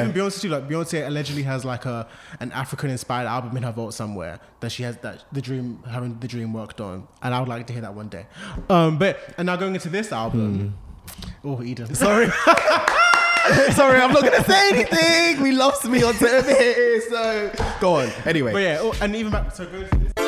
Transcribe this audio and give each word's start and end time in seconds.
And 0.00 0.14
Beyonce 0.14 0.40
too, 0.42 0.48
like 0.48 0.68
Beyonce 0.68 1.04
allegedly 1.04 1.42
has 1.42 1.64
like 1.64 1.84
a 1.84 2.06
an 2.38 2.52
African 2.52 2.88
inspired 2.88 3.26
album 3.26 3.56
in 3.56 3.64
her 3.64 3.72
vault 3.72 3.94
somewhere 3.94 4.38
that 4.60 4.70
she 4.70 4.84
has 4.84 4.96
that 4.98 5.24
the 5.32 5.42
dream 5.42 5.82
having 5.90 6.16
the 6.20 6.28
dream 6.28 6.52
worked 6.52 6.80
on, 6.80 7.08
and 7.20 7.34
I 7.34 7.40
would 7.40 7.48
like 7.48 7.66
to 7.66 7.72
hear 7.72 7.82
that 7.82 7.94
one 7.94 8.08
day. 8.08 8.26
Um, 8.70 8.96
but 8.96 9.18
and 9.38 9.46
now 9.46 9.56
going 9.56 9.74
into 9.74 9.88
this 9.88 10.12
album, 10.12 10.78
oh 11.42 11.60
Eden, 11.64 11.92
sorry, 11.96 12.26
Sorry, 13.72 14.00
I'm 14.00 14.12
not 14.12 14.22
gonna 14.22 14.44
say 14.44 14.68
anything. 14.68 15.42
We 15.42 15.50
lost 15.50 15.84
me 15.84 16.04
on 16.04 16.14
here, 16.14 17.00
so 17.08 17.50
go 17.80 17.96
on. 17.96 18.08
Anyway, 18.24 18.52
but 18.52 18.62
yeah, 18.62 18.78
oh, 18.80 18.94
and 19.00 19.16
even 19.16 19.32
back 19.32 19.52
so 19.52 19.66
going 19.66 19.88
to 19.88 19.98
this. 19.98 20.27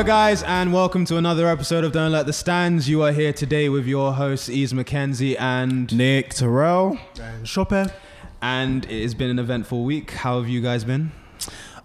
Hello, 0.00 0.08
guys, 0.08 0.42
and 0.44 0.72
welcome 0.72 1.04
to 1.04 1.18
another 1.18 1.46
episode 1.46 1.84
of 1.84 1.92
Don't 1.92 2.06
Alert 2.06 2.24
the 2.24 2.32
Stans. 2.32 2.88
You 2.88 3.02
are 3.02 3.12
here 3.12 3.34
today 3.34 3.68
with 3.68 3.86
your 3.86 4.14
hosts, 4.14 4.48
Ease 4.48 4.72
McKenzie, 4.72 5.38
and 5.38 5.94
Nick 5.94 6.30
Terrell. 6.30 6.98
And 7.20 7.46
Sope. 7.46 7.92
and 8.40 8.86
it 8.86 9.02
has 9.02 9.12
been 9.12 9.28
an 9.28 9.38
eventful 9.38 9.84
week. 9.84 10.12
How 10.12 10.38
have 10.40 10.48
you 10.48 10.62
guys 10.62 10.84
been? 10.84 11.12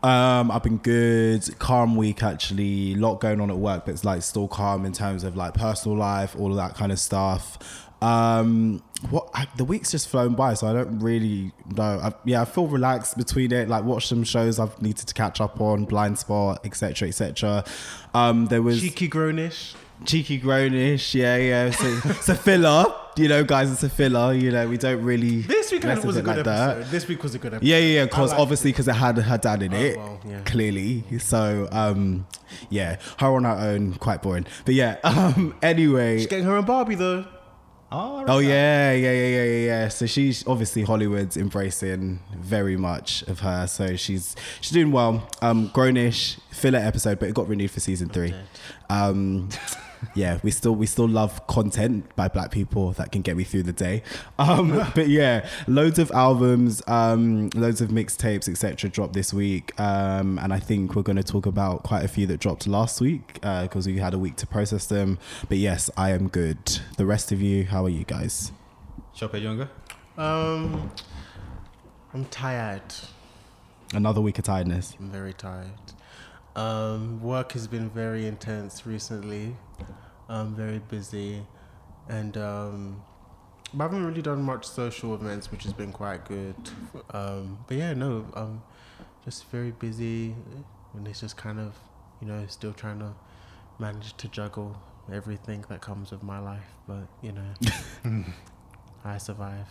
Um, 0.02 0.49
I've 0.49 0.63
been 0.63 0.77
good, 0.77 1.59
calm 1.59 1.97
week 1.97 2.23
actually. 2.23 2.94
A 2.94 2.95
lot 2.95 3.19
going 3.19 3.41
on 3.41 3.49
at 3.49 3.57
work, 3.57 3.83
but 3.83 3.91
it's 3.91 4.05
like 4.05 4.22
still 4.22 4.47
calm 4.47 4.85
in 4.85 4.94
terms 4.94 5.25
of 5.25 5.35
like 5.35 5.53
personal 5.53 5.97
life, 5.97 6.38
all 6.39 6.52
of 6.52 6.55
that 6.55 6.73
kind 6.73 6.94
of 6.94 7.00
stuff. 7.00 7.84
Um, 8.01 8.83
what 9.09 9.29
I, 9.33 9.47
the 9.57 9.65
week's 9.65 9.91
just 9.91 10.09
flown 10.09 10.33
by, 10.35 10.53
so 10.53 10.67
I 10.67 10.73
don't 10.73 10.99
really 10.99 11.51
know. 11.75 11.99
I, 12.01 12.13
yeah, 12.23 12.41
I 12.41 12.45
feel 12.45 12.67
relaxed 12.67 13.17
between 13.17 13.51
it. 13.51 13.67
Like 13.69 13.83
watch 13.83 14.07
some 14.07 14.23
shows 14.23 14.59
I've 14.59 14.81
needed 14.81 15.07
to 15.07 15.13
catch 15.13 15.41
up 15.41 15.59
on, 15.61 15.85
Blindspot, 15.85 16.66
etc., 16.66 17.07
etc. 17.07 17.63
Um, 18.13 18.47
there 18.47 18.61
was 18.61 18.79
Cheeky 18.79 19.07
Grown-ish. 19.07 19.75
cheeky 20.05 20.38
Grown-ish, 20.38 21.16
yeah, 21.16 21.38
yeah. 21.38 21.71
So 21.71 21.99
it's 22.05 22.29
a 22.29 22.35
filler, 22.35 22.85
you 23.17 23.27
know, 23.27 23.43
guys. 23.43 23.71
It's 23.71 23.83
a 23.83 23.89
filler. 23.89 24.33
You 24.33 24.51
know, 24.51 24.67
we 24.67 24.77
don't 24.77 25.03
really. 25.03 25.41
This 25.41 25.71
week 25.71 25.83
was 25.83 26.17
a 26.17 26.21
good 26.21 26.38
like 26.38 26.38
episode. 26.39 26.83
that. 26.83 26.91
This 26.91 27.07
week 27.07 27.23
was 27.23 27.35
a 27.35 27.39
good 27.39 27.53
episode. 27.53 27.67
Yeah, 27.67 27.77
yeah, 27.77 27.99
yeah. 27.99 28.05
Because 28.05 28.33
obviously, 28.33 28.71
because 28.71 28.88
it 28.88 28.93
had 28.93 29.17
her 29.17 29.38
dad 29.38 29.63
in 29.63 29.73
it, 29.73 29.97
well, 29.97 30.19
yeah. 30.27 30.41
clearly. 30.45 31.03
So, 31.19 31.67
um, 31.71 32.27
yeah, 32.69 32.97
her 33.19 33.27
on 33.27 33.43
her 33.43 33.51
own, 33.51 33.95
quite 33.95 34.21
boring. 34.21 34.45
But 34.66 34.75
yeah, 34.75 34.97
um, 35.03 35.55
anyway. 35.61 36.19
She's 36.19 36.27
getting 36.27 36.45
her 36.45 36.57
and 36.57 36.66
Barbie 36.66 36.95
though. 36.95 37.25
Oh, 37.97 38.25
Oh 38.27 38.39
yeah, 38.39 38.91
yeah, 38.91 39.11
yeah, 39.11 39.27
yeah, 39.27 39.43
yeah, 39.43 39.65
yeah. 39.67 39.88
So 39.88 40.05
she's 40.05 40.45
obviously 40.47 40.83
Hollywood's 40.83 41.38
embracing 41.38 42.19
very 42.35 42.75
much 42.75 43.21
of 43.23 43.39
her. 43.39 43.67
So 43.67 43.95
she's 43.95 44.35
she's 44.59 44.71
doing 44.71 44.91
well. 44.91 45.25
Um, 45.41 45.67
Grown-ish 45.67 46.38
filler 46.51 46.79
episode, 46.79 47.19
but 47.19 47.29
it 47.29 47.35
got 47.35 47.47
renewed 47.47 47.71
for 47.71 47.79
season 47.79 48.09
three. 48.09 48.33
Um, 48.89 49.47
yeah, 50.13 50.39
we 50.43 50.51
still 50.51 50.75
we 50.75 50.85
still 50.85 51.07
love 51.07 51.45
content 51.47 52.15
by 52.15 52.27
black 52.27 52.51
people 52.51 52.91
that 52.93 53.11
can 53.11 53.21
get 53.21 53.35
me 53.35 53.43
through 53.43 53.63
the 53.63 53.73
day. 53.73 54.03
Um, 54.37 54.85
but 54.95 55.07
yeah, 55.07 55.47
loads 55.67 55.99
of 55.99 56.11
albums, 56.11 56.81
um, 56.87 57.49
loads 57.55 57.81
of 57.81 57.89
mixtapes, 57.89 58.47
etc. 58.47 58.89
dropped 58.89 59.13
this 59.13 59.33
week, 59.33 59.77
um, 59.79 60.37
and 60.39 60.53
I 60.53 60.59
think 60.59 60.95
we're 60.95 61.03
going 61.03 61.15
to 61.17 61.23
talk 61.23 61.45
about 61.45 61.83
quite 61.83 62.03
a 62.03 62.07
few 62.07 62.27
that 62.27 62.39
dropped 62.39 62.67
last 62.67 63.01
week 63.01 63.33
because 63.35 63.88
we 63.88 63.97
had 63.97 64.13
a 64.13 64.19
week 64.19 64.35
to 64.38 64.47
process 64.47 64.85
them. 64.85 65.17
But 65.49 65.57
yes, 65.57 65.89
I 65.97 66.11
am 66.11 66.27
good. 66.27 66.57
The 66.97 67.05
rest 67.05 67.31
of 67.31 67.41
you, 67.41 67.65
how 67.65 67.85
are 67.85 67.89
you 67.89 68.03
guys? 68.05 68.51
Sope 69.13 69.35
Younger. 69.35 69.69
Um, 70.17 70.91
I'm 72.13 72.25
tired. 72.25 72.81
Another 73.94 74.21
week 74.21 74.38
of 74.39 74.45
tiredness. 74.45 74.95
I'm 74.99 75.09
very 75.09 75.33
tired. 75.33 75.84
Um, 76.55 77.21
work 77.21 77.51
has 77.51 77.67
been 77.67 77.89
very 77.89 78.25
intense 78.25 78.85
recently. 78.85 79.55
I'm 80.29 80.55
very 80.55 80.79
busy, 80.79 81.45
and 82.07 82.38
um, 82.38 83.01
I 83.77 83.83
haven't 83.83 84.05
really 84.05 84.21
done 84.21 84.41
much 84.41 84.65
social 84.65 85.13
events, 85.13 85.51
which 85.51 85.63
has 85.63 85.73
been 85.73 85.91
quite 85.91 86.25
good. 86.25 86.55
Um, 87.11 87.59
but 87.67 87.77
yeah, 87.77 87.94
no, 87.94 88.25
I'm 88.33 88.61
just 89.25 89.45
very 89.51 89.71
busy, 89.71 90.35
and 90.94 91.07
it's 91.07 91.19
just 91.19 91.35
kind 91.35 91.59
of, 91.59 91.75
you 92.21 92.27
know, 92.27 92.45
still 92.47 92.73
trying 92.73 92.99
to 92.99 93.13
manage 93.77 94.15
to 94.17 94.27
juggle 94.29 94.81
everything 95.11 95.65
that 95.69 95.81
comes 95.81 96.11
with 96.11 96.23
my 96.23 96.39
life. 96.39 96.71
But 96.88 97.07
you 97.21 97.33
know, 97.33 98.23
I 99.05 99.17
survive, 99.17 99.67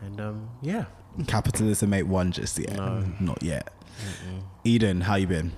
and 0.00 0.20
um, 0.20 0.48
yeah. 0.62 0.86
Capitalism 1.28 1.92
ain't 1.94 2.08
won 2.08 2.32
just 2.32 2.58
yet. 2.58 2.76
No. 2.76 3.04
Not 3.20 3.40
yet. 3.42 3.72
Eden, 4.64 5.02
how 5.02 5.14
you 5.14 5.28
been? 5.28 5.52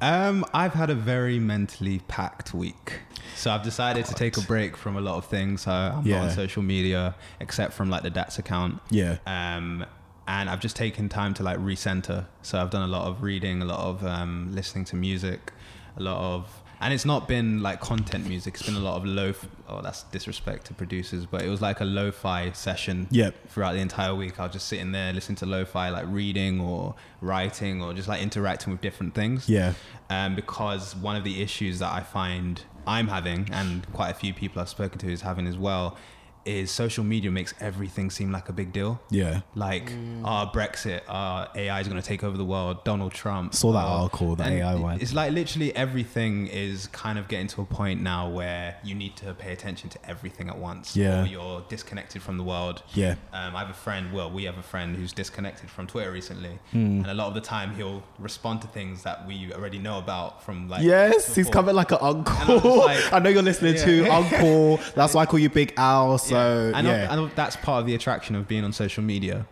Um, 0.00 0.44
I've 0.52 0.74
had 0.74 0.90
a 0.90 0.94
very 0.94 1.38
mentally 1.38 2.00
packed 2.08 2.52
week. 2.54 3.00
So 3.36 3.50
I've 3.50 3.62
decided 3.62 4.04
to 4.06 4.14
take 4.14 4.36
a 4.36 4.40
break 4.42 4.76
from 4.76 4.96
a 4.96 5.00
lot 5.00 5.16
of 5.16 5.26
things. 5.26 5.62
So 5.62 5.70
I'm 5.70 6.06
not 6.08 6.22
on 6.24 6.30
social 6.30 6.62
media 6.62 7.14
except 7.40 7.72
from 7.72 7.90
like 7.90 8.02
the 8.02 8.10
DATS 8.10 8.38
account. 8.38 8.80
Yeah. 8.90 9.18
um, 9.26 9.84
and 10.26 10.48
I've 10.48 10.60
just 10.60 10.76
taken 10.76 11.08
time 11.08 11.34
to 11.34 11.42
like 11.42 11.58
recenter. 11.58 12.26
So 12.42 12.58
I've 12.58 12.70
done 12.70 12.82
a 12.82 12.90
lot 12.90 13.06
of 13.08 13.22
reading, 13.22 13.60
a 13.60 13.66
lot 13.66 13.80
of 13.80 14.04
um, 14.06 14.50
listening 14.52 14.84
to 14.86 14.96
music, 14.96 15.52
a 15.96 16.02
lot 16.02 16.16
of, 16.18 16.62
and 16.80 16.94
it's 16.94 17.04
not 17.04 17.28
been 17.28 17.62
like 17.62 17.80
content 17.80 18.26
music. 18.26 18.54
It's 18.54 18.62
been 18.62 18.74
a 18.76 18.80
lot 18.80 18.96
of 18.96 19.04
low. 19.04 19.34
Oh, 19.76 19.82
that's 19.82 20.04
disrespect 20.04 20.66
to 20.66 20.74
producers, 20.74 21.26
but 21.26 21.42
it 21.42 21.48
was 21.48 21.60
like 21.60 21.80
a 21.80 21.84
lo-fi 21.84 22.52
session. 22.52 23.08
Yep. 23.10 23.48
Throughout 23.48 23.72
the 23.72 23.80
entire 23.80 24.14
week, 24.14 24.38
I 24.38 24.44
was 24.44 24.52
just 24.52 24.68
sitting 24.68 24.92
there 24.92 25.12
listening 25.12 25.36
to 25.36 25.46
lo-fi, 25.46 25.88
like 25.88 26.04
reading 26.08 26.60
or 26.60 26.94
writing 27.20 27.82
or 27.82 27.92
just 27.94 28.06
like 28.08 28.22
interacting 28.22 28.72
with 28.72 28.80
different 28.80 29.14
things 29.14 29.48
Yeah. 29.48 29.72
um, 30.10 30.34
because 30.36 30.94
one 30.94 31.16
of 31.16 31.24
the 31.24 31.42
issues 31.42 31.78
that 31.80 31.90
I 31.92 32.00
find 32.00 32.62
I'm 32.86 33.08
having, 33.08 33.48
and 33.50 33.90
quite 33.94 34.10
a 34.10 34.14
few 34.14 34.34
people 34.34 34.60
I've 34.60 34.68
spoken 34.68 34.98
to 34.98 35.10
is 35.10 35.22
having 35.22 35.46
as 35.46 35.56
well, 35.56 35.96
is 36.44 36.70
social 36.70 37.04
media 37.04 37.30
makes 37.30 37.54
everything 37.60 38.10
seem 38.10 38.30
like 38.32 38.48
a 38.48 38.52
big 38.52 38.72
deal. 38.72 39.00
Yeah. 39.10 39.40
Like, 39.54 39.92
ah, 40.24 40.50
Brexit, 40.52 41.00
ah, 41.08 41.50
AI 41.54 41.80
is 41.80 41.88
going 41.88 42.00
to 42.00 42.06
take 42.06 42.22
over 42.24 42.36
the 42.36 42.44
world, 42.44 42.84
Donald 42.84 43.12
Trump. 43.12 43.54
Saw 43.54 43.72
that 43.72 43.84
article, 43.84 44.36
the 44.36 44.44
AI 44.44 44.74
one. 44.74 45.00
It's 45.00 45.14
like 45.14 45.32
literally 45.32 45.74
everything 45.74 46.46
is 46.48 46.86
kind 46.88 47.18
of 47.18 47.28
getting 47.28 47.46
to 47.48 47.62
a 47.62 47.64
point 47.64 48.02
now 48.02 48.28
where 48.28 48.76
you 48.84 48.94
need 48.94 49.16
to 49.16 49.34
pay 49.34 49.52
attention 49.52 49.88
to 49.90 49.98
everything 50.08 50.48
at 50.48 50.58
once. 50.58 50.96
Yeah. 50.96 51.22
Or 51.22 51.26
you're 51.26 51.60
disconnected 51.68 52.22
from 52.22 52.36
the 52.36 52.44
world. 52.44 52.82
Yeah. 52.94 53.14
Um, 53.32 53.56
I 53.56 53.60
have 53.60 53.70
a 53.70 53.74
friend, 53.74 54.12
well, 54.12 54.30
we 54.30 54.44
have 54.44 54.58
a 54.58 54.62
friend 54.62 54.96
who's 54.96 55.12
disconnected 55.12 55.70
from 55.70 55.86
Twitter 55.86 56.12
recently. 56.12 56.58
Hmm. 56.72 56.98
And 57.02 57.06
a 57.06 57.14
lot 57.14 57.28
of 57.28 57.34
the 57.34 57.40
time 57.40 57.74
he'll 57.74 58.02
respond 58.18 58.60
to 58.62 58.68
things 58.68 59.02
that 59.04 59.26
we 59.26 59.52
already 59.52 59.78
know 59.78 59.98
about 59.98 60.42
from 60.42 60.68
like. 60.68 60.82
Yes, 60.82 61.34
he's 61.34 61.48
coming 61.48 61.74
like 61.74 61.90
an 61.92 61.98
uncle. 62.00 62.78
like- 62.80 63.12
I 63.12 63.18
know 63.18 63.30
you're 63.30 63.42
listening 63.42 63.76
to 63.76 64.08
Uncle. 64.08 64.78
That's 64.94 65.14
why 65.14 65.22
I 65.22 65.26
call 65.26 65.38
you 65.38 65.48
Big 65.50 65.72
Al. 65.76 66.18
So 66.33 66.33
I 66.38 66.80
know, 66.82 66.90
yeah. 66.94 67.08
I 67.10 67.16
know 67.16 67.30
that's 67.34 67.56
part 67.56 67.80
of 67.80 67.86
the 67.86 67.94
attraction 67.94 68.34
of 68.36 68.46
being 68.48 68.64
on 68.64 68.72
social 68.72 69.02
media. 69.02 69.46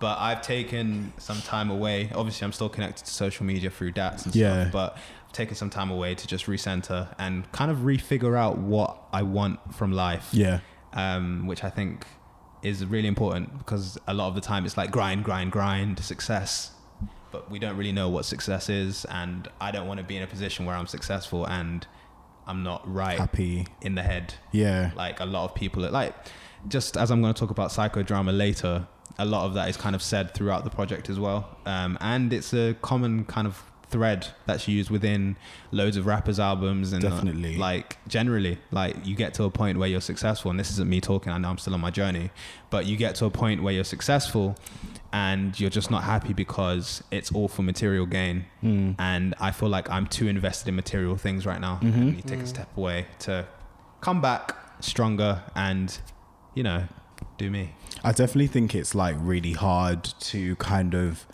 But 0.00 0.18
I've 0.20 0.42
taken 0.42 1.12
some 1.18 1.38
time 1.42 1.70
away. 1.70 2.10
Obviously, 2.14 2.44
I'm 2.44 2.52
still 2.52 2.68
connected 2.68 3.04
to 3.06 3.10
social 3.12 3.44
media 3.44 3.68
through 3.68 3.90
DATS 3.92 4.26
and 4.26 4.34
Yeah. 4.36 4.62
stuff. 4.62 4.72
But 4.72 4.96
I've 5.26 5.32
taken 5.32 5.56
some 5.56 5.70
time 5.70 5.90
away 5.90 6.14
to 6.14 6.26
just 6.26 6.46
recenter 6.46 7.12
and 7.18 7.50
kind 7.50 7.70
of 7.70 7.78
refigure 7.78 8.36
out 8.38 8.58
what 8.58 8.96
I 9.12 9.22
want 9.22 9.74
from 9.74 9.92
life. 9.92 10.28
yeah. 10.32 10.60
um, 10.92 11.46
which 11.46 11.64
I 11.64 11.70
think 11.70 12.06
is 12.62 12.84
really 12.86 13.08
important 13.08 13.58
because 13.58 13.98
a 14.06 14.14
lot 14.14 14.28
of 14.28 14.34
the 14.34 14.40
time 14.40 14.64
it's 14.64 14.76
like 14.76 14.90
grind, 14.90 15.22
grind, 15.24 15.52
grind, 15.52 15.98
success. 16.00 16.70
But 17.30 17.50
we 17.50 17.58
don't 17.58 17.76
really 17.76 17.92
know 17.92 18.08
what 18.08 18.24
success 18.24 18.68
is, 18.70 19.04
and 19.04 19.48
I 19.60 19.70
don't 19.70 19.86
want 19.86 19.98
to 19.98 20.04
be 20.04 20.16
in 20.16 20.22
a 20.22 20.26
position 20.26 20.64
where 20.64 20.74
I'm 20.74 20.86
successful 20.86 21.44
and 21.46 21.86
I'm 22.48 22.62
not 22.62 22.82
right 22.92 23.18
Happy. 23.18 23.66
in 23.82 23.94
the 23.94 24.02
head. 24.02 24.34
Yeah. 24.52 24.90
Like 24.96 25.20
a 25.20 25.26
lot 25.26 25.44
of 25.44 25.54
people, 25.54 25.88
like 25.90 26.14
just 26.66 26.96
as 26.96 27.10
I'm 27.10 27.20
going 27.20 27.34
to 27.34 27.38
talk 27.38 27.50
about 27.50 27.70
psychodrama 27.70 28.36
later, 28.36 28.86
a 29.18 29.24
lot 29.24 29.44
of 29.46 29.54
that 29.54 29.68
is 29.68 29.76
kind 29.76 29.94
of 29.94 30.02
said 30.02 30.34
throughout 30.34 30.64
the 30.64 30.70
project 30.70 31.08
as 31.10 31.20
well, 31.20 31.56
um, 31.66 31.98
and 32.00 32.32
it's 32.32 32.52
a 32.54 32.74
common 32.82 33.24
kind 33.24 33.46
of 33.46 33.62
thread 33.90 34.28
that's 34.46 34.68
used 34.68 34.90
within 34.90 35.36
loads 35.70 35.96
of 35.96 36.06
rappers' 36.06 36.38
albums 36.38 36.92
and 36.92 37.04
uh, 37.04 37.10
Definitely. 37.10 37.56
like 37.56 37.98
generally, 38.08 38.58
like 38.70 38.94
you 39.06 39.14
get 39.16 39.34
to 39.34 39.44
a 39.44 39.50
point 39.50 39.78
where 39.78 39.88
you're 39.88 40.00
successful, 40.00 40.50
and 40.50 40.58
this 40.58 40.70
isn't 40.70 40.88
me 40.88 41.00
talking. 41.00 41.32
I 41.32 41.38
know 41.38 41.48
I'm 41.48 41.58
still 41.58 41.74
on 41.74 41.80
my 41.80 41.90
journey, 41.90 42.30
but 42.70 42.86
you 42.86 42.96
get 42.96 43.14
to 43.16 43.26
a 43.26 43.30
point 43.30 43.62
where 43.62 43.72
you're 43.72 43.84
successful, 43.84 44.56
and 45.12 45.58
you're 45.58 45.70
just 45.70 45.90
not 45.90 46.04
happy 46.04 46.32
because 46.32 47.02
it's 47.10 47.32
all 47.32 47.48
for 47.48 47.62
material 47.62 48.06
gain. 48.06 48.46
Hmm. 48.60 48.92
And 48.98 49.34
I 49.40 49.50
feel 49.50 49.68
like 49.68 49.90
I'm 49.90 50.06
too 50.06 50.28
invested 50.28 50.68
in 50.68 50.76
material 50.76 51.16
things 51.16 51.46
right 51.46 51.60
now. 51.60 51.80
Mm-hmm. 51.82 52.00
And 52.00 52.16
you 52.16 52.22
take 52.22 52.40
a 52.40 52.46
step 52.46 52.76
away 52.76 53.06
to 53.20 53.46
come 54.00 54.20
back 54.20 54.54
stronger 54.80 55.42
and 55.56 55.98
you 56.58 56.64
know, 56.64 56.82
do 57.36 57.50
me. 57.52 57.72
I 58.02 58.10
definitely 58.10 58.48
think 58.48 58.74
it's 58.74 58.92
like 58.92 59.14
really 59.20 59.52
hard 59.52 60.02
to 60.02 60.56
kind 60.56 60.92
of 60.92 61.24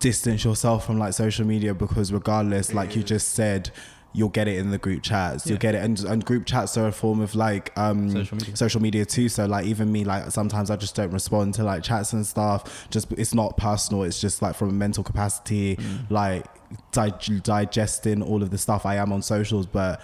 distance 0.00 0.44
yourself 0.44 0.86
from 0.86 0.98
like 0.98 1.12
social 1.12 1.46
media 1.46 1.74
because 1.74 2.12
regardless, 2.12 2.72
like 2.74 2.94
you 2.96 3.02
just 3.02 3.28
said, 3.34 3.70
you'll 4.14 4.28
get 4.30 4.48
it 4.48 4.56
in 4.58 4.70
the 4.70 4.78
group 4.78 5.02
chats. 5.02 5.46
You'll 5.46 5.58
get 5.58 5.74
it, 5.74 5.82
and, 5.84 5.98
and 6.00 6.24
group 6.24 6.46
chats 6.46 6.76
are 6.78 6.88
a 6.88 6.92
form 6.92 7.20
of 7.20 7.34
like 7.34 7.72
um 7.76 8.10
Social 8.10 8.36
media. 8.38 8.56
social 8.56 8.82
media 8.82 9.04
too. 9.04 9.28
So 9.28 9.46
like 9.46 9.66
even 9.66 9.92
me, 9.92 10.04
like 10.04 10.30
sometimes 10.30 10.70
I 10.70 10.76
just 10.76 10.94
don't 10.94 11.10
respond 11.12 11.54
to 11.54 11.64
like 11.64 11.82
chats 11.82 12.12
and 12.12 12.26
stuff. 12.26 12.88
Just 12.90 13.12
it's 13.12 13.34
not 13.34 13.56
personal. 13.56 14.04
It's 14.04 14.20
just 14.20 14.40
like 14.40 14.54
from 14.56 14.70
a 14.70 14.72
mental 14.72 15.04
capacity, 15.04 15.76
Mm. 15.76 16.10
like 16.10 16.46
di- 16.92 17.40
digesting 17.42 18.22
all 18.22 18.42
of 18.42 18.50
the 18.50 18.58
stuff 18.58 18.86
I 18.86 18.96
am 18.96 19.12
on 19.12 19.22
socials, 19.22 19.66
but. 19.66 20.00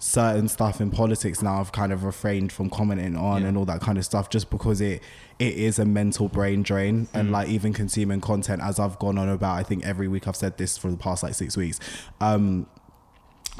Certain 0.00 0.46
stuff 0.46 0.80
in 0.80 0.92
politics 0.92 1.42
now 1.42 1.58
I've 1.58 1.72
kind 1.72 1.92
of 1.92 2.04
refrained 2.04 2.52
from 2.52 2.70
commenting 2.70 3.16
on 3.16 3.42
Yeah. 3.42 3.48
and 3.48 3.58
all 3.58 3.64
that 3.64 3.80
kind 3.80 3.98
of 3.98 4.04
stuff 4.04 4.30
just 4.30 4.48
because 4.48 4.80
it 4.80 5.02
it 5.38 5.54
is 5.54 5.78
a 5.78 5.84
mental 5.84 6.28
brain 6.28 6.62
drain 6.62 7.06
Mm. 7.06 7.20
and 7.20 7.30
like 7.32 7.48
even 7.48 7.72
consuming 7.72 8.20
content 8.20 8.60
as 8.62 8.78
I've 8.80 8.98
gone 8.98 9.18
on 9.18 9.28
about 9.28 9.56
I 9.56 9.62
think 9.62 9.84
every 9.86 10.08
week 10.08 10.26
I've 10.26 10.36
said 10.36 10.58
this 10.58 10.76
for 10.76 10.90
the 10.90 10.96
past 10.96 11.22
like 11.22 11.34
six 11.34 11.56
weeks 11.56 11.78
um 12.20 12.66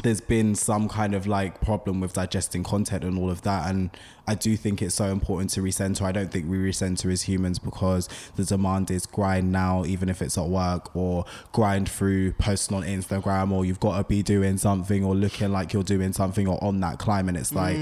there's 0.03 0.21
been 0.21 0.55
some 0.55 0.89
kind 0.89 1.13
of 1.15 1.27
like 1.27 1.61
problem 1.61 2.01
with 2.01 2.13
digesting 2.13 2.63
content 2.63 3.03
and 3.03 3.19
all 3.19 3.31
of 3.31 3.43
that 3.43 3.69
and 3.69 3.91
I 4.29 4.35
do 4.35 4.57
think 4.57 4.83
it's 4.83 4.95
so 4.95 5.07
important 5.07 5.51
to 5.51 5.61
recenter. 5.63 6.03
I 6.03 6.13
don't 6.13 6.31
think 6.31 6.49
we 6.49 6.59
recenter 6.59 7.11
as 7.11 7.23
humans 7.23 7.59
because 7.59 8.09
the 8.37 8.45
demand 8.45 8.91
is 8.91 9.07
grind 9.07 9.51
now 9.51 9.85
even 9.85 10.09
if 10.09 10.21
it's 10.23 10.37
at 10.39 10.47
work 10.47 10.95
or 10.95 11.25
grind 11.53 11.89
through 11.89 12.33
posting 12.33 12.77
on 12.77 12.83
Instagram 12.85 13.51
or 13.51 13.65
you've 13.65 13.81
got 13.81 13.97
to 13.97 14.05
be 14.05 14.23
doing 14.23 14.59
something 14.59 15.03
or 15.05 15.15
looking 15.15 15.51
like 15.51 15.73
you're 15.73 15.83
doing 15.83 16.13
something 16.13 16.47
or 16.47 16.63
on 16.63 16.81
that 16.81 16.99
climb. 16.99 17.29
And 17.29 17.37
it's 17.39 17.55
like 17.55 17.79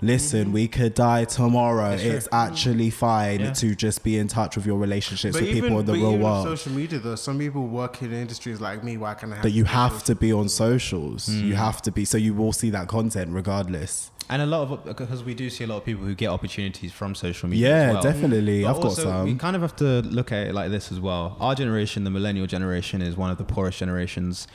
listen 0.00 0.52
we 0.52 0.68
could 0.68 0.94
die 0.94 1.24
tomorrow. 1.24 1.90
It's 1.90 2.02
true. 2.02 2.12
it's 2.12 2.28
actually 2.32 2.90
fine 2.90 3.40
Yeah. 3.40 3.52
to 3.52 3.74
just 3.74 4.02
be 4.02 4.18
in 4.18 4.28
touch 4.28 4.56
with 4.56 4.66
your 4.66 4.78
relationships 4.78 5.34
But 5.36 5.42
with 5.42 5.50
even, 5.50 5.62
people 5.62 5.80
in 5.80 5.86
the 5.86 5.92
but 5.92 5.98
real 5.98 6.18
world. 6.18 6.46
social 6.46 6.72
media, 6.72 6.98
though, 6.98 7.14
some 7.16 7.38
people 7.38 7.66
work 7.66 8.02
in 8.02 8.12
industries 8.12 8.60
like 8.60 8.82
me 8.84 8.96
I 9.02 9.14
can 9.14 9.32
have 9.32 9.42
that 9.42 9.50
you 9.50 9.64
have 9.64 10.02
to 10.04 10.14
be 10.14 10.32
on 10.32 10.48
socials. 10.48 11.26
Hmm. 11.26 11.44
you 11.44 11.54
have 11.54 11.82
to 11.82 11.90
be 11.92 12.04
so 12.04 12.16
you 12.16 12.34
will 12.34 12.52
see 12.52 12.70
that 12.70 12.88
content 12.88 13.30
regardless 13.32 14.09
And 14.30 14.40
a 14.40 14.46
lot 14.46 14.60
of 14.62 14.84
because 14.84 15.22
we 15.24 15.34
do 15.34 15.50
see 15.50 15.64
a 15.64 15.66
lot 15.66 15.78
of 15.78 15.84
people 15.84 16.04
who 16.04 16.14
get 16.14 16.28
opportunities 16.28 16.92
from 16.92 17.14
social 17.14 17.48
media. 17.48 17.68
yeah 17.68 17.92
well. 17.92 18.02
definitely 18.02 18.62
But 18.62 18.70
i've 18.70 18.76
got 18.76 18.84
also, 18.84 19.24
We 19.24 19.34
kind 19.34 19.56
of 19.56 19.62
have 19.62 19.76
to 19.76 20.02
look 20.02 20.30
at 20.32 20.46
it 20.46 20.54
like 20.54 20.70
this 20.70 20.90
as 20.92 21.00
well. 21.00 21.36
Our 21.40 21.54
generation, 21.54 22.04
the 22.04 22.14
millennial 22.18 22.46
generation, 22.46 23.02
is 23.02 23.16
one 23.16 23.30
of 23.30 23.38
the 23.38 23.44
poorest 23.44 23.78
generations 23.78 24.46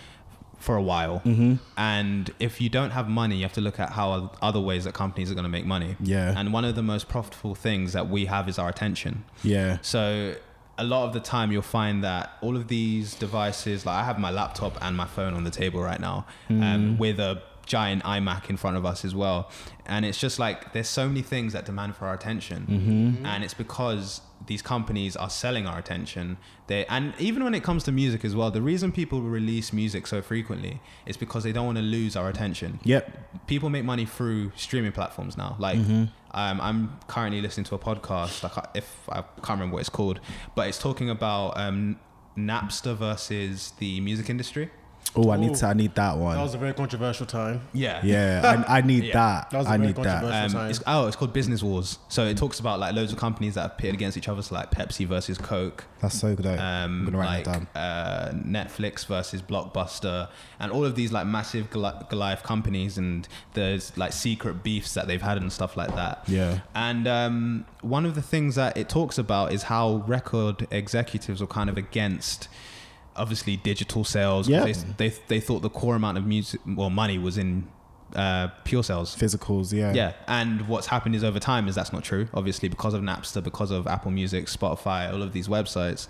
for 0.65 0.75
a 0.77 0.81
while. 0.81 1.21
Mm-hmm. 1.25 1.55
And 1.77 2.33
if 2.39 2.59
you 2.61 2.69
don't 2.69 2.91
have 2.91 3.07
money, 3.09 3.35
you 3.35 3.43
have 3.43 3.53
to 3.53 3.61
look 3.61 3.79
at 3.79 3.91
how 3.91 4.31
other 4.41 4.59
ways 4.59 4.85
that 4.85 4.93
companies 4.93 5.29
are 5.29 5.35
going 5.35 5.43
to 5.51 5.55
make 5.57 5.65
money. 5.65 5.95
Yeah. 5.99 6.33
And 6.35 6.53
one 6.53 6.65
of 6.65 6.75
the 6.75 6.81
most 6.81 7.07
profitable 7.07 7.55
things 7.55 7.93
that 7.93 8.09
we 8.09 8.25
have 8.25 8.49
is 8.49 8.57
our 8.57 8.69
attention. 8.69 9.25
yeah 9.43 9.77
So 9.81 10.35
a 10.77 10.83
lot 10.83 11.05
of 11.07 11.13
the 11.13 11.19
time 11.19 11.51
you'll 11.51 11.61
find 11.61 12.03
that 12.03 12.31
all 12.41 12.55
of 12.57 12.67
these 12.67 13.15
devices, 13.15 13.85
like 13.85 13.95
I 13.95 14.03
have 14.03 14.19
my 14.19 14.31
laptop 14.31 14.77
and 14.81 14.95
my 14.97 15.05
phone 15.05 15.33
on 15.33 15.43
the 15.43 15.51
table 15.51 15.81
right 15.81 15.99
now, 15.99 16.25
um, 16.49 16.97
with 16.97 17.19
a 17.19 17.41
giant 17.65 18.03
iMac 18.03 18.49
in 18.49 18.57
front 18.57 18.77
of 18.77 18.85
us 18.85 19.03
as 19.05 19.13
well. 19.15 19.49
And 19.85 20.05
it's 20.05 20.17
just 20.19 20.39
like 20.39 20.73
there's 20.73 20.87
so 20.89 21.07
many 21.07 21.21
things 21.21 21.53
that 21.53 21.65
demand 21.65 21.95
for 21.95 22.07
our 22.07 22.13
attention, 22.13 23.19
and 23.23 23.43
it's 23.43 23.53
because 23.53 24.21
these 24.47 24.61
companies 24.61 25.15
are 25.15 25.29
selling 25.29 25.65
our 25.65 25.77
attention. 25.79 26.37
They 26.67 26.85
and 26.87 27.13
even 27.19 27.43
when 27.43 27.53
it 27.53 27.63
comes 27.63 27.83
to 27.85 27.91
music 27.91 28.23
as 28.25 28.35
well, 28.35 28.51
the 28.51 28.61
reason 28.61 28.91
people 28.91 29.21
release 29.21 29.71
music 29.73 30.07
so 30.07 30.21
frequently 30.21 30.81
is 31.05 31.17
because 31.17 31.43
they 31.43 31.51
don't 31.51 31.65
want 31.65 31.77
to 31.77 31.83
lose 31.83 32.15
our 32.15 32.27
attention 32.29 32.79
yep 32.83 33.05
people 33.47 33.69
make 33.69 33.85
money 33.85 34.05
through 34.05 34.51
streaming 34.55 34.91
platforms 34.91 35.37
now. 35.37 35.55
Like, 35.59 35.77
Mm-hmm. 35.77 36.03
um, 36.31 36.61
I'm 36.61 36.99
currently 37.07 37.41
listening 37.41 37.65
to 37.65 37.75
a 37.75 37.79
podcast. 37.79 38.43
Like, 38.43 38.65
if 38.75 39.07
I 39.09 39.21
can't 39.21 39.59
remember 39.59 39.73
what 39.75 39.81
it's 39.81 39.89
called, 39.89 40.19
but 40.55 40.67
it's 40.67 40.79
talking 40.79 41.09
about 41.09 41.57
um, 41.57 41.99
Napster 42.37 42.95
versus 42.95 43.73
the 43.79 43.99
music 44.01 44.29
industry. 44.29 44.69
Oh 45.17 45.31
i 45.31 45.37
need 45.37 45.55
to 45.55 45.65
i 45.65 45.73
need 45.73 45.93
that 45.95 46.17
one 46.17 46.35
That 46.35 46.43
was 46.43 46.53
a 46.53 46.57
very 46.57 46.73
controversial 46.73 47.25
time. 47.25 47.61
Yeah. 47.73 48.01
yeah 48.03 48.65
I, 48.67 48.77
I 48.77 48.81
need 48.81 49.03
Yeah. 49.05 49.13
that 49.13 49.49
That 49.51 49.57
was 49.59 49.67
a 49.67 49.69
i 49.71 49.77
very 49.77 49.87
need 49.87 49.95
that 49.97 50.21
controversial- 50.21 50.45
Um, 50.45 50.51
time. 50.63 50.69
it's, 50.71 50.83
oh, 50.87 51.07
it's 51.07 51.15
called 51.15 51.33
Business 51.33 51.61
Wars. 51.63 51.99
So 52.09 52.25
it 52.25 52.37
talks 52.37 52.59
about 52.59 52.79
like 52.79 52.93
loads 52.95 53.11
of 53.13 53.17
companies 53.17 53.53
that 53.55 53.61
have 53.61 53.77
pitted 53.77 53.95
against 53.95 54.17
each 54.17 54.27
other, 54.27 54.41
so 54.41 54.55
like 54.55 54.71
Pepsi 54.71 55.05
versus 55.07 55.37
Coke, 55.37 55.85
that's 56.01 56.19
so 56.19 56.35
good 56.35 56.45
um, 56.45 56.59
i'm 56.59 57.05
gonna 57.05 57.17
write 57.17 57.27
like 57.27 57.45
that 57.45 57.73
down 57.73 57.83
uh, 57.83 58.31
Netflix 58.45 59.05
versus 59.05 59.41
Blockbuster, 59.41 60.29
and 60.59 60.71
all 60.71 60.85
of 60.85 60.95
these 60.95 61.11
like 61.11 61.25
massive 61.27 61.69
Goli- 61.69 62.07
Goliath 62.09 62.43
companies, 62.43 62.97
and 62.97 63.27
there's 63.53 63.95
like 63.97 64.13
secret 64.13 64.63
beefs 64.63 64.93
that 64.93 65.07
they've 65.07 65.21
had 65.21 65.37
and 65.37 65.51
stuff 65.51 65.75
like 65.77 65.95
that. 65.95 66.23
yeah 66.27 66.59
And 66.73 67.07
um, 67.07 67.65
one 67.81 68.05
of 68.05 68.15
the 68.15 68.21
things 68.21 68.55
that 68.55 68.77
it 68.77 68.89
talks 68.89 69.17
about 69.17 69.51
is 69.53 69.63
how 69.63 70.03
record 70.07 70.67
executives 70.71 71.41
were 71.41 71.47
kind 71.47 71.69
of 71.69 71.77
against, 71.77 72.47
obviously, 73.15 73.57
digital 73.57 74.03
sales. 74.03 74.47
Yeah. 74.49 74.65
They, 74.65 74.73
they, 74.97 75.13
they 75.27 75.39
thought 75.39 75.61
the 75.61 75.69
core 75.69 75.95
amount 75.95 76.17
of 76.17 76.25
music, 76.25 76.61
well, 76.65 76.89
money 76.89 77.17
was 77.17 77.37
in 77.37 77.67
uh, 78.15 78.47
pure 78.63 78.83
sales. 78.83 79.13
physicals 79.15 79.73
yeah 79.73 79.91
Yeah, 79.93 80.13
and 80.27 80.67
what's 80.69 80.87
happened 80.87 81.15
is 81.15 81.23
over 81.23 81.39
time 81.39 81.67
is 81.67 81.75
that's 81.75 81.91
not 81.91 82.03
true. 82.03 82.27
Obviously, 82.33 82.69
because 82.69 82.93
of 82.93 83.01
Napster, 83.01 83.43
because 83.43 83.71
of 83.71 83.87
Apple 83.87 84.11
Music, 84.11 84.45
Spotify, 84.45 85.11
all 85.11 85.21
of 85.21 85.33
these 85.33 85.47
websites. 85.49 86.07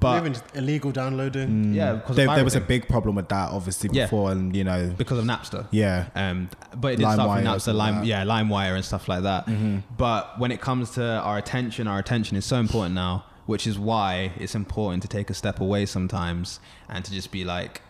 But 0.00 0.18
Even 0.24 0.36
illegal 0.54 0.90
downloading. 0.90 1.74
yeah, 1.74 1.94
because 1.94 2.16
there, 2.16 2.28
of 2.30 2.36
there 2.36 2.44
was 2.44 2.54
a 2.54 2.60
big 2.60 2.88
problem 2.88 3.16
with 3.16 3.28
that 3.28 3.50
obviously 3.50 3.90
Yeah. 3.92 4.04
before 4.04 4.30
and 4.32 4.56
you 4.56 4.64
know 4.64 4.94
because 4.96 5.18
of 5.18 5.24
Napster. 5.26 5.66
yeah 5.70 6.06
Um, 6.14 6.48
but 6.76 6.94
it 6.94 6.96
didn't 6.96 7.12
start 7.14 7.28
from 7.28 7.44
LimeWire, 7.44 7.56
Napster, 7.56 7.60
stuff 7.60 7.74
like 7.74 7.92
Lime, 7.92 8.00
that. 8.00 8.06
yeah, 8.06 8.24
LimeWire 8.24 8.74
and 8.76 8.84
stuff 8.84 9.08
like 9.08 9.22
that. 9.24 9.48
But 9.98 10.38
when 10.38 10.50
it 10.52 10.60
comes 10.62 10.90
to 10.92 11.04
our 11.04 11.36
attention, 11.36 11.88
our 11.88 11.98
attention 11.98 12.36
is 12.38 12.46
so 12.46 12.56
important 12.58 12.94
now, 12.94 13.24
which 13.46 13.66
is 13.66 13.78
why 13.78 14.32
it's 14.38 14.54
important 14.54 15.02
to 15.02 15.08
take 15.08 15.30
a 15.30 15.34
step 15.34 15.60
away 15.60 15.86
sometimes 15.86 16.60
and 16.88 17.04
to 17.04 17.12
just 17.12 17.30
be 17.30 17.44
like, 17.44 17.82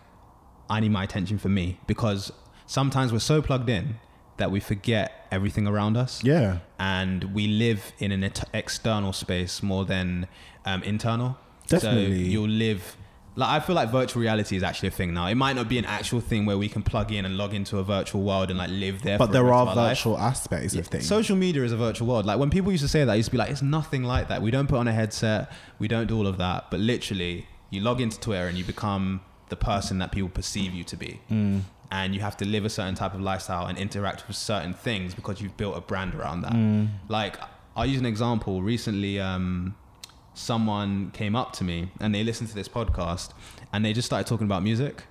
I 0.69 0.79
need 0.79 0.91
my 0.91 1.03
attention 1.03 1.37
for 1.37 1.49
me 1.49 1.79
because 1.87 2.31
sometimes 2.65 3.13
we're 3.13 3.19
so 3.19 3.41
plugged 3.41 3.69
in 3.69 3.99
that 4.37 4.51
we 4.51 4.59
forget 4.59 5.27
everything 5.31 5.65
around 5.65 5.95
us 5.95 6.23
yeah 6.23 6.57
and 6.77 7.35
we 7.35 7.47
live 7.47 7.93
in 7.99 8.11
an 8.11 8.23
et- 8.23 8.49
external 8.53 9.13
space 9.13 9.63
more 9.63 9.85
than 9.85 10.27
um, 10.65 10.83
internal. 10.83 11.37
Definitely. 11.67 12.25
So 12.25 12.29
you'll 12.31 12.49
live. 12.49 12.97
Like 13.37 13.49
I 13.49 13.59
feel 13.65 13.75
like 13.75 13.89
virtual 13.89 14.21
reality 14.21 14.55
is 14.55 14.63
actually 14.63 14.87
a 14.87 14.91
thing 14.91 15.13
now. 15.13 15.27
It 15.27 15.35
might 15.35 15.55
not 15.55 15.67
be 15.67 15.77
an 15.77 15.85
actual 15.85 16.21
thing 16.21 16.45
where 16.45 16.57
we 16.57 16.69
can 16.69 16.83
plug 16.83 17.11
in 17.11 17.25
and 17.25 17.35
log 17.37 17.53
into 17.53 17.79
a 17.79 17.83
virtual 17.83 18.21
world 18.23 18.49
and 18.49 18.57
like 18.57 18.69
live 18.69 19.01
there. 19.01 19.17
but 19.17 19.27
the 19.27 19.33
there 19.33 19.43
rest 19.43 19.53
are 19.53 19.67
our 19.67 19.75
life. 19.75 19.97
virtual 19.97 20.17
aspects 20.17 20.73
of 20.75 20.87
things 20.87 21.05
Social 21.07 21.35
media 21.35 21.63
is 21.63 21.71
a 21.73 21.77
virtual 21.77 22.07
world. 22.07 22.25
Like 22.25 22.39
when 22.39 22.49
people 22.49 22.71
used 22.71 22.83
to 22.83 22.87
say 22.87 23.03
that, 23.03 23.11
I 23.11 23.15
used 23.15 23.27
to 23.27 23.31
be 23.31 23.37
like, 23.37 23.49
it's 23.49 23.61
nothing 23.61 24.03
like 24.03 24.29
that. 24.29 24.41
We 24.41 24.51
don't 24.51 24.67
put 24.67 24.77
on 24.77 24.87
a 24.87 24.93
headset. 24.93 25.51
We 25.79 25.87
don't 25.89 26.07
do 26.07 26.17
all 26.17 26.27
of 26.27 26.37
that. 26.37 26.71
But 26.71 26.79
literally, 26.79 27.47
you 27.71 27.81
log 27.81 27.99
into 27.99 28.17
Twitter 28.19 28.47
and 28.47 28.57
you 28.57 28.63
become 28.63 29.21
the 29.49 29.55
person 29.57 29.99
that 29.99 30.11
people 30.11 30.29
perceive 30.29 30.73
you 30.73 30.83
to 30.85 30.95
be. 30.95 31.19
Mm. 31.29 31.61
And 31.91 32.15
you 32.15 32.21
have 32.21 32.35
to 32.37 32.45
live 32.45 32.65
a 32.65 32.69
certain 32.69 32.95
type 32.95 33.13
of 33.13 33.21
lifestyle 33.21 33.67
and 33.67 33.77
interact 33.77 34.27
with 34.27 34.37
certain 34.37 34.73
things 34.73 35.13
because 35.13 35.41
you've 35.41 35.55
built 35.57 35.77
a 35.77 35.81
brand 35.81 36.15
around 36.15 36.41
that. 36.41 36.53
Mm. 36.53 36.89
Like, 37.09 37.35
I'll 37.75 37.85
use 37.85 37.99
an 37.99 38.05
example. 38.05 38.61
Recently, 38.61 39.19
um, 39.19 39.75
someone 40.35 41.09
came 41.11 41.35
up 41.35 41.53
to 41.53 41.63
me 41.63 41.89
and 41.99 42.13
they 42.13 42.23
listened 42.23 42.49
to 42.49 42.55
this 42.55 42.67
podcast 42.67 43.31
and 43.73 43.83
they 43.83 43.93
just 43.93 44.05
started 44.05 44.27
talking 44.27 44.45
about 44.45 44.61
music. 44.61 45.03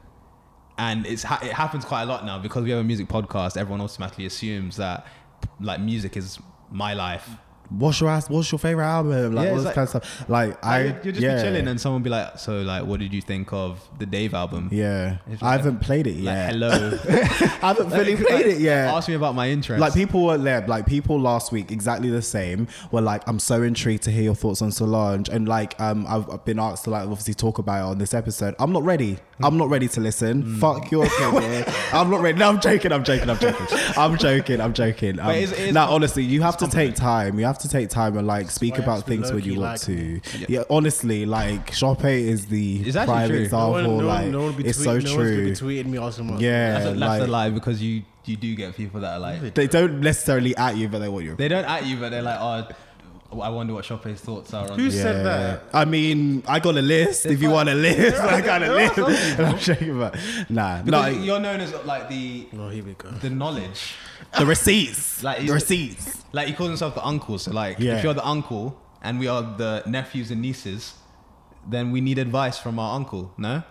And 0.79 1.07
it's 1.07 1.23
ha- 1.23 1.41
it 1.43 1.53
happens 1.53 1.85
quite 1.85 2.03
a 2.03 2.07
lot 2.07 2.25
now 2.25 2.39
because 2.39 2.63
we 2.63 2.71
have 2.71 2.81
a 2.81 2.85
music 2.85 3.09
podcast 3.09 3.57
everyone 3.57 3.81
automatically 3.81 4.27
assumes 4.27 4.77
that 4.77 5.07
like 5.61 5.81
music 5.81 6.17
is 6.17 6.39
my 6.71 6.95
life 6.95 7.31
what's 7.71 8.01
your 8.01 8.11
ass 8.11 8.29
what's 8.29 8.53
your 8.53 8.59
favorite 8.59 8.85
album 8.85 9.35
like 9.35 9.45
Yeah, 9.47 9.51
all 9.51 9.57
this 9.57 9.65
like- 9.67 9.75
kind 9.75 9.85
of 9.85 9.89
stuff 9.91 10.29
like 10.29 10.65
i 10.65 10.85
you'll 11.03 11.13
just 11.13 11.21
yeah 11.21 11.37
be 11.37 11.43
chilling 11.43 11.67
and 11.67 11.81
someone 11.81 12.03
be 12.03 12.11
like 12.11 12.39
so 12.39 12.61
like 12.61 12.85
what 12.85 13.01
did 13.01 13.13
you 13.15 13.21
think 13.23 13.53
of 13.53 13.81
the 13.99 14.07
dave 14.07 14.35
album 14.35 14.69
yeah 14.71 15.17
It's 15.31 15.43
i 15.43 15.53
haven't 15.53 15.81
played 15.81 16.07
it 16.07 16.17
like 16.17 16.25
yet 16.25 16.51
hello 16.53 16.69
i 17.09 17.69
haven't 17.69 17.91
fully 17.91 18.17
played 18.25 18.47
it 18.47 18.61
yet 18.61 18.89
ask 18.95 19.09
me 19.09 19.15
about 19.15 19.35
my 19.35 19.49
interest 19.49 19.81
Like 19.81 19.95
people 19.95 20.25
were 20.25 20.39
there, 20.39 20.65
like 20.67 20.87
people 20.87 21.19
last 21.19 21.51
week, 21.53 21.71
exactly 21.73 22.11
the 22.11 22.23
same. 22.23 22.69
Were 22.93 23.01
like, 23.01 23.23
I'm 23.27 23.39
so 23.39 23.63
intrigued 23.63 24.03
to 24.05 24.11
hear 24.11 24.23
your 24.23 24.35
thoughts 24.35 24.63
on 24.63 24.71
Solange, 24.71 25.29
and 25.29 25.49
like, 25.49 25.79
um, 25.81 26.07
I've, 26.09 26.29
I've 26.31 26.45
been 26.45 26.59
asked 26.59 26.85
to 26.85 26.91
like 26.91 27.03
obviously 27.03 27.35
talk 27.35 27.59
about 27.59 27.79
it 27.87 27.91
on 27.93 27.99
this 27.99 28.15
episode. 28.15 28.55
I'm 28.59 28.73
not 28.73 28.83
ready. 28.85 29.19
I'm 29.43 29.57
not 29.59 29.69
ready 29.69 29.89
to 29.89 30.01
listen. 30.01 30.43
Mm. 30.45 30.61
Fuck 30.61 30.91
your 30.91 31.07
opinion. 31.07 31.65
I'm 31.93 32.09
not 32.11 32.21
ready. 32.21 32.39
No, 32.39 32.49
I'm 32.51 32.61
joking. 32.61 32.93
I'm 32.93 33.03
joking. 33.05 33.29
I'm 33.29 33.39
joking. 33.39 33.67
I'm 33.97 34.17
joking. 34.19 34.61
I'm 34.61 34.73
joking. 34.75 35.19
Um, 35.19 35.27
But 35.27 35.37
it's- 35.37 35.53
it's- 35.53 35.73
now, 35.75 35.91
honestly, 35.91 36.23
you 36.23 36.43
have 36.43 36.57
to 36.59 36.69
take 36.69 36.95
time. 36.95 37.39
You 37.39 37.47
have 37.47 37.59
to 37.59 37.64
take 37.69 37.89
time 37.91 38.17
and 38.17 38.27
like 38.27 38.51
speak 38.51 38.75
why 38.75 38.81
about 38.85 38.95
have 38.97 39.05
to 39.05 39.11
be 39.11 39.17
things 39.17 39.33
when 39.33 39.45
you 39.45 39.53
want 39.61 39.73
like 39.73 39.81
to. 39.83 39.93
me. 39.93 40.21
Yeah. 40.49 40.63
honestly, 40.71 41.27
like 41.27 41.73
Sope 41.75 42.05
is 42.05 42.47
the 42.47 42.77
It's 42.83 42.97
prime 42.97 43.29
true. 43.29 43.39
example. 43.39 43.83
No 43.83 43.89
one, 43.91 43.99
no, 43.99 44.07
like 44.07 44.27
no 44.29 44.39
one 44.39 44.47
will 44.49 44.53
be 44.63 44.67
it's 44.69 44.79
tweet, 44.79 44.85
so 44.85 44.99
no 45.11 45.17
one's 45.17 45.31
true. 45.59 45.71
be 45.75 45.83
tweeting 45.83 45.87
me 45.87 45.99
asking 45.99 46.29
about 46.29 46.41
Yeah, 46.41 46.73
that's, 46.73 46.85
a, 46.87 46.89
that's 46.91 47.01
like 47.01 47.21
the 47.23 47.27
lie 47.29 47.51
because 47.51 47.83
you 47.83 48.03
you 48.27 48.37
do 48.37 48.55
get 48.55 48.75
people 48.75 49.01
that 49.01 49.15
are 49.15 49.21
like 49.21 49.55
they 49.55 49.67
don't 49.67 50.01
necessarily 50.01 50.57
at 50.57 50.77
you, 50.77 50.89
but 50.89 50.99
they 51.01 51.09
want 51.09 51.25
you. 51.25 51.35
they 51.37 51.49
don't 51.49 51.65
at 51.67 51.85
you 51.87 51.97
but 51.99 52.11
they're 52.11 52.23
like 52.23 52.39
oh 52.41 52.75
I 53.43 53.49
wonder 53.49 53.75
what 53.75 53.85
Sope's 53.85 54.21
thoughts 54.21 54.55
are 54.55 54.71
on 54.71 54.79
Who 54.79 54.85
this. 54.89 55.03
said 55.03 55.27
that? 55.27 55.63
I 55.73 55.85
mean, 55.85 56.45
I 56.47 56.61
got 56.61 56.77
a 56.77 56.83
list. 56.83 57.27
if 57.27 57.43
you 57.43 57.51
want 57.51 57.69
a 57.69 57.75
list, 57.75 58.17
I 58.23 58.41
got 58.41 58.63
a 58.63 58.73
list. 58.73 58.97
And 58.97 59.47
I'm 59.49 59.59
shaking 59.59 59.91
about. 59.97 60.17
Nah, 60.49 60.83
no, 60.83 61.03
Because 61.03 61.17
you're 61.25 61.41
known 61.41 61.61
as 61.61 61.75
like 61.85 62.09
the 62.09 62.47
Oh, 62.57 62.69
here 62.69 62.85
we 62.85 62.93
go. 62.93 63.11
the 63.11 63.31
knowledge. 63.31 63.97
The 64.39 64.47
receipts, 64.47 65.23
Like, 65.23 65.47
the 65.47 65.53
receipts. 65.53 66.23
Like 66.33 66.49
he 66.49 66.53
calls 66.55 66.69
himself 66.71 66.95
the 66.95 67.05
uncle. 67.07 67.39
So 67.39 67.53
like, 67.53 67.79
Yeah. 67.79 67.97
if 67.97 68.05
you're 68.05 68.15
the 68.15 68.27
uncle 68.27 68.81
and 69.03 69.19
we 69.19 69.29
are 69.29 69.43
the 69.43 69.83
nephews 69.87 70.31
and 70.31 70.41
nieces, 70.43 70.95
then 71.69 71.93
we 71.93 72.01
need 72.01 72.19
advice 72.19 72.59
from 72.59 72.79
our 72.79 72.95
uncle. 72.97 73.33
No. 73.39 73.63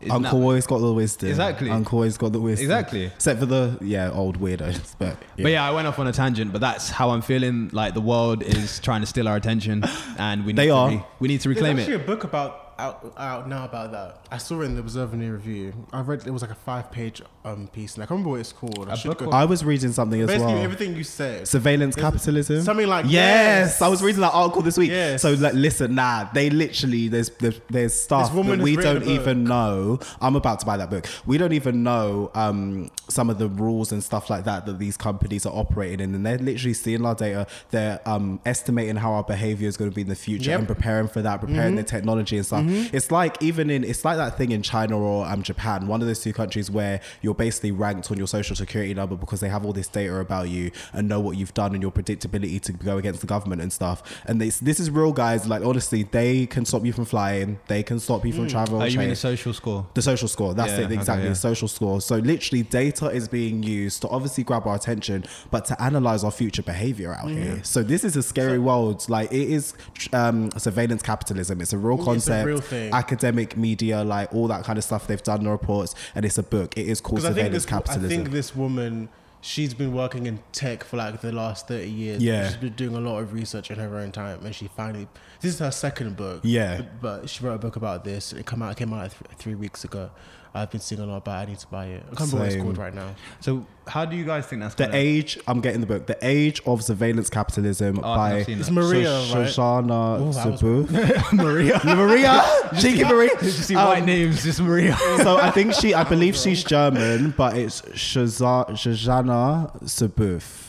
Isn't 0.00 0.10
Uncle 0.16 0.38
that- 0.40 0.44
always 0.44 0.66
got 0.66 0.78
the 0.78 0.92
wisdom. 0.92 1.28
Exactly. 1.30 1.70
Uncle 1.70 1.98
always 1.98 2.18
got 2.18 2.32
the 2.32 2.40
wisdom. 2.40 2.64
Exactly. 2.64 3.04
Except 3.06 3.40
for 3.40 3.46
the 3.46 3.78
yeah 3.80 4.10
old 4.10 4.38
weirdos, 4.40 4.94
but 4.98 5.16
yeah. 5.36 5.42
But 5.44 5.52
yeah, 5.52 5.66
I 5.66 5.70
went 5.70 5.86
off 5.86 5.98
on 5.98 6.06
a 6.06 6.12
tangent, 6.12 6.52
but 6.52 6.60
that's 6.60 6.90
how 6.90 7.10
I'm 7.10 7.22
feeling. 7.22 7.70
Like 7.72 7.94
the 7.94 8.02
world 8.02 8.42
is 8.42 8.80
trying 8.80 9.00
to 9.00 9.06
steal 9.06 9.28
our 9.28 9.36
attention, 9.36 9.82
and 10.18 10.44
we 10.44 10.52
need 10.52 10.56
They 10.56 10.66
to 10.66 10.74
are. 10.74 10.88
re- 10.90 11.04
we 11.20 11.28
need 11.28 11.40
to 11.42 11.48
There's 11.48 11.56
reclaim 11.56 11.78
actually 11.78 11.94
it. 11.94 12.02
a 12.02 12.04
book 12.04 12.24
about 12.24 12.63
out 12.78 13.12
out 13.16 13.48
now 13.48 13.64
about 13.64 13.92
that. 13.92 14.18
I 14.30 14.38
saw 14.38 14.60
it 14.60 14.64
in 14.66 14.74
the 14.74 14.80
Observer 14.80 15.16
New 15.16 15.32
Review. 15.32 15.72
I 15.92 16.00
read 16.00 16.26
it 16.26 16.30
was 16.30 16.42
like 16.42 16.50
a 16.50 16.54
five 16.56 16.90
page 16.90 17.22
um 17.44 17.68
piece, 17.68 17.94
and 17.94 18.02
I 18.02 18.06
can't 18.06 18.12
remember 18.12 18.30
what 18.30 18.40
it's 18.40 18.52
called. 18.52 18.88
I 18.88 18.94
A 18.94 18.96
should 18.96 19.08
book 19.08 19.18
go. 19.18 19.30
I 19.30 19.44
was 19.44 19.64
reading 19.64 19.92
something 19.92 20.20
as 20.20 20.26
well. 20.28 20.36
Basically, 20.36 20.54
well. 20.54 20.62
everything 20.64 20.96
you 20.96 21.04
said. 21.04 21.46
Surveillance 21.48 21.94
capitalism. 21.96 22.62
something 22.62 22.86
like- 22.86 23.04
yes, 23.06 23.12
yes. 23.12 23.82
I 23.82 23.88
was 23.88 24.02
reading 24.02 24.20
that 24.22 24.32
article 24.32 24.62
this 24.62 24.76
week. 24.78 24.90
Yes. 24.90 25.22
So 25.22 25.32
like, 25.34 25.54
listen, 25.54 25.94
nah, 25.94 26.28
they 26.32 26.50
literally 26.50 27.08
there's 27.08 27.30
there's, 27.38 27.60
there's 27.70 27.94
stuff 28.00 28.28
This 28.28 28.34
woman 28.36 28.58
that 28.58 28.64
we 28.64 28.76
don't 28.76 29.04
even 29.04 29.44
know. 29.44 29.98
I'm 30.20 30.36
about 30.36 30.60
to 30.60 30.66
buy 30.66 30.76
that 30.76 30.90
book. 30.90 31.06
We 31.26 31.38
don't 31.38 31.52
even 31.52 31.82
know 31.82 32.30
um, 32.34 32.90
some 33.08 33.30
of 33.30 33.38
the 33.38 33.48
rules 33.48 33.92
and 33.92 34.02
stuff 34.02 34.30
like 34.30 34.44
that 34.44 34.66
that 34.66 34.78
these 34.78 34.96
companies 34.96 35.46
are 35.46 35.54
operating 35.54 36.00
in, 36.00 36.14
and 36.14 36.24
they're 36.24 36.38
literally 36.38 36.74
seeing 36.74 37.04
our 37.04 37.14
data. 37.14 37.46
They're 37.70 38.00
um, 38.06 38.40
estimating 38.44 38.96
how 38.96 39.12
our 39.12 39.22
behavior 39.24 39.68
is 39.68 39.76
going 39.76 39.90
to 39.90 39.94
be 39.94 40.02
in 40.02 40.08
the 40.08 40.14
future 40.14 40.50
Yep. 40.50 40.58
and 40.60 40.68
preparing 40.68 41.08
for 41.08 41.22
that, 41.22 41.40
preparing 41.40 41.76
the 41.76 41.82
technology 41.82 42.36
and 42.36 42.44
stuff. 42.46 42.63
It's 42.92 43.10
like 43.10 43.42
even 43.42 43.70
in 43.70 43.84
it's 43.84 44.04
like 44.04 44.16
that 44.16 44.36
thing 44.38 44.52
in 44.52 44.62
China 44.62 44.98
or 44.98 45.26
um, 45.26 45.42
Japan, 45.42 45.86
one 45.86 46.00
of 46.00 46.06
those 46.06 46.20
two 46.20 46.32
countries 46.32 46.70
where 46.70 47.00
you're 47.22 47.34
basically 47.34 47.72
ranked 47.72 48.10
on 48.10 48.18
your 48.18 48.26
social 48.26 48.56
security 48.56 48.94
number 48.94 49.16
because 49.16 49.40
they 49.40 49.48
have 49.48 49.64
all 49.64 49.72
this 49.72 49.88
data 49.88 50.14
about 50.16 50.48
you 50.48 50.70
and 50.92 51.08
know 51.08 51.20
what 51.20 51.36
you've 51.36 51.54
done 51.54 51.72
and 51.74 51.82
your 51.82 51.92
predictability 51.92 52.60
to 52.62 52.72
go 52.72 52.98
against 52.98 53.20
the 53.20 53.26
government 53.26 53.60
and 53.62 53.72
stuff. 53.72 54.22
And 54.26 54.40
this 54.40 54.58
this 54.60 54.80
is 54.80 54.90
real, 54.90 55.12
guys. 55.12 55.46
Like 55.46 55.64
honestly, 55.64 56.02
they 56.04 56.46
can 56.46 56.64
stop 56.64 56.84
you 56.84 56.92
from 56.92 57.04
flying. 57.04 57.58
They 57.68 57.82
can 57.82 58.00
stop 58.00 58.24
you 58.24 58.32
from 58.32 58.48
travel. 58.48 58.80
Oh, 58.82 58.84
you 58.84 58.98
mean 58.98 59.08
the 59.10 59.16
social 59.16 59.52
score? 59.52 59.86
the 59.94 60.02
social 60.02 60.28
score. 60.28 60.54
That's 60.54 60.72
Yeah, 60.72 60.78
it. 60.80 60.84
okay, 60.86 60.94
Exactly. 60.94 61.26
yeah. 61.28 61.32
Social 61.34 61.68
score. 61.68 62.00
So 62.00 62.16
literally, 62.16 62.62
data 62.62 63.06
is 63.08 63.28
being 63.28 63.62
used 63.62 64.02
to 64.02 64.08
obviously 64.08 64.44
grab 64.44 64.66
our 64.66 64.74
attention, 64.76 65.24
but 65.50 65.64
to 65.66 65.82
analyze 65.82 66.24
our 66.24 66.30
future 66.30 66.62
behavior 66.62 67.14
out 67.14 67.30
here. 67.30 67.60
So 67.64 67.82
this 67.82 68.04
is 68.04 68.16
a 68.16 68.22
scary 68.22 68.58
world. 68.58 69.08
Like 69.08 69.32
it 69.32 69.48
is 69.50 69.74
um, 70.12 70.50
surveillance 70.56 71.02
capitalism. 71.02 71.60
It's 71.60 71.72
a 71.72 71.78
real 71.78 71.94
It's 71.94 72.02
a 72.02 72.06
concept. 72.06 72.46
Real 72.54 72.62
thing. 72.62 72.92
Academic 72.92 73.56
media, 73.56 74.02
like 74.02 74.32
all 74.34 74.48
that 74.48 74.64
kind 74.64 74.78
of 74.78 74.84
stuff. 74.84 75.06
They've 75.06 75.22
done 75.22 75.44
the 75.44 75.50
reports, 75.50 75.94
and 76.14 76.24
it's 76.24 76.38
a 76.38 76.42
book. 76.42 76.76
It 76.76 76.88
is 76.88 77.00
called 77.00 77.16
Because 77.16 77.24
I 77.30 77.34
think 77.34 77.54
surveillance 77.62 77.64
this, 77.86 77.96
I 77.96 78.08
think 78.08 78.30
this 78.30 78.56
woman, 78.56 79.08
she's 79.40 79.74
been 79.74 79.92
working 79.94 80.26
in 80.26 80.40
tech 80.52 80.84
for 80.84 80.96
like 80.96 81.20
the 81.20 81.32
last 81.32 81.68
thirty 81.68 81.90
years. 81.90 82.22
Yeah. 82.22 82.48
she's 82.48 82.56
been 82.56 82.74
doing 82.74 82.94
a 82.96 83.00
lot 83.00 83.18
of 83.18 83.32
research 83.32 83.70
in 83.70 83.78
her 83.78 83.96
own 83.98 84.12
time, 84.12 84.44
and 84.44 84.54
she 84.54 84.68
finally. 84.68 85.08
This 85.40 85.54
is 85.54 85.58
her 85.60 85.70
second 85.70 86.16
book. 86.16 86.40
Yeah. 86.42 86.78
but, 86.78 87.00
but 87.00 87.30
she 87.30 87.44
wrote 87.44 87.54
a 87.54 87.58
book 87.58 87.76
about 87.76 88.04
this. 88.04 88.32
It 88.32 88.46
come 88.46 88.62
out. 88.62 88.72
It 88.72 88.78
came 88.78 88.92
out 88.92 89.02
like 89.02 89.18
th- 89.18 89.38
three 89.38 89.54
weeks 89.54 89.84
ago. 89.84 90.10
I've 90.56 90.70
been 90.70 90.80
seeing 90.80 91.00
a 91.00 91.06
lot 91.06 91.16
about. 91.16 91.36
I 91.36 91.44
need 91.50 91.58
to 91.58 91.66
buy 91.66 91.86
it. 91.86 92.02
I 92.12 92.14
can't 92.14 92.20
remember 92.32 92.36
what 92.36 92.44
it's 92.46 92.54
Same. 92.54 92.62
called 92.62 92.78
right 92.78 92.94
now. 92.94 93.14
So 93.40 93.66
how 93.88 94.04
do 94.04 94.14
you 94.16 94.24
guys 94.24 94.46
think 94.46 94.62
that's 94.62 94.76
the 94.76 94.84
gonna- 94.84 94.96
age. 94.96 95.38
I'm 95.48 95.60
getting 95.60 95.80
the 95.80 95.86
book. 95.86 96.06
The 96.06 96.16
Age 96.22 96.62
of 96.64 96.84
Surveillance 96.84 97.28
Capitalism 97.28 97.98
Oh, 98.02 98.08
I've 98.08 98.16
by 98.16 98.36
not 98.38 98.46
seen 98.46 98.58
It's 98.60 98.68
that. 98.68 98.72
Maria, 98.74 99.20
Sh- 99.24 99.32
right? 99.34 99.46
Shoshana 99.48 100.20
Oh, 100.20 100.32
that 100.32 100.46
was- 100.52 100.62
Zuboff. 100.62 101.32
Maria. 101.32 101.80
Maria. 101.84 102.44
Cheeky 102.80 103.04
Maria. 103.04 103.30
Did 103.40 103.44
you 103.46 103.50
see 103.50 103.74
Um, 103.74 103.88
white 103.88 104.04
names? 104.04 104.44
Just 104.44 104.60
Maria. 104.60 104.96
so 105.18 105.38
I 105.38 105.50
think 105.50 105.74
she, 105.74 105.92
I 105.92 106.04
believe 106.04 106.36
she's 106.36 106.62
German, 106.62 107.34
but 107.36 107.56
it's 107.58 107.82
Shaza- 107.82 108.70
Shazana 108.70 109.82
Sabuff. 109.82 110.63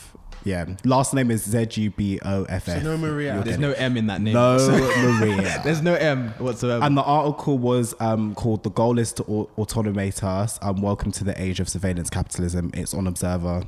Yeah, 0.46 0.64
last 0.84 1.12
name 1.12 1.32
is 1.32 1.42
Z 1.42 1.66
U 1.72 1.90
B 1.90 2.20
O 2.24 2.44
F 2.44 2.66
So 2.66 2.78
no 2.78 2.96
Maria. 2.96 3.34
You'll 3.34 3.42
There's 3.42 3.56
get 3.56 3.60
no 3.60 3.72
M 3.72 3.96
in 3.96 4.06
that 4.06 4.20
name. 4.20 4.34
No 4.34 4.56
Maria. 5.18 5.60
There's 5.64 5.82
no 5.82 5.94
M 5.94 6.28
whatsoever. 6.38 6.84
And 6.84 6.96
the 6.96 7.02
article 7.02 7.58
was 7.58 7.96
um, 7.98 8.32
called 8.36 8.62
"The 8.62 8.70
Goal 8.70 9.00
is 9.00 9.12
to 9.14 9.24
au- 9.24 9.50
Autonomate 9.58 10.22
Us." 10.22 10.60
Um, 10.62 10.82
welcome 10.82 11.10
to 11.10 11.24
the 11.24 11.40
age 11.42 11.58
of 11.58 11.68
surveillance 11.68 12.10
capitalism. 12.10 12.70
It's 12.74 12.94
on 12.94 13.08
Observer. 13.08 13.64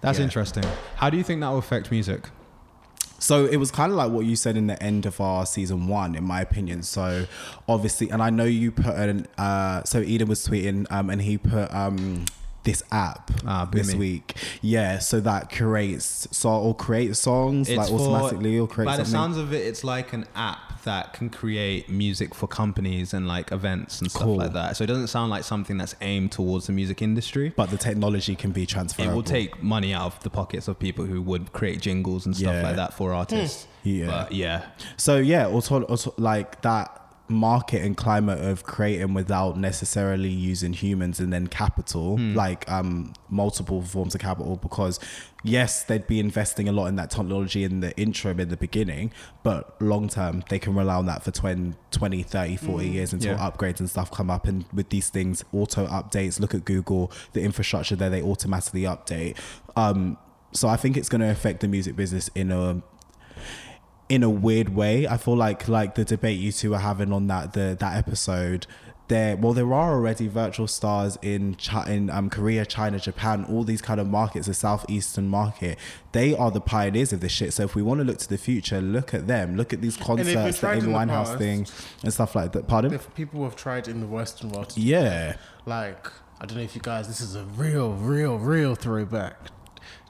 That's 0.00 0.18
yeah. 0.18 0.24
interesting. 0.24 0.64
How 0.96 1.08
do 1.08 1.16
you 1.16 1.22
think 1.22 1.40
that 1.40 1.50
will 1.50 1.58
affect 1.58 1.92
music? 1.92 2.30
So 3.20 3.46
it 3.46 3.58
was 3.58 3.70
kind 3.70 3.92
of 3.92 3.96
like 3.96 4.10
what 4.10 4.26
you 4.26 4.34
said 4.34 4.56
in 4.56 4.66
the 4.66 4.82
end 4.82 5.06
of 5.06 5.20
our 5.20 5.46
season 5.46 5.86
one, 5.86 6.16
in 6.16 6.24
my 6.24 6.40
opinion. 6.40 6.82
So 6.82 7.26
obviously, 7.68 8.10
and 8.10 8.20
I 8.20 8.30
know 8.30 8.44
you 8.44 8.72
put 8.72 8.96
an. 8.96 9.28
Uh, 9.38 9.84
so 9.84 10.00
Eden 10.00 10.26
was 10.26 10.44
tweeting, 10.44 10.84
um, 10.90 11.10
and 11.10 11.22
he 11.22 11.38
put 11.38 11.72
um, 11.72 12.24
this 12.68 12.82
app 12.90 13.30
Ah, 13.46 13.64
this 13.70 13.94
week. 13.94 14.36
Yeah, 14.62 14.98
so 14.98 15.20
that 15.20 15.50
creates 15.50 16.28
so 16.30 16.50
or 16.50 16.74
creates 16.74 17.18
songs 17.18 17.70
like 17.70 17.90
automatically 17.90 18.58
or 18.58 18.66
create 18.68 18.86
by 18.86 18.96
the 18.98 19.04
sounds 19.06 19.36
of 19.38 19.52
it, 19.52 19.62
it's 19.70 19.84
like 19.84 20.12
an 20.12 20.26
app 20.34 20.82
that 20.84 21.12
can 21.12 21.28
create 21.30 21.88
music 21.88 22.34
for 22.34 22.46
companies 22.46 23.12
and 23.14 23.26
like 23.26 23.52
events 23.52 24.00
and 24.00 24.10
stuff 24.10 24.26
like 24.42 24.52
that. 24.52 24.76
So 24.76 24.84
it 24.84 24.86
doesn't 24.86 25.08
sound 25.08 25.30
like 25.30 25.44
something 25.44 25.76
that's 25.78 25.94
aimed 26.00 26.32
towards 26.32 26.66
the 26.66 26.72
music 26.72 27.02
industry. 27.02 27.52
but 27.56 27.70
the 27.70 27.76
technology 27.78 28.34
can 28.36 28.52
be 28.52 28.64
transferred. 28.66 29.06
It 29.06 29.14
will 29.14 29.22
take 29.22 29.62
money 29.62 29.92
out 29.94 30.06
of 30.12 30.22
the 30.22 30.30
pockets 30.30 30.68
of 30.68 30.78
people 30.78 31.04
who 31.04 31.20
would 31.22 31.52
create 31.52 31.80
jingles 31.80 32.26
and 32.26 32.36
stuff 32.36 32.54
Yeah. 32.54 32.62
like 32.62 32.76
that 32.76 32.92
for 32.94 33.12
artists. 33.12 33.66
Yeah. 33.82 34.06
But 34.06 34.32
yeah. 34.32 34.66
So 34.96 35.16
yeah, 35.18 35.46
auto, 35.48 35.82
auto, 35.84 36.14
like 36.18 36.60
that 36.62 36.88
market 37.30 37.82
and 37.82 37.96
climate 37.96 38.38
of 38.42 38.64
creating 38.64 39.12
without 39.14 39.58
necessarily 39.58 40.30
using 40.30 40.72
humans 40.72 41.20
and 41.20 41.32
then 41.32 41.46
capital, 41.46 42.16
Hmm. 42.16 42.34
like 42.34 42.70
um, 42.70 43.12
multiple 43.28 43.82
forms 43.82 44.14
of 44.14 44.20
capital, 44.20 44.56
because 44.56 44.98
yes, 45.44 45.84
they'd 45.84 46.06
be 46.06 46.18
investing 46.20 46.68
a 46.68 46.72
lot 46.72 46.86
in 46.86 46.96
that 46.96 47.10
technology 47.10 47.64
in 47.64 47.80
the 47.80 47.94
interim 47.98 48.40
in 48.40 48.48
the 48.48 48.56
beginning, 48.56 49.12
but 49.42 49.80
long 49.80 50.08
term, 50.08 50.42
they 50.48 50.58
can 50.58 50.74
rely 50.74 50.94
on 50.94 51.06
that 51.06 51.22
for 51.22 51.30
20, 51.30 51.74
20 51.90 52.22
30, 52.22 52.56
40 52.56 52.88
years 52.88 53.12
until. 53.12 53.32
Yeah. 53.36 53.50
upgrades 53.50 53.78
and 53.80 53.88
stuff 53.90 54.10
come 54.10 54.30
up. 54.30 54.46
And 54.46 54.64
with 54.72 54.88
these 54.88 55.10
things, 55.10 55.44
auto 55.52 55.86
updates, 55.86 56.40
look 56.40 56.54
at 56.54 56.64
Google, 56.64 57.12
the 57.34 57.42
infrastructure 57.42 57.94
there, 57.94 58.10
they 58.10 58.22
automatically 58.22 58.82
update. 58.82 59.36
Um, 59.76 60.16
so 60.52 60.66
I 60.68 60.76
think 60.76 60.96
it's 60.96 61.08
going 61.10 61.20
to 61.20 61.30
affect 61.30 61.60
the 61.60 61.68
music 61.68 61.94
business 61.94 62.30
in 62.34 62.50
a 62.50 62.82
in 64.08 64.22
a 64.22 64.30
weird 64.30 64.70
way. 64.74 65.06
I 65.06 65.16
feel 65.16 65.36
like 65.36 65.68
like 65.68 65.94
the 65.94 66.04
debate 66.04 66.38
you 66.38 66.52
two 66.52 66.74
are 66.74 66.80
having 66.80 67.12
on 67.12 67.26
that 67.28 67.52
the 67.52 67.76
that 67.78 67.96
episode. 67.96 68.66
There, 69.08 69.38
well, 69.38 69.54
there 69.54 69.72
are 69.72 69.92
already 69.94 70.28
virtual 70.28 70.66
stars 70.66 71.16
in 71.22 71.54
Chi- 71.54 71.88
in 71.90 72.10
um, 72.10 72.28
Korea, 72.28 72.66
China, 72.66 72.98
Japan, 72.98 73.46
all 73.48 73.64
these 73.64 73.80
kind 73.80 74.00
of 74.00 74.06
markets, 74.06 74.48
the 74.48 74.52
southeastern 74.52 75.28
market. 75.28 75.78
They 76.12 76.34
are 76.36 76.50
the 76.50 76.60
pioneers 76.60 77.14
of 77.14 77.20
this 77.20 77.32
shit. 77.32 77.54
So 77.54 77.62
if 77.62 77.74
we 77.74 77.80
want 77.80 78.00
to 78.00 78.04
look 78.04 78.18
to 78.18 78.28
the 78.28 78.36
future, 78.36 78.82
look 78.82 79.14
at 79.14 79.26
them. 79.26 79.56
Look 79.56 79.72
at 79.72 79.80
these 79.80 79.96
concerts, 79.96 80.60
the 80.60 80.72
Amy 80.72 80.92
Winehouse 80.92 81.24
past. 81.24 81.38
thing, 81.38 81.66
and 82.02 82.12
stuff 82.12 82.34
like 82.34 82.52
that. 82.52 82.68
Pardon? 82.68 82.92
If 82.92 83.14
people 83.14 83.44
have 83.44 83.56
tried 83.56 83.88
in 83.88 84.00
the 84.00 84.06
Western 84.06 84.50
world, 84.50 84.74
Yeah. 84.76 85.36
like 85.64 86.08
I 86.38 86.44
don't 86.44 86.58
know 86.58 86.62
if 86.62 86.74
you 86.76 86.82
guys. 86.82 87.08
This 87.08 87.22
is 87.22 87.34
a 87.34 87.44
real, 87.44 87.94
real, 87.94 88.36
real 88.38 88.74
throwback. 88.74 89.38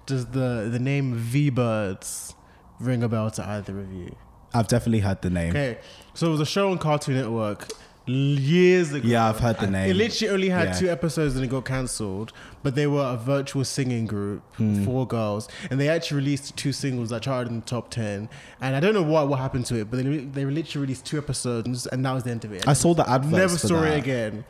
Does 0.07 0.27
the 0.27 0.69
the 0.73 0.81
name 0.81 1.15
Vbirds 1.33 2.35
ring 2.81 3.03
a 3.03 3.09
bell 3.09 3.31
to 3.33 3.47
either 3.49 3.79
of 3.79 3.93
you? 3.93 4.15
I've 4.55 4.69
definitely 4.69 5.01
heard 5.01 5.21
the 5.23 5.31
name. 5.31 5.51
Okay, 5.51 5.79
so 6.15 6.29
it 6.29 6.31
was 6.31 6.41
a 6.41 6.47
show 6.47 6.71
on 6.71 6.79
Cartoon 6.79 7.17
Network 7.17 7.69
years 8.07 8.93
ago. 8.93 9.07
Yeah, 9.07 9.29
I've 9.29 9.39
heard 9.39 9.59
the 9.59 9.67
name. 9.67 9.91
It 9.91 9.95
literally 9.95 10.33
only 10.35 10.49
had 10.49 10.69
Yeah. 10.69 10.73
two 10.79 10.89
episodes 10.89 11.35
and 11.37 11.45
it 11.45 11.49
got 11.49 11.67
cancelled. 11.67 12.33
But 12.63 12.75
they 12.75 12.87
were 12.87 13.05
a 13.05 13.17
virtual 13.17 13.65
singing 13.65 14.07
group, 14.07 14.43
Hmm. 14.57 14.85
four 14.85 15.07
girls, 15.07 15.49
and 15.71 15.79
they 15.79 15.89
actually 15.89 16.17
released 16.17 16.57
two 16.57 16.73
singles 16.73 17.11
that 17.11 17.23
charted 17.23 17.53
in 17.53 17.61
the 17.61 17.67
top 17.67 17.91
ten. 17.91 18.29
And 18.61 18.75
I 18.75 18.81
don't 18.81 18.95
know 18.95 19.03
what 19.03 19.29
what 19.29 19.39
happened 19.39 19.67
to 19.67 19.77
it, 19.77 19.91
but 19.91 19.99
they 20.03 20.19
they 20.19 20.45
literally 20.47 20.87
released 20.87 21.05
two 21.05 21.19
episodes, 21.19 21.87
and 21.87 22.05
that 22.05 22.13
was 22.13 22.25
the 22.25 22.31
end 22.31 22.45
of 22.45 22.53
it. 22.53 22.67
I 22.67 22.73
saw 22.73 22.95
the 22.95 23.09
adverts 23.09 23.33
Never 23.37 23.59
saw 23.59 23.83
it 23.85 23.99
again. 23.99 24.45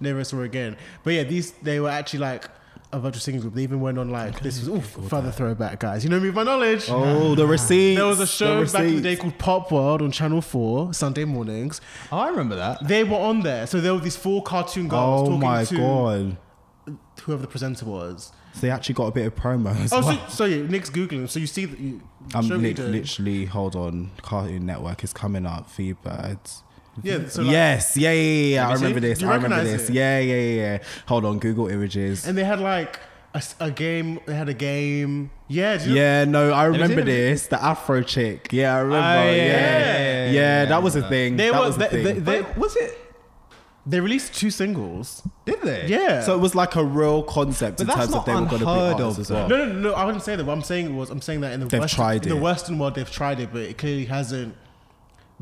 Never 0.00 0.24
saw 0.24 0.40
it 0.40 0.46
again. 0.46 0.76
But 1.04 1.12
yeah, 1.12 1.24
these 1.24 1.52
they 1.62 1.78
were 1.80 1.90
actually 1.90 2.20
like 2.20 2.48
a 2.92 2.98
virtual 2.98 3.20
singing 3.20 3.40
group. 3.40 3.54
They 3.54 3.62
even 3.62 3.80
went 3.80 3.98
on 3.98 4.10
like 4.10 4.40
this 4.40 4.58
was 4.58 4.68
oof, 4.68 4.86
further 5.08 5.30
throwback, 5.30 5.80
guys. 5.80 6.04
You 6.04 6.10
know 6.10 6.18
me, 6.18 6.28
with 6.28 6.36
my 6.36 6.42
knowledge. 6.42 6.86
Oh, 6.88 7.34
the 7.34 7.44
ah. 7.44 7.48
receipts. 7.50 7.98
There 7.98 8.06
was 8.06 8.18
a 8.18 8.22
the 8.22 8.26
show 8.26 8.64
back 8.64 8.84
in 8.84 8.96
the 8.96 9.02
day 9.02 9.16
called 9.16 9.38
Popworld 9.38 10.00
on 10.02 10.10
Channel 10.10 10.40
4, 10.40 10.94
Sunday 10.94 11.24
mornings. 11.24 11.80
Oh, 12.10 12.18
I 12.18 12.28
remember 12.28 12.56
that. 12.56 12.86
They 12.86 13.04
were 13.04 13.18
on 13.18 13.40
there. 13.40 13.66
So 13.66 13.80
there 13.80 13.94
were 13.94 14.00
these 14.00 14.16
four 14.16 14.42
cartoon 14.42 14.88
girls 14.88 15.22
Oh 15.22 15.24
talking 15.32 15.40
my 15.40 15.64
to 15.64 15.76
god! 15.76 16.36
whoever 17.22 17.42
the 17.42 17.48
presenter 17.48 17.84
was. 17.84 18.32
So 18.54 18.60
they 18.62 18.70
actually 18.70 18.94
got 18.94 19.06
a 19.06 19.12
bit 19.12 19.26
of 19.26 19.34
promo. 19.34 19.76
As 19.78 19.92
Oh, 19.92 20.00
well. 20.00 20.18
so, 20.28 20.28
so 20.28 20.44
yeah, 20.46 20.66
Nick's 20.66 20.90
Googling. 20.90 21.28
So 21.28 21.38
you 21.38 21.46
see 21.46 21.66
that 21.66 21.78
you. 21.78 22.00
I'm 22.34 22.46
show 22.46 22.56
me 22.56 22.68
lit- 22.68 22.76
the- 22.76 22.88
literally, 22.88 23.44
hold 23.44 23.76
on. 23.76 24.10
Cartoon 24.22 24.66
Network 24.66 25.04
is 25.04 25.12
coming 25.12 25.46
up. 25.46 25.70
Vbirds. 25.70 26.62
Yeah, 27.02 27.28
so 27.28 27.42
like, 27.42 27.52
yes, 27.52 27.96
yeah, 27.96 28.12
yeah, 28.12 28.20
yeah. 28.22 28.54
yeah. 28.54 28.68
I 28.68 28.72
remember 28.74 29.00
this. 29.00 29.22
I 29.22 29.34
remember 29.34 29.64
this. 29.64 29.88
it? 29.88 29.94
Yeah, 29.94 30.18
yeah, 30.20 30.34
yeah, 30.34 30.54
yeah. 30.72 30.78
Hold 31.06 31.24
on, 31.24 31.38
Google 31.38 31.68
images. 31.68 32.26
And 32.26 32.36
they 32.36 32.44
had 32.44 32.60
like 32.60 32.98
a 33.60 33.70
game. 33.70 34.20
They 34.26 34.34
had 34.34 34.48
a 34.48 34.54
game. 34.54 35.30
Yeah. 35.48 35.76
do 35.76 35.84
you 35.84 35.94
know- 35.94 36.00
Yeah, 36.00 36.24
no, 36.24 36.52
I 36.52 36.64
remember 36.64 37.02
this. 37.02 37.46
The 37.46 37.62
Afro 37.62 38.02
chick. 38.02 38.48
Yeah, 38.52 38.76
I 38.76 38.80
oh, 38.80 38.84
remember. 38.84 39.06
Oh, 39.06 39.24
yeah, 39.24 39.34
yeah. 39.36 39.42
yeah, 39.44 40.24
Yeah, 40.26 40.30
yeah, 40.32 40.64
that 40.66 40.82
was 40.82 40.96
a 40.96 41.08
thing. 41.08 41.36
They 41.36 41.50
that 41.50 41.60
were- 41.60 41.66
was 41.66 41.76
a 41.76 41.78
they- 41.80 41.88
thing. 41.88 42.24
they- 42.24 42.42
they- 42.42 42.46
was 42.56 42.76
it? 42.76 42.98
They 43.86 44.00
released 44.00 44.34
two 44.34 44.50
singles. 44.50 45.22
Did 45.46 45.62
they? 45.62 45.86
Yeah. 45.86 46.20
so 46.20 46.34
it 46.34 46.40
was 46.40 46.54
like 46.54 46.76
a 46.76 46.84
real 46.84 47.22
concept 47.22 47.78
But 47.78 47.82
in 47.82 47.86
that's 47.86 47.98
terms 48.00 48.08
of 48.10 48.14
not 48.16 48.26
they 48.26 48.34
were 48.34 48.38
going 48.40 48.58
to 48.60 48.66
be 48.66 48.70
unheard 48.70 49.00
artists 49.00 49.18
of, 49.18 49.20
as 49.20 49.30
well. 49.30 49.48
No, 49.48 49.64
no, 49.64 49.72
no. 49.72 49.92
I 49.94 50.04
wouldn't 50.04 50.24
say 50.24 50.36
that. 50.36 50.44
What 50.44 50.52
I'm 50.52 50.62
saying 50.62 50.94
was, 50.94 51.08
I'm 51.08 51.22
saying 51.22 51.40
that 51.40 51.52
in 51.54 51.60
the 51.60 51.66
They've 51.66 51.80
Western, 51.80 51.96
tried 51.96 52.22
in 52.26 52.28
the. 52.28 52.36
Western 52.36 52.78
world, 52.78 52.96
they've 52.96 53.10
tried 53.10 53.40
it, 53.40 53.48
but 53.50 53.62
it 53.62 53.78
clearly 53.78 54.04
hasn't 54.04 54.54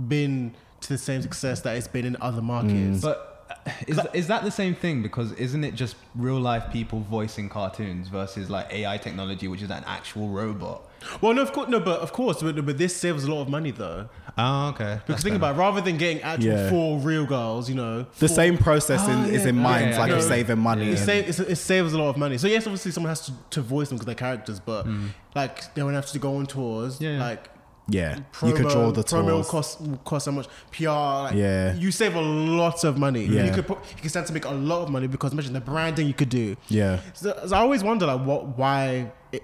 been 0.06 0.54
to 0.86 0.94
the 0.94 0.98
same 0.98 1.22
success 1.22 1.60
that 1.62 1.76
it's 1.76 1.88
been 1.88 2.04
in 2.04 2.16
other 2.20 2.42
markets. 2.42 3.00
But 3.02 3.32
uh, 3.66 3.70
is, 3.86 4.00
is 4.12 4.26
that 4.28 4.42
the 4.44 4.50
same 4.50 4.74
thing? 4.74 5.02
Because 5.02 5.32
isn't 5.32 5.62
it 5.64 5.74
just 5.74 5.96
real 6.14 6.40
life 6.40 6.72
people 6.72 7.00
voicing 7.00 7.48
cartoons 7.48 8.08
versus 8.08 8.50
like 8.50 8.72
AI 8.72 8.96
technology, 8.98 9.48
which 9.48 9.62
is 9.62 9.70
an 9.70 9.84
actual 9.86 10.28
robot? 10.28 10.82
well, 11.20 11.34
no, 11.34 11.42
of 11.42 11.52
course, 11.52 11.68
no, 11.68 11.78
but 11.78 12.00
of 12.00 12.12
course, 12.12 12.42
but, 12.42 12.64
but 12.66 12.78
this 12.78 12.96
saves 12.96 13.24
a 13.24 13.30
lot 13.32 13.42
of 13.42 13.48
money 13.48 13.70
though. 13.70 14.08
Oh, 14.38 14.68
okay. 14.68 14.98
Because 15.06 15.22
think 15.22 15.36
about 15.36 15.54
it, 15.54 15.58
rather 15.58 15.80
than 15.80 15.96
getting 15.98 16.20
actual 16.22 16.52
Yeah. 16.52 16.70
four 16.70 16.98
real 16.98 17.24
girls, 17.26 17.68
you 17.68 17.74
know, 17.76 18.06
The 18.18 18.26
four- 18.28 18.34
same 18.34 18.58
process 18.58 19.06
in, 19.06 19.14
Ah, 19.14 19.24
is 19.26 19.46
in 19.46 19.56
yeah, 19.56 19.62
mind, 19.62 19.90
yeah, 19.90 19.98
like 19.98 20.10
yeah. 20.10 20.20
saving 20.20 20.58
money. 20.58 20.88
It, 20.90 20.96
save, 20.98 21.28
it 21.28 21.56
saves 21.56 21.92
a 21.92 21.98
lot 21.98 22.08
of 22.08 22.16
money. 22.16 22.38
So 22.38 22.46
yes, 22.48 22.66
obviously 22.66 22.90
someone 22.92 23.10
has 23.10 23.26
to, 23.26 23.32
to 23.50 23.60
voice 23.62 23.88
them 23.88 23.96
because 23.98 24.06
they're 24.06 24.14
characters, 24.14 24.58
but 24.58 24.82
Hmm. 24.84 25.08
like 25.34 25.72
they 25.74 25.82
won't 25.82 25.94
have 25.94 26.06
to 26.06 26.18
go 26.18 26.36
on 26.36 26.46
tours. 26.46 27.00
Yeah, 27.00 27.12
yeah. 27.12 27.24
Like 27.24 27.50
yeah, 27.88 28.18
promo, 28.32 28.48
you 28.48 28.54
could 28.54 28.68
draw 28.68 28.90
the 28.90 29.02
promo 29.04 29.26
tours. 29.28 29.48
cost 29.48 29.80
cost 30.04 30.24
so 30.24 30.32
much 30.32 30.48
PR. 30.72 30.88
Like, 30.88 31.34
Yeah. 31.34 31.74
you 31.74 31.90
save 31.92 32.14
a 32.16 32.20
lot 32.20 32.82
of 32.84 32.98
money. 32.98 33.24
Yeah. 33.26 33.44
you 33.44 33.52
could 33.52 33.66
put, 33.66 33.78
you 33.94 34.00
can 34.00 34.08
start 34.10 34.26
to 34.26 34.32
make 34.32 34.44
a 34.44 34.50
lot 34.50 34.82
of 34.82 34.90
money 34.90 35.06
because 35.06 35.32
imagine 35.32 35.52
the 35.52 35.60
branding 35.60 36.06
you 36.06 36.14
could 36.14 36.28
do. 36.28 36.56
Yeah, 36.68 36.98
So, 37.14 37.38
so 37.46 37.54
I 37.56 37.60
always 37.60 37.82
wonder 37.84 38.06
like 38.06 38.22
what 38.26 38.58
why 38.58 39.12
it, 39.32 39.42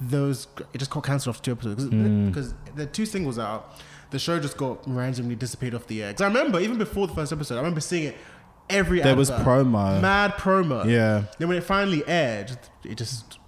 those 0.00 0.46
it 0.72 0.78
just 0.78 0.90
got 0.90 1.04
cancelled 1.04 1.34
off 1.36 1.42
two 1.42 1.52
episodes 1.52 1.84
Hmm. 1.84 2.28
because 2.28 2.54
the 2.76 2.86
two 2.86 3.06
singles 3.06 3.38
out. 3.38 3.74
The 4.10 4.18
show 4.18 4.38
just 4.38 4.58
got 4.58 4.78
randomly 4.86 5.36
disappeared 5.36 5.74
off 5.74 5.86
the 5.86 6.02
air. 6.02 6.12
'Cause 6.12 6.20
I 6.20 6.26
remember 6.26 6.60
even 6.60 6.76
before 6.76 7.06
the 7.06 7.14
first 7.14 7.32
episode, 7.32 7.54
I 7.54 7.58
remember 7.58 7.80
seeing 7.80 8.04
it 8.08 8.16
every. 8.68 9.00
There 9.00 9.16
was 9.16 9.30
promo. 9.30 10.00
mad 10.02 10.32
promo. 10.34 10.84
yeah. 10.84 11.24
Then 11.38 11.48
when 11.48 11.56
it 11.56 11.64
finally 11.64 12.02
aired, 12.06 12.58
it 12.84 12.96
just 12.98 13.38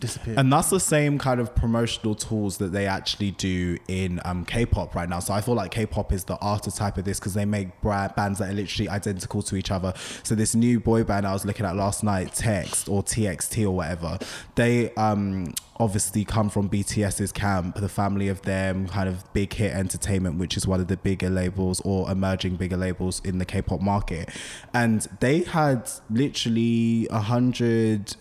disappeared. 0.00 0.38
And 0.38 0.52
that's 0.52 0.70
the 0.70 0.80
same 0.80 1.18
kind 1.18 1.40
of 1.40 1.54
promotional 1.54 2.14
tools 2.14 2.58
that 2.58 2.72
they 2.72 2.86
actually 2.86 3.32
do 3.32 3.78
in 3.88 4.20
um, 4.24 4.44
K-pop 4.44 4.94
right 4.94 5.08
now. 5.08 5.20
So 5.20 5.34
I 5.34 5.40
feel 5.40 5.54
like 5.54 5.70
K-pop 5.70 6.12
is 6.12 6.24
the 6.24 6.36
archetype 6.38 6.96
of 6.98 7.04
this 7.04 7.20
because 7.20 7.34
they 7.34 7.44
make 7.44 7.80
bra- 7.80 8.08
bands 8.08 8.38
that 8.38 8.50
are 8.50 8.54
literally 8.54 8.88
identical 8.88 9.42
to 9.42 9.56
each 9.56 9.70
other. 9.70 9.92
So 10.22 10.34
this 10.34 10.54
new 10.54 10.80
boy 10.80 11.04
band 11.04 11.26
I 11.26 11.32
was 11.32 11.44
looking 11.44 11.66
at 11.66 11.76
last 11.76 12.02
night, 12.02 12.34
Text 12.34 12.88
or 12.88 13.02
TXT 13.02 13.64
or 13.64 13.70
whatever, 13.70 14.18
they 14.54 14.92
um, 14.94 15.54
obviously 15.80 16.24
come 16.24 16.50
from 16.50 16.68
BTS's 16.68 17.32
camp, 17.32 17.76
the 17.76 17.88
family 17.88 18.28
of 18.28 18.42
them, 18.42 18.86
kind 18.86 19.08
of 19.08 19.30
big 19.32 19.52
hit 19.52 19.72
entertainment, 19.72 20.38
which 20.38 20.56
is 20.56 20.66
one 20.66 20.80
of 20.80 20.88
the 20.88 20.96
bigger 20.96 21.30
labels 21.30 21.80
or 21.80 22.10
emerging 22.10 22.56
bigger 22.56 22.76
labels 22.76 23.20
in 23.24 23.38
the 23.38 23.44
K-pop 23.44 23.80
market. 23.80 24.28
And 24.74 25.06
they 25.20 25.40
had 25.40 25.90
literally 26.10 27.08
a 27.10 27.20
hundred 27.20 28.14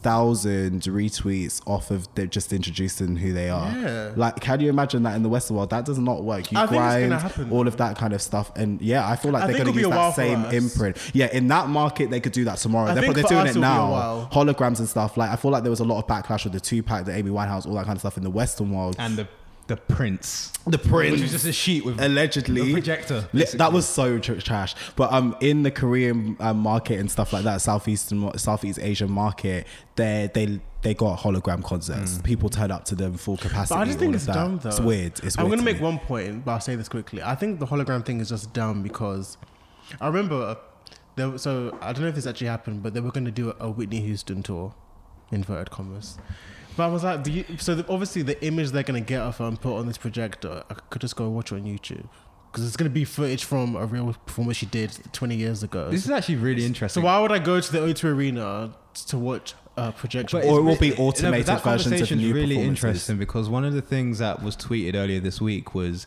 thousand 0.00 0.82
retweets 0.82 1.60
off 1.66 1.90
of 1.90 2.08
they're 2.14 2.26
just 2.26 2.52
introducing 2.52 3.16
who 3.16 3.32
they 3.32 3.50
are. 3.50 3.70
Yeah. 3.70 4.12
Like, 4.16 4.40
can 4.40 4.60
you 4.60 4.68
imagine 4.68 5.02
that 5.04 5.16
in 5.16 5.22
the 5.22 5.28
Western 5.28 5.56
world? 5.56 5.70
That 5.70 5.84
does 5.84 5.98
not 5.98 6.24
work. 6.24 6.50
You 6.52 6.58
I 6.58 6.66
think 6.66 6.72
it's 6.72 6.94
gonna 6.94 7.08
grind 7.08 7.12
happen. 7.22 7.50
all 7.52 7.66
of 7.66 7.76
that 7.78 7.96
kind 7.96 8.12
of 8.12 8.22
stuff, 8.22 8.50
and 8.56 8.80
yeah, 8.80 9.08
I 9.08 9.16
feel 9.16 9.32
like 9.32 9.44
I 9.44 9.46
they're 9.48 9.64
going 9.64 9.72
to 9.74 9.80
use 9.80 9.88
be 9.88 9.92
a 9.92 9.96
while 9.96 10.10
that 10.10 10.16
same 10.16 10.44
imprint. 10.46 10.96
Yeah, 11.12 11.28
in 11.32 11.48
that 11.48 11.68
market, 11.68 12.10
they 12.10 12.20
could 12.20 12.32
do 12.32 12.44
that 12.44 12.58
tomorrow. 12.58 12.90
I 12.90 12.94
They're, 12.94 13.02
think 13.02 13.14
they're 13.14 13.24
for 13.24 13.28
doing 13.28 13.40
us 13.42 13.56
it 13.56 13.58
it'll 13.58 13.62
be 13.62 13.66
a 13.66 13.70
now. 13.70 14.28
Holograms 14.32 14.78
and 14.78 14.88
stuff. 14.88 15.16
Like, 15.16 15.30
I 15.30 15.36
feel 15.36 15.50
like 15.50 15.62
there 15.62 15.70
was 15.70 15.80
a 15.80 15.84
lot 15.84 15.98
of 15.98 16.06
backlash 16.06 16.44
with 16.44 16.52
the 16.52 16.60
Tupac, 16.60 17.04
the 17.04 17.14
Amy 17.14 17.30
Winehouse, 17.30 17.66
all 17.66 17.74
that 17.74 17.86
kind 17.86 17.96
of 17.96 18.00
stuff 18.00 18.16
in 18.16 18.22
the 18.22 18.30
Western 18.30 18.70
world. 18.72 18.96
And 18.98 19.16
the 19.16 19.28
the 19.68 19.76
prince, 19.76 20.52
the 20.66 20.78
which 20.78 20.88
Prince, 20.88 21.20
was 21.20 21.30
just 21.30 21.44
a 21.44 21.52
sheet 21.52 21.84
with 21.84 22.00
allegedly 22.00 22.70
a 22.70 22.72
projector. 22.72 23.28
That 23.32 23.72
was 23.72 23.86
so 23.86 24.18
tr- 24.18 24.34
trash. 24.36 24.74
But 24.96 25.12
um, 25.12 25.36
in 25.40 25.62
the 25.62 25.70
Korean 25.70 26.36
um, 26.40 26.58
market 26.58 26.98
and 26.98 27.10
stuff 27.10 27.32
like 27.32 27.44
that, 27.44 27.60
southeastern 27.60 28.36
Southeast 28.38 28.78
Asian 28.80 29.10
market, 29.10 29.66
they 29.96 30.30
they 30.34 30.60
they 30.82 30.94
got 30.94 31.20
hologram 31.20 31.62
concerts. 31.62 32.18
People 32.22 32.48
turn 32.48 32.70
up 32.70 32.86
to 32.86 32.94
them 32.94 33.14
full 33.14 33.36
capacity. 33.36 33.74
But 33.74 33.80
I 33.82 33.84
just 33.84 33.98
think 33.98 34.14
it's 34.14 34.26
dumb 34.26 34.58
though. 34.58 34.70
It's 34.70 34.80
weird. 34.80 35.20
It's 35.22 35.38
I'm 35.38 35.44
gonna 35.44 35.58
to 35.58 35.62
make 35.62 35.76
me. 35.76 35.82
one 35.82 35.98
point, 35.98 36.44
but 36.44 36.52
I'll 36.52 36.60
say 36.60 36.74
this 36.74 36.88
quickly. 36.88 37.22
I 37.22 37.34
think 37.34 37.60
the 37.60 37.66
hologram 37.66 38.04
thing 38.04 38.20
is 38.20 38.30
just 38.30 38.52
dumb 38.54 38.82
because 38.82 39.36
I 40.00 40.06
remember 40.06 40.56
there. 41.16 41.36
So 41.36 41.76
I 41.82 41.92
don't 41.92 42.02
know 42.02 42.08
if 42.08 42.14
this 42.14 42.26
actually 42.26 42.46
happened, 42.48 42.82
but 42.82 42.94
they 42.94 43.00
were 43.00 43.12
gonna 43.12 43.30
do 43.30 43.50
a, 43.50 43.66
a 43.66 43.70
Whitney 43.70 44.00
Houston 44.00 44.42
tour, 44.42 44.74
inverted 45.30 45.70
commas. 45.70 46.16
But 46.78 46.84
I 46.84 46.92
was 46.92 47.02
like, 47.02 47.24
do 47.24 47.32
you, 47.32 47.44
so 47.58 47.74
the, 47.74 47.84
obviously 47.92 48.22
the 48.22 48.40
image 48.46 48.70
they're 48.70 48.84
gonna 48.84 49.00
get 49.00 49.20
of 49.20 49.36
her 49.38 49.46
and 49.46 49.60
put 49.60 49.76
on 49.76 49.88
this 49.88 49.98
projector, 49.98 50.62
I 50.70 50.74
could 50.74 51.00
just 51.00 51.16
go 51.16 51.28
watch 51.28 51.50
it 51.50 51.56
on 51.56 51.64
YouTube 51.64 52.06
because 52.52 52.64
it's 52.64 52.76
gonna 52.76 52.88
be 52.88 53.04
footage 53.04 53.42
from 53.42 53.74
a 53.74 53.84
real 53.84 54.14
performance 54.24 54.58
she 54.58 54.66
did 54.66 54.96
20 55.12 55.34
years 55.34 55.64
ago. 55.64 55.90
This 55.90 56.04
is 56.04 56.10
actually 56.12 56.36
really 56.36 56.64
interesting. 56.64 57.02
so 57.02 57.04
why 57.04 57.20
would 57.20 57.32
I 57.32 57.40
go 57.40 57.60
to 57.60 57.72
the 57.72 57.80
O2 57.80 58.04
Arena 58.14 58.72
to 59.08 59.18
watch 59.18 59.54
a 59.76 59.90
projection? 59.90 60.38
But 60.38 60.46
Or 60.46 60.60
it 60.60 60.62
will 60.62 60.76
be 60.76 60.92
re- 60.92 60.96
no, 60.96 61.06
automated 61.06 61.46
that 61.46 61.64
versions 61.64 61.86
of 61.86 61.90
conversation's 61.90 62.22
new 62.22 62.32
really 62.32 62.62
interesting 62.62 63.18
because 63.18 63.48
one 63.48 63.64
of 63.64 63.72
the 63.72 63.82
things 63.82 64.20
that 64.20 64.40
was 64.40 64.56
tweeted 64.56 64.94
earlier 64.94 65.18
this 65.18 65.40
week 65.40 65.74
was, 65.74 66.06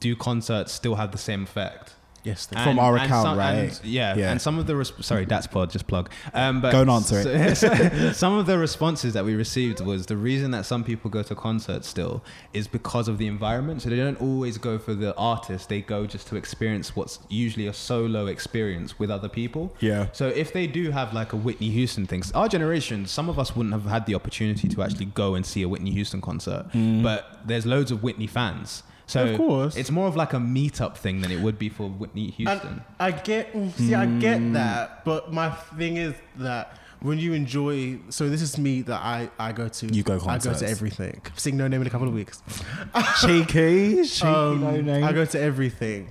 do 0.00 0.16
concerts 0.16 0.72
still 0.72 0.96
have 0.96 1.12
the 1.12 1.18
same 1.18 1.44
effect? 1.44 1.94
Yes, 2.26 2.46
they 2.46 2.62
From 2.62 2.78
our 2.78 2.96
account, 2.96 3.24
some- 3.26 3.38
and- 3.38 3.68
right? 3.70 3.80
yeah, 3.84 4.16
Yeah. 4.16 4.30
and 4.32 4.40
some 4.40 4.58
of 4.58 4.66
the 4.66 4.74
res- 4.76 4.92
sorry, 5.00 5.24
that's 5.24 5.46
pod 5.46 5.70
just 5.70 5.86
plug. 5.86 6.10
Um, 6.34 6.60
but 6.60 6.72
Go 6.72 6.80
and 6.82 6.90
answer 6.90 7.22
it. 7.24 8.14
some 8.24 8.34
of 8.36 8.46
the 8.46 8.58
responses 8.58 9.14
that 9.14 9.24
we 9.24 9.34
received 9.34 9.80
was 9.80 10.06
the 10.06 10.16
reason 10.16 10.50
that 10.50 10.66
some 10.66 10.82
people 10.84 11.10
go 11.10 11.22
to 11.22 11.34
concerts 11.34 11.86
still 11.88 12.22
is 12.52 12.66
because 12.68 13.08
of 13.08 13.18
the 13.18 13.26
environment. 13.26 13.82
So 13.82 13.90
they 13.90 13.96
don't 13.96 14.20
always 14.20 14.58
go 14.58 14.78
for 14.78 14.94
the 14.94 15.14
artist; 15.16 15.68
they 15.68 15.80
go 15.80 16.06
just 16.06 16.26
to 16.28 16.36
experience 16.36 16.94
what's 16.96 17.18
usually 17.28 17.66
a 17.66 17.72
solo 17.72 18.26
experience 18.26 18.98
with 18.98 19.10
other 19.10 19.28
people. 19.28 19.72
Yeah. 19.80 20.06
So 20.12 20.28
if 20.28 20.52
they 20.52 20.66
do 20.66 20.90
have 20.90 21.14
like 21.14 21.32
a 21.32 21.36
Whitney 21.36 21.70
Houston 21.70 22.06
thing, 22.06 22.22
our 22.34 22.48
generation, 22.48 23.06
some 23.06 23.28
of 23.28 23.38
us 23.38 23.54
wouldn't 23.54 23.72
have 23.74 23.86
had 23.86 24.06
the 24.06 24.14
opportunity 24.14 24.68
to 24.68 24.82
actually 24.82 25.06
go 25.06 25.34
and 25.36 25.46
see 25.46 25.62
a 25.62 25.68
Whitney 25.68 25.92
Houston 25.92 26.20
concert, 26.20 26.66
but 27.02 27.38
there's 27.46 27.64
loads 27.66 27.90
of 27.90 28.02
Whitney 28.02 28.26
fans. 28.26 28.82
So 29.06 29.24
Of 29.26 29.36
course. 29.36 29.76
it's 29.76 29.90
more 29.90 30.08
of 30.08 30.16
like 30.16 30.32
a 30.32 30.38
meetup 30.38 30.96
thing 30.96 31.20
than 31.20 31.30
it 31.30 31.40
would 31.40 31.58
be 31.58 31.68
for 31.68 31.88
Whitney 31.88 32.30
Houston. 32.30 32.68
And 32.68 32.80
I 32.98 33.12
get, 33.12 33.52
mm, 33.54 33.72
see, 33.74 33.94
I 33.94 34.04
Hmm. 34.06 34.18
get 34.18 34.52
that, 34.54 35.04
but 35.04 35.32
my 35.32 35.50
thing 35.78 35.96
is 35.96 36.14
that 36.38 36.76
when 37.00 37.18
you 37.18 37.32
enjoy, 37.34 37.98
so 38.08 38.28
this 38.28 38.42
is 38.42 38.58
me 38.58 38.82
that 38.82 39.00
I 39.00 39.30
I 39.38 39.52
go 39.52 39.68
to. 39.68 39.86
You 39.86 40.02
go 40.02 40.18
concerts. 40.18 40.58
I 40.58 40.60
go 40.60 40.66
to 40.66 40.72
everything. 40.72 41.20
Seeing 41.36 41.56
Noname 41.56 41.82
in 41.82 41.86
a 41.86 41.90
couple 41.90 42.08
of 42.08 42.14
weeks. 42.14 42.42
cheeky, 43.20 44.04
cheeky, 44.04 44.26
Um, 44.26 44.60
Noname. 44.62 45.02
I 45.04 45.12
go 45.12 45.24
to 45.24 45.40
everything, 45.40 46.10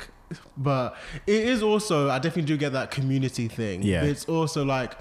but 0.57 0.95
it 1.27 1.43
is 1.47 1.61
also 1.63 2.09
I 2.09 2.19
definitely 2.19 2.43
do 2.53 2.57
get 2.57 2.73
that 2.73 2.91
community 2.91 3.47
thing. 3.47 3.83
Yeah. 3.83 4.03
it's 4.03 4.25
also 4.25 4.63
like. 4.63 4.93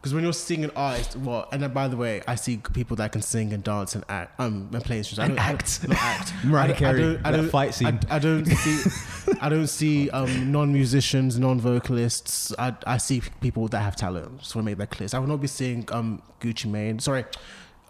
Because 0.00 0.14
when 0.14 0.24
you're 0.24 0.32
seeing 0.32 0.64
an 0.64 0.70
artist, 0.76 1.14
well, 1.16 1.46
and 1.52 1.62
then 1.62 1.74
by 1.74 1.86
the 1.86 1.96
way, 1.96 2.22
I 2.26 2.34
see 2.34 2.56
people 2.56 2.96
that 2.96 3.12
can 3.12 3.20
sing 3.20 3.52
and 3.52 3.62
dance 3.62 3.94
and 3.94 4.02
act, 4.08 4.40
um, 4.40 4.70
and 4.72 4.82
play 4.82 4.96
instruments. 4.96 5.30
And 5.30 5.38
I 5.38 5.48
don't, 5.52 5.54
act. 5.54 5.80
I 5.82 5.86
don't, 5.86 5.90
not 5.94 6.02
act. 6.02 6.32
Mariah 6.44 6.64
I 6.64 6.66
don't- 6.68 6.76
I 6.76 6.78
Carey, 6.78 7.00
don't- 7.02 7.26
I 7.26 7.30
that 7.32 7.36
don't- 7.36 7.50
fight 7.50 7.74
scene. 7.74 7.98
I, 8.10 8.16
I 8.16 8.18
don't 8.18 8.44
see, 8.46 8.90
I 9.42 9.48
don't 9.50 9.66
see 9.66 10.08
um, 10.08 10.50
non-musicians, 10.50 11.38
non-vocalists. 11.38 12.54
I, 12.58 12.74
I 12.86 12.96
see 12.96 13.20
people 13.42 13.68
that 13.68 13.80
have 13.80 13.94
talent. 13.94 14.38
Just 14.38 14.54
want 14.56 14.64
to 14.64 14.70
make 14.70 14.78
that 14.78 14.90
clear. 14.90 15.06
So 15.08 15.18
I 15.18 15.20
will 15.20 15.28
not 15.28 15.40
be 15.42 15.46
seeing 15.48 15.86
um, 15.92 16.22
Gucci 16.40 16.64
Mane, 16.64 16.98
sorry, 16.98 17.26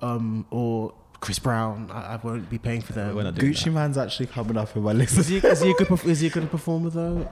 um, 0.03 0.47
or 0.51 0.93
Chris 1.21 1.39
Brown. 1.39 1.91
I, 1.93 2.15
I 2.15 2.17
won't 2.21 2.51
be 2.51 2.59
paying 2.59 2.81
for 2.81 2.93
them. 2.93 3.15
We're 3.15 3.23
not 3.23 3.37
doing 3.37 3.53
Gucci 3.53 3.73
Mane's 3.73 3.97
actually 3.99 4.27
coming 4.27 4.57
up 4.57 4.75
in 4.75 4.83
my 4.83 4.93
list. 4.93 5.17
Is 5.17 5.29
he, 5.29 5.37
is 5.37 5.61
he 5.63 5.71
a 5.71 5.75
good? 5.75 6.05
Is 6.07 6.19
he 6.21 6.27
a 6.27 6.31
good 6.31 6.51
performer 6.57 6.91
though? 6.91 7.29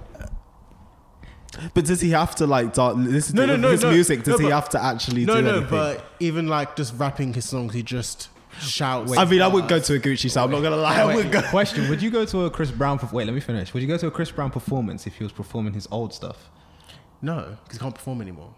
But 1.74 1.86
does 1.86 2.00
he 2.00 2.10
have 2.10 2.34
to 2.36 2.46
like 2.46 2.74
dance, 2.74 2.96
listen 2.98 3.36
No, 3.36 3.46
to 3.46 3.52
no, 3.52 3.56
no, 3.56 3.70
his 3.70 3.82
no. 3.82 3.90
music? 3.90 4.22
Does 4.22 4.32
No, 4.32 4.38
he 4.38 4.44
but- 4.44 4.52
have 4.54 4.68
to 4.70 4.82
actually 4.84 5.24
No, 5.24 5.36
do 5.36 5.42
no, 5.42 5.50
anything? 5.50 5.70
but 5.70 6.04
even 6.20 6.46
like 6.46 6.76
just 6.76 6.94
rapping 6.98 7.32
his 7.34 7.46
songs, 7.48 7.72
he 7.74 7.82
just 7.82 8.28
shouts. 8.60 9.16
I 9.16 9.24
mean, 9.24 9.40
I 9.42 9.48
would 9.48 9.66
go 9.68 9.78
to 9.78 9.94
a 9.94 9.98
Gucci, 9.98 10.30
so 10.30 10.42
I'm 10.44 10.50
not 10.50 10.62
gonna 10.62 10.76
lie. 10.76 10.96
I 11.00 11.14
would 11.14 11.32
go. 11.32 11.40
Question: 11.42 11.88
Would 11.88 12.02
you 12.02 12.10
go 12.10 12.24
to 12.26 12.44
a 12.44 12.50
Chris 12.50 12.70
Brown? 12.70 12.98
perf- 12.98 13.12
Wait, 13.12 13.24
let 13.24 13.34
me 13.34 13.40
finish. 13.40 13.72
Would 13.72 13.82
you 13.82 13.88
go 13.88 13.96
to 13.96 14.06
a 14.08 14.10
Chris 14.10 14.30
Brown 14.30 14.50
performance 14.50 15.06
if 15.06 15.16
he 15.16 15.24
was 15.24 15.32
performing 15.32 15.72
his 15.74 15.88
old 15.90 16.12
stuff? 16.12 16.50
no, 17.20 17.56
because 17.64 17.78
he 17.78 17.82
can't 17.82 17.94
perform 17.94 18.20
anymore. 18.20 18.50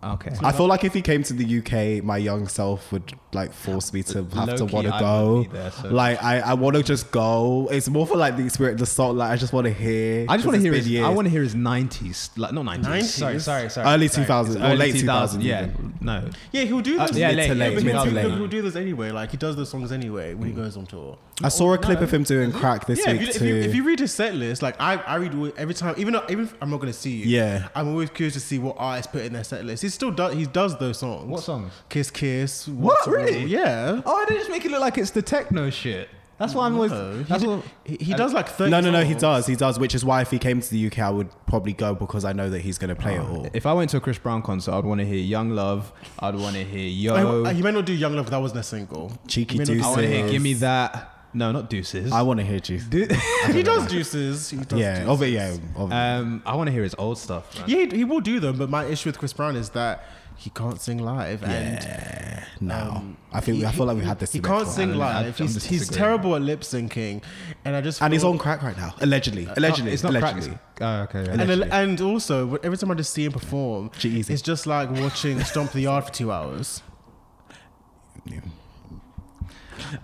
Okay. 0.00 0.30
I 0.44 0.52
feel 0.52 0.66
like 0.68 0.84
if 0.84 0.94
he 0.94 1.02
came 1.02 1.24
to 1.24 1.32
the 1.32 1.58
UK, 1.58 2.04
my 2.04 2.18
young 2.18 2.46
self 2.46 2.92
would 2.92 3.12
like 3.32 3.52
force 3.52 3.92
me 3.92 4.04
to 4.04 4.22
have 4.26 4.54
to 4.56 4.64
want 4.66 4.86
to 4.86 4.96
go. 5.00 5.38
would 5.38 5.50
there, 5.50 5.70
so- 5.72 5.88
Like 5.88 6.22
I, 6.22 6.38
I 6.38 6.54
want 6.54 6.76
to 6.76 6.84
just 6.84 7.10
go. 7.10 7.68
It's 7.72 7.88
more 7.88 8.06
for 8.06 8.16
like 8.16 8.36
the 8.36 8.44
experience, 8.44 8.78
the 8.78 8.86
song. 8.86 9.16
Like 9.16 9.32
I 9.32 9.36
just 9.36 9.52
want 9.52 9.66
to 9.66 9.72
hear. 9.72 10.24
I 10.28 10.36
just 10.36 10.46
want 10.46 10.54
to 10.54 10.58
'cause 10.58 10.62
hear 10.62 10.72
his. 10.74 10.86
been 10.88 11.04
I 11.04 11.08
want 11.08 11.26
to 11.26 11.30
hear 11.30 11.42
his 11.42 11.56
nineties, 11.56 12.30
like 12.36 12.52
not 12.52 12.64
nineties. 12.64 13.12
Sorry, 13.12 13.40
sorry, 13.40 13.68
sorry. 13.70 13.88
Early 13.92 14.06
sorry. 14.06 14.26
2000s 14.28 14.46
It's 14.54 14.56
or 14.56 14.74
late 14.76 14.94
2000s, 14.94 15.02
2000s 15.38 15.42
Yeah, 15.42 15.62
even. 15.64 15.94
no. 16.00 16.30
Yeah, 16.52 16.62
he'll 16.62 16.80
do 16.80 17.00
Uh, 17.00 17.06
this. 17.08 17.16
yeah, 17.16 17.30
late, 17.32 17.48
to 17.48 17.54
late, 17.56 17.74
but 17.74 17.82
mid 17.84 17.92
he'll, 17.94 18.04
to 18.04 18.10
he'll, 18.10 18.28
late. 18.30 18.38
he'll 18.38 18.46
do 18.46 18.62
this 18.62 18.76
anyway. 18.76 19.10
Like 19.10 19.32
he 19.32 19.36
does 19.36 19.56
those 19.56 19.68
songs 19.68 19.90
anyway 19.90 20.34
when 20.34 20.46
he 20.48 20.54
goes 20.54 20.76
on 20.76 20.86
tour. 20.86 21.18
I 21.42 21.48
saw 21.50 21.72
a 21.72 21.78
clip 21.78 21.98
no. 22.00 22.04
of 22.04 22.12
him 22.14 22.22
doing 22.24 22.50
crack 22.52 22.86
this 22.86 22.98
Yeah, 23.04 23.12
if 23.12 23.18
week 23.18 23.20
you, 23.22 23.28
if, 23.30 23.38
too. 23.38 23.46
you, 23.46 23.54
if 23.62 23.74
you 23.74 23.84
read 23.84 23.98
his 24.00 24.12
set 24.12 24.34
list, 24.34 24.60
like 24.62 24.74
I, 24.80 24.94
I 24.96 25.16
read 25.16 25.52
every 25.56 25.74
time, 25.74 25.94
even 25.98 26.12
though, 26.12 26.24
even 26.28 26.44
if 26.44 26.54
I'm 26.60 26.70
not 26.70 26.78
gonna 26.80 26.92
see 26.92 27.10
you. 27.16 27.26
Yeah. 27.26 27.68
I'm 27.76 27.88
always 27.88 28.10
curious 28.10 28.34
to 28.34 28.40
see 28.40 28.58
what 28.58 28.76
artists 28.78 29.10
put 29.12 29.22
in 29.22 29.32
their 29.32 29.44
set 29.44 29.64
list. 29.64 29.82
He 29.88 29.92
still 29.92 30.10
does. 30.10 30.34
He 30.34 30.44
does 30.44 30.76
those 30.76 30.98
songs. 30.98 31.24
What 31.24 31.42
songs? 31.42 31.72
Kiss, 31.88 32.10
kiss. 32.10 32.68
What, 32.68 32.96
What's 32.96 33.06
Wrong? 33.06 33.24
really? 33.24 33.44
Yeah. 33.46 34.02
Oh, 34.04 34.26
they 34.28 34.34
just 34.34 34.50
make 34.50 34.62
it 34.66 34.70
look 34.70 34.82
like 34.82 34.98
it's 34.98 35.12
the 35.12 35.22
techno 35.22 35.70
shit. 35.70 36.10
That's 36.36 36.54
why 36.54 36.66
I'm 36.66 36.74
always. 36.74 36.92
No, 36.92 37.22
that's 37.22 37.42
he, 37.42 37.48
what, 37.48 37.64
he, 37.84 37.96
he 37.96 38.12
does 38.12 38.34
like 38.34 38.48
30 38.50 38.70
No, 38.70 38.80
no, 38.80 38.90
no. 38.90 39.02
He 39.02 39.14
does. 39.14 39.46
He 39.46 39.56
does. 39.56 39.78
Which 39.78 39.94
is 39.94 40.04
why 40.04 40.20
if 40.20 40.30
he 40.30 40.38
came 40.38 40.60
to 40.60 40.70
the 40.70 40.88
UK, 40.88 40.98
I 40.98 41.08
would 41.10 41.30
probably 41.46 41.72
go 41.72 41.94
because 41.94 42.26
I 42.26 42.34
know 42.34 42.50
that 42.50 42.60
he's 42.60 42.76
going 42.76 42.94
to 42.94 43.00
play 43.00 43.14
it 43.14 43.20
ah, 43.20 43.30
all. 43.30 43.48
if 43.54 43.64
I 43.64 43.72
went 43.72 43.88
to 43.90 43.96
a 43.96 44.00
Chris 44.00 44.18
Brown 44.18 44.42
concert, 44.42 44.72
I'd 44.72 44.84
want 44.84 45.00
to 45.00 45.06
hear 45.06 45.16
Young 45.16 45.50
Love. 45.50 45.90
I'd 46.18 46.34
want 46.34 46.54
to 46.56 46.64
hear 46.64 46.86
Yo. 46.86 47.44
I- 47.44 47.54
he 47.54 47.62
may 47.62 47.72
not 47.72 47.86
do 47.86 47.94
Young 47.94 48.14
Love, 48.14 48.26
but 48.26 48.32
that 48.32 48.40
wasn't 48.42 48.60
a 48.60 48.64
single. 48.64 49.10
Cheeky 49.26 49.54
He 49.54 49.58
may 49.60 49.64
not 49.64 49.66
do- 49.66 49.74
Deuces. 49.74 49.86
I 49.86 49.88
want 49.88 50.02
to 50.02 50.06
hear 50.06 50.16
Deuces. 50.18 50.32
Give 50.32 50.42
Me 50.42 50.52
That. 50.54 51.14
No, 51.34 51.52
not 51.52 51.68
Deuces. 51.68 52.10
I 52.10 52.22
want 52.22 52.40
to 52.40 52.46
hear 52.46 52.60
you. 52.64 52.78
he 53.52 53.62
does 53.62 53.90
juices. 53.90 54.48
He 54.50 54.56
does 54.56 54.78
Yeah, 54.78 54.94
juices. 55.00 55.08
of 55.08 55.22
it. 55.22 55.28
Yeah, 55.28 55.56
of 55.76 55.92
um, 55.92 56.42
I 56.46 56.54
want 56.56 56.68
to 56.68 56.72
hear 56.72 56.82
his 56.82 56.94
old 56.98 57.18
stuff. 57.18 57.54
Man. 57.58 57.64
Yeah, 57.68 57.76
he, 57.90 57.96
he 57.98 58.04
will 58.04 58.20
do 58.20 58.40
them, 58.40 58.56
but 58.56 58.70
my 58.70 58.84
issue 58.86 59.08
with 59.10 59.18
Chris 59.18 59.32
Brown 59.34 59.54
is 59.54 59.70
that 59.70 60.04
he 60.36 60.48
can't 60.50 60.80
sing 60.80 60.98
live. 60.98 61.42
And 61.42 61.82
yeah. 61.82 62.44
No, 62.60 62.74
um, 62.96 63.16
I 63.32 63.40
think 63.40 63.58
he- 63.58 63.66
I 63.66 63.72
feel 63.72 63.84
like 63.86 63.96
we 63.96 64.02
he- 64.02 64.08
had 64.08 64.18
this. 64.20 64.32
He 64.32 64.38
debate 64.38 64.48
can't 64.50 64.60
before. 64.62 64.72
sing 64.74 64.88
I 64.88 64.92
don't 64.92 64.98
know, 65.00 65.04
I'm 65.04 65.24
live. 65.26 65.38
He's, 65.38 65.54
he's 65.64 65.78
disagreeing. 65.80 65.98
terrible 65.98 66.34
at 66.36 66.42
lip 66.42 66.60
syncing, 66.60 67.22
and 67.64 67.76
I 67.76 67.80
just 67.82 68.00
and 68.00 68.12
he's 68.12 68.22
feel- 68.22 68.30
on 68.30 68.38
crack 68.38 68.62
right 68.62 68.76
now. 68.76 68.94
Allegedly, 69.00 69.48
allegedly, 69.56 69.92
it's 69.92 70.02
not 70.02 70.14
allegedly. 70.14 70.58
crack. 70.76 70.80
Oh, 70.80 71.02
okay. 71.02 71.24
Yeah. 71.24 71.32
And, 71.32 71.42
Allegedly. 71.42 71.70
and 71.72 72.00
also, 72.00 72.54
every 72.62 72.78
time 72.78 72.90
I 72.90 72.94
just 72.94 73.12
see 73.12 73.24
him 73.26 73.32
perform, 73.32 73.90
G-Eazy. 73.98 74.30
it's 74.30 74.42
just 74.42 74.66
like 74.66 74.90
watching 74.92 75.40
Stomp 75.44 75.72
the 75.72 75.80
Yard 75.82 76.04
for 76.06 76.12
two 76.12 76.32
hours. 76.32 76.82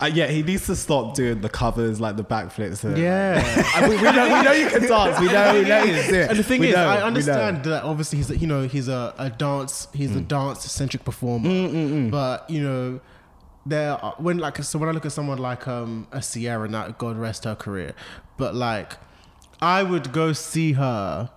Uh, 0.01 0.07
yeah, 0.12 0.27
he 0.27 0.42
needs 0.42 0.66
to 0.66 0.77
stop 0.77 1.14
doing 1.14 1.40
the 1.40 1.49
covers 1.49 2.01
like 2.01 2.16
the 2.16 2.25
backflips. 2.25 2.85
and- 2.85 2.97
Yeah. 2.99 3.42
And 3.77 3.88
we, 3.90 3.97
we 3.97 4.03
know, 4.03 4.25
we 4.35 4.42
know 4.42 4.53
you 4.53 4.68
can 4.68 4.83
dance. 4.83 5.20
We 5.20 5.27
know, 5.27 5.55
we 5.55 5.62
know 5.68 5.83
you 5.83 5.94
can 5.94 6.11
do 6.11 6.16
it. 6.20 6.31
And 6.31 6.38
the 6.38 6.42
thing 6.42 6.61
We 6.61 6.68
is, 6.68 6.75
know, 6.75 6.87
I 6.87 7.03
understand 7.03 7.64
that 7.64 7.83
obviously 7.85 8.18
he's 8.18 8.31
a, 8.31 8.37
you 8.37 8.47
know 8.47 8.66
he's 8.66 8.88
a, 8.88 9.14
a 9.18 9.31
dance 9.31 9.88
he's 9.92 10.11
Mm. 10.11 10.16
a 10.18 10.20
dance 10.23 10.70
centric 10.70 11.05
performer, 11.05 12.11
but 12.11 12.49
you 12.51 12.62
know 12.62 13.01
there 13.66 13.92
are, 13.92 14.14
when 14.18 14.38
like 14.38 14.62
so 14.62 14.79
when 14.79 14.88
I 14.88 14.92
look 14.92 15.07
at 15.07 15.12
someone 15.12 15.38
like 15.38 15.66
um 15.66 16.07
a 16.12 16.20
Ciara 16.20 16.68
now 16.68 16.88
God 16.88 17.16
rest 17.16 17.44
her 17.44 17.55
career, 17.55 17.94
but 18.37 18.55
like 18.55 18.94
I 19.61 19.83
would 19.83 20.12
go 20.12 20.33
see 20.33 20.73
her 20.73 21.31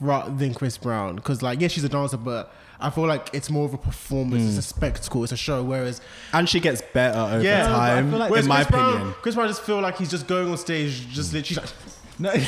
rather 0.00 0.30
than 0.34 0.54
Chris 0.54 0.76
Brown 0.78 1.16
because 1.16 1.42
like 1.42 1.60
yeah 1.60 1.68
she's 1.68 1.84
a 1.84 1.88
dancer 1.88 2.16
but. 2.16 2.52
I 2.80 2.90
feel 2.90 3.06
like 3.06 3.30
it's 3.32 3.50
more 3.50 3.64
of 3.64 3.74
a 3.74 3.78
performance. 3.78 4.56
It's 4.56 4.70
a 4.70 4.74
mm. 4.74 4.76
spectacle. 4.76 5.22
It's 5.22 5.32
a 5.32 5.36
show. 5.36 5.62
Whereas, 5.62 6.00
And 6.32 6.48
she 6.48 6.60
gets 6.60 6.82
better 6.92 7.18
over 7.18 7.42
yeah, 7.42 7.64
time, 7.64 8.12
like 8.12 8.26
in 8.26 8.30
whereas 8.30 8.48
my 8.48 8.56
Chris 8.64 8.70
Brown, 8.70 8.94
opinion. 8.94 9.14
Chris 9.22 9.34
Brown 9.34 9.48
just 9.48 9.62
feel 9.62 9.80
like 9.80 9.98
he's 9.98 10.10
just 10.10 10.26
going 10.26 10.50
on 10.50 10.56
stage, 10.56 11.08
just 11.08 11.32
literally. 11.32 11.62
Like, 11.62 11.74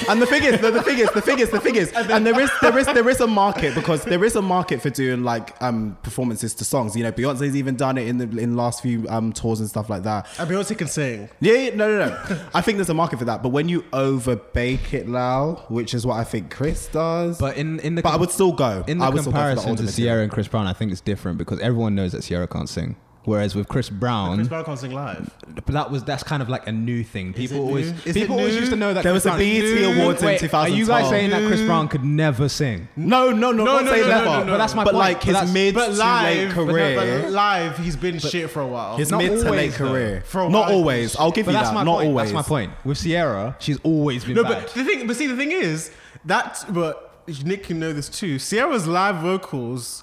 And 0.09 0.21
the 0.21 0.27
thing 0.27 0.43
is, 0.45 0.61
the, 0.61 0.71
the 0.71 0.83
thing 0.83 0.99
is, 0.99 1.11
the 1.11 1.21
thing 1.21 1.39
is, 1.39 1.51
the 1.51 1.61
thing 1.61 1.77
is, 1.77 1.93
and 1.93 2.27
there 2.27 2.39
is, 2.41 2.51
there 2.61 2.77
is, 2.79 2.87
there 2.87 3.09
is 3.09 3.21
a 3.21 3.27
market 3.27 3.75
because 3.75 4.05
there 4.05 4.23
is 4.25 4.37
a 4.37 4.43
market 4.43 4.83
for 4.83 4.91
doing 4.91 5.25
like 5.25 5.61
um 5.63 5.97
performances 6.03 6.55
to 6.57 6.65
songs. 6.65 6.95
You 6.97 7.05
know, 7.05 7.13
Beyonce's 7.13 7.57
even 7.57 7.77
done 7.77 7.97
it 7.99 8.07
in 8.09 8.19
the 8.19 8.25
in 8.39 8.57
last 8.57 8.83
few 8.83 9.07
um 9.09 9.33
tours 9.33 9.61
and 9.61 9.69
stuff 9.69 9.89
like 9.89 10.03
that. 10.03 10.27
and 10.39 10.49
Beyonce 10.51 10.77
can 10.77 10.89
sing. 10.89 11.29
Yeah, 11.41 11.55
yeah, 11.55 11.75
no, 11.75 11.89
no, 11.91 12.09
no. 12.09 12.47
I 12.55 12.61
think 12.61 12.79
there's 12.79 12.91
a 12.91 12.95
market 12.95 13.19
for 13.19 13.25
that, 13.27 13.43
but 13.43 13.49
when 13.51 13.69
you 13.69 13.85
over 13.93 14.37
bake 14.37 14.93
it, 14.95 15.09
Lau, 15.09 15.65
which 15.69 15.95
is 15.95 16.05
what 16.07 16.17
I 16.19 16.25
think 16.25 16.51
Chris 16.51 16.89
does, 16.89 17.39
but, 17.39 17.53
But 17.53 17.57
in 17.57 17.81
in 17.81 17.95
the 17.95 18.03
But 18.03 18.13
I 18.13 18.17
would 18.17 18.31
still 18.31 18.53
go. 18.53 18.85
in 18.87 19.01
I 19.01 19.07
the 19.07 19.13
would 19.13 19.21
still 19.23 19.33
go 19.33 19.39
for 19.39 19.45
the 19.49 19.55
comparison 19.55 19.77
to 19.77 19.83
material. 19.85 20.09
Ciara 20.13 20.23
and 20.25 20.33
Chris 20.33 20.49
Brown, 20.49 20.67
I 20.67 20.73
think 20.73 20.93
it's 20.93 21.01
different 21.01 21.39
because 21.39 21.61
everyone 21.61 21.95
knows 21.95 22.13
that 22.13 22.23
Ciara 22.23 22.47
can't 22.47 22.69
sing. 22.69 22.97
Whereas 23.25 23.55
with 23.55 23.69
Chris 23.69 23.89
Brown, 23.89 24.35
Chris 24.37 24.49
Brown 24.49 24.65
can't 24.65 24.79
sing 24.81 24.91
live. 24.93 25.31
but 25.55 25.67
that 25.69 25.93
was 25.93 26.03
that's 26.03 26.25
kind 26.25 26.43
of 26.43 26.49
like 26.49 26.67
a 26.67 26.73
new 26.73 27.05
thing. 27.05 27.33
People 27.33 27.59
it 27.59 27.61
always 27.61 27.93
new? 27.93 27.99
Is 28.05 28.15
people 28.15 28.37
it 28.37 28.41
always 28.41 28.57
used 28.57 28.71
to 28.73 28.77
know 28.77 28.93
that 28.95 29.05
There 29.05 29.13
Chris 29.13 29.25
was 29.25 29.35
a 29.35 29.37
Brown- 29.37 29.39
BET 29.39 29.97
Awards 30.01 30.23
in 30.23 30.27
Wait, 30.27 30.55
Are 30.55 30.69
you 30.69 30.87
guys 30.87 31.09
2012. 31.09 31.09
saying 31.11 31.31
that 31.31 31.47
Chris 31.47 31.61
Brown 31.63 31.87
could 31.87 32.03
never 32.05 32.49
sing? 32.49 32.89
No, 32.97 33.31
no, 33.31 33.53
no, 33.53 33.65
No, 33.65 33.79
no, 33.81 33.91
saying 33.93 34.03
no, 34.03 34.09
that. 34.09 34.25
no, 34.25 34.33
no, 34.39 34.45
no. 34.45 34.51
But 34.53 34.59
that's 34.59 34.75
my 34.75 34.83
point. 34.83 34.95
But 34.95 34.99
point. 35.01 35.09
like 35.25 35.35
But 35.35 35.43
his 35.45 35.53
mid 35.53 35.75
But 35.75 35.85
to 35.87 35.91
late 35.93 35.99
live, 35.99 36.49
but, 36.49 36.67
career, 36.67 37.21
but 37.23 37.31
live, 37.31 37.79
he's 37.79 37.95
been 37.97 38.19
shit 38.19 38.51
for 38.51 38.61
a 38.61 38.67
while. 38.67 38.97
his 38.97 39.11
Not 39.13 39.19
mid 39.23 39.41
to 39.41 39.51
late 39.53 39.73
career, 39.75 40.23
For 40.27 40.41
a 40.43 40.49
not 40.51 40.73
always. 40.73 41.15
I'll 41.17 41.31
give 41.31 41.47
But 41.47 41.53
you 41.53 41.59
that's 41.59 41.69
that. 41.69 41.75
my 41.75 41.85
Not 41.85 41.99
point. 41.99 42.09
always. 42.09 42.33
That's 42.33 42.49
my 42.49 42.49
point. 42.49 42.73
With 42.85 43.01
Ciara, 43.01 43.55
she's 43.61 43.79
always 43.85 44.25
been 44.25 44.35
no, 44.35 44.43
but 44.43 44.69
the 44.75 44.83
thing, 44.85 45.07
but 45.07 45.15
see, 45.17 45.29
the 45.29 45.37
thing 45.37 45.53
is 45.53 45.93
that, 46.25 46.65
but 46.71 47.11
Nick 47.45 47.63
can 47.65 47.79
know 47.79 47.93
this 47.93 48.09
too. 48.09 48.41
Ciara's 48.41 48.89
live 48.89 49.17
vocals 49.23 50.03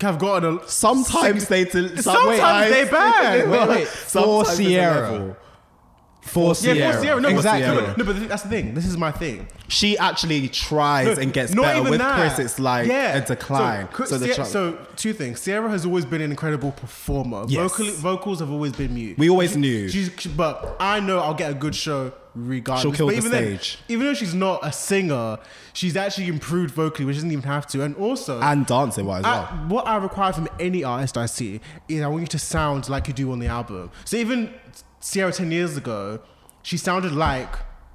have 0.00 0.18
gotten 0.18 0.58
a 0.58 0.68
Sometimes 0.68 1.48
they, 1.48 1.64
del- 1.64 1.96
Sometimes 1.98 2.70
they 2.72 2.84
bad. 2.90 3.48
Wait, 3.50 3.68
wait. 3.68 3.88
For 3.88 4.44
Sometimes 4.44 4.58
there's 4.58 4.60
a 4.60 4.72
Ciara. 4.72 5.10
level. 5.12 5.36
Yeah, 6.24 6.54
Ciara, 6.54 6.92
for 6.94 7.02
Ciara, 7.02 7.20
no, 7.20 7.28
exactly. 7.28 7.66
But, 7.74 7.98
no, 7.98 8.04
but, 8.04 8.16
no, 8.16 8.20
but 8.20 8.28
that's 8.28 8.42
the 8.44 8.48
thing. 8.48 8.74
This 8.74 8.86
is 8.86 8.96
my 8.96 9.10
thing. 9.10 9.48
She 9.68 9.98
actually 9.98 10.48
tries 10.48 11.18
and 11.18 11.32
gets 11.32 11.52
Not 11.52 11.62
better. 11.62 11.78
even 11.80 11.90
With 11.90 12.00
that. 12.00 12.18
Chris, 12.34 12.38
it's 12.38 12.58
like 12.60 12.86
yeah. 12.86 13.16
a 13.16 13.26
decline. 13.26 13.88
So, 13.92 14.04
So, 14.04 14.26
Ciara- 14.26 14.44
so 14.46 14.78
two 14.96 15.12
things. 15.12 15.44
Ciara 15.44 15.68
has 15.70 15.84
always 15.84 16.04
been 16.04 16.20
an 16.22 16.30
incredible 16.30 16.70
performer. 16.72 17.44
Yes. 17.48 17.70
Vocally, 17.72 17.90
vocals 17.90 18.38
have 18.40 18.50
always 18.52 18.72
been 18.72 18.94
mute. 18.94 19.18
we 19.18 19.28
always 19.28 19.56
knew. 19.56 19.88
She's, 19.88 20.10
but 20.28 20.76
I 20.78 21.00
know 21.00 21.18
I'll 21.18 21.34
get 21.34 21.50
a 21.50 21.54
good 21.54 21.74
show 21.74 22.12
regardless. 22.34 22.82
She'll 22.82 22.92
kill 22.92 23.06
but 23.06 23.12
the 23.12 23.18
even 23.18 23.30
stage. 23.30 23.76
Then, 23.76 23.94
even 23.94 24.06
though 24.06 24.14
she's 24.14 24.34
not 24.34 24.66
a 24.66 24.72
singer, 24.72 25.38
she's 25.72 25.96
actually 25.96 26.28
improved 26.28 26.74
vocally, 26.74 27.04
which 27.04 27.16
doesn't 27.16 27.30
even 27.30 27.44
have 27.44 27.66
to. 27.68 27.82
And 27.82 27.96
also, 27.96 28.40
and 28.40 28.66
dancing 28.66 29.06
wise 29.06 29.24
as 29.24 29.50
well. 29.50 29.64
what 29.68 29.86
I 29.86 29.96
require 29.96 30.32
from 30.32 30.48
any 30.58 30.84
artist 30.84 31.16
I 31.18 31.26
see 31.26 31.60
is 31.88 32.02
I 32.02 32.08
want 32.08 32.22
you 32.22 32.28
to 32.28 32.38
sound 32.38 32.88
like 32.88 33.08
you 33.08 33.14
do 33.14 33.32
on 33.32 33.38
the 33.38 33.46
album. 33.46 33.90
So 34.04 34.16
even 34.16 34.52
Ciara 35.00 35.32
ten 35.32 35.50
years 35.50 35.76
ago, 35.76 36.20
she 36.62 36.76
sounded 36.76 37.12
like 37.12 37.54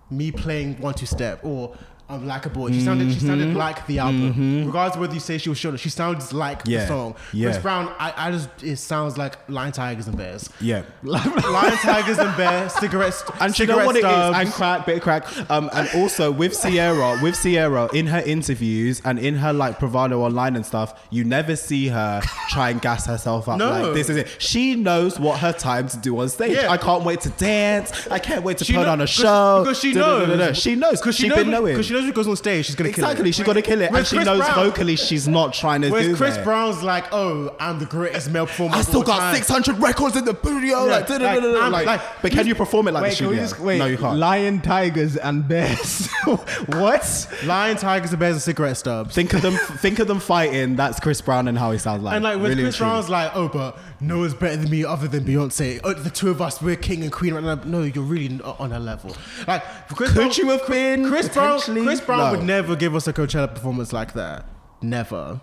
me 0.10 0.32
playing 0.32 0.80
one 0.80 0.94
two 0.94 1.06
step 1.06 1.44
or 1.44 1.76
um, 2.10 2.26
like 2.26 2.46
a 2.46 2.50
boy. 2.50 2.72
She 2.72 2.82
sounded 2.82 3.12
she 3.14 3.20
sounded 3.20 3.54
like 3.56 3.86
the 3.88 4.00
album. 4.00 4.66
Regardless 4.68 4.96
of 4.96 5.02
whether 5.02 5.14
you 5.14 5.20
say 5.20 5.38
she 5.38 5.50
was 5.50 5.58
short, 5.58 5.78
she 5.80 5.90
sounds 5.90 6.32
like 6.32 6.62
Yeah. 6.66 6.82
the 6.82 6.88
song. 6.88 7.16
Yeah. 7.34 7.50
Chris 7.50 7.58
Brown, 7.62 7.94
I, 8.00 8.14
I 8.16 8.32
just 8.32 8.50
it 8.64 8.78
sounds 8.78 9.18
like 9.18 9.38
Lion 9.50 9.72
Tigers 9.74 10.08
and 10.08 10.18
Bears. 10.18 10.50
Yeah. 10.62 10.84
Lion 11.04 11.78
Tigers 11.78 12.18
and 12.18 12.36
Bears, 12.38 12.74
cigarettes, 12.74 13.24
And 13.42 13.58
you 13.60 13.66
know 13.66 13.86
what 13.86 13.96
it 13.96 14.00
is, 14.06 14.06
and 14.06 14.52
crack, 14.52 14.86
bit 14.86 14.98
of 14.98 15.04
crack. 15.04 15.52
Um, 15.52 15.70
and 15.74 15.90
also 15.96 16.32
with 16.32 16.60
Ciara, 16.62 17.20
with 17.22 17.42
Ciara 17.42 17.90
in 17.94 18.08
her 18.08 18.20
interviews 18.22 19.02
and 19.04 19.20
in 19.20 19.36
her 19.36 19.52
like 19.54 19.80
bravado 19.80 20.22
online 20.22 20.56
and 20.56 20.66
stuff, 20.66 21.08
you 21.10 21.24
never 21.24 21.56
see 21.56 21.88
her 21.90 22.22
try 22.50 22.70
and 22.70 22.82
gas 22.82 23.06
herself 23.06 23.50
up. 23.50 23.58
No. 23.60 23.70
Like 23.70 23.94
this 23.94 24.10
is 24.10 24.18
it. 24.18 24.28
She 24.40 24.76
knows 24.76 25.20
what 25.20 25.40
her 25.40 25.52
time 25.54 25.88
to 25.90 25.98
do 25.98 26.18
on 26.20 26.30
stage. 26.30 26.56
Yeah. 26.56 26.70
I 26.72 26.78
can't 26.78 27.04
wait 27.04 27.22
to 27.22 27.30
dance. 27.32 28.08
I 28.10 28.20
can't 28.20 28.44
wait 28.44 28.58
to 28.60 28.66
She 28.66 28.74
put 28.74 28.84
know- 28.84 28.92
on 28.94 29.02
a 29.02 29.08
show. 29.08 29.64
because 29.64 29.80
she 29.80 29.94
knows. 29.94 30.58
She 30.58 30.76
knows 30.76 31.02
Because 31.02 31.16
she 31.16 31.24
she's 31.24 31.30
knows 31.30 31.38
been 31.40 31.52
knowing. 31.52 31.74
Because 31.74 31.86
she 31.88 31.94
knows 31.98 32.06
she 32.08 32.12
goes 32.14 32.28
on 32.28 32.36
stage, 32.36 32.66
she's 32.66 32.76
gonna 32.76 32.92
kill 32.92 33.04
it. 33.04 33.08
Exactly, 33.08 33.32
she's 33.32 33.46
gonna 33.46 33.62
kill 33.62 33.82
it, 33.82 33.86
and 33.86 33.92
Whereas 33.94 34.08
she 34.10 34.16
Chris 34.18 34.26
knows 34.26 34.40
Brown- 34.40 34.56
vocally 34.56 34.96
she's 34.96 35.28
not 35.28 35.54
trying 35.54 35.82
to 35.82 35.90
Whereas 35.90 36.08
do 36.08 36.16
Chris 36.16 36.36
that. 36.36 36.44
Brown's 36.44 36.84
like, 36.84 37.06
oh, 37.12 37.56
I'm 37.60 37.80
the 37.80 37.86
greatest 37.86 38.30
male 38.32 38.46
performer. 38.46 38.76
I 38.76 38.80
of 38.80 38.86
still 38.86 39.00
all 39.00 39.04
got 39.06 39.20
time. 39.20 39.36
600 39.36 39.80
records 39.80 40.16
in 40.16 40.26
the 40.26 40.36
studio. 40.36 40.86
Yeah, 40.86 40.92
like, 40.92 41.10
like, 41.10 41.22
I'm- 41.22 41.72
like, 41.72 41.86
like, 41.86 42.02
but 42.22 42.32
can 42.32 42.48
you 42.48 42.56
perform 42.56 42.88
it 42.88 42.92
like 42.94 43.04
Wait, 43.04 43.10
the 43.12 43.16
can 43.18 43.28
we 43.28 43.34
studio? 43.36 43.50
just 43.50 43.60
wait? 43.60 43.78
No, 43.80 43.86
you 43.86 43.98
can't. 43.98 44.18
Lion, 44.18 44.62
tigers, 44.62 45.18
and 45.18 45.48
bears. 45.48 46.08
what? 46.68 47.28
Lion, 47.46 47.78
tigers, 47.78 48.12
and 48.12 48.20
bears, 48.20 48.34
and 48.36 48.42
cigarette 48.42 48.78
stubs. 48.78 49.16
Think 49.16 49.34
of 49.34 49.42
them. 49.42 49.54
think 49.56 50.00
of 50.00 50.08
them 50.08 50.20
fighting. 50.20 50.76
That's 50.76 51.00
Chris 51.00 51.22
Brown 51.22 51.48
and 51.48 51.58
how 51.58 51.72
he 51.72 51.78
sounds 51.78 52.04
like. 52.04 52.16
and 52.16 52.24
like 52.24 52.36
with 52.38 52.52
Really 52.52 52.64
Chris 52.64 52.76
and 52.76 52.78
truly. 52.78 52.92
Brown's 52.92 53.10
like, 53.10 53.32
oh, 53.36 53.48
but 53.48 53.78
no 54.00 54.20
one's 54.20 54.34
better 54.34 54.58
than 54.58 54.70
me 54.70 54.86
other 54.86 55.08
than 55.08 55.24
Beyonce. 55.24 55.80
Oh, 55.84 55.94
the 55.94 56.10
two 56.10 56.30
of 56.30 56.42
us, 56.42 56.62
we're 56.62 56.76
king 56.76 57.04
and 57.04 57.12
queen 57.12 57.34
right 57.34 57.44
now. 57.44 57.56
No, 57.66 57.82
you're 57.84 58.04
really 58.04 58.30
not 58.30 58.60
on 58.60 58.72
a 58.72 58.80
level. 58.80 59.16
Like, 59.48 59.64
Chris 59.90 60.10
Could 60.12 60.16
Brown, 60.16 60.32
you 60.38 60.50
have 60.50 60.68
been 60.68 61.08
Chris 61.10 61.30
Brown? 61.30 61.60
Chris 61.60 62.02
Brown 62.02 62.20
No. 62.34 62.38
would 62.38 62.46
never 62.48 62.76
give 62.76 62.96
us 62.96 63.08
a 63.08 63.14
Coachella 63.14 63.54
performance 63.54 63.92
like 63.94 64.14
that. 64.14 64.46
Never, 64.82 65.42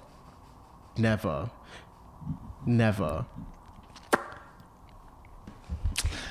never, 0.97 1.51
never. 2.67 3.27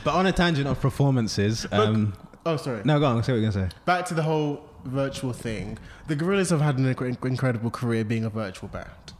But 0.03 0.15
on 0.15 0.25
a 0.25 0.31
tangent 0.31 0.67
of 0.67 0.79
performances, 0.81 1.65
um, 1.71 2.13
Oh, 2.45 2.57
sorry. 2.57 2.81
no, 2.83 2.99
go 2.99 3.05
on. 3.05 3.23
Say 3.23 3.31
what 3.33 3.39
you're 3.41 3.51
gonna 3.51 3.69
say. 3.69 3.75
Back 3.85 4.05
to 4.07 4.13
the 4.13 4.23
whole 4.23 4.61
virtual 4.83 5.31
thing. 5.31 5.77
The 6.07 6.15
Gorillaz 6.15 6.49
have 6.49 6.59
had 6.61 6.77
an 6.77 6.93
inc- 6.93 7.25
incredible 7.25 7.71
career 7.71 8.03
being 8.03 8.25
a 8.25 8.29
virtual 8.29 8.67
band, 8.67 9.12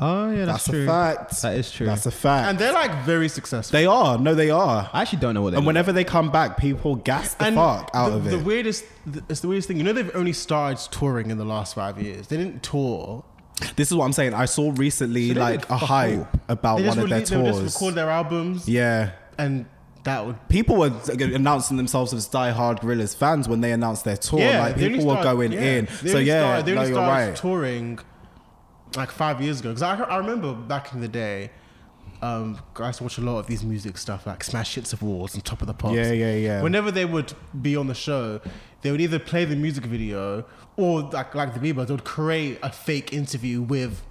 Oh 0.00 0.30
yeah, 0.30 0.44
that's, 0.44 0.64
That's 0.64 0.70
true. 0.70 0.84
a 0.84 0.86
fact. 0.86 1.42
That 1.42 1.56
is 1.56 1.70
true. 1.72 1.86
That's 1.86 2.06
a 2.06 2.12
fact. 2.12 2.48
and 2.48 2.58
they're 2.58 2.72
like 2.72 3.04
very 3.04 3.28
successful. 3.28 3.76
they 3.76 3.84
are. 3.86 4.16
No, 4.16 4.34
they 4.34 4.48
are. 4.50 4.88
I 4.92 5.02
actually 5.02 5.18
don't 5.18 5.34
know 5.34 5.42
what 5.42 5.50
they. 5.50 5.56
And 5.56 5.64
look 5.66 5.70
whenever 5.70 5.92
they 5.92 6.04
come 6.04 6.30
back, 6.30 6.56
people 6.56 6.94
gas 6.96 7.34
the 7.34 7.46
and 7.46 7.56
fuck 7.56 7.90
out 7.94 8.10
the, 8.10 8.16
of 8.16 8.24
the 8.24 8.38
weirdest, 8.38 8.84
the, 9.06 9.24
it's 9.28 9.40
the 9.40 9.48
weirdest 9.48 9.66
thing. 9.68 9.76
You 9.76 9.82
know, 9.82 9.92
they've 9.92 10.14
only 10.14 10.32
started 10.32 10.78
touring 10.92 11.30
in 11.30 11.38
the 11.38 11.44
last 11.44 11.74
five 11.74 12.00
years. 12.00 12.28
They 12.28 12.36
didn't 12.36 12.62
tour. 12.62 13.24
this 13.74 13.90
is 13.90 13.96
what 13.96 14.04
I'm 14.04 14.12
saying. 14.12 14.34
I 14.34 14.44
saw 14.44 14.72
recently 14.76 15.34
So 15.34 15.40
like 15.40 15.68
a 15.68 15.76
hype 15.76 16.18
all. 16.18 16.28
about 16.48 16.74
one 16.76 16.84
just, 16.84 16.98
of 16.98 17.08
their 17.08 17.18
released, 17.18 17.30
they 17.32 17.36
would 17.38 17.52
tours. 17.52 17.62
just 17.64 17.76
record 17.80 17.94
their 17.96 18.10
albums, 18.10 18.68
yeah. 18.68 19.10
and 19.36 19.66
that 20.04 20.24
would. 20.24 20.48
People 20.48 20.76
were 20.76 20.92
announcing 21.08 21.76
themselves 21.76 22.14
as 22.14 22.28
die-hard 22.28 22.78
Gorillaz 22.78 23.16
fans 23.16 23.48
when 23.48 23.62
they 23.62 23.72
announced 23.72 24.04
their 24.04 24.16
tour. 24.16 24.38
like 24.38 24.76
they 24.76 24.86
only 24.86 24.98
people 25.00 25.16
were 25.16 25.22
going 25.24 25.50
yeah, 25.50 25.60
in. 25.60 25.88
they 26.02 26.12
So 26.12 26.18
yeah, 26.18 26.40
started- 26.42 26.66
they 26.66 26.74
no, 26.74 26.80
only 26.82 26.92
you're 26.92 26.98
started 27.02 27.26
right. 27.30 27.36
touring 27.36 27.98
like 28.96 29.10
five 29.10 29.40
years 29.40 29.60
ago. 29.60 29.70
Because 29.70 29.82
I, 29.82 29.96
I 30.02 30.16
remember 30.18 30.54
back 30.54 30.92
in 30.92 31.00
the 31.00 31.08
day, 31.08 31.50
um, 32.22 32.58
I 32.76 32.86
used 32.86 32.98
to 32.98 33.04
watch 33.04 33.18
a 33.18 33.20
lot 33.20 33.38
of 33.38 33.46
these 33.46 33.62
music 33.64 33.96
stuff 33.98 34.26
like 34.26 34.42
Smash 34.42 34.74
Hits 34.74 34.92
of 34.92 35.02
Wars 35.02 35.34
and 35.34 35.44
Top 35.44 35.60
of 35.60 35.66
the 35.68 35.74
Pops. 35.74 35.94
Yeah, 35.94 36.12
yeah, 36.12 36.34
yeah. 36.34 36.62
Whenever 36.62 36.90
they 36.90 37.04
would 37.04 37.32
be 37.60 37.76
on 37.76 37.86
the 37.86 37.94
show, 37.94 38.40
they 38.82 38.90
would 38.90 39.00
either 39.00 39.18
play 39.18 39.44
the 39.44 39.56
music 39.56 39.84
video 39.84 40.44
or 40.76 41.02
like 41.02 41.34
like 41.34 41.54
the 41.54 41.60
Bieber, 41.60 41.86
they 41.86 41.92
would 41.94 42.04
create 42.04 42.58
a 42.62 42.70
fake 42.72 43.12
interview 43.12 43.62
with 43.62 44.02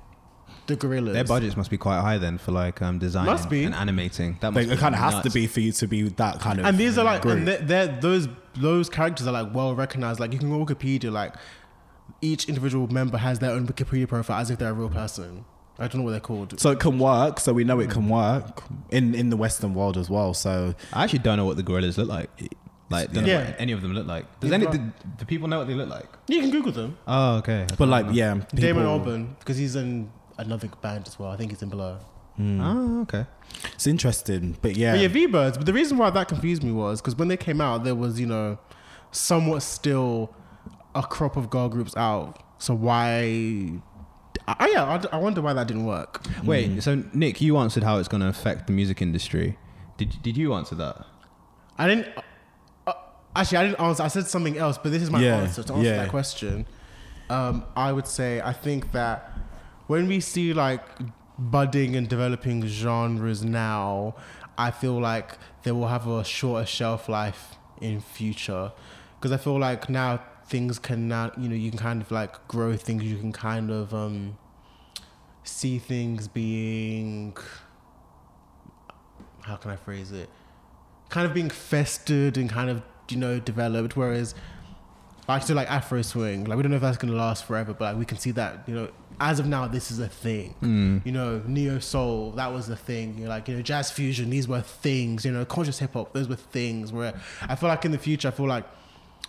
the 0.68 0.76
Gorillaz. 0.76 1.14
Their 1.14 1.24
budgets 1.24 1.56
must 1.56 1.70
be 1.70 1.78
quite 1.78 2.02
high 2.02 2.18
then 2.18 2.38
for 2.38 2.52
like 2.52 2.82
um, 2.82 3.00
designing 3.00 3.32
Must 3.32 3.50
be. 3.50 3.64
and 3.64 3.74
animating. 3.74 4.38
That 4.42 4.54
They, 4.54 4.62
must 4.62 4.72
it 4.74 4.76
be 4.76 4.80
kind 4.82 4.96
of 4.96 5.00
has 5.02 5.24
to 5.24 5.30
be 5.30 5.48
for 5.48 5.62
you 5.62 5.72
to 5.72 5.88
be 5.88 6.04
that 6.10 6.40
kind 6.40 6.60
of. 6.60 6.66
and 6.66 6.78
these 6.78 6.98
are 6.98 7.06
like 7.06 7.22
group. 7.22 7.38
and 7.38 7.48
they're, 7.48 7.58
they're 7.60 8.00
those 8.02 8.28
those 8.56 8.90
characters 8.90 9.28
are 9.28 9.32
like 9.32 9.54
well 9.54 9.76
recognized 9.76 10.20
like 10.20 10.34
you 10.34 10.40
can 10.40 10.50
go 10.50 10.66
wikipedia 10.66 11.12
like 11.12 11.34
each 12.22 12.48
individual 12.48 12.88
member 12.88 13.18
has 13.18 13.40
their 13.40 13.52
own 13.52 13.68
wikipedia 13.68 14.08
profile 14.08 14.40
as 14.42 14.50
if 14.50 14.58
they're 14.60 14.72
a 14.72 14.74
real 14.74 14.90
person 14.90 15.46
i 15.80 15.88
don't 15.88 15.98
know 16.00 16.04
what 16.04 16.12
they're 16.12 16.20
called 16.20 16.60
so 16.60 16.72
it 16.72 16.80
can 16.80 16.98
work. 16.98 17.40
So 17.40 17.54
we 17.54 17.64
know 17.64 17.80
it 17.80 17.90
can 17.92 18.10
work 18.10 18.64
in 18.90 19.14
in 19.14 19.30
the 19.30 19.38
Western 19.38 19.76
world 19.76 19.96
as 19.98 20.10
well. 20.10 20.34
So 20.34 20.74
I 20.92 21.04
actually 21.04 21.20
don't 21.20 21.38
know 21.38 21.46
what 21.46 21.56
the 21.58 21.64
Gorillaz 21.64 21.98
look 22.00 22.08
like. 22.10 22.30
Like, 22.90 23.12
don't 23.12 23.26
know 23.26 23.36
what 23.44 23.56
any 23.60 23.74
of 23.74 23.82
them 23.84 23.94
look 23.94 24.08
like. 24.08 24.26
Does 24.40 24.50
Yeah, 24.50 24.56
any 24.56 24.66
but- 24.66 24.72
do, 24.74 24.92
do 25.20 25.26
people 25.26 25.48
know 25.50 25.60
what 25.60 25.68
they 25.68 25.76
look 25.76 25.90
like? 25.90 26.08
you 26.28 26.40
can 26.42 26.50
google 26.50 26.72
them 26.72 26.98
Oh, 27.06 27.36
okay. 27.38 27.62
I 27.64 27.66
but 27.66 27.78
don't 27.78 27.90
like 27.92 28.06
know. 28.08 28.12
yeah, 28.14 28.34
damon 28.56 28.84
people- 28.84 28.84
albarn 29.00 29.38
because 29.40 29.58
he's 29.58 29.76
in 29.76 30.10
another 30.40 30.68
band 30.82 31.08
as 31.08 31.20
well 31.20 31.30
i 31.32 31.38
think 31.38 31.52
he's 31.52 31.62
in 31.62 31.70
Blur 31.70 31.98
hmm. 32.38 32.60
Oh, 32.62 33.02
okay. 33.02 33.26
It's 33.76 33.86
interesting, 33.88 34.58
but 34.62 34.76
yeah, 34.76 34.94
but 34.94 35.02
yeah 35.02 35.08
v-birds 35.10 35.58
but 35.58 35.66
the 35.68 35.74
reason 35.74 35.98
why 36.00 36.10
that 36.10 36.28
confused 36.28 36.64
me 36.64 36.72
was 36.72 37.02
because 37.02 37.16
when 37.16 37.28
they 37.28 37.38
came 37.38 37.60
out 37.62 37.84
there 37.84 37.96
was 37.96 38.20
you 38.20 38.26
know 38.26 38.58
somewhat 39.12 39.62
still 39.64 40.34
a 40.98 41.04
crop 41.04 41.36
of 41.38 41.50
girl 41.50 41.70
groups 41.70 41.96
out 41.96 42.44
so 42.60 42.74
why 42.74 43.80
I, 44.48 44.70
yeah, 44.70 44.84
I, 45.12 45.16
I 45.16 45.20
wonder 45.20 45.42
why 45.42 45.54
that 45.54 45.68
didn't 45.68 45.86
work. 45.86 46.22
Wait, 46.44 46.82
so 46.82 47.04
Nick, 47.14 47.42
you 47.42 47.58
answered 47.58 47.84
how 47.84 47.98
it's 47.98 48.08
going 48.08 48.22
to 48.22 48.28
affect 48.30 48.68
the 48.68 48.74
music 48.74 49.02
industry. 49.02 49.58
Did 49.98 50.22
did 50.22 50.38
you 50.38 50.54
answer 50.54 50.76
that? 50.76 51.06
I 51.78 51.88
didn't. 51.88 52.08
Uh, 52.86 52.94
actually, 53.36 53.58
I 53.58 53.64
didn't 53.68 53.80
answer. 53.82 54.04
I 54.04 54.08
said 54.08 54.28
something 54.28 54.58
else, 54.58 54.78
but 54.78 54.92
this 54.92 55.02
is 55.02 55.12
my 55.12 55.22
Yeah, 55.22 55.38
answer 55.38 55.64
to 55.64 55.74
answer 55.74 55.90
yeah. 55.90 55.98
that 56.04 56.10
question. 56.10 56.66
Um, 57.30 57.66
I 57.76 57.92
would 57.92 58.08
say 58.08 58.40
I 58.42 58.54
think 58.54 58.92
that 58.94 59.38
when 59.88 60.08
we 60.08 60.20
see 60.22 60.54
like 60.54 60.84
budding 61.38 61.96
and 61.96 62.08
developing 62.08 62.66
genres 62.68 63.44
now, 63.44 64.16
I 64.58 64.72
feel 64.72 64.98
like 65.00 65.38
they 65.64 65.72
will 65.72 65.88
have 65.88 66.08
a 66.08 66.24
shorter 66.24 66.66
shelf 66.66 67.10
life 67.10 67.56
in 67.82 68.00
future 68.00 68.72
because 69.16 69.32
I 69.32 69.38
feel 69.38 69.60
like 69.60 69.90
now 69.90 70.22
things 70.48 70.80
can 70.80 71.08
now 71.08 71.32
you 71.38 71.50
know 71.50 71.56
you 71.56 71.70
can 71.70 71.80
kind 71.80 72.02
of 72.02 72.12
like 72.12 72.48
grow 72.48 72.76
things. 72.76 73.04
You 73.04 73.18
can 73.18 73.32
kind 73.32 73.70
of 73.72 73.94
um, 73.94 74.38
see 75.44 75.80
things 75.80 76.28
being 76.28 77.36
how 79.48 79.56
can 79.56 79.72
I 79.72 79.78
phrase 79.78 80.12
it? 80.12 80.30
Kind 81.10 81.26
of 81.26 81.34
being 81.34 81.50
festered 81.50 82.38
and 82.38 82.50
kind 82.50 82.70
of 82.70 82.82
you 83.10 83.18
know 83.18 83.40
developed. 83.40 83.96
Whereas 83.96 84.36
like 85.28 85.44
so 85.44 85.54
like 85.54 85.70
Afro 85.70 86.02
swing, 86.02 86.46
like 86.46 86.58
we 86.58 86.64
don't 86.64 86.72
know 86.72 86.78
if 86.78 86.82
that's 86.82 86.98
gonna 86.98 87.14
last 87.14 87.46
forever, 87.46 87.74
but 87.74 87.86
like 87.86 87.98
we 87.98 88.06
can 88.06 88.18
see 88.18 88.32
that 88.32 88.64
you 88.68 88.76
know 88.76 88.90
as 89.20 89.40
of 89.40 89.48
now 89.48 89.68
this 89.68 89.90
is 89.90 90.00
a 90.00 90.08
thing. 90.08 90.52
Hmm. 90.60 91.00
You 91.06 91.12
know, 91.12 91.42
neo 91.46 91.80
soul 91.80 92.32
that 92.32 92.54
was 92.54 92.68
the 92.68 92.76
thing. 92.76 93.18
You 93.18 93.24
know, 93.24 93.30
like 93.30 93.48
you 93.48 93.56
know 93.56 93.62
jazz 93.62 93.90
fusion, 93.90 94.30
these 94.30 94.48
were 94.48 94.62
things. 94.62 95.26
You 95.26 95.32
know, 95.32 95.46
conscious 95.46 95.80
hip 95.80 95.94
hop, 95.94 96.14
those 96.14 96.28
were 96.28 96.36
things. 96.36 96.92
Where 96.92 97.14
I 97.42 97.56
feel 97.56 97.70
like 97.70 97.86
in 97.86 97.92
the 97.92 97.98
future, 97.98 98.28
I 98.28 98.32
feel 98.32 98.48
like 98.48 98.66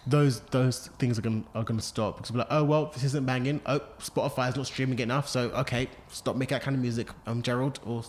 those 0.08 0.40
those 0.40 0.88
things 0.98 1.18
are 1.18 1.22
gonna 1.22 1.42
are 1.54 1.64
gonna 1.64 1.82
stop 1.82 2.16
because 2.16 2.32
we're 2.32 2.38
like, 2.38 2.48
oh 2.50 2.64
well, 2.64 2.86
this 2.86 3.04
isn't 3.04 3.26
banging. 3.26 3.60
Oh, 3.66 3.80
Spotify's 4.00 4.56
not 4.56 4.66
streaming 4.66 4.98
it 4.98 5.02
enough, 5.02 5.28
so 5.28 5.50
okay, 5.50 5.88
stop 6.08 6.36
making 6.36 6.56
that 6.56 6.62
kind 6.62 6.74
of 6.74 6.80
music. 6.82 7.08
Um, 7.26 7.42
Gerald 7.42 7.78
or 7.84 8.02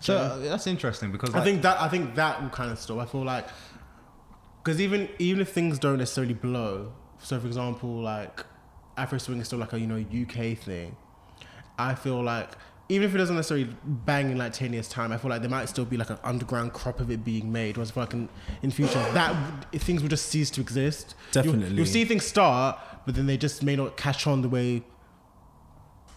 So 0.00 0.16
uh, 0.16 0.38
that's 0.38 0.66
interesting 0.66 1.12
because 1.12 1.30
I 1.30 1.38
like, 1.38 1.44
think 1.44 1.62
that 1.62 1.80
I 1.80 1.88
think 1.88 2.14
that 2.16 2.42
will 2.42 2.50
kind 2.50 2.70
of 2.70 2.78
stop. 2.78 2.98
I 2.98 3.06
feel 3.06 3.24
like 3.24 3.46
because 4.62 4.80
even 4.80 5.08
even 5.18 5.40
if 5.40 5.52
things 5.52 5.78
don't 5.78 5.98
necessarily 5.98 6.34
blow, 6.34 6.92
so 7.18 7.40
for 7.40 7.46
example, 7.46 8.02
like 8.02 8.44
Afro 8.96 9.18
swing 9.18 9.40
is 9.40 9.46
still 9.46 9.58
like 9.58 9.72
a 9.72 9.80
you 9.80 9.86
know 9.86 9.96
UK 9.98 10.58
thing. 10.58 10.96
I 11.78 11.94
feel 11.94 12.22
like 12.22 12.50
even 12.88 13.08
if 13.08 13.14
it 13.14 13.18
doesn't 13.18 13.34
necessarily 13.34 13.68
bang 13.84 14.30
in 14.30 14.38
like 14.38 14.52
ten 14.52 14.72
years 14.72 14.88
time, 14.88 15.10
I 15.12 15.18
feel 15.18 15.30
like 15.30 15.40
there 15.40 15.50
might 15.50 15.68
still 15.68 15.84
be 15.84 15.96
like 15.96 16.10
an 16.10 16.18
underground 16.22 16.72
crop 16.72 17.00
of 17.00 17.10
it 17.10 17.24
being 17.24 17.50
made. 17.50 17.76
Whereas 17.76 17.90
I 17.90 17.94
feel 17.94 18.02
like 18.04 18.12
in, 18.14 18.28
in 18.62 18.70
future 18.70 18.94
that 19.12 19.34
would- 19.72 19.80
things 19.82 20.02
will 20.02 20.08
just 20.08 20.26
cease 20.26 20.50
to 20.50 20.60
exist. 20.60 21.14
You'll- 21.34 21.42
Definitely. 21.44 21.76
you'll 21.76 21.86
see 21.86 22.04
things 22.04 22.24
start, 22.24 22.78
but 23.04 23.14
then 23.16 23.26
they 23.26 23.36
just 23.36 23.62
may 23.62 23.74
not 23.76 23.96
catch 23.96 24.26
on 24.26 24.42
the 24.42 24.48
way 24.48 24.82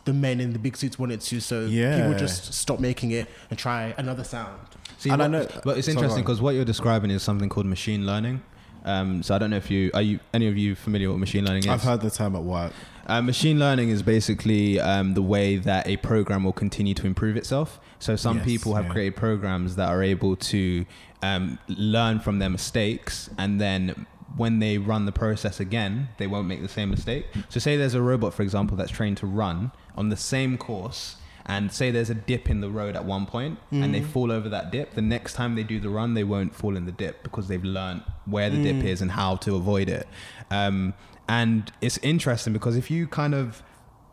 the 0.06 0.14
men 0.14 0.40
in 0.40 0.54
the 0.54 0.60
big 0.60 0.76
suits 0.78 0.98
wanted 0.98 1.22
to. 1.22 1.40
So 1.40 1.66
Yeah. 1.66 1.96
people 1.98 2.18
just 2.18 2.54
stop 2.54 2.80
making 2.80 3.12
it 3.12 3.28
and 3.50 3.60
try 3.60 3.94
another 3.98 4.24
sound. 4.24 4.60
See, 4.98 5.10
And 5.10 5.22
I 5.24 5.28
know- 5.28 5.48
but 5.64 5.78
it's 5.78 5.88
interesting 5.88 6.24
because 6.24 6.42
what 6.42 6.56
you're 6.56 6.66
describing 6.66 7.12
is 7.12 7.22
something 7.24 7.50
called 7.50 7.66
machine 7.66 8.06
learning. 8.06 8.42
Um, 8.86 9.22
so 9.24 9.36
I 9.36 9.38
don't 9.40 9.50
know 9.50 9.58
if 9.58 9.70
you 9.70 9.92
are 9.94 10.02
you 10.02 10.20
any 10.34 10.48
of 10.48 10.58
you 10.58 10.74
familiar 10.74 11.10
with 11.10 11.20
machine 11.20 11.46
learning 11.46 11.64
is. 11.64 11.68
I've 11.70 11.84
heard 11.84 12.00
the 12.02 12.10
term 12.10 12.36
at 12.36 12.44
work. 12.44 12.72
Uh, 13.10 13.22
machine 13.24 13.58
learning 13.58 13.90
is 13.90 14.04
basically 14.04 14.80
um, 14.80 15.16
the 15.16 15.22
way 15.22 15.58
that 15.58 15.88
a 15.88 15.98
program 15.98 16.44
will 16.44 16.54
continue 16.54 16.94
to 16.94 17.08
improve 17.08 17.36
itself. 17.36 17.80
So 17.98 18.16
some 18.16 18.38
Yes, 18.38 18.46
people 18.46 18.76
have 18.76 18.86
yeah. 18.86 18.92
created 18.92 19.16
programs 19.16 19.76
that 19.78 19.90
are 19.90 20.04
able 20.04 20.36
to 20.36 20.86
um, 21.24 21.58
learn 21.68 22.20
from 22.20 22.38
their 22.40 22.50
mistakes, 22.52 23.30
and 23.38 23.60
then 23.60 24.06
when 24.38 24.60
they 24.60 24.78
run 24.78 25.06
the 25.06 25.12
process 25.12 25.60
again, 25.60 26.10
they 26.20 26.28
won't 26.28 26.48
make 26.48 26.62
the 26.62 26.70
same 26.70 26.92
mistake. 26.92 27.26
So 27.50 27.60
say 27.60 27.76
there's 27.78 27.96
a 27.96 28.02
robot, 28.02 28.34
for 28.34 28.44
example, 28.44 28.78
that's 28.78 28.92
trained 28.92 29.18
to 29.18 29.26
run 29.28 29.72
on 29.96 30.10
the 30.10 30.16
same 30.18 30.58
course. 30.58 31.16
And 31.46 31.72
say 31.72 31.90
there's 31.90 32.12
a 32.12 32.14
dip 32.14 32.48
in 32.48 32.62
the 32.62 32.70
road 32.70 32.96
at 32.96 33.06
one 33.06 33.26
point 33.26 33.58
and 33.72 33.92
they 33.92 34.02
fall 34.02 34.32
over 34.32 34.50
that 34.50 34.72
dip. 34.72 34.94
The 34.94 35.02
next 35.02 35.34
time 35.34 35.56
they 35.56 35.64
do 35.64 35.80
the 35.80 35.90
run, 35.90 36.14
they 36.14 36.24
won't 36.24 36.54
fall 36.54 36.78
in 36.78 36.86
the 36.86 36.92
dip 36.92 37.24
because 37.24 37.48
they've 37.48 37.64
learned 37.64 38.04
where 38.26 38.52
the 38.52 38.62
dip 38.62 38.84
is 38.86 39.02
and 39.02 39.10
how 39.10 39.36
to 39.38 39.56
avoid 39.56 39.90
it. 39.90 40.08
Um, 40.52 40.94
and 41.30 41.72
it's 41.82 41.98
interesting 42.00 42.54
because 42.54 42.76
if 42.76 42.90
you 42.92 43.08
kind 43.08 43.34
of 43.34 43.64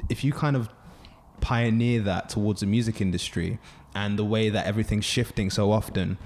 if 0.09 0.23
you 0.23 0.33
kind 0.33 0.57
of 0.57 0.69
pioneer 1.41 2.01
that 2.01 2.29
towards 2.29 2.61
the 2.61 2.67
music 2.67 3.01
industry 3.01 3.59
and 3.95 4.19
the 4.19 4.25
way 4.25 4.49
that 4.49 4.67
everything's 4.67 5.05
shifting 5.05 5.51
so 5.51 5.73
often 5.73 6.19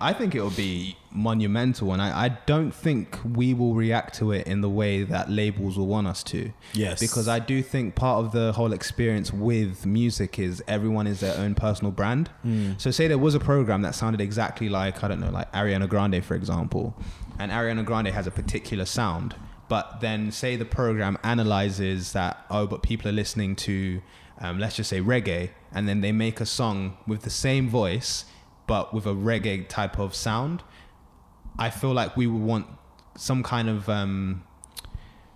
i 0.00 0.12
think 0.12 0.34
it 0.34 0.40
will 0.40 0.50
be 0.50 0.96
monumental. 1.14 1.92
And 1.92 2.02
I, 2.02 2.24
I 2.24 2.28
don't 2.46 2.72
think 2.72 3.18
we 3.24 3.54
will 3.54 3.74
react 3.74 4.16
to 4.16 4.32
it 4.32 4.46
in 4.46 4.60
the 4.60 4.68
way 4.68 5.04
that 5.04 5.30
labels 5.30 5.78
will 5.78 5.86
want 5.86 6.08
us 6.08 6.22
to. 6.24 6.52
Yes. 6.72 7.00
because 7.00 7.28
i 7.28 7.38
do 7.38 7.62
think 7.62 7.94
part 7.94 8.24
of 8.24 8.32
the 8.32 8.52
whole 8.52 8.72
experience 8.72 9.32
with 9.32 9.86
music 9.86 10.38
is 10.38 10.62
everyone 10.66 11.06
is 11.06 11.20
their 11.20 11.36
own 11.38 11.54
personal 11.54 11.92
brand. 11.92 12.28
Hmm. 12.42 12.72
So 12.78 12.90
say 12.90 13.06
there 13.06 13.18
was 13.18 13.34
a 13.34 13.40
program 13.40 13.82
that 13.82 13.94
sounded 13.94 14.20
exactly 14.20 14.68
like 14.68 15.02
i 15.04 15.08
don't 15.08 15.20
know 15.20 15.30
like 15.30 15.50
ariana 15.52 15.88
grande 15.88 16.24
for 16.24 16.34
example 16.34 16.94
and 17.38 17.52
ariana 17.52 17.84
grande 17.84 18.08
has 18.08 18.26
a 18.26 18.30
particular 18.30 18.84
sound 18.84 19.36
but 19.74 19.98
then 20.00 20.30
say 20.30 20.54
the 20.54 20.64
program 20.64 21.18
analyzes 21.24 22.12
that 22.12 22.46
oh 22.48 22.64
but 22.64 22.80
people 22.80 23.08
are 23.08 23.18
listening 23.22 23.56
to 23.56 24.00
um, 24.38 24.56
let's 24.56 24.76
just 24.76 24.88
say 24.88 25.00
reggae 25.00 25.50
and 25.72 25.88
then 25.88 26.00
they 26.00 26.12
make 26.12 26.40
a 26.40 26.46
song 26.46 26.96
with 27.08 27.22
the 27.22 27.30
same 27.30 27.68
voice 27.68 28.24
but 28.68 28.94
with 28.94 29.04
a 29.04 29.16
reggae 29.30 29.68
type 29.68 29.98
of 29.98 30.14
sound 30.14 30.62
i 31.58 31.68
feel 31.70 31.92
like 31.92 32.16
we 32.16 32.24
would 32.24 32.40
want 32.40 32.64
some 33.16 33.42
kind 33.42 33.68
of 33.68 33.88
um, 33.88 34.44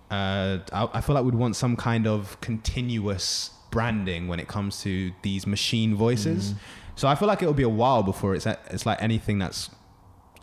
uh, 0.09 0.59
I, 0.71 0.87
I 0.93 1.01
feel 1.01 1.15
like 1.15 1.25
we'd 1.25 1.35
want 1.35 1.57
some 1.57 1.75
kind 1.75 2.07
of 2.07 2.39
continuous 2.39 3.51
branding 3.71 4.29
when 4.29 4.39
it 4.39 4.47
comes 4.47 4.81
to 4.83 5.11
these 5.21 5.45
machine 5.45 5.95
voices. 5.95 6.53
So 6.95 7.07
i 7.09 7.15
feel 7.15 7.27
like 7.27 7.41
it'll 7.41 7.53
be 7.53 7.63
a 7.63 7.77
while 7.83 8.03
before 8.03 8.35
it's 8.35 8.45
it's 8.45 8.85
like 8.85 9.01
anything 9.01 9.37
that's 9.37 9.69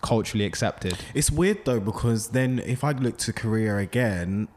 culturally 0.03 0.45
accepted 0.45 0.97
It's 1.15 1.31
weird 1.31 1.65
though 1.65 1.81
because 1.81 2.29
then 2.29 2.61
if 2.61 2.85
I 2.85 2.93
look 2.93 3.19
to 3.19 3.33
Korea 3.33 3.79
again, 3.79 4.49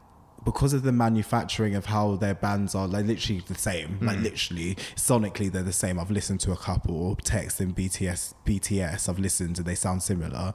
because 0.45 0.73
of 0.73 0.83
the 0.83 0.91
manufacturing 0.91 1.75
of 1.75 1.85
how 1.85 2.15
their 2.15 2.33
bands 2.33 2.73
are, 2.75 2.87
like 2.87 3.05
literally 3.05 3.41
the 3.47 3.55
same, 3.55 3.99
like 4.01 4.17
mm. 4.17 4.23
literally 4.23 4.75
sonically 4.95 5.51
they're 5.51 5.63
the 5.63 5.73
same. 5.73 5.99
I've 5.99 6.11
listened 6.11 6.39
to 6.41 6.51
a 6.51 6.57
couple, 6.57 7.15
Text 7.17 7.59
and 7.59 7.75
BTS, 7.75 8.33
BTS. 8.45 9.09
I've 9.09 9.19
listened 9.19 9.57
and 9.57 9.67
they 9.67 9.75
sound 9.75 10.03
similar. 10.03 10.53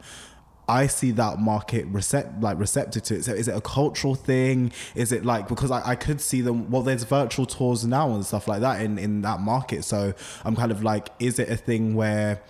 I 0.66 0.86
see 0.86 1.10
that 1.12 1.38
market 1.38 1.92
recept 1.92 2.42
like 2.42 2.58
receptive 2.58 3.02
to 3.04 3.16
it. 3.16 3.24
So 3.24 3.32
is 3.32 3.48
it 3.48 3.56
a 3.56 3.60
cultural 3.60 4.14
thing? 4.14 4.72
Is 4.94 5.12
it 5.12 5.24
like 5.24 5.46
because 5.48 5.70
I, 5.70 5.90
I 5.90 5.94
could 5.94 6.20
see 6.20 6.40
them 6.40 6.70
well 6.70 6.82
there's 6.82 7.04
virtual 7.04 7.44
tours 7.44 7.86
now 7.86 8.14
and 8.14 8.24
stuff 8.24 8.48
like 8.48 8.60
that 8.62 8.80
in, 8.80 8.98
in 8.98 9.20
that 9.22 9.40
market. 9.40 9.84
So 9.84 10.14
I'm 10.44 10.56
kind 10.56 10.72
of 10.72 10.82
like, 10.82 11.10
is 11.18 11.38
it 11.38 11.50
a 11.50 11.56
thing 11.56 11.94
where 11.94 12.40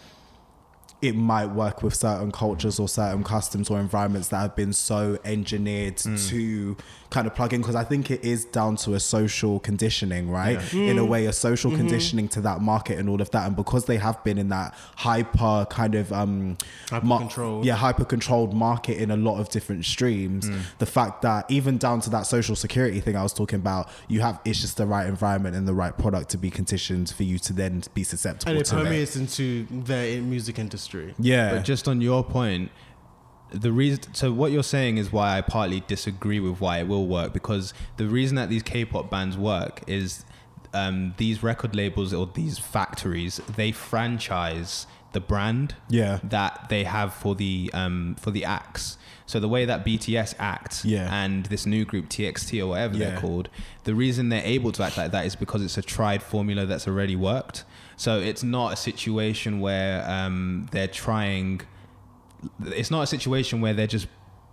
it 1.05 1.15
might 1.15 1.47
work 1.47 1.83
with 1.83 1.95
certain 1.95 2.33
cultures 2.33 2.79
or 2.79 2.89
certain 2.89 3.23
customs 3.23 3.69
or 3.69 3.79
environments 3.79 4.29
that 4.29 4.39
have 4.39 4.57
been 4.57 4.73
so 4.73 5.19
engineered 5.23 5.97
mm. 5.97 6.29
to 6.31 6.77
kind 7.15 7.29
of 7.29 7.35
plug 7.35 7.53
in 7.55 7.61
because 7.61 7.77
I 7.77 7.85
think 7.85 8.11
it 8.11 8.25
is 8.25 8.45
down 8.45 8.75
to 8.79 8.95
a 8.95 9.01
social 9.01 9.61
conditioning, 9.61 10.29
right? 10.29 10.59
In 10.75 10.99
a 10.99 11.03
mm. 11.03 11.09
way, 11.09 11.27
a 11.27 11.33
social 11.33 11.71
mm-hmm. 11.71 11.79
conditioning 11.79 12.29
to 12.31 12.41
that 12.41 12.61
market 12.61 12.99
and 12.99 13.09
all 13.09 13.23
of 13.23 13.31
that. 13.31 13.47
And 13.47 13.55
because 13.55 13.85
they 13.85 13.99
have 13.99 14.23
been 14.25 14.37
in 14.37 14.49
that 14.49 14.75
hyper 14.97 15.65
kind 15.71 15.95
of 15.95 16.13
um 16.13 16.59
Hyper-controlled. 16.91 17.65
yeah, 17.65 17.77
hyper 17.77 18.05
controlled 18.05 18.53
market 18.53 18.99
in 18.99 19.13
a 19.13 19.17
lot 19.17 19.39
of 19.39 19.49
different 19.49 19.85
streams, 19.85 20.51
mm. 20.51 20.61
the 20.79 20.87
fact 20.87 21.23
that 21.23 21.49
even 21.49 21.79
down 21.79 22.01
to 22.01 22.11
that 22.11 22.27
social 22.27 22.57
security 22.57 22.99
thing 22.99 23.15
I 23.17 23.23
was 23.23 23.33
talking 23.33 23.61
about, 23.61 23.89
you 24.09 24.21
have 24.21 24.41
it's 24.45 24.61
just 24.61 24.77
the 24.77 24.87
right 24.87 25.07
environment 25.07 25.55
and 25.55 25.69
the 25.69 25.75
right 25.75 25.97
product 25.97 26.31
to 26.31 26.39
be 26.39 26.51
conditioned 26.51 27.11
for 27.11 27.23
you 27.23 27.39
to 27.39 27.53
then 27.53 27.85
be 27.95 28.03
susceptible 28.03 28.51
and 28.51 28.61
it 28.61 28.67
to 28.67 28.81
it. 28.81 28.83
permeates 28.83 29.15
into 29.15 29.67
the 29.71 30.21
music 30.21 30.59
industry. 30.59 31.15
Yeah. 31.21 31.53
But 31.53 31.65
just 31.65 31.87
on 31.87 32.01
your 32.01 32.25
point, 32.25 32.73
the 33.55 33.73
reason 33.73 34.13
so 34.15 34.33
what 34.33 34.53
you're 34.53 34.63
saying 34.63 34.99
is 34.99 35.13
why 35.13 35.39
I 35.39 35.41
partly 35.41 35.81
disagree 35.87 36.41
with 36.41 36.61
why 36.61 36.79
it 36.79 36.89
will 36.89 37.07
work 37.07 37.33
because 37.33 37.73
the 37.97 38.07
reason 38.07 38.35
that 38.37 38.49
these 38.49 38.63
K-pop 38.63 39.11
bands 39.11 39.37
work 39.37 39.83
is 39.87 40.25
um, 40.73 41.15
these 41.19 41.43
record 41.43 41.75
labels 41.77 42.13
or 42.13 42.29
these 42.35 42.59
factories 42.59 43.41
they 43.57 43.71
franchise 43.73 44.87
the 45.13 45.21
brand 45.21 45.75
Yeah. 45.89 46.19
that 46.25 46.67
they 46.69 46.83
have 46.85 47.15
for 47.15 47.35
the 47.37 47.71
um, 47.73 48.17
for 48.19 48.33
the 48.33 48.45
acts. 48.45 48.99
So 49.27 49.39
the 49.41 49.49
way 49.49 49.65
that 49.65 49.85
BTS 49.87 50.35
act 50.41 50.85
Yeah. 50.85 51.09
and 51.25 51.47
this 51.47 51.65
new 51.67 51.85
group 51.85 52.09
TXT 52.09 52.61
or 52.61 52.67
whatever 52.67 52.97
Yeah. 52.97 53.11
they're 53.11 53.21
called, 53.21 53.49
the 53.85 53.95
reason 53.95 54.29
they're 54.29 54.45
able 54.45 54.73
to 54.73 54.83
act 54.83 54.99
like 54.99 55.13
that 55.13 55.25
is 55.25 55.37
because 55.37 55.63
it's 55.63 55.79
a 55.79 55.83
tried 55.83 56.23
formula 56.23 56.67
that's 56.67 56.87
already 56.89 57.15
worked. 57.17 57.65
So 57.97 58.19
it's 58.19 58.43
not 58.43 58.73
a 58.73 58.77
situation 58.77 59.61
where 59.61 60.05
um, 60.11 60.67
they're 60.73 60.89
trying. 60.89 61.61
It's 62.67 62.91
not 62.91 63.03
a 63.03 63.07
situation 63.07 63.61
where 63.61 63.73
they're 63.75 63.87
just 63.87 64.07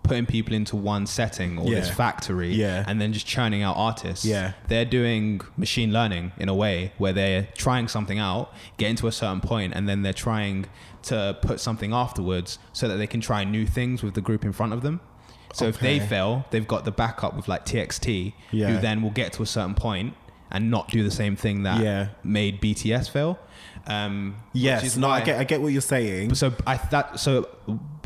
putting 0.03 0.25
people 0.25 0.53
into 0.53 0.75
one 0.75 1.05
setting 1.05 1.59
or 1.59 1.69
this 1.69 1.87
factory 1.89 2.53
Yeah. 2.55 2.83
and 2.87 2.99
then 2.99 3.13
just 3.13 3.27
churning 3.27 3.61
out 3.61 3.77
artists. 3.77 4.25
Yeah. 4.25 4.53
They're 4.67 4.83
doing 4.83 5.41
machine 5.57 5.93
learning 5.93 6.31
in 6.37 6.49
a 6.49 6.55
way 6.55 6.91
where 6.97 7.13
they're 7.13 7.47
trying 7.55 7.87
something 7.87 8.17
out, 8.17 8.51
getting 8.77 8.95
to 8.97 9.07
a 9.07 9.11
certain 9.11 9.41
point, 9.41 9.73
and 9.75 9.87
then 9.87 10.01
they're 10.01 10.11
trying 10.11 10.65
to 11.03 11.37
put 11.43 11.59
something 11.59 11.93
afterwards 11.93 12.57
so 12.73 12.87
that 12.87 12.97
they 12.97 13.07
can 13.07 13.21
try 13.21 13.43
new 13.43 13.65
things 13.67 14.01
with 14.01 14.15
the 14.15 14.21
group 14.21 14.43
in 14.43 14.51
front 14.51 14.73
of 14.73 14.81
them. 14.81 15.01
So 15.53 15.65
if 15.67 15.79
they 15.79 15.99
fail, 15.99 16.45
they've 16.49 16.67
got 16.67 16.83
the 16.85 16.91
backup 16.91 17.35
with 17.35 17.47
like 17.47 17.65
TXT, 17.65 18.33
Yeah. 18.51 18.67
who 18.75 18.81
then 18.81 19.01
will 19.03 19.09
get 19.11 19.33
to 19.33 19.43
a 19.43 19.45
certain 19.45 19.75
point 19.75 20.15
and 20.49 20.71
not 20.71 20.89
do 20.89 21.03
the 21.03 21.11
same 21.11 21.35
thing 21.35 21.63
that 21.63 21.81
Yeah. 21.81 22.07
made 22.23 22.59
BTS 22.59 23.07
fail. 23.07 23.37
Um, 23.87 24.35
Yes, 24.53 24.97
no, 24.97 25.09
I 25.09 25.21
get, 25.21 25.39
I 25.39 25.43
get 25.43 25.61
what 25.61 25.71
you're 25.71 25.81
saying. 25.81 26.35
so 26.35 26.53
I 26.67 26.77
that 26.91 27.19
so 27.19 27.49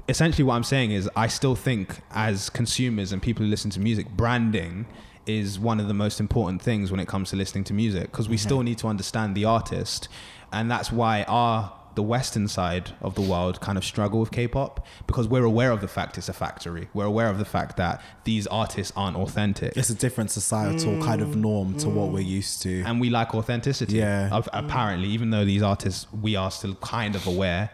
essentially 0.07 0.43
what 0.43 0.55
I'm 0.55 0.63
saying 0.63 0.91
is 0.91 1.09
I 1.15 1.27
still 1.27 1.55
think 1.55 2.01
as 2.11 2.49
consumers 2.49 3.11
and 3.11 3.21
people 3.21 3.43
who 3.43 3.49
listen 3.49 3.71
to 3.71 3.79
music, 3.79 4.09
branding 4.09 4.85
is 5.25 5.57
one 5.59 5.79
of 5.79 5.87
the 5.87 5.93
most 5.93 6.19
important 6.19 6.61
things 6.61 6.91
when 6.91 6.99
it 6.99 7.07
comes 7.07 7.31
to 7.31 7.35
listening 7.35 7.63
to 7.65 7.73
music 7.73 8.11
because 8.11 8.29
we 8.29 8.37
still 8.37 8.61
need 8.61 8.77
to 8.77 8.87
understand 8.87 9.35
the 9.35 9.43
artist, 9.45 10.07
and 10.51 10.69
that's 10.69 10.91
why 10.91 11.23
our 11.23 11.73
the 11.95 12.03
western 12.03 12.47
side 12.47 12.91
of 13.01 13.15
the 13.15 13.21
world 13.21 13.59
kind 13.61 13.77
of 13.77 13.83
struggle 13.85 14.19
with 14.19 14.31
K-pop 14.31 14.85
because 15.07 15.27
we're 15.27 15.45
aware 15.45 15.71
of 15.71 15.81
the 15.81 15.87
fact 15.87 16.17
it's 16.17 16.29
a 16.29 16.33
factory. 16.33 16.87
We're 16.93 17.05
aware 17.05 17.27
of 17.29 17.37
the 17.37 17.45
fact 17.45 17.77
that 17.77 18.01
these 18.25 18.45
artists 18.47 18.93
aren't 18.95 19.17
authentic. 19.17 19.75
It's 19.77 19.89
a 19.89 19.95
different 19.95 20.29
societal 20.31 21.01
kind 21.01 21.21
of 21.21 21.35
norm 21.35 21.77
to 21.77 21.89
what 21.89 22.11
we're 22.11 22.19
used 22.19 22.61
to. 22.63 22.83
and 22.83 22.99
we 23.01 23.09
like 23.09 23.33
authenticity. 23.33 23.95
Yeah. 23.97 24.29
Of- 24.31 24.49
Apparently, 24.53 25.07
even 25.09 25.29
though 25.31 25.45
these 25.45 25.63
artists, 25.63 26.07
we 26.13 26.35
are 26.35 26.51
still 26.51 26.75
kind 26.75 27.15
of 27.15 27.25
aware 27.27 27.69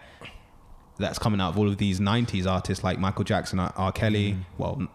that's 0.98 1.18
coming 1.18 1.42
out 1.42 1.50
of 1.50 1.58
all 1.58 1.68
of 1.68 1.78
these 1.78 2.00
90s 2.00 2.46
artists 2.46 2.84
like 2.84 3.00
Michael 3.00 3.24
Jackson, 3.24 3.60
R. 3.60 3.74
R. 3.76 3.92
Kelly, 3.92 4.34
Mm. 4.34 4.44
well, 4.60 4.88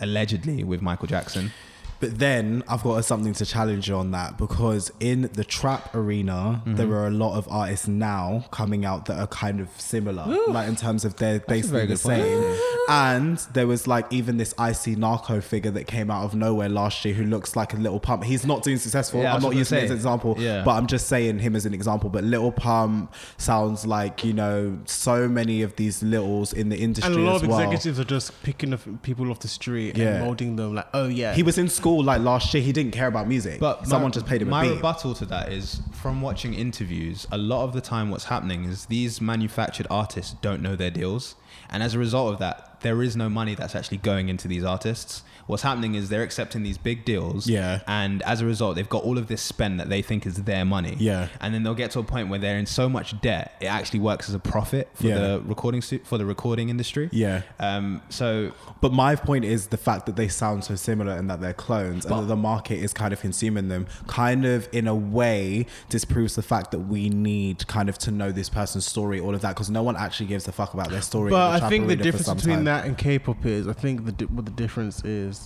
allegedly 0.00 0.64
with 0.64 0.80
Michael 0.80 1.06
Jackson. 1.06 1.52
But 2.00 2.18
then 2.18 2.64
I've 2.68 2.82
got 2.82 3.04
something 3.04 3.34
to 3.34 3.46
challenge 3.46 3.88
you 3.88 3.96
on 3.96 4.10
that 4.12 4.38
because 4.38 4.90
in 5.00 5.30
the 5.34 5.44
trap 5.44 5.94
arena, 5.94 6.30
Mm-hmm. 6.30 6.76
there 6.76 6.90
are 6.94 7.06
a 7.06 7.10
lot 7.10 7.36
of 7.36 7.46
artists 7.50 7.86
now 7.88 8.44
coming 8.50 8.84
out 8.84 9.04
that 9.06 9.18
are 9.18 9.26
kind 9.26 9.60
of 9.60 9.68
similar, 9.78 10.24
like 10.48 10.68
in 10.68 10.76
terms 10.76 11.04
of 11.04 11.16
they're 11.16 11.40
basically 11.40 11.86
the 11.86 11.96
point. 11.96 12.22
same. 12.24 12.56
And 12.88 13.38
there 13.52 13.66
was 13.66 13.86
like 13.86 14.06
even 14.12 14.36
this 14.38 14.54
icy 14.58 14.96
narco 14.96 15.40
figure 15.40 15.70
that 15.72 15.86
came 15.86 16.10
out 16.10 16.24
of 16.24 16.34
nowhere 16.34 16.68
last 16.68 17.04
year 17.04 17.14
who 17.14 17.24
looks 17.24 17.54
like 17.56 17.72
a 17.74 17.76
little 17.76 18.00
pump. 18.00 18.24
He's 18.24 18.44
not 18.46 18.62
doing 18.62 18.78
successful. 18.78 19.22
Yeah, 19.22 19.34
I'm 19.34 19.42
not 19.42 19.54
using 19.54 19.78
it 19.78 19.82
as 19.82 19.88
say. 19.88 19.92
an 19.92 19.96
example, 19.96 20.36
Yeah. 20.38 20.62
but 20.64 20.72
I'm 20.72 20.86
just 20.86 21.06
saying 21.06 21.38
him 21.38 21.54
as 21.54 21.66
an 21.66 21.74
example. 21.74 22.10
But 22.10 22.24
Lil 22.24 22.50
Pump 22.52 23.14
sounds 23.36 23.86
like, 23.86 24.24
you 24.24 24.32
know, 24.32 24.78
so 24.86 25.28
many 25.28 25.62
of 25.62 25.76
these 25.76 26.02
littles 26.02 26.52
in 26.52 26.68
the 26.68 26.76
industry 26.78 27.12
And 27.14 27.22
a 27.22 27.30
lot 27.30 27.42
of 27.42 27.48
well. 27.48 27.58
executives 27.60 28.00
are 28.00 28.04
just 28.04 28.42
picking 28.42 28.76
people 29.02 29.30
off 29.30 29.40
the 29.40 29.48
street 29.48 29.96
Yeah. 29.96 30.14
and 30.16 30.24
molding 30.24 30.56
them 30.56 30.74
like, 30.74 30.88
oh 30.94 31.06
yeah. 31.08 31.34
He 31.34 31.42
was 31.42 31.58
in 31.58 31.68
school 31.68 31.89
like 31.98 32.20
last 32.22 32.52
year. 32.54 32.62
He 32.62 32.72
didn't 32.72 32.92
care 32.92 33.06
about 33.08 33.26
music. 33.28 33.60
But 33.60 33.86
someone 33.86 34.10
my- 34.10 34.14
just 34.14 34.26
paid 34.26 34.42
him 34.42 34.48
My 34.50 34.62
beat. 34.66 34.76
rebuttal 34.76 35.14
to 35.14 35.26
that 35.26 35.52
is 35.52 35.80
from 35.92 36.20
watching 36.22 36.54
interviews, 36.54 37.26
a 37.32 37.38
lot 37.38 37.64
of 37.64 37.72
the 37.72 37.80
time 37.80 38.10
what's 38.10 38.24
happening 38.24 38.64
is 38.64 38.86
these 38.86 39.20
manufactured 39.20 39.86
artists 39.90 40.34
don't 40.40 40.62
know 40.62 40.76
their 40.76 40.90
deals. 40.90 41.34
And 41.68 41.82
as 41.82 41.94
a 41.94 41.98
result 41.98 42.32
of 42.32 42.38
that, 42.40 42.80
there 42.80 43.02
is 43.02 43.16
no 43.16 43.28
money 43.28 43.54
that's 43.54 43.74
actually 43.74 43.98
going 43.98 44.28
into 44.28 44.48
these 44.48 44.64
artists. 44.64 45.22
What's 45.50 45.62
happening 45.62 45.94
is 45.94 46.08
they're 46.08 46.22
accepting 46.22 46.62
these 46.62 46.78
big 46.78 47.04
deals. 47.04 47.46
Yeah. 47.48 47.80
And 47.86 48.22
as 48.22 48.40
a 48.40 48.46
result, 48.46 48.76
they've 48.76 48.88
got 48.88 49.02
all 49.04 49.18
of 49.18 49.26
this 49.28 49.42
spend 49.42 49.80
that 49.80 49.88
they 49.88 50.00
think 50.02 50.24
is 50.26 50.36
their 50.36 50.64
money. 50.64 50.96
Yeah. 50.98 51.28
And 51.40 51.52
then 51.52 51.62
they'll 51.62 51.74
get 51.74 51.90
to 51.92 51.98
a 51.98 52.04
point 52.04 52.28
where 52.28 52.38
they're 52.38 52.58
in 52.58 52.66
so 52.66 52.88
much 52.88 53.20
debt, 53.20 53.56
it 53.60 53.66
actually 53.66 54.00
works 54.00 54.28
as 54.28 54.34
a 54.34 54.38
profit 54.38 54.88
for 54.94 55.06
Yeah. 55.08 55.18
the 55.18 55.42
recording 55.44 55.82
stu- 55.82 56.00
for 56.04 56.18
the 56.18 56.24
recording 56.24 56.68
industry. 56.68 57.08
Yeah. 57.12 57.42
Um, 57.58 58.00
so 58.08 58.52
But 58.80 58.92
my 58.92 59.14
point 59.16 59.44
is 59.44 59.66
the 59.68 59.76
fact 59.76 60.06
that 60.06 60.16
they 60.16 60.28
sound 60.28 60.64
so 60.64 60.74
similar 60.74 61.12
and 61.12 61.28
that 61.28 61.40
they're 61.40 61.52
clones 61.52 62.04
and 62.06 62.14
that 62.18 62.28
the 62.28 62.36
market 62.36 62.78
is 62.78 62.92
kind 62.94 63.12
of 63.12 63.20
consuming 63.20 63.68
them, 63.68 63.86
kind 64.06 64.44
of 64.46 64.68
in 64.72 64.86
a 64.86 64.94
way 64.94 65.66
disproves 65.88 66.34
the 66.36 66.42
fact 66.42 66.70
that 66.70 66.78
we 66.80 67.08
need 67.10 67.66
kind 67.66 67.88
of 67.88 67.98
to 67.98 68.10
know 68.10 68.30
this 68.32 68.48
person's 68.48 68.86
story, 68.86 69.18
all 69.20 69.34
of 69.34 69.40
that, 69.42 69.50
because 69.50 69.68
no 69.70 69.82
one 69.82 69.96
actually 69.96 70.26
gives 70.26 70.46
a 70.48 70.52
fuck 70.52 70.72
about 70.74 70.90
their 70.90 71.02
story. 71.02 71.30
But 71.30 71.58
the 71.58 71.66
I 71.66 71.68
think 71.68 71.86
the 71.88 71.94
arena 71.94 71.98
for 71.98 72.18
difference 72.18 72.42
between 72.42 72.56
time. 72.56 72.64
that 72.64 72.84
and 72.86 72.96
K-pop 72.96 73.44
is, 73.44 73.66
I 73.68 73.72
think 73.72 74.04
the 74.06 74.12
di- 74.12 74.24
what 74.26 74.44
the 74.44 74.50
difference 74.52 75.04
is, 75.04 75.39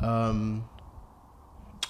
um, 0.00 0.68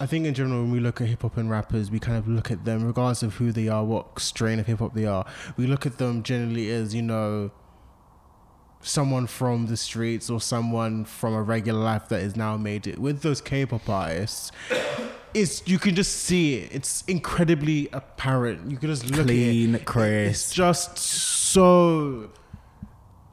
I 0.00 0.06
think 0.06 0.26
in 0.26 0.34
general 0.34 0.62
when 0.62 0.72
we 0.72 0.80
look 0.80 1.00
at 1.00 1.06
hip 1.08 1.22
hop 1.22 1.36
and 1.36 1.48
rappers, 1.50 1.90
we 1.90 1.98
kind 1.98 2.16
of 2.18 2.26
look 2.26 2.50
at 2.50 2.64
them 2.64 2.84
regardless 2.84 3.22
of 3.22 3.34
who 3.36 3.52
they 3.52 3.68
are, 3.68 3.84
what 3.84 4.18
strain 4.18 4.58
of 4.58 4.66
hip 4.66 4.80
hop 4.80 4.94
they 4.94 5.06
are. 5.06 5.24
We 5.56 5.66
look 5.66 5.86
at 5.86 5.98
them 5.98 6.22
generally 6.22 6.70
as 6.70 6.94
you 6.94 7.02
know, 7.02 7.50
someone 8.80 9.26
from 9.28 9.66
the 9.66 9.76
streets 9.76 10.28
or 10.28 10.40
someone 10.40 11.04
from 11.04 11.34
a 11.34 11.42
regular 11.42 11.78
life 11.80 12.08
that 12.08 12.20
is 12.20 12.34
now 12.34 12.56
made 12.56 12.86
it. 12.86 12.98
With 12.98 13.22
those 13.22 13.40
K-pop 13.40 13.88
artists. 13.88 14.50
It's 15.34 15.66
you 15.66 15.78
can 15.78 15.94
just 15.94 16.12
see 16.24 16.56
it. 16.56 16.74
It's 16.74 17.02
incredibly 17.06 17.88
apparent. 17.92 18.70
You 18.70 18.76
can 18.76 18.90
just 18.90 19.06
look 19.10 19.26
Clean, 19.26 19.74
at 19.74 19.80
it. 19.80 19.84
crisp. 19.86 20.30
It's 20.30 20.52
just 20.52 20.98
so 20.98 22.30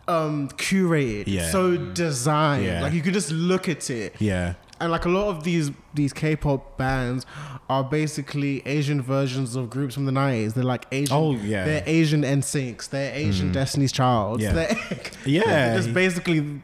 um 0.09 0.49
curated 0.57 1.25
Yeah. 1.27 1.49
so 1.51 1.77
designed 1.77 2.65
Yeah. 2.65 2.81
like 2.81 2.93
you 2.93 3.01
could 3.01 3.13
just 3.13 3.31
look 3.31 3.69
at 3.69 3.89
it 3.89 4.15
Yeah. 4.19 4.55
and 4.81 4.91
like 4.91 5.05
a 5.05 5.09
lot 5.09 5.27
of 5.29 5.43
these 5.43 5.71
these 5.93 6.13
k-pop 6.13 6.77
bands 6.77 7.25
are 7.69 7.83
basically 7.83 8.61
asian 8.65 9.01
versions 9.01 9.55
of 9.55 9.69
groups 9.69 9.93
from 9.93 10.05
the 10.05 10.11
90s 10.11 10.53
they're 10.55 10.63
like 10.75 10.85
asian 10.91 11.15
Oh, 11.15 11.33
yeah. 11.33 11.65
they're 11.65 11.83
asian 11.85 12.21
NSYNCs. 12.23 12.89
they're 12.89 13.13
asian 13.15 13.51
destiny's 13.51 13.91
child 13.91 14.41
Yeah. 14.41 14.53
they're, 14.57 14.77
Yeah. 15.25 15.43
they're 15.45 15.75
just 15.77 15.93
basically 15.93 16.61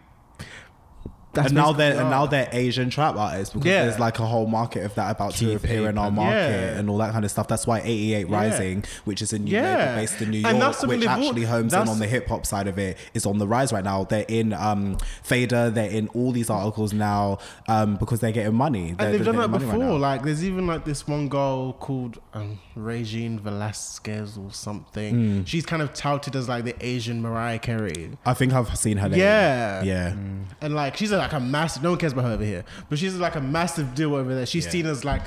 that's 1.36 1.48
and 1.48 1.56
now 1.56 1.72
they're 1.72 2.00
and 2.00 2.10
now 2.10 2.26
they're 2.26 2.50
Asian 2.52 2.90
trap 2.90 3.16
artists 3.16 3.54
because 3.54 3.68
Yeah. 3.68 3.86
there's 3.86 4.00
like 4.00 4.20
a 4.20 4.26
whole 4.26 4.48
market 4.48 4.84
of 4.86 4.96
that 4.96 5.12
about 5.12 5.34
to 5.36 5.46
Keith 5.46 5.64
appear 5.64 5.88
in 5.90 5.98
our 5.98 6.08
Ape. 6.08 6.14
market 6.14 6.34
Yeah. 6.74 6.80
and 6.80 6.90
all 6.90 6.98
that 6.98 7.12
kind 7.12 7.24
of 7.26 7.32
stuff. 7.32 7.48
That's 7.48 7.68
why 7.68 7.82
88 7.84 8.28
Yeah. 8.30 8.36
Rising, 8.36 8.84
which 9.04 9.22
is 9.22 9.34
a 9.34 9.40
new 9.40 9.54
label 9.62 9.96
based 9.96 10.22
in 10.22 10.32
New 10.32 10.38
And 10.38 10.58
York, 10.58 10.60
that's 10.60 10.86
which 10.86 11.06
actually 11.06 11.44
homes 11.44 11.74
in 11.74 11.88
on 11.88 12.00
the 12.00 12.08
hip 12.08 12.28
hop 12.28 12.46
side 12.46 12.68
of 12.68 12.78
it, 12.80 12.98
is 13.14 13.26
on 13.26 13.38
the 13.38 13.48
rise 13.48 13.72
right 13.72 13.84
now. 13.84 14.04
They're 14.06 14.26
in 14.28 14.54
um, 14.54 14.98
Fader, 15.24 15.70
they're 15.70 15.90
in 15.90 16.08
all 16.10 16.32
these 16.32 16.50
articles 16.50 16.94
now 16.94 17.38
um, 17.68 17.98
because 17.98 18.20
they're 18.20 18.32
getting 18.32 18.56
money. 18.56 18.94
They're, 18.98 19.08
and 19.08 19.16
they've 19.16 19.26
done 19.26 19.38
that 19.38 19.50
money 19.50 19.66
right 19.66 19.78
before. 19.80 20.00
like, 20.00 20.24
there's 20.24 20.44
even 20.44 20.66
like 20.68 20.86
this 20.86 21.08
one 21.08 21.30
girl 21.30 21.74
called 21.74 22.20
um, 22.34 22.60
Regine 22.76 23.40
Velasquez 23.40 24.38
or 24.38 24.52
something. 24.52 25.14
Hmm. 25.16 25.44
She's 25.44 25.66
kind 25.66 25.82
of 25.82 25.94
touted 25.94 26.36
as 26.36 26.48
like 26.50 26.64
the 26.66 26.76
Asian 26.86 27.22
Mariah 27.22 27.60
Carey. 27.60 28.12
I 28.26 28.34
think 28.34 28.54
I've 28.54 28.76
seen 28.78 28.98
her. 28.98 29.10
name. 29.10 29.20
Yeah. 29.20 29.84
yeah. 29.84 30.14
And 30.62 30.76
like 30.76 30.98
she's 30.98 31.12
like 31.26 31.34
a 31.34 31.40
massive. 31.40 31.84
No 31.84 31.90
one 31.92 32.00
cares 32.00 32.14
about 32.14 32.26
her 32.26 32.32
over 32.32 32.44
here, 32.46 32.64
but 32.90 32.98
she's 33.00 33.16
like 33.16 33.36
a 33.36 33.42
massive 33.42 33.96
deal 33.96 34.16
over 34.16 34.34
there. 34.36 34.46
She's 34.46 34.66
Yeah. 34.66 34.72
seen 34.72 34.86
as 34.86 35.04
like 35.06 35.22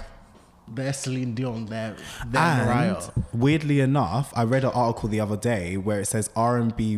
their 0.70 0.92
Celine 0.92 1.34
Dion, 1.34 1.64
their 1.64 1.96
their 2.26 2.64
Mariah. 2.66 2.96
And 3.16 3.24
weirdly 3.32 3.80
enough, 3.80 4.32
I 4.37 4.44
read 4.44 4.64
an 4.64 4.70
article 4.74 5.08
the 5.08 5.18
other 5.18 5.37
day 5.37 5.78
where 5.78 6.00
it 6.00 6.06
says 6.06 6.28
R 6.37 6.58
and 6.58 6.76
B 6.76 6.96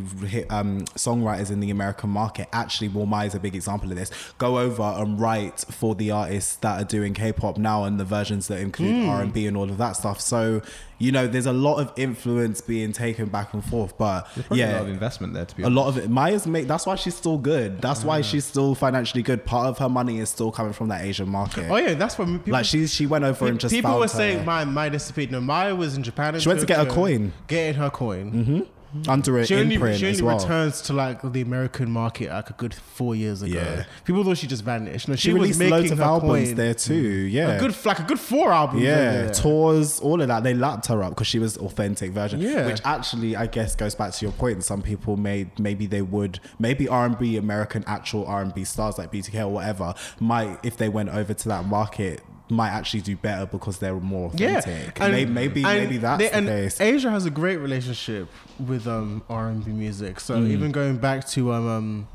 um, 0.50 0.80
songwriters 0.96 1.52
in 1.52 1.60
the 1.60 1.70
American 1.70 2.10
market. 2.10 2.48
Actually, 2.52 2.88
Walmart 2.88 3.26
is 3.28 3.34
a 3.36 3.38
big 3.40 3.54
example 3.54 3.88
of 3.92 3.96
this. 3.96 4.10
Go 4.38 4.58
over 4.58 4.82
and 4.82 5.20
write 5.20 5.60
for 5.70 5.94
the 5.94 6.10
artists 6.10 6.56
that 6.56 6.80
are 6.80 6.84
doing 6.84 7.14
K-pop 7.14 7.58
now 7.58 7.84
and 7.84 8.00
the 8.00 8.04
versions 8.04 8.48
that 8.48 8.58
include 8.58 9.04
Hmm. 9.04 9.08
R 9.08 9.22
and 9.22 9.32
B 9.32 9.46
and 9.46 9.56
all 9.56 9.70
of 9.70 9.78
that 9.78 9.92
stuff. 9.92 10.20
So 10.20 10.62
you 11.00 11.10
know, 11.10 11.26
there's 11.26 11.46
a 11.46 11.52
lot 11.52 11.76
of 11.76 11.90
influence 11.96 12.60
being 12.60 12.92
taken 12.92 13.30
back 13.30 13.54
and 13.54 13.64
forth. 13.64 13.96
But 13.96 14.28
yeah, 14.50 14.72
a 14.72 14.74
lot 14.74 14.82
of 14.82 14.88
investment 14.90 15.32
there 15.32 15.46
to 15.46 15.56
be 15.56 15.62
a 15.62 15.70
lot 15.70 15.88
of 15.88 15.96
it. 15.96 16.10
Mya's 16.10 16.46
make. 16.46 16.68
That's 16.68 16.84
why 16.84 16.94
she's 16.94 17.14
still 17.14 17.38
good. 17.38 17.80
That's 17.80 18.04
why 18.04 18.20
mm. 18.20 18.24
she's 18.24 18.44
still 18.44 18.74
financially 18.74 19.22
good. 19.22 19.46
Part 19.46 19.66
of 19.66 19.78
her 19.78 19.88
money 19.88 20.18
is 20.18 20.28
still 20.28 20.52
coming 20.52 20.74
from 20.74 20.88
that 20.88 21.02
Asian 21.02 21.28
market. 21.28 21.70
Oh 21.70 21.76
yeah, 21.76 21.94
that's 21.94 22.18
what 22.18 22.26
people. 22.26 22.52
like 22.52 22.66
she 22.66 22.86
she 22.86 23.06
went 23.06 23.24
over 23.24 23.46
and 23.46 23.58
just 23.58 23.74
people 23.74 23.94
were 23.94 24.02
her- 24.02 24.08
saying 24.08 24.44
Mya 24.44 24.66
Mya 24.66 24.90
disappeared. 24.90 25.32
No, 25.32 25.40
Mya 25.40 25.74
was 25.74 25.96
in 25.96 26.02
Japan. 26.02 26.34
and 26.34 26.42
She 26.42 26.48
went 26.48 26.60
to 26.60 26.66
get 26.66 26.78
a 26.78 26.84
Tokyo, 26.84 26.94
coin. 26.94 27.32
Getting 27.48 27.80
her 27.80 27.90
coin. 27.90 28.32
Mm-hmm. 28.32 28.60
Under 29.08 29.38
an 29.38 29.44
She 29.46 29.54
only, 29.54 29.74
imprint 29.76 29.98
she 29.98 30.06
only 30.06 30.16
as 30.16 30.22
well. 30.22 30.38
returns 30.38 30.82
to 30.82 30.92
like 30.92 31.20
the 31.32 31.40
American 31.40 31.90
market 31.90 32.30
like 32.30 32.50
a 32.50 32.52
good 32.54 32.74
four 32.74 33.14
years 33.14 33.42
ago. 33.42 33.54
Yeah. 33.58 33.84
People 34.04 34.24
thought 34.24 34.38
she 34.38 34.46
just 34.46 34.64
vanished. 34.64 35.08
No, 35.08 35.14
she, 35.16 35.28
she 35.28 35.32
was 35.32 35.40
released 35.42 35.58
making 35.60 35.72
loads 35.74 35.90
of 35.92 36.00
albums 36.00 36.48
coin. 36.48 36.54
there 36.56 36.74
too. 36.74 37.28
Mm. 37.28 37.32
Yeah, 37.32 37.48
A 37.52 37.60
good 37.60 37.74
like 37.86 37.98
a 38.00 38.02
good 38.04 38.18
four 38.20 38.52
albums. 38.52 38.82
yeah, 38.82 39.30
tours, 39.32 40.00
all 40.00 40.20
of 40.20 40.28
that. 40.28 40.42
They 40.42 40.54
lapped 40.54 40.86
her 40.86 41.02
up 41.02 41.10
because 41.10 41.26
she 41.26 41.38
was 41.38 41.56
authentic 41.58 42.10
version. 42.12 42.40
Yeah. 42.40 42.66
which 42.66 42.80
actually 42.84 43.36
I 43.36 43.46
guess 43.46 43.76
goes 43.76 43.94
back 43.94 44.12
to 44.12 44.24
your 44.24 44.32
point. 44.32 44.64
Some 44.64 44.82
people 44.82 45.16
may 45.16 45.50
maybe 45.58 45.86
they 45.86 46.02
would 46.02 46.40
maybe 46.58 46.88
R 46.88 47.06
and 47.06 47.18
B 47.18 47.36
American 47.36 47.84
actual 47.86 48.26
R 48.26 48.42
and 48.42 48.52
B 48.54 48.64
stars 48.64 48.98
like 48.98 49.12
BTK 49.12 49.40
or 49.42 49.48
whatever 49.48 49.94
might 50.18 50.58
if 50.64 50.76
they 50.76 50.88
went 50.88 51.10
over 51.10 51.32
to 51.34 51.48
that 51.48 51.64
market 51.64 52.20
might 52.50 52.70
actually 52.70 53.00
do 53.02 53.16
better 53.16 53.46
because 53.46 53.78
they're 53.78 53.94
more 53.94 54.26
authentic. 54.30 54.98
Yeah, 54.98 55.04
and- 55.04 55.12
maybe 55.12 55.30
maybe, 55.32 55.64
and 55.64 55.78
maybe 55.78 55.96
that's 55.98 56.18
they- 56.22 56.28
the 56.28 56.34
and 56.36 56.46
case. 56.48 56.80
Asia 56.80 57.10
has 57.10 57.24
a 57.26 57.30
great 57.30 57.58
relationship 57.58 58.28
with 58.58 58.86
um 58.86 59.22
R 59.28 59.48
and 59.48 59.64
B 59.64 59.70
music. 59.72 60.20
So 60.20 60.36
Mm. 60.38 60.48
even 60.50 60.72
going 60.72 60.96
back 60.98 61.26
to 61.28 61.52
um, 61.52 61.68
um 61.68 62.08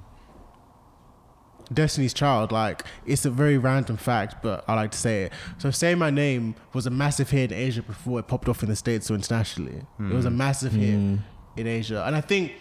Destiny's 1.74 2.14
Child, 2.14 2.52
like 2.52 2.84
it's 3.08 3.26
a 3.26 3.32
very 3.32 3.58
random 3.58 3.98
fact, 3.98 4.36
but 4.44 4.64
I 4.68 4.76
like 4.76 4.92
to 4.92 4.98
say 4.98 5.24
it. 5.24 5.34
So 5.58 5.72
"Say 5.72 5.96
My 5.96 6.12
Name" 6.12 6.54
was 6.74 6.86
a 6.86 6.92
massive 6.92 7.32
hit 7.32 7.52
in 7.52 7.58
Asia 7.58 7.82
before 7.82 8.20
it 8.20 8.28
popped 8.28 8.48
off 8.48 8.62
in 8.62 8.70
the 8.70 8.76
states 8.76 9.10
or 9.10 9.16
internationally. 9.16 9.82
It 10.00 10.14
was 10.14 10.26
a 10.26 10.30
massive 10.30 10.74
hit 10.74 10.94
Mm. 10.96 11.20
in 11.58 11.68
Asia, 11.68 12.04
and 12.06 12.16
I 12.16 12.22
think. 12.22 12.54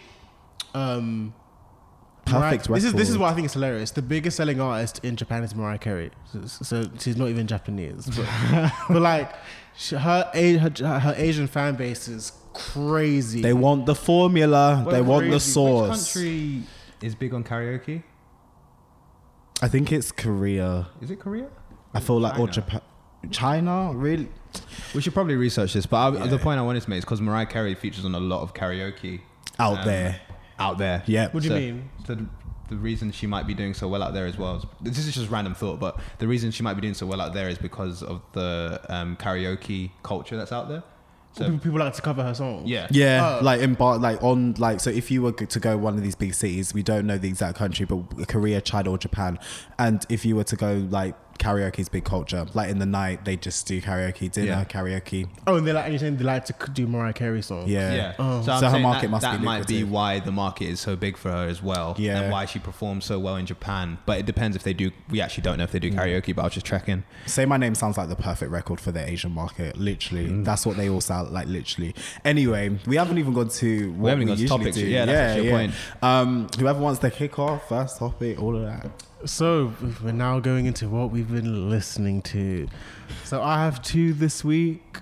um 0.73 1.33
Perfect 2.25 2.69
Mariah- 2.69 2.79
This 2.81 2.85
is 2.85 2.93
this 2.93 3.09
is 3.09 3.15
record. 3.15 3.21
what 3.21 3.31
I 3.31 3.35
think 3.35 3.45
is 3.45 3.53
hilarious. 3.53 3.91
The 3.91 4.01
biggest 4.01 4.37
selling 4.37 4.59
artist 4.59 4.99
in 5.03 5.15
Japan 5.15 5.43
is 5.43 5.53
Mariah 5.55 5.77
Carey. 5.77 6.11
So, 6.31 6.45
so 6.45 6.89
she's 6.99 7.17
not 7.17 7.29
even 7.29 7.45
Japanese, 7.47 8.07
but, 8.07 8.71
but 8.89 9.01
like 9.01 9.31
sh- 9.77 9.91
her, 9.91 10.29
her 10.33 10.99
her 10.99 11.13
Asian 11.17 11.47
fan 11.47 11.75
base 11.75 12.07
is 12.07 12.31
crazy. 12.53 13.41
They 13.41 13.53
want 13.53 13.85
the 13.85 13.95
formula. 13.95 14.83
Well, 14.85 14.95
they 14.95 15.01
want 15.01 15.25
the 15.25 15.29
crazy. 15.31 15.33
Which 15.35 15.41
sauce. 15.43 16.15
Which 16.15 16.23
country 16.23 16.63
is 17.07 17.15
big 17.15 17.33
on 17.33 17.43
karaoke? 17.43 18.03
I 19.61 19.67
think 19.67 19.91
it's 19.91 20.11
Korea. 20.11 20.87
Is 21.01 21.11
it 21.11 21.19
Korea? 21.19 21.47
I 21.93 21.99
feel 21.99 22.19
like 22.19 22.33
or 22.39 22.47
China? 22.47 22.51
Japan. 22.51 22.81
China, 23.31 23.91
really? 23.93 24.29
We 24.93 25.01
should 25.01 25.13
probably 25.13 25.35
research 25.35 25.73
this, 25.73 25.85
but 25.85 25.97
I, 25.97 26.17
Yeah. 26.17 26.27
the 26.27 26.37
point 26.37 26.59
I 26.59 26.61
wanted 26.61 26.83
to 26.83 26.89
make 26.89 26.99
is 26.99 27.05
because 27.05 27.21
Mariah 27.21 27.45
Carey 27.45 27.73
features 27.75 28.05
on 28.05 28.13
a 28.15 28.19
lot 28.19 28.41
of 28.41 28.53
karaoke 28.53 29.21
Out 29.59 29.79
um, 29.79 29.85
there. 29.85 30.21
Out 30.59 30.77
there. 30.77 31.03
Yeah. 31.05 31.29
What 31.31 31.43
do 31.43 31.49
you 31.49 31.55
mean? 31.55 31.89
The, 32.07 32.25
the 32.69 32.75
reason 32.77 33.11
she 33.11 33.27
might 33.27 33.45
be 33.45 33.53
doing 33.53 33.73
so 33.73 33.87
well 33.87 34.01
out 34.01 34.13
there 34.13 34.25
as 34.25 34.37
well. 34.37 34.55
Is, 34.57 34.63
this 34.81 34.97
is 35.07 35.13
just 35.15 35.29
random 35.29 35.53
thought, 35.53 35.79
but 35.79 35.99
the 36.19 36.27
reason 36.27 36.51
she 36.51 36.63
might 36.63 36.73
be 36.75 36.81
doing 36.81 36.93
so 36.93 37.05
well 37.05 37.21
out 37.21 37.33
there 37.33 37.47
is 37.49 37.57
because 37.57 38.01
of 38.01 38.21
the 38.33 38.79
um, 38.89 39.15
karaoke 39.17 39.91
culture 40.03 40.35
that's 40.37 40.51
out 40.51 40.69
there. 40.69 40.83
So 41.33 41.43
people, 41.43 41.59
people 41.59 41.79
like 41.79 41.93
to 41.93 42.01
cover 42.01 42.23
her 42.23 42.33
songs. 42.33 42.69
yeah, 42.69 42.87
Yeah, 42.91 43.39
Oh. 43.41 43.43
like 43.43 43.59
in 43.59 43.73
bar, 43.73 43.97
like 43.97 44.23
on 44.23 44.53
like 44.57 44.79
so. 44.79 44.89
If 44.89 45.11
you 45.11 45.21
were 45.21 45.33
to 45.33 45.59
go 45.59 45.77
one 45.77 45.95
of 45.95 46.01
these 46.01 46.15
big 46.15 46.33
cities, 46.33 46.73
we 46.73 46.81
don't 46.81 47.05
know 47.05 47.17
the 47.17 47.27
exact 47.27 47.57
country, 47.57 47.85
but 47.85 48.29
Korea, 48.29 48.61
China, 48.61 48.91
or 48.91 48.97
Japan, 48.97 49.37
and 49.77 50.05
if 50.07 50.23
you 50.25 50.37
were 50.37 50.45
to 50.45 50.55
go 50.55 50.87
like 50.89 51.13
karaoke 51.37 51.79
is 51.79 51.89
big 51.89 52.03
culture. 52.05 52.45
Like 52.53 52.69
in 52.69 52.79
the 52.79 52.85
night, 52.85 53.25
they 53.25 53.35
just 53.35 53.65
do 53.67 53.81
karaoke 53.81 54.31
dinner, 54.31 54.47
Yeah. 54.47 54.63
karaoke. 54.65 55.27
Oh, 55.47 55.55
and 55.55 55.67
they 55.67 55.73
like, 55.73 55.85
and 55.85 55.93
you're 55.93 55.99
saying 55.99 56.17
they 56.17 56.23
like 56.23 56.45
to 56.45 56.55
do 56.73 56.87
Mariah 56.87 57.13
Carey 57.13 57.41
songs. 57.41 57.69
Yeah, 57.69 57.93
Yeah. 57.93 58.13
Oh. 58.19 58.37
I'm 58.39 58.43
So 58.59 58.69
her 58.69 58.79
market 58.79 59.03
that, 59.03 59.09
must 59.11 59.21
that 59.23 59.39
be 59.39 59.45
might 59.45 59.67
be 59.67 59.83
why 59.83 60.19
the 60.19 60.31
market 60.31 60.65
is 60.69 60.79
so 60.79 60.95
big 60.95 61.17
for 61.17 61.29
her 61.31 61.47
as 61.47 61.61
well. 61.61 61.95
Yeah. 61.97 62.21
And 62.21 62.31
why 62.31 62.45
she 62.45 62.59
performs 62.59 63.05
so 63.05 63.19
well 63.19 63.35
in 63.35 63.45
Japan. 63.45 63.97
But 64.05 64.19
it 64.19 64.25
depends 64.25 64.55
if 64.55 64.63
they 64.63 64.73
do. 64.73 64.91
We 65.09 65.21
actually 65.21 65.43
don't 65.43 65.57
know 65.57 65.63
if 65.65 65.71
they 65.71 65.79
do 65.79 65.91
karaoke, 65.91 66.35
but 66.35 66.41
I 66.41 66.45
was 66.45 66.53
just 66.53 66.65
checking. 66.65 67.03
Say 67.25 67.45
my 67.45 67.57
name 67.57 67.75
sounds 67.75 67.97
like 67.97 68.09
the 68.09 68.15
perfect 68.15 68.51
record 68.51 68.79
for 68.79 68.91
the 68.91 69.07
Asian 69.07 69.31
market. 69.31 69.77
Literally, 69.77 70.27
that's 70.43 70.65
what 70.65 70.77
they 70.77 70.89
all 70.89 71.01
sound 71.01 71.31
like. 71.31 71.47
Literally. 71.47 71.93
Anyway, 72.23 72.77
we 72.87 72.95
haven't 72.95 73.17
even 73.17 73.33
gone 73.33 73.49
to 73.49 73.91
what 73.91 73.99
we, 73.99 74.09
haven't 74.09 74.21
even 74.23 74.27
got 74.27 74.35
to 74.35 74.41
usually 74.41 74.59
topics 74.59 74.77
do. 74.77 74.85
yet. 74.87 74.91
Yeah, 74.91 75.05
that's 75.05 75.31
actually 75.33 75.47
a 75.47 75.51
point. 75.51 75.73
Um, 76.01 76.47
whoever 76.59 76.79
wants 76.79 76.99
to 77.01 77.11
kick 77.11 77.37
off 77.39 77.67
first 77.69 77.97
topic, 77.99 78.41
all 78.41 78.55
of 78.55 78.63
that. 78.63 78.89
So 79.25 79.73
we're 80.03 80.11
now 80.11 80.39
going 80.39 80.67
into 80.67 80.87
what 80.87 81.09
we've 81.09 81.31
been 81.31 81.67
listening 81.67 82.21
to. 82.23 82.67
So 83.23 83.41
I 83.41 83.63
have 83.63 83.81
two 83.81 84.13
this 84.13 84.43
week. 84.43 84.99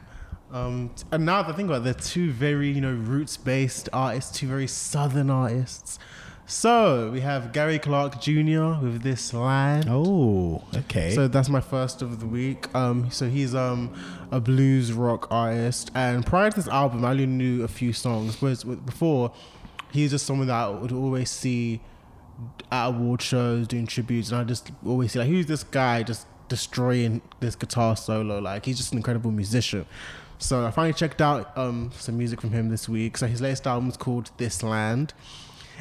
Um, 0.50 0.92
and 1.12 1.26
now 1.26 1.42
that 1.44 1.54
I 1.54 1.56
think 1.58 1.68
about 1.68 1.82
it, 1.82 1.84
they're 1.84 1.94
two 1.94 2.32
very, 2.32 2.70
you 2.70 2.80
know, 2.80 2.94
roots 2.94 3.36
based 3.36 3.90
artists, 3.92 4.38
two 4.38 4.48
very 4.48 4.68
southern 4.68 5.30
artists. 5.30 6.00
So 6.46 7.10
we 7.12 7.20
have 7.20 7.52
Gary 7.52 7.80
Clark 7.80 8.22
Jr. 8.22 8.80
with 8.82 9.02
This 9.02 9.34
Land. 9.34 9.88
Oh, 9.90 10.64
okay. 10.74 11.12
So 11.16 11.28
that's 11.28 11.50
my 11.50 11.62
first 11.62 12.02
of 12.02 12.22
the 12.22 12.26
week. 12.26 12.74
Um, 12.74 13.12
so 13.12 13.28
he's 13.28 13.54
um 13.56 13.94
a 14.32 14.40
blues 14.40 14.94
rock 14.94 15.28
artist, 15.32 15.90
and 15.96 16.26
prior 16.26 16.50
to 16.50 16.56
this 16.56 16.68
album, 16.68 17.04
I 17.04 17.12
only 17.12 17.26
knew 17.26 17.64
a 17.64 17.68
few 17.68 17.92
songs. 17.92 18.42
Whereas 18.42 18.64
before, 18.64 19.34
he's 19.92 20.12
just 20.12 20.26
someone 20.26 20.48
that 20.48 20.56
I 20.56 20.70
would 20.70 20.92
always 20.92 21.30
see 21.30 21.82
at 22.72 22.88
award 22.88 23.22
shows 23.22 23.68
doing 23.68 23.88
tributes, 23.88 24.32
and 24.32 24.40
I 24.40 24.44
just 24.44 24.72
always 24.86 25.12
see 25.12 25.20
like, 25.20 25.28
who's 25.28 25.46
this 25.46 25.64
guy 25.64 26.04
just 26.04 26.28
destroying 26.50 27.22
this 27.40 27.56
guitar 27.56 27.96
solo? 27.96 28.40
Like 28.40 28.66
he's 28.66 28.78
just 28.78 28.92
an 28.92 28.98
incredible 28.98 29.32
musician. 29.32 29.86
So 30.40 30.66
I 30.66 30.72
finally 30.72 30.94
checked 30.94 31.22
out 31.22 31.58
um 31.58 31.92
some 31.98 32.18
music 32.18 32.42
from 32.42 32.52
him 32.52 32.70
this 32.70 32.90
week. 32.90 33.18
So 33.18 33.28
his 33.28 33.42
latest 33.42 33.68
album 33.68 33.90
is 33.90 33.98
called 33.98 34.32
This 34.38 34.64
Land 34.64 35.14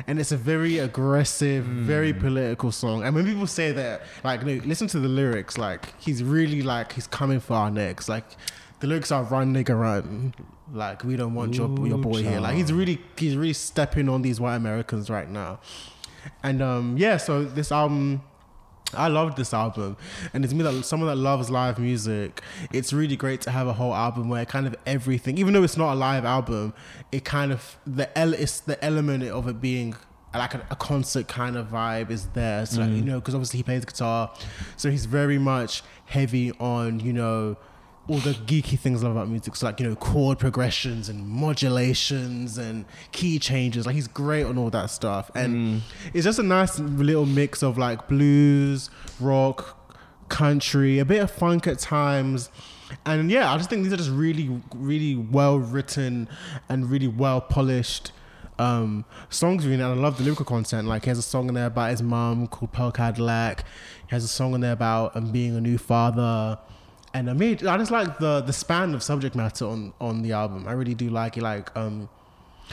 and 0.07 0.19
it's 0.19 0.33
a 0.33 0.37
very 0.37 0.79
aggressive, 0.79 1.65
very 1.65 2.13
political 2.13 2.73
song. 2.73 3.05
And 3.05 3.15
when 3.15 3.25
people 3.25 3.47
say 3.47 3.73
that, 3.73 4.03
like, 4.25 4.45
no, 4.45 4.61
listen 4.65 4.89
to 4.89 4.99
the 4.99 5.09
lyrics. 5.09 5.59
Like, 5.59 6.01
he's 6.01 6.23
really 6.23 6.63
like 6.63 6.93
he's 6.93 7.07
coming 7.07 7.41
for 7.41 7.55
our 7.55 7.71
necks. 7.71 8.09
Like, 8.09 8.25
the 8.81 8.87
lyrics 8.87 9.13
are 9.13 9.23
"Run, 9.25 9.55
nigga, 9.55 9.79
run." 9.79 10.35
Like, 10.73 11.05
we 11.05 11.17
don't 11.17 11.35
want 11.35 11.55
your 11.55 11.69
your 11.87 11.99
Ooh, 11.99 12.03
boy 12.03 12.23
here. 12.23 12.41
Like, 12.41 12.55
he's 12.55 12.73
really 12.73 13.01
he's 13.17 13.37
really 13.37 13.53
stepping 13.53 14.09
on 14.09 14.23
these 14.23 14.41
white 14.41 14.57
Americans 14.57 15.11
right 15.11 15.29
now. 15.29 15.61
And 16.43 16.63
um, 16.63 16.97
yeah, 16.99 17.17
so 17.17 17.45
this 17.45 17.73
album. 17.73 18.23
I 18.95 19.09
loved 19.09 19.39
this 19.39 19.55
album, 19.55 19.97
and 20.35 20.45
it's 20.45 20.53
me 20.53 20.63
that 20.65 20.85
someone 20.85 21.09
that 21.09 21.17
loves 21.17 21.49
live 21.49 21.79
music. 21.79 22.43
It's 22.75 22.93
really 22.93 23.17
great 23.17 23.41
to 23.43 23.51
have 23.51 23.67
a 23.67 23.73
whole 23.73 23.95
album 23.95 24.29
where 24.29 24.45
kind 24.45 24.67
of 24.67 24.77
everything, 24.85 25.39
even 25.39 25.55
though 25.55 25.63
it's 25.63 25.79
not 25.79 25.95
a 25.95 25.97
live 25.97 26.27
album, 26.27 26.75
it 27.11 27.25
kind 27.25 27.53
of 27.53 27.79
the 27.87 28.07
ele- 28.19 28.35
it's 28.35 28.61
the 28.61 28.83
element 28.85 29.25
of 29.25 29.49
it 29.49 29.63
being 29.63 29.95
like 30.35 30.53
a, 30.53 30.67
a 30.71 30.77
concert 30.77 31.27
kind 31.27 31.57
of 31.57 31.69
vibe 31.69 32.11
is 32.11 32.27
there. 32.35 32.67
So 32.67 32.83
like, 32.83 32.91
you 32.91 33.01
know, 33.03 33.19
because 33.19 33.35
obviously 33.35 33.59
he 33.59 33.63
plays 33.63 33.83
guitar, 33.87 34.31
so 34.77 34.91
he's 34.91 35.07
very 35.07 35.39
much 35.39 35.83
heavy 36.05 36.53
on 36.61 37.01
you 37.01 37.15
know 37.15 37.57
all 38.09 38.19
the 38.19 38.33
geeky 38.33 38.79
things 38.79 39.03
I 39.03 39.07
love 39.07 39.17
about 39.17 39.29
music. 39.29 39.55
So 39.57 39.67
like 39.67 39.79
you 39.81 39.89
know 39.89 39.95
chord 39.95 40.39
progressions 40.39 41.09
and 41.09 41.27
modulations 41.27 42.59
and 42.59 42.85
key 43.13 43.39
changes. 43.39 43.87
Like 43.87 43.95
he's 43.95 44.09
great 44.09 44.45
on 44.45 44.59
all 44.59 44.71
that 44.71 44.91
stuff, 44.91 45.31
and 45.35 45.83
it's 46.13 46.25
just 46.25 46.39
a 46.39 46.43
nice 46.43 46.79
little 46.79 47.27
mix 47.27 47.63
of 47.63 47.79
like 47.79 48.09
blues, 48.09 48.91
rock, 49.21 49.79
country, 50.29 50.99
a 50.99 51.05
bit 51.05 51.23
of 51.23 51.31
funk 51.31 51.67
at 51.67 51.79
times. 51.79 52.51
And 53.07 53.31
yeah, 53.31 53.53
I 53.53 53.57
just 53.57 53.71
think 53.71 53.85
these 53.85 53.93
are 53.93 53.97
just 53.97 54.11
really, 54.11 54.61
really 54.75 55.15
well 55.15 55.59
written 55.59 56.29
and 56.69 56.91
really 56.91 57.09
well 57.09 57.41
polished 57.41 58.13
um, 58.59 59.05
songs. 59.31 59.65
Really, 59.65 59.83
and 59.83 59.85
I 59.85 59.95
love 59.95 60.19
the 60.19 60.25
lyrical 60.25 60.45
content. 60.45 60.89
Like 60.89 61.05
he 61.05 61.11
has 61.11 61.19
a 61.19 61.23
song 61.23 61.49
in 61.49 61.55
there 61.55 61.67
about 61.67 61.91
his 61.91 62.03
mum 62.03 62.49
called 62.49 62.73
Pearl 62.73 62.91
Cadillac. 62.91 63.65
He 64.09 64.15
has 64.15 64.25
a 64.25 64.29
song 64.29 64.55
in 64.55 64.61
there 64.61 64.73
about 64.73 65.17
um, 65.17 65.31
being 65.33 65.57
a 65.57 65.61
new 65.61 65.79
father. 65.79 66.59
And 67.15 67.29
I 67.29 67.35
mean, 67.35 67.67
I 67.67 67.77
just 67.77 67.91
like 67.91 68.19
the 68.19 68.41
the 68.41 68.53
span 68.53 68.95
of 68.95 69.03
subject 69.03 69.35
matter 69.35 69.67
on 69.67 69.93
on 70.01 70.23
the 70.23 70.33
album. 70.33 70.67
I 70.67 70.73
really 70.73 70.95
do 70.95 71.11
like 71.11 71.37
it. 71.37 71.43
Like 71.43 71.75
um, 71.77 72.09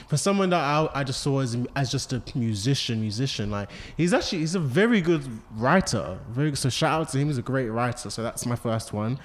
for 0.08 0.18
someone 0.18 0.50
that 0.52 0.62
I, 0.62 0.90
I 0.94 1.04
just 1.04 1.22
saw 1.22 1.40
as 1.40 1.58
as 1.76 1.92
just 1.92 2.14
a 2.14 2.22
musician, 2.36 3.02
musician, 3.02 3.52
like 3.52 3.70
he's 3.98 4.14
actually 4.14 4.40
he's 4.40 4.56
a 4.56 4.60
very 4.60 5.02
good 5.02 5.28
writer. 5.56 6.20
Very 6.30 6.52
good. 6.52 6.58
So 6.58 6.70
shout 6.70 7.02
out 7.02 7.10
to 7.10 7.18
him. 7.18 7.28
He's 7.28 7.38
a 7.38 7.42
great 7.42 7.70
writer. 7.70 8.10
So 8.10 8.24
that's 8.24 8.46
my 8.46 8.56
first 8.56 8.94
one, 8.94 9.20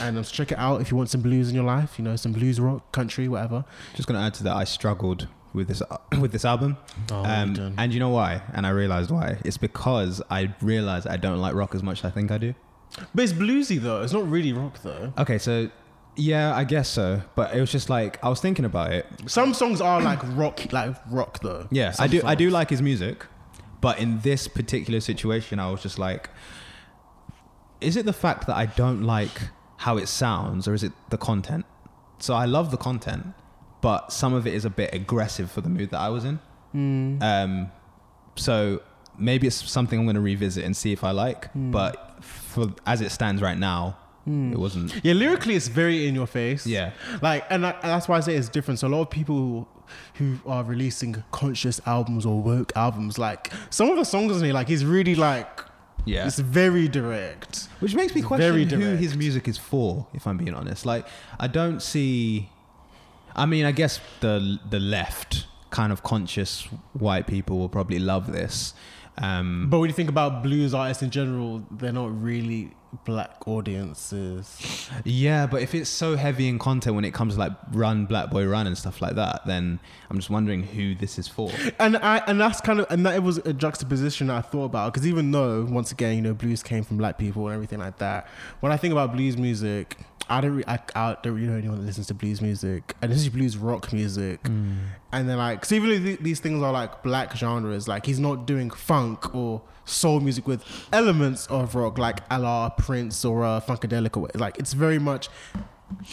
and 0.00 0.16
um, 0.16 0.24
so 0.24 0.32
check 0.32 0.52
it 0.52 0.58
out 0.58 0.80
if 0.80 0.90
you 0.90 0.96
want 0.96 1.10
some 1.10 1.22
blues 1.22 1.48
in 1.48 1.54
your 1.54 1.64
life. 1.64 1.98
You 1.98 2.04
know, 2.04 2.16
some 2.16 2.32
blues 2.32 2.60
rock, 2.60 2.92
country, 2.92 3.26
whatever. 3.28 3.64
Just 3.94 4.06
gonna 4.06 4.20
add 4.20 4.34
to 4.34 4.44
that, 4.44 4.54
I 4.54 4.64
struggled 4.64 5.26
with 5.52 5.68
this 5.68 5.82
with 6.20 6.30
this 6.32 6.44
album, 6.44 6.76
Oh, 7.10 7.24
um, 7.24 7.74
and 7.78 7.92
you 7.92 8.00
know 8.00 8.10
why? 8.10 8.42
And 8.52 8.66
I 8.66 8.70
realized 8.70 9.10
why. 9.10 9.38
It's 9.44 9.58
because 9.58 10.22
I 10.30 10.54
realized 10.60 11.08
I 11.08 11.16
don't 11.16 11.38
like 11.38 11.54
rock 11.54 11.74
as 11.74 11.82
much 11.82 12.00
as 12.00 12.04
I 12.04 12.10
think 12.10 12.30
I 12.30 12.38
do. 12.38 12.54
But 13.14 13.24
it's 13.24 13.32
bluesy 13.32 13.80
though. 13.80 14.02
It's 14.02 14.12
not 14.12 14.28
really 14.28 14.52
rock 14.52 14.82
though. 14.82 15.12
Okay, 15.18 15.38
so 15.38 15.70
yeah, 16.16 16.54
I 16.54 16.64
guess 16.64 16.88
so. 16.88 17.22
But 17.34 17.54
it 17.54 17.60
was 17.60 17.72
just 17.72 17.88
like 17.88 18.22
I 18.24 18.28
was 18.28 18.40
thinking 18.40 18.64
about 18.64 18.92
it. 18.92 19.06
Some 19.26 19.54
songs 19.54 19.80
are 19.80 20.00
like 20.00 20.20
rock, 20.36 20.72
like 20.72 20.96
rock 21.10 21.40
though. 21.40 21.68
Yeah, 21.70 21.88
I 21.88 21.92
Some 21.92 22.10
do. 22.10 22.22
I 22.24 22.34
do 22.34 22.50
like 22.50 22.70
his 22.70 22.82
music, 22.82 23.26
but 23.80 23.98
in 23.98 24.20
this 24.20 24.48
particular 24.48 25.00
situation, 25.00 25.58
I 25.58 25.70
was 25.70 25.82
just 25.82 25.98
like, 25.98 26.30
is 27.80 27.96
it 27.96 28.04
the 28.04 28.12
fact 28.12 28.46
that 28.46 28.56
I 28.56 28.66
don't 28.66 29.02
like 29.02 29.48
how 29.78 29.96
it 29.96 30.08
sounds, 30.08 30.68
or 30.68 30.74
is 30.74 30.82
it 30.82 30.92
the 31.10 31.18
content? 31.18 31.64
So 32.18 32.34
I 32.34 32.44
love 32.44 32.70
the 32.70 32.76
content, 32.76 33.26
but 33.80 34.12
some 34.12 34.32
of 34.32 34.46
it 34.46 34.54
is 34.54 34.64
a 34.64 34.70
bit 34.70 34.94
aggressive 34.94 35.50
for 35.50 35.60
the 35.60 35.68
mood 35.68 35.90
that 35.90 35.98
I 35.98 36.08
was 36.08 36.24
in. 36.24 36.38
Hmm. 36.72 37.18
Um, 37.20 37.72
so 38.36 38.80
maybe 39.22 39.46
it's 39.46 39.70
something 39.70 39.98
I'm 39.98 40.04
going 40.06 40.16
to 40.16 40.20
revisit 40.20 40.64
and 40.64 40.76
see 40.76 40.92
if 40.92 41.02
I 41.04 41.10
like. 41.12 41.50
Hmm. 41.52 41.70
But 41.70 42.22
for 42.22 42.72
as 42.86 43.00
it 43.00 43.10
stands 43.10 43.40
right 43.42 43.58
now, 43.58 43.96
it 44.24 44.56
wasn't. 44.58 44.94
Yeah, 45.04 45.14
lyrically, 45.14 45.56
it's 45.56 45.66
very 45.68 46.06
in 46.06 46.14
your 46.14 46.28
face. 46.28 46.64
Yeah. 46.66 46.92
like, 47.22 47.44
and, 47.50 47.66
I, 47.66 47.70
and 47.70 47.82
that's 47.90 48.06
why 48.06 48.18
I 48.18 48.20
say 48.20 48.36
it's 48.36 48.48
different. 48.48 48.78
So 48.78 48.86
a 48.86 48.90
lot 48.90 49.00
of 49.00 49.10
people 49.10 49.68
who 50.14 50.38
are 50.46 50.62
releasing 50.62 51.24
conscious 51.32 51.80
albums 51.86 52.24
or 52.24 52.40
woke 52.40 52.72
albums, 52.76 53.18
like 53.18 53.50
some 53.70 53.90
of 53.90 53.96
the 53.96 54.04
songs 54.04 54.36
on 54.36 54.44
here, 54.44 54.54
like 54.54 54.68
he's 54.68 54.84
really 54.84 55.16
like, 55.16 55.60
Yeah. 56.04 56.24
it's 56.26 56.38
very 56.38 56.86
direct. 56.86 57.66
Which 57.80 57.96
makes 57.96 58.14
me 58.14 58.20
It's 58.20 58.28
question 58.28 58.52
very 58.52 58.64
who 58.64 58.94
his 58.96 59.16
music 59.16 59.48
is 59.48 59.58
for, 59.58 60.06
if 60.14 60.24
I'm 60.28 60.36
being 60.36 60.54
honest. 60.54 60.86
Like, 60.86 61.04
I 61.40 61.48
don't 61.48 61.82
see. 61.82 62.48
I 63.34 63.44
mean, 63.46 63.64
I 63.64 63.72
guess 63.72 63.98
the 64.20 64.58
the 64.70 64.78
left 64.78 65.46
kind 65.70 65.90
of 65.92 66.02
conscious 66.02 66.68
white 66.92 67.26
people 67.26 67.58
will 67.58 67.68
probably 67.68 67.98
love 67.98 68.30
this, 68.30 68.72
Um, 69.18 69.68
But 69.70 69.78
when 69.78 69.90
you 69.90 69.94
think 69.94 70.08
about 70.08 70.42
blues 70.42 70.72
artists 70.74 71.02
in 71.02 71.10
general, 71.10 71.62
they're 71.70 71.92
not 71.92 72.10
really 72.22 72.72
black 73.04 73.46
audiences. 73.48 74.90
yeah, 75.04 75.46
but 75.46 75.62
if 75.62 75.74
it's 75.74 75.88
so 75.88 76.16
heavy 76.16 76.48
in 76.48 76.58
content 76.58 76.94
when 76.94 77.04
it 77.04 77.14
comes 77.14 77.34
to 77.34 77.40
like 77.40 77.52
Run 77.72 78.06
Black 78.06 78.30
Boy 78.30 78.46
Run 78.46 78.66
and 78.66 78.76
stuff 78.76 79.00
like 79.00 79.14
that, 79.14 79.46
then 79.46 79.80
I'm 80.10 80.16
just 80.16 80.30
wondering 80.30 80.62
who 80.62 80.94
this 80.94 81.18
is 81.18 81.26
for. 81.28 81.50
And 81.78 81.96
I 81.96 82.18
and 82.26 82.40
that's 82.40 82.60
kind 82.60 82.80
of 82.80 82.86
and 82.90 83.04
that 83.06 83.14
it 83.14 83.22
was 83.22 83.38
a 83.38 83.52
juxtaposition 83.52 84.30
I 84.30 84.40
thought 84.42 84.64
about 84.64 84.92
because 84.92 85.06
even 85.06 85.30
though 85.30 85.64
once 85.64 85.90
again 85.90 86.16
you 86.16 86.22
know 86.22 86.34
blues 86.34 86.62
came 86.62 86.84
from 86.84 86.98
black 86.98 87.18
people 87.18 87.46
and 87.46 87.54
everything 87.54 87.78
like 87.78 87.98
that, 87.98 88.28
when 88.60 88.72
I 88.72 88.76
think 88.76 88.92
about 88.92 89.12
blues 89.12 89.36
music, 89.36 89.96
I 90.32 90.40
don't 90.40 90.56
re- 90.56 90.64
I, 90.66 90.78
I 90.94 91.16
don't 91.22 91.34
really 91.34 91.46
know 91.46 91.56
anyone 91.58 91.78
that 91.78 91.84
listens 91.84 92.06
to 92.08 92.14
blues 92.14 92.40
music. 92.40 92.94
And 93.02 93.12
this 93.12 93.18
is 93.20 93.28
blues 93.28 93.56
rock 93.56 93.92
music, 93.92 94.40
and 95.12 95.28
then 95.28 95.36
like 95.36 95.64
so 95.66 95.74
even 95.74 95.90
though 95.90 95.98
th- 95.98 96.20
these 96.20 96.40
things 96.40 96.62
are 96.62 96.72
like 96.72 97.02
black 97.02 97.36
genres, 97.36 97.86
like 97.86 98.06
he's 98.06 98.18
not 98.18 98.46
doing 98.46 98.70
funk 98.70 99.34
or 99.34 99.60
soul 99.84 100.20
music 100.20 100.46
with 100.46 100.64
elements 100.92 101.46
of 101.48 101.74
rock 101.74 101.98
like 101.98 102.20
a 102.30 102.38
la 102.38 102.68
Prince 102.70 103.24
or 103.24 103.44
uh, 103.44 103.60
Funkadelic 103.60 104.16
or 104.16 104.28
like 104.34 104.56
it's 104.58 104.72
very 104.72 104.98
much 104.98 105.28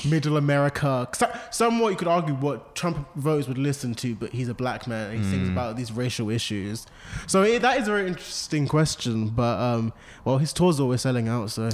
middle 0.05 0.37
America. 0.37 1.07
So- 1.13 1.31
Somewhat 1.51 1.89
you 1.89 1.95
could 1.97 2.07
argue 2.07 2.35
what 2.35 2.75
Trump 2.75 3.07
voters 3.15 3.47
would 3.47 3.57
listen 3.57 3.93
to, 3.95 4.15
but 4.15 4.31
he's 4.31 4.47
a 4.49 4.53
black 4.53 4.87
man 4.87 5.11
and 5.11 5.23
he 5.25 5.29
thinks 5.31 5.49
about 5.49 5.75
these 5.77 5.91
racial 5.91 6.29
issues. 6.29 6.85
So 7.27 7.43
it, 7.43 7.61
that 7.61 7.79
is 7.79 7.87
a 7.87 7.91
very 7.91 8.07
interesting 8.07 8.67
question. 8.67 9.29
But 9.29 9.59
um, 9.59 9.93
well, 10.25 10.37
his 10.37 10.53
tours 10.53 10.79
are 10.79 10.83
always 10.83 11.01
selling 11.01 11.27
out, 11.27 11.51
so 11.51 11.69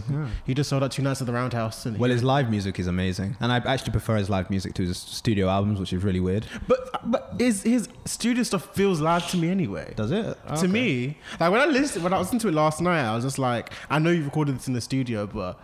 he 0.46 0.54
just 0.54 0.70
sold 0.70 0.84
out 0.84 0.92
two 0.92 1.02
nights 1.02 1.22
at 1.22 1.28
the 1.28 1.34
Roundhouse. 1.34 1.86
Well, 1.86 2.10
his 2.10 2.24
live 2.24 2.50
music 2.50 2.80
is 2.80 2.88
amazing, 2.88 3.38
and 3.40 3.52
I 3.52 3.58
actually 3.58 3.92
prefer 3.92 4.16
his 4.18 4.30
live 4.30 4.50
music 4.50 4.74
to 4.76 4.84
his 4.84 4.98
studio 4.98 5.50
albums, 5.50 5.80
which 5.80 5.94
is 5.94 6.04
really 6.04 6.20
weird. 6.20 6.46
but 6.68 6.80
but 7.12 7.34
his 7.38 7.62
his 7.64 7.88
studio 8.06 8.44
stuff 8.44 8.74
feels 8.74 9.02
live 9.02 9.28
to 9.32 9.38
me 9.38 9.50
anyway. 9.50 9.94
Does 9.96 10.12
it? 10.12 10.38
To 10.58 10.68
me, 10.68 11.18
like 11.40 11.52
when 11.52 11.62
I 11.62 11.66
listened, 11.66 12.04
when 12.04 12.14
I 12.14 12.18
listened 12.20 12.42
to 12.42 12.48
it 12.48 12.54
last 12.54 12.82
night, 12.82 13.04
I 13.06 13.14
was 13.16 13.24
just 13.24 13.38
like, 13.40 13.72
I 13.90 14.00
know 14.00 14.10
you 14.10 14.24
recorded 14.24 14.56
this 14.56 14.68
in 14.68 14.74
the 14.74 14.82
studio, 14.82 15.28
but 15.28 15.60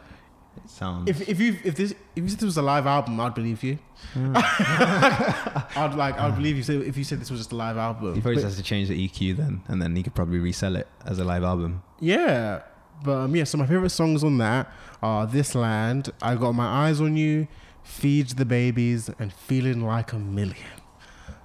it 0.58 0.70
sounds. 0.70 1.10
if 1.10 1.28
if 1.30 1.40
you 1.40 1.58
if 1.64 1.76
this 1.76 1.92
if 2.16 2.24
you 2.24 2.30
said 2.30 2.40
this 2.40 2.46
was 2.46 2.58
a 2.58 2.62
live 2.62 2.86
album, 2.88 3.20
I'd 3.20 3.34
believe 3.34 3.64
you. 3.64 3.78
Hmm. 4.14 4.34
I'd 4.36 5.94
like 5.96 6.18
I'd 6.20 6.36
believe 6.36 6.58
you 6.58 6.64
said 6.64 6.82
if 6.82 6.98
you 6.98 7.04
said 7.04 7.20
this 7.20 7.30
was 7.32 7.40
just 7.40 7.52
a 7.52 7.56
live 7.56 7.78
album. 7.78 8.16
he 8.16 8.22
probably 8.22 8.36
But- 8.36 8.46
has 8.46 8.58
to 8.58 8.64
change 8.64 8.88
the 8.90 9.08
EQ 9.08 9.38
then, 9.38 9.62
and 9.68 9.82
then 9.82 9.96
he 9.96 10.04
could 10.04 10.16
probably 10.16 10.40
resell 10.40 10.76
it 10.76 10.88
as 11.06 11.20
a 11.20 11.24
live 11.24 11.44
album. 11.44 11.82
yeah, 12.00 12.62
but 13.04 13.18
um, 13.18 13.36
yeah. 13.36 13.44
So 13.46 13.58
my 13.58 13.66
favorite 13.68 13.90
songs 13.92 14.24
on 14.24 14.38
that 14.40 14.72
are 15.02 15.26
"This 15.28 15.56
Land," 15.56 16.12
"I 16.22 16.36
Got 16.36 16.54
My 16.54 16.88
Eyes 16.88 17.00
on 17.02 17.16
You," 17.18 17.48
"Feed 17.84 18.30
the 18.30 18.46
Babies," 18.46 19.10
and 19.20 19.32
"Feeling 19.34 19.82
Like 19.86 20.14
a 20.14 20.20
Million. 20.20 20.56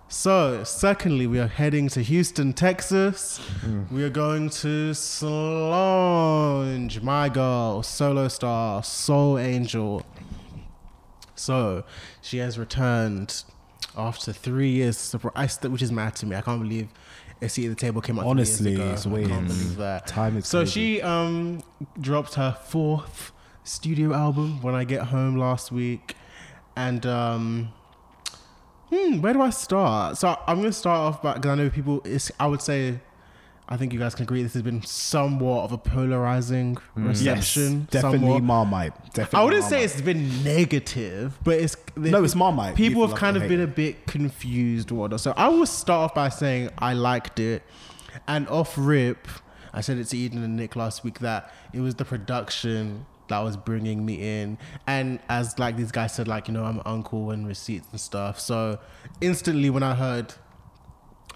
So, 0.08 0.62
secondly, 0.62 1.26
we 1.26 1.40
are 1.40 1.48
heading 1.48 1.88
to 1.90 2.00
Houston, 2.00 2.52
Texas. 2.52 3.40
We 3.90 4.04
are 4.04 4.08
going 4.10 4.50
to 4.50 4.94
Solange, 4.94 7.00
my 7.02 7.28
girl, 7.28 7.82
solo 7.82 8.28
star, 8.28 8.84
soul 8.84 9.36
angel. 9.36 10.06
So, 11.34 11.82
she 12.22 12.38
has 12.38 12.56
returned 12.56 13.42
after 13.96 14.32
three 14.32 14.70
years, 14.70 15.12
which 15.62 15.82
is 15.82 15.90
mad 15.90 16.14
to 16.16 16.26
me. 16.26 16.36
I 16.36 16.40
can't 16.40 16.62
believe 16.62 16.88
a 17.42 17.48
seat 17.48 17.66
at 17.66 17.70
the 17.70 17.74
table 17.74 18.00
came 18.00 18.20
out. 18.20 18.26
Honestly, 18.26 18.80
it's 18.80 19.06
I 19.06 19.10
can't 19.24 19.48
believe 19.48 19.76
that. 19.76 20.06
Time 20.06 20.36
is 20.36 20.46
So 20.46 20.60
crazy. 20.60 20.70
she 20.98 21.02
um 21.02 21.62
dropped 22.00 22.34
her 22.34 22.52
fourth 22.66 23.32
studio 23.64 24.14
album 24.14 24.62
when 24.62 24.74
I 24.76 24.84
get 24.84 25.02
home 25.08 25.36
last 25.36 25.72
week, 25.72 26.14
and 26.76 27.04
um, 27.04 27.72
hmm, 28.90 29.20
where 29.20 29.32
do 29.32 29.42
I 29.42 29.50
start? 29.50 30.16
So 30.18 30.38
I'm 30.46 30.56
gonna 30.58 30.72
start 30.72 30.98
off 30.98 31.22
by 31.22 31.34
because 31.34 31.50
I 31.50 31.54
know 31.54 31.70
people. 31.70 32.00
It's 32.04 32.30
I 32.38 32.46
would 32.46 32.62
say, 32.62 32.98
I 33.68 33.76
think 33.76 33.92
you 33.92 33.98
guys 33.98 34.14
can 34.14 34.22
agree 34.24 34.42
this 34.42 34.54
has 34.54 34.62
been 34.62 34.82
somewhat 34.82 35.64
of 35.64 35.72
a 35.72 35.78
polarizing 35.78 36.78
reception. 36.94 37.80
Yes, 37.80 37.90
definitely 37.90 38.18
somewhat. 38.20 38.42
Marmite. 38.42 38.92
Definitely 39.12 39.38
I 39.40 39.44
wouldn't 39.44 39.64
say 39.64 39.84
it's 39.84 40.00
been 40.00 40.44
negative, 40.44 41.38
but 41.42 41.58
it's 41.58 41.76
No, 41.96 42.22
it's 42.24 42.34
Marmite. 42.34 42.76
People, 42.76 43.02
People 43.02 43.06
have 43.08 43.16
kind 43.18 43.36
of 43.36 43.48
been 43.48 43.60
it. 43.60 43.64
a 43.64 43.66
bit 43.68 44.06
confused. 44.06 44.92
or 44.92 44.96
Whatnot. 44.96 45.20
So 45.20 45.34
I 45.36 45.48
will 45.48 45.66
start 45.66 46.10
off 46.10 46.14
by 46.14 46.28
saying 46.28 46.70
I 46.78 46.92
liked 46.94 47.40
it, 47.40 47.62
and 48.28 48.48
off 48.48 48.74
rip, 48.76 49.26
I 49.72 49.80
said 49.80 49.98
it 49.98 50.04
to 50.08 50.16
Eden 50.16 50.42
and 50.42 50.56
Nick 50.56 50.76
last 50.76 51.02
week 51.04 51.18
that 51.20 51.52
it 51.72 51.80
was 51.80 51.96
the 51.96 52.04
production 52.04 53.04
that 53.28 53.40
was 53.40 53.56
bringing 53.56 54.04
me 54.04 54.42
in, 54.42 54.58
and 54.86 55.20
as 55.28 55.58
like 55.58 55.76
these 55.76 55.92
guys 55.92 56.14
said, 56.14 56.28
like 56.28 56.48
you 56.48 56.54
know 56.54 56.64
I'm 56.64 56.80
uncle 56.84 57.30
and 57.30 57.46
receipts 57.46 57.88
and 57.90 58.00
stuff. 58.00 58.38
So 58.38 58.78
instantly 59.20 59.70
when 59.70 59.82
I 59.82 59.94
heard 59.94 60.34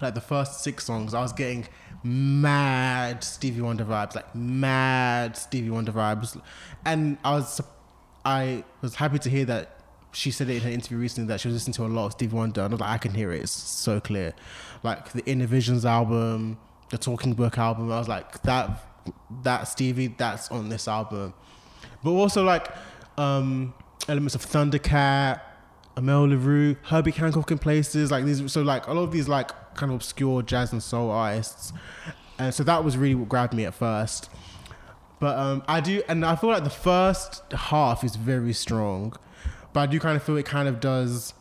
like 0.01 0.15
the 0.15 0.21
first 0.21 0.61
six 0.61 0.85
songs, 0.85 1.13
I 1.13 1.21
was 1.21 1.33
getting 1.33 1.67
mad 2.03 3.23
Stevie 3.23 3.61
Wonder 3.61 3.85
vibes, 3.85 4.15
like 4.15 4.33
mad 4.35 5.37
Stevie 5.37 5.69
Wonder 5.69 5.91
vibes, 5.91 6.39
and 6.85 7.17
I 7.23 7.31
was 7.31 7.61
I 8.25 8.63
was 8.81 8.95
happy 8.95 9.19
to 9.19 9.29
hear 9.29 9.45
that 9.45 9.77
she 10.13 10.31
said 10.31 10.49
it 10.49 10.57
in 10.57 10.61
her 10.63 10.69
interview 10.69 10.97
recently 10.97 11.27
that 11.29 11.39
she 11.39 11.47
was 11.47 11.55
listening 11.55 11.73
to 11.73 11.85
a 11.85 11.87
lot 11.87 12.07
of 12.07 12.11
Stevie 12.13 12.35
Wonder, 12.35 12.61
and 12.61 12.73
I 12.73 12.75
was 12.75 12.81
like, 12.81 12.89
I 12.89 12.97
can 12.97 13.13
hear 13.13 13.31
it, 13.31 13.43
it's 13.43 13.51
so 13.51 13.99
clear, 13.99 14.33
like 14.83 15.11
the 15.11 15.21
Innervisions 15.23 15.85
album, 15.85 16.57
the 16.89 16.97
Talking 16.97 17.33
Book 17.33 17.57
album. 17.57 17.91
I 17.91 17.99
was 17.99 18.07
like 18.07 18.41
that 18.43 18.87
that 19.43 19.67
Stevie 19.67 20.07
that's 20.07 20.51
on 20.51 20.69
this 20.69 20.87
album, 20.87 21.33
but 22.03 22.11
also 22.11 22.43
like 22.43 22.67
um 23.17 23.73
elements 24.07 24.35
of 24.35 24.45
Thundercat. 24.45 25.41
Amel 25.97 26.27
Larrieux, 26.27 26.77
Herbie 26.83 27.11
Hancock 27.11 27.51
in 27.51 27.59
places 27.59 28.11
like 28.11 28.23
these. 28.23 28.49
So 28.51 28.61
like 28.61 28.87
a 28.87 28.93
lot 28.93 29.03
of 29.03 29.11
these 29.11 29.27
like 29.27 29.51
kind 29.75 29.91
of 29.91 29.97
obscure 29.97 30.41
jazz 30.41 30.71
and 30.71 30.81
soul 30.81 31.11
artists, 31.11 31.73
and 32.39 32.53
so 32.53 32.63
that 32.63 32.83
was 32.83 32.97
really 32.97 33.13
what 33.13 33.27
grabbed 33.27 33.53
me 33.53 33.65
at 33.65 33.73
first. 33.73 34.29
But 35.19 35.37
um, 35.37 35.63
I 35.67 35.81
do, 35.81 36.01
and 36.07 36.25
I 36.25 36.35
feel 36.35 36.49
like 36.49 36.63
the 36.63 36.69
first 36.69 37.43
half 37.51 38.03
is 38.03 38.15
very 38.15 38.53
strong, 38.53 39.13
but 39.73 39.81
I 39.81 39.85
do 39.85 39.99
kind 39.99 40.15
of 40.15 40.23
feel 40.23 40.37
it 40.37 40.45
kind 40.45 40.67
of 40.67 40.79
does 40.79 41.33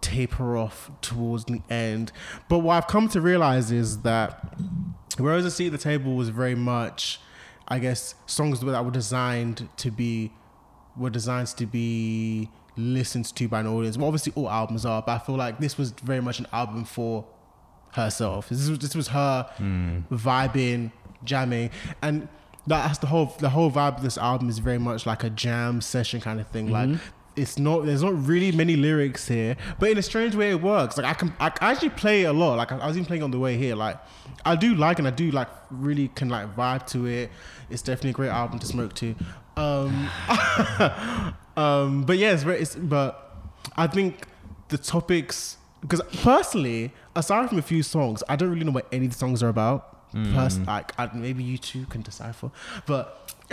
taper 0.00 0.56
off 0.56 0.90
towards 1.02 1.44
the 1.44 1.62
end. 1.70 2.12
But 2.48 2.60
what 2.60 2.74
I've 2.74 2.88
come 2.88 3.08
to 3.10 3.20
realize 3.20 3.70
is 3.70 4.00
that 4.00 4.58
whereas 5.18 5.54
seat 5.54 5.66
at 5.66 5.72
the 5.72 5.78
table 5.78 6.16
was 6.16 6.30
very 6.30 6.56
much, 6.56 7.20
I 7.68 7.78
guess, 7.78 8.14
songs 8.26 8.60
that 8.60 8.84
were 8.84 8.90
designed 8.90 9.68
to 9.78 9.90
be 9.90 10.32
were 10.96 11.10
designed 11.10 11.48
to 11.48 11.66
be 11.66 12.50
listened 12.76 13.34
to 13.36 13.48
by 13.48 13.60
an 13.60 13.66
audience. 13.66 13.96
Well, 13.96 14.06
obviously 14.06 14.32
all 14.36 14.50
albums 14.50 14.84
are, 14.84 15.02
but 15.02 15.12
I 15.12 15.18
feel 15.18 15.36
like 15.36 15.58
this 15.58 15.78
was 15.78 15.92
very 15.92 16.20
much 16.20 16.38
an 16.38 16.46
album 16.52 16.84
for 16.84 17.24
herself. 17.92 18.48
This 18.48 18.68
was 18.68 18.78
this 18.78 18.94
was 18.94 19.08
her 19.08 19.48
hmm. 19.56 20.00
vibing, 20.10 20.92
jamming, 21.24 21.70
and 22.02 22.28
that's 22.66 22.98
the 22.98 23.06
whole 23.06 23.34
the 23.38 23.50
whole 23.50 23.70
vibe 23.70 23.96
of 23.96 24.02
this 24.02 24.18
album 24.18 24.48
is 24.48 24.58
very 24.58 24.78
much 24.78 25.06
like 25.06 25.24
a 25.24 25.30
jam 25.30 25.80
session 25.80 26.20
kind 26.20 26.40
of 26.40 26.48
thing. 26.48 26.70
Like 26.70 26.88
mm-hmm. 26.88 27.06
It's 27.36 27.58
not 27.58 27.86
there's 27.86 28.02
not 28.02 28.26
really 28.26 28.52
many 28.52 28.76
lyrics 28.76 29.28
here, 29.28 29.56
but 29.78 29.90
in 29.90 29.98
a 29.98 30.02
strange 30.02 30.34
way 30.34 30.50
it 30.50 30.60
works. 30.60 30.96
Like 30.96 31.06
I 31.06 31.14
can 31.14 31.32
I 31.40 31.52
actually 31.60 31.90
play 31.90 32.24
a 32.24 32.32
lot. 32.32 32.56
Like 32.56 32.72
I, 32.72 32.78
I 32.78 32.86
was 32.86 32.96
even 32.96 33.06
playing 33.06 33.22
on 33.22 33.30
the 33.30 33.38
way 33.38 33.56
here. 33.56 33.74
Like 33.74 33.98
I 34.44 34.56
do 34.56 34.74
like 34.74 34.98
and 34.98 35.08
I 35.08 35.10
do 35.10 35.30
like 35.30 35.48
really 35.70 36.08
can 36.08 36.28
like 36.28 36.54
vibe 36.56 36.86
to 36.88 37.06
it. 37.06 37.30
It's 37.70 37.82
definitely 37.82 38.10
a 38.10 38.14
great 38.14 38.30
album 38.30 38.58
to 38.58 38.66
smoke 38.66 38.94
to. 38.94 39.14
Um, 39.56 40.08
um, 41.56 42.04
but 42.04 42.18
yeah, 42.18 42.32
it's 42.32 42.42
very. 42.42 42.60
It's, 42.60 42.74
but 42.76 43.36
I 43.76 43.86
think 43.86 44.26
the 44.68 44.78
topics 44.78 45.56
because 45.80 46.00
personally, 46.22 46.92
aside 47.16 47.48
from 47.48 47.58
a 47.58 47.62
few 47.62 47.82
songs, 47.82 48.22
I 48.28 48.36
don't 48.36 48.50
really 48.50 48.64
know 48.64 48.72
what 48.72 48.86
any 48.92 49.06
of 49.06 49.12
the 49.12 49.18
songs 49.18 49.42
are 49.42 49.48
about. 49.48 49.91
Pers- 50.12 50.58
mm. 50.58 50.66
like 50.66 50.92
I, 50.98 51.10
maybe 51.14 51.42
you 51.42 51.58
two 51.58 51.86
can 51.86 52.02
decipher, 52.02 52.50
but 52.86 53.34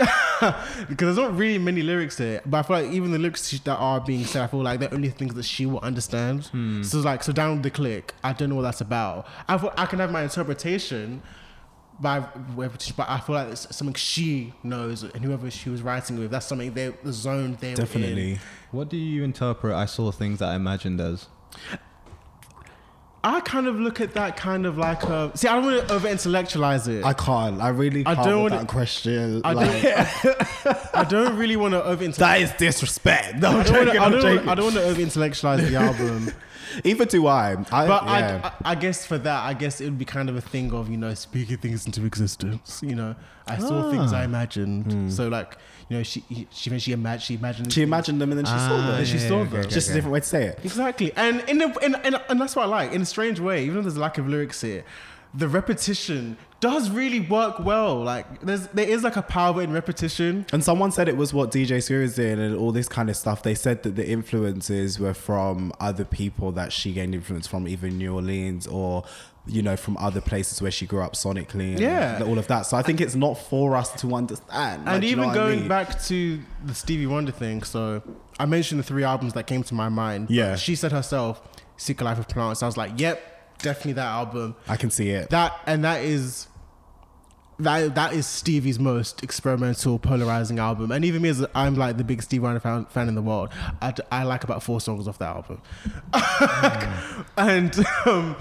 because 0.88 1.16
there's 1.16 1.16
not 1.16 1.36
really 1.36 1.58
many 1.58 1.82
lyrics 1.82 2.18
here. 2.18 2.40
But 2.46 2.58
I 2.58 2.62
feel 2.62 2.76
like 2.82 2.92
even 2.92 3.12
the 3.12 3.18
lyrics 3.18 3.50
that 3.50 3.76
are 3.76 4.00
being 4.00 4.24
said, 4.24 4.42
I 4.42 4.46
feel 4.46 4.62
like 4.62 4.80
they're 4.80 4.92
only 4.94 5.10
things 5.10 5.34
that 5.34 5.44
she 5.44 5.66
will 5.66 5.80
understand. 5.80 6.46
Hmm. 6.46 6.82
So 6.82 7.00
like, 7.00 7.22
so 7.22 7.32
down 7.32 7.62
the 7.62 7.70
click, 7.70 8.14
I 8.24 8.32
don't 8.32 8.50
know 8.50 8.56
what 8.56 8.62
that's 8.62 8.80
about. 8.80 9.26
I 9.48 9.58
feel, 9.58 9.72
I 9.76 9.86
can 9.86 9.98
have 9.98 10.10
my 10.10 10.22
interpretation, 10.22 11.22
by 12.00 12.20
but 12.20 12.86
I 12.98 13.20
feel 13.20 13.34
like 13.34 13.48
it's 13.48 13.74
something 13.76 13.94
she 13.94 14.54
knows, 14.62 15.02
and 15.02 15.22
whoever 15.22 15.50
she 15.50 15.68
was 15.68 15.82
writing 15.82 16.18
with, 16.18 16.30
that's 16.30 16.46
something 16.46 16.72
they 16.72 16.88
the 17.02 17.12
zone 17.12 17.58
they 17.60 17.68
were 17.68 17.72
in. 17.72 17.76
Definitely. 17.76 18.38
What 18.70 18.88
do 18.88 18.96
you 18.96 19.22
interpret? 19.22 19.74
I 19.74 19.84
saw 19.84 20.10
things 20.10 20.38
that 20.38 20.48
I 20.48 20.54
imagined 20.56 21.00
as. 21.00 21.26
I 23.22 23.40
kind 23.40 23.66
of 23.66 23.78
look 23.78 24.00
at 24.00 24.14
that 24.14 24.36
kind 24.36 24.64
of 24.64 24.78
like 24.78 25.02
a 25.02 25.30
see. 25.36 25.46
I 25.46 25.54
don't 25.54 25.64
want 25.66 25.88
to 25.88 25.94
over 25.94 26.08
intellectualize 26.08 26.88
it. 26.88 27.04
I 27.04 27.12
can't. 27.12 27.60
I 27.60 27.68
really 27.68 28.00
I 28.00 28.14
can't 28.14 28.18
I 28.18 28.30
don't 28.30 28.44
with 28.44 28.52
wanna- 28.52 28.64
that 28.64 28.70
question. 28.70 29.42
I 29.44 29.52
like, 29.52 29.82
don't, 29.82 30.76
I 30.94 31.04
don't 31.04 31.36
really 31.36 31.56
want 31.56 31.74
to 31.74 31.84
over 31.84 32.06
that 32.08 32.40
is 32.40 32.52
disrespect. 32.52 33.36
No, 33.36 33.50
I 33.50 33.52
I'm 33.52 33.64
don't 33.64 33.72
wanna- 33.76 33.84
joking. 33.86 34.00
I 34.00 34.04
I'm 34.04 34.12
don't. 34.12 34.48
I 34.48 34.54
don't 34.54 34.64
want 34.64 34.76
to 34.76 34.84
over 34.84 35.00
intellectualize 35.00 35.68
the 35.68 35.76
album, 35.76 36.32
Either 36.84 37.04
do 37.04 37.26
I. 37.26 37.52
I 37.70 37.86
but 37.86 38.04
yeah. 38.04 38.52
I, 38.64 38.70
I, 38.70 38.72
I 38.72 38.74
guess 38.74 39.04
for 39.04 39.18
that, 39.18 39.44
I 39.44 39.54
guess 39.54 39.80
it 39.80 39.84
would 39.84 39.98
be 39.98 40.04
kind 40.04 40.28
of 40.30 40.36
a 40.36 40.40
thing 40.40 40.72
of 40.72 40.88
you 40.88 40.96
know 40.96 41.12
speaking 41.14 41.58
things 41.58 41.84
into 41.84 42.04
existence. 42.06 42.80
You 42.82 42.94
know, 42.94 43.16
I 43.46 43.58
saw 43.58 43.90
things 43.90 44.12
I 44.12 44.20
ah. 44.20 44.24
imagined. 44.24 44.92
Hmm. 44.92 45.10
So 45.10 45.28
like 45.28 45.58
you 45.90 45.96
know, 45.98 46.02
she 46.04 46.24
she 46.50 46.78
she 46.78 46.92
imagined 46.92 47.22
she 47.22 47.34
imagined 47.34 47.72
she 47.72 47.82
imagined 47.82 48.20
them 48.20 48.30
and 48.30 48.38
then 48.38 48.46
she 48.46 48.52
saw 48.52 48.76
Ah, 48.76 48.86
them. 48.86 48.98
yeah, 49.00 49.04
she 49.04 49.18
saw 49.18 49.44
them. 49.44 49.56
It's 49.60 49.74
just 49.74 49.90
a 49.90 49.92
different 49.92 50.12
way 50.14 50.20
to 50.20 50.26
say 50.26 50.44
it. 50.46 50.60
Exactly, 50.64 51.12
and 51.16 51.40
in 51.48 51.58
the 51.58 51.76
and, 51.82 51.96
and 52.04 52.18
and 52.28 52.40
that's 52.40 52.54
what 52.56 52.62
I 52.62 52.68
like. 52.68 52.92
In 52.92 53.02
a 53.02 53.04
strange 53.04 53.38
way, 53.40 53.64
even 53.64 53.74
though 53.74 53.82
there's 53.82 53.96
a 53.96 54.00
lack 54.00 54.16
of 54.16 54.26
lyrics 54.28 54.60
here, 54.62 54.84
the 55.34 55.48
repetition 55.48 56.38
does 56.60 56.90
really 56.90 57.20
work 57.20 57.58
well. 57.60 58.02
Like 58.02 58.40
there's 58.42 58.66
there 58.68 58.88
is 58.88 59.02
like 59.02 59.16
a 59.16 59.22
power 59.22 59.62
in 59.62 59.72
repetition. 59.72 60.46
And 60.52 60.62
someone 60.62 60.92
said 60.92 61.08
it 61.08 61.16
was 61.16 61.32
what 61.32 61.50
DJ 61.50 61.82
Screw 61.82 62.02
is 62.02 62.14
doing 62.16 62.38
and 62.38 62.54
all 62.56 62.72
this 62.72 62.88
kind 62.88 63.08
of 63.10 63.16
stuff. 63.16 63.42
They 63.42 63.54
said 63.54 63.82
that 63.82 63.96
the 63.96 64.06
influences 64.08 64.98
were 65.00 65.14
from 65.14 65.72
other 65.80 66.04
people 66.04 66.52
that 66.52 66.72
she 66.72 66.92
gained 66.92 67.14
influence 67.14 67.46
from, 67.46 67.66
even 67.66 67.98
New 67.98 68.14
Orleans 68.14 68.66
or, 68.66 69.04
you 69.46 69.62
know, 69.62 69.76
from 69.76 69.96
other 69.96 70.20
places 70.20 70.60
where 70.60 70.70
she 70.70 70.86
grew 70.86 71.00
up 71.02 71.14
sonically 71.14 71.70
and 71.72 71.80
Yeah. 71.80 72.22
all 72.26 72.38
of 72.38 72.46
that. 72.48 72.62
So 72.66 72.76
I 72.76 72.82
think 72.82 73.00
it's 73.00 73.14
not 73.14 73.34
for 73.38 73.74
us 73.74 73.90
to 74.02 74.14
understand. 74.14 74.84
Like, 74.84 74.94
and 74.96 75.04
you 75.04 75.16
know 75.16 75.22
even 75.22 75.30
I 75.30 75.34
going 75.34 75.58
mean? 75.60 75.68
back 75.68 76.00
to 76.04 76.40
the 76.64 76.74
Stevie 76.74 77.06
Wonder 77.06 77.32
thing, 77.32 77.62
so 77.62 78.02
I 78.38 78.44
mentioned 78.46 78.78
the 78.80 78.84
three 78.84 79.04
albums 79.04 79.32
that 79.32 79.46
came 79.46 79.62
to 79.64 79.74
my 79.74 79.88
mind. 79.88 80.30
Yeah. 80.30 80.56
She 80.56 80.74
said 80.74 80.92
herself, 80.92 81.40
Seek 81.78 82.00
a 82.02 82.04
Life 82.04 82.18
of 82.18 82.28
Plants. 82.28 82.62
I 82.62 82.66
was 82.66 82.76
like, 82.76 82.92
yep, 83.00 83.39
definitely 83.62 83.94
that 83.94 84.06
album. 84.06 84.56
I 84.68 84.76
can 84.76 84.90
see 84.90 85.10
it. 85.10 85.30
That 85.30 85.58
and 85.66 85.84
that 85.84 86.02
is 86.04 86.48
that 87.60 87.94
that 87.94 88.12
is 88.12 88.26
Stevie's 88.26 88.78
most 88.78 89.22
experimental, 89.22 89.98
polarizing 89.98 90.58
album. 90.58 90.90
And 90.92 91.04
even 91.04 91.22
me, 91.22 91.28
as 91.28 91.44
I'm 91.54 91.74
like 91.76 91.96
the 91.96 92.04
biggest 92.04 92.28
Stevie 92.28 92.42
Wonder 92.44 92.60
fan, 92.60 92.86
fan 92.86 93.08
in 93.08 93.14
the 93.14 93.22
world, 93.22 93.50
I, 93.80 93.94
I, 94.10 94.24
like 94.24 94.44
about 94.44 94.62
four 94.62 94.80
songs 94.80 95.06
off 95.06 95.18
that 95.18 95.36
album. 95.36 95.60
and 97.36 97.86
um, 98.06 98.36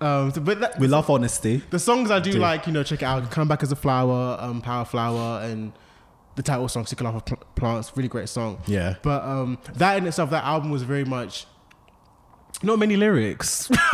um, 0.00 0.32
so- 0.32 0.40
but 0.40 0.60
that, 0.60 0.78
we 0.78 0.86
love 0.88 1.08
honesty. 1.08 1.62
the 1.70 1.78
songs 1.78 2.10
I 2.10 2.20
do 2.20 2.32
Do. 2.32 2.38
like, 2.38 2.66
you 2.66 2.72
know, 2.72 2.82
check 2.82 3.02
it 3.02 3.06
out. 3.06 3.30
Come 3.30 3.48
back 3.48 3.62
as 3.62 3.72
a 3.72 3.76
flower, 3.76 4.36
um, 4.40 4.60
Power 4.60 4.84
Flower, 4.84 5.42
and 5.42 5.72
the 6.36 6.42
title 6.42 6.68
song 6.68 6.86
"Secret 6.86 7.04
Life 7.10 7.22
of 7.32 7.54
Plants." 7.54 7.92
Really 7.96 8.08
great 8.08 8.28
song. 8.28 8.58
Yeah. 8.66 8.96
But 9.02 9.22
um, 9.22 9.58
that 9.74 9.96
in 9.98 10.06
itself, 10.06 10.30
that 10.30 10.44
album 10.44 10.70
was 10.70 10.82
very 10.82 11.04
much 11.04 11.46
not 12.62 12.78
many 12.78 12.96
lyrics 12.96 13.70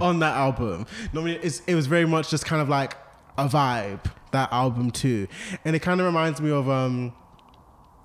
on 0.00 0.18
that 0.20 0.36
album. 0.36 0.86
Not 1.12 1.24
many, 1.24 1.36
it's, 1.36 1.60
it 1.66 1.74
was 1.74 1.86
very 1.86 2.06
much 2.06 2.30
just 2.30 2.44
kind 2.44 2.60
of 2.62 2.68
like 2.68 2.96
a 3.38 3.48
vibe. 3.48 4.04
That 4.32 4.50
album 4.50 4.90
too, 4.90 5.28
and 5.62 5.76
it 5.76 5.80
kind 5.80 6.00
of 6.00 6.06
reminds 6.06 6.40
me 6.40 6.50
of 6.50 6.66
um, 6.66 7.12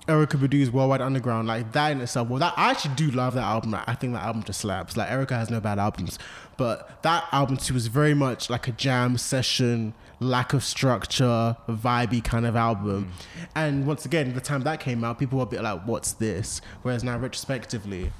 Erykah 0.08 0.42
Badu's 0.42 0.70
Worldwide 0.70 1.00
Underground. 1.00 1.48
Like 1.48 1.72
that 1.72 1.94
in 1.94 2.02
itself. 2.02 2.28
Well, 2.28 2.40
that 2.40 2.54
I 2.58 2.72
actually 2.72 2.96
do 2.96 3.12
love 3.12 3.34
that 3.36 3.44
album. 3.44 3.74
I 3.76 3.96
think 3.96 4.12
that 4.14 4.24
album 4.24 4.44
just 4.44 4.60
slaps. 4.60 4.98
Like 4.98 5.10
Erica 5.10 5.36
has 5.36 5.50
no 5.50 5.62
bad 5.62 5.80
albums, 5.80 6.20
but 6.58 7.02
that 7.04 7.26
album 7.32 7.56
too 7.56 7.74
was 7.74 7.88
very 7.88 8.14
much 8.14 8.50
like 8.50 8.68
a 8.68 8.74
jam 8.74 9.18
session. 9.18 9.94
Lack 10.20 10.52
of 10.54 10.64
structure, 10.64 11.56
vibey 11.70 12.24
kind 12.24 12.48
of 12.48 12.56
album, 12.56 13.12
and 13.54 13.86
once 13.86 14.04
again, 14.04 14.34
the 14.34 14.42
time 14.42 14.64
that 14.64 14.80
came 14.80 15.04
out, 15.04 15.20
people 15.20 15.38
were 15.38 15.44
a 15.44 15.48
bit 15.48 15.62
like, 15.62 15.84
"What's 15.84 16.14
this?" 16.14 16.60
Whereas 16.82 17.04
now, 17.04 17.20
retrospectively, 17.20 18.12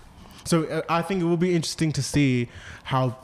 so 0.48 0.64
uh, 0.66 0.82
I 0.90 1.02
think 1.02 1.22
it 1.22 1.26
will 1.26 1.38
be 1.38 1.56
interesting 1.56 1.92
to 1.94 2.02
see 2.04 2.50
how 2.86 3.18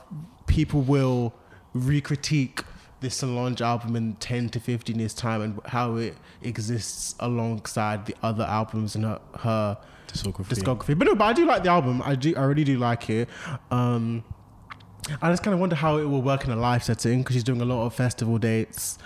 people 0.47 0.82
will 0.82 1.34
re-critique 1.74 2.61
this 3.01 3.15
Solange 3.15 3.61
album 3.61 3.95
in 3.95 4.13
10 4.15 4.49
to 4.49 4.59
15 4.59 4.97
years 4.99 5.13
time 5.13 5.41
and 5.41 5.59
how 5.65 5.95
it 5.97 6.15
exists 6.41 7.15
alongside 7.19 8.05
the 8.05 8.15
other 8.24 8.43
albums 8.43 8.95
in 8.95 9.03
her, 9.03 9.19
her 9.39 9.78
Discography. 10.07 10.45
discography. 10.45 10.97
But 10.97 11.07
no, 11.07 11.15
but 11.15 11.26
I 11.26 11.34
do 11.34 11.45
like 11.45 11.63
the 11.63 11.69
album. 11.69 12.01
I 12.05 12.15
do, 12.15 12.36
I 12.36 12.43
really 12.43 12.63
do 12.63 12.78
like 12.78 13.09
it. 13.09 13.28
Um, 13.71 14.24
I 15.21 15.30
just 15.32 15.43
kind 15.43 15.53
of 15.53 15.59
wonder 15.59 15.76
how 15.76 15.97
it 15.97 16.05
will 16.05 16.21
work 16.21 16.45
in 16.45 16.51
a 16.51 16.55
live 16.55 16.84
setting 16.84 17.19
because 17.24 17.34
she's 17.36 17.43
doing 17.43 17.61
a 17.61 17.65
lot 17.65 17.86
of 17.86 17.93
festival 17.93 18.38
dates 18.38 18.97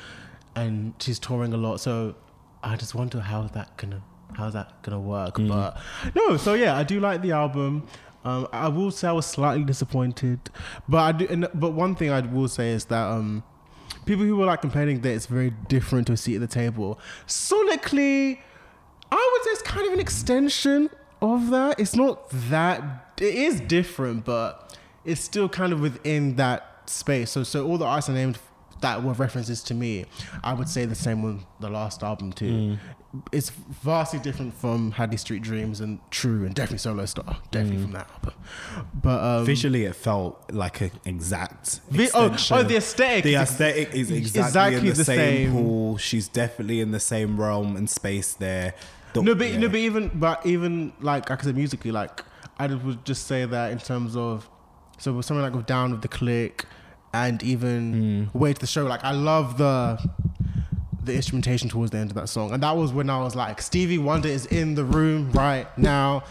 and 0.55 0.93
she's 0.99 1.18
touring 1.18 1.53
a 1.53 1.57
lot. 1.57 1.78
So 1.80 2.15
I 2.61 2.76
just 2.76 2.93
wonder 2.93 3.20
how 3.20 3.43
that 3.43 3.78
gonna 3.78 4.03
how's 4.36 4.53
that 4.53 4.82
gonna 4.84 4.99
work. 4.99 5.36
But 5.39 5.78
no, 6.13 6.38
so 6.38 6.53
yeah, 6.53 6.78
I 6.78 6.84
do 6.84 6.99
like 6.99 7.22
the 7.22 7.32
album. 7.32 7.88
Um, 8.28 8.47
I 8.51 8.67
will 8.67 8.91
say 8.91 9.07
I 9.07 9.13
was 9.13 9.25
slightly 9.25 9.63
disappointed, 9.63 10.39
but 10.89 10.97
I 10.97 11.11
do. 11.13 11.28
And, 11.30 11.47
but 11.53 11.71
one 11.71 11.95
thing 11.95 12.09
I 12.09 12.19
will 12.19 12.49
say 12.49 12.71
is 12.71 12.86
that 12.86 13.05
um, 13.05 13.41
people 14.05 14.25
who 14.25 14.36
were 14.36 14.45
like 14.45 14.59
complaining 14.59 14.99
that 15.01 15.13
it's 15.13 15.28
very 15.28 15.51
different 15.69 16.07
to 16.07 16.13
a 16.13 16.17
seat 16.17 16.36
at 16.36 16.41
the 16.41 16.47
table, 16.47 16.99
sonically, 17.25 18.39
I 19.09 19.32
would 19.34 19.43
say 19.45 19.51
it's 19.51 19.61
kind 19.61 19.88
of 19.88 19.93
an 19.93 20.01
extension 20.01 20.89
of 21.21 21.51
that. 21.51 21.80
It's 21.80 21.95
not 21.95 22.30
that 22.49 23.13
it 23.21 23.34
is 23.34 23.61
different, 23.61 24.25
but 24.25 24.78
it's 25.05 25.21
still 25.21 25.47
kind 25.47 25.71
of 25.71 25.80
within 25.80 26.36
that 26.36 26.89
space. 26.89 27.32
So 27.32 27.43
so 27.43 27.65
all 27.65 27.78
the 27.78 27.86
artists 27.86 28.09
I 28.09 28.13
named 28.13 28.39
that 28.82 29.03
were 29.03 29.13
references 29.13 29.63
to 29.63 29.73
me, 29.73 30.05
I 30.43 30.53
would 30.53 30.67
say 30.67 30.84
the 30.84 30.95
same 30.95 31.21
with 31.23 31.39
the 31.61 31.69
last 31.69 32.03
album 32.03 32.34
too. 32.34 32.78
It's 33.32 33.49
vastly 33.49 34.20
different 34.20 34.53
from 34.53 34.91
Hadley 34.91 35.18
Street 35.18 35.41
Dreams 35.41 35.82
and 35.82 35.99
True 36.11 36.45
and 36.45 36.53
definitely 36.55 36.80
Solo 36.80 37.05
Star. 37.05 37.38
Definitely 37.51 37.84
from 37.84 37.91
that 37.93 38.09
album. 38.11 38.34
But 38.93 39.24
um 39.24 39.45
Visually, 39.45 39.86
it 39.86 39.95
felt 39.95 40.51
like 40.51 40.82
an 40.82 40.91
exact. 41.05 41.82
Vi- 41.89 42.09
oh, 42.13 42.36
oh, 42.51 42.63
the 42.63 42.78
aesthetic. 42.78 43.24
The 43.24 43.36
aesthetic 43.36 43.93
is 43.93 44.11
exactly, 44.11 44.41
exactly 44.41 44.89
the, 44.89 44.95
the 44.97 45.05
same, 45.05 45.51
pool. 45.51 45.97
She's 45.97 46.28
definitely 46.28 46.82
in 46.82 46.91
the 46.91 46.99
same 46.99 47.39
realm 47.39 47.76
and 47.76 47.89
space 47.89 48.34
there. 48.34 48.74
The- 49.13 49.22
no, 49.24 49.36
but 49.36 49.51
yeah. 49.51 49.57
no, 49.59 49.68
but 49.70 49.78
even 49.80 50.11
but 50.13 50.45
even 50.45 50.93
like 50.99 51.30
I 51.32 51.38
said 51.38 51.55
musically, 51.55 51.91
like 51.91 52.24
I 52.59 52.68
would 52.68 53.05
just 53.05 53.28
say 53.28 53.45
that 53.45 53.72
in 53.72 53.80
terms 53.80 54.15
of 54.15 54.49
so 54.97 55.13
with 55.13 55.26
something 55.26 55.43
like 55.43 55.53
with 55.53 55.65
Down 55.65 55.91
with 55.91 56.01
the 56.01 56.07
Clique 56.07 56.65
and 57.13 57.41
even 57.43 58.30
Hmm. 58.32 58.38
Way 58.38 58.53
to 58.53 58.59
the 58.59 58.68
Show, 58.68 58.86
like 58.86 59.03
I 59.03 59.11
love 59.11 59.57
the 59.57 59.97
the 61.08 61.16
instrumentation 61.16 61.70
towards 61.70 61.91
the 61.91 61.97
end 61.97 62.12
of 62.12 62.16
that 62.16 62.30
song, 62.30 62.51
and 62.51 62.62
that 62.64 62.76
was 62.76 62.91
when 62.93 63.10
I 63.10 63.20
was 63.20 63.36
like, 63.36 63.62
Stevie 63.62 63.97
Wonder 63.97 64.30
is 64.30 64.45
in 64.45 64.76
the 64.76 64.84
room 64.86 65.32
right 65.32 65.68
now. 65.78 66.24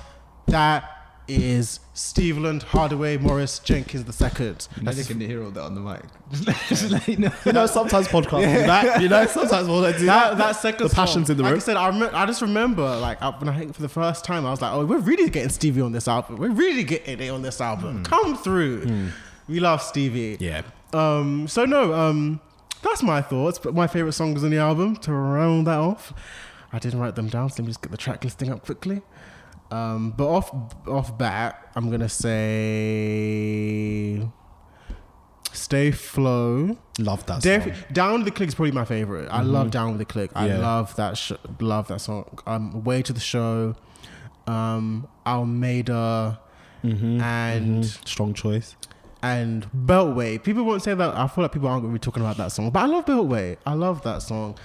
That 0.47 0.97
is 1.29 1.81
Stevland 1.95 2.63
Hardaway 2.63 3.17
Morris 3.17 3.59
Jenkins 3.59 4.05
the 4.05 4.13
second. 4.13 4.69
Now 4.81 4.93
they 4.93 5.03
can 5.03 5.21
hear 5.21 5.43
all 5.43 5.51
that 5.51 5.63
on 5.63 5.75
the 5.75 5.81
mic. 5.81 6.03
Just 6.69 6.91
let 6.91 7.09
you 7.09 7.17
know. 7.17 7.33
You 7.45 7.53
know, 7.53 7.67
sometimes 7.67 8.09
podcasts 8.09 8.43
do 8.43 8.67
that. 8.67 9.03
You 9.03 9.09
know, 9.09 9.27
sometimes 9.27 9.69
we'll 9.69 9.81
do 9.93 10.07
that, 10.07 10.31
that. 10.31 10.39
that 10.39 10.53
second 10.57 10.89
the 10.89 10.95
passion's 10.95 11.27
song, 11.27 11.35
in 11.35 11.39
the 11.39 11.45
room. 11.45 11.53
like 11.53 11.53
room. 11.53 11.61
I 11.61 11.65
said, 11.65 11.77
I, 11.77 11.87
remember, 11.89 12.17
I 12.17 12.27
just 12.27 12.43
remember 12.43 12.83
like 12.83 13.21
when 13.41 13.49
I 13.49 13.59
think 13.59 13.75
for 13.75 13.83
the 13.83 13.89
first 13.89 14.25
time, 14.25 14.47
I 14.47 14.51
was 14.51 14.63
like, 14.63 14.73
"Oh, 14.73 14.85
we're 14.85 14.99
really 14.99 15.31
getting 15.31 15.51
Stevie 15.51 15.81
on 15.81 15.93
this 15.93 16.07
album. 16.07 16.37
We're 16.37 16.51
really 16.51 16.85
getting 16.85 17.21
it 17.21 17.29
on 17.31 17.43
this 17.43 17.61
album. 17.61 18.05
Come 18.05 18.37
through. 18.37 19.11
We 19.49 19.61
love 19.61 19.83
Stevie. 19.83 20.37
Yeah. 20.41 20.63
Um. 20.93 21.49
So 21.49 21.65
no. 21.65 21.93
Um. 21.95 22.41
That's 22.89 23.03
my 23.03 23.21
thoughts. 23.23 23.59
But 23.59 23.75
my 23.75 23.87
favorite 23.87 24.13
songs 24.13 24.43
on 24.45 24.51
the 24.51 24.59
album 24.59 24.97
to 24.97 25.13
round 25.13 25.67
that 25.67 25.79
off. 25.79 26.13
I 26.73 26.79
didn't 26.79 27.01
write 27.01 27.15
them 27.17 27.29
down, 27.29 27.49
so 27.51 27.57
let 27.63 27.67
me 27.67 27.71
just 27.71 27.83
get 27.83 27.91
the 27.91 27.97
track 27.97 28.25
listing 28.25 28.51
up 28.53 28.65
quickly. 28.65 29.03
Um. 29.71 30.13
But 30.17 30.29
off 30.29 30.55
off 30.87 31.17
bat, 31.19 31.71
I'm 31.75 31.91
gonna 31.91 32.09
say. 32.97 34.29
Stay 35.53 35.91
Flo. 35.91 36.77
Love 36.99 37.25
that 37.27 37.43
Def- 37.43 37.65
song. 37.65 37.73
Down 37.93 38.13
with 38.15 38.25
the 38.27 38.31
Clique 38.31 38.49
is 38.51 38.55
probably 38.55 38.73
my 38.73 38.85
favorite. 38.85 39.29
I 39.31 39.41
love 39.43 39.71
Down 39.71 39.89
with 39.91 39.99
the 39.99 40.05
Clique. 40.05 40.31
I 40.35 40.49
Yeah. 40.49 40.59
love 40.59 40.95
that. 40.97 41.17
Sh- 41.17 41.33
love 41.61 41.89
that 41.89 42.01
song. 42.01 42.27
Um, 42.47 42.85
Way 42.85 43.01
to 43.03 43.13
the 43.13 43.21
show. 43.21 43.75
Um, 44.47 45.09
Almeda 45.27 46.39
and 46.83 47.85
Strong 47.85 48.35
choice. 48.35 48.77
And 49.27 49.67
Beltway. 49.73 50.43
People 50.43 50.65
won't 50.65 50.83
say 50.83 50.95
that. 50.95 51.15
I 51.17 51.27
feel 51.27 51.43
like 51.43 51.53
people 51.53 51.69
aren't 51.69 51.83
going 51.83 51.93
to 51.95 51.99
be 51.99 52.03
talking 52.03 52.23
about 52.23 52.37
that 52.37 52.53
song, 52.53 52.71
but 52.71 52.81
I 52.81 52.87
love 52.87 53.07
Beltway. 53.07 53.57
I 53.67 53.75
love 53.75 54.03
that 54.03 54.23
song. 54.23 54.57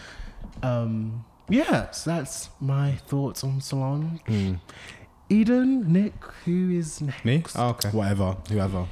Um, 0.61 1.25
yeah, 1.49 1.91
so 1.91 2.11
that's 2.11 2.49
my 2.59 2.93
thoughts 3.07 3.43
on 3.43 3.59
Solange. 3.59 4.21
Eden, 5.29 5.91
Nick, 5.91 6.13
who 6.45 6.71
is 6.71 7.01
next? 7.01 7.25
Me? 7.25 7.43
Oh, 7.55 7.69
okay. 7.69 7.89
Whatever, 7.89 8.37
whoever. 8.49 8.85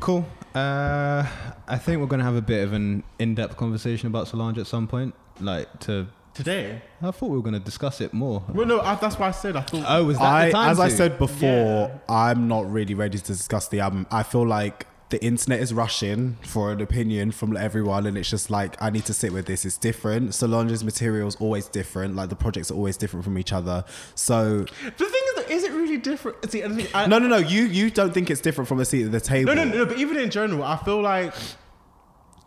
Cool. 0.00 0.26
Uh, 0.54 1.24
I 1.68 1.78
think 1.78 2.00
we're 2.00 2.06
gonna 2.06 2.24
have 2.24 2.36
a 2.36 2.42
bit 2.42 2.64
of 2.64 2.72
an 2.72 3.02
in-depth 3.18 3.56
conversation 3.56 4.08
about 4.08 4.28
Solange 4.28 4.58
at 4.58 4.66
some 4.66 4.86
point. 4.86 5.14
Like 5.40 5.80
to, 5.80 6.08
Today. 6.34 6.80
I 7.02 7.10
thought 7.10 7.28
we 7.28 7.36
were 7.36 7.42
gonna 7.42 7.58
discuss 7.58 8.00
it 8.00 8.14
more. 8.14 8.42
Well, 8.52 8.66
no, 8.66 8.80
I, 8.80 8.94
that's 8.94 9.18
why 9.18 9.28
I 9.28 9.32
said 9.32 9.54
I 9.54 9.60
thought. 9.60 9.84
Oh, 9.86 10.04
was 10.04 10.18
that 10.18 10.24
I, 10.24 10.46
the 10.46 10.52
time 10.52 10.70
as 10.70 10.80
I 10.80 10.88
said 10.88 11.18
before, 11.18 12.00
I'm 12.08 12.48
not 12.48 12.70
really 12.72 12.94
ready 12.94 13.18
to 13.18 13.24
discuss 13.24 13.68
the 13.68 13.80
album. 13.80 14.06
I 14.10 14.22
feel 14.22 14.46
like 14.46 14.86
the 15.12 15.22
internet 15.22 15.60
is 15.60 15.74
rushing 15.74 16.38
for 16.40 16.72
an 16.72 16.80
opinion 16.80 17.30
from 17.32 17.54
everyone, 17.54 18.06
and 18.06 18.16
it's 18.16 18.30
just 18.30 18.48
like 18.50 18.80
I 18.80 18.88
need 18.88 19.04
to 19.04 19.12
sit 19.12 19.30
with 19.30 19.44
this. 19.44 19.66
It's 19.66 19.76
different. 19.76 20.34
Solange's 20.34 20.82
material 20.82 21.28
is 21.28 21.36
always 21.36 21.68
different. 21.68 22.16
Like 22.16 22.30
the 22.30 22.34
projects 22.34 22.70
are 22.70 22.74
always 22.74 22.96
different 22.96 23.22
from 23.22 23.36
each 23.36 23.52
other. 23.52 23.84
So 24.14 24.60
the 24.60 24.64
thing 24.64 25.22
is, 25.28 25.34
that, 25.36 25.46
is 25.50 25.64
it 25.64 25.72
really 25.72 25.98
different? 25.98 26.50
See, 26.50 26.64
I 26.94 27.06
no, 27.06 27.18
no, 27.18 27.28
no. 27.28 27.36
You 27.36 27.64
you 27.64 27.90
don't 27.90 28.14
think 28.14 28.30
it's 28.30 28.40
different 28.40 28.68
from 28.68 28.80
a 28.80 28.86
seat 28.86 29.04
at 29.04 29.12
the 29.12 29.20
table? 29.20 29.54
No, 29.54 29.64
no, 29.64 29.76
no, 29.76 29.84
But 29.84 29.98
even 29.98 30.16
in 30.16 30.30
general, 30.30 30.64
I 30.64 30.78
feel 30.78 31.02
like 31.02 31.34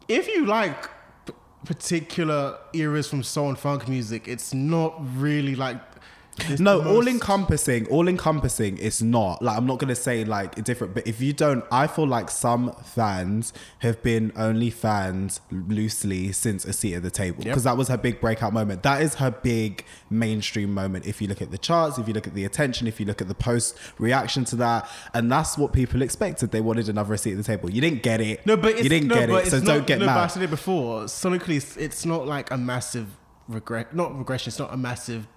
if 0.07 0.27
you 0.27 0.47
like 0.47 0.89
particular 1.65 2.57
eras 2.73 3.07
from 3.07 3.21
soul 3.21 3.49
and 3.49 3.59
funk 3.59 3.87
music, 3.87 4.27
it's 4.27 4.55
not 4.55 4.95
really 5.15 5.55
like 5.55 5.77
It's 6.37 6.59
no, 6.59 6.81
the 6.81 6.89
all 6.89 7.07
encompassing, 7.07 7.87
all 7.87 8.07
encompassing. 8.07 8.77
It's 8.77 9.01
not 9.01 9.41
like 9.41 9.57
I'm 9.57 9.65
not 9.65 9.79
gonna 9.79 9.95
say 9.95 10.25
like 10.25 10.61
different, 10.63 10.93
but 10.93 11.07
if 11.07 11.21
you 11.21 11.33
don't, 11.33 11.63
I 11.71 11.87
feel 11.87 12.07
like 12.07 12.29
some 12.29 12.73
fans 12.83 13.53
have 13.79 14.03
been 14.03 14.33
only 14.35 14.69
fans 14.69 15.39
loosely 15.49 16.31
since 16.31 16.65
a 16.65 16.73
seat 16.73 16.95
at 16.95 17.03
the 17.03 17.11
table 17.11 17.37
Yep. 17.37 17.45
because 17.45 17.63
that 17.63 17.77
was 17.77 17.87
her 17.87 17.97
big 17.97 18.19
breakout 18.19 18.53
moment. 18.53 18.83
That 18.83 19.01
is 19.01 19.15
her 19.15 19.31
big 19.31 19.85
mainstream 20.09 20.73
moment. 20.73 21.05
If 21.05 21.21
you 21.21 21.27
look 21.27 21.41
at 21.41 21.51
the 21.51 21.57
charts, 21.57 21.97
if 21.97 22.07
you 22.07 22.13
look 22.13 22.27
at 22.27 22.33
the 22.33 22.45
attention, 22.45 22.87
if 22.87 22.99
you 22.99 23.05
look 23.05 23.21
at 23.21 23.27
the 23.27 23.35
post 23.35 23.77
reaction 23.97 24.43
to 24.45 24.55
that, 24.57 24.89
and 25.13 25.31
that's 25.31 25.57
what 25.57 25.73
people 25.73 26.01
expected. 26.01 26.51
They 26.51 26.61
wanted 26.61 26.89
another 26.89 27.15
seat 27.17 27.31
at 27.31 27.37
the 27.37 27.43
table. 27.43 27.69
You 27.69 27.81
didn't 27.81 28.03
get 28.03 28.19
it. 28.21 28.45
No, 28.45 28.57
but 28.57 28.71
it's, 28.73 28.83
you 28.83 28.89
didn't 28.89 29.07
no, 29.07 29.15
get 29.15 29.29
it, 29.29 29.47
so 29.47 29.57
it's 29.57 29.65
don't 29.65 29.87
get 29.87 29.99
no, 29.99 30.05
But 30.07 30.17
I 30.17 30.27
said 30.27 30.43
it 30.43 30.49
before. 30.49 31.03
Sonically, 31.03 31.57
it's, 31.57 31.77
it's 31.77 32.05
not 32.05 32.27
like 32.27 32.51
a 32.51 32.57
massive 32.57 33.07
regret. 33.47 33.95
Not 33.95 34.17
regression. 34.17 34.49
It's 34.49 34.59
not 34.59 34.73
a 34.73 34.77
massive. 34.77 35.27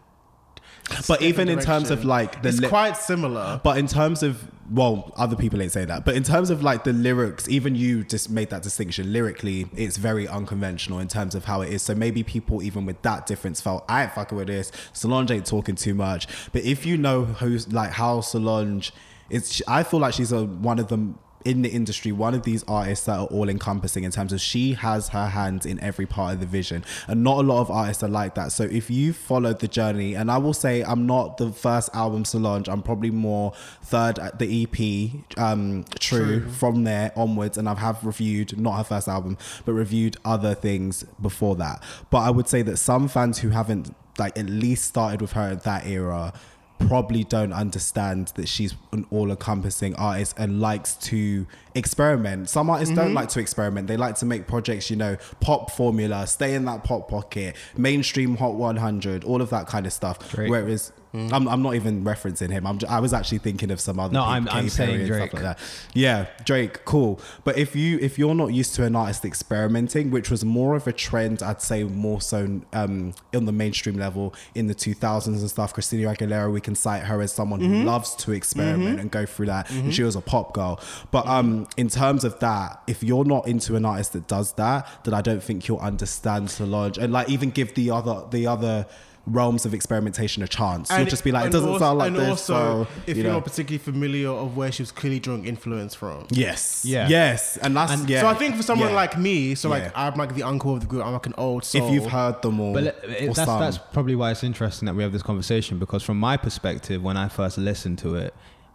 But 1.06 1.22
even 1.22 1.48
in 1.48 1.60
terms 1.60 1.90
of 1.90 2.04
like 2.04 2.42
the 2.42 2.48
it's 2.48 2.60
li- 2.60 2.68
quite 2.68 2.96
similar. 2.96 3.60
But 3.62 3.78
in 3.78 3.86
terms 3.86 4.22
of 4.22 4.46
well, 4.70 5.12
other 5.16 5.36
people 5.36 5.62
ain't 5.62 5.72
say 5.72 5.84
that. 5.86 6.04
But 6.04 6.14
in 6.14 6.22
terms 6.22 6.50
of 6.50 6.62
like 6.62 6.84
the 6.84 6.92
lyrics, 6.92 7.48
even 7.48 7.74
you 7.74 8.04
just 8.04 8.28
made 8.30 8.50
that 8.50 8.62
distinction. 8.62 9.12
Lyrically, 9.12 9.66
it's 9.74 9.96
very 9.96 10.28
unconventional 10.28 10.98
in 10.98 11.08
terms 11.08 11.34
of 11.34 11.44
how 11.46 11.62
it 11.62 11.72
is. 11.72 11.82
So 11.82 11.94
maybe 11.94 12.22
people 12.22 12.62
even 12.62 12.84
with 12.84 13.00
that 13.02 13.26
difference 13.26 13.60
felt 13.60 13.84
I 13.88 14.04
ain't 14.04 14.12
fucking 14.12 14.36
with 14.36 14.48
this. 14.48 14.70
Solange 14.92 15.30
ain't 15.30 15.46
talking 15.46 15.74
too 15.74 15.94
much. 15.94 16.26
But 16.52 16.64
if 16.64 16.84
you 16.84 16.96
know 16.96 17.24
who's 17.24 17.72
like 17.72 17.92
how 17.92 18.20
Solange 18.20 18.92
it's 19.30 19.62
I 19.68 19.82
feel 19.82 20.00
like 20.00 20.14
she's 20.14 20.32
a 20.32 20.44
one 20.44 20.78
of 20.78 20.88
them 20.88 21.18
in 21.48 21.62
the 21.62 21.70
industry, 21.70 22.12
one 22.12 22.34
of 22.34 22.42
these 22.42 22.62
artists 22.68 23.06
that 23.06 23.18
are 23.18 23.26
all 23.26 23.48
encompassing 23.48 24.04
in 24.04 24.10
terms 24.10 24.34
of 24.34 24.40
she 24.40 24.74
has 24.74 25.08
her 25.08 25.28
hands 25.28 25.64
in 25.64 25.80
every 25.80 26.04
part 26.04 26.34
of 26.34 26.40
the 26.40 26.46
vision. 26.46 26.84
And 27.06 27.24
not 27.24 27.38
a 27.38 27.42
lot 27.42 27.60
of 27.62 27.70
artists 27.70 28.02
are 28.02 28.08
like 28.08 28.34
that. 28.34 28.52
So 28.52 28.64
if 28.64 28.90
you 28.90 29.14
followed 29.14 29.60
the 29.60 29.68
journey, 29.68 30.14
and 30.14 30.30
I 30.30 30.36
will 30.36 30.52
say 30.52 30.82
I'm 30.82 31.06
not 31.06 31.38
the 31.38 31.50
first 31.50 31.88
album 31.94 32.26
Solange, 32.26 32.68
I'm 32.68 32.82
probably 32.82 33.10
more 33.10 33.54
third 33.82 34.18
at 34.18 34.38
the 34.38 34.62
EP, 34.64 35.38
um, 35.38 35.86
True, 35.98 36.46
from 36.50 36.84
there 36.84 37.12
onwards. 37.16 37.56
And 37.56 37.66
I 37.66 37.74
have 37.76 38.04
reviewed, 38.04 38.58
not 38.60 38.76
her 38.76 38.84
first 38.84 39.08
album, 39.08 39.38
but 39.64 39.72
reviewed 39.72 40.18
other 40.26 40.54
things 40.54 41.04
before 41.22 41.56
that. 41.56 41.82
But 42.10 42.18
I 42.18 42.30
would 42.30 42.48
say 42.48 42.60
that 42.62 42.76
some 42.76 43.08
fans 43.08 43.38
who 43.38 43.48
haven't 43.48 43.94
like 44.18 44.36
at 44.36 44.46
least 44.50 44.84
started 44.84 45.20
with 45.20 45.32
her 45.32 45.52
at 45.52 45.62
that 45.62 45.86
era 45.86 46.32
probably 46.78 47.24
don't 47.24 47.52
understand 47.52 48.28
that 48.36 48.48
she's 48.48 48.74
an 48.92 49.06
all-encompassing 49.10 49.94
artist 49.96 50.34
and 50.38 50.60
likes 50.60 50.94
to 50.94 51.46
experiment. 51.74 52.48
Some 52.48 52.70
artists 52.70 52.92
Mm-hmm. 52.92 53.04
don't 53.04 53.14
like 53.14 53.28
to 53.30 53.40
experiment. 53.40 53.88
They 53.88 53.96
like 53.96 54.14
to 54.16 54.26
make 54.26 54.46
projects, 54.46 54.90
you 54.90 54.96
know, 54.96 55.16
pop 55.40 55.70
formula, 55.70 56.26
stay 56.26 56.54
in 56.54 56.64
that 56.66 56.84
pop 56.84 57.08
pocket, 57.08 57.56
mainstream 57.76 58.36
hot 58.36 58.54
100, 58.54 59.24
all 59.24 59.42
of 59.42 59.50
that 59.50 59.66
kind 59.66 59.86
of 59.86 59.92
stuff. 59.92 60.30
Drake. 60.30 60.50
Whereas 60.50 60.92
Mm. 61.14 61.32
I'm, 61.32 61.48
I'm 61.48 61.62
not 61.62 61.74
even 61.74 62.04
referencing 62.04 62.50
him. 62.50 62.66
I'm, 62.66 62.78
I 62.88 63.00
was 63.00 63.12
actually 63.14 63.38
thinking 63.38 63.70
of 63.70 63.80
some 63.80 63.98
other. 63.98 64.12
No, 64.12 64.20
people, 64.20 64.32
I'm- 64.32 64.48
I'm 64.50 64.54
Katy 64.64 64.68
saying 64.68 65.06
Drake. 65.06 65.30
Stuff 65.30 65.32
like 65.34 65.42
that. 65.42 65.58
Yeah, 65.94 66.26
Drake, 66.44 66.84
cool. 66.84 67.18
But 67.44 67.56
if 67.56 67.74
you 67.74 67.98
if 68.00 68.18
you're 68.18 68.34
not 68.34 68.48
used 68.52 68.74
to 68.74 68.84
an 68.84 68.94
artist 68.94 69.24
experimenting, 69.24 70.10
which 70.10 70.30
was 70.30 70.44
more 70.44 70.74
of 70.76 70.86
a 70.86 70.92
trend, 70.92 71.42
I'd 71.42 71.62
say 71.62 71.84
more 71.84 72.20
so 72.20 72.60
um, 72.72 73.14
in 73.32 73.46
the 73.46 73.52
mainstream 73.52 73.96
level 73.96 74.34
in 74.54 74.66
the 74.66 74.74
2000s 74.74 75.26
and 75.26 75.48
stuff. 75.50 75.72
Christina 75.74 76.12
Aguilera, 76.14 76.52
we 76.52 76.60
can 76.60 76.74
cite 76.74 77.04
her 77.04 77.20
as 77.22 77.32
someone 77.32 77.60
Mm-hmm. 77.60 77.74
who 77.74 77.82
loves 77.84 78.14
to 78.16 78.32
experiment 78.32 79.00
and 79.00 79.10
go 79.10 79.24
through 79.26 79.46
that. 79.46 79.70
And 79.70 79.92
she 79.94 80.02
was 80.02 80.14
a 80.14 80.20
pop 80.20 80.52
girl. 80.52 80.78
But 81.10 81.26
um, 81.26 81.66
in 81.76 81.88
terms 81.88 82.22
of 82.24 82.38
that, 82.40 82.82
if 82.86 83.02
you're 83.02 83.24
not 83.24 83.48
into 83.48 83.74
an 83.76 83.84
artist 83.84 84.12
that 84.12 84.26
does 84.28 84.52
that, 84.52 84.86
then 85.04 85.14
I 85.14 85.22
don't 85.22 85.42
think 85.42 85.66
you'll 85.66 85.78
understand 85.78 86.50
Solange 86.50 86.98
and 86.98 87.12
like 87.12 87.28
even 87.30 87.50
give 87.50 87.74
the 87.74 87.90
other 87.90 88.24
the 88.30 88.46
other. 88.46 88.86
Realms 89.30 89.66
of 89.66 89.74
experimentation 89.74 90.42
a 90.42 90.48
chance. 90.48 90.90
You'll 90.90 91.04
just 91.06 91.22
be 91.24 91.32
like, 91.32 91.46
it 91.46 91.52
doesn't 91.52 91.68
also- 91.68 91.78
sound 91.84 91.98
like 91.98 92.08
and 92.08 92.16
this. 92.16 92.28
also, 92.28 92.84
so, 92.84 92.88
if 93.06 93.16
you 93.16 93.22
you're 93.24 93.32
not 93.32 93.44
particularly 93.44 93.78
familiar 93.78 94.30
of 94.30 94.56
where 94.56 94.72
she 94.72 94.82
was 94.82 94.90
clearly 94.90 95.20
drawing 95.20 95.44
influence 95.46 95.94
from. 95.94 96.26
Yes. 96.30 96.84
Yeah. 96.84 97.08
Yes. 97.08 97.56
And 97.58 97.76
that's 97.76 97.92
And- 97.92 98.08
yeah. 98.08 98.20
So 98.22 98.26
I 98.28 98.34
think 98.34 98.56
for 98.56 98.62
someone 98.62 98.88
Yeah. 98.90 98.94
like 98.94 99.18
me, 99.18 99.54
so 99.54 99.68
like 99.68 99.82
Yeah. 99.84 99.90
I'm 99.94 100.14
like 100.14 100.34
the 100.34 100.42
uncle 100.44 100.74
of 100.74 100.80
the 100.80 100.86
group. 100.86 101.04
I'm 101.04 101.12
like 101.12 101.26
an 101.26 101.34
old 101.36 101.64
soul. 101.64 101.86
if 101.86 101.92
you've 101.92 102.06
heard 102.10 102.40
them 102.42 102.58
all, 102.60 102.72
But 102.74 102.84
it- 102.84 102.98
or 103.04 103.10
it, 103.10 103.26
that's, 103.34 103.44
some. 103.44 103.60
that's 103.60 103.78
probably 103.92 104.14
why 104.14 104.30
it's 104.30 104.42
interesting 104.44 104.86
that 104.86 104.94
we 104.94 105.02
have 105.02 105.12
this 105.12 105.22
conversation 105.22 105.78
because 105.78 106.02
from 106.02 106.18
my 106.18 106.36
perspective, 106.36 107.02
when 107.02 107.16
I 107.16 107.28
first 107.28 107.58
listened 107.58 107.98
to 107.98 108.14
it, 108.14 108.34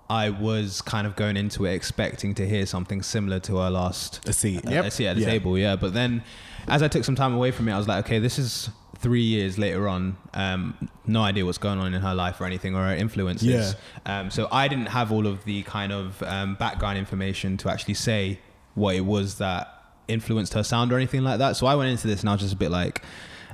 I 0.09 0.29
was 0.29 0.81
kind 0.81 1.07
of 1.07 1.15
going 1.15 1.37
into 1.37 1.65
it 1.65 1.73
expecting 1.73 2.35
to 2.35 2.47
hear 2.47 2.65
something 2.65 3.01
similar 3.01 3.39
to 3.39 3.57
our 3.57 3.71
last 3.71 4.19
a 4.27 4.33
seat. 4.33 4.65
uh, 4.67 4.69
Yep. 4.69 4.85
a 4.85 4.91
seat 4.91 5.07
at 5.07 5.15
the 5.15 5.21
Yeah. 5.23 5.27
table. 5.29 5.57
Yeah, 5.57 5.75
but 5.77 5.93
then 5.93 6.21
as 6.67 6.83
I 6.83 6.87
took 6.89 7.03
some 7.05 7.15
time 7.15 7.33
away 7.33 7.51
from 7.51 7.67
it, 7.69 7.73
I 7.73 7.77
was 7.77 7.87
like, 7.87 8.05
okay, 8.05 8.19
this 8.19 8.37
is 8.37 8.69
three 9.03 9.21
years 9.21 9.59
later 9.59 9.87
on. 9.87 10.17
Um, 10.33 10.89
no 11.05 11.21
idea 11.21 11.45
what's 11.45 11.59
going 11.59 11.77
on 11.79 11.93
in 11.93 12.01
her 12.01 12.15
life 12.15 12.41
or 12.41 12.45
anything 12.45 12.73
or 12.75 12.83
her 12.87 12.95
influences. 12.95 13.75
Um, 14.05 14.31
so 14.31 14.47
I 14.51 14.67
didn't 14.67 14.87
have 14.87 15.11
all 15.11 15.27
of 15.27 15.45
the 15.45 15.61
kind 15.63 15.91
of 15.91 16.23
um, 16.23 16.55
background 16.55 16.97
information 16.97 17.57
to 17.57 17.69
actually 17.69 17.93
say 17.95 18.39
what 18.73 18.95
it 18.95 19.01
was 19.05 19.37
that 19.37 19.69
influenced 20.07 20.53
her 20.53 20.63
sound 20.63 20.91
or 20.91 20.95
anything 20.95 21.23
like 21.23 21.37
that. 21.39 21.55
So 21.57 21.67
I 21.67 21.75
went 21.75 21.89
into 21.91 22.07
this 22.07 22.21
and 22.21 22.29
I 22.29 22.33
was 22.33 22.41
just 22.41 22.53
a 22.53 22.57
bit 22.57 22.71
like, 22.71 23.03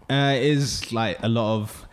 uh, 0.10 0.34
it 0.38 0.43
is 0.43 0.93
like 0.93 1.18
a 1.22 1.28
lot 1.30 1.56
of 1.58 1.86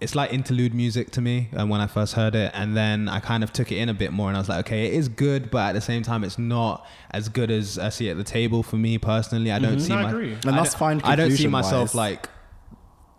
it's 0.00 0.14
like 0.14 0.32
interlude 0.34 0.74
music 0.74 1.10
to 1.12 1.20
me 1.22 1.48
um, 1.56 1.68
when 1.70 1.80
I 1.80 1.86
first 1.86 2.12
heard 2.14 2.34
it, 2.34 2.50
and 2.52 2.76
then 2.76 3.08
I 3.08 3.20
kind 3.20 3.42
of 3.42 3.52
took 3.54 3.72
it 3.72 3.76
in 3.76 3.88
a 3.88 3.94
bit 3.94 4.12
more, 4.12 4.28
and 4.28 4.36
I 4.36 4.40
was 4.40 4.50
like, 4.50 4.66
okay, 4.66 4.86
it 4.88 4.92
is 4.94 5.08
good, 5.08 5.50
but 5.50 5.68
at 5.68 5.72
the 5.72 5.80
same 5.80 6.02
time, 6.02 6.24
it's 6.24 6.38
not 6.38 6.84
as 7.12 7.30
good 7.30 7.50
as 7.50 7.78
I 7.78 7.88
see 7.88 8.10
at 8.10 8.18
the 8.18 8.24
table 8.24 8.62
for 8.62 8.76
me 8.76 8.98
personally. 8.98 9.50
I 9.50 9.58
don't 9.58 9.80
see 9.80 9.94
I 9.94 10.02
my, 10.02 10.08
agree. 10.10 10.32
And 10.32 10.46
I 10.46 10.56
that's 10.56 10.72
don't- 10.72 10.78
fine 10.78 11.00
I 11.04 11.16
don't 11.16 11.30
see 11.30 11.44
conclusion-wise. 11.44 11.64
myself 11.64 11.94
like 11.94 12.28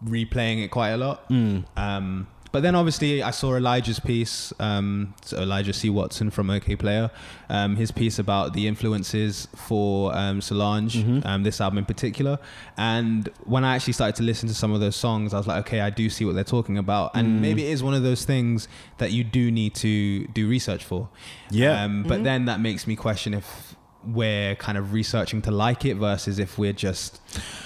replaying 0.03 0.63
it 0.63 0.69
quite 0.71 0.89
a 0.89 0.97
lot. 0.97 1.27
Mm. 1.29 1.65
Um, 1.77 2.27
but 2.51 2.61
then 2.63 2.73
obviously 2.73 3.21
I 3.21 3.31
saw 3.31 3.55
Elijah's 3.55 3.99
piece, 3.99 4.53
um, 4.61 5.13
so 5.25 5.41
Elijah 5.41 5.73
C. 5.73 5.89
Watson 5.89 6.31
from 6.31 6.47
Okayplayer, 6.47 7.11
um, 7.49 7.75
his 7.75 7.91
piece 7.91 8.17
about 8.17 8.53
the 8.53 8.65
influences 8.65 9.49
for 9.57 10.15
um, 10.15 10.39
Solange, 10.39 10.95
Mm-hmm. 10.95 11.27
um, 11.27 11.43
this 11.43 11.59
album 11.59 11.79
in 11.79 11.85
particular. 11.85 12.39
And 12.77 13.27
when 13.43 13.65
I 13.65 13.75
actually 13.75 13.91
started 13.91 14.15
to 14.15 14.23
listen 14.23 14.47
to 14.47 14.55
some 14.55 14.71
of 14.71 14.79
those 14.79 14.95
songs, 14.95 15.33
I 15.33 15.37
was 15.37 15.47
like, 15.47 15.65
okay, 15.67 15.81
I 15.81 15.89
do 15.89 16.09
see 16.09 16.23
what 16.23 16.33
they're 16.35 16.45
talking 16.45 16.77
about. 16.77 17.13
Mm. 17.13 17.19
And 17.19 17.41
maybe 17.41 17.65
it 17.65 17.71
is 17.71 17.83
one 17.83 17.93
of 17.93 18.03
those 18.03 18.23
things 18.23 18.69
that 18.99 19.11
you 19.11 19.25
do 19.25 19.51
need 19.51 19.75
to 19.75 20.25
do 20.27 20.47
research 20.47 20.85
for. 20.85 21.09
Yeah. 21.51 21.83
Um, 21.83 22.03
but 22.03 22.23
then 22.23 22.45
that 22.45 22.61
makes 22.61 22.87
me 22.87 22.95
question 22.95 23.33
if 23.33 23.74
we're 24.07 24.55
kind 24.55 24.77
of 24.77 24.93
researching 24.93 25.41
to 25.43 25.51
like 25.51 25.85
it 25.85 25.95
versus 25.95 26.39
if 26.39 26.57
we're 26.57 26.73
just 26.73 27.19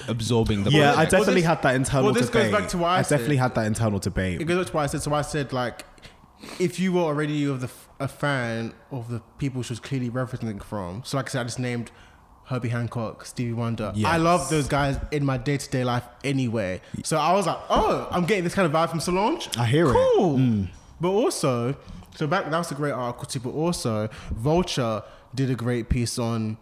absorbing 0.07 0.63
the 0.63 0.71
yeah, 0.71 0.91
I 0.91 0.93
project. 0.93 1.11
definitely 1.11 1.41
this- 1.41 1.47
had 1.47 1.61
that 1.63 1.75
internal 1.75 2.13
debate. 2.13 2.33
well, 2.33 2.41
this 2.41 2.51
goes 2.51 2.51
back 2.61 2.69
to 2.69 2.77
what 2.77 2.87
I 2.87 3.01
definitely 3.01 3.35
said. 3.35 3.41
had 3.41 3.55
that 3.55 3.65
internal 3.67 3.99
debate. 3.99 4.41
It 4.41 4.45
goes 4.45 4.57
back 4.57 4.67
to 4.67 4.73
what 4.73 4.83
I 4.83 4.87
said. 4.87 5.01
So 5.01 5.13
I 5.13 5.21
said 5.21 5.53
like, 5.53 5.85
if 6.59 6.79
you 6.79 6.93
were 6.93 7.01
already 7.01 7.45
of 7.45 7.61
the 7.61 7.69
a 7.99 8.07
fan 8.07 8.73
of 8.91 9.09
the 9.09 9.19
people 9.37 9.61
she 9.61 9.73
was 9.73 9.79
clearly 9.79 10.09
referencing 10.09 10.63
from. 10.63 11.03
So 11.03 11.17
like 11.17 11.27
I 11.27 11.29
said, 11.31 11.41
I 11.41 11.43
just 11.43 11.59
named 11.59 11.91
Herbie 12.45 12.69
Hancock, 12.69 13.25
Stevie 13.25 13.53
Wonder. 13.53 13.91
Yes. 13.93 14.11
I 14.11 14.17
love 14.17 14.49
those 14.49 14.67
guys 14.67 14.97
in 15.11 15.25
my 15.25 15.37
day 15.37 15.57
to 15.57 15.69
day 15.69 15.83
life 15.83 16.03
anyway. 16.23 16.81
So 17.03 17.17
I 17.17 17.33
was 17.33 17.45
like, 17.45 17.59
oh, 17.69 18.07
I'm 18.09 18.25
getting 18.25 18.43
this 18.43 18.55
kind 18.55 18.65
of 18.65 18.71
vibe 18.71 18.89
from 18.89 18.99
Solange. 18.99 19.49
I 19.57 19.65
hear 19.65 19.87
it. 19.87 19.93
Mm. 19.93 20.15
cool. 20.15 20.67
But 21.01 21.09
also, 21.09 21.75
so 22.15 22.27
back 22.27 22.49
that 22.49 22.57
was 22.57 22.71
a 22.71 22.75
great 22.75 22.91
article 22.91 23.25
too. 23.25 23.39
But 23.39 23.51
also, 23.51 24.09
Vulture 24.31 25.03
did 25.35 25.49
a 25.49 25.55
great 25.55 25.89
piece 25.89 26.17
on 26.19 26.57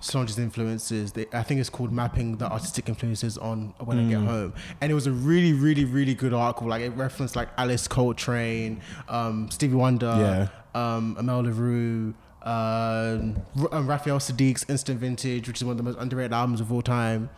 Solange's 0.00 0.38
influences. 0.38 1.12
They, 1.12 1.26
I 1.32 1.42
think 1.42 1.60
it's 1.60 1.70
called 1.70 1.92
"Mapping 1.92 2.36
the 2.36 2.50
Artistic 2.50 2.88
Influences 2.88 3.38
on 3.38 3.74
When 3.84 3.98
I 3.98 4.08
Get 4.08 4.20
Mm. 4.20 4.26
Home," 4.26 4.54
and 4.80 4.92
it 4.92 4.94
was 4.94 5.06
a 5.06 5.12
really, 5.12 5.52
really, 5.52 5.84
really 5.84 6.14
good 6.14 6.32
article. 6.34 6.68
Like 6.68 6.82
it 6.82 6.90
referenced 6.90 7.34
like 7.36 7.48
Alice 7.56 7.88
Coltrane, 7.88 8.80
um, 9.08 9.50
Stevie 9.50 9.74
Wonder, 9.74 10.50
um, 10.74 11.16
Amel 11.18 11.42
Larrieux. 11.44 12.14
Um, 12.42 13.42
um, 13.72 13.88
Raphael 13.88 14.20
Saadiq's 14.20 14.64
Instant 14.68 15.00
Vintage, 15.00 15.48
which 15.48 15.56
is 15.56 15.64
one 15.64 15.72
of 15.72 15.78
the 15.78 15.82
most 15.82 15.98
underrated 15.98 16.32
albums 16.32 16.60
of 16.60 16.70
all 16.72 16.80
time, 16.82 17.28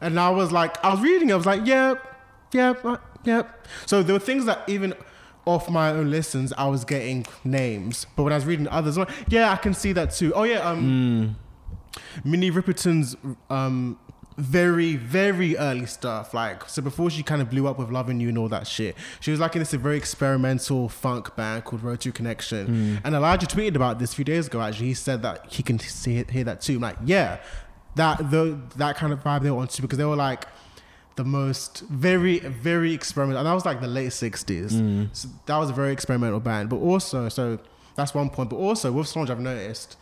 and 0.00 0.20
I 0.20 0.28
was 0.28 0.52
like, 0.52 0.82
I 0.84 0.90
was 0.92 1.00
reading, 1.00 1.30
it, 1.30 1.32
I 1.32 1.36
was 1.36 1.46
like, 1.46 1.62
yeah, 1.64 1.94
yeah, 2.52 2.74
uh, 2.84 2.98
yeah. 3.24 3.44
So 3.86 4.02
there 4.02 4.12
were 4.12 4.18
things 4.20 4.44
that 4.44 4.68
even 4.68 4.92
off 5.48 5.70
my 5.70 5.90
own 5.90 6.10
listens, 6.10 6.52
I 6.52 6.66
was 6.68 6.84
getting 6.84 7.26
names, 7.42 8.06
but 8.14 8.24
when 8.24 8.32
I 8.32 8.36
was 8.36 8.44
reading 8.44 8.68
others, 8.68 8.98
yeah, 9.28 9.50
I 9.50 9.56
can 9.56 9.74
see 9.74 9.92
that 9.92 10.12
too. 10.12 10.32
Oh 10.34 10.44
yeah, 10.44 10.68
um, 10.68 11.36
Minnie 12.24 12.50
Riperton's 12.50 13.16
um 13.50 13.98
very 14.36 14.94
very 14.94 15.56
early 15.56 15.84
stuff 15.84 16.32
like 16.32 16.68
so 16.68 16.80
before 16.80 17.10
she 17.10 17.24
kind 17.24 17.42
of 17.42 17.50
blew 17.50 17.66
up 17.66 17.76
with 17.76 17.90
loving 17.90 18.20
you 18.20 18.28
and 18.28 18.38
all 18.38 18.48
that 18.48 18.68
shit 18.68 18.94
she 19.18 19.32
was 19.32 19.40
like 19.40 19.56
in 19.56 19.58
this 19.58 19.72
very 19.72 19.96
experimental 19.96 20.88
funk 20.88 21.34
band 21.34 21.64
called 21.64 21.82
Rotary 21.82 22.12
Connection. 22.12 23.00
And 23.02 23.16
elijah 23.16 23.48
tweeted 23.48 23.74
about 23.74 23.98
this 23.98 24.12
a 24.12 24.14
few 24.14 24.24
days 24.24 24.46
ago 24.46 24.60
actually. 24.60 24.86
He 24.86 24.94
said 24.94 25.22
that 25.22 25.46
he 25.52 25.64
can 25.64 25.80
see 25.80 26.22
hear 26.30 26.44
that 26.44 26.60
too. 26.60 26.74
I'm 26.76 26.82
like 26.82 26.98
yeah 27.04 27.38
that 27.96 28.30
the 28.30 28.60
that 28.76 28.94
kind 28.96 29.12
of 29.12 29.24
vibe 29.24 29.42
they 29.42 29.50
were 29.50 29.58
onto 29.58 29.82
because 29.82 29.98
they 29.98 30.04
were 30.04 30.14
like 30.14 30.44
the 31.18 31.24
most 31.24 31.80
very 31.90 32.38
very 32.38 32.94
experimental 32.94 33.38
and 33.38 33.46
that 33.46 33.52
was 33.52 33.66
like 33.66 33.80
the 33.80 33.86
late 33.86 34.10
60s 34.10 34.72
mm. 34.72 35.08
so 35.12 35.28
that 35.46 35.56
was 35.56 35.68
a 35.68 35.72
very 35.72 35.92
experimental 35.92 36.40
band 36.40 36.70
but 36.70 36.76
also 36.76 37.28
so 37.28 37.58
that's 37.96 38.14
one 38.14 38.30
point 38.30 38.48
but 38.48 38.56
also 38.56 38.90
with 38.92 39.06
Solange 39.06 39.30
I've 39.30 39.40
noticed 39.40 39.96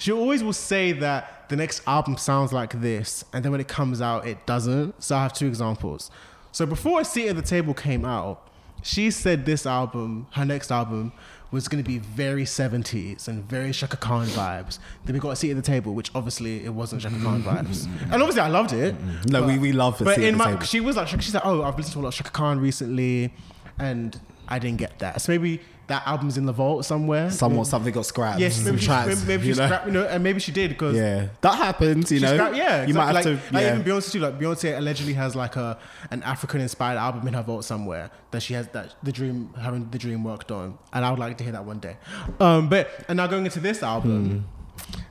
she 0.00 0.12
always 0.12 0.42
will 0.42 0.54
say 0.54 0.92
that 0.92 1.48
the 1.50 1.56
next 1.56 1.82
album 1.86 2.16
sounds 2.16 2.54
like 2.54 2.80
this, 2.80 3.22
and 3.34 3.44
then 3.44 3.52
when 3.52 3.60
it 3.60 3.68
comes 3.68 4.00
out, 4.00 4.26
it 4.26 4.46
doesn't. 4.46 5.02
So 5.02 5.14
I 5.14 5.24
have 5.24 5.34
two 5.34 5.46
examples. 5.46 6.10
So 6.52 6.64
before 6.64 7.02
A 7.02 7.04
Seat 7.04 7.28
at 7.28 7.36
the 7.36 7.42
Table 7.42 7.74
came 7.74 8.06
out, 8.06 8.48
she 8.82 9.10
said 9.10 9.44
this 9.44 9.66
album, 9.66 10.26
her 10.32 10.46
next 10.46 10.72
album, 10.72 11.12
was 11.50 11.68
going 11.68 11.82
to 11.82 11.88
be 11.88 11.98
very 11.98 12.44
70s 12.44 13.26
and 13.28 13.44
very 13.44 13.72
Chaka 13.72 13.96
Khan 13.96 14.26
vibes. 14.28 14.78
Then 15.04 15.14
we 15.14 15.20
got 15.20 15.30
a 15.30 15.36
seat 15.36 15.50
at 15.50 15.56
the 15.56 15.62
table, 15.62 15.94
which 15.94 16.10
obviously 16.14 16.64
it 16.64 16.72
wasn't 16.72 17.02
Chaka 17.02 17.16
Khan 17.16 17.42
mm-hmm. 17.42 17.48
vibes. 17.48 17.86
And 18.04 18.14
obviously 18.14 18.40
I 18.40 18.48
loved 18.48 18.72
it. 18.72 18.94
No, 19.26 19.40
but- 19.40 19.48
we, 19.48 19.58
we 19.58 19.72
love 19.72 19.98
the 19.98 20.04
But 20.04 20.18
in 20.18 20.36
my, 20.36 20.62
she 20.62 20.80
was 20.80 20.96
like, 20.96 21.08
she's 21.08 21.34
like, 21.34 21.46
oh, 21.46 21.62
I've 21.62 21.76
listened 21.76 21.94
to 21.94 22.00
a 22.00 22.02
lot 22.02 22.08
of 22.08 22.14
Chaka 22.14 22.30
Khan 22.30 22.60
recently, 22.60 23.32
and 23.78 24.18
I 24.48 24.58
didn't 24.58 24.78
get 24.78 24.98
that. 25.00 25.20
So 25.20 25.32
maybe 25.32 25.60
that 25.90 26.06
album's 26.06 26.38
in 26.38 26.46
the 26.46 26.52
vault 26.52 26.84
somewhere. 26.84 27.30
Somewhat 27.30 27.66
something 27.66 27.92
got 27.92 28.06
scrapped. 28.06 28.40
Yes, 28.40 28.56
some 28.56 28.64
maybe 28.64 28.78
she, 28.78 28.86
tracks, 28.86 29.24
maybe, 29.26 29.42
she 29.42 29.58
know? 29.58 29.66
scrapped, 29.66 29.86
you 29.86 29.92
know, 29.92 30.04
and 30.06 30.22
maybe 30.24 30.40
she 30.40 30.52
did 30.52 30.70
because 30.70 30.96
Yeah, 30.96 31.28
that 31.42 31.54
happens. 31.56 32.10
You 32.10 32.20
know, 32.20 32.32
scrapped- 32.34 32.56
yeah, 32.56 32.86
you 32.86 32.94
might 32.94 33.12
have 33.14 33.22
to. 33.24 33.34
like, 33.34 33.52
like 33.52 33.62
yeah. 33.62 33.72
even 33.78 33.84
Beyonce 33.84 34.12
too. 34.12 34.18
Like 34.20 34.38
Beyonce 34.38 34.76
allegedly 34.78 35.12
has 35.14 35.36
like 35.36 35.56
a 35.56 35.78
an 36.10 36.22
African 36.22 36.60
inspired 36.60 36.96
album 36.96 37.28
in 37.28 37.34
her 37.34 37.42
vault 37.42 37.64
somewhere 37.64 38.10
that 38.30 38.42
she 38.42 38.54
has 38.54 38.66
that 38.68 38.94
the 39.02 39.12
dream 39.12 39.52
having 39.60 39.90
the 39.90 39.98
dream 39.98 40.24
worked 40.24 40.50
on, 40.50 40.78
and 40.92 41.04
I 41.04 41.10
would 41.10 41.18
like 41.18 41.36
to 41.38 41.44
hear 41.44 41.52
that 41.52 41.64
one 41.64 41.78
day. 41.80 41.96
Um, 42.40 42.68
but 42.68 42.88
and 43.08 43.16
now 43.18 43.26
going 43.26 43.44
into 43.44 43.60
this 43.60 43.82
album, 43.82 44.46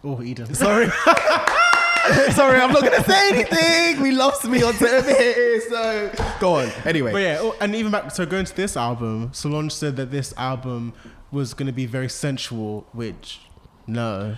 Hmm. 0.02 0.08
oh 0.08 0.24
Eden, 0.24 0.54
sorry, 0.56 0.88
Sorry, 2.34 2.60
I'm 2.60 2.72
not 2.72 2.84
gonna 2.84 3.04
say 3.04 3.30
anything. 3.30 4.02
We 4.02 4.12
lost 4.12 4.46
me 4.46 4.62
on 4.64 4.74
here, 4.76 5.62
so 5.62 6.12
go 6.40 6.56
on. 6.56 6.70
Anyway, 6.86 7.12
but 7.12 7.22
yeah, 7.22 7.38
oh, 7.42 7.56
and 7.62 7.76
even 7.76 7.92
back 7.92 8.12
so 8.12 8.26
going 8.26 8.46
to 8.46 8.56
this 8.56 8.76
album, 8.78 9.32
Solange 9.34 9.72
said 9.74 9.96
that 9.98 10.12
this 10.12 10.34
album 10.38 10.94
was 11.32 11.54
going 11.54 11.68
to 11.68 11.74
be 11.74 11.86
very 11.86 12.10
sensual, 12.10 12.88
which. 12.94 13.40
No, 13.88 14.36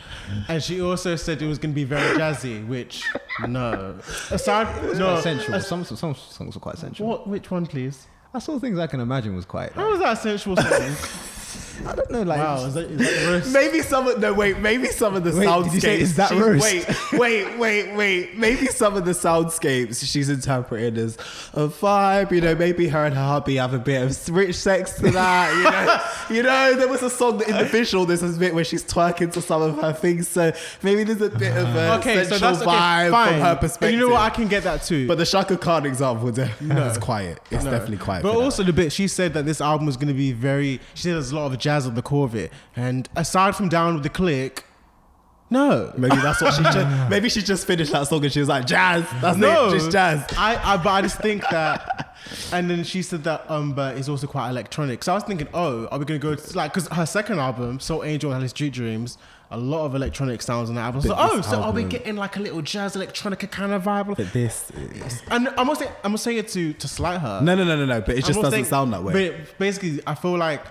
and 0.47 0.63
she 0.63 0.81
also 0.81 1.17
said 1.17 1.41
it 1.41 1.45
was 1.47 1.57
going 1.57 1.71
to 1.73 1.75
be 1.75 1.83
very 1.83 2.17
jazzy, 2.17 2.65
which 2.65 3.03
no. 3.47 3.99
Aside, 4.29 4.97
no, 4.97 5.19
sensual. 5.19 5.55
as- 5.55 5.67
Some, 5.67 5.83
some 5.83 6.15
songs 6.15 6.55
are 6.55 6.59
quite 6.61 6.77
sensual. 6.77 7.07
what? 7.09 7.27
Which 7.27 7.51
one, 7.51 7.65
please? 7.65 8.07
I 8.33 8.39
saw 8.39 8.57
things 8.59 8.79
I 8.79 8.87
can 8.87 9.01
imagine 9.01 9.35
was 9.35 9.43
quite. 9.43 9.73
How 9.73 9.89
was 9.91 9.99
that 9.99 10.19
sensual 10.19 10.55
song? 10.55 10.95
I 11.85 11.95
don't 11.95 12.11
know, 12.11 12.21
like. 12.21 12.37
wow, 12.39 12.65
is 12.65 12.73
that, 12.75 12.91
is 12.91 12.97
that 12.99 13.27
roast? 13.31 13.53
Maybe 13.53 13.81
some 13.81 14.07
of 14.07 14.19
no 14.19 14.33
wait, 14.33 14.59
maybe 14.59 14.87
some 14.87 15.15
of 15.15 15.23
the 15.23 15.31
Wait, 15.31 15.47
soundscapes. 15.47 15.81
say 15.81 15.99
is 15.99 16.15
that 16.15 16.29
she's- 16.29 16.41
roast? 16.41 16.63
Wait, 16.63 16.85
wait, 17.19 17.57
wait, 17.57 17.95
wait. 17.95 18.37
Maybe 18.37 18.67
some 18.67 18.95
of 18.95 19.05
the 19.05 19.11
soundscapes 19.11 20.05
she's 20.05 20.29
interpreted 20.29 20.97
as 20.97 21.15
a 21.53 21.67
vibe. 21.67 22.31
You 22.31 22.41
know, 22.41 22.53
maybe 22.55 22.87
her 22.89 23.05
and 23.05 23.15
her 23.15 23.25
hubby 23.25 23.55
have 23.55 23.73
a 23.73 23.79
bit 23.79 24.03
of 24.03 24.29
rich 24.35 24.55
sex 24.55 24.93
to 24.99 25.09
that. 25.11 25.55
You 26.29 26.37
know, 26.37 26.37
you 26.37 26.43
know, 26.43 26.75
there 26.75 26.87
was 26.87 27.01
a 27.01 27.09
song 27.09 27.39
that 27.39 27.49
in 27.49 27.57
the 27.57 27.65
visual. 27.65 28.05
There's 28.05 28.21
a 28.23 28.27
bit 28.37 28.53
where 28.53 28.63
she's 28.63 28.83
twerking 28.83 29.33
to 29.33 29.41
some 29.41 29.61
of 29.63 29.79
her 29.81 29.93
things. 29.93 30.27
So 30.27 30.53
maybe 30.83 31.03
there's 31.03 31.21
a 31.21 31.29
bit 31.35 31.57
of 31.57 31.75
a 31.75 31.93
Okay, 31.95 32.23
so 32.23 32.37
sensual 32.37 32.39
that's 32.51 32.61
okay, 32.61 32.69
vibe 32.71 33.11
fine. 33.11 33.27
from 33.33 33.41
her 33.41 33.47
And 33.47 33.59
perspective. 33.59 33.91
you 33.99 34.05
know 34.05 34.13
what? 34.13 34.21
I 34.21 34.29
can 34.29 34.47
get 34.47 34.63
that 34.63 34.83
too. 34.83 35.07
but 35.07 35.17
the 35.17 35.25
Chaka 35.25 35.57
Khan 35.57 35.85
example, 35.85 36.31
no. 36.61 36.87
it's 36.87 36.97
quiet. 36.99 37.39
It's 37.49 37.63
No. 37.63 37.71
definitely 37.71 37.97
quiet. 37.97 38.21
But 38.23 38.33
for 38.33 38.37
that. 38.39 38.43
also 38.43 38.63
the 38.63 38.73
bit 38.73 38.91
she 38.91 39.07
said 39.07 39.33
that 39.33 39.45
this 39.45 39.61
album 39.61 39.87
was 39.87 39.97
going 39.97 40.09
to 40.09 40.13
be 40.13 40.31
very. 40.31 40.79
She 40.93 41.03
said 41.03 41.13
there's 41.13 41.31
a 41.31 41.35
lot 41.35 41.40
of 41.45 41.57
jazz 41.57 41.87
at 41.87 41.95
the 41.95 42.01
core 42.01 42.25
of 42.25 42.35
it, 42.35 42.51
and 42.75 43.07
aside 43.15 43.55
from 43.55 43.69
Down 43.69 43.93
with 43.95 44.03
the 44.03 44.09
Clique, 44.09 44.63
no, 45.49 45.91
Maybe 45.97 46.15
that's 46.15 46.41
what 46.41 46.53
she 46.53 46.63
just. 46.63 47.09
Maybe 47.09 47.27
she 47.27 47.41
just 47.41 47.67
finished 47.67 47.91
that 47.91 48.07
song 48.07 48.23
and 48.23 48.31
she 48.31 48.39
was 48.39 48.47
like, 48.47 48.65
"Jazz, 48.65 49.05
that's 49.19 49.37
no, 49.37 49.67
it, 49.67 49.71
just 49.71 49.91
jazz." 49.91 50.23
I, 50.37 50.55
I, 50.55 50.77
but 50.77 50.89
I 50.89 51.01
just 51.01 51.17
think 51.19 51.41
that. 51.49 52.07
And 52.53 52.69
then 52.69 52.83
she 52.83 53.01
said 53.01 53.23
that 53.23 53.49
Umber 53.49 53.93
is 53.97 54.07
also 54.07 54.27
quite 54.27 54.49
electronic. 54.51 55.03
So 55.03 55.11
I 55.11 55.15
was 55.15 55.23
thinking, 55.23 55.47
oh, 55.55 55.87
are 55.87 55.97
we 55.99 56.05
gonna 56.05 56.19
go 56.19 56.35
to, 56.35 56.55
like 56.57 56.71
because 56.71 56.87
her 56.89 57.05
second 57.05 57.39
album, 57.39 57.79
Sol-Angel 57.79 58.29
and 58.29 58.35
Hadley 58.35 58.47
Street 58.47 58.71
Dreams, 58.73 59.17
a 59.49 59.57
lot 59.57 59.85
of 59.85 59.95
electronic 59.95 60.41
sounds 60.41 60.69
on 60.69 60.75
that 60.75 60.81
album. 60.83 61.01
So 61.01 61.15
oh, 61.17 61.41
so 61.41 61.61
are 61.61 61.71
we 61.73 61.83
getting 61.83 62.15
like 62.15 62.37
a 62.37 62.39
little 62.39 62.61
jazz 62.61 62.95
electronica 62.95 63.49
kind 63.49 63.73
of 63.73 63.83
vibe? 63.83 64.15
But 64.15 64.31
this, 64.31 64.71
is- 64.71 65.21
And 65.29 65.49
I'm 65.57 65.67
not 65.67 65.79
saying 65.79 65.91
I'm 66.03 66.11
not 66.11 66.19
saying 66.21 66.37
it 66.37 66.47
to 66.49 66.73
to 66.73 66.87
slight 66.87 67.17
her. 67.19 67.41
no, 67.41 67.55
no, 67.55 67.63
no, 67.65 67.75
no, 67.75 67.85
no. 67.85 67.99
But 68.01 68.17
it 68.17 68.23
just 68.23 68.35
doesn't 68.39 68.51
saying- 68.51 68.65
sound 68.65 68.93
that 68.93 69.03
way. 69.03 69.13
But 69.29 69.57
basically, 69.57 69.99
I 70.05 70.13
feel 70.15 70.37
like 70.37 70.63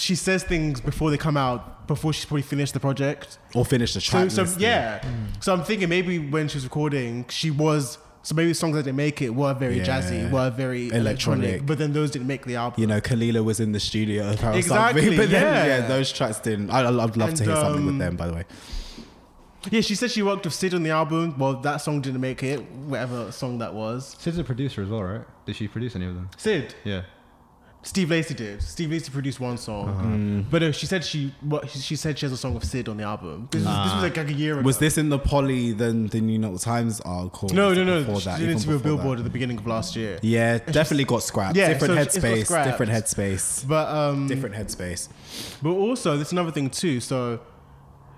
she 0.00 0.14
says 0.14 0.42
things 0.42 0.80
before 0.80 1.10
they 1.10 1.16
come 1.18 1.36
out, 1.36 1.86
before 1.86 2.12
she's 2.12 2.24
probably 2.24 2.42
finished 2.42 2.74
the 2.74 2.80
project. 2.80 3.38
or 3.54 3.64
finished 3.64 3.94
the 3.94 4.00
So, 4.00 4.10
track. 4.10 4.30
so 4.30 4.42
listing. 4.42 4.62
yeah. 4.62 5.04
So 5.40 5.52
I'm 5.52 5.62
thinking 5.64 5.88
maybe 5.88 6.18
when 6.18 6.48
she 6.48 6.56
was 6.56 6.64
recording, 6.64 7.26
she 7.28 7.50
was. 7.50 7.98
So 8.22 8.34
maybe 8.34 8.52
songs 8.52 8.74
that 8.76 8.82
didn't 8.82 8.96
make 8.98 9.22
it 9.22 9.30
were 9.34 9.54
very 9.54 9.78
Yeah. 9.78 9.84
jazzy, 9.86 10.30
were 10.30 10.50
very 10.50 10.88
Electronic. 10.90 11.44
electronic, 11.44 11.66
but 11.66 11.78
then 11.78 11.94
those 11.94 12.10
didn't 12.10 12.26
make 12.26 12.44
the 12.44 12.56
album. 12.56 12.78
You 12.78 12.86
know, 12.86 13.00
Kelela 13.00 13.42
was 13.42 13.60
in 13.60 13.72
the 13.72 13.80
studio 13.80 14.28
with 14.28 14.40
her 14.40 14.50
or 14.50 14.56
Exactly, 14.56 15.00
something, 15.02 15.16
but 15.22 15.30
then, 15.30 15.42
yeah. 15.42 15.66
yeah, 15.80 15.86
those 15.88 16.12
tracks 16.12 16.38
didn't. 16.38 16.68
I, 16.70 16.86
I'd 16.86 16.90
love 16.94 17.14
to 17.14 17.24
And, 17.24 17.38
hear 17.38 17.56
something 17.56 17.86
with 17.86 17.92
um, 17.94 17.98
them, 17.98 18.16
by 18.16 18.26
the 18.26 18.34
way. 18.34 18.44
yeah, 19.70 19.80
she 19.80 19.94
said 19.94 20.10
she 20.10 20.22
worked 20.22 20.44
with 20.44 20.52
Syd 20.54 20.74
on 20.74 20.82
the 20.82 20.90
album. 20.90 21.38
Well, 21.38 21.54
that 21.62 21.78
song 21.78 22.02
didn't 22.02 22.20
make 22.20 22.42
it, 22.42 22.60
whatever 22.70 23.32
song 23.32 23.56
that 23.58 23.72
was. 23.74 24.16
Syd's 24.18 24.36
a 24.38 24.44
producer 24.44 24.82
as 24.82 24.88
well, 24.90 25.02
right? 25.02 25.22
Did 25.46 25.56
she 25.56 25.66
produce 25.68 25.96
any 25.96 26.04
of 26.06 26.14
them? 26.14 26.28
Syd, 26.36 26.74
Yeah. 26.84 27.02
Steve 27.82 28.10
Lacy 28.10 28.34
did. 28.34 28.62
Steve 28.62 28.90
Lacy 28.90 29.10
produced 29.10 29.40
one 29.40 29.56
song, 29.56 29.88
Uh-huh. 29.88 30.02
Mm. 30.04 30.50
but 30.50 30.62
uh, 30.62 30.70
she 30.70 30.84
said 30.84 31.02
she 31.02 31.32
what 31.40 31.70
she, 31.70 31.78
she 31.78 31.96
said 31.96 32.18
she 32.18 32.26
has 32.26 32.32
a 32.32 32.36
song 32.36 32.52
with 32.52 32.64
Syd 32.64 32.88
on 32.90 32.98
the 32.98 33.04
album. 33.04 33.48
This, 33.50 33.62
is, 33.62 33.66
this 33.66 33.74
was 33.94 34.02
like, 34.02 34.16
like 34.18 34.28
a 34.28 34.32
year 34.34 34.54
ago. 34.58 34.62
Was 34.66 34.76
this 34.78 34.98
in 34.98 35.08
the 35.08 35.18
Polly, 35.18 35.72
then 35.72 36.06
the 36.08 36.20
New 36.20 36.38
York 36.38 36.60
Times 36.60 37.00
article? 37.00 37.48
No, 37.48 37.68
Was 37.68 37.76
no, 37.78 37.82
it 37.82 37.86
no. 37.86 38.00
Before 38.00 38.20
She 38.20 38.24
that, 38.26 38.38
did 38.38 38.48
an 38.50 38.52
interview 38.56 38.74
with 38.74 38.82
before 38.82 38.96
Billboard 38.98 39.16
that? 39.18 39.22
at 39.22 39.24
the 39.24 39.30
beginning 39.30 39.56
of 39.58 39.66
last 39.66 39.96
year. 39.96 40.18
Yeah, 40.20 40.58
definitely 40.58 41.04
got 41.04 41.22
scrapped. 41.22 41.56
Yeah, 41.56 41.68
different 41.72 42.10
so 42.12 42.20
headspace. 42.20 42.44
scrapped. 42.44 42.68
Different 42.70 42.92
headspace. 42.92 43.66
But 43.66 43.88
um, 43.88 44.26
Different 44.28 44.54
headspace. 44.54 45.08
But 45.62 45.70
also, 45.70 46.16
there's 46.16 46.32
another 46.32 46.50
thing 46.50 46.68
too. 46.68 47.00
So, 47.00 47.40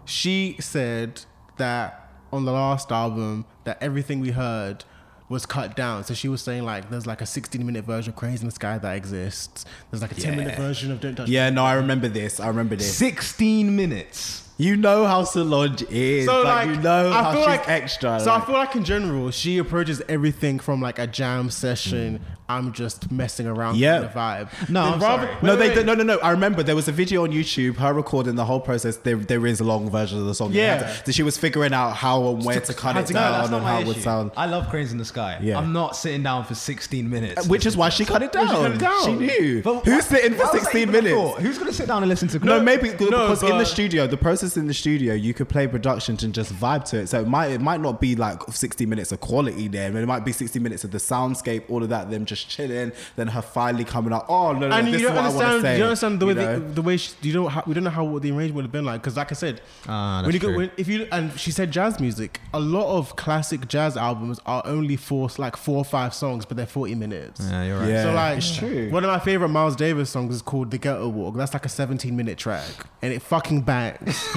she 0.05 0.57
said 0.59 1.23
that 1.59 2.11
on 2.33 2.45
the 2.45 2.53
last 2.53 2.91
album 2.91 3.45
that 3.65 3.81
everything 3.81 4.19
we 4.21 4.31
heard 4.33 4.85
was 5.33 5.47
cut 5.47 5.74
down. 5.74 6.05
So 6.05 6.14
she 6.14 6.28
was 6.28 6.43
saying 6.43 6.64
like 6.64 6.91
there's 6.91 7.07
like 7.07 7.22
a 7.22 7.26
16 7.26 7.64
minute 7.64 7.85
version 7.85 8.12
of 8.12 8.16
Cranes 8.16 8.41
in 8.41 8.47
the 8.47 8.53
Sky 8.53 8.78
that 8.78 8.97
exists. 8.97 9.64
There's 9.91 10.03
like 10.03 10.12
a 10.12 10.14
10 10.14 10.37
minute 10.37 10.57
version 10.57 10.93
of 10.93 11.01
Don't 11.01 11.16
Touch. 11.16 11.28
Yeah, 11.28 11.51
no, 11.51 11.64
I 11.64 11.72
remember 11.74 12.07
this. 12.07 12.39
I 12.39 12.49
remember 12.49 12.76
this. 12.76 12.95
16 12.95 13.74
minutes. 13.74 14.49
You 14.59 14.76
know 14.76 15.07
how 15.07 15.24
Solange 15.24 15.83
is. 15.91 16.26
So 16.26 16.43
like, 16.43 16.66
like, 16.66 16.76
you 16.76 16.83
know 16.83 17.11
I 17.11 17.22
how 17.22 17.33
feel 17.33 17.41
she's 17.41 17.49
like 17.49 17.68
extra. 17.68 18.20
So 18.20 18.33
I 18.33 18.41
feel 18.45 18.55
like 18.55 18.76
in 18.76 18.85
general, 18.85 19.30
she 19.30 19.59
approaches 19.59 20.03
everything 20.09 20.59
from 20.61 20.80
like 20.80 20.99
a 20.99 21.07
jam 21.07 21.51
session. 21.51 22.20
I'm 22.57 22.73
just 22.73 23.11
messing 23.11 23.47
around. 23.47 23.77
Yeah. 23.77 23.93
kind 23.93 24.05
of 24.05 24.13
vibe. 24.13 24.69
No, 24.69 24.83
I'm 24.83 25.01
rather- 25.01 25.27
sorry. 25.27 25.37
no, 25.43 25.57
wait, 25.57 25.69
they 25.71 25.77
wait. 25.77 25.87
no, 25.87 25.95
no, 25.95 26.03
no. 26.05 26.19
I 26.19 26.31
remember 26.31 26.63
there 26.63 26.77
was 26.77 26.89
a 26.89 26.93
video 26.93 27.25
on 27.25 27.31
YouTube, 27.31 27.77
her 27.77 27.93
recording 27.93 28.35
the 28.35 28.45
whole 28.45 28.61
process. 28.61 28.97
There, 28.97 29.17
there 29.17 29.47
is 29.47 29.61
a 29.61 29.65
long 29.65 29.91
version 29.91 30.19
of 30.19 30.27
the 30.27 30.35
song. 30.35 30.53
They 30.53 30.61
had 30.61 30.81
Yeah. 30.81 30.93
to- 30.93 31.05
that 31.07 31.13
she 31.15 31.23
was 31.23 31.37
figuring 31.39 31.73
out 31.73 31.93
how 31.97 32.27
and 32.29 32.45
where 32.45 32.61
to 32.61 32.75
cut 32.75 32.97
it 32.97 33.07
to- 33.07 33.13
down 33.15 33.33
that's 33.33 33.51
not 33.51 33.57
and 33.59 33.65
my 33.65 33.73
how 33.73 33.81
it 33.81 33.87
would 33.87 34.03
sound. 34.03 34.31
I 34.37 34.47
love 34.47 34.69
Cranes 34.69 34.93
in 34.93 34.99
the 34.99 35.05
Sky. 35.05 35.39
Yeah. 35.43 35.59
I'm 35.59 35.73
not 35.73 35.97
sitting 35.97 36.23
down 36.23 36.45
for 36.45 36.55
16 36.55 37.09
minutes. 37.09 37.47
Which 37.47 37.67
is 37.67 37.77
why 37.77 37.89
she 37.89 38.05
cut 38.05 38.23
it 38.23 38.33
down. 38.33 38.49
She 38.49 38.55
cut 38.55 38.71
it 38.73 38.79
down. 38.79 39.05
She 39.05 39.13
knew. 39.15 39.63
But 39.63 39.85
Who's 39.85 39.95
what- 39.95 40.05
sitting 40.05 40.33
for 40.33 40.39
why 40.39 40.45
was 40.45 40.53
that 40.53 40.61
16 40.73 40.91
minutes? 40.93 41.15
thought? 41.15 41.41
Who's 41.41 41.59
going 41.59 41.71
to 41.71 41.77
sit 41.77 41.87
down 41.89 42.03
and 42.03 42.09
listen 42.09 42.29
to 42.29 42.39
No, 42.39 42.61
Cranes? 42.61 42.65
maybe 42.65 42.89
no, 42.91 42.97
because 43.29 43.43
in 43.43 43.59
the 43.59 43.65
studio, 43.67 44.07
the 44.07 44.17
process 44.17 44.57
in 44.57 44.67
the 44.67 44.75
studio, 44.75 45.15
you 45.15 45.35
could 45.35 45.49
play 45.49 45.67
productions 45.67 46.23
and 46.23 46.35
just 46.35 46.53
vibe 46.53 46.85
to 46.85 46.99
it. 46.99 47.09
So 47.09 47.21
it 47.21 47.29
might 47.29 47.51
it 47.53 47.61
might 47.61 47.81
not 47.81 48.01
be 48.01 48.15
like 48.17 48.41
60 48.51 48.87
minutes 48.87 49.13
of 49.13 49.21
quality 49.21 49.69
there, 49.69 49.91
but 49.93 50.03
it 50.03 50.07
might 50.07 50.25
be 50.25 50.33
60 50.33 50.59
minutes 50.59 50.85
of 50.85 50.91
the 50.91 50.99
soundscape, 50.99 51.63
all 51.69 51.83
of 51.83 51.89
that, 51.91 52.11
them 52.11 52.25
just 52.25 52.41
chilling, 52.49 52.93
then 53.16 53.28
her 53.28 53.43
finally 53.43 53.84
coming 53.84 54.12
out. 54.12 54.26
Oh 54.28 54.53
no, 54.53 54.68
no, 54.68 54.76
and 54.76 54.86
this 54.88 55.01
you 55.01 55.09
is 55.09 55.12
don't 55.14 55.16
what 55.16 55.24
I 55.24 55.28
want 55.28 55.38
to 55.40 55.45
understand. 55.47 55.62
say. 55.62 55.78
You 55.78 55.84
understand 55.84 56.20
the 56.20 56.26
way 56.26 56.32
you 56.32 56.38
know? 56.38 56.59
the, 56.59 56.74
the 56.74 56.82
way 56.82 56.97
she, 56.97 57.12
you 57.22 57.32
don't 57.32 57.51
how, 57.51 57.62
we 57.66 57.74
don't 57.74 57.84
know 57.84 57.90
how 57.90 58.05
what 58.05 58.22
the 58.22 58.30
arrangement 58.30 58.55
would 58.57 58.64
have 58.64 58.72
been 58.72 58.84
like 58.84 59.01
because 59.03 59.16
like 59.16 59.30
I 59.32 59.34
said, 59.34 59.61
Ah, 59.88 60.22
when 60.22 60.32
that's 60.32 60.34
you 60.34 60.40
go 60.40 60.49
true. 60.49 60.57
when, 60.59 60.70
if 60.76 60.88
you 60.88 61.07
and 61.12 61.38
she 61.38 61.51
said 61.51 61.70
jazz 61.70 62.01
music, 62.01 62.40
a 62.55 62.61
lot 62.61 62.97
of 62.97 63.16
classic 63.16 63.68
jazz 63.68 63.97
albums 63.97 64.40
are 64.47 64.62
only 64.64 64.97
four 64.97 65.28
like 65.38 65.57
four 65.57 65.76
or 65.78 65.84
five 65.84 66.14
songs, 66.14 66.45
but 66.45 66.57
they're 66.57 66.66
forty 66.66 66.95
minutes. 66.95 67.40
Yeah, 67.49 67.64
you're 67.64 67.78
right. 67.78 67.88
Yeah. 67.88 68.03
So 68.05 68.12
like, 68.14 68.38
it's 68.38 68.57
true. 68.57 68.90
One 68.90 69.05
of 69.05 69.11
my 69.11 69.18
favorite 69.18 69.49
Miles 69.49 69.76
Davis 69.76 70.11
songs 70.11 70.34
is 70.34 70.43
called 70.43 70.70
"The 70.70 70.78
Ghetto 70.78 71.09
Walk." 71.09 71.36
That's 71.36 71.53
like 71.55 71.64
a 71.64 71.68
17 71.68 72.16
minute 72.16 72.38
track, 72.38 72.62
and 73.03 73.12
it 73.12 73.22
fucking 73.22 73.62
bangs. 73.62 74.22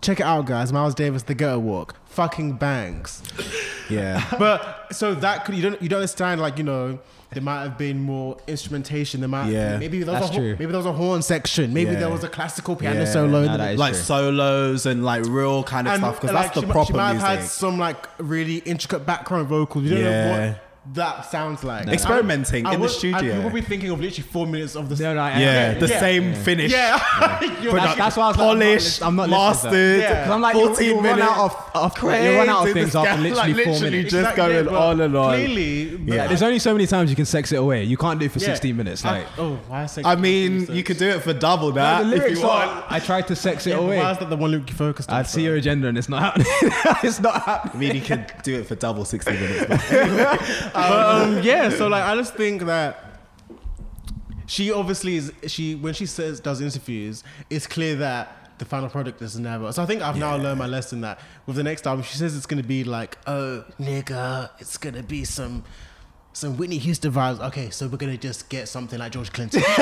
Check 0.00 0.20
it 0.20 0.26
out, 0.26 0.46
guys. 0.46 0.72
Miles 0.72 0.94
Davis, 0.94 1.24
"The 1.24 1.34
Ghetto 1.34 1.58
Walk," 1.58 1.96
fucking 2.06 2.54
bangs. 2.54 3.20
Yeah. 3.90 4.24
But 4.38 4.88
so 4.92 5.14
that 5.14 5.44
could 5.44 5.54
you 5.54 5.62
don't 5.62 5.80
you 5.82 5.88
don't 5.88 5.98
understand 5.98 6.40
like 6.40 6.58
you 6.58 6.64
know 6.64 6.98
there 7.30 7.42
might 7.42 7.60
have 7.62 7.76
been 7.76 8.00
more 8.02 8.38
instrumentation. 8.46 9.20
There 9.20 9.28
might 9.28 9.50
Yeah, 9.50 9.76
maybe 9.78 10.02
there 10.02 10.12
was 10.14 10.22
that's 10.22 10.30
a, 10.30 10.32
ho- 10.34 10.38
true. 10.38 10.56
maybe 10.58 10.66
there 10.72 10.78
was 10.78 10.86
a 10.86 10.92
horn 10.92 11.20
section. 11.22 11.74
Maybe 11.74 11.92
Yeah. 11.92 11.98
there 12.00 12.08
was 12.10 12.24
a 12.24 12.28
classical 12.28 12.74
piano 12.74 13.00
Yeah. 13.00 13.04
solo. 13.04 13.44
Nah, 13.44 13.52
that- 13.52 13.56
that 13.58 13.72
is 13.74 13.78
like 13.78 13.92
true. 13.92 14.02
solos 14.02 14.86
and 14.86 15.04
like 15.04 15.24
real 15.26 15.62
kind 15.62 15.86
of 15.86 15.94
and 15.94 16.02
stuff 16.02 16.20
because 16.20 16.32
like, 16.34 16.44
that's 16.44 16.54
the 16.54 16.60
she, 16.62 16.66
might- 16.66 16.72
proper 16.72 16.86
she 16.86 16.92
might 16.96 17.12
music. 17.12 17.28
have 17.28 17.38
had 17.40 17.48
some 17.48 17.78
like 17.78 18.08
really 18.18 18.56
intricate 18.58 19.04
background 19.04 19.48
vocals. 19.48 19.84
You 19.84 19.90
don't 19.90 20.00
Yeah. 20.00 20.24
know 20.24 20.30
what 20.52 20.67
that 20.94 21.26
sounds 21.30 21.62
like. 21.64 21.86
No. 21.86 21.92
Experimenting 21.92 22.66
I 22.66 22.74
in 22.74 22.80
the 22.80 22.84
was- 22.84 22.96
studio. 22.98 23.20
You 23.22 23.32
people 23.34 23.50
be 23.50 23.60
thinking 23.60 23.90
of 23.90 24.00
literally 24.00 24.22
four 24.28 24.46
minutes 24.46 24.74
of 24.76 24.88
the. 24.88 25.02
No, 25.02 25.14
no, 25.14 25.20
I- 25.20 25.38
yeah, 25.38 25.74
the 25.74 25.86
Yeah. 25.88 26.00
same 26.00 26.34
finish. 26.34 26.72
Yeah, 26.72 26.98
You're 27.62 27.74
That's, 27.74 27.96
that's 27.98 28.16
why 28.16 28.24
I 28.24 28.28
was 28.28 28.36
like, 28.36 28.46
Polished, 28.46 29.02
I'm 29.02 29.16
not, 29.16 29.28
lis- 29.28 29.32
I'm 29.38 29.38
not 29.38 29.50
listening 29.50 29.72
to 29.72 29.78
that. 29.78 29.98
mastered. 29.98 30.00
Yeah. 30.00 30.24
'Cause 30.24 30.32
I'm 30.32 30.40
like, 30.40 30.54
you, 30.56 30.66
14 30.66 30.86
you 30.88 30.94
run 30.94 31.02
minutes. 31.02 31.22
out 31.22 31.38
of, 31.38 31.70
of 31.74 32.02
you 32.02 32.08
run 32.08 32.48
out 32.48 32.56
of 32.58 32.62
Crazy, 32.62 32.72
things 32.74 32.86
this 32.86 32.94
after 32.94 33.22
literally 33.22 33.54
like, 33.54 33.64
four 33.64 33.72
literally 33.74 33.90
minutes. 33.96 34.12
just 34.12 34.36
going 34.36 34.68
on 34.68 35.00
and 35.00 35.16
on. 35.16 35.34
Clearly, 35.34 35.96
but- 35.96 36.14
Yeah. 36.14 36.26
There's 36.26 36.42
only 36.42 36.58
so 36.58 36.72
many 36.72 36.86
times 36.86 37.10
you 37.10 37.16
can 37.16 37.26
sex 37.26 37.52
it 37.52 37.56
away. 37.56 37.84
You 37.84 37.96
can't 37.96 38.18
do 38.18 38.26
it 38.26 38.32
for 38.32 38.38
yeah. 38.38 38.46
16 38.46 38.76
minutes. 38.76 39.04
I- 39.04 39.18
Like, 39.18 39.26
oh, 39.38 39.58
why 39.68 39.84
is 39.84 39.98
I 40.04 40.14
mean, 40.16 40.66
you 40.72 40.82
could 40.82 40.96
do 40.98 41.08
it 41.08 41.22
for 41.22 41.32
double 41.32 41.72
that 41.72 42.04
No, 42.04 42.10
the 42.10 42.26
if 42.26 42.38
you 42.38 42.42
want. 42.46 42.84
I 42.90 42.98
tried 42.98 43.26
to 43.28 43.36
sex 43.36 43.66
it 43.66 43.72
away. 43.76 43.98
why 43.98 44.10
is 44.12 44.18
that 44.18 44.30
the 44.30 44.36
one 44.36 44.50
lyric 44.52 44.68
you 44.70 44.76
focused 44.76 45.10
on? 45.10 45.16
I'd 45.16 45.26
see 45.26 45.42
your 45.44 45.56
agenda 45.56 45.88
and 45.88 45.98
it's 45.98 46.08
not 46.08 46.22
happening. 46.22 46.46
it's 47.02 47.20
not 47.20 47.42
happening. 47.42 47.74
I 47.74 47.78
mean, 47.78 47.94
you 47.96 48.00
could 48.02 48.26
do 48.42 48.58
it 48.60 48.66
for 48.66 48.74
double 48.74 49.04
60 49.04 49.30
minutes. 49.32 49.90
But 50.78 51.22
um, 51.22 51.42
yeah, 51.42 51.70
so 51.70 51.88
like 51.88 52.04
I 52.04 52.14
just 52.16 52.34
think 52.34 52.62
that 52.62 53.20
she 54.46 54.72
obviously 54.72 55.16
is 55.16 55.32
she 55.46 55.74
when 55.74 55.94
she 55.94 56.06
says 56.06 56.40
does 56.40 56.60
interviews, 56.60 57.24
it's 57.50 57.66
clear 57.66 57.96
that 57.96 58.34
the 58.58 58.64
final 58.64 58.88
product 58.88 59.22
is 59.22 59.38
never. 59.38 59.72
So 59.72 59.82
I 59.82 59.86
think 59.86 60.02
I've 60.02 60.16
now 60.16 60.36
learned 60.36 60.58
my 60.58 60.66
lesson 60.66 61.00
that 61.02 61.20
with 61.46 61.56
the 61.56 61.62
next 61.62 61.86
album, 61.86 62.02
she 62.02 62.16
says 62.16 62.36
it's 62.36 62.46
gonna 62.46 62.62
be 62.62 62.84
like, 62.84 63.18
oh 63.26 63.64
nigga, 63.80 64.50
it's 64.58 64.76
gonna 64.76 65.02
be 65.02 65.24
some 65.24 65.64
some 66.32 66.56
Whitney 66.56 66.78
Houston 66.78 67.10
vibes. 67.12 67.40
Okay, 67.48 67.70
so 67.70 67.86
we're 67.88 67.96
gonna 67.96 68.16
just 68.16 68.48
get 68.48 68.68
something 68.68 68.98
like 68.98 69.12
George 69.12 69.32
Clinton. 69.32 69.62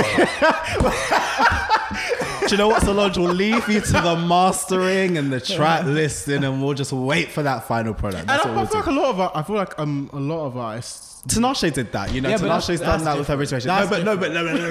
Do 2.47 2.53
you 2.55 2.59
know 2.59 2.69
what, 2.69 2.83
Solange? 2.83 3.19
We'll 3.19 3.33
leave 3.35 3.69
you 3.69 3.81
to 3.81 3.93
the 3.93 4.15
mastering 4.29 5.19
and 5.19 5.33
the 5.33 5.41
track 5.41 5.85
listing, 5.85 6.45
and 6.45 6.63
we'll 6.63 6.75
just 6.75 6.93
wait 6.93 7.29
for 7.31 7.43
that 7.43 7.67
final 7.67 7.93
product. 7.93 8.21
and 8.21 8.29
That's 8.29 8.47
I, 8.47 8.49
what 8.51 8.57
I 8.57 8.61
we'll 8.61 8.67
feel 8.69 8.81
like 8.81 8.87
a 8.87 8.93
lot 8.93 9.05
of 9.11 9.21
our- 9.21 9.33
I 9.35 9.43
feel 9.43 9.57
like 9.57 9.77
um 9.81 10.09
a 10.13 10.21
lot 10.21 10.47
of 10.47 10.57
artists. 10.57 11.15
Tinashe 11.27 11.73
did 11.73 11.91
that, 11.91 12.15
you 12.15 12.21
know. 12.21 12.29
Yeah, 12.29 12.37
but 12.39 12.47
Tinashe's 12.49 12.79
that's- 12.79 13.03
done 13.03 13.05
that 13.05 13.19
with 13.19 13.27
her 13.27 13.37
different. 13.37 13.67
No, 13.67 13.87
but 13.89 14.05
no, 14.05 14.17
but 14.17 14.33
no, 14.33 14.45
but 14.45 14.55
no, 14.55 14.69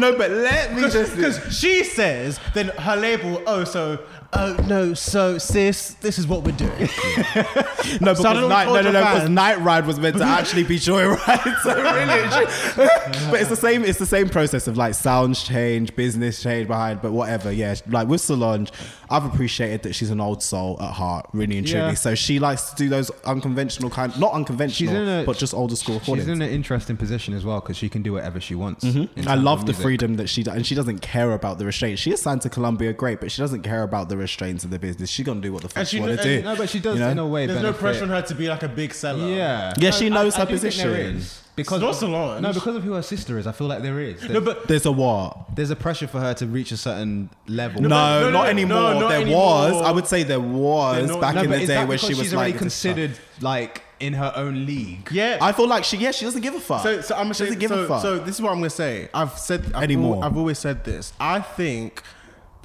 no, 0.00 0.10
no, 0.10 0.18
but 0.18 0.30
let 0.32 0.74
me 0.74 0.82
just. 0.90 1.14
Because 1.14 1.56
she 1.56 1.84
says, 1.84 2.40
then 2.52 2.68
her 2.70 2.96
label, 2.96 3.40
oh, 3.46 3.62
so, 3.62 4.00
oh, 4.36 4.66
no, 4.68 4.94
so, 4.94 5.38
sis, 5.38 5.94
this 5.94 6.18
is 6.18 6.26
what 6.26 6.44
we're 6.44 6.52
doing. 6.56 6.72
No, 8.00 8.12
because 8.14 8.24
night, 8.48 8.66
no, 8.66 8.82
no, 8.82 8.90
no, 8.90 9.00
because. 9.00 9.28
Night 9.28 9.60
Ride 9.60 9.86
was 9.86 9.98
meant 10.00 10.16
to 10.16 10.24
actually 10.38 10.64
be 10.64 10.76
Joyride. 10.76 11.56
So 11.60 11.74
really, 11.74 13.30
but 13.30 13.40
it's 13.40 13.48
the 13.48 13.56
same. 13.56 13.84
It's 13.84 13.98
the 13.98 14.06
same 14.06 14.28
process 14.28 14.66
of 14.66 14.76
like 14.76 14.94
sounds 14.94 15.44
change, 15.44 15.94
business 15.94 16.42
change 16.42 16.66
behind, 16.66 17.00
but 17.00 17.12
whatever. 17.12 17.52
Yeah, 17.52 17.76
like 17.88 18.08
with 18.08 18.20
Solange, 18.20 18.72
I've 19.08 19.24
appreciated 19.24 19.82
that 19.84 19.94
she's 19.94 20.10
an 20.10 20.20
old 20.20 20.42
soul 20.42 20.76
at 20.82 20.92
heart, 20.94 21.28
really 21.32 21.58
and 21.58 21.66
truly. 21.66 21.86
Yeah. 21.86 21.94
So 21.94 22.14
she 22.16 22.38
likes 22.40 22.70
to 22.70 22.76
do 22.76 22.88
those 22.88 23.10
unconventional 23.24 23.88
kind, 23.88 24.18
not 24.18 24.32
unconventional, 24.32 25.20
a- 25.20 25.24
but 25.24 25.36
just 25.38 25.54
older 25.54 25.76
school 25.76 26.00
She's 26.00 26.08
recordings. 26.08 26.28
in 26.28 26.42
an 26.42 26.50
interesting 26.50 26.96
position 26.96 27.34
as 27.34 27.44
well 27.44 27.60
because 27.60 27.76
she 27.76 27.88
can 27.88 28.02
do 28.02 28.12
whatever 28.14 28.40
she 28.40 28.56
wants. 28.56 28.84
Mm-hmm. 28.84 29.28
I 29.28 29.36
love 29.36 29.66
the 29.66 29.74
freedom 29.74 30.16
that 30.16 30.28
she 30.28 30.42
does, 30.42 30.56
and 30.56 30.66
she 30.66 30.74
doesn't 30.74 31.00
care 31.00 31.32
about 31.32 31.58
the 31.58 31.64
restraints. 31.66 32.02
She 32.02 32.10
is 32.10 32.20
signed 32.20 32.42
to 32.42 32.50
Columbia, 32.50 32.92
great, 32.92 33.20
but 33.20 33.30
she 33.30 33.40
doesn't 33.40 33.62
care 33.62 33.84
about 33.84 34.08
the 34.08 34.16
restraints 34.26 34.64
of 34.64 34.70
the 34.70 34.78
business. 34.78 35.08
She's 35.10 35.24
gonna 35.26 35.40
do 35.40 35.52
what 35.52 35.62
the 35.62 35.68
fuck 35.68 35.78
And 35.78 35.88
she 35.88 35.96
she 35.96 36.00
want 36.00 36.16
to 36.18 36.22
kn- 36.22 36.40
do. 36.42 36.44
No, 36.48 36.56
but 36.56 36.68
she 36.68 36.80
does 36.80 36.94
You 36.98 37.04
know? 37.04 37.10
in 37.10 37.18
a 37.18 37.26
way. 37.26 37.46
There's 37.46 37.62
no 37.62 37.72
pressure 37.72 38.02
on 38.02 38.10
her 38.10 38.22
to 38.22 38.34
be 38.34 38.48
like 38.48 38.62
a 38.62 38.68
big 38.68 38.92
seller. 38.92 39.26
Yeah. 39.28 39.72
Yeah, 39.78 39.90
she 39.90 40.08
knows 40.10 40.34
I- 40.34 40.38
her 40.40 40.42
I 40.46 40.50
do 40.50 40.58
think 40.58 40.74
there 40.74 40.86
position. 40.90 41.16
is. 41.16 41.42
Because 41.56 41.80
not 41.80 41.90
of, 41.90 41.96
Solange. 41.96 42.42
No, 42.42 42.52
because 42.52 42.76
of 42.76 42.82
who 42.84 42.92
her 42.92 43.00
sister 43.02 43.38
is, 43.38 43.46
I 43.46 43.52
feel 43.52 43.66
like 43.66 43.80
there 43.82 43.98
is. 43.98 44.28
No, 44.28 44.42
but 44.42 44.68
There's 44.68 44.84
a 44.84 44.92
what? 44.92 45.56
there's 45.56 45.70
a 45.70 45.76
pressure 45.76 46.06
for 46.06 46.20
her 46.20 46.34
to 46.34 46.46
reach 46.46 46.70
a 46.70 46.76
certain 46.76 47.30
level. 47.48 47.80
No, 47.80 47.88
but- 47.88 47.94
no, 48.18 48.20
no, 48.26 48.30
not 48.30 48.42
no, 48.44 48.50
anymore. 48.50 48.78
no, 48.94 49.00
not 49.00 49.08
there 49.08 49.20
anymore. 49.22 49.72
was. 49.72 49.82
I 49.82 49.90
would 49.90 50.06
say 50.06 50.22
there 50.22 50.38
was 50.40 51.08
not- 51.08 51.20
back 51.22 51.34
No, 51.36 51.42
in 51.44 51.50
the 51.50 51.58
day 51.60 51.66
that 51.66 51.88
where 51.88 51.96
she 51.96 52.08
was 52.08 52.18
she's 52.18 52.34
like 52.34 52.58
considered 52.58 53.12
like 53.40 53.82
in 54.00 54.12
her 54.12 54.30
own 54.36 54.66
league. 54.66 55.08
yeah. 55.10 55.38
I 55.40 55.52
feel 55.52 55.66
like 55.66 55.82
she, 55.84 55.96
yeah, 55.96 56.10
she 56.10 56.26
doesn't 56.26 56.42
give 56.42 56.54
a 56.54 56.60
fuck. 56.60 56.82
so, 56.82 57.00
so 57.00 57.14
I'm 57.14 57.22
gonna 57.22 57.32
she 57.32 57.38
say, 57.38 57.44
doesn't 57.46 57.60
give 57.60 57.70
so, 57.70 57.84
a 57.84 57.88
fuck. 57.88 58.02
so 58.02 58.18
this 58.18 58.34
is 58.34 58.42
what 58.42 58.50
I'm 58.52 58.58
gonna 58.58 58.68
say. 58.68 59.08
I've 59.14 59.38
said 59.38 59.64
I've, 59.74 59.84
Anymore. 59.84 60.16
al- 60.16 60.24
I've 60.24 60.36
always 60.36 60.58
said 60.58 60.84
this. 60.84 61.14
I 61.18 61.40
think 61.40 62.02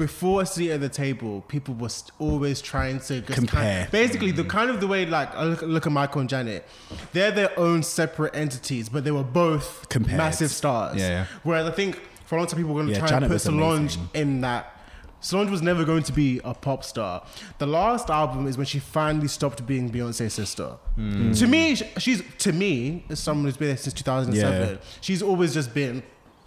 before 0.01 0.41
a 0.41 0.45
seat 0.47 0.71
at 0.71 0.81
the 0.81 0.89
table, 0.89 1.41
people 1.47 1.75
were 1.75 1.89
always 2.17 2.59
trying 2.59 2.99
to 3.01 3.21
just 3.21 3.33
Compare. 3.33 3.81
Kind 3.81 3.91
basically, 3.91 4.31
the 4.31 4.43
kind 4.43 4.69
of 4.71 4.79
the 4.79 4.87
way 4.87 5.05
like 5.05 5.33
I 5.35 5.43
look, 5.43 5.61
look 5.61 5.85
at 5.85 5.91
Michael 5.91 6.21
and 6.21 6.29
Janet, 6.29 6.67
they're 7.13 7.29
their 7.31 7.57
own 7.59 7.83
separate 7.83 8.35
entities, 8.35 8.89
but 8.89 9.03
they 9.03 9.11
were 9.11 9.23
both 9.23 9.87
Compared. 9.89 10.17
massive 10.17 10.49
stars. 10.49 10.97
Yeah, 10.99 11.09
yeah. 11.09 11.25
Whereas 11.43 11.67
I 11.67 11.71
think 11.71 11.99
for 12.25 12.35
a 12.35 12.37
long 12.39 12.47
time 12.47 12.57
people 12.57 12.73
were 12.73 12.81
going 12.81 12.87
to 12.87 12.93
Yeah, 12.93 12.99
try 12.99 13.09
Janet 13.09 13.23
and 13.23 13.31
put 13.33 13.41
Solange 13.41 13.95
amazing. 13.95 14.09
in 14.15 14.41
that. 14.41 14.77
Solange 15.23 15.51
was 15.51 15.61
never 15.61 15.85
going 15.85 16.01
to 16.01 16.11
be 16.13 16.41
a 16.43 16.55
pop 16.55 16.83
star. 16.83 17.23
The 17.59 17.67
last 17.67 18.09
album 18.09 18.47
is 18.47 18.57
when 18.57 18.65
she 18.65 18.79
finally 18.79 19.27
stopped 19.27 19.63
being 19.67 19.91
Beyonce's 19.91 20.33
sister. 20.33 20.77
Hmm. 20.95 21.33
To 21.33 21.45
me, 21.45 21.75
she's 21.75 22.23
to 22.39 22.51
me 22.51 23.05
as 23.07 23.19
someone 23.19 23.45
who's 23.45 23.55
been 23.57 23.67
there 23.67 23.77
since 23.77 23.93
2007. 23.93 24.67
Yeah. 24.69 24.77
she's 24.99 25.21
always 25.21 25.53
just 25.53 25.75
been 25.75 26.01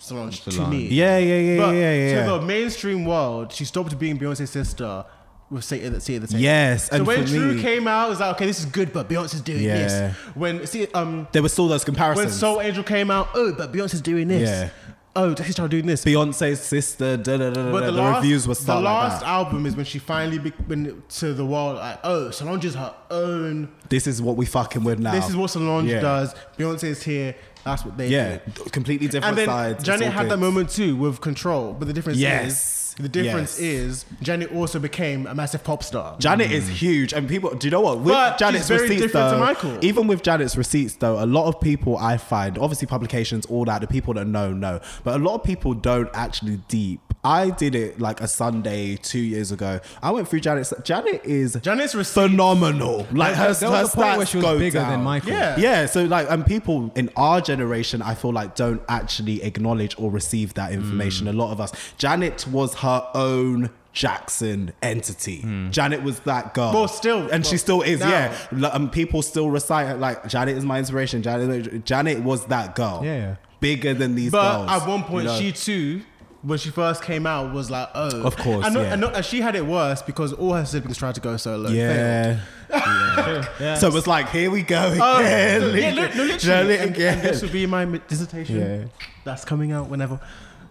Solange, 0.04 0.42
to 0.42 0.66
me. 0.68 0.86
yeah, 0.88 1.16
yeah, 1.18 1.38
yeah, 1.38 1.56
but 1.58 1.74
yeah, 1.74 1.94
yeah. 1.94 2.24
to 2.24 2.30
the 2.32 2.42
mainstream 2.42 3.04
world, 3.06 3.52
she 3.52 3.64
stopped 3.64 3.98
being 3.98 4.18
Beyonce's 4.18 4.50
sister 4.50 5.04
with 5.50 5.64
Seat 5.64 5.82
at 5.82 5.92
the, 5.92 6.00
Table. 6.00 6.26
Yes, 6.30 6.88
So 6.90 6.96
and 6.96 7.06
when 7.06 7.24
True 7.26 7.54
me- 7.54 7.62
came 7.62 7.86
out, 7.88 8.06
it 8.06 8.10
was 8.10 8.20
like, 8.20 8.34
okay, 8.36 8.46
this 8.46 8.58
is 8.60 8.66
good, 8.66 8.92
but 8.92 9.08
Beyonce's 9.08 9.40
doing 9.40 9.62
Yeah. 9.62 9.76
this. 9.76 10.16
When 10.34 10.66
see, 10.66 10.86
um, 10.92 11.26
there 11.32 11.42
were 11.42 11.48
still 11.48 11.68
those 11.68 11.84
comparisons. 11.84 12.32
when. 12.32 12.38
Sol-Angel 12.38 12.84
came 12.84 13.10
out, 13.10 13.28
oh, 13.34 13.52
but 13.52 13.72
Beyonce's 13.72 14.00
doing 14.02 14.28
this. 14.28 14.48
Yeah. 14.48 14.68
Oh, 15.16 15.28
Destiny's 15.32 15.54
Child 15.54 15.70
doing 15.70 15.86
this. 15.86 16.04
Beyonce's 16.04 16.58
sister, 16.60 17.16
da, 17.16 17.36
da, 17.36 17.50
da, 17.50 17.70
But 17.70 17.84
the, 17.86 17.92
the, 17.92 18.02
last, 18.02 18.16
reviews 18.16 18.48
were 18.48 18.54
the 18.54 18.60
start 18.60 18.82
like 18.82 19.10
last 19.12 19.22
album 19.24 19.64
is 19.64 19.76
when 19.76 19.84
she 19.86 20.00
finally 20.00 20.38
be, 20.40 20.50
when 20.66 21.04
to 21.08 21.32
the 21.34 21.46
world 21.46 21.76
like, 21.76 22.00
oh, 22.02 22.30
Solange 22.32 22.64
is 22.64 22.74
her 22.74 22.92
own. 23.12 23.68
This 23.88 24.08
is 24.08 24.20
what 24.20 24.36
we 24.36 24.44
fucking 24.44 24.82
with 24.82 24.98
now. 24.98 25.12
This 25.12 25.28
is 25.28 25.36
what 25.36 25.50
Solange 25.50 25.88
Yeah. 25.88 26.00
does. 26.00 26.34
Beyonce 26.58 26.84
is 26.84 27.02
here. 27.04 27.36
That's 27.64 27.84
what 27.84 27.96
they 27.96 28.08
Yeah, 28.08 28.38
do. 28.54 28.64
completely 28.70 29.06
different 29.06 29.26
And 29.30 29.38
then 29.38 29.46
sides. 29.46 29.84
Janet 29.84 30.12
had 30.12 30.22
good. 30.24 30.32
that 30.32 30.36
moment 30.38 30.70
too 30.70 30.96
with 30.96 31.20
Control, 31.20 31.72
but 31.72 31.88
the 31.88 31.94
difference 31.94 32.18
Yes. 32.18 32.46
is 32.52 32.80
the 33.00 33.08
difference 33.08 33.58
Yes. 33.58 33.60
is 33.60 34.04
Janet 34.22 34.52
also 34.54 34.78
became 34.78 35.26
a 35.26 35.34
massive 35.34 35.64
pop 35.64 35.82
star. 35.82 36.14
Janet 36.20 36.52
is 36.52 36.66
mm. 36.66 36.74
huge, 36.74 37.12
and 37.12 37.26
people. 37.28 37.52
Do 37.54 37.66
you 37.66 37.70
know 37.72 37.80
what? 37.80 37.98
With 37.98 38.12
But 38.14 38.34
she's 38.34 38.38
Janet's 38.38 38.68
very 38.68 38.82
receipts, 38.82 39.02
different 39.02 39.30
to 39.30 39.36
though, 39.36 39.40
Michael. 39.44 39.78
even 39.84 40.06
with 40.06 40.22
Janet's 40.22 40.56
receipts, 40.56 40.94
though, 40.96 41.22
a 41.22 41.26
lot 41.26 41.46
of 41.48 41.60
people 41.60 41.96
I 41.96 42.18
find, 42.18 42.56
obviously 42.58 42.86
publications, 42.86 43.46
all 43.46 43.64
that, 43.64 43.80
the 43.80 43.88
people 43.88 44.14
that 44.14 44.26
know 44.26 44.52
know, 44.52 44.78
but 45.02 45.16
a 45.20 45.24
lot 45.24 45.34
of 45.34 45.42
people 45.42 45.74
don't 45.74 46.08
actually 46.14 46.60
deep. 46.68 47.00
I 47.24 47.50
did 47.50 47.74
it 47.74 47.98
like 48.00 48.20
a 48.20 48.28
Sunday 48.28 48.96
two 48.96 49.18
years 49.20 49.50
ago. 49.50 49.80
I 50.02 50.10
went 50.10 50.28
through 50.28 50.40
Janet's. 50.40 50.72
Janet 50.84 51.22
is 51.24 51.56
Janet's 51.62 51.94
receipts. 51.94 52.12
phenomenal. 52.30 53.06
Like 53.12 53.34
her, 53.34 53.52
there 53.54 53.70
her 53.70 53.82
was 53.82 53.92
a 53.94 53.96
point 53.96 54.06
stats 54.08 54.16
where 54.18 54.26
she 54.26 54.36
was 54.38 54.58
bigger 54.58 54.78
down. 54.80 54.90
than 54.90 55.02
Michael. 55.02 55.30
Yeah. 55.30 55.56
Yeah, 55.56 55.86
so 55.86 56.04
like, 56.04 56.30
and 56.30 56.44
people 56.44 56.92
in 56.94 57.10
our 57.16 57.40
generation, 57.40 58.02
I 58.02 58.14
feel 58.14 58.32
like 58.32 58.54
don't 58.56 58.82
actually 58.88 59.42
acknowledge 59.42 59.98
or 59.98 60.10
receive 60.10 60.54
that 60.54 60.72
information. 60.72 61.26
A 61.28 61.32
lot 61.32 61.50
of 61.52 61.60
us. 61.60 61.72
Janet 61.96 62.46
was 62.48 62.74
her 62.76 63.08
own 63.14 63.70
Jackson 63.92 64.72
entity. 64.82 65.44
Janet 65.70 66.02
was 66.02 66.18
that 66.20 66.52
girl. 66.52 66.72
Well, 66.74 66.88
still- 66.88 67.28
and 67.30 67.46
she 67.46 67.56
still 67.56 67.80
is. 67.82 68.00
now. 68.00 68.08
Yeah, 68.10 68.36
L- 68.52 68.70
um, 68.72 68.90
people 68.90 69.22
still 69.22 69.50
recite 69.50 69.86
her 69.86 69.94
like 69.96 70.26
Janet 70.28 70.56
is 70.56 70.64
my 70.64 70.78
inspiration. 70.78 71.22
Janet, 71.22 71.84
Janet 71.84 72.22
was 72.22 72.44
that 72.46 72.74
girl. 72.74 73.00
Yeah, 73.04 73.16
yeah. 73.16 73.36
bigger 73.60 73.94
than 73.94 74.14
these 74.14 74.30
But 74.32 74.66
girls. 74.66 74.82
at 74.82 74.88
one 74.88 75.04
point, 75.04 75.24
you 75.24 75.30
know? 75.30 75.38
she 75.38 75.52
too, 75.52 76.02
when 76.44 76.58
she 76.58 76.68
first 76.70 77.02
came 77.02 77.26
out, 77.26 77.52
was 77.54 77.70
like, 77.70 77.88
oh, 77.94 78.22
Of 78.22 78.36
course, 78.36 78.66
and, 78.66 78.74
not- 78.74 78.82
yeah. 78.82 78.92
and, 78.92 79.00
not- 79.00 79.16
and 79.16 79.24
she 79.24 79.40
had 79.40 79.56
it 79.56 79.64
worse 79.66 80.02
because 80.02 80.32
all 80.34 80.52
her 80.52 80.64
siblings 80.66 80.98
tried 80.98 81.14
to 81.16 81.20
go 81.20 81.36
solo. 81.38 81.66
and 81.68 81.74
failed. 81.74 81.76
Yeah. 81.76 83.46
Yeah. 83.60 83.74
So 83.78 83.88
it 83.88 83.94
was 83.94 84.06
like, 84.06 84.28
here 84.30 84.50
we 84.50 84.62
go 84.62 84.88
again. 84.92 85.00
Oh, 85.02 85.20
yeah, 85.20 85.58
no, 85.58 85.66
no, 85.70 85.72
literally. 86.02 86.38
Janet 86.38 86.80
and, 86.80 86.94
again. 86.94 87.18
and 87.18 87.28
this 87.28 87.42
will 87.42 87.48
be 87.50 87.66
my 87.66 87.84
dissertation. 88.08 88.60
Yeah. 88.60 88.84
That's 89.24 89.44
coming 89.44 89.72
out 89.72 89.88
whenever. 89.88 90.20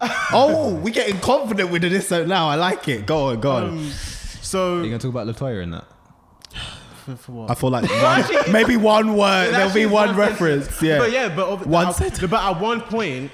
oh, 0.32 0.74
we're 0.76 0.92
getting 0.94 1.18
confident 1.20 1.70
with 1.70 1.82
this 1.82 2.08
so 2.08 2.24
now. 2.24 2.48
I 2.48 2.54
like 2.56 2.86
it. 2.88 3.06
Go 3.06 3.30
on, 3.30 3.40
go 3.40 3.50
on. 3.52 3.64
Um, 3.70 3.90
so 3.90 4.78
Are 4.80 4.84
you 4.84 4.90
gonna 4.90 4.98
talk 4.98 5.10
about 5.10 5.26
Latoya 5.26 5.62
in 5.62 5.70
that? 5.70 5.84
for, 7.04 7.16
for 7.16 7.32
what? 7.32 7.50
I 7.50 7.54
feel 7.54 7.70
like 7.70 7.88
one, 8.42 8.52
maybe 8.52 8.76
one 8.76 9.16
word. 9.16 9.52
There'll 9.52 9.72
be 9.72 9.86
one 9.86 10.08
one 10.08 10.16
reference. 10.16 10.80
Yeah. 10.82 10.98
But 10.98 11.10
yeah, 11.12 11.34
but 11.34 11.48
ob- 11.48 11.66
One 11.66 11.86
at, 11.88 12.20
but 12.20 12.32
at 12.34 12.60
one 12.60 12.80
point, 12.82 13.30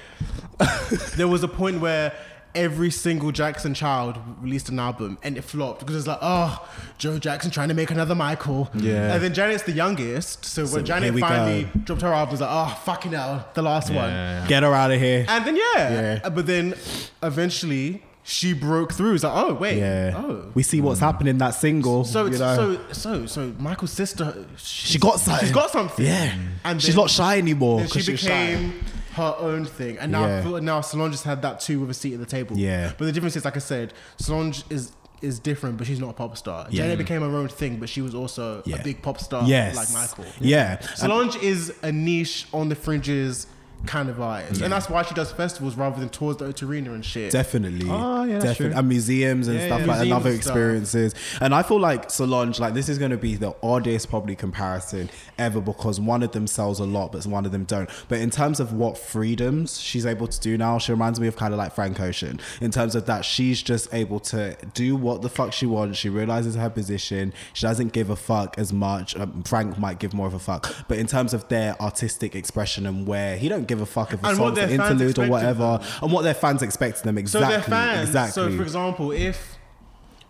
there 1.15 1.27
was 1.27 1.43
a 1.43 1.47
point 1.47 1.81
where 1.81 2.13
every 2.53 2.91
single 2.91 3.31
Jackson 3.31 3.73
child 3.73 4.17
released 4.41 4.69
an 4.69 4.79
album 4.79 5.17
and 5.23 5.37
it 5.37 5.41
flopped 5.43 5.79
because 5.79 5.95
it's 5.95 6.07
like, 6.07 6.19
oh, 6.21 6.67
Joe 6.97 7.17
Jackson 7.19 7.49
trying 7.51 7.69
to 7.69 7.73
make 7.73 7.91
another 7.91 8.15
Michael. 8.15 8.69
Yeah. 8.75 9.13
And 9.13 9.23
then 9.23 9.33
Janet's 9.33 9.63
the 9.63 9.71
youngest, 9.71 10.45
so, 10.45 10.65
So 10.65 10.75
when 10.75 10.85
Janet 10.85 11.17
finally 11.19 11.63
go. 11.63 11.79
dropped 11.85 12.01
her 12.01 12.13
album, 12.13 12.29
it 12.29 12.31
was 12.33 12.41
like, 12.41 12.49
oh, 12.51 12.79
fucking 12.85 13.11
hell, 13.13 13.47
the 13.53 13.61
last 13.61 13.89
one. 13.91 14.11
Get 14.47 14.63
her 14.63 14.73
out 14.73 14.91
of 14.91 14.99
here. 14.99 15.25
And 15.29 15.45
then 15.45 15.55
yeah, 15.55 16.19
Yeah. 16.23 16.29
But 16.29 16.45
then 16.45 16.75
eventually 17.23 18.03
she 18.23 18.53
broke 18.53 18.93
through. 18.93 19.15
It's 19.15 19.23
like, 19.23 19.33
oh 19.35 19.53
wait, 19.55 19.77
Yeah. 19.79 20.13
oh. 20.15 20.51
We 20.53 20.63
see 20.63 20.79
what's 20.81 20.99
happening 20.99 21.31
in 21.31 21.37
that 21.39 21.51
single. 21.51 22.03
So, 22.03 22.25
you 22.25 22.31
it's, 22.31 22.39
know. 22.39 22.55
so, 22.91 22.93
so, 22.93 23.25
so 23.25 23.53
Michael's 23.57 23.91
sister, 23.91 24.45
she 24.57 24.99
got 24.99 25.19
something. 25.19 25.45
She's 25.45 25.55
got 25.55 25.71
something. 25.71 26.05
Yeah. 26.05 26.35
And 26.63 26.81
she's 26.81 26.95
not 26.95 27.09
shy 27.09 27.37
anymore. 27.37 27.79
Then 27.79 27.89
'cause 27.89 28.03
she 28.05 28.11
she's 28.17 28.19
shy. 28.19 28.71
Her 29.13 29.35
own 29.39 29.65
thing, 29.65 29.97
and 29.97 30.11
now 30.11 30.25
Yeah. 30.25 30.59
Now 30.59 30.81
Solange 30.81 31.11
has 31.13 31.23
had 31.23 31.41
that 31.41 31.59
too 31.59 31.79
with 31.79 31.89
a 31.89 31.93
seat 31.93 32.13
at 32.13 32.19
the 32.19 32.25
table. 32.25 32.57
Yeah. 32.57 32.93
but 32.97 33.05
the 33.05 33.11
difference 33.11 33.35
is, 33.35 33.45
like 33.45 33.55
I 33.55 33.59
said, 33.59 33.93
Solange 34.17 34.63
is 34.69 34.91
is 35.21 35.37
different, 35.37 35.77
but 35.77 35.85
she's 35.85 35.99
not 35.99 36.09
a 36.09 36.13
pop 36.13 36.35
star. 36.35 36.65
Yeah. 36.71 36.81
Janet 36.81 36.97
became 36.97 37.21
her 37.21 37.27
own 37.37 37.47
thing, 37.47 37.77
but 37.77 37.87
she 37.89 38.01
was 38.01 38.15
also 38.15 38.63
Yeah. 38.65 38.77
a 38.77 38.83
big 38.83 39.03
pop 39.03 39.19
star, 39.19 39.43
Yes. 39.47 39.75
like 39.75 39.93
Michael. 39.93 40.25
Yeah. 40.39 40.77
And- 40.79 40.97
Solange 40.97 41.35
is 41.43 41.71
a 41.83 41.91
niche 41.91 42.47
on 42.51 42.69
the 42.69 42.75
fringes 42.75 43.45
kind 43.85 44.09
of 44.09 44.21
artist, 44.21 44.61
and 44.61 44.71
that's 44.71 44.89
why 44.89 45.01
she 45.03 45.13
does 45.13 45.31
festivals 45.31 45.75
rather 45.75 45.99
than 45.99 46.09
tours 46.09 46.37
the 46.37 46.45
O2 46.45 46.67
Arena 46.69 46.93
and 46.93 47.03
shit. 47.05 47.31
Definitely. 47.31 47.87
Oh, 47.89 48.23
yeah, 48.23 48.39
Definitely. 48.39 48.77
And 48.77 48.87
museums 48.89 49.47
and 49.47 49.57
Yeah, 49.59 49.65
stuff 49.67 49.79
yeah. 49.81 49.85
like 49.87 49.97
that, 49.97 50.03
and 50.03 50.13
other 50.13 50.29
and 50.29 50.41
stuff. 50.41 50.51
experiences. 50.55 51.15
And 51.41 51.53
I 51.55 51.63
feel 51.63 51.79
like 51.79 52.09
Solange, 52.11 52.59
like 52.59 52.73
this 52.73 52.89
is 52.89 52.97
going 52.97 53.11
to 53.11 53.17
be 53.17 53.35
the 53.35 53.55
oddest 53.63 54.09
probably 54.09 54.35
comparison 54.35 55.09
ever 55.37 55.59
because 55.61 55.99
one 55.99 56.21
of 56.23 56.31
them 56.31 56.47
sells 56.47 56.79
a 56.79 56.85
lot, 56.85 57.11
but 57.11 57.25
one 57.25 57.45
of 57.45 57.51
them 57.51 57.63
don't. 57.63 57.89
But 58.07 58.19
in 58.19 58.29
terms 58.29 58.59
of 58.59 58.73
what 58.73 58.97
freedoms 58.97 59.79
she's 59.79 60.05
able 60.05 60.27
to 60.27 60.39
do 60.39 60.57
now, 60.57 60.77
she 60.77 60.91
reminds 60.91 61.19
me 61.19 61.27
of 61.27 61.35
kind 61.35 61.53
of 61.53 61.57
like 61.57 61.73
Frank 61.73 61.99
Ocean. 61.99 62.39
In 62.61 62.71
terms 62.71 62.95
of 62.95 63.05
that, 63.07 63.25
she's 63.25 63.61
just 63.61 63.93
able 63.93 64.19
to 64.21 64.55
do 64.73 64.95
what 64.95 65.21
the 65.21 65.29
fuck 65.29 65.53
she 65.53 65.65
wants. 65.65 65.97
She 65.97 66.09
realizes 66.09 66.55
her 66.55 66.69
position. 66.69 67.33
She 67.53 67.63
doesn't 67.65 67.93
give 67.93 68.09
a 68.09 68.15
fuck 68.15 68.55
as 68.57 68.71
much. 68.73 69.15
Um, 69.15 69.43
Frank 69.43 69.77
might 69.77 69.99
give 69.99 70.13
more 70.13 70.27
of 70.27 70.33
a 70.33 70.39
fuck. 70.39 70.73
But 70.87 70.97
in 70.97 71.07
terms 71.07 71.33
of 71.33 71.47
their 71.49 71.79
artistic 71.81 72.35
expression 72.35 72.85
and 72.85 73.07
where 73.07 73.37
he 73.37 73.47
don't 73.49 73.67
give 73.71 73.81
a 73.81 73.85
fuck 73.85 74.13
if 74.13 74.23
a 74.23 74.27
And 74.27 74.37
song's 74.37 74.57
an 74.57 74.69
interlude 74.69 75.17
or 75.19 75.27
whatever, 75.27 75.77
them. 75.79 75.87
and 76.03 76.11
what 76.11 76.21
their 76.23 76.33
fans 76.33 76.61
expect 76.61 76.97
of 76.97 77.03
them. 77.03 77.17
Exactly. 77.17 77.49
they're 77.51 77.61
fans. 77.63 78.09
Exactly. 78.09 78.31
So 78.51 78.55
for 78.57 78.63
example, 78.63 79.11
if 79.11 79.57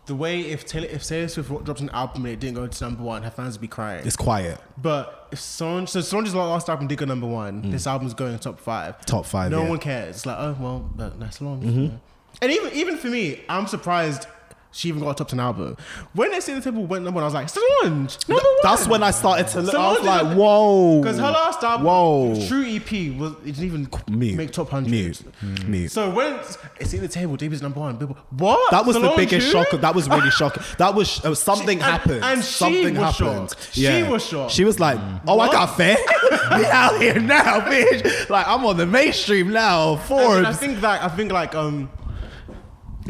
the 0.08 0.16
way 0.16 0.42
if 0.42 0.66
Taylor 0.66 0.88
if 0.88 1.04
Taylor 1.06 1.28
Swift 1.28 1.50
drops 1.64 1.80
an 1.82 1.89
album 1.92 2.26
and 2.26 2.34
it 2.34 2.39
didn't 2.39 2.56
go 2.56 2.66
to 2.68 2.84
number 2.84 3.04
one, 3.04 3.24
her 3.24 3.30
fans 3.30 3.54
would 3.56 3.62
be 3.62 3.68
crying. 3.68 4.06
it's 4.06 4.16
quiet. 4.16 4.60
But 4.82 5.28
if 5.32 5.39
Solange, 5.39 5.89
so 5.89 6.02
Solange's 6.02 6.34
last 6.36 6.70
album 6.70 6.88
did 6.88 6.98
go 6.98 7.06
number 7.06 7.28
one. 7.28 7.70
This 7.72 7.86
album's 7.88 8.14
going 8.14 8.38
top 8.39 8.60
five. 8.60 8.98
Mm. 8.98 9.06
Top 9.06 9.26
five, 9.26 9.52
No 9.52 9.58
yeah. 9.58 9.64
Mm-hmm. 9.64 9.70
one 9.70 9.80
cares. 9.80 10.16
It's 10.18 10.26
like, 10.26 10.38
oh 10.39 10.58
well, 10.60 10.89
that, 10.98 11.20
that's 11.20 11.39
you 11.39 11.48
know. 11.48 12.00
And 12.42 12.52
even 12.52 12.72
even 12.74 12.98
for 12.98 13.08
me, 13.08 13.42
I'm 13.48 13.68
surprised 13.68 14.26
she 14.72 14.88
even 14.89 15.01
got 15.01 15.11
a 15.11 15.15
top 15.15 15.28
ten 15.30 15.39
album. 15.39 15.76
When 16.13 16.32
they 16.32 16.39
say 16.39 16.53
the 16.53 16.61
table 16.61 16.86
went 16.86 17.03
number 17.03 17.15
one, 17.17 17.24
I 17.24 17.28
was 17.28 17.34
like, 17.34 17.49
Solange, 17.49 18.17
number 18.28 18.43
one. 18.43 18.55
That's 18.63 18.88
when 18.88 19.03
I 19.03 19.11
started 19.11 19.47
to 19.49 19.61
look. 19.61 19.76
I 19.76 19.91
was 19.91 20.01
like, 20.01 20.38
whoa. 20.38 21.01
Because 21.01 21.17
her 21.17 21.32
last 21.32 21.63
album, 21.63 21.86
Whoa. 21.88 22.47
True 22.47 22.63
EP, 22.65 23.17
was 23.19 23.34
it 23.45 23.55
didn't 23.55 23.63
even 23.63 23.89
Mute. 24.09 24.36
make 24.38 24.51
top 24.51 24.69
hundred. 24.69 24.91
Mute. 24.91 25.22
Mute. 25.67 25.91
So 25.91 26.09
when 26.09 26.39
it's, 26.80 26.93
in 26.93 27.01
the 27.01 27.07
table, 27.07 27.36
David's 27.38 27.61
number 27.61 27.80
one. 27.80 27.97
People, 27.97 28.17
what? 28.32 28.72
That 28.72 28.86
was 28.86 28.95
the 28.95 29.13
biggest 29.15 29.47
who? 29.47 29.51
shock. 29.51 29.72
That 29.82 29.93
was 29.95 30.07
really 30.09 30.30
shocking. 30.32 30.63
That 30.78 30.95
was 30.95 31.24
uh, 31.26 31.36
something 31.36 31.78
and- 31.80 31.82
happened. 31.82 32.24
and 32.24 32.43
she 32.43 32.51
something 32.51 32.95
was 32.95 33.17
happened. 33.17 33.49
shocked. 33.49 33.74
She 33.74 34.03
was 34.03 34.26
shocked. 34.26 34.51
She 34.51 34.63
was 34.63 34.80
like, 34.80 34.99
"Oh, 35.28 35.36
What? 35.36 35.49
I 35.49 35.53
got 35.53 35.78
fed. 35.78 35.97
we 36.57 36.65
out 36.65 36.99
here 37.01 37.19
now, 37.19 37.59
bitch. 37.61 38.30
Like 38.30 38.47
I'm 38.47 38.65
on 38.65 38.78
the 38.78 38.86
mainstream 38.86 39.51
now. 39.51 39.99
I, 40.09 40.36
mean, 40.36 40.45
I 40.45 40.53
think 40.53 40.80
that 40.82 41.03
I 41.03 41.07
think 41.09 41.32
like 41.32 41.55
um, 41.55 41.89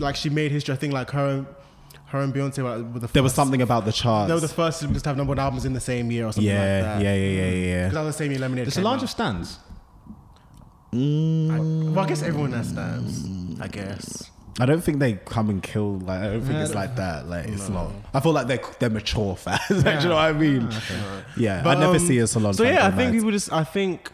like 0.02 0.16
she 0.16 0.30
made 0.30 0.52
history. 0.52 0.74
I 0.74 0.78
think 0.78 0.93
like 0.93 1.12
her, 1.12 1.45
her 2.08 2.20
and 2.20 2.34
Beyonce 2.34 2.64
were, 2.64 2.84
were 2.84 2.99
the 2.99 3.08
first, 3.08 3.14
there 3.14 3.24
was 3.24 3.34
something 3.34 3.62
about 3.62 3.86
the 3.86 3.91
charts. 3.91 4.28
They 4.28 4.34
were 4.34 4.39
the 4.39 4.47
first 4.47 4.82
to 4.82 4.88
just 4.88 5.06
have 5.06 5.18
number 5.18 5.32
one 5.32 5.39
albums 5.39 5.66
in 5.66 5.74
the 5.74 5.80
same 5.80 6.12
year 6.12 6.26
or 6.28 6.34
something 6.34 6.52
yeah, 6.52 6.60
like 6.60 6.84
that. 6.97 7.02
yeah, 7.04 7.16
yeah, 7.16 7.30
yeah, 7.30 7.49
yeah. 7.49 7.84
Because 7.84 7.93
that 7.93 8.04
was 8.04 8.16
the 8.18 8.24
same 8.24 8.32
year 8.32 8.39
Lemonade. 8.39 8.68
The 8.68 8.72
Solange 8.72 8.97
out. 8.99 9.04
of 9.04 9.10
stands. 9.10 9.60
I, 10.93 10.97
well, 10.97 11.99
I 11.99 12.08
guess 12.08 12.22
everyone 12.22 12.52
has 12.52 12.70
stamps. 12.70 13.24
I 13.62 13.68
guess. 13.68 14.30
I 14.60 14.66
don't 14.66 14.84
think 14.84 14.99
they 14.99 15.14
come 15.14 15.49
and 15.49 15.64
kill. 15.64 15.99
Like 15.99 16.20
I 16.20 16.24
don't 16.26 16.41
think 16.41 16.54
Yeah, 16.54 16.64
it's 16.64 16.76
like 16.76 16.97
that. 16.97 17.30
Like 17.30 17.47
it's 17.47 17.70
not. 17.70 17.91
I 18.14 18.20
feel 18.20 18.34
like 18.34 18.47
they're 18.47 18.62
they're 18.80 18.89
mature 18.89 19.38
fans. 19.38 19.62
Do 19.70 19.76
you 19.78 19.84
know 19.84 20.16
what 20.16 20.18
I 20.18 20.34
mean? 20.34 20.70
Yeah, 21.38 21.64
But, 21.64 21.78
I 21.78 21.80
never 21.80 21.93
um, 21.93 21.99
see 21.99 22.18
a 22.18 22.28
Solange. 22.28 22.58
So 22.58 22.64
yeah, 22.64 22.86
I 22.86 22.91
think 22.91 23.12
mad. 23.12 23.14
people 23.14 23.32
just. 23.32 23.54
I 23.54 23.64
think 23.64 24.12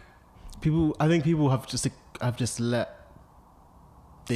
people. 0.61 0.95
I 0.99 1.07
think 1.07 1.23
people 1.23 1.49
have 1.49 1.65
just 1.65 1.87
have 2.21 2.37
just 2.37 2.59
let. 2.59 2.93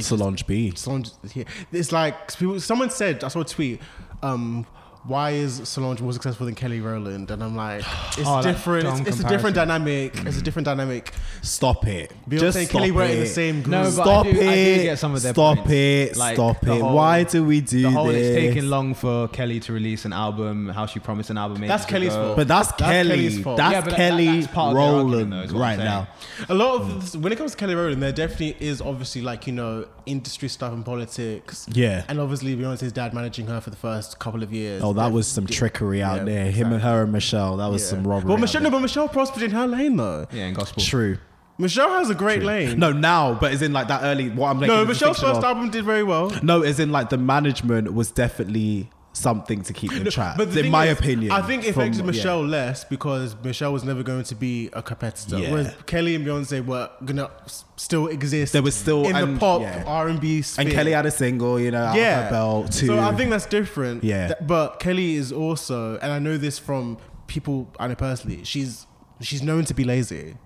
Solange 0.00 0.46
B. 0.46 0.72
Solange 0.74 1.10
here. 1.32 1.44
It's 1.70 1.92
like 1.92 2.36
people. 2.36 2.58
Someone 2.60 2.90
said 2.90 3.22
I 3.24 3.28
saw 3.28 3.40
a 3.40 3.44
tweet. 3.44 3.80
Um, 4.22 4.66
why 5.04 5.30
is 5.32 5.66
Solange 5.68 6.00
more 6.00 6.12
successful 6.12 6.46
than 6.46 6.54
Kelly 6.54 6.80
Rowland? 6.80 7.30
And 7.30 7.42
I'm 7.42 7.56
like, 7.56 7.80
it's 8.18 8.20
Oh, 8.24 8.40
different. 8.42 8.86
It's, 9.00 9.08
it's 9.08 9.20
a 9.20 9.28
different 9.28 9.56
dynamic. 9.56 10.14
It's 10.24 10.38
a 10.38 10.42
different 10.42 10.66
dynamic. 10.66 11.12
Stop 11.42 11.86
it. 11.88 12.12
Beyonce 12.28 12.38
Just 12.38 12.58
and 12.58 12.68
Kelly 12.68 12.90
were 12.92 13.02
in 13.04 13.18
the 13.20 13.26
same 13.26 13.62
group. 13.62 13.68
No, 13.72 13.82
but 13.82 13.90
Stop 13.90 14.26
I 14.26 14.32
do- 14.32 14.38
it. 14.40 14.48
I 14.48 14.54
do 14.76 14.82
get 14.84 14.98
some 14.98 15.14
of 15.14 15.22
their 15.22 15.32
Stop 15.32 15.56
points. 15.58 15.72
it. 15.72 16.16
Like, 16.16 16.36
Stop 16.36 16.62
it. 16.62 16.68
whole- 16.80 16.94
Why 16.94 17.24
do 17.24 17.44
we 17.44 17.60
do 17.60 17.82
The 17.82 17.90
whole 17.90 18.06
this? 18.06 18.28
it's 18.28 18.36
taking 18.36 18.70
long 18.70 18.94
for 18.94 19.26
Kelly 19.28 19.58
to 19.60 19.72
release 19.72 20.04
an 20.04 20.12
album, 20.12 20.68
how 20.68 20.86
she 20.86 21.00
promised 21.00 21.30
an 21.30 21.38
album. 21.38 21.66
That's 21.66 21.84
Kelly's 21.84 22.12
fault. 22.14 22.36
But 22.36 22.46
that's, 22.48 22.68
That's 22.68 22.80
Kelly. 22.82 23.08
Kelly's 23.08 23.40
fault. 23.42 23.56
That's 23.56 23.72
Yeah, 23.72 23.80
but 23.80 23.90
that- 23.90 23.96
Kelly 23.96 24.40
that's 24.40 24.52
part 24.52 24.70
of 24.70 24.76
Rowland 24.76 25.32
though, 25.32 25.40
is 25.40 25.52
what 25.52 25.62
I'm 25.62 25.78
right 25.78 25.84
now. 25.84 26.08
A 26.48 26.54
lot 26.54 26.80
of 26.80 27.00
this, 27.00 27.16
when 27.16 27.32
it 27.32 27.36
comes 27.36 27.50
to 27.52 27.56
Kelly 27.56 27.74
Rowland, 27.74 28.02
there 28.02 28.12
definitely 28.12 28.56
is 28.60 28.80
obviously 28.80 29.22
like 29.22 29.46
you 29.46 29.52
know 29.52 29.84
industry 30.06 30.48
stuff 30.48 30.72
and 30.72 30.84
politics. 30.84 31.66
Yeah. 31.72 32.04
And 32.08 32.18
obviously 32.20 32.56
Beyonce's 32.56 32.92
dad 32.92 33.14
managing 33.14 33.46
her 33.46 33.60
for 33.60 33.70
the 33.70 33.76
first 33.76 34.18
couple 34.18 34.42
of 34.42 34.52
years. 34.52 34.82
Oh, 34.82 34.91
that 34.94 35.12
was 35.12 35.26
some 35.26 35.46
yeah, 35.48 35.56
trickery 35.56 36.02
out 36.02 36.18
yeah, 36.18 36.24
there. 36.24 36.50
Him 36.50 36.72
and 36.72 36.82
her 36.82 37.02
and 37.02 37.12
Michelle. 37.12 37.56
That 37.58 37.68
was 37.70 37.82
Yeah. 37.82 37.88
some 37.90 38.06
robbery. 38.06 38.28
Well, 38.28 38.36
out 38.36 38.40
Michelle, 38.40 38.62
no, 38.62 38.70
but 38.70 38.80
Michelle 38.80 39.08
prospered 39.08 39.42
in 39.42 39.50
her 39.52 39.66
lane 39.66 39.96
though. 39.96 40.26
Yeah, 40.32 40.46
in 40.46 40.54
gospel. 40.54 40.82
True. 40.82 41.18
Michelle 41.58 41.90
has 41.90 42.10
a 42.10 42.14
great 42.14 42.42
lane. 42.42 42.78
No, 42.78 42.92
now, 42.92 43.34
but 43.34 43.52
as 43.52 43.62
in 43.62 43.72
like 43.72 43.88
that 43.88 44.02
early. 44.02 44.30
What 44.30 44.50
I'm 44.50 44.58
making 44.60 44.74
no, 44.74 44.84
Michelle's 44.84 45.20
first 45.20 45.38
of- 45.38 45.44
album 45.44 45.70
did 45.70 45.84
very 45.84 46.02
well. 46.02 46.32
No, 46.42 46.62
as 46.62 46.80
in 46.80 46.90
like 46.90 47.10
the 47.10 47.18
management 47.18 47.92
was 47.94 48.10
definitely 48.10 48.90
something 49.12 49.62
to 49.62 49.72
keep 49.72 49.92
in 49.92 50.04
track. 50.10 50.36
But 50.36 50.52
the 50.52 50.64
in 50.64 50.70
my 50.70 50.86
is, 50.86 50.98
opinion, 50.98 51.32
I 51.32 51.42
think 51.42 51.64
it 51.64 51.74
from- 51.74 51.82
affected 51.82 52.00
yeah. 52.04 52.10
Michelle 52.10 52.44
less 52.46 52.84
because 52.84 53.36
Michelle 53.44 53.72
was 53.72 53.84
never 53.84 54.02
going 54.02 54.24
to 54.24 54.34
be 54.34 54.70
a 54.72 54.82
competitor. 54.82 55.38
Yeah. 55.38 55.50
Whereas 55.52 55.74
Kelly 55.86 56.14
and 56.14 56.26
Beyonce 56.26 56.64
were 56.64 56.90
gonna 57.04 57.30
still 57.76 58.06
exist. 58.08 58.52
There 58.52 58.62
was 58.62 58.74
still- 58.74 59.06
in 59.06 59.34
the 59.34 59.38
pop. 59.38 59.62
R 59.86 60.08
and 60.08 60.20
B 60.20 60.42
And 60.58 60.70
Kelly 60.70 60.92
had 60.92 61.06
a 61.06 61.10
single, 61.10 61.60
you 61.60 61.70
know, 61.70 61.86
her 61.86 62.28
belt 62.30 62.72
too. 62.72 62.86
So 62.86 62.98
I 62.98 63.14
think 63.14 63.30
that's 63.30 63.46
different. 63.46 64.02
Yeah. 64.04 64.34
But 64.40 64.80
Kelly 64.80 65.16
is 65.16 65.30
also, 65.32 65.98
and 65.98 66.10
I 66.12 66.18
know 66.18 66.36
this 66.38 66.58
from 66.58 66.98
people 67.26 67.72
I 67.78 67.88
know 67.88 67.94
personally. 67.94 68.44
She's 68.44 68.86
she's 69.20 69.42
known 69.42 69.64
to 69.66 69.74
be 69.74 69.84
lazy. 69.84 70.36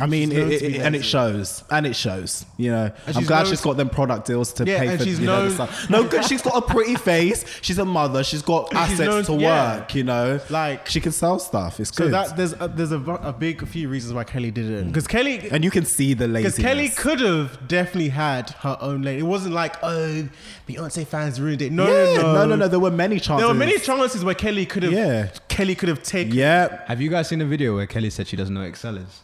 I 0.00 0.06
mean, 0.06 0.30
it, 0.30 0.62
it- 0.62 0.80
and 0.80 0.94
it 0.94 1.04
shows, 1.04 1.64
and 1.70 1.84
it 1.84 1.96
shows. 1.96 2.46
You 2.56 2.70
know, 2.70 2.92
I'm 3.08 3.24
glad 3.24 3.48
she's 3.48 3.60
got 3.60 3.76
them 3.76 3.88
product 3.90 4.26
deals 4.28 4.52
to 4.54 4.64
Yeah, 4.64 4.78
pay 4.78 4.96
for. 4.96 5.04
she's 5.04 5.18
you 5.18 5.26
know, 5.26 5.48
the 5.48 5.54
stuff. 5.54 5.90
No, 5.90 6.04
good. 6.04 6.24
She's 6.24 6.40
got 6.40 6.56
a 6.56 6.62
pretty 6.62 6.94
face. 6.94 7.44
She's 7.62 7.78
a 7.78 7.84
mother. 7.84 8.22
She's 8.22 8.42
got 8.42 8.72
And 8.72 8.90
she's 8.90 9.00
assets 9.00 9.28
known- 9.28 9.38
to 9.38 9.42
yeah. 9.42 9.78
work. 9.78 9.94
You 9.96 10.04
know, 10.04 10.40
Like- 10.50 10.86
she 10.86 11.00
can 11.00 11.10
sell 11.10 11.40
stuff. 11.40 11.80
It's 11.80 11.92
So 11.94 12.04
good. 12.04 12.12
that 12.14 12.36
there's 12.36 12.52
a, 12.60 12.68
there's 12.72 12.92
a, 12.92 12.98
v- 12.98 13.16
a 13.22 13.32
big 13.32 13.66
few 13.66 13.88
reasons 13.88 14.14
why 14.14 14.22
Kelly 14.22 14.52
didn't. 14.52 14.88
Because 14.88 15.06
mm. 15.06 15.10
Kelly 15.10 15.48
and 15.50 15.64
you 15.64 15.70
can 15.70 15.84
see 15.84 16.14
the 16.14 16.28
Because. 16.28 16.56
Kelly 16.56 16.90
could 16.90 17.18
have 17.20 17.66
definitely 17.66 18.10
had 18.10 18.50
her 18.60 18.78
own 18.80 19.02
lane. 19.02 19.18
It 19.18 19.22
wasn't 19.26 19.54
like, 19.54 19.76
oh, 19.82 20.28
Beyonce 20.68 21.06
fans 21.06 21.40
ruined 21.40 21.62
it. 21.62 21.72
No, 21.72 21.86
yeah, 21.86 22.22
no, 22.22 22.32
no, 22.34 22.46
no, 22.46 22.56
no. 22.56 22.68
There 22.68 22.78
were 22.78 22.90
many 22.92 23.18
chances. 23.18 23.38
There 23.40 23.48
were 23.48 23.54
many 23.58 23.78
chances 23.78 24.24
where 24.24 24.34
Kelly 24.36 24.64
could 24.64 24.84
have. 24.84 24.92
Yeah. 24.92 25.30
Kelly 25.48 25.74
could 25.74 25.88
have 25.88 26.04
taken. 26.04 26.34
Yeah, 26.34 26.82
Have 26.86 27.00
you 27.00 27.10
guys 27.10 27.28
seen 27.28 27.40
a 27.40 27.44
video 27.44 27.74
where 27.74 27.86
Kelly 27.86 28.10
said 28.10 28.28
she 28.28 28.36
doesn't 28.36 28.54
know 28.54 28.60
what 28.60 28.68
Excel 28.68 28.96
is? 28.96 29.22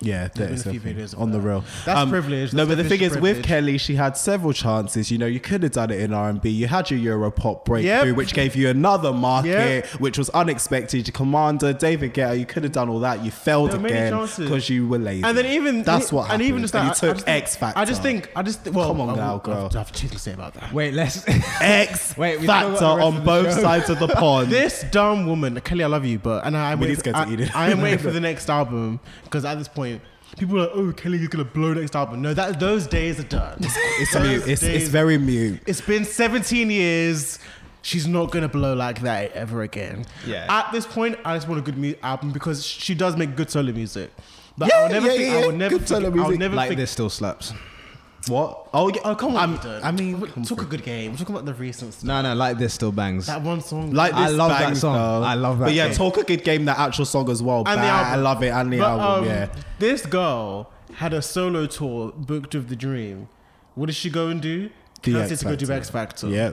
Yeah, 0.00 0.28
been 0.28 0.48
there's 0.48 0.66
a 0.66 0.70
few 0.70 0.80
videos 0.80 1.18
on 1.18 1.30
the 1.30 1.40
real. 1.40 1.64
That's 1.86 1.98
um, 2.00 2.10
privilege. 2.10 2.52
No, 2.52 2.66
but 2.66 2.76
the 2.76 2.84
thing 2.84 3.00
is, 3.00 3.12
official 3.12 3.22
with. 3.22 3.42
Kelly, 3.42 3.78
she 3.78 3.94
had 3.94 4.16
several 4.18 4.52
chances. 4.52 5.10
You 5.10 5.16
know, 5.16 5.24
you 5.26 5.40
could 5.40 5.62
have 5.62 5.72
done 5.72 5.90
it 5.90 6.00
in 6.00 6.12
R 6.12 6.28
and 6.28 6.42
B. 6.42 6.50
You 6.50 6.66
had 6.66 6.90
your 6.90 7.18
Europop 7.18 7.64
breakthrough, 7.64 8.08
Yep. 8.08 8.16
which 8.16 8.34
gave 8.34 8.54
you 8.54 8.68
another 8.68 9.12
market, 9.14 9.48
Yep. 9.50 9.86
which 10.00 10.18
was 10.18 10.28
unexpected. 10.30 11.06
Your 11.06 11.12
Commander, 11.12 11.72
David 11.72 12.12
Guetta, 12.12 12.38
you 12.38 12.44
could 12.44 12.64
have 12.64 12.72
done 12.72 12.88
all 12.90 13.00
that. 13.00 13.24
You 13.24 13.30
failed 13.30 13.70
There 13.70 13.86
again 13.86 14.12
because 14.36 14.68
you 14.68 14.86
were 14.88 14.98
lazy. 14.98 15.24
And 15.24 15.38
then 15.38 15.46
even 15.46 15.82
that's 15.84 16.12
what 16.12 16.24
happened. 16.24 16.42
And 16.42 16.48
even 16.50 16.62
just 16.62 16.74
And 16.74 16.88
that, 16.90 17.00
you 17.02 17.08
I- 17.08 17.10
I 17.10 17.12
took 17.12 17.16
just 17.16 17.26
think- 17.26 17.42
X 17.42 17.56
Factor. 17.56 17.78
I 17.80 17.84
just 17.86 18.02
think. 18.02 18.30
I 18.36 18.42
just. 18.42 18.68
Well, 18.68 18.88
Come 18.88 19.00
on 19.00 19.10
I, 19.10 19.14
now, 19.16 19.38
girl. 19.38 19.70
I 19.74 19.78
have 19.78 19.92
two 19.92 20.08
to 20.08 20.18
say 20.18 20.32
about 20.34 20.52
that. 20.54 20.70
Wait, 20.72 20.92
let's. 20.92 21.24
X 21.62 22.16
Wait, 22.18 22.40
we 22.40 22.46
still 22.46 22.76
Factor 22.76 22.84
on 22.84 23.24
both 23.24 23.52
sides 23.58 23.88
of 23.88 23.98
the 23.98 24.08
pond. 24.22 24.50
This 24.50 24.84
dumb 24.90 25.26
woman, 25.26 25.58
Kelly, 25.60 25.84
I 25.84 25.86
love 25.86 26.04
you, 26.04 26.18
but 26.18 26.44
and 26.44 26.56
I, 26.56 26.72
I'm 26.72 26.78
We 26.80 26.88
waiting 26.88 26.96
need 26.96 27.14
to 27.14 27.24
for, 27.24 27.36
to 27.52 27.56
I, 27.58 27.66
I 27.66 27.70
am 27.70 27.80
waiting 27.80 27.98
for 28.00 28.10
the 28.10 28.20
next 28.20 28.50
album 28.50 29.00
because 29.24 29.44
at 29.52 29.58
this 29.58 29.68
point, 29.68 30.00
people 30.38 30.56
are 30.58 30.62
like, 30.62 30.70
"Oh, 30.74 30.92
Kelly 30.92 31.18
is 31.18 31.28
gonna 31.28 31.44
blow 31.44 31.72
next 31.74 31.94
album." 31.94 32.22
No, 32.22 32.34
that 32.34 32.58
those 32.60 32.86
days 32.86 33.20
are 33.20 33.24
done. 33.24 33.56
it's 33.60 34.12
Those 34.14 34.22
mute. 34.22 34.48
It's, 34.48 34.62
it's 34.62 34.88
very 34.88 35.18
mute. 35.18 35.60
It's 35.66 35.80
been 35.80 36.04
17 36.04 36.70
years. 36.70 37.38
She's 37.84 38.06
not 38.06 38.30
gonna 38.30 38.48
blow 38.48 38.74
like 38.74 39.00
that 39.02 39.32
ever 39.32 39.62
again. 39.62 40.04
Yeah. 40.26 40.46
At 40.48 40.70
this 40.72 40.86
point, 40.86 41.18
I 41.24 41.34
just 41.36 41.48
want 41.48 41.58
a 41.60 41.62
good 41.62 41.76
mu- 41.76 41.94
album 42.02 42.30
because 42.30 42.64
she 42.64 42.94
does 42.94 43.16
make 43.16 43.34
good 43.36 43.50
solo 43.50 43.72
music. 43.72 44.10
But 44.56 44.68
Yeah, 44.68 44.76
I 44.78 44.82
will 44.84 44.88
never 44.90 45.06
yeah, 45.06 45.12
think. 45.16 45.32
yeah, 45.32 45.38
I 45.40 45.46
will 45.46 45.52
never 45.56 45.78
good 45.78 45.88
solo 45.88 46.00
think, 46.02 46.14
I 46.14 46.16
will 46.18 46.22
music. 46.28 46.38
never 46.40 46.54
like 46.56 46.68
think. 46.68 46.78
this 46.80 46.90
still 46.92 47.10
slaps. 47.10 47.52
What? 48.28 48.68
Oh, 48.72 48.88
yeah. 48.88 49.00
Oh 49.04 49.14
come 49.16 49.34
on! 49.34 49.58
I 49.82 49.90
mean, 49.90 50.20
come 50.28 50.44
talk 50.44 50.62
a 50.62 50.64
good 50.64 50.84
game. 50.84 51.10
We're 51.10 51.16
talking 51.18 51.34
about 51.34 51.44
the 51.44 51.54
recent 51.54 51.92
stuff. 51.92 52.04
No, 52.06 52.22
no, 52.22 52.34
like 52.34 52.56
this 52.56 52.72
still 52.72 52.92
bangs. 52.92 53.26
That 53.26 53.42
one 53.42 53.60
song. 53.60 53.90
Like 53.92 54.14
I 54.14 54.28
this 54.28 54.38
love 54.38 54.50
that 54.50 54.76
song. 54.76 54.94
though. 54.94 55.26
I 55.26 55.34
love 55.34 55.58
that 55.58 55.64
But 55.66 55.74
yeah, 55.74 55.90
song. 55.90 56.12
talk 56.12 56.22
a 56.22 56.24
good 56.24 56.44
game. 56.44 56.64
That 56.66 56.78
actual 56.78 57.04
song 57.04 57.28
as 57.30 57.42
well. 57.42 57.64
And 57.66 57.80
the 57.80 57.84
album. 57.84 58.12
I 58.12 58.16
love 58.16 58.42
it. 58.44 58.48
And 58.50 58.72
the 58.72 58.78
But, 58.78 58.90
album. 59.00 59.24
um, 59.24 59.24
yeah. 59.28 59.48
This 59.80 60.06
girl 60.06 60.70
had 60.94 61.12
a 61.12 61.20
solo 61.22 61.66
tour 61.66 62.12
booked 62.16 62.54
with 62.54 62.68
the 62.68 62.76
Dream. 62.76 63.28
What 63.74 63.86
did 63.86 63.96
she 63.96 64.08
go 64.10 64.28
and 64.28 64.40
do? 64.40 64.70
The 65.02 65.12
Cancelled 65.14 65.32
X 65.32 65.40
to 65.40 65.44
go 65.46 65.56
do 65.56 65.66
Factor. 65.66 65.72
X 65.78 65.90
Factor. 65.90 66.28
Yeah. 66.28 66.52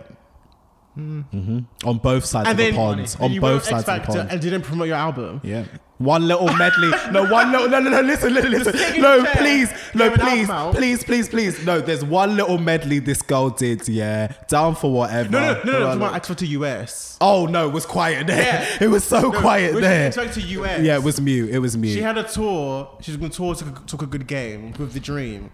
Hmm 0.96 1.60
On 1.86 1.98
both 1.98 2.26
sides 2.26 2.50
of 2.50 2.58
the 2.58 2.74
pond. 2.74 3.16
On 3.20 3.32
you 3.32 3.42
both 3.42 3.64
sides 3.64 3.88
of 3.88 4.02
the 4.02 4.08
pond. 4.08 4.32
and 4.32 4.42
didn't 4.42 4.64
promote 4.64 4.88
your 4.88 4.98
album. 4.98 5.42
Yeah. 5.44 5.66
One 6.00 6.30
little 6.30 6.48
medley. 6.54 6.92
No, 7.12 7.26
one 7.30 7.52
little. 7.52 7.68
No, 7.68 7.80
no, 7.82 7.90
no. 7.90 8.00
Listen, 8.00 8.34
listen, 8.34 8.52
listen. 8.52 9.02
No, 9.02 9.26
please, 9.34 9.70
no, 9.94 10.06
an 10.06 10.14
please, 10.18 10.50
album 10.50 10.52
out. 10.52 10.76
please, 10.76 11.04
please, 11.04 11.28
please. 11.28 11.66
No, 11.66 11.82
there's 11.82 12.06
one 12.06 12.38
little 12.38 12.58
medley 12.58 13.00
this 13.00 13.22
girl 13.22 13.50
did. 13.50 13.86
Yeah, 13.88 14.32
down 14.48 14.76
for 14.76 14.94
whatever. 14.94 15.30
No, 15.30 15.56
no, 15.56 15.64
no, 15.64 15.72
no. 15.80 15.96
no, 15.96 16.08
no 16.08 16.14
X 16.14 16.30
Factor 16.30 16.46
US. 16.46 17.18
Oh 17.20 17.48
no, 17.48 17.68
it 17.68 17.74
was 17.74 17.86
quiet 17.86 18.28
there. 18.28 18.42
Yeah. 18.42 18.78
It 18.86 18.88
was 18.88 19.04
so 19.04 19.30
quiet 19.30 19.76
Which 19.76 19.84
there. 19.84 20.08
X 20.08 20.16
Factor 20.16 20.40
US. 20.40 20.82
Yeah, 20.82 20.96
it 20.96 21.04
was 21.04 21.20
mute. 21.20 21.50
It 21.50 21.60
was 21.60 21.76
mute. 21.76 21.96
She 21.96 22.02
had 22.02 22.18
a 22.18 22.24
tour. 22.24 22.90
She 23.02 23.12
was 23.12 23.18
going 23.18 23.32
to 23.32 23.36
tour 23.38 23.56
to 23.56 23.66
took 23.86 24.02
a 24.02 24.06
good 24.08 24.26
game 24.26 24.72
with 24.80 24.94
the 24.94 25.02
dream. 25.02 25.52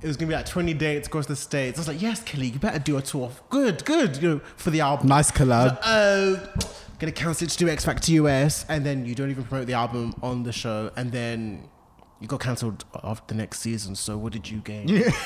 It 0.00 0.06
was 0.06 0.16
going 0.16 0.28
to 0.28 0.32
be 0.32 0.36
like 0.36 0.46
20 0.46 0.74
dates 0.74 1.08
across 1.08 1.26
the 1.26 1.34
states. 1.34 1.78
I 1.78 1.80
was 1.80 1.88
like, 1.88 2.00
yes, 2.00 2.22
Kelly, 2.22 2.48
you 2.48 2.58
better 2.58 2.78
do 2.78 2.96
a 2.98 3.02
tour. 3.02 3.32
Good, 3.50 3.84
good, 3.84 4.16
you 4.22 4.28
know, 4.28 4.40
for 4.56 4.70
the 4.70 4.80
album. 4.80 5.08
nice 5.08 5.30
collab. 5.32 5.78
Oh, 5.84 6.48
gonna 6.98 7.12
cancel 7.12 7.46
it 7.46 7.50
to 7.50 7.58
do 7.58 7.68
X 7.68 7.84
Factor 7.84 8.12
US, 8.12 8.64
and 8.68 8.84
then 8.84 9.06
you 9.06 9.14
don't 9.14 9.30
even 9.30 9.44
promote 9.44 9.66
the 9.66 9.74
album 9.74 10.14
on 10.22 10.42
the 10.42 10.52
show, 10.52 10.90
and 10.96 11.12
then 11.12 11.68
you 12.20 12.26
got 12.26 12.40
cancelled 12.40 12.84
after 13.04 13.32
the 13.32 13.38
next 13.38 13.60
season. 13.60 13.94
So 13.94 14.18
what 14.18 14.32
did 14.32 14.50
you 14.50 14.58
gain? 14.58 14.88
Yeah. 14.88 15.10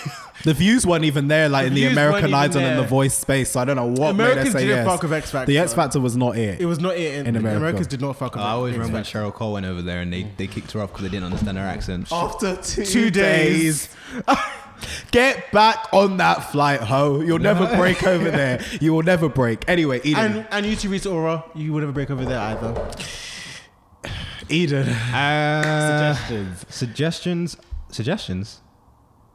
The 0.44 0.54
views 0.54 0.84
weren't 0.84 1.04
even 1.04 1.28
there, 1.28 1.48
like 1.48 1.64
The 1.64 1.68
in 1.68 1.74
the 1.74 1.86
American 1.86 2.32
weren't 2.32 2.50
even 2.54 2.58
Idol 2.58 2.62
and 2.62 2.78
the. 2.80 2.88
Voice 2.88 3.14
space. 3.14 3.50
So 3.52 3.60
I 3.60 3.64
don't 3.64 3.76
know 3.76 3.86
what 3.86 4.10
Americans 4.10 4.46
made 4.46 4.52
her 4.52 4.58
say 4.58 4.66
didn't 4.66 4.84
yes. 4.84 4.86
fuck 4.86 5.02
with 5.02 5.12
X 5.12 5.30
Factor. 5.30 5.52
The 5.52 5.58
X 5.58 5.72
Factor 5.72 6.00
was 6.00 6.16
not 6.16 6.36
it. 6.36 6.60
It 6.60 6.66
was 6.66 6.80
not 6.80 6.96
it 6.96 7.14
in, 7.14 7.26
In 7.28 7.36
America. 7.36 7.58
Americans 7.58 7.86
did 7.86 8.00
not 8.00 8.16
fuck 8.16 8.34
with 8.34 8.42
oh, 8.42 8.46
I 8.46 8.50
always 8.50 8.72
X 8.72 8.78
remember 8.78 8.94
when 8.96 9.04
Factor. 9.04 9.20
Cheryl 9.20 9.32
Cole 9.32 9.52
went 9.52 9.66
over 9.66 9.80
there 9.80 10.00
and 10.00 10.12
they, 10.12 10.24
they 10.36 10.48
kicked 10.48 10.72
her 10.72 10.80
off 10.80 10.90
because 10.90 11.04
they 11.04 11.10
didn't 11.10 11.26
understand 11.26 11.58
her 11.58 11.64
accent. 11.64 12.10
After 12.10 12.56
two, 12.56 12.84
Two 12.84 13.10
days. 13.10 13.88
Get 15.10 15.50
back 15.52 15.88
on 15.92 16.16
that 16.18 16.50
flight, 16.52 16.80
ho. 16.80 17.20
You'll 17.20 17.38
never 17.38 17.66
break 17.76 18.02
over 18.06 18.30
there. 18.30 18.64
You 18.80 18.92
will 18.94 19.02
never 19.02 19.28
break. 19.28 19.68
Anyway, 19.68 20.00
Eden. 20.04 20.18
And 20.38 20.46
and 20.50 20.66
you 20.66 20.76
two 20.76 20.88
reached 20.88 21.06
Aura, 21.06 21.44
you 21.54 21.72
would 21.72 21.80
never 21.80 21.92
break 21.92 22.10
over 22.10 22.24
there 22.24 22.38
either. 22.40 22.90
Eden. 24.48 24.88
Uh, 24.88 26.14
Suggestions. 26.14 26.66
suggestions. 26.68 27.56
Suggestions. 27.90 28.60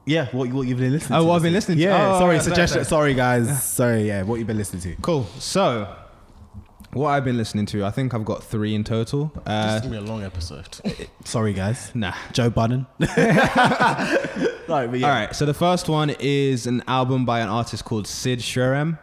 Yeah, 0.06 0.28
what, 0.28 0.49
what 0.53 0.68
you've 0.68 0.78
been 0.80 0.91
listening 0.94 1.18
Oh, 1.18 1.22
to. 1.24 1.28
what 1.28 1.36
I've 1.36 1.41
been 1.44 1.53
listening 1.53 1.78
to. 1.80 1.84
Yeah, 1.84 2.15
Oh, 2.15 2.19
sorry, 2.19 2.36
right, 2.36 2.44
suggestions. 2.44 2.78
right. 2.78 2.88
Sorry, 2.88 3.14
guys. 3.14 3.64
Sorry, 3.64 4.07
yeah, 4.07 4.24
what 4.24 4.36
you've 4.38 4.48
been 4.48 4.57
listening 4.57 4.82
to. 4.84 4.95
Cool. 5.02 5.26
So, 5.40 5.94
what 6.98 7.10
I've 7.10 7.24
been 7.26 7.38
listening 7.38 7.65
to, 7.68 7.86
I 7.86 7.91
think 7.91 8.14
I've 8.14 8.26
got 8.26 8.44
three 8.44 8.74
in 8.76 8.84
total. 8.84 9.32
This 9.36 9.44
Uh, 9.48 9.74
is 9.76 9.82
gonna 9.82 10.02
be 10.02 10.06
a 10.06 10.10
long 10.10 10.24
episode. 10.24 10.68
Sorry, 11.26 11.53
guys. 11.53 11.91
nah. 11.95 12.14
Joe 12.34 12.49
Budden. 12.49 12.86
right, 12.99 14.88
but 14.88 14.99
yeah. 14.99 15.06
All 15.07 15.11
right. 15.14 15.36
So 15.36 15.45
the 15.45 15.53
first 15.53 15.90
one 15.90 16.11
is 16.19 16.68
an 16.68 16.84
album 16.88 17.26
by 17.26 17.40
an 17.41 17.49
artist 17.49 17.86
called 17.86 18.07
Sid 18.07 18.40
Sriram. 18.40 18.99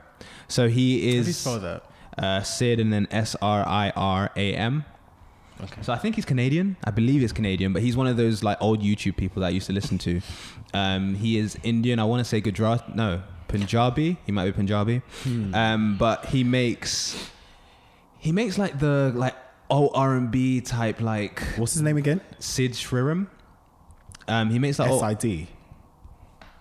So 0.48 0.68
he 0.68 0.98
How 0.98 1.00
do 1.04 1.10
you 1.14 1.20
is 1.20 1.36
spell 1.36 1.60
that? 1.60 1.82
uh, 2.18 2.42
Sid 2.42 2.80
and 2.80 2.92
then 2.92 3.06
S 3.10 3.36
R 3.40 3.66
I 3.66 3.90
R 3.96 4.30
A 4.36 4.54
M. 4.54 4.84
Okay. 5.62 5.82
So 5.82 5.92
I 5.92 5.96
think 5.98 6.16
he's 6.16 6.24
Canadian. 6.24 6.76
I 6.84 6.90
believe 6.90 7.20
he's 7.20 7.32
Canadian, 7.32 7.72
but 7.72 7.82
he's 7.82 7.96
one 7.96 8.06
of 8.06 8.16
those 8.16 8.42
like 8.42 8.58
old 8.60 8.82
YouTube 8.82 9.16
people 9.16 9.40
that 9.40 9.46
I 9.46 9.50
used 9.50 9.66
to 9.68 9.72
listen 9.72 9.98
to. 9.98 10.20
Um, 10.74 11.14
he 11.14 11.38
is 11.38 11.56
Indian. 11.62 11.98
I 11.98 12.04
want 12.04 12.20
to 12.20 12.24
say 12.24 12.40
Gujarat. 12.40 12.94
No, 12.96 13.22
Punjabi. 13.48 14.16
He 14.26 14.32
might 14.32 14.46
be 14.46 14.52
Punjabi. 14.52 15.02
Hmm. 15.22 15.54
Um, 15.54 15.96
but 15.96 16.26
he 16.26 16.42
makes 16.44 17.30
he 18.24 18.32
makes 18.32 18.56
like 18.56 18.78
the 18.78 19.12
like 19.14 19.36
old 19.68 19.90
R 19.94 20.16
and 20.16 20.30
B 20.30 20.62
type 20.62 21.02
like 21.02 21.40
What's 21.56 21.74
his 21.74 21.82
name 21.82 21.98
again? 21.98 22.22
Sid 22.38 22.72
Sriram. 22.72 23.26
Um, 24.26 24.48
he 24.48 24.58
makes 24.58 24.78
like 24.78 24.88
S 24.88 24.92
old, 24.94 25.02
I 25.02 25.12
D. 25.12 25.46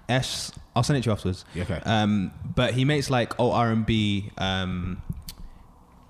S. 0.10 0.52
I'll 0.76 0.84
send 0.84 0.98
it 0.98 1.04
to 1.04 1.08
you 1.08 1.14
afterwards. 1.14 1.46
Okay. 1.56 1.80
Um, 1.86 2.34
but 2.54 2.74
he 2.74 2.84
makes 2.84 3.10
like 3.10 3.40
old 3.40 3.54
R 3.54 3.72
and 3.72 3.86
B. 3.86 4.30
Um, 4.38 5.02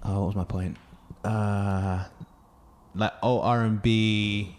oh, 0.03 0.21
what 0.21 0.27
was 0.27 0.35
my 0.35 0.43
point? 0.43 0.77
Uh, 1.23 2.05
like 2.95 3.13
old 3.21 3.43
R 3.45 3.61
and 3.61 3.80
B, 3.80 4.55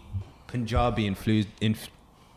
Punjabi 0.47 1.07
infused 1.07 1.49
inf- 1.59 1.89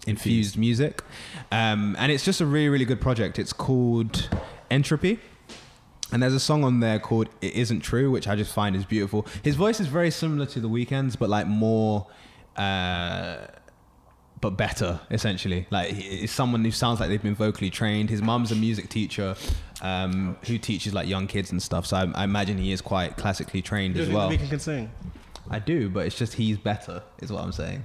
infused 0.05 0.59
music, 0.59 1.05
um, 1.53 1.95
and 1.97 2.11
it's 2.11 2.25
just 2.25 2.41
a 2.41 2.47
really 2.47 2.69
really 2.69 2.85
good 2.85 3.01
project. 3.01 3.39
It's 3.39 3.53
called 3.53 4.29
Entropy. 4.69 5.21
And 6.13 6.23
there's 6.23 6.35
a 6.35 6.41
song 6.41 6.65
on 6.65 6.81
there 6.81 6.99
called 6.99 7.29
"It 7.43 7.55
Isn't 7.55 7.81
True," 7.81 8.11
which 8.11 8.27
I 8.29 8.35
just 8.37 8.53
find 8.55 8.75
is 8.75 8.85
beautiful. 8.85 9.27
His 9.43 9.57
voice 9.57 9.79
is 9.81 9.87
very 9.89 10.11
similar 10.11 10.47
to 10.47 10.61
the 10.61 10.69
Weeknd's, 10.69 11.17
but 11.17 11.29
like 11.29 11.47
more, 11.47 12.07
uh, 12.57 13.39
but 14.41 14.51
better. 14.57 15.01
Essentially, 15.11 15.67
like 15.71 15.89
it's 15.93 16.33
someone 16.33 16.65
who 16.65 16.71
sounds 16.71 16.99
like 17.01 17.09
they've 17.11 17.23
been 17.23 17.35
vocally 17.35 17.69
trained. 17.71 18.09
His 18.09 18.23
mum's 18.23 18.53
a 18.53 18.55
music 18.55 18.89
teacher, 18.89 19.37
um, 19.83 20.37
who 20.47 20.57
teaches 20.57 20.95
like 20.95 21.09
young 21.09 21.27
kids 21.27 21.51
and 21.53 21.63
stuff. 21.63 21.85
So 21.87 21.97
I, 21.99 22.11
I 22.15 22.25
imagine 22.25 22.57
he 22.57 22.73
is 22.73 22.81
quite 22.81 23.17
classically 23.19 23.61
trained 23.61 23.97
You 23.97 24.03
as 24.05 24.09
well. 24.09 24.29
think 24.31 24.41
the 24.41 24.47
Weeknd 24.47 24.51
can 24.51 24.61
sing? 24.61 24.91
I 25.51 25.59
do, 25.59 25.89
but 25.91 26.07
it's 26.07 26.17
just 26.17 26.35
he's 26.35 26.57
better, 26.59 27.03
is 27.21 27.31
what 27.33 27.43
I'm 27.43 27.53
saying. 27.53 27.85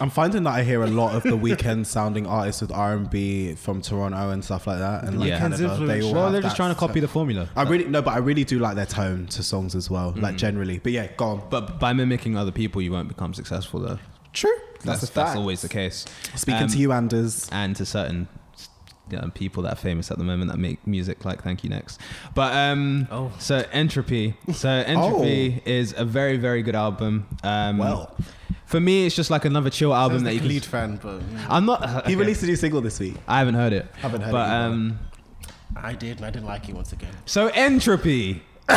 I'm 0.00 0.10
finding 0.10 0.44
that 0.44 0.54
I 0.54 0.62
hear 0.62 0.82
a 0.82 0.86
lot 0.86 1.14
of 1.14 1.22
the 1.22 1.30
Weeknd 1.36 1.84
sounding 1.86 2.26
artists 2.26 2.62
with 2.62 2.72
R 2.72 2.94
and 2.94 3.10
B 3.10 3.54
from 3.54 3.82
Toronto 3.82 4.30
and 4.30 4.42
stuff 4.44 4.66
like 4.66 4.78
that, 4.78 5.04
and 5.04 5.20
like 5.20 5.28
Yeah. 5.28 5.38
Canada. 5.38 5.76
they 5.86 6.02
all 6.02 6.14
well, 6.14 6.32
they're 6.32 6.40
just 6.42 6.56
trying 6.56 6.72
to 6.74 6.78
copy 6.78 6.94
tone. 6.94 7.02
the 7.02 7.08
formula. 7.08 7.48
I 7.54 7.62
really 7.64 7.84
no, 7.84 8.00
but 8.02 8.12
I 8.14 8.18
really 8.18 8.44
do 8.44 8.58
like 8.58 8.76
their 8.76 8.86
tone 8.86 9.26
to 9.28 9.42
songs 9.42 9.74
as 9.74 9.90
well, 9.90 10.12
Mm. 10.12 10.22
like 10.22 10.36
generally. 10.36 10.78
But 10.78 10.92
yeah, 10.92 11.08
go 11.16 11.24
on. 11.26 11.42
But 11.50 11.78
by 11.78 11.92
mimicking 11.92 12.36
other 12.36 12.52
people, 12.52 12.80
you 12.80 12.92
won't 12.92 13.08
become 13.08 13.34
successful, 13.34 13.80
though. 13.80 13.98
True. 14.32 14.50
That's 14.84 15.00
That's, 15.02 15.10
a 15.12 15.14
that's 15.14 15.36
always 15.36 15.60
the 15.60 15.68
case. 15.68 16.06
Speaking 16.34 16.62
Um, 16.62 16.68
to 16.68 16.78
you, 16.78 16.92
Anders. 16.92 17.48
and 17.52 17.76
to 17.76 17.84
certain 17.84 18.28
you 19.10 19.18
know, 19.18 19.28
people 19.34 19.64
that 19.64 19.72
are 19.72 19.76
famous 19.76 20.10
at 20.12 20.18
the 20.18 20.24
moment 20.24 20.50
that 20.52 20.56
make 20.58 20.86
music 20.86 21.24
like 21.24 21.42
thank 21.42 21.64
you 21.64 21.68
next 21.68 22.00
but 22.32 22.54
um 22.54 23.08
Oh. 23.10 23.32
so 23.40 23.64
entropy 23.72 24.36
so 24.52 24.68
entropy 24.68 25.60
is 25.66 25.92
a 25.98 26.04
very 26.04 26.36
very 26.36 26.62
good 26.62 26.76
album 26.76 27.26
um 27.42 27.78
Well, 27.78 28.14
for 28.70 28.80
me 28.80 29.04
it's 29.06 29.14
just 29.16 29.30
like 29.30 29.44
another 29.44 29.68
chill 29.70 29.92
album 29.94 30.18
Sounds 30.18 30.22
that 30.24 30.28
like 30.30 30.34
you 30.34 30.40
can 30.40 30.48
lead 30.48 30.64
fan, 30.64 30.96
but 31.02 31.20
i'm 31.48 31.66
not 31.66 32.06
he 32.10 32.14
released 32.14 32.42
a 32.42 32.46
new 32.46 32.56
single 32.56 32.80
this 32.80 32.98
week. 33.00 33.16
i 33.28 33.38
haven't 33.38 33.54
heard 33.54 33.72
it 33.72 33.86
Haven't 34.00 34.22
heard 34.22 34.32
but 34.32 34.48
it. 34.48 34.52
either. 34.52 34.64
um 34.74 34.98
I 35.76 35.92
did, 35.94 36.16
and 36.16 36.26
I 36.26 36.30
didn't 36.30 36.46
like 36.46 36.68
it 36.68 36.74
once 36.74 36.92
again. 36.92 37.12
so 37.26 37.46
entropy 37.48 38.42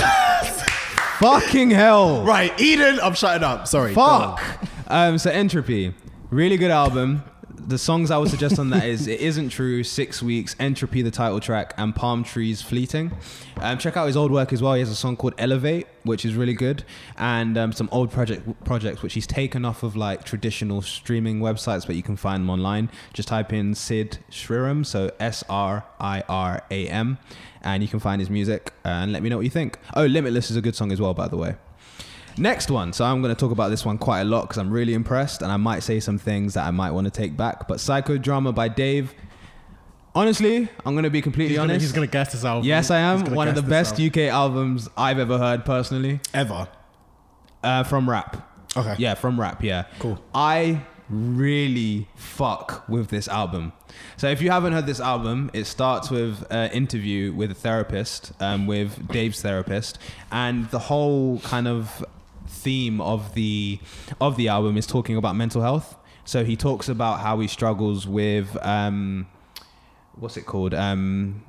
fucking 1.20 1.72
hell 1.72 2.24
right, 2.24 2.52
Eden. 2.60 3.00
I'm 3.02 3.14
shutting 3.14 3.44
up. 3.44 3.68
Sorry. 3.68 3.94
go 3.94 4.02
on. 4.02 4.38
Fuck. 4.38 4.60
Um, 4.88 5.18
so 5.18 5.30
Entropy, 5.32 5.94
really 6.30 6.58
good 6.58 6.72
album. 6.72 7.24
The 7.66 7.78
songs 7.78 8.12
I 8.12 8.18
would 8.18 8.30
suggest 8.30 8.60
on 8.60 8.70
that 8.72 8.84
is 8.86 9.08
"It 9.08 9.22
Isn't 9.22 9.50
True," 9.50 9.84
Six 9.84 10.22
Weeks, 10.22 10.56
Entropy, 10.60 11.02
the 11.02 11.12
title 11.12 11.40
track, 11.40 11.74
and 11.78 11.96
Palm 11.96 12.24
Trees 12.24 12.62
Fleeting. 12.62 13.12
Um, 13.58 13.78
check 13.78 13.96
out 13.96 14.08
his 14.08 14.18
old 14.18 14.32
work 14.32 14.52
as 14.52 14.62
well. 14.62 14.74
He 14.74 14.82
has 14.82 14.90
a 14.90 14.96
song 14.96 15.16
called 15.16 15.34
"Elevate," 15.38 15.88
which 16.04 16.26
is 16.26 16.36
really 16.36 16.54
good, 16.54 16.84
and 17.18 17.58
um, 17.58 17.72
some 17.72 17.88
old 17.92 18.12
project 18.12 18.48
projects 18.66 19.02
which 19.02 19.14
he's 19.14 19.26
taken 19.26 19.64
off 19.64 19.82
of 19.82 19.96
like 19.96 20.26
traditional 20.26 20.82
streaming 20.82 21.40
websites, 21.40 21.88
but 21.88 21.96
you 21.96 22.04
can 22.04 22.18
find 22.18 22.44
them 22.44 22.50
online. 22.50 22.90
Just 23.14 23.30
type 23.30 23.54
in 23.54 23.74
Sid 23.74 24.20
Sriram, 24.30 24.86
so 24.86 25.12
S 25.20 25.44
R 25.48 25.86
I 26.02 26.22
R 26.28 26.64
A 26.70 26.88
M, 26.90 27.18
and 27.62 27.82
you 27.82 27.88
can 27.88 28.00
find 28.00 28.20
his 28.20 28.30
music. 28.30 28.74
and 28.84 29.14
let 29.14 29.24
me 29.24 29.30
know 29.30 29.38
what 29.38 29.46
you 29.46 29.50
think. 29.50 29.80
Oh, 29.96 30.06
"Limitless" 30.06 30.52
is 30.52 30.58
a 30.58 30.62
good 30.62 30.76
song 30.76 30.92
as 30.92 31.00
well, 31.00 31.14
by 31.14 31.30
the 31.30 31.38
way. 31.38 31.56
Next 32.38 32.72
one. 32.72 32.94
So 32.94 33.06
I'm 33.06 33.22
going 33.22 33.34
to 33.34 33.40
talk 33.40 33.52
about 33.52 33.70
this 33.70 33.86
one 33.86 33.98
quite 33.98 34.22
a 34.22 34.26
lot 34.26 34.42
because 34.44 34.58
I'm 34.58 34.72
really 34.72 34.94
impressed 34.94 35.42
and 35.42 35.52
I 35.52 35.58
might 35.58 35.82
say 35.84 36.00
some 36.00 36.18
things 36.18 36.54
that 36.56 36.66
I 36.66 36.72
might 36.72 36.92
want 36.92 37.06
to 37.06 37.12
take 37.12 37.38
back. 37.38 37.68
But 37.68 37.78
Psychodrama 37.78 38.54
by 38.56 38.68
Dave. 38.70 39.14
Honestly, 40.16 40.68
I'm 40.86 40.94
going 40.94 41.04
to 41.06 41.10
be 41.10 41.22
completely 41.24 41.50
He's 41.54 41.58
gonna, 41.58 41.74
honest. 41.74 41.84
he's 41.86 41.92
gonna 41.92 42.06
guess 42.08 42.34
this 42.34 42.46
album. 42.46 42.68
yes, 42.68 42.92
I 42.92 43.00
am. 43.00 43.34
One 43.34 43.48
of 43.48 43.56
the 43.56 43.64
best 43.64 43.94
album. 44.00 44.08
UK 44.08 44.18
albums 44.32 44.88
I've 44.96 45.18
ever 45.18 45.40
heard 45.40 45.66
personally 45.66 46.20
Ever. 46.36 46.68
uh, 47.64 47.84
from 47.84 48.08
rap. 48.08 48.48
Okay. 48.78 48.96
Yeah, 49.00 49.16
from 49.16 49.40
rap. 49.40 49.64
Yeah. 49.64 49.86
Cool. 49.98 50.20
I 50.36 50.82
really 51.10 52.08
fuck 52.16 52.88
with 52.88 53.10
this 53.10 53.28
album. 53.28 53.74
So 54.18 54.28
if 54.28 54.40
you 54.42 54.52
haven't 54.52 54.74
heard 54.74 54.86
this 54.86 55.00
album, 55.00 55.50
it 55.54 55.66
starts 55.66 56.10
with 56.12 56.46
an 56.52 56.72
interview 56.72 57.34
with 57.34 57.50
a 57.52 57.56
therapist, 57.56 58.34
um, 58.40 58.68
with 58.68 59.08
Dave's 59.10 59.42
therapist, 59.42 59.98
and 60.32 60.70
the 60.70 60.80
whole 60.80 61.40
kind 61.40 61.68
of 61.68 62.06
theme 62.64 63.02
of 63.02 63.34
the 63.34 63.80
of 64.20 64.38
the 64.38 64.48
album 64.48 64.78
is 64.78 64.88
talking 64.88 65.18
about 65.18 65.36
mental 65.36 65.62
health. 65.62 65.98
So 66.26 66.46
he 66.46 66.56
talks 66.56 66.88
about 66.88 67.20
how 67.20 67.40
he 67.40 67.48
struggles 67.48 68.08
with 68.08 68.56
um, 68.66 69.28
what's 70.16 70.38
it 70.38 70.46
called? 70.46 70.74
Um, 70.74 71.44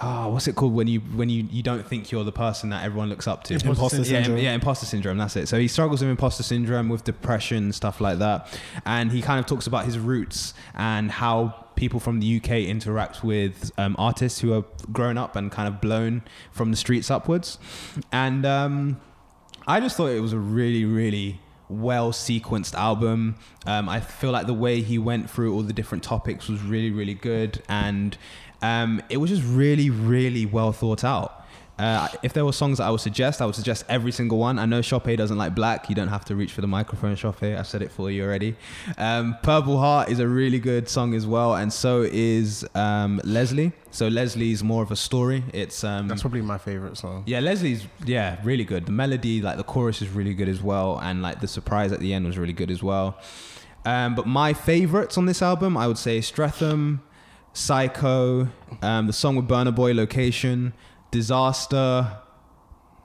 oh, 0.00 0.28
what's 0.28 0.48
it 0.48 0.54
called 0.54 0.74
when 0.74 0.86
you 0.86 1.00
when 1.00 1.28
you, 1.28 1.46
you 1.50 1.62
don't 1.62 1.86
think 1.86 2.10
you're 2.10 2.24
the 2.24 2.32
person 2.32 2.70
that 2.70 2.84
everyone 2.84 3.08
looks 3.08 3.26
up 3.26 3.44
to? 3.44 3.54
Imposter 3.54 3.98
yeah, 3.98 4.04
syndrome. 4.04 4.38
Yeah, 4.38 4.52
imposter 4.52 4.86
syndrome. 4.86 5.18
That's 5.18 5.36
it. 5.36 5.48
So 5.48 5.58
he 5.58 5.68
struggles 5.68 6.00
with 6.00 6.10
imposter 6.10 6.42
syndrome, 6.42 6.88
with 6.88 7.04
depression, 7.04 7.72
stuff 7.72 8.00
like 8.00 8.18
that, 8.18 8.58
and 8.84 9.10
he 9.10 9.22
kind 9.22 9.40
of 9.40 9.46
talks 9.46 9.66
about 9.66 9.84
his 9.84 9.98
roots 9.98 10.54
and 10.74 11.10
how 11.10 11.66
people 11.74 11.98
from 11.98 12.20
the 12.20 12.36
UK 12.36 12.50
interact 12.50 13.24
with 13.24 13.72
um, 13.78 13.96
artists 13.98 14.40
who 14.40 14.52
are 14.52 14.64
grown 14.92 15.18
up 15.18 15.36
and 15.36 15.50
kind 15.50 15.66
of 15.66 15.80
blown 15.80 16.22
from 16.50 16.70
the 16.70 16.76
streets 16.76 17.10
upwards, 17.10 17.58
and 18.12 18.46
um, 18.46 19.00
I 19.66 19.80
just 19.80 19.96
thought 19.96 20.08
it 20.08 20.20
was 20.20 20.32
a 20.32 20.38
really, 20.38 20.84
really 20.84 21.40
well 21.68 22.12
sequenced 22.12 22.74
album. 22.74 23.36
Um, 23.66 23.88
I 23.88 24.00
feel 24.00 24.30
like 24.30 24.46
the 24.46 24.54
way 24.54 24.82
he 24.82 24.98
went 24.98 25.30
through 25.30 25.54
all 25.54 25.62
the 25.62 25.72
different 25.72 26.02
topics 26.02 26.48
was 26.48 26.62
really, 26.62 26.90
really 26.90 27.14
good, 27.14 27.62
and 27.68 28.16
um, 28.60 29.02
it 29.08 29.18
was 29.18 29.30
just 29.30 29.44
really, 29.44 29.90
really 29.90 30.46
well 30.46 30.72
thought 30.72 31.04
out. 31.04 31.41
Uh, 31.78 32.06
if 32.22 32.32
there 32.32 32.44
were 32.44 32.52
songs 32.52 32.78
that 32.78 32.84
I 32.84 32.90
would 32.90 33.00
suggest, 33.00 33.40
I 33.42 33.46
would 33.46 33.54
suggest 33.54 33.84
every 33.88 34.12
single 34.12 34.38
one. 34.38 34.58
I 34.58 34.66
know 34.66 34.82
Sope 34.82 35.16
doesn't 35.16 35.38
like 35.38 35.54
black. 35.54 35.88
You 35.88 35.94
don't 35.94 36.08
have 36.08 36.24
to 36.26 36.36
reach 36.36 36.52
for 36.52 36.60
the 36.60 36.66
microphone, 36.68 37.16
Sope. 37.16 37.42
I've 37.42 37.66
said 37.66 37.82
it 37.82 37.90
for 37.90 38.10
you 38.10 38.22
already. 38.22 38.54
Um, 38.98 39.36
Purple 39.42 39.78
Heart 39.78 40.10
is 40.10 40.20
a 40.20 40.28
really 40.28 40.60
good 40.60 40.88
song 40.88 41.14
as 41.14 41.26
well, 41.26 41.54
and 41.56 41.72
so 41.72 42.02
is 42.02 42.64
um, 42.74 43.20
Leslie. 43.24 43.72
So 43.90 44.06
Leslie's 44.08 44.62
more 44.62 44.82
of 44.82 44.90
a 44.92 44.96
story. 44.96 45.42
It's 45.52 45.82
um, 45.82 46.08
That's 46.08 46.20
probably 46.20 46.42
my 46.42 46.58
favorite 46.58 46.96
song. 46.98 47.24
yeah, 47.26 47.40
Leslie's 47.40 47.86
yeah, 48.04 48.38
really 48.44 48.64
good. 48.64 48.86
The 48.86 48.92
melody, 48.92 49.40
like 49.42 49.56
the 49.56 49.64
chorus, 49.64 50.02
is 50.02 50.08
really 50.10 50.34
good 50.34 50.48
as 50.48 50.62
well, 50.62 51.00
and 51.02 51.20
like 51.22 51.40
the 51.40 51.48
surprise 51.48 51.90
at 51.90 52.00
the 52.00 52.12
end 52.14 52.26
was 52.26 52.38
really 52.38 52.52
good 52.52 52.70
as 52.70 52.82
well. 52.82 53.18
Um, 53.84 54.14
but 54.14 54.26
my 54.26 54.52
favorites 54.52 55.18
on 55.18 55.26
this 55.26 55.42
album, 55.42 55.76
I 55.76 55.88
would 55.88 55.98
say 55.98 56.20
Streatham, 56.20 57.02
Psycho, 57.54 58.48
um, 58.82 59.06
the 59.06 59.12
song 59.12 59.36
with 59.36 59.48
Burna 59.48 59.74
Boy, 59.74 59.92
Location, 59.92 60.72
Disaster, 61.12 62.18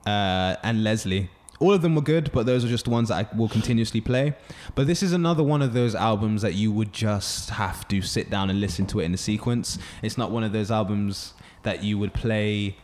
uh, 0.07 0.55
and 0.63 0.83
Leslie. 0.83 1.29
All 1.59 1.73
of 1.73 1.81
them 1.81 1.95
were 1.95 2.01
good, 2.01 2.31
but 2.31 2.45
those 2.45 2.63
are 2.63 2.67
just 2.67 2.85
the 2.85 2.91
ones 2.91 3.09
that 3.09 3.15
I 3.15 3.35
will 3.35 3.49
continuously 3.49 3.99
play. 3.99 4.35
But 4.75 4.87
this 4.87 5.03
is 5.03 5.11
another 5.11 5.43
one 5.43 5.61
of 5.61 5.73
those 5.73 5.95
albums 5.95 6.41
that 6.43 6.53
you 6.53 6.71
would 6.71 6.93
just 6.93 7.49
have 7.51 7.87
to 7.89 8.01
sit 8.01 8.29
down 8.29 8.49
and 8.49 8.61
listen 8.61 8.85
to 8.87 8.99
it 8.99 9.05
in 9.05 9.13
a 9.13 9.17
sequence. 9.17 9.77
It's 10.01 10.17
not 10.17 10.31
one 10.31 10.43
of 10.43 10.53
those 10.53 10.71
albums 10.71 11.33
that 11.63 11.83
you 11.83 11.97
would 11.97 12.13
play 12.13 12.77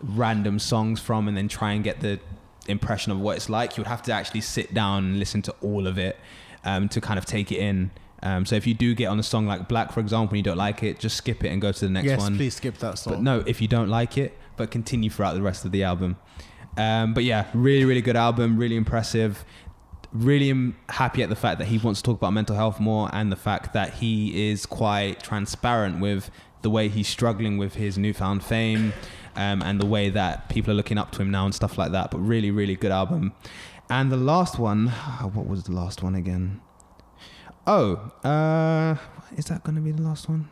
random 0.00 0.58
songs 0.58 1.00
from 1.00 1.26
and 1.26 1.36
then 1.36 1.48
try 1.48 1.72
and 1.72 1.82
get 1.82 2.00
the 2.00 2.20
impression 2.68 3.12
of 3.12 3.18
what 3.18 3.36
it's 3.36 3.48
like. 3.48 3.76
You 3.76 3.80
would 3.82 3.88
have 3.88 4.02
to 4.02 4.12
actually 4.12 4.42
sit 4.42 4.74
down 4.74 5.04
and 5.04 5.18
listen 5.18 5.42
to 5.42 5.54
all 5.62 5.86
of 5.86 5.98
it 5.98 6.18
um, 6.64 6.88
to 6.90 7.00
kind 7.00 7.18
of 7.18 7.24
take 7.24 7.50
it 7.50 7.58
in. 7.58 7.90
Um, 8.22 8.44
so 8.44 8.56
if 8.56 8.66
you 8.66 8.74
do 8.74 8.94
get 8.94 9.06
on 9.06 9.18
a 9.18 9.22
song 9.22 9.46
like 9.46 9.68
Black, 9.68 9.90
for 9.90 10.00
example, 10.00 10.34
and 10.34 10.38
you 10.38 10.42
don't 10.42 10.58
like 10.58 10.82
it, 10.82 10.98
just 10.98 11.16
skip 11.16 11.44
it 11.44 11.48
and 11.48 11.62
go 11.62 11.72
to 11.72 11.80
the 11.80 11.90
next 11.90 12.06
yes, 12.06 12.20
one. 12.20 12.36
please 12.36 12.54
skip 12.54 12.76
that 12.78 12.98
song. 12.98 13.14
But 13.14 13.22
no, 13.22 13.42
if 13.46 13.62
you 13.62 13.68
don't 13.68 13.88
like 13.88 14.18
it, 14.18 14.36
but 14.58 14.70
continue 14.70 15.08
throughout 15.08 15.34
the 15.34 15.42
rest 15.42 15.64
of 15.64 15.72
the 15.72 15.82
album. 15.84 16.16
Um, 16.76 17.14
but 17.14 17.24
yeah, 17.24 17.46
really, 17.54 17.84
really 17.84 18.02
good 18.02 18.16
album, 18.16 18.58
really 18.58 18.76
impressive. 18.76 19.44
Really 20.12 20.50
am 20.50 20.76
happy 20.88 21.22
at 21.22 21.28
the 21.28 21.36
fact 21.36 21.58
that 21.58 21.66
he 21.66 21.78
wants 21.78 22.00
to 22.00 22.04
talk 22.04 22.18
about 22.18 22.32
mental 22.32 22.56
health 22.56 22.80
more 22.80 23.10
and 23.12 23.30
the 23.30 23.36
fact 23.36 23.72
that 23.72 23.94
he 23.94 24.50
is 24.50 24.64
quite 24.64 25.22
transparent 25.22 26.00
with 26.00 26.30
the 26.62 26.70
way 26.70 26.88
he's 26.88 27.08
struggling 27.08 27.58
with 27.58 27.74
his 27.74 27.98
newfound 27.98 28.42
fame 28.42 28.92
um, 29.36 29.62
and 29.62 29.80
the 29.80 29.86
way 29.86 30.08
that 30.08 30.48
people 30.48 30.72
are 30.72 30.74
looking 30.74 30.98
up 30.98 31.12
to 31.12 31.22
him 31.22 31.30
now 31.30 31.44
and 31.44 31.54
stuff 31.54 31.78
like 31.78 31.92
that. 31.92 32.10
But 32.10 32.18
really, 32.18 32.50
really 32.50 32.76
good 32.76 32.92
album. 32.92 33.32
And 33.90 34.12
the 34.12 34.16
last 34.16 34.58
one, 34.58 34.88
what 34.88 35.46
was 35.46 35.64
the 35.64 35.72
last 35.72 36.02
one 36.02 36.14
again? 36.14 36.60
Oh, 37.66 38.12
uh, 38.24 38.96
is 39.36 39.46
that 39.46 39.62
going 39.62 39.76
to 39.76 39.82
be 39.82 39.92
the 39.92 40.02
last 40.02 40.28
one? 40.28 40.48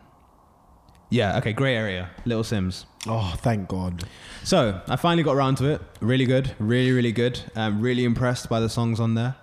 Yeah, 1.09 1.39
okay, 1.39 1.53
Grey 1.53 1.77
Area, 1.77 2.11
Little 2.25 2.43
Simz. 2.43 2.85
Oh, 3.07 3.35
thank 3.39 3.69
God. 3.69 4.05
So 4.43 4.81
I 4.89 4.97
finally 4.97 5.23
got 5.23 5.37
around 5.37 5.57
to 5.59 5.67
it. 5.71 5.81
Really 6.01 6.25
good, 6.25 6.55
really, 6.59 6.91
really 6.91 7.13
good. 7.13 7.41
Um, 7.55 7.81
really 7.81 8.05
impressed 8.05 8.49
by 8.49 8.59
the 8.61 8.69
songs 8.69 8.99
on 8.99 9.15
there. 9.15 9.37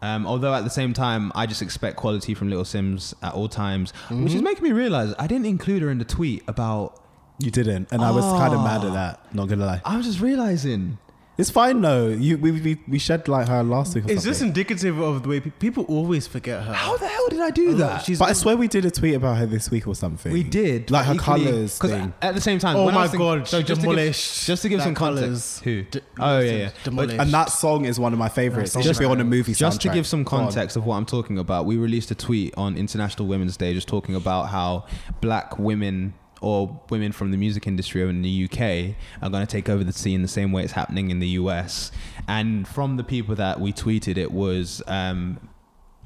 Um, 0.00 0.28
although 0.28 0.54
at 0.54 0.62
the 0.62 0.70
same 0.70 0.92
time, 0.92 1.32
I 1.34 1.46
just 1.46 1.60
expect 1.60 1.96
quality 1.96 2.32
from 2.34 2.48
Little 2.50 2.64
Simz 2.64 3.14
at 3.20 3.34
all 3.34 3.48
times, 3.48 3.90
which 4.10 4.32
is 4.32 4.42
making 4.42 4.62
me 4.62 4.70
realize 4.70 5.12
I 5.18 5.26
didn't 5.26 5.46
include 5.46 5.82
her 5.82 5.90
in 5.90 5.98
the 5.98 6.04
tweet 6.04 6.44
about. 6.46 7.02
You 7.40 7.50
didn't, 7.52 7.92
and 7.92 8.02
I 8.02 8.10
was 8.10 8.24
kind 8.24 8.52
of 8.54 8.62
mad 8.62 8.80
Oh. 8.84 8.88
at 8.88 8.92
that. 8.94 9.34
Not 9.34 9.48
gonna 9.48 9.64
lie. 9.66 9.80
I 9.84 9.96
was 9.96 10.06
just 10.06 10.20
realizing. 10.20 10.98
It's 11.38 11.50
fine 11.50 11.80
though. 11.80 12.08
You 12.08 12.36
we 12.36 12.50
we, 12.50 12.78
we 12.88 12.98
shed 12.98 13.28
like 13.28 13.46
her 13.46 13.62
last 13.62 13.94
week. 13.94 14.06
Or 14.06 14.10
Is 14.10 14.24
this 14.24 14.38
something. 14.38 14.48
indicative 14.48 14.98
of 14.98 15.22
the 15.22 15.28
way 15.28 15.38
pe- 15.38 15.50
people 15.50 15.84
always 15.84 16.26
forget 16.26 16.64
her? 16.64 16.72
How 16.72 16.96
the 16.96 17.06
hell 17.06 17.28
did 17.28 17.40
I 17.40 17.50
do 17.50 17.70
oh, 17.70 17.74
that? 17.74 18.04
She's 18.04 18.18
But 18.18 18.30
I 18.30 18.32
swear 18.32 18.56
we 18.56 18.66
did 18.66 18.84
a 18.84 18.90
tweet 18.90 19.14
about 19.14 19.36
her 19.38 19.46
this 19.46 19.70
week 19.70 19.86
or 19.86 19.94
something. 19.94 20.32
we 20.32 20.42
did 20.42 20.90
like 20.90 21.06
her 21.06 21.14
equally- 21.14 21.44
colors 21.44 21.78
'cause 21.78 21.90
thing. 21.92 22.12
At 22.20 22.34
the 22.34 22.40
same 22.40 22.58
time, 22.58 22.74
Oh 22.76 22.86
when 22.86 22.94
I 22.94 22.96
my 22.96 23.02
was 23.02 23.10
thinking- 23.12 23.26
God, 23.26 23.46
So 23.48 23.58
she 23.60 23.66
just 23.66 23.80
to 23.82 23.86
give, 23.86 23.94
demolished 23.96 24.46
just 24.48 24.62
to 24.62 24.68
give 24.68 24.78
that 24.80 24.84
some 24.84 24.94
colours. 24.96 25.20
context, 25.60 25.62
who? 25.62 25.82
D- 25.84 26.00
oh 26.18 26.38
yeah, 26.40 26.50
yeah. 26.50 26.70
Demolished. 26.82 27.20
and 27.20 27.30
that 27.32 27.50
song 27.50 27.84
is 27.84 28.00
one 28.00 28.12
of 28.12 28.18
my 28.18 28.28
favorites. 28.28 28.72
That 28.72 28.80
It 28.80 28.82
should 28.88 28.98
be 28.98 29.04
on 29.04 29.20
a 29.20 29.24
movie 29.24 29.54
Just 29.54 29.80
to 29.82 29.88
soundtrack. 29.88 29.94
give 29.94 30.06
some 30.08 30.24
Go 30.24 30.36
on. 30.38 30.44
context 30.46 30.76
of 30.76 30.86
what 30.86 30.96
I'm 30.96 31.06
talking 31.06 31.38
about, 31.38 31.66
we 31.66 31.76
released 31.76 32.10
a 32.10 32.16
tweet 32.16 32.52
on 32.56 32.76
International 32.76 33.28
Women's 33.28 33.56
Day 33.56 33.74
just 33.74 33.86
talking 33.86 34.16
about 34.16 34.48
how 34.48 34.86
black 35.20 35.56
women 35.56 36.14
or 36.40 36.80
women 36.90 37.12
from 37.12 37.30
the 37.30 37.36
music 37.36 37.66
industry 37.66 38.02
in 38.08 38.22
the 38.22 38.44
UK 38.44 38.94
are 39.22 39.30
going 39.30 39.44
to 39.46 39.50
take 39.50 39.68
over 39.68 39.82
the 39.84 39.92
scene 39.92 40.22
the 40.22 40.28
same 40.28 40.52
way 40.52 40.62
it's 40.62 40.72
happening 40.72 41.10
in 41.10 41.18
the 41.18 41.28
US. 41.40 41.90
And 42.28 42.66
from 42.68 42.96
the 42.96 43.04
people 43.04 43.34
that 43.36 43.60
we 43.60 43.72
tweeted, 43.72 44.16
it 44.16 44.30
was 44.32 44.82
um, 44.86 45.38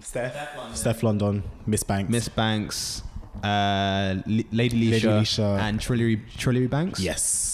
Steph, 0.01 0.35
Stefflon 0.73 1.19
Don, 1.19 1.43
Miss 1.67 1.83
Banks, 1.83 2.11
Miss 2.11 2.29
Banks, 2.29 3.03
uh, 3.43 4.17
L- 4.17 4.23
Lady 4.53 4.91
Leshurr, 4.91 5.21
Leisha. 5.21 5.59
and 5.59 5.79
Trillary, 5.81 6.21
Trillary 6.37 6.69
Banks. 6.71 7.01
Yes, 7.01 7.52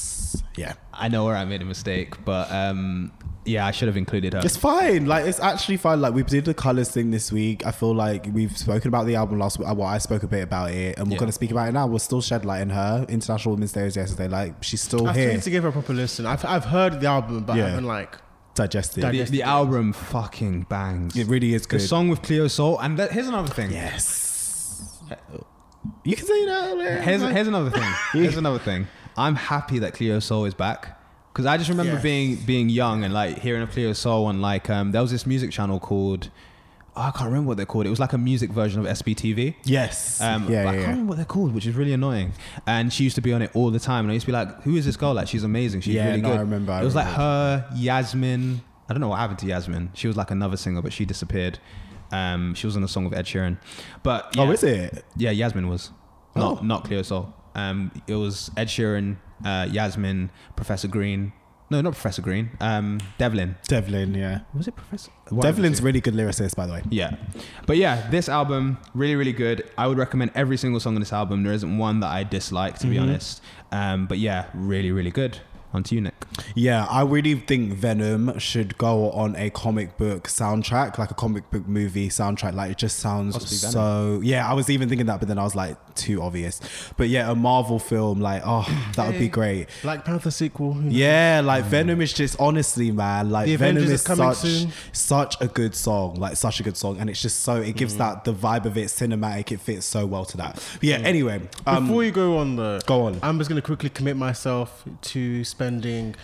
yeah. 0.57 0.75
I 0.93 1.09
know 1.09 1.25
where 1.25 1.37
I 1.37 1.45
made 1.45 1.63
a 1.63 1.65
mistake, 1.65 2.25
but 2.25 2.51
um, 2.51 3.13
yeah, 3.45 3.65
I 3.67 3.71
should 3.71 3.89
have 3.89 3.97
included 3.97 4.33
her. 4.35 4.41
It's 4.45 4.57
fine. 4.57 5.07
Like 5.07 5.27
it's 5.27 5.41
actually 5.41 5.77
fine. 5.77 6.01
Like 6.01 6.13
we 6.15 6.23
did 6.23 6.45
the 6.45 6.55
colors 6.55 6.91
thing 6.91 7.11
this 7.11 7.31
week. 7.33 7.65
I 7.65 7.71
feel 7.71 7.95
like 7.95 8.27
we've 8.33 8.57
spoken 8.57 8.89
about 8.89 9.07
the 9.07 9.15
album 9.17 9.39
last 9.39 9.59
week. 9.59 9.69
Well, 9.69 9.83
I 9.83 9.99
spoke 9.99 10.23
a 10.23 10.27
bit 10.27 10.43
about 10.43 10.71
it, 10.73 10.99
and 10.99 11.07
we're 11.09 11.15
Yeah. 11.15 11.21
gonna 11.21 11.33
speak 11.33 11.51
about 11.51 11.69
it 11.69 11.73
now. 11.73 11.87
We'll 11.87 11.99
still 12.01 12.21
shed 12.21 12.45
light 12.45 12.63
in 12.63 12.71
her. 12.71 13.07
International 13.09 13.55
Women's 13.55 13.73
Day 13.73 13.85
was 13.85 13.97
yesterday. 13.97 14.29
Like 14.29 14.63
she's 14.63 14.81
still 14.83 15.07
I 15.07 15.13
still 15.13 15.23
here, 15.25 15.33
need 15.35 15.43
to 15.43 15.51
give 15.51 15.63
her 15.63 15.69
a 15.69 15.73
proper 15.73 15.95
listen. 15.95 16.27
I've 16.27 16.45
I've 16.45 16.65
heard 16.67 17.01
the 17.01 17.07
album, 17.07 17.45
but 17.45 17.57
Yeah. 17.57 17.67
I 17.67 17.69
haven't 17.71 17.87
like. 17.87 18.17
digested. 18.55 19.03
Dig- 19.03 19.27
the, 19.27 19.31
the 19.31 19.43
album 19.45 19.93
fucking 19.93 20.63
bangs. 20.63 21.17
it 21.17 21.29
really 21.29 21.55
is 21.55 21.63
the 21.63 21.69
good. 21.69 21.81
song 21.83 22.09
with 22.09 22.23
Cleo 22.23 22.49
Sol, 22.49 22.77
and 22.81 22.99
that, 22.99 23.13
here's 23.13 23.29
another 23.29 23.55
thing. 23.55 23.71
yes. 23.71 25.01
You 26.05 26.17
can 26.17 26.27
say 26.27 26.45
that. 26.47 27.03
Here's, 27.03 27.23
here's 27.23 27.47
another 27.49 27.71
thing. 27.71 27.91
Here's 28.13 28.37
another 28.37 28.59
thing. 28.59 28.87
I'm 29.19 29.35
happy 29.35 29.79
that 29.81 29.95
Cleo 29.95 30.19
Sol 30.21 30.45
is 30.47 30.55
back 30.55 30.99
because 31.33 31.45
I 31.47 31.57
just 31.57 31.69
remember 31.69 32.01
being 32.01 32.37
being 32.37 32.69
young 32.69 33.05
and 33.05 33.13
like 33.13 33.39
hearing 33.41 33.63
of 33.63 33.71
Cleo 33.71 33.93
Sol 33.93 34.29
and 34.29 34.41
like 34.41 34.71
um, 34.71 34.93
there 34.93 35.03
was 35.03 35.11
this 35.11 35.27
music 35.27 35.51
channel 35.51 35.79
called 35.81 36.31
oh, 36.97 37.01
I 37.03 37.11
can't 37.13 37.27
remember 37.27 37.49
what 37.49 37.57
they're 37.57 37.67
called. 37.67 37.87
It 37.87 37.91
was 37.91 38.01
like 38.01 38.13
a 38.13 38.19
music 38.19 38.51
version 38.51 38.81
of 38.81 38.87
SBTV. 38.87 39.55
yes. 39.65 40.21
Um, 40.21 40.51
yeah, 40.51 40.65
but 40.65 40.69
I 40.71 40.73
can't 40.73 40.83
yeah. 40.83 40.91
remember 40.91 41.09
what 41.11 41.17
they're 41.17 41.25
called, 41.25 41.55
which 41.55 41.65
is 41.67 41.75
really 41.77 41.93
annoying. 41.93 42.33
And 42.67 42.93
she 42.93 43.05
used 43.05 43.15
to 43.17 43.23
be 43.23 43.33
on 43.33 43.41
it 43.43 43.51
all 43.55 43.71
the 43.71 43.79
time, 43.79 44.05
and 44.05 44.11
I 44.11 44.15
used 44.15 44.27
to 44.27 44.33
be 44.33 44.33
like, 44.33 44.63
"Who 44.63 44.75
is 44.77 44.85
this 44.85 44.97
girl? 44.97 45.15
Like, 45.15 45.29
she's 45.29 45.45
amazing. 45.45 45.83
She's 45.83 45.95
Yeah, 45.95 46.09
really 46.09 46.23
no, 46.23 46.31
good." 46.31 46.37
I 46.39 46.41
remember, 46.41 46.73
I 46.73 46.81
it 46.81 46.85
was 46.85 46.95
like 46.97 47.07
her, 47.07 47.67
Yasmin. 47.77 48.63
I 48.89 48.93
don't 48.95 49.01
know 49.01 49.09
what 49.09 49.19
happened 49.21 49.39
to 49.41 49.47
Yasmin. 49.47 49.91
She 49.95 50.09
was 50.09 50.17
like 50.17 50.31
another 50.33 50.57
singer, 50.57 50.83
but 50.83 50.93
she 50.93 51.05
disappeared. 51.05 51.59
Um, 52.11 52.55
she 52.55 52.67
was 52.67 52.75
on 52.77 52.83
a 52.83 52.89
song 52.89 53.05
with 53.05 53.15
Ed 53.17 53.27
Sheeran. 53.27 53.59
But 54.03 54.35
Oh, 54.39 54.45
yeah. 54.47 54.51
is 54.53 54.65
it? 54.65 55.05
Yeah, 55.17 55.31
Yasmin 55.31 55.69
was 55.69 55.91
not 56.35 56.59
Oh. 56.63 56.65
not 56.65 56.85
Cleo 56.85 57.03
Sol. 57.03 57.33
Um, 57.55 57.91
it 58.07 58.15
was 58.15 58.51
Ed 58.57 58.69
Sheeran, 58.69 59.17
uh, 59.45 59.67
Yasmin, 59.71 60.31
Professor 60.57 60.89
Green. 60.89 61.33
No, 61.71 61.83
not 61.83 61.93
Professor 61.93 62.23
Green. 62.23 62.49
Um, 62.61 62.99
Devlin. 63.19 63.57
Devlin, 63.69 64.15
yeah. 64.15 64.41
Was 64.55 64.69
it 64.69 64.75
Professor? 64.75 65.11
The 65.27 65.37
Devlin's 65.37 65.83
really 65.83 66.01
good 66.01 66.15
lyricist, 66.15 66.57
by 66.57 66.67
the 66.67 66.73
way. 66.73 66.83
Yeah. 66.89 67.17
But 67.67 67.77
yeah, 67.77 68.09
this 68.11 68.27
album, 68.31 68.79
really, 68.95 69.17
really 69.17 69.35
good. 69.35 69.71
I 69.77 69.87
would 69.87 69.99
recommend 69.99 70.31
every 70.35 70.57
single 70.57 70.81
song 70.81 70.95
on 70.95 71.01
this 71.01 71.13
album. 71.13 71.43
There 71.43 71.53
isn't 71.53 71.77
one 71.77 72.01
that 72.01 72.09
I 72.11 72.25
dislike, 72.25 72.79
to 72.79 72.87
be 72.87 72.97
Mhm. 72.97 73.03
honest. 73.03 73.43
Um, 73.71 74.07
but 74.07 74.17
yeah, 74.19 74.47
really, 74.55 74.93
really 74.93 75.11
good. 75.11 75.41
On 75.75 75.83
to 75.83 75.95
you, 75.95 76.01
Nick. 76.01 76.15
Yeah, 76.55 76.87
I 76.87 77.03
really 77.03 77.35
think 77.35 77.75
Venom 77.75 78.39
should 78.39 78.79
go 78.79 79.11
on 79.11 79.37
a 79.37 79.51
comic 79.51 79.99
book 79.99 80.27
soundtrack, 80.27 80.97
like 80.97 81.11
a 81.11 81.15
comic 81.15 81.51
book 81.51 81.69
movie 81.69 82.09
soundtrack. 82.09 82.55
Like 82.55 82.71
it 82.71 82.79
just 82.79 82.99
sounds 83.01 83.59
so. 83.61 84.21
Yeah, 84.25 84.49
I 84.49 84.55
was 84.55 84.71
even 84.71 84.89
thinking 84.89 85.07
that, 85.09 85.19
but 85.19 85.29
then 85.29 85.39
I 85.39 85.45
was 85.45 85.55
like, 85.55 85.77
too 85.95 86.23
obvious. 86.23 86.61
But 86.97 87.09
yeah, 87.11 87.31
a 87.31 87.35
Marvel 87.35 87.79
film, 87.79 88.21
like, 88.21 88.43
oh, 88.47 88.67
that 88.97 89.09
would 89.11 89.19
be 89.19 89.29
great. 89.29 89.69
Black 89.83 90.05
Panther 90.07 90.31
sequel. 90.31 90.75
Yeah, 90.85 91.43
like 91.45 91.65
Venom 91.65 92.01
is 92.01 92.15
just 92.15 92.41
honestly, 92.41 92.91
man. 92.91 93.29
Like 93.31 93.47
The 93.47 93.57
Venom 93.57 93.83
Avengers 93.83 94.01
is 94.01 94.03
such 94.17 94.37
soon. 94.39 94.73
such 94.93 95.37
a 95.43 95.49
good 95.49 95.75
song, 95.75 96.15
like 96.15 96.37
such 96.39 96.61
a 96.61 96.63
good 96.63 96.79
song, 96.79 96.99
and 96.99 97.11
it's 97.11 97.21
just 97.21 97.41
so 97.41 97.57
it 97.57 97.75
Mm. 97.75 97.77
gives 97.77 97.97
that 97.99 98.25
the 98.25 98.33
vibe 98.33 98.65
of 98.65 98.79
it 98.79 98.87
cinematic. 98.87 99.53
It 99.53 99.61
fits 99.61 99.85
so 99.87 100.07
well 100.07 100.25
to 100.25 100.37
that. 100.39 100.55
But 100.75 100.85
yeah. 100.85 100.97
Anyway, 100.97 101.43
um, 101.67 101.87
Before 101.89 102.05
you 102.05 102.11
go 102.11 102.39
on, 102.39 102.57
the 102.57 102.81
go 102.87 103.03
on. 103.03 103.19
I'm 103.23 103.37
just 103.39 103.51
gonna 103.51 103.61
quickly 103.61 103.91
commit 103.91 104.17
myself 104.17 104.85
to 105.03 105.45
spending 105.59 106.15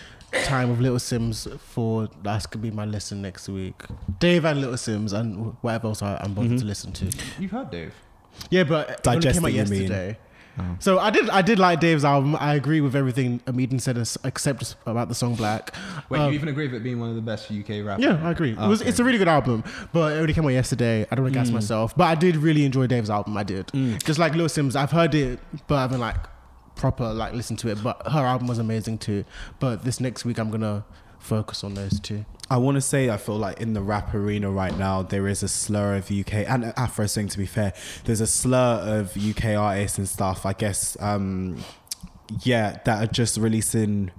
time 0.44 0.70
with 0.70 0.78
Little 0.81 0.98
Simz 0.98 1.59
for 1.61 2.09
that's 2.23 2.47
gonna 2.47 2.62
be 2.62 2.70
my 2.70 2.85
listen 2.85 3.20
next 3.20 3.48
week. 3.48 3.74
Dave 4.20 4.44
and 4.44 4.61
Little 4.61 4.77
Simz 4.77 5.12
and 5.12 5.56
whatever 5.61 5.89
else 5.89 6.02
I, 6.02 6.16
I'm 6.23 6.35
bothered 6.35 6.52
Mm-hmm. 6.52 6.59
to 6.61 6.65
listen 6.66 6.93
to. 6.93 7.11
You've 7.40 7.51
heard 7.51 7.70
Dave. 7.70 7.94
Yeah, 8.51 8.62
but 8.65 8.90
it 8.90 9.09
only 9.09 9.32
came 9.32 9.44
out 9.44 9.51
it, 9.51 9.55
you 9.55 9.65
mean. 9.65 9.81
yesterday. 9.82 10.19
Oh. 10.56 10.77
So 10.78 11.01
I 11.01 11.11
did 11.11 11.28
I 11.31 11.43
did 11.43 11.59
like 11.59 11.81
Dave's 11.81 12.05
album. 12.05 12.36
I 12.39 12.55
agree 12.55 12.81
with 12.81 12.94
everything 12.94 13.40
Amidin 13.40 13.81
said, 13.81 13.97
except 14.24 14.77
about 14.86 15.09
the 15.09 15.15
song 15.16 15.35
Black. 15.35 15.74
Wait, 16.09 16.20
Um, 16.20 16.28
you 16.28 16.35
even 16.35 16.48
agree 16.48 16.66
with 16.69 16.77
it 16.77 16.85
being 16.85 17.01
one 17.01 17.09
of 17.09 17.16
the 17.16 17.23
best 17.23 17.51
UK 17.51 17.85
rappers? 17.85 18.05
Yeah, 18.05 18.20
I 18.24 18.31
agree. 18.31 18.52
It 18.52 18.59
was, 18.59 18.81
Okay. 18.81 18.90
It's 18.90 19.01
a 19.01 19.05
really 19.05 19.19
good 19.19 19.27
album, 19.28 19.65
but 19.93 20.12
it 20.12 20.20
only 20.20 20.32
came 20.32 20.44
out 20.44 20.48
yesterday. 20.51 21.06
I 21.11 21.15
don't 21.16 21.24
want 21.24 21.35
to 21.35 21.40
gas 21.40 21.51
Mm. 21.51 21.55
myself, 21.55 21.97
but 21.97 22.05
I 22.05 22.15
did 22.15 22.36
really 22.36 22.65
enjoy 22.65 22.86
Dave's 22.86 23.11
album. 23.11 23.36
I 23.36 23.43
did. 23.43 23.69
Just 24.05 24.20
like 24.20 24.35
Lil 24.36 24.47
Simz, 24.47 24.77
I've 24.77 24.93
heard 24.93 25.12
it, 25.16 25.40
but 25.66 25.74
I've 25.77 25.90
been 25.90 25.98
like 26.01 26.16
proper 26.76 27.12
like 27.12 27.32
listen 27.32 27.56
to 27.56 27.68
it. 27.68 27.82
But 27.82 28.02
her 28.10 28.20
album 28.20 28.46
was 28.48 28.59
amazing 28.59 28.98
too. 28.98 29.24
But 29.60 29.84
this 29.84 30.01
next 30.01 30.24
week, 30.24 30.38
I'm 30.38 30.51
gonna 30.51 30.84
focus 31.18 31.64
on 31.64 31.74
those 31.74 31.98
two. 32.01 32.24
I 32.51 32.59
want 32.59 32.74
to 32.76 32.80
say 32.82 33.09
I 33.09 33.16
feel 33.16 33.38
like 33.38 33.60
in 33.60 33.72
the 33.72 33.80
rap 33.80 34.12
arena 34.14 34.51
right 34.51 34.76
now 34.76 35.02
there 35.02 35.26
is 35.26 35.42
a 35.42 35.48
slur 35.48 35.96
of 35.96 36.10
UK 36.10 36.34
and 36.46 36.74
Afro 36.76 37.06
swing. 37.06 37.28
To 37.28 37.38
be 37.38 37.46
fair, 37.46 37.72
there's 38.05 38.20
a 38.20 38.26
slur 38.26 39.01
of 39.01 39.16
UK 39.16 39.56
artists 39.56 39.98
and 39.98 40.09
stuff. 40.09 40.44
I 40.44 40.52
guess, 40.52 40.96
um, 41.01 41.59
yeah, 42.42 42.78
that 42.84 43.02
are 43.02 43.10
just 43.10 43.38
releasing. 43.38 44.10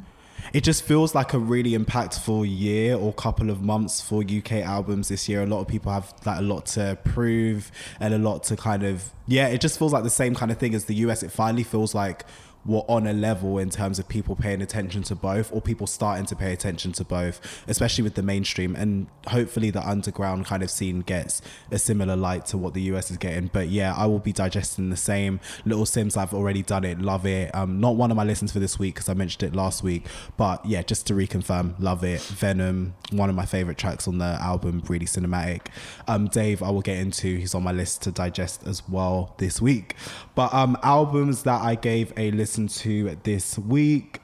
it 0.54 0.64
just 0.64 0.84
feels 0.84 1.14
like 1.14 1.34
a 1.34 1.40
really 1.40 1.72
impactful 1.72 2.46
year 2.48 2.96
or 2.96 3.14
couple 3.14 3.50
of 3.52 3.62
months 3.62 4.02
for 4.02 4.24
UK 4.24 4.54
albums 4.54 5.10
this 5.10 5.30
year. 5.30 5.44
A 5.44 5.46
lot 5.46 5.62
of 5.62 5.68
people 5.68 5.92
have 5.92 6.12
like 6.26 6.40
a 6.40 6.44
lot 6.44 6.66
to 6.68 6.98
prove 7.06 7.72
and 8.00 8.14
a 8.14 8.18
lot 8.18 8.44
to 8.46 8.56
kind 8.56 8.84
of 8.84 9.12
yeah. 9.28 9.48
It 9.48 9.62
just 9.62 9.78
feels 9.78 9.94
like 9.94 10.04
the 10.04 10.10
same 10.10 10.34
kind 10.34 10.52
of 10.52 10.58
thing 10.58 10.74
as 10.74 10.86
the 10.86 10.96
US. 10.96 11.22
It 11.22 11.32
finally 11.32 11.64
feels 11.64 11.94
like 11.94 12.26
we're 12.66 12.84
on 12.88 13.06
a 13.06 13.14
level 13.14 13.60
in 13.60 13.70
terms 13.70 14.00
of 14.00 14.08
people 14.08 14.36
paying 14.36 14.62
attention 14.62 15.04
to 15.04 15.16
both 15.16 15.54
or 15.54 15.62
people 15.62 15.86
starting 15.88 16.26
to 16.26 16.36
pay 16.36 16.52
attention 16.52 16.92
to 16.94 17.04
both, 17.04 17.64
especially 17.68 18.04
with 18.04 18.16
the 18.16 18.24
mainstream. 18.24 18.76
And 18.76 19.08
hopefully 19.28 19.70
the 19.70 19.88
underground 19.88 20.46
kind 20.46 20.64
of 20.64 20.72
scene 20.72 21.02
gets 21.02 21.42
a 21.72 21.78
similar 21.78 22.16
light 22.16 22.46
to 22.48 22.58
what 22.58 22.74
the 22.74 22.82
US 22.84 23.12
is 23.12 23.18
getting. 23.18 23.48
But 23.48 23.70
yeah, 23.70 23.94
I 23.96 24.08
will 24.08 24.20
be 24.20 24.34
digesting 24.34 24.90
the 24.90 24.98
same. 24.98 25.40
Little 25.66 25.86
Simz, 25.86 26.18
I've 26.18 26.34
already 26.34 26.64
done 26.64 26.84
it, 26.84 27.00
love 27.00 27.26
it. 27.26 27.54
Um, 27.54 27.80
not 27.80 27.96
one 27.96 28.10
of 28.10 28.18
my 28.18 28.24
listens 28.24 28.52
for 28.52 28.60
this 28.60 28.80
week 28.80 28.96
because 28.96 29.10
I 29.10 29.14
mentioned 29.14 29.44
it 29.44 29.56
last 29.56 29.84
week. 29.84 30.06
But 30.38 30.66
yeah, 30.66 30.82
just 30.82 31.06
to 31.08 31.14
reconfirm, 31.14 31.76
love 31.80 32.04
it. 32.04 32.22
Venom, 32.22 32.96
one 33.12 33.30
of 33.30 33.36
my 33.36 33.46
favorite 33.46 33.78
tracks 33.78 34.08
on 34.08 34.18
the 34.18 34.38
album, 34.42 34.82
really 34.88 35.06
cinematic. 35.06 35.68
Um, 36.08 36.28
Dave, 36.28 36.64
I 36.64 36.72
will 36.72 36.82
get 36.82 36.98
into, 36.98 37.38
he's 37.38 37.54
on 37.54 37.64
my 37.64 37.72
list 37.72 38.02
to 38.04 38.12
digest 38.12 38.66
as 38.66 38.88
well 38.90 39.36
this 39.38 39.62
week. 39.62 39.96
But 40.34 40.54
um, 40.54 40.78
albums 40.82 41.44
that 41.44 41.62
I 41.62 41.76
gave 41.76 42.12
a 42.18 42.32
to 42.56 43.18
this 43.24 43.60
week 43.60 44.22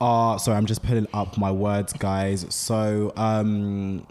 are 0.00 0.38
sorry, 0.38 0.56
I'm 0.56 0.66
just 0.66 0.82
putting 0.82 1.08
up 1.12 1.36
my 1.38 1.50
words, 1.50 1.92
guys. 1.92 2.46
So 2.54 3.12
um 3.16 4.06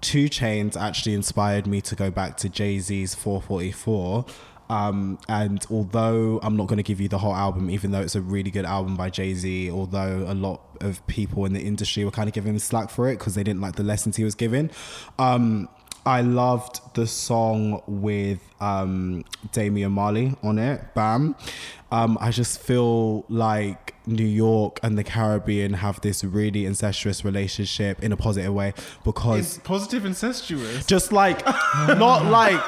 2 0.00 0.24
Chainz 0.24 0.76
actually 0.76 1.14
inspired 1.14 1.66
me 1.66 1.80
to 1.82 1.94
go 1.94 2.10
back 2.10 2.36
to 2.38 2.48
Jay-Z's 2.48 3.14
444. 3.14 4.24
Um, 4.72 5.18
and 5.28 5.64
although 5.70 6.40
I'm 6.42 6.56
not 6.56 6.66
going 6.66 6.78
to 6.78 6.82
give 6.82 6.98
you 6.98 7.06
the 7.06 7.18
whole 7.18 7.34
album, 7.34 7.68
even 7.68 7.90
though 7.90 8.00
it's 8.00 8.14
a 8.14 8.22
really 8.22 8.50
good 8.50 8.64
album 8.64 8.96
by 8.96 9.10
Jay 9.10 9.34
Z, 9.34 9.70
although 9.70 10.24
a 10.26 10.32
lot 10.32 10.62
of 10.80 11.06
people 11.06 11.44
in 11.44 11.52
the 11.52 11.60
industry 11.60 12.06
were 12.06 12.10
kind 12.10 12.26
of 12.26 12.32
giving 12.32 12.54
him 12.54 12.58
slack 12.58 12.88
for 12.88 13.10
it 13.10 13.18
because 13.18 13.34
they 13.34 13.42
didn't 13.42 13.60
like 13.60 13.76
the 13.76 13.82
lessons 13.82 14.16
he 14.16 14.24
was 14.24 14.34
giving, 14.34 14.70
um, 15.18 15.68
I 16.04 16.20
loved 16.22 16.80
the 16.94 17.06
song 17.06 17.82
with 17.86 18.40
um, 18.60 19.24
Damian 19.52 19.92
Marley 19.92 20.34
on 20.42 20.58
it, 20.58 20.80
Bam. 20.94 21.36
Um, 21.92 22.18
I 22.20 22.30
just 22.30 22.58
feel 22.60 23.24
like 23.28 23.94
New 24.06 24.26
York 24.26 24.80
and 24.82 24.98
the 24.98 25.04
Caribbean 25.04 25.74
have 25.74 26.00
this 26.00 26.24
really 26.24 26.66
incestuous 26.66 27.24
relationship 27.24 28.02
in 28.02 28.10
a 28.10 28.16
positive 28.16 28.52
way 28.52 28.74
because 29.04 29.56
It's 29.56 29.58
positive 29.58 30.04
incestuous. 30.04 30.86
just 30.86 31.12
like, 31.12 31.44
not 31.86 32.26
like 32.26 32.60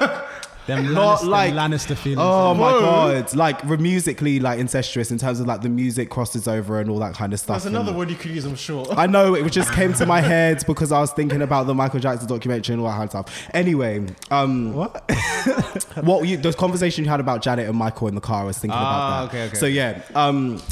Them 0.66 0.95
Not 0.95 1.19
Lannister, 1.20 1.28
like- 1.28 1.53
Lannister 1.55 1.95
feelings. 1.97 2.20
Oh 2.23 2.55
my 2.55 2.73
Whoa. 2.73 2.81
god! 2.81 3.35
Like 3.35 3.65
musically, 3.81 4.41
like 4.41 4.59
incestuous 4.59 5.11
in 5.11 5.19
terms 5.19 5.39
of 5.41 5.47
like 5.47 5.61
the 5.61 5.69
music 5.69 6.09
crosses 6.09 6.49
over 6.49 6.81
and 6.81 6.89
all 6.89 6.99
that 7.01 7.15
kind 7.15 7.32
of 7.35 7.41
stuff. 7.41 7.57
That's 7.57 7.66
another 7.66 7.91
And- 7.91 7.99
word 7.99 8.09
you 8.11 8.16
could 8.16 8.31
use, 8.31 8.47
I'm 8.47 8.57
sure. 8.57 8.86
I 8.97 9.07
know 9.07 9.35
it 9.35 9.51
just 9.53 9.73
came 9.73 9.93
to 9.95 10.07
my 10.07 10.20
head 10.23 10.65
because 10.66 10.91
I 10.91 11.01
was 11.01 11.12
thinking 11.12 11.43
about 11.43 11.66
the 11.66 11.74
Michael 11.74 12.01
Jackson 12.01 12.27
documentary 12.28 12.73
and 12.74 12.82
all 12.82 12.89
that 12.89 12.95
kind 12.97 13.05
of 13.05 13.11
stuff. 13.11 13.49
Anyway, 13.53 14.07
um, 14.31 14.73
what? 14.73 15.11
what 16.03 16.27
you 16.27 16.39
the 16.39 16.53
conversation 16.55 17.05
you 17.05 17.11
had 17.11 17.20
about 17.20 17.43
Janet 17.43 17.69
and 17.69 17.77
Michael 17.77 18.09
in 18.09 18.15
the 18.15 18.20
car, 18.23 18.43
I 18.43 18.45
was 18.47 18.59
thinking 18.59 18.78
Ah, 18.81 19.24
about 19.24 19.32
that. 19.32 19.36
okay, 19.36 19.47
okay, 19.49 19.57
so 19.57 19.66
yeah, 19.66 20.01
um, 20.15 20.62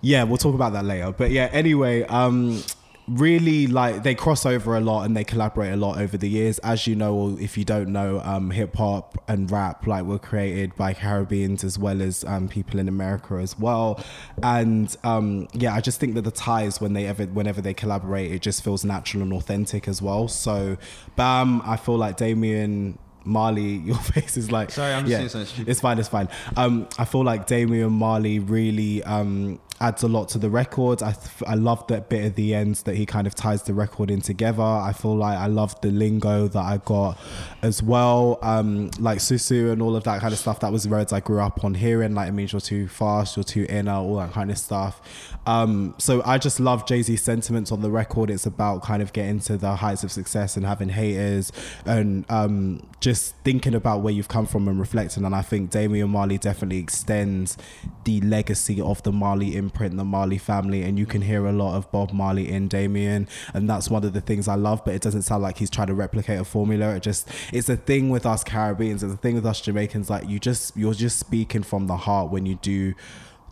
yeah, 0.00 0.22
we'll 0.24 0.38
talk 0.38 0.54
about 0.54 0.72
that 0.72 0.84
later. 0.86 1.12
But 1.12 1.30
yeah, 1.30 1.50
anyway, 1.52 2.04
um, 2.04 2.62
really 3.10 3.66
like 3.66 4.02
they 4.04 4.14
cross 4.14 4.46
over 4.46 4.76
a 4.76 4.80
lot 4.80 5.04
and 5.04 5.16
they 5.16 5.24
collaborate 5.24 5.72
a 5.72 5.76
lot 5.76 5.98
over 5.98 6.16
the 6.16 6.28
years. 6.28 6.58
As 6.60 6.86
you 6.86 6.94
know, 6.94 7.14
or 7.14 7.40
if 7.40 7.58
you 7.58 7.64
don't 7.64 7.88
know, 7.88 8.20
um, 8.20 8.50
hip 8.50 8.76
hop 8.76 9.22
and 9.28 9.50
rap 9.50 9.86
like 9.86 10.04
were 10.04 10.18
created 10.18 10.74
by 10.76 10.94
Caribbeans 10.94 11.64
as 11.64 11.78
well 11.78 12.00
as 12.00 12.24
um, 12.24 12.48
people 12.48 12.78
in 12.78 12.88
America 12.88 13.34
as 13.34 13.58
well. 13.58 14.02
And 14.42 14.94
um, 15.04 15.48
yeah, 15.52 15.74
I 15.74 15.80
just 15.80 15.98
think 16.00 16.14
that 16.14 16.22
the 16.22 16.30
ties 16.30 16.80
when 16.80 16.92
they 16.92 17.06
ever 17.06 17.26
whenever 17.26 17.60
they 17.60 17.74
collaborate, 17.74 18.30
it 18.30 18.42
just 18.42 18.62
feels 18.62 18.84
natural 18.84 19.22
and 19.22 19.32
authentic 19.32 19.88
as 19.88 20.00
well. 20.00 20.28
So, 20.28 20.76
bam, 21.16 21.62
I 21.64 21.76
feel 21.76 21.96
like 21.96 22.16
Damian. 22.16 22.98
Marley, 23.22 23.76
your 23.84 23.98
face 23.98 24.38
is 24.38 24.50
like. 24.50 24.70
Sorry, 24.70 24.94
I'm 24.94 25.06
just 25.06 25.34
yeah. 25.34 25.64
It's 25.66 25.80
fine, 25.82 25.98
it's 25.98 26.08
fine. 26.08 26.30
Um, 26.56 26.88
I 26.98 27.04
feel 27.04 27.22
like 27.22 27.46
Damian 27.46 27.92
Marley 27.92 28.38
really 28.38 29.04
um, 29.04 29.60
adds 29.80 30.02
a 30.02 30.08
lot 30.08 30.28
to 30.28 30.38
the 30.38 30.50
record. 30.50 31.02
I, 31.02 31.12
th- 31.12 31.42
I 31.46 31.54
love 31.54 31.86
that 31.86 32.08
bit 32.08 32.24
at 32.24 32.36
the 32.36 32.54
end 32.54 32.76
that 32.84 32.96
he 32.96 33.06
kind 33.06 33.26
of 33.26 33.34
ties 33.34 33.62
the 33.62 33.74
record 33.74 34.10
in 34.10 34.20
together. 34.20 34.62
I 34.62 34.92
feel 34.92 35.16
like 35.16 35.38
I 35.38 35.46
love 35.46 35.80
the 35.80 35.90
lingo 35.90 36.48
that 36.48 36.62
I 36.62 36.78
got 36.84 37.18
as 37.62 37.82
well. 37.82 38.38
Um, 38.42 38.90
like 38.98 39.18
Susu 39.18 39.72
and 39.72 39.80
all 39.80 39.96
of 39.96 40.04
that 40.04 40.20
kind 40.20 40.32
of 40.32 40.38
stuff. 40.38 40.60
That 40.60 40.72
was 40.72 40.86
words 40.86 41.12
I 41.12 41.20
grew 41.20 41.40
up 41.40 41.64
on 41.64 41.74
hearing. 41.74 42.14
Like, 42.14 42.28
it 42.28 42.32
means 42.32 42.52
you're 42.52 42.60
too 42.60 42.88
fast, 42.88 43.36
you're 43.36 43.44
too 43.44 43.66
inner, 43.68 43.92
all 43.92 44.16
that 44.16 44.32
kind 44.32 44.50
of 44.50 44.58
stuff. 44.58 45.00
Um, 45.46 45.94
so 45.98 46.22
I 46.24 46.38
just 46.38 46.60
love 46.60 46.86
Jay 46.86 47.02
Z's 47.02 47.22
sentiments 47.22 47.72
on 47.72 47.80
the 47.80 47.90
record. 47.90 48.30
It's 48.30 48.46
about 48.46 48.82
kind 48.82 49.02
of 49.02 49.12
getting 49.12 49.40
to 49.40 49.56
the 49.56 49.76
heights 49.76 50.04
of 50.04 50.12
success 50.12 50.56
and 50.56 50.66
having 50.66 50.90
haters 50.90 51.52
and 51.86 52.24
um, 52.28 52.86
just 53.00 53.34
thinking 53.44 53.74
about 53.74 54.02
where 54.02 54.12
you've 54.12 54.28
come 54.28 54.46
from 54.46 54.68
and 54.68 54.78
reflecting. 54.78 55.24
And 55.24 55.34
I 55.34 55.42
think 55.42 55.70
Damian 55.70 56.10
Marley 56.10 56.36
definitely 56.36 56.78
extends 56.78 57.56
the 58.04 58.20
legacy 58.20 58.80
of 58.80 59.02
the 59.02 59.12
Marley 59.12 59.56
imprint, 59.56 59.69
the 59.70 60.04
Marley 60.04 60.38
family. 60.38 60.82
And 60.82 60.98
you 60.98 61.06
can 61.06 61.22
hear 61.22 61.46
a 61.46 61.52
lot 61.52 61.76
of 61.76 61.90
Bob 61.90 62.12
Marley 62.12 62.50
in 62.50 62.68
Damian. 62.68 63.28
And 63.54 63.68
that's 63.68 63.88
one 63.88 64.04
of 64.04 64.12
the 64.12 64.20
things 64.20 64.48
I 64.48 64.54
love, 64.54 64.84
but 64.84 64.94
it 64.94 65.02
doesn't 65.02 65.22
sound 65.22 65.42
like 65.42 65.58
he's 65.58 65.70
trying 65.70 65.88
to 65.88 65.94
replicate 65.94 66.40
a 66.40 66.44
formula. 66.44 66.94
It 66.96 67.02
just, 67.02 67.28
it's 67.52 67.68
a 67.68 67.76
thing 67.76 68.10
with 68.10 68.26
us 68.26 68.44
Caribbeans, 68.44 69.02
it's 69.02 69.14
a 69.14 69.16
thing 69.16 69.34
with 69.34 69.46
us 69.46 69.60
Jamaicans. 69.60 70.10
Like 70.10 70.28
you 70.28 70.38
just, 70.38 70.76
you're 70.76 70.94
just 70.94 71.18
speaking 71.18 71.62
from 71.62 71.86
the 71.86 71.96
heart 71.96 72.30
when 72.30 72.46
you 72.46 72.56
do 72.56 72.94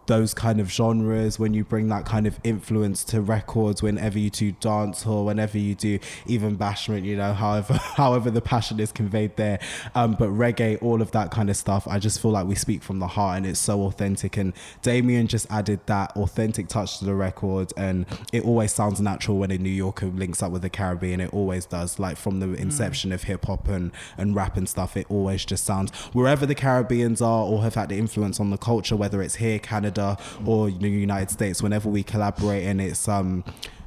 those 0.09 0.32
kind 0.32 0.59
of 0.59 0.72
genres 0.72 1.39
when 1.39 1.52
you 1.52 1.62
bring 1.62 1.89
that 1.89 2.06
kind 2.06 2.26
of 2.26 2.40
influence 2.43 3.05
to 3.05 3.20
records 3.20 3.82
whenever 3.82 4.18
you 4.18 4.30
do 4.30 4.51
dance 4.52 5.06
or 5.06 5.24
whenever 5.24 5.59
you 5.59 5.74
do 5.74 5.98
even 6.26 6.56
bashment 6.56 7.05
you 7.05 7.14
know 7.14 7.32
however 7.44 7.74
however 7.74 8.30
the 8.30 8.40
passion 8.40 8.80
is 8.80 8.90
conveyed 8.90 9.36
there. 9.36 9.60
Um, 9.94 10.16
but 10.18 10.30
reggae 10.30 10.82
all 10.82 11.02
of 11.02 11.12
that 11.12 11.30
kind 11.30 11.51
of 11.51 11.56
stuff 11.56 11.86
i 11.86 11.98
just 11.98 12.20
feel 12.20 12.30
like 12.30 12.47
we 12.47 12.55
speak 12.55 12.82
from 12.82 12.98
the 12.98 13.06
heart 13.06 13.36
and 13.36 13.47
it's 13.47 13.60
so 13.60 13.82
authentic. 13.82 14.36
And 14.36 14.55
damian 14.82 15.26
just 15.26 15.47
added 15.51 15.80
that 15.86 16.16
authentic 16.16 16.68
touch 16.68 16.98
to 16.98 17.05
the 17.05 17.14
record 17.14 17.72
and 17.76 18.06
it 18.32 18.44
always 18.44 18.72
sounds 18.72 19.01
natural 19.01 19.36
when 19.36 19.51
a 19.51 19.59
new 19.59 19.68
yorker 19.68 20.06
links 20.06 20.43
up 20.43 20.51
with 20.51 20.62
the 20.62 20.70
caribbean. 20.70 21.20
It 21.20 21.35
always 21.35 21.66
does 21.66 21.98
like 21.98 22.16
from 22.16 22.40
the 22.40 22.55
inception 22.55 23.12
of 23.12 23.24
hip-hop 23.24 23.68
and, 23.68 23.93
and 24.16 24.35
rap 24.35 24.56
and 24.56 24.66
stuff 24.66 24.97
it 24.97 25.06
always 25.10 25.44
just 25.44 25.64
sounds 25.64 25.90
wherever 26.14 26.47
the 26.47 26.55
caribbeans 26.55 27.20
are 27.20 27.44
or 27.44 27.62
have 27.62 27.74
had 27.74 27.90
the 27.90 27.98
influence 27.98 28.40
on 28.40 28.48
the 28.48 28.56
culture 28.56 28.97
whether 28.97 29.20
it's 29.20 29.36
here 29.36 29.59
canada 29.59 29.98
or 30.47 30.70
the 30.70 30.89
united 30.89 31.31
states 31.31 31.62
whenever 31.62 31.89
we 31.89 32.03
collaborate 32.03 32.65
and 32.65 32.81
it's 32.81 33.09
um 33.09 33.45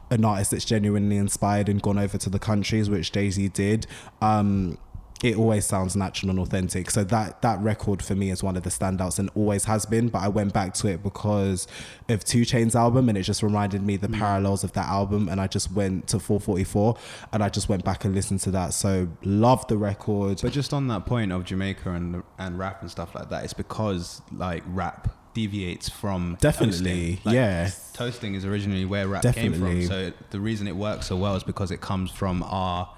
an 0.09 0.25
artist 0.25 0.51
that's 0.51 0.65
genuinely 0.65 1.15
inspired 1.15 1.69
and 1.69 1.81
gone 1.81 1.97
over 1.97 2.17
to 2.17 2.29
the 2.29 2.39
countries 2.39 2.89
which 2.89 3.11
jay-z 3.11 3.47
did 3.49 3.87
um 4.21 4.77
it 5.23 5.37
always 5.37 5.65
sounds 5.65 5.95
natural 5.95 6.31
and 6.31 6.39
authentic. 6.39 6.89
So 6.89 7.03
that 7.05 7.41
that 7.41 7.59
record 7.59 8.03
for 8.03 8.15
me 8.15 8.31
is 8.31 8.41
one 8.41 8.57
of 8.57 8.63
the 8.63 8.69
standouts 8.69 9.19
and 9.19 9.29
always 9.35 9.65
has 9.65 9.85
been. 9.85 10.09
But 10.09 10.19
I 10.19 10.27
went 10.27 10.53
back 10.53 10.73
to 10.75 10.87
it 10.87 11.03
because 11.03 11.67
of 12.09 12.23
Two 12.23 12.41
Chainz 12.41 12.75
album 12.75 13.07
and 13.07 13.17
it 13.17 13.23
just 13.23 13.43
reminded 13.43 13.83
me 13.83 13.97
the 13.97 14.09
parallels 14.09 14.63
of 14.63 14.73
that 14.73 14.87
album. 14.87 15.29
And 15.29 15.39
I 15.39 15.47
just 15.47 15.71
went 15.71 16.07
to 16.09 16.19
444 16.19 16.97
and 17.33 17.43
I 17.43 17.49
just 17.49 17.69
went 17.69 17.85
back 17.85 18.03
and 18.03 18.15
listened 18.15 18.39
to 18.41 18.51
that. 18.51 18.73
So 18.73 19.09
love 19.23 19.67
the 19.67 19.77
record. 19.77 20.39
But 20.41 20.53
just 20.53 20.73
on 20.73 20.87
that 20.87 21.05
point 21.05 21.31
of 21.31 21.45
Jamaica 21.45 21.91
and 21.91 22.23
and 22.39 22.57
rap 22.57 22.81
and 22.81 22.89
stuff 22.89 23.13
like 23.13 23.29
that, 23.29 23.43
it's 23.43 23.53
because 23.53 24.21
like 24.31 24.63
rap 24.67 25.09
deviates 25.33 25.89
from 25.89 26.37
Definitely, 26.39 27.15
toasting. 27.15 27.19
Like, 27.25 27.35
yeah. 27.35 27.69
Toasting 27.93 28.35
is 28.35 28.45
originally 28.45 28.85
where 28.85 29.07
rap 29.07 29.23
came 29.23 29.51
Definitely. 29.51 29.87
from. 29.87 29.87
So 29.87 30.13
the 30.31 30.39
reason 30.39 30.67
it 30.67 30.75
works 30.75 31.07
so 31.07 31.15
well 31.15 31.35
is 31.35 31.43
because 31.43 31.71
it 31.71 31.81
comes 31.81 32.11
from 32.11 32.43
our 32.43 32.89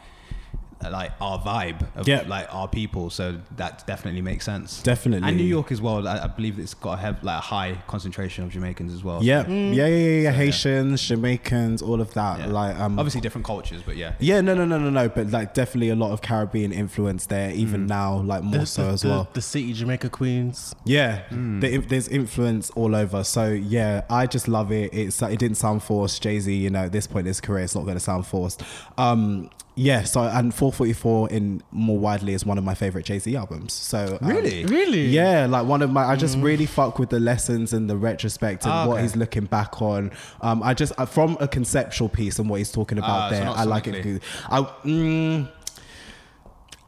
like 0.91 1.11
our 1.21 1.39
vibe 1.39 1.85
of 1.95 2.07
Yeah. 2.07 2.23
like 2.27 2.47
our 2.53 2.67
people. 2.67 3.09
So 3.09 3.39
that 3.57 3.85
definitely 3.87 4.21
makes 4.21 4.45
sense. 4.45 4.81
Definitely. 4.83 5.27
And 5.27 5.37
New 5.37 5.43
York 5.43 5.71
as 5.71 5.81
well. 5.81 6.07
I, 6.07 6.19
I 6.23 6.27
believe 6.27 6.59
it's 6.59 6.73
got 6.73 6.93
a 6.93 7.01
have 7.01 7.23
like 7.23 7.37
a 7.37 7.41
high 7.41 7.77
concentration 7.87 8.43
of 8.43 8.49
Jamaicans 8.51 8.93
as 8.93 9.03
well. 9.03 9.23
yeah, 9.23 9.43
Mm. 9.43 9.73
yeah, 9.75 9.87
yeah, 9.87 9.95
yeah, 9.95 9.95
yeah. 9.95 10.17
So, 10.17 10.21
yeah. 10.23 10.31
Haitians, 10.31 11.07
Jamaicans, 11.07 11.81
all 11.81 12.01
of 12.01 12.13
that. 12.13 12.39
Yeah. 12.39 12.45
Like, 12.47 12.75
um, 12.79 12.97
obviously 12.99 13.21
different 13.21 13.45
cultures, 13.45 13.81
but 13.85 13.95
yeah. 13.97 14.13
yeah, 14.19 14.41
no, 14.41 14.53
no, 14.55 14.65
no, 14.65 14.77
no, 14.77 14.89
no. 14.89 15.09
But 15.09 15.31
like, 15.31 15.53
definitely 15.53 15.89
a 15.89 15.95
lot 15.95 16.11
of 16.11 16.21
Caribbean 16.21 16.71
influence 16.71 17.25
there, 17.27 17.51
even 17.51 17.85
now, 17.87 18.17
like 18.21 18.43
more 18.43 18.61
The- 18.61 18.65
so 18.65 18.83
the, 18.85 18.89
as 18.93 19.01
the- 19.01 19.09
well. 19.09 19.27
The 19.33 19.41
city, 19.41 19.73
Jamaica 19.73 20.09
Queens. 20.09 20.75
Yeah, 20.85 21.23
the, 21.31 21.77
there's 21.77 22.07
influence 22.07 22.69
all 22.71 22.95
over. 22.95 23.23
So 23.23 23.47
yeah, 23.49 24.03
I 24.09 24.27
just 24.27 24.47
love 24.47 24.71
it. 24.71 24.93
It's 24.93 25.21
it 25.21 25.39
didn't 25.39 25.57
sound 25.57 25.83
forced. 25.83 26.21
Jay 26.21 26.39
Z, 26.39 26.53
you 26.53 26.69
know, 26.69 26.85
at 26.85 26.91
this 26.91 27.07
point 27.07 27.21
in 27.25 27.27
his 27.27 27.41
career, 27.41 27.63
it's 27.63 27.75
not 27.75 27.83
going 27.83 27.95
to 27.95 27.99
sound 27.99 28.25
forced. 28.27 28.61
Um, 28.97 29.49
yeah. 29.75 30.03
So 30.03 30.21
and 30.21 30.53
444 30.53 31.29
in 31.29 31.61
more 31.71 31.97
widely 31.97 32.33
is 32.33 32.45
one 32.45 32.57
of 32.57 32.63
my 32.63 32.75
favorite 32.75 33.05
Jay 33.05 33.19
Z 33.19 33.35
albums. 33.35 33.73
So 33.73 34.17
um, 34.21 34.27
Really? 34.29 34.65
Really? 34.65 35.05
yeah, 35.07 35.45
like 35.47 35.65
one 35.65 35.81
of 35.81 35.89
my. 35.89 36.05
I 36.05 36.15
just 36.15 36.37
really 36.37 36.65
fuck 36.65 36.99
with 36.99 37.09
the 37.09 37.19
lessons 37.19 37.73
and 37.73 37.89
the 37.89 37.97
retrospect 37.97 38.63
and 38.65 38.71
Ah, 38.73 38.87
what 38.87 38.95
okay. 38.95 39.01
he's 39.03 39.15
looking 39.15 39.45
back 39.45 39.81
on. 39.81 40.11
Um, 40.41 40.61
I 40.63 40.73
just 40.73 40.93
uh, 40.97 41.05
from 41.05 41.37
a 41.39 41.47
conceptual 41.47 42.09
piece 42.09 42.39
and 42.39 42.49
what 42.49 42.57
he's 42.57 42.71
talking 42.71 42.97
about 42.97 43.29
so 43.31 43.35
there. 43.35 43.45
not 43.45 43.57
I 43.57 43.63
like 43.63 43.87
it. 43.87 43.95
sonically. 44.05 44.21
I 44.49 44.59
mm, 44.85 45.47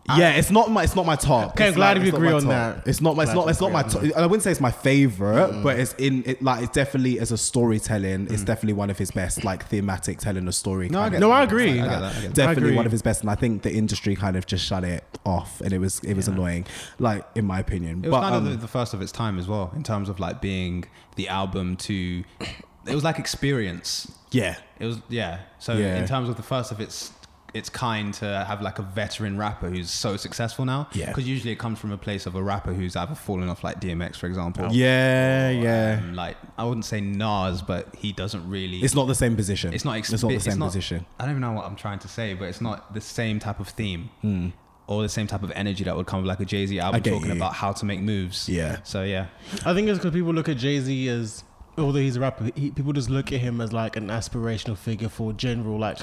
Yeah, 0.07 0.33
it's 0.33 0.51
not 0.51 0.69
my 0.69 0.83
it's 0.83 0.95
not 0.95 1.05
my 1.07 1.15
top. 1.15 1.51
Okay, 1.53 1.67
It's 1.67 1.75
glad 1.75 1.97
like- 1.97 2.03
we 2.03 2.09
agree 2.09 2.31
on 2.31 2.41
top. 2.43 2.49
that. 2.49 2.87
It's 2.87 3.01
not 3.01 3.15
my 3.15 3.23
it's 3.23 3.33
Glad 3.33 3.41
not 3.45 3.49
it's 3.49 3.61
not 3.61 3.71
my 3.71 3.81
top. 3.83 4.03
I 4.15 4.21
wouldn't 4.27 4.43
say 4.43 4.51
it's 4.51 4.61
my 4.61 4.69
favorite, 4.71 5.63
but 5.63 5.79
it's 5.79 5.93
in 5.93 6.21
it 6.27 6.43
like 6.43 6.61
it's 6.63 6.71
definitely 6.73 7.19
as 7.19 7.31
a 7.31 7.37
storytelling. 7.39 8.27
Mm. 8.27 8.31
It's 8.31 8.43
definitely 8.43 8.73
one 8.73 8.91
of 8.91 8.99
his 8.99 9.09
best 9.09 9.43
like 9.43 9.65
thematic 9.67 10.19
telling 10.19 10.47
a 10.47 10.51
story. 10.51 10.89
No, 10.89 10.99
I 11.01 11.09
No, 11.09 11.29
that. 11.29 11.35
I 11.35 11.43
agree. 11.43 11.71
I 11.71 11.75
get 11.77 11.87
that. 11.87 12.03
I 12.03 12.19
that. 12.21 12.33
definitely 12.35 12.63
agree. 12.65 12.75
one 12.75 12.85
of 12.85 12.91
his 12.91 13.01
best, 13.01 13.21
and 13.21 13.31
I 13.31 13.35
think 13.35 13.63
the 13.63 13.73
industry 13.73 14.15
kind 14.15 14.35
of 14.35 14.45
just 14.45 14.63
shut 14.63 14.83
it 14.83 15.03
off, 15.25 15.59
and 15.61 15.73
it 15.73 15.79
was 15.79 15.99
it 16.01 16.13
was 16.13 16.27
annoying, 16.27 16.65
like 16.99 17.25
in 17.33 17.45
my 17.45 17.59
opinion. 17.59 18.03
It 18.05 18.09
was 18.09 18.11
but 18.11 18.21
kind 18.21 18.35
um, 18.35 18.45
of 18.45 18.51
the, 18.51 18.57
the 18.57 18.67
first 18.67 18.93
of 18.93 19.01
its 19.01 19.11
time 19.11 19.39
as 19.39 19.47
well, 19.47 19.71
in 19.75 19.81
terms 19.81 20.07
of 20.07 20.19
like 20.19 20.39
being 20.39 20.85
the 21.15 21.29
album 21.29 21.77
to. 21.77 22.23
It 22.87 22.93
was 22.93 23.03
like 23.03 23.17
experience. 23.17 24.11
yeah, 24.29 24.57
It 24.77 24.85
was 24.85 24.99
yeah. 25.09 25.39
So 25.57 25.73
Yeah. 25.73 25.97
in 25.97 26.05
terms 26.07 26.29
of 26.29 26.35
the 26.37 26.43
first 26.43 26.71
of 26.71 26.79
its 26.79 27.11
its 27.55 27.69
kind 27.69 28.13
to 28.15 28.25
have 28.47 28.61
like 28.61 28.77
a 28.79 28.81
veteran 28.81 29.37
rapper 29.37 29.69
who's 29.69 29.89
so 29.89 30.17
successful 30.17 30.65
now. 30.65 30.87
Yeah. 30.93 31.07
Because 31.07 31.27
usually 31.27 31.51
it 31.53 31.57
comes 31.59 31.79
from 31.79 31.91
a 31.91 31.97
place 31.97 32.25
of 32.25 32.35
a 32.35 32.43
rapper 32.43 32.73
who's 32.73 32.95
either 32.95 33.15
fallen 33.15 33.47
off 33.49 33.63
like 33.63 33.79
DMX, 33.79 34.17
for 34.17 34.27
example. 34.27 34.67
yeah, 34.71 35.49
yeah. 35.49 35.99
Um, 36.03 36.13
like 36.15 36.35
I 36.57 36.65
wouldn't 36.65 36.85
say 36.85 36.99
Nas, 37.01 37.61
but 37.61 37.95
he 37.95 38.11
doesn't 38.11 38.47
really. 38.49 38.79
It's 38.81 38.93
not 38.93 39.05
the 39.07 39.15
same 39.15 39.35
position. 39.35 39.73
It's 39.73 39.85
not. 39.85 39.95
Ex- 39.97 40.11
it's 40.11 40.21
not 40.21 40.29
the 40.29 40.35
it's 40.35 40.45
same 40.45 40.59
not- 40.59 40.65
position. 40.67 41.05
I 41.19 41.23
don't 41.23 41.31
even 41.31 41.41
know 41.41 41.53
what 41.53 41.65
I'm 41.65 41.75
trying 41.75 41.99
to 41.99 42.07
say, 42.07 42.33
but 42.33 42.45
it's 42.45 42.61
not 42.61 42.93
the 42.93 43.01
same 43.01 43.39
type 43.39 43.59
of 43.59 43.69
theme 43.69 44.09
Hmm. 44.21 44.49
or 44.87 45.01
the 45.01 45.09
same 45.09 45.25
type 45.27 45.41
of 45.43 45.51
energy 45.51 45.83
that 45.85 45.95
would 45.95 46.05
come 46.07 46.19
with 46.21 46.27
like 46.27 46.41
a 46.41 46.45
Jay 46.45 46.65
Z 46.65 46.77
album 46.79 47.01
talking 47.03 47.27
you. 47.27 47.35
about 47.37 47.53
how 47.53 47.71
to 47.71 47.85
make 47.85 48.01
moves. 48.01 48.49
Yeah. 48.49 48.79
So 48.83 49.03
yeah, 49.03 49.27
I 49.65 49.73
think 49.73 49.87
it's 49.87 49.97
because 49.97 50.13
people 50.13 50.33
look 50.33 50.49
at 50.49 50.57
Jay 50.57 50.79
Z 50.79 51.07
as, 51.07 51.43
although 51.77 51.99
he's 51.99 52.17
a 52.17 52.19
rapper, 52.19 52.51
he, 52.55 52.71
people 52.71 52.91
just 52.93 53.09
look 53.09 53.31
at 53.31 53.39
him 53.39 53.61
as 53.61 53.71
like 53.73 53.95
an 53.95 54.07
aspirational 54.09 54.77
figure 54.77 55.09
for 55.09 55.31
general 55.33 55.79
like 55.79 55.99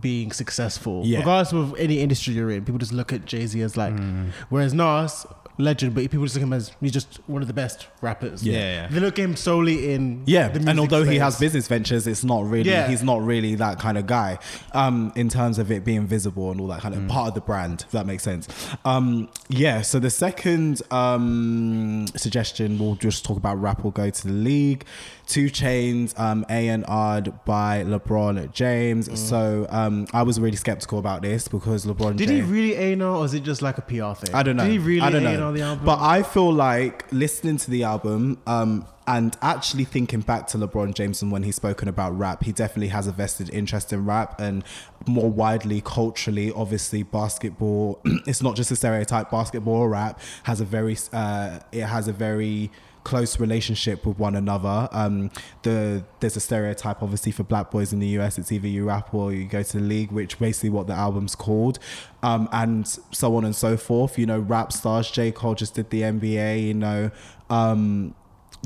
being 0.00 0.32
successful. 0.32 1.02
Yeah. 1.04 1.18
Regardless 1.20 1.52
of 1.52 1.74
any 1.78 2.00
industry 2.00 2.34
you're 2.34 2.50
in, 2.50 2.64
people 2.64 2.78
just 2.78 2.92
look 2.92 3.12
at 3.12 3.24
Jay 3.24 3.46
Z 3.46 3.60
as 3.62 3.76
like, 3.76 3.94
whereas 4.48 4.72
Nas, 4.74 5.26
legend, 5.58 5.94
but 5.94 6.02
people 6.10 6.22
just 6.22 6.34
look 6.34 6.42
at 6.42 6.46
him 6.48 6.52
as 6.52 6.70
he's 6.82 6.92
just 6.92 7.14
one 7.26 7.40
of 7.40 7.48
the 7.48 7.54
best 7.54 7.86
rappers. 8.02 8.42
Yeah, 8.46 8.52
yeah. 8.82 8.88
They 8.88 9.00
look 9.00 9.18
at 9.18 9.24
him 9.24 9.36
solely 9.36 9.94
in 9.94 10.22
Yeah, 10.26 10.48
the 10.48 10.56
and 10.56 10.64
music 10.66 10.80
although 10.80 11.04
he 11.04 11.16
has 11.16 11.38
business 11.40 11.66
ventures, 11.66 12.06
it's 12.06 12.22
not 12.24 12.44
really 12.44 12.68
Yeah. 12.68 12.88
he's 12.88 13.02
not 13.02 13.22
really 13.24 13.54
that 13.54 13.78
kind 13.78 13.96
of 13.96 14.06
guy. 14.06 14.38
Um, 14.72 15.12
in 15.16 15.30
terms 15.30 15.58
of 15.58 15.70
it 15.70 15.82
being 15.82 16.06
visible 16.06 16.50
and 16.50 16.60
all 16.60 16.66
that 16.66 16.82
kind 16.82 16.94
Mm. 16.94 17.04
of 17.04 17.08
part 17.08 17.28
of 17.28 17.34
the 17.34 17.40
brand, 17.40 17.84
if 17.86 17.92
that 17.92 18.04
makes 18.06 18.22
sense. 18.22 18.48
Um, 18.84 19.30
yeah. 19.48 19.80
So 19.80 19.98
the 19.98 20.10
second 20.10 20.82
um, 20.90 22.06
suggestion, 22.16 22.78
we'll 22.78 22.96
just 22.96 23.24
talk 23.24 23.38
about 23.38 23.60
rap. 23.60 23.82
Will 23.82 23.90
go 23.92 24.10
to 24.10 24.26
the 24.26 24.32
league. 24.34 24.84
Two 25.26 25.46
Chainz, 25.46 26.18
um, 26.18 26.46
A 26.48 26.68
and 26.68 26.84
R'd 26.86 27.44
by 27.44 27.82
LeBron 27.84 28.52
James. 28.52 29.08
Mm. 29.08 29.16
So 29.16 29.66
um, 29.70 30.06
I 30.12 30.22
was 30.22 30.38
really 30.38 30.56
skeptical 30.56 31.00
about 31.00 31.22
this 31.22 31.48
because 31.48 31.84
LeBron 31.84 32.16
Did 32.16 32.28
he 32.28 32.42
really 32.42 32.74
A 32.74 33.02
or 33.02 33.24
is 33.24 33.34
it 33.34 33.40
just 33.42 33.60
like 33.60 33.76
a 33.78 33.82
PR 33.82 34.14
thing? 34.14 34.34
I 34.34 34.44
don't 34.44 34.56
know. 34.56 34.64
Did 34.64 34.72
he 34.72 34.78
really 34.78 35.00
I 35.00 35.10
don't 35.10 35.24
know. 35.24 35.52
the 35.52 35.62
album? 35.62 35.84
But 35.84 35.98
I 36.00 36.22
feel 36.22 36.52
like 36.52 37.10
listening 37.12 37.56
to 37.58 37.70
the 37.70 37.82
album 37.82 38.40
um, 38.46 38.86
and 39.08 39.36
actually 39.42 39.84
thinking 39.84 40.20
back 40.20 40.46
to 40.48 40.58
LeBron 40.58 40.94
James 40.94 41.22
and 41.22 41.30
when 41.30 41.42
he's 41.42 41.56
spoken 41.56 41.88
about 41.88 42.16
rap, 42.16 42.44
he 42.44 42.52
definitely 42.52 42.88
has 42.88 43.06
a 43.06 43.12
vested 43.12 43.50
interest 43.50 43.92
in 43.92 44.04
rap 44.04 44.40
and 44.40 44.64
more 45.06 45.30
widely 45.30 45.80
culturally, 45.80 46.52
obviously 46.52 47.02
basketball. 47.02 48.00
it's 48.26 48.42
not 48.42 48.56
just 48.56 48.70
a 48.70 48.76
stereotype. 48.76 49.30
Basketball 49.30 49.74
or 49.74 49.88
rap 49.88 50.20
has 50.44 50.60
a 50.60 50.64
very 50.64 50.96
uh, 51.12 51.58
it 51.72 51.82
has 51.82 52.08
a 52.08 52.12
very 52.12 52.70
close 53.06 53.38
relationship 53.38 54.04
with 54.04 54.18
one 54.18 54.34
another. 54.34 54.88
Um, 54.90 55.30
the 55.62 56.04
there's 56.18 56.36
a 56.36 56.40
stereotype 56.40 57.04
obviously 57.04 57.30
for 57.30 57.44
black 57.44 57.70
boys 57.70 57.92
in 57.92 58.00
the 58.00 58.08
US. 58.18 58.36
It's 58.36 58.50
either 58.50 58.66
you 58.66 58.84
rap 58.86 59.14
or 59.14 59.32
you 59.32 59.44
go 59.46 59.62
to 59.62 59.78
the 59.78 59.82
league, 59.82 60.10
which 60.10 60.40
basically 60.40 60.70
what 60.70 60.88
the 60.88 60.94
album's 60.94 61.36
called, 61.36 61.78
um, 62.24 62.48
and 62.50 62.86
so 63.12 63.36
on 63.36 63.44
and 63.44 63.54
so 63.54 63.76
forth. 63.76 64.18
You 64.18 64.26
know, 64.26 64.40
rap 64.40 64.72
stars. 64.72 65.08
J 65.08 65.30
Cole 65.30 65.54
just 65.54 65.74
did 65.74 65.90
the 65.90 66.02
NBA. 66.02 66.64
You 66.64 66.74
know, 66.74 67.12
um, 67.48 68.16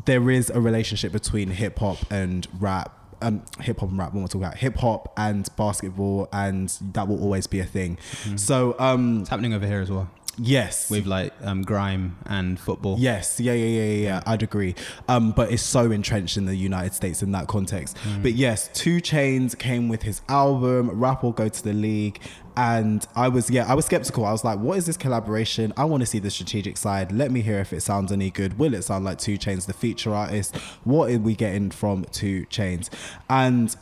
there 0.07 0.31
is 0.31 0.49
a 0.49 0.61
relationship 0.61 1.13
between 1.13 1.51
hip 1.51 1.79
hop 1.79 1.99
and 2.11 2.49
rap. 2.59 2.97
Um, 3.23 3.43
hip 3.61 3.81
hop 3.81 3.91
and 3.91 3.99
rap. 3.99 4.15
What 4.15 4.23
we're 4.23 4.27
talking 4.29 4.45
about 4.45 4.57
hip 4.57 4.77
hop 4.79 5.13
and 5.19 5.47
basketball, 5.55 6.31
and 6.33 6.71
that 6.95 7.07
will 7.09 7.23
always 7.23 7.47
be 7.47 7.61
a 7.61 7.67
thing. 7.67 7.99
So, 8.37 8.75
um, 8.79 9.21
it's 9.21 9.29
happening 9.29 9.53
over 9.53 9.67
here 9.67 9.83
as 9.83 9.91
well 9.91 10.09
yes, 10.41 10.91
with 10.91 11.07
like 11.07 11.33
um, 11.43 11.63
grime 11.63 12.17
and 12.27 12.59
football. 12.59 12.97
Yes, 12.99 13.39
yeah, 13.41 13.53
yeah, 13.53 13.67
yeah, 13.67 13.83
yeah, 13.83 14.03
yeah. 14.03 14.23
I'd 14.27 14.43
agree. 14.43 14.75
Um, 15.09 15.33
but 15.33 15.53
it's 15.53 15.63
so 15.63 15.91
entrenched 15.91 16.37
in 16.37 16.47
the 16.47 16.57
United 16.57 16.95
States 16.95 17.23
in 17.23 17.33
that 17.33 17.47
context. 17.47 17.97
But 18.23 18.33
yes, 18.33 18.69
Two 18.73 19.01
Chainz 19.01 19.59
came 19.59 19.89
with 19.89 20.03
his 20.03 20.23
album. 20.29 20.91
Rap 20.91 21.23
will 21.23 21.33
go 21.33 21.49
to 21.49 21.63
the 21.63 21.73
league, 21.73 22.21
and 22.57 23.07
I 23.15 23.29
was 23.29 23.51
yeah, 23.51 23.67
I 23.67 23.75
was 23.75 23.87
skeptical. 23.87 24.25
I 24.25 24.33
was 24.33 24.45
like, 24.45 24.59
what 24.59 24.79
is 24.79 24.87
this 24.87 24.97
collaboration? 24.97 25.73
I 25.77 25.85
want 25.85 26.03
to 26.03 26.07
see 26.07 26.19
the 26.19 26.31
strategic 26.31 26.77
side. 26.77 27.13
Let 27.13 27.31
me 27.31 27.41
hear 27.43 27.59
if 27.61 27.73
it 27.73 27.83
sounds 27.83 28.13
any 28.13 28.31
good. 28.31 28.59
Will 28.59 28.75
it 28.75 28.83
sound 28.83 29.05
like 29.05 29.19
Two 29.19 29.39
Chainz, 29.39 29.67
the 29.67 29.73
feature 29.73 30.15
artist? 30.15 30.57
What 30.85 31.11
are 31.11 31.19
we 31.19 31.35
getting 31.35 31.71
from 31.71 32.05
Two 32.05 32.47
Chainz? 32.47 32.89
And 33.29 33.75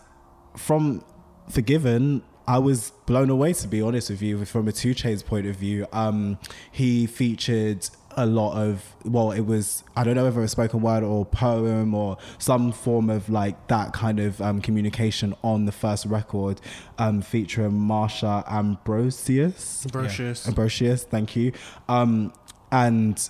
from 0.56 1.04
Forgiven, 1.48 2.22
I 2.48 2.56
was 2.56 2.92
blown 3.04 3.28
away 3.28 3.52
to 3.52 3.68
be 3.68 3.82
honest 3.82 4.08
with 4.08 4.22
you 4.22 4.42
from 4.46 4.66
a 4.68 4.72
Two 4.72 4.94
Chainz 4.94 5.24
point 5.24 5.46
of 5.46 5.56
view. 5.56 5.86
Um, 5.92 6.38
he 6.72 7.06
featured 7.06 7.86
a 8.16 8.24
lot 8.24 8.56
of 8.56 8.96
well, 9.04 9.32
it 9.32 9.42
was 9.42 9.84
I 9.94 10.02
don't 10.02 10.16
know 10.16 10.24
whether 10.24 10.38
it 10.38 10.42
was 10.42 10.52
spoken 10.52 10.80
word 10.80 11.04
or 11.04 11.26
poem 11.26 11.94
or 11.94 12.16
some 12.38 12.72
form 12.72 13.10
of 13.10 13.28
like 13.28 13.68
that 13.68 13.92
kind 13.92 14.18
of 14.18 14.40
um, 14.40 14.62
communication 14.62 15.34
on 15.44 15.66
the 15.66 15.72
first 15.72 16.06
record, 16.06 16.58
um, 16.96 17.20
featuring 17.20 17.72
Marsha 17.72 18.50
Ambrosius. 18.50 19.84
Ambrosius. 19.84 20.48
Ambrosius, 20.48 21.04
thank 21.04 21.36
you. 21.36 21.52
Um, 21.86 22.32
and 22.72 23.28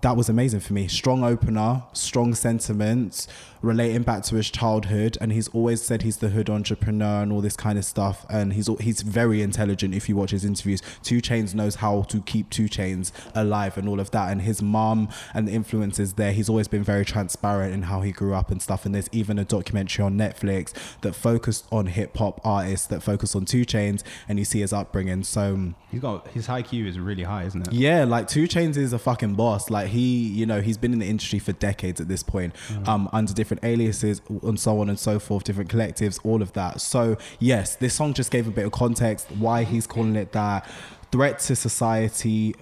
that 0.00 0.16
was 0.16 0.28
amazing 0.28 0.60
for 0.60 0.72
me. 0.72 0.88
Strong 0.88 1.22
opener, 1.22 1.82
strong 1.92 2.34
sentiments, 2.34 3.28
relating 3.62 4.02
back 4.02 4.22
to 4.24 4.36
his 4.36 4.50
childhood, 4.50 5.18
and 5.20 5.32
he's 5.32 5.48
always 5.48 5.82
said 5.82 6.02
he's 6.02 6.18
the 6.18 6.30
hood 6.30 6.50
entrepreneur 6.50 7.22
and 7.22 7.32
all 7.32 7.40
this 7.40 7.56
kind 7.56 7.78
of 7.78 7.84
stuff. 7.84 8.24
And 8.28 8.52
he's 8.52 8.68
he's 8.80 9.02
very 9.02 9.42
intelligent. 9.42 9.94
If 9.94 10.08
you 10.08 10.16
watch 10.16 10.30
his 10.30 10.44
interviews, 10.44 10.82
Two 11.02 11.20
Chainz 11.20 11.54
knows 11.54 11.76
how 11.76 12.02
to 12.02 12.20
keep 12.22 12.50
Two 12.50 12.66
Chainz 12.66 13.12
alive 13.34 13.76
and 13.76 13.88
all 13.88 14.00
of 14.00 14.10
that. 14.12 14.30
And 14.30 14.42
his 14.42 14.62
mom 14.62 15.08
and 15.34 15.48
the 15.48 15.52
influences 15.52 16.14
there. 16.14 16.32
He's 16.32 16.48
always 16.48 16.68
been 16.68 16.84
very 16.84 17.04
transparent 17.04 17.74
in 17.74 17.82
how 17.82 18.00
he 18.02 18.12
grew 18.12 18.34
up 18.34 18.50
and 18.50 18.60
stuff. 18.62 18.86
And 18.86 18.94
there's 18.94 19.08
even 19.12 19.38
a 19.38 19.44
documentary 19.44 20.04
on 20.04 20.16
Netflix 20.16 20.72
that 21.00 21.14
focused 21.14 21.66
on 21.72 21.86
hip 21.86 22.16
hop 22.16 22.40
artists 22.44 22.86
that 22.88 23.02
focus 23.02 23.34
on 23.34 23.44
Two 23.44 23.64
Chainz, 23.64 24.02
and 24.28 24.38
you 24.38 24.44
see 24.44 24.60
his 24.60 24.72
upbringing. 24.72 25.24
So. 25.24 25.74
He's 25.90 26.00
got 26.00 26.28
his 26.28 26.48
IQ 26.48 26.86
is 26.86 26.98
really 26.98 27.22
high, 27.22 27.44
isn't 27.44 27.66
it? 27.68 27.72
Yeah, 27.72 28.04
like 28.04 28.28
Two 28.28 28.46
Chainz 28.46 28.76
is 28.76 28.92
a 28.92 28.98
fucking 28.98 29.34
boss. 29.34 29.70
Like 29.70 29.88
he, 29.88 30.28
you 30.28 30.46
know, 30.46 30.60
he's 30.60 30.76
been 30.76 30.92
in 30.92 30.98
the 30.98 31.06
industry 31.06 31.38
for 31.38 31.52
decades 31.52 32.00
at 32.00 32.08
this 32.08 32.22
point, 32.22 32.54
um, 32.86 33.08
under 33.12 33.32
different 33.32 33.47
aliases 33.62 34.20
and 34.42 34.58
so 34.58 34.80
on 34.80 34.88
and 34.88 34.98
so 34.98 35.18
forth, 35.18 35.44
different 35.44 35.70
collectives, 35.70 36.20
all 36.24 36.42
of 36.42 36.52
that. 36.52 36.80
So 36.80 37.16
yes, 37.38 37.76
this 37.76 37.94
song 37.94 38.14
just 38.14 38.30
gave 38.30 38.46
a 38.46 38.50
bit 38.50 38.66
of 38.66 38.72
context 38.72 39.30
why 39.32 39.64
he's 39.64 39.86
calling 39.86 40.16
it 40.16 40.32
that. 40.32 40.68
Threat 41.10 41.38
to 41.40 41.56
society, 41.56 42.54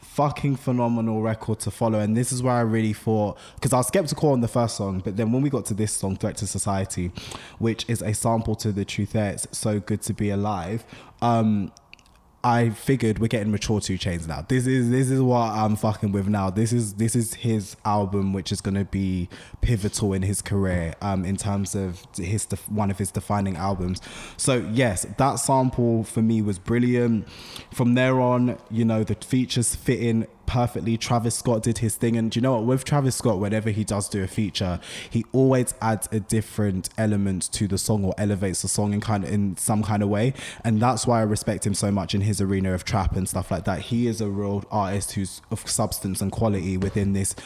fucking 0.00 0.56
phenomenal 0.56 1.22
record 1.22 1.60
to 1.60 1.70
follow. 1.70 1.98
And 2.00 2.16
this 2.16 2.32
is 2.32 2.42
where 2.42 2.54
I 2.54 2.60
really 2.60 2.92
thought, 2.92 3.38
because 3.54 3.72
I 3.72 3.78
was 3.78 3.88
skeptical 3.88 4.30
on 4.30 4.40
the 4.40 4.48
first 4.48 4.76
song, 4.76 5.00
but 5.04 5.16
then 5.16 5.32
when 5.32 5.42
we 5.42 5.50
got 5.50 5.66
to 5.66 5.74
this 5.74 5.92
song, 5.92 6.16
Threat 6.16 6.36
to 6.38 6.46
Society, 6.46 7.10
which 7.58 7.84
is 7.88 8.02
a 8.02 8.12
sample 8.12 8.54
to 8.56 8.72
the 8.72 8.84
truth 8.84 9.14
it's 9.14 9.46
so 9.56 9.80
good 9.80 10.02
to 10.02 10.12
be 10.12 10.30
alive. 10.30 10.84
Um, 11.22 11.72
I 12.42 12.70
figured 12.70 13.18
we're 13.18 13.28
getting 13.28 13.52
mature 13.52 13.80
two 13.80 13.98
chainz 13.98 14.26
now. 14.26 14.46
This 14.48 14.66
is 14.66 14.88
this 14.88 15.10
is 15.10 15.20
what 15.20 15.50
I'm 15.50 15.76
fucking 15.76 16.12
with 16.12 16.26
now. 16.26 16.48
This 16.48 16.72
is 16.72 16.94
this 16.94 17.14
is 17.14 17.34
his 17.34 17.76
album, 17.84 18.32
which 18.32 18.50
is 18.50 18.62
gonna 18.62 18.86
be 18.86 19.28
pivotal 19.60 20.14
in 20.14 20.22
his 20.22 20.40
career, 20.40 20.94
um, 21.02 21.26
in 21.26 21.36
terms 21.36 21.74
of 21.74 22.06
his 22.16 22.46
def- 22.46 22.66
one 22.70 22.90
of 22.90 22.96
his 22.96 23.10
defining 23.10 23.56
albums. 23.56 24.00
So 24.38 24.66
yes, 24.72 25.06
that 25.18 25.34
sample 25.34 26.04
for 26.04 26.22
me 26.22 26.40
was 26.40 26.58
brilliant. 26.58 27.28
From 27.74 27.92
there 27.94 28.20
on, 28.20 28.56
you 28.70 28.86
know, 28.86 29.04
the 29.04 29.16
features 29.16 29.74
fit 29.74 30.00
in 30.00 30.26
perfectly. 30.50 30.96
Travis 30.96 31.36
Scott 31.36 31.62
did 31.62 31.78
his 31.78 31.94
thing, 31.94 32.16
and 32.16 32.34
you 32.34 32.42
know 32.42 32.54
what? 32.54 32.64
With 32.64 32.84
Travis 32.84 33.14
Scott, 33.14 33.38
whenever 33.38 33.70
he 33.70 33.84
does 33.84 34.08
do 34.08 34.20
a 34.24 34.26
feature, 34.26 34.80
he 35.08 35.24
always 35.32 35.74
adds 35.80 36.08
a 36.10 36.18
different 36.18 36.88
element 36.98 37.52
to 37.52 37.68
the 37.68 37.78
song 37.78 38.04
or 38.04 38.12
elevates 38.18 38.62
the 38.62 38.68
song 38.68 38.92
in 38.92 39.00
kind 39.00 39.22
of 39.22 39.30
in 39.30 39.56
some 39.56 39.84
kind 39.84 40.02
of 40.02 40.08
way, 40.08 40.34
and 40.64 40.82
that's 40.82 41.06
why 41.06 41.20
I 41.20 41.22
respect 41.22 41.64
him 41.64 41.74
so 41.74 41.92
much 41.92 42.16
in 42.16 42.22
his 42.22 42.40
arena 42.40 42.74
of 42.74 42.84
trap 42.84 43.14
and 43.14 43.28
stuff 43.28 43.52
like 43.52 43.64
that. 43.64 43.78
He 43.78 44.08
is 44.08 44.20
a 44.20 44.28
real 44.28 44.64
artist 44.72 45.12
who's 45.12 45.40
of 45.52 45.68
substance 45.70 46.20
and 46.20 46.32
quality 46.32 46.76
within 46.76 47.12
this 47.12 47.36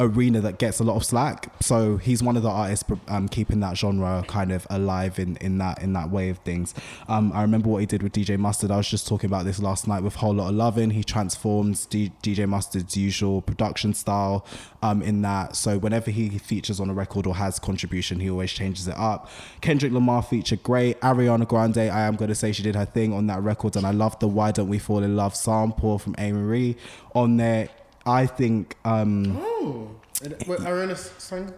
arena 0.00 0.40
that 0.40 0.58
gets 0.58 0.78
a 0.78 0.84
lot 0.84 0.96
of 0.96 1.04
slack. 1.04 1.52
So 1.60 1.96
he's 1.96 2.22
one 2.22 2.36
of 2.36 2.42
the 2.42 2.50
artists 2.50 2.88
um, 3.08 3.28
keeping 3.28 3.60
that 3.60 3.76
genre 3.76 4.24
kind 4.28 4.52
of 4.52 4.66
alive 4.70 5.18
in, 5.18 5.36
in 5.38 5.58
that 5.58 5.82
in 5.82 5.92
that 5.94 6.10
way 6.10 6.28
of 6.28 6.38
things. 6.38 6.74
Um, 7.08 7.32
I 7.34 7.42
remember 7.42 7.68
what 7.68 7.78
he 7.78 7.86
did 7.86 8.02
with 8.02 8.12
DJ 8.12 8.38
Mustard. 8.38 8.70
I 8.70 8.76
was 8.76 8.88
just 8.88 9.08
talking 9.08 9.28
about 9.28 9.44
this 9.44 9.58
last 9.60 9.88
night 9.88 10.02
with 10.02 10.16
Whole 10.16 10.34
Lot 10.34 10.50
of 10.50 10.54
Lovin'. 10.54 10.90
He 10.90 11.02
transforms 11.02 11.86
D- 11.86 12.12
DJ 12.22 12.48
Mustard's 12.48 12.96
usual 12.96 13.42
production 13.42 13.94
style 13.94 14.46
um, 14.82 15.02
in 15.02 15.22
that. 15.22 15.56
So 15.56 15.78
whenever 15.78 16.10
he 16.10 16.38
features 16.38 16.80
on 16.80 16.90
a 16.90 16.94
record 16.94 17.26
or 17.26 17.34
has 17.34 17.58
contribution, 17.58 18.20
he 18.20 18.30
always 18.30 18.52
changes 18.52 18.86
it 18.86 18.96
up. 18.96 19.28
Kendrick 19.60 19.92
Lamar 19.92 20.22
featured 20.22 20.62
great. 20.62 21.00
Ariana 21.00 21.46
Grande, 21.46 21.78
I 21.78 22.02
am 22.02 22.16
going 22.16 22.28
to 22.28 22.34
say 22.34 22.52
she 22.52 22.62
did 22.62 22.76
her 22.76 22.84
thing 22.84 23.12
on 23.12 23.26
that 23.26 23.42
record, 23.42 23.76
and 23.76 23.86
I 23.86 23.90
love 23.90 24.18
the 24.18 24.28
Why 24.28 24.52
Don't 24.52 24.68
We 24.68 24.78
Fall 24.78 25.02
in 25.02 25.16
Love 25.16 25.34
sample 25.34 25.98
from 25.98 26.14
Amerie 26.14 26.76
on 27.14 27.36
there. 27.36 27.68
I 28.08 28.26
think. 28.26 28.76
Um, 28.84 29.38
Oh, 29.40 29.90
Ariana 30.22 30.96
sang, 30.96 31.52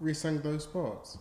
re-sang 0.00 0.40
those 0.40 0.66
parts. 0.66 1.18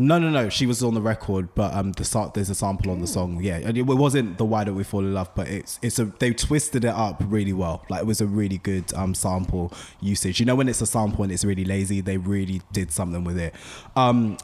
No, 0.00 0.16
no, 0.18 0.30
no. 0.30 0.48
She 0.48 0.64
was 0.66 0.82
on 0.84 0.94
the 0.94 1.00
record, 1.00 1.48
but 1.56 1.74
um, 1.74 1.90
the 1.92 2.30
there's 2.32 2.50
a 2.50 2.54
sample 2.54 2.92
on 2.92 3.00
the 3.00 3.06
song. 3.08 3.42
Yeah, 3.42 3.56
and 3.56 3.76
it 3.76 3.82
wasn't 3.82 4.38
the 4.38 4.44
"Why 4.44 4.62
Don't 4.62 4.76
We 4.76 4.84
Fall 4.84 5.00
in 5.00 5.12
Love," 5.12 5.34
but 5.34 5.48
it's 5.48 5.80
it's 5.82 5.98
a 5.98 6.04
they 6.04 6.32
twisted 6.32 6.84
it 6.84 6.94
up 6.94 7.20
really 7.26 7.52
well. 7.52 7.84
Like 7.88 8.02
it 8.02 8.06
was 8.06 8.20
a 8.20 8.26
really 8.26 8.58
good 8.58 8.92
um 8.94 9.12
sample 9.14 9.72
usage. 10.00 10.38
You 10.38 10.46
know, 10.46 10.54
when 10.54 10.68
it's 10.68 10.80
a 10.80 10.86
sample 10.86 11.24
and 11.24 11.32
it's 11.32 11.44
really 11.44 11.64
lazy, 11.64 12.00
they 12.00 12.16
really 12.16 12.62
did 12.70 12.92
something 12.92 13.24
with 13.24 13.38
it. 13.38 13.54
Um, 13.96 14.38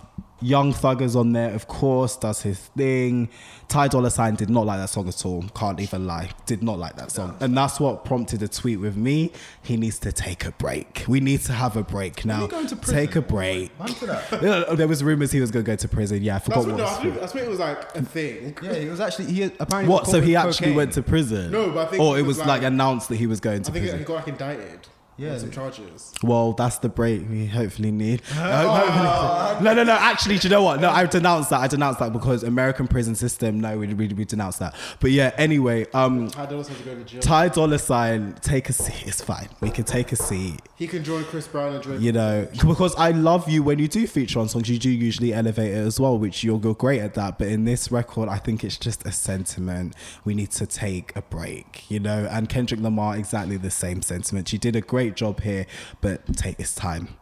Young 0.44 0.72
Thugger's 0.74 1.16
on 1.16 1.32
there, 1.32 1.54
of 1.54 1.66
course, 1.68 2.16
does 2.16 2.42
his 2.42 2.58
thing. 2.58 3.30
Ty 3.68 3.88
Dolla 3.88 4.10
Sign 4.10 4.34
did 4.34 4.50
not 4.50 4.66
like 4.66 4.78
that 4.78 4.90
song 4.90 5.08
at 5.08 5.24
all. 5.24 5.42
Can't 5.54 5.80
even 5.80 6.06
lie. 6.06 6.28
Did 6.44 6.62
not 6.62 6.78
like 6.78 6.96
that 6.96 7.10
song. 7.10 7.34
And 7.40 7.56
that's 7.56 7.80
what 7.80 8.04
prompted 8.04 8.42
a 8.42 8.48
tweet 8.48 8.78
with 8.78 8.94
me. 8.94 9.32
He 9.62 9.78
needs 9.78 9.98
to 10.00 10.12
take 10.12 10.44
a 10.44 10.52
break. 10.52 11.04
We 11.08 11.20
need 11.20 11.40
to 11.42 11.52
have 11.52 11.76
a 11.76 11.82
break 11.82 12.24
now. 12.26 12.46
going 12.46 12.66
to 12.66 12.76
prison? 12.76 12.94
Take 12.94 13.16
a 13.16 13.22
break. 13.22 13.70
Run 13.78 13.88
for 13.94 14.06
that. 14.06 14.76
There 14.76 14.86
was 14.86 15.02
rumors 15.02 15.32
he 15.32 15.40
was 15.40 15.50
going 15.50 15.64
to 15.64 15.70
go 15.72 15.76
to 15.76 15.88
prison. 15.88 16.22
Yeah, 16.22 16.36
I 16.36 16.38
forgot 16.40 16.66
That's 16.66 16.66
what, 16.66 16.72
what. 16.74 16.78
no, 16.78 16.84
was 16.84 16.92
I 16.98 17.02
think, 17.02 17.20
that's 17.20 17.34
what 17.34 17.42
it 17.42 17.48
was 17.48 17.58
like 17.58 17.96
a 17.96 18.02
thing. 18.02 18.58
Yeah, 18.62 18.74
he 18.74 18.88
was 18.90 19.00
actually 19.00 19.32
he 19.32 19.42
apparently. 19.44 19.90
what? 19.92 20.06
So 20.08 20.20
he 20.20 20.36
actually 20.36 20.52
cocaine. 20.66 20.74
went 20.74 20.92
to 20.92 21.02
prison? 21.02 21.50
No, 21.50 21.70
but 21.70 21.88
I 21.88 21.90
think 21.90 22.02
or 22.02 22.16
it 22.16 22.20
it 22.20 22.22
was 22.26 22.36
was 22.38 22.46
like, 22.46 22.60
like- 22.60 22.62
announced 22.64 23.08
that 23.08 23.16
he 23.16 23.26
was 23.26 23.40
going 23.40 23.62
to 23.62 23.70
I 23.70 23.72
think 23.72 23.84
prison. 23.84 23.98
he 24.00 24.04
got 24.04 24.14
like 24.16 24.28
indicted. 24.28 24.80
Yeah, 25.16 25.38
some 25.38 25.50
charges. 25.50 26.12
Well, 26.22 26.52
that's 26.52 26.78
the 26.78 26.88
break 26.88 27.28
we 27.28 27.46
hopefully 27.46 27.90
need. 27.92 28.22
no, 28.36 29.60
no, 29.60 29.84
no. 29.84 29.92
Actually, 29.92 30.38
do 30.38 30.48
you 30.48 30.50
know 30.50 30.62
what? 30.62 30.80
No, 30.80 30.90
I 30.90 31.06
denounced 31.06 31.50
that. 31.50 31.60
I 31.60 31.68
denounced 31.68 32.00
that 32.00 32.12
because 32.12 32.42
American 32.42 32.88
prison 32.88 33.14
system. 33.14 33.60
No, 33.60 33.78
we 33.78 33.94
we, 33.94 34.08
we 34.08 34.24
denounced 34.24 34.58
that. 34.58 34.74
But 35.00 35.12
yeah, 35.12 35.32
anyway, 35.38 35.86
um, 35.92 36.28
Ty 36.28 36.46
Dolla 36.46 36.64
Sign 36.64 36.76
to 36.76 36.82
go 36.82 36.94
to 36.94 37.04
jail. 37.04 37.20
Ty 37.20 37.48
Dolla 37.48 37.78
Sign, 37.78 38.34
take 38.40 38.68
a 38.68 38.72
seat. 38.72 39.06
It's 39.06 39.22
fine. 39.22 39.48
We 39.60 39.70
can 39.70 39.84
take 39.84 40.12
a 40.12 40.16
seat. 40.16 40.60
he 40.76 40.86
can 40.86 41.04
join 41.04 41.24
Chris 41.24 41.46
Brown 41.46 41.74
and 41.74 41.82
Drake. 41.82 42.00
You 42.00 42.12
know, 42.12 42.48
because 42.66 42.94
I 42.96 43.12
love 43.12 43.48
you 43.48 43.62
when 43.62 43.78
you 43.78 43.88
do 43.88 44.06
feature 44.06 44.40
on 44.40 44.48
songs. 44.48 44.68
You 44.68 44.78
do 44.78 44.90
usually 44.90 45.32
elevate 45.32 45.72
it 45.72 45.76
as 45.76 46.00
well, 46.00 46.18
which 46.18 46.42
you're, 46.42 46.60
you're 46.62 46.74
great 46.74 47.00
at 47.00 47.14
that. 47.14 47.38
But 47.38 47.48
in 47.48 47.64
this 47.64 47.92
record, 47.92 48.28
I 48.28 48.38
think 48.38 48.64
it's 48.64 48.76
just 48.78 49.06
a 49.06 49.12
sentiment. 49.12 49.94
We 50.24 50.34
need 50.34 50.50
to 50.52 50.66
take 50.66 51.14
a 51.14 51.22
break, 51.22 51.88
you 51.90 52.00
know. 52.00 52.26
And 52.30 52.48
Kendrick 52.48 52.80
Lamar, 52.80 53.16
exactly 53.16 53.56
the 53.56 53.70
same 53.70 54.02
sentiment. 54.02 54.48
She 54.48 54.58
did 54.58 54.74
a 54.74 54.80
great 54.80 55.03
job 55.10 55.40
here, 55.40 55.66
but 56.00 56.36
take 56.36 56.56
this 56.56 56.74
time. 56.74 57.16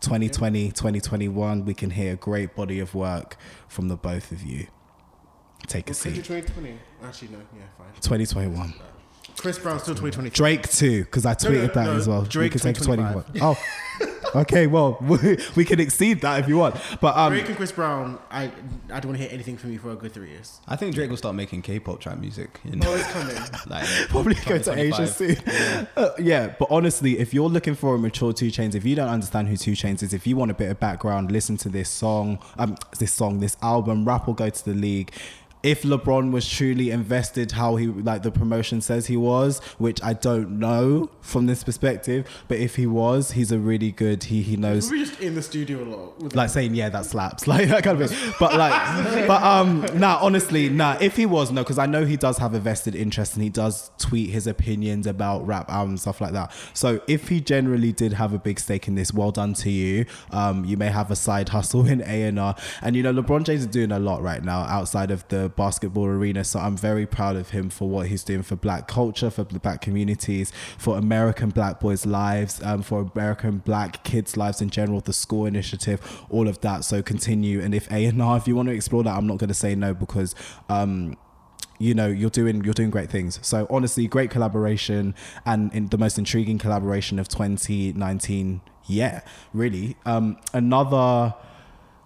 2020, 0.00 0.68
2021, 0.68 1.64
we 1.64 1.72
can 1.74 1.90
hear 1.90 2.12
a 2.12 2.16
great 2.16 2.54
body 2.54 2.78
of 2.80 2.94
work 2.94 3.36
from 3.68 3.88
the 3.88 3.96
both 3.96 4.32
of 4.32 4.42
you. 4.42 4.66
Take 5.66 5.88
a 5.88 5.90
Well, 5.90 5.94
seat. 5.94 6.14
2020. 6.16 6.78
Actually, 7.02 7.28
no. 7.28 7.38
Yeah, 7.56 7.62
fine. 7.78 7.86
2021. 8.00 8.74
Chris 9.38 9.58
Brown 9.58 9.78
still 9.80 9.94
2020. 9.94 10.30
Drake 10.30 10.68
too, 10.68 11.04
because 11.04 11.26
I 11.26 11.30
no, 11.30 11.36
tweeted 11.36 11.72
that 11.74 11.86
no, 11.86 11.96
as 11.96 12.06
well. 12.06 12.22
Drake 12.22 12.54
we 12.54 12.60
can 12.60 12.74
take 12.74 12.76
2025. 12.82 13.40
21. 13.40 13.56
Oh, 13.56 14.13
okay. 14.42 14.66
Well, 14.66 14.98
we, 15.02 15.38
we 15.56 15.64
can 15.64 15.80
exceed 15.80 16.20
that 16.22 16.40
if 16.40 16.48
you 16.48 16.58
want. 16.58 16.76
But 17.00 17.16
um, 17.16 17.32
Drake 17.32 17.48
and 17.48 17.56
Chris 17.56 17.72
Brown, 17.72 18.18
I 18.30 18.44
I 18.90 19.00
don't 19.00 19.06
want 19.06 19.18
to 19.18 19.24
hear 19.24 19.28
anything 19.32 19.56
from 19.56 19.72
you 19.72 19.78
for 19.78 19.90
a 19.90 19.96
good 19.96 20.12
three 20.12 20.30
years. 20.30 20.60
I 20.68 20.76
think 20.76 20.94
Drake 20.94 21.10
will 21.10 21.16
start 21.16 21.34
making 21.34 21.62
K-pop 21.62 22.00
trap 22.00 22.18
music. 22.18 22.60
In, 22.64 22.82
Oh, 22.84 22.94
it's 22.94 23.10
coming. 23.12 23.36
like 23.66 23.86
probably 24.08 24.34
go 24.34 24.58
to 24.58 24.72
Asia 24.72 25.06
2025. 25.06 25.08
soon. 25.08 25.88
Uh, 25.96 26.10
yeah, 26.18 26.54
but 26.58 26.68
honestly, 26.70 27.18
if 27.18 27.32
you're 27.32 27.48
looking 27.48 27.74
for 27.74 27.94
a 27.94 27.98
mature 27.98 28.32
Two 28.32 28.48
Chainz, 28.48 28.74
if 28.74 28.84
you 28.84 28.94
don't 28.94 29.08
understand 29.08 29.48
who 29.48 29.56
Two 29.56 29.72
Chainz 29.72 30.02
is, 30.02 30.12
if 30.12 30.26
you 30.26 30.36
want 30.36 30.50
a 30.50 30.54
bit 30.54 30.70
of 30.70 30.80
background, 30.80 31.30
listen 31.30 31.56
to 31.58 31.68
this 31.68 31.88
song, 31.88 32.38
um, 32.58 32.76
this 32.98 33.12
song, 33.12 33.40
this 33.40 33.56
album. 33.62 34.04
Rap 34.04 34.26
will 34.26 34.34
go 34.34 34.50
to 34.50 34.64
the 34.64 34.74
league. 34.74 35.12
If 35.64 35.82
LeBron 35.82 36.30
was 36.30 36.48
truly 36.48 36.90
invested, 36.90 37.52
how 37.52 37.76
he 37.76 37.88
like 37.88 38.22
the 38.22 38.30
promotion 38.30 38.80
says 38.80 39.06
he 39.06 39.16
was, 39.16 39.58
which 39.78 40.02
I 40.02 40.12
don't 40.12 40.58
know 40.58 41.10
from 41.20 41.46
this 41.46 41.64
perspective, 41.64 42.28
but 42.48 42.58
if 42.58 42.76
he 42.76 42.86
was, 42.86 43.32
he's 43.32 43.50
a 43.50 43.58
really 43.58 43.90
good. 43.90 44.24
He 44.24 44.42
he 44.42 44.56
knows 44.56 44.90
We're 44.90 45.04
just 45.04 45.20
in 45.20 45.34
the 45.34 45.42
studio 45.42 45.82
a 45.82 45.88
lot. 45.88 46.34
Like 46.34 46.50
saying 46.50 46.74
yeah 46.74 46.88
that 46.90 47.06
slaps 47.06 47.46
like 47.48 47.68
that 47.68 47.82
kind 47.82 48.00
of 48.00 48.10
thing 48.10 48.34
but 48.38 48.54
like 48.56 48.72
but 49.26 49.42
um 49.42 49.86
nah 49.94 50.18
honestly 50.20 50.68
nah 50.68 50.96
if 51.00 51.16
he 51.16 51.26
was 51.26 51.50
no 51.50 51.62
because 51.62 51.78
i 51.78 51.86
know 51.86 52.04
he 52.04 52.16
does 52.16 52.38
have 52.38 52.54
a 52.54 52.60
vested 52.60 52.94
interest 52.94 53.34
and 53.34 53.42
he 53.42 53.50
does 53.50 53.90
tweet 53.98 54.30
his 54.30 54.46
opinions 54.46 55.06
about 55.06 55.46
rap 55.46 55.68
albums 55.70 56.02
stuff 56.02 56.20
like 56.20 56.32
that 56.32 56.52
so 56.72 57.00
if 57.06 57.28
he 57.28 57.40
generally 57.40 57.92
did 57.92 58.12
have 58.12 58.32
a 58.32 58.38
big 58.38 58.58
stake 58.58 58.88
in 58.88 58.94
this 58.94 59.12
well 59.12 59.30
done 59.30 59.52
to 59.54 59.70
you 59.70 60.04
um 60.30 60.64
you 60.64 60.76
may 60.76 60.88
have 60.88 61.10
a 61.10 61.16
side 61.16 61.48
hustle 61.48 61.86
in 61.94 62.00
a&r 62.02 62.54
and 62.82 62.96
you 62.96 63.02
know 63.02 63.12
lebron 63.12 63.44
james 63.44 63.60
is 63.60 63.66
doing 63.66 63.92
a 63.92 63.98
lot 63.98 64.22
right 64.22 64.44
now 64.44 64.60
outside 64.60 65.10
of 65.10 65.26
the 65.28 65.48
basketball 65.56 66.06
arena 66.06 66.44
so 66.44 66.58
i'm 66.58 66.76
very 66.76 67.06
proud 67.06 67.36
of 67.36 67.50
him 67.50 67.70
for 67.70 67.88
what 67.88 68.08
he's 68.08 68.24
doing 68.24 68.42
for 68.42 68.56
black 68.56 68.88
culture 68.88 69.30
for 69.30 69.44
black 69.44 69.80
communities 69.80 70.52
for 70.78 70.98
american 70.98 71.50
black 71.50 71.80
boys 71.80 72.04
lives 72.04 72.62
um, 72.62 72.82
for 72.82 73.10
american 73.14 73.58
black 73.58 74.02
kids 74.04 74.36
lives 74.36 74.60
in 74.60 74.70
general 74.70 75.00
the 75.00 75.12
school 75.12 75.46
initiative 75.46 76.00
all 76.30 76.48
of 76.48 76.60
that. 76.60 76.84
So 76.84 77.02
continue. 77.02 77.60
And 77.60 77.74
if 77.74 77.90
a&r 77.90 78.36
if 78.36 78.48
you 78.48 78.56
want 78.56 78.68
to 78.68 78.74
explore 78.74 79.02
that 79.04 79.16
i'm 79.16 79.26
not 79.26 79.38
going 79.38 79.48
to 79.48 79.54
say 79.54 79.74
no 79.74 79.94
because 79.94 80.34
um 80.68 81.16
you 81.78 81.94
know 81.94 82.06
you're 82.06 82.30
doing 82.30 82.62
you're 82.64 82.74
doing 82.74 82.90
great 82.90 83.10
things. 83.10 83.38
So 83.42 83.66
honestly 83.70 84.06
great 84.06 84.30
collaboration 84.30 85.14
and 85.44 85.72
in 85.72 85.88
the 85.88 85.98
most 85.98 86.18
intriguing 86.18 86.58
collaboration 86.58 87.18
of 87.18 87.28
2019 87.28 88.60
yeah 88.86 89.20
really. 89.52 89.96
Um 90.04 90.38
another 90.52 91.34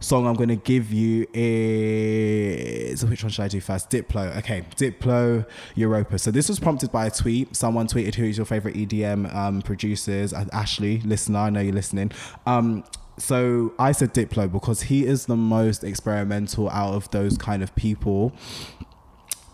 song 0.01 0.27
i'm 0.27 0.35
going 0.35 0.49
to 0.49 0.57
give 0.57 0.93
you 0.93 1.27
is 1.35 3.05
which 3.05 3.23
one 3.23 3.31
should 3.31 3.45
i 3.45 3.49
do 3.49 3.61
first? 3.61 3.91
Diplo. 3.91 4.37
Okay 4.39 4.63
diplo 4.77 5.47
europa. 5.75 6.19
So 6.19 6.31
this 6.31 6.49
was 6.49 6.59
prompted 6.59 6.93
by 6.93 7.07
a 7.07 7.11
tweet. 7.11 7.55
Someone 7.57 7.87
tweeted 7.87 8.15
who's 8.15 8.37
your 8.37 8.47
favorite 8.47 8.75
edm 8.75 9.33
um, 9.35 9.63
producers? 9.63 10.33
Uh, 10.33 10.47
ashley 10.53 11.01
listener 11.01 11.39
i 11.41 11.51
know 11.51 11.61
you're 11.61 11.73
listening. 11.73 12.13
Um 12.47 12.85
so 13.19 13.75
i 13.79 13.91
said 13.91 14.15
diplo 14.15 14.51
because 14.51 14.83
he 14.83 15.05
is 15.05 15.27
the 15.27 15.37
most 15.37 15.83
experimental 15.83 16.71
out 16.71 16.95
of 16.95 17.11
those 17.11 17.37
kind 17.37 17.63
of 17.63 17.75
people 17.75 18.33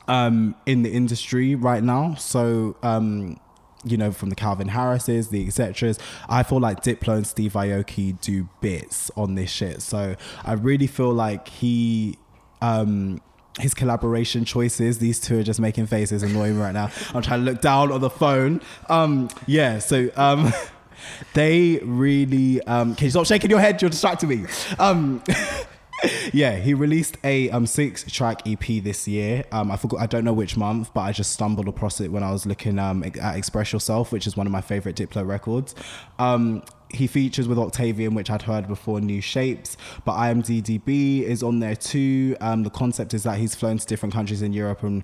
um, 0.09 0.55
in 0.67 0.83
the 0.83 0.91
industry 0.91 1.55
right 1.55 1.83
now. 1.83 2.15
So, 2.15 2.77
um, 2.83 3.39
you 3.85 3.97
know, 3.97 4.13
from 4.13 4.31
the 4.31 4.37
Calvin 4.37 4.69
Harris's, 4.69 5.29
the 5.29 5.47
etc. 5.47 5.95
I 6.29 6.43
feel 6.43 6.61
like 6.61 6.83
Diplo 6.83 7.17
and 7.17 7.27
Steve 7.27 7.53
Aoki 7.53 8.21
do 8.21 8.49
bits 8.61 9.11
on 9.17 9.35
this 9.35 9.51
shit. 9.51 9.83
So 9.83 10.17
I 10.45 10.53
really 10.55 10.87
feel 10.87 11.13
like 11.13 11.49
he. 11.49 12.19
Um, 12.63 13.21
his 13.61 13.73
collaboration 13.73 14.45
choices, 14.45 14.99
these 14.99 15.21
two 15.21 15.39
are 15.39 15.43
just 15.45 15.61
making 15.61 15.87
faces 15.87 16.25
annoying 16.25 16.59
right 16.59 16.73
now. 16.73 16.91
I'm 17.15 17.23
trying 17.23 17.45
to 17.45 17.53
look 17.53 17.61
down 17.61 17.93
on 17.93 18.01
the 18.01 18.11
phone. 18.11 18.61
Um, 18.89 19.29
yeah, 19.47 19.79
so 19.79 20.11
um, 20.17 20.53
they 21.35 21.79
really 21.85 22.61
um, 22.63 22.97
can 22.97 23.05
you 23.05 23.11
stop 23.11 23.27
shaking 23.27 23.51
your 23.51 23.61
head? 23.61 23.81
You're 23.81 23.91
distracting 23.91 24.29
me. 24.29 24.45
Um, 24.81 25.23
yeah, 26.33 26.57
he 26.57 26.75
released 26.75 27.17
a 27.25 27.51
um 27.51 27.67
six 27.67 28.05
track 28.11 28.43
EP 28.47 28.83
this 28.83 29.07
year. 29.09 29.45
Um, 29.53 29.71
I 29.71 29.77
forgot, 29.77 30.01
I 30.01 30.07
don't 30.07 30.25
know 30.25 30.33
which 30.33 30.57
month, 30.57 30.93
but 30.95 31.01
I 31.03 31.13
just 31.13 31.33
stumbled 31.33 31.69
across 31.69 32.01
it 32.01 32.11
when 32.11 32.23
I 32.23 32.33
was 32.33 32.47
looking 32.47 32.79
um 32.79 33.03
at 33.05 33.37
Express 33.37 33.73
Yourself, 33.73 34.13
which 34.13 34.27
is 34.27 34.37
one 34.37 34.47
of 34.47 34.53
my 34.53 34.61
favorite 34.61 34.97
Diplo 34.97 35.27
records. 35.27 35.75
Um, 36.19 36.63
he 36.91 37.07
features 37.07 37.49
with 37.49 37.59
Octavian, 37.59 38.15
which 38.15 38.31
I'd 38.31 38.43
heard 38.43 38.69
before, 38.69 39.01
New 39.01 39.21
Shapes, 39.21 39.77
but 40.05 40.15
IMDb 40.15 41.23
is 41.23 41.43
on 41.43 41.59
there 41.59 41.75
too. 41.77 42.37
Um, 42.41 42.63
the 42.63 42.71
concept 42.71 43.15
is 43.15 43.25
that 43.25 43.39
he's 43.39 43.55
flown 43.55 43.79
to 43.79 43.87
different 43.87 44.15
countries 44.15 44.43
in 44.43 44.53
Europe 44.53 44.83
and 44.83 45.03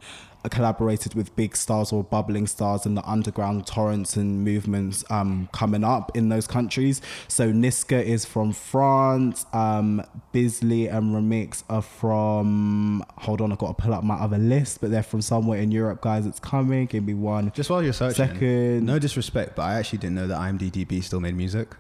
collaborated 0.49 1.15
with 1.15 1.35
big 1.37 1.57
stars 1.57 1.93
or 1.93 2.03
bubbling 2.03 2.47
stars 2.47 2.87
and 2.87 2.97
the 2.97 3.05
underground 3.09 3.67
torrents 3.67 4.17
and 4.17 4.45
movements 4.45 5.05
um, 5.11 5.49
coming 5.53 5.85
up 5.85 6.17
in 6.17 6.29
those 6.29 6.47
countries. 6.47 7.03
So 7.29 7.53
Niska 7.53 8.03
is 8.03 8.25
from 8.25 8.53
France, 8.53 9.45
um, 9.53 10.03
Bizzey 10.33 10.93
and 10.93 11.15
Ramiks 11.15 11.65
are 11.69 11.83
from, 11.83 13.05
hold 13.19 13.41
on, 13.41 13.53
I've 13.53 13.59
got 13.59 13.77
to 13.77 13.83
pull 13.83 13.93
up 13.93 14.05
my 14.05 14.15
other 14.15 14.39
list, 14.39 14.81
but 14.81 14.91
they're 14.91 15.03
from 15.03 15.21
somewhere 15.21 15.59
in 15.59 15.71
Europe, 15.71 16.01
guys. 16.01 16.27
It's 16.27 16.41
coming. 16.41 16.87
Give 16.87 17.05
me 17.05 17.15
one. 17.15 17.53
Just 17.53 17.69
while 17.71 17.83
you're 17.83 17.93
searching, 17.93 18.27
Second. 18.27 18.87
no 18.87 18.99
disrespect, 18.99 19.57
but 19.57 19.63
I 19.63 19.75
actually 19.75 19.99
didn't 19.99 20.17
know 20.17 20.27
that 20.27 20.39
IMDb 20.39 21.03
still 21.03 21.21
made 21.21 21.35
music. 21.35 21.75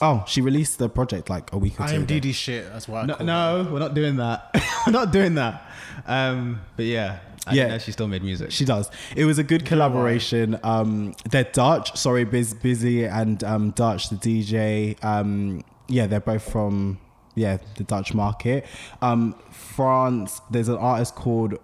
Oh, 0.00 0.24
she 0.26 0.40
released 0.40 0.78
the 0.78 0.88
project 0.88 1.30
like 1.30 1.52
a 1.52 1.58
week 1.58 1.80
or 1.80 1.86
two 1.86 1.96
ago. 1.96 2.04
IMDb 2.04 2.34
shit. 2.34 2.70
That's 2.72 2.88
why. 2.88 3.06
No, 3.06 3.16
no, 3.20 3.68
we're 3.70 3.78
not 3.78 3.94
doing 3.94 4.16
that. 4.16 4.50
we're 4.86 4.92
not 4.92 5.12
doing 5.12 5.36
that. 5.36 5.70
Um, 6.06 6.60
but 6.76 6.86
yeah, 6.86 7.20
I 7.46 7.54
Yeah. 7.54 7.78
she 7.78 7.92
still 7.92 8.08
made 8.08 8.22
music. 8.22 8.50
She 8.50 8.64
does. 8.64 8.90
It 9.16 9.24
was 9.26 9.38
a 9.38 9.42
good 9.44 9.64
collaboration. 9.66 10.58
Um, 10.62 11.14
they're 11.30 11.44
Dutch. 11.44 11.96
Sorry, 11.96 12.24
Biz, 12.24 12.54
Busy 12.54 13.04
and 13.04 13.42
um, 13.44 13.70
Dutch, 13.70 14.08
the 14.08 14.16
DJ. 14.16 15.02
Um, 15.04 15.62
yeah, 15.88 16.06
they're 16.06 16.20
both 16.20 16.50
from 16.50 16.98
yeah 17.34 17.58
the 17.76 17.84
Dutch 17.84 18.14
market. 18.14 18.64
Um, 19.02 19.34
France. 19.50 20.40
There's 20.50 20.68
an 20.68 20.76
artist 20.78 21.14
called. 21.14 21.54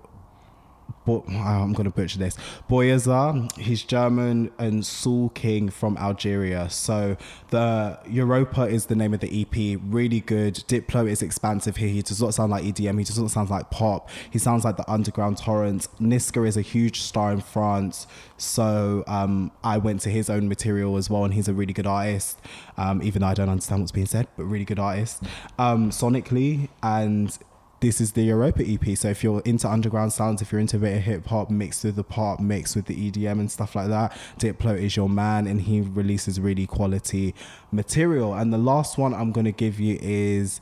Bo- 1.05 1.24
oh, 1.28 1.32
I'm 1.32 1.72
gonna 1.72 1.90
butcher 1.90 2.18
this. 2.18 2.36
Boyaza, 2.68 3.51
he's 3.59 3.82
German, 3.82 4.51
and 4.59 4.82
Soolking 4.82 5.72
from 5.72 5.97
Algeria. 5.97 6.68
So 6.70 7.16
the 7.51 7.98
Europa 8.06 8.64
is 8.64 8.86
the 8.86 8.94
name 8.94 9.14
of 9.14 9.20
the 9.20 9.43
EP. 9.43 9.81
Really 9.82 10.20
good. 10.20 10.56
Diplo 10.68 11.09
is 11.09 11.22
expansive 11.22 11.77
here. 11.77 11.89
He 11.89 12.02
does 12.02 12.20
not 12.20 12.35
sound 12.35 12.51
like 12.51 12.64
EDM. 12.64 12.98
He 12.98 13.05
does 13.05 13.18
not 13.18 13.31
sound 13.31 13.51
like 13.51 13.70
pop. 13.70 14.09
He 14.31 14.39
sounds 14.39 14.64
like 14.64 14.77
the 14.77 14.90
underground 14.90 15.39
torrents. 15.39 15.89
Niska 16.01 16.47
is 16.47 16.56
a 16.56 16.62
huge 16.62 17.01
star 17.01 17.32
in 17.32 17.40
France. 17.40 18.06
So 18.36 19.05
um, 19.06 19.52
I 19.64 19.78
went 19.78 20.01
to 20.02 20.10
his 20.10 20.31
own 20.31 20.48
material 20.48 20.97
as 20.97 21.09
well, 21.10 21.24
and 21.24 21.35
he's 21.35 21.48
a 21.48 21.55
really 21.55 21.72
good 21.72 21.86
artist. 21.86 22.39
Um, 22.77 23.02
even 23.02 23.22
though 23.22 23.28
I 23.28 23.35
don't 23.35 23.48
understand 23.48 23.82
what's 23.82 23.93
being 23.93 24.06
said, 24.06 24.27
but 24.36 24.44
really 24.44 24.64
good 24.64 24.78
artist. 24.78 25.22
Um, 25.59 25.90
sonically 25.90 26.68
and 26.82 27.36
this 27.81 28.01
is 28.01 28.12
the 28.12 28.23
Europa 28.23 28.62
EP. 28.66 28.97
So 28.97 29.09
if 29.09 29.24
you're 29.24 29.40
into 29.40 29.69
underground 29.69 30.12
sounds, 30.12 30.43
if 30.43 30.52
you're 30.52 30.61
into 30.61 30.77
a 30.77 30.81
bit 30.81 30.97
of 30.98 31.02
hip 31.02 31.27
hop 31.27 31.51
mixed 31.51 31.85
with 31.85 31.97
the 31.97 32.05
pop, 32.05 32.39
mixed 32.39 32.77
with 32.77 32.86
the 32.86 33.11
EDM 33.11 33.40
and 33.40 33.51
stuff 33.51 33.74
like 33.74 33.89
that, 33.89 34.16
Diplo 34.39 34.78
is 34.78 34.97
your 34.97 35.09
man, 35.09 35.47
and 35.47 35.62
he 35.62 35.81
releases 35.81 36.39
really 36.39 36.66
quality 36.66 37.35
material. 37.73 38.35
And 38.35 38.52
the 38.52 38.59
last 38.59 38.98
one 38.98 39.15
I'm 39.15 39.32
gonna 39.32 39.52
give 39.52 39.81
you 39.81 39.98
is 40.01 40.61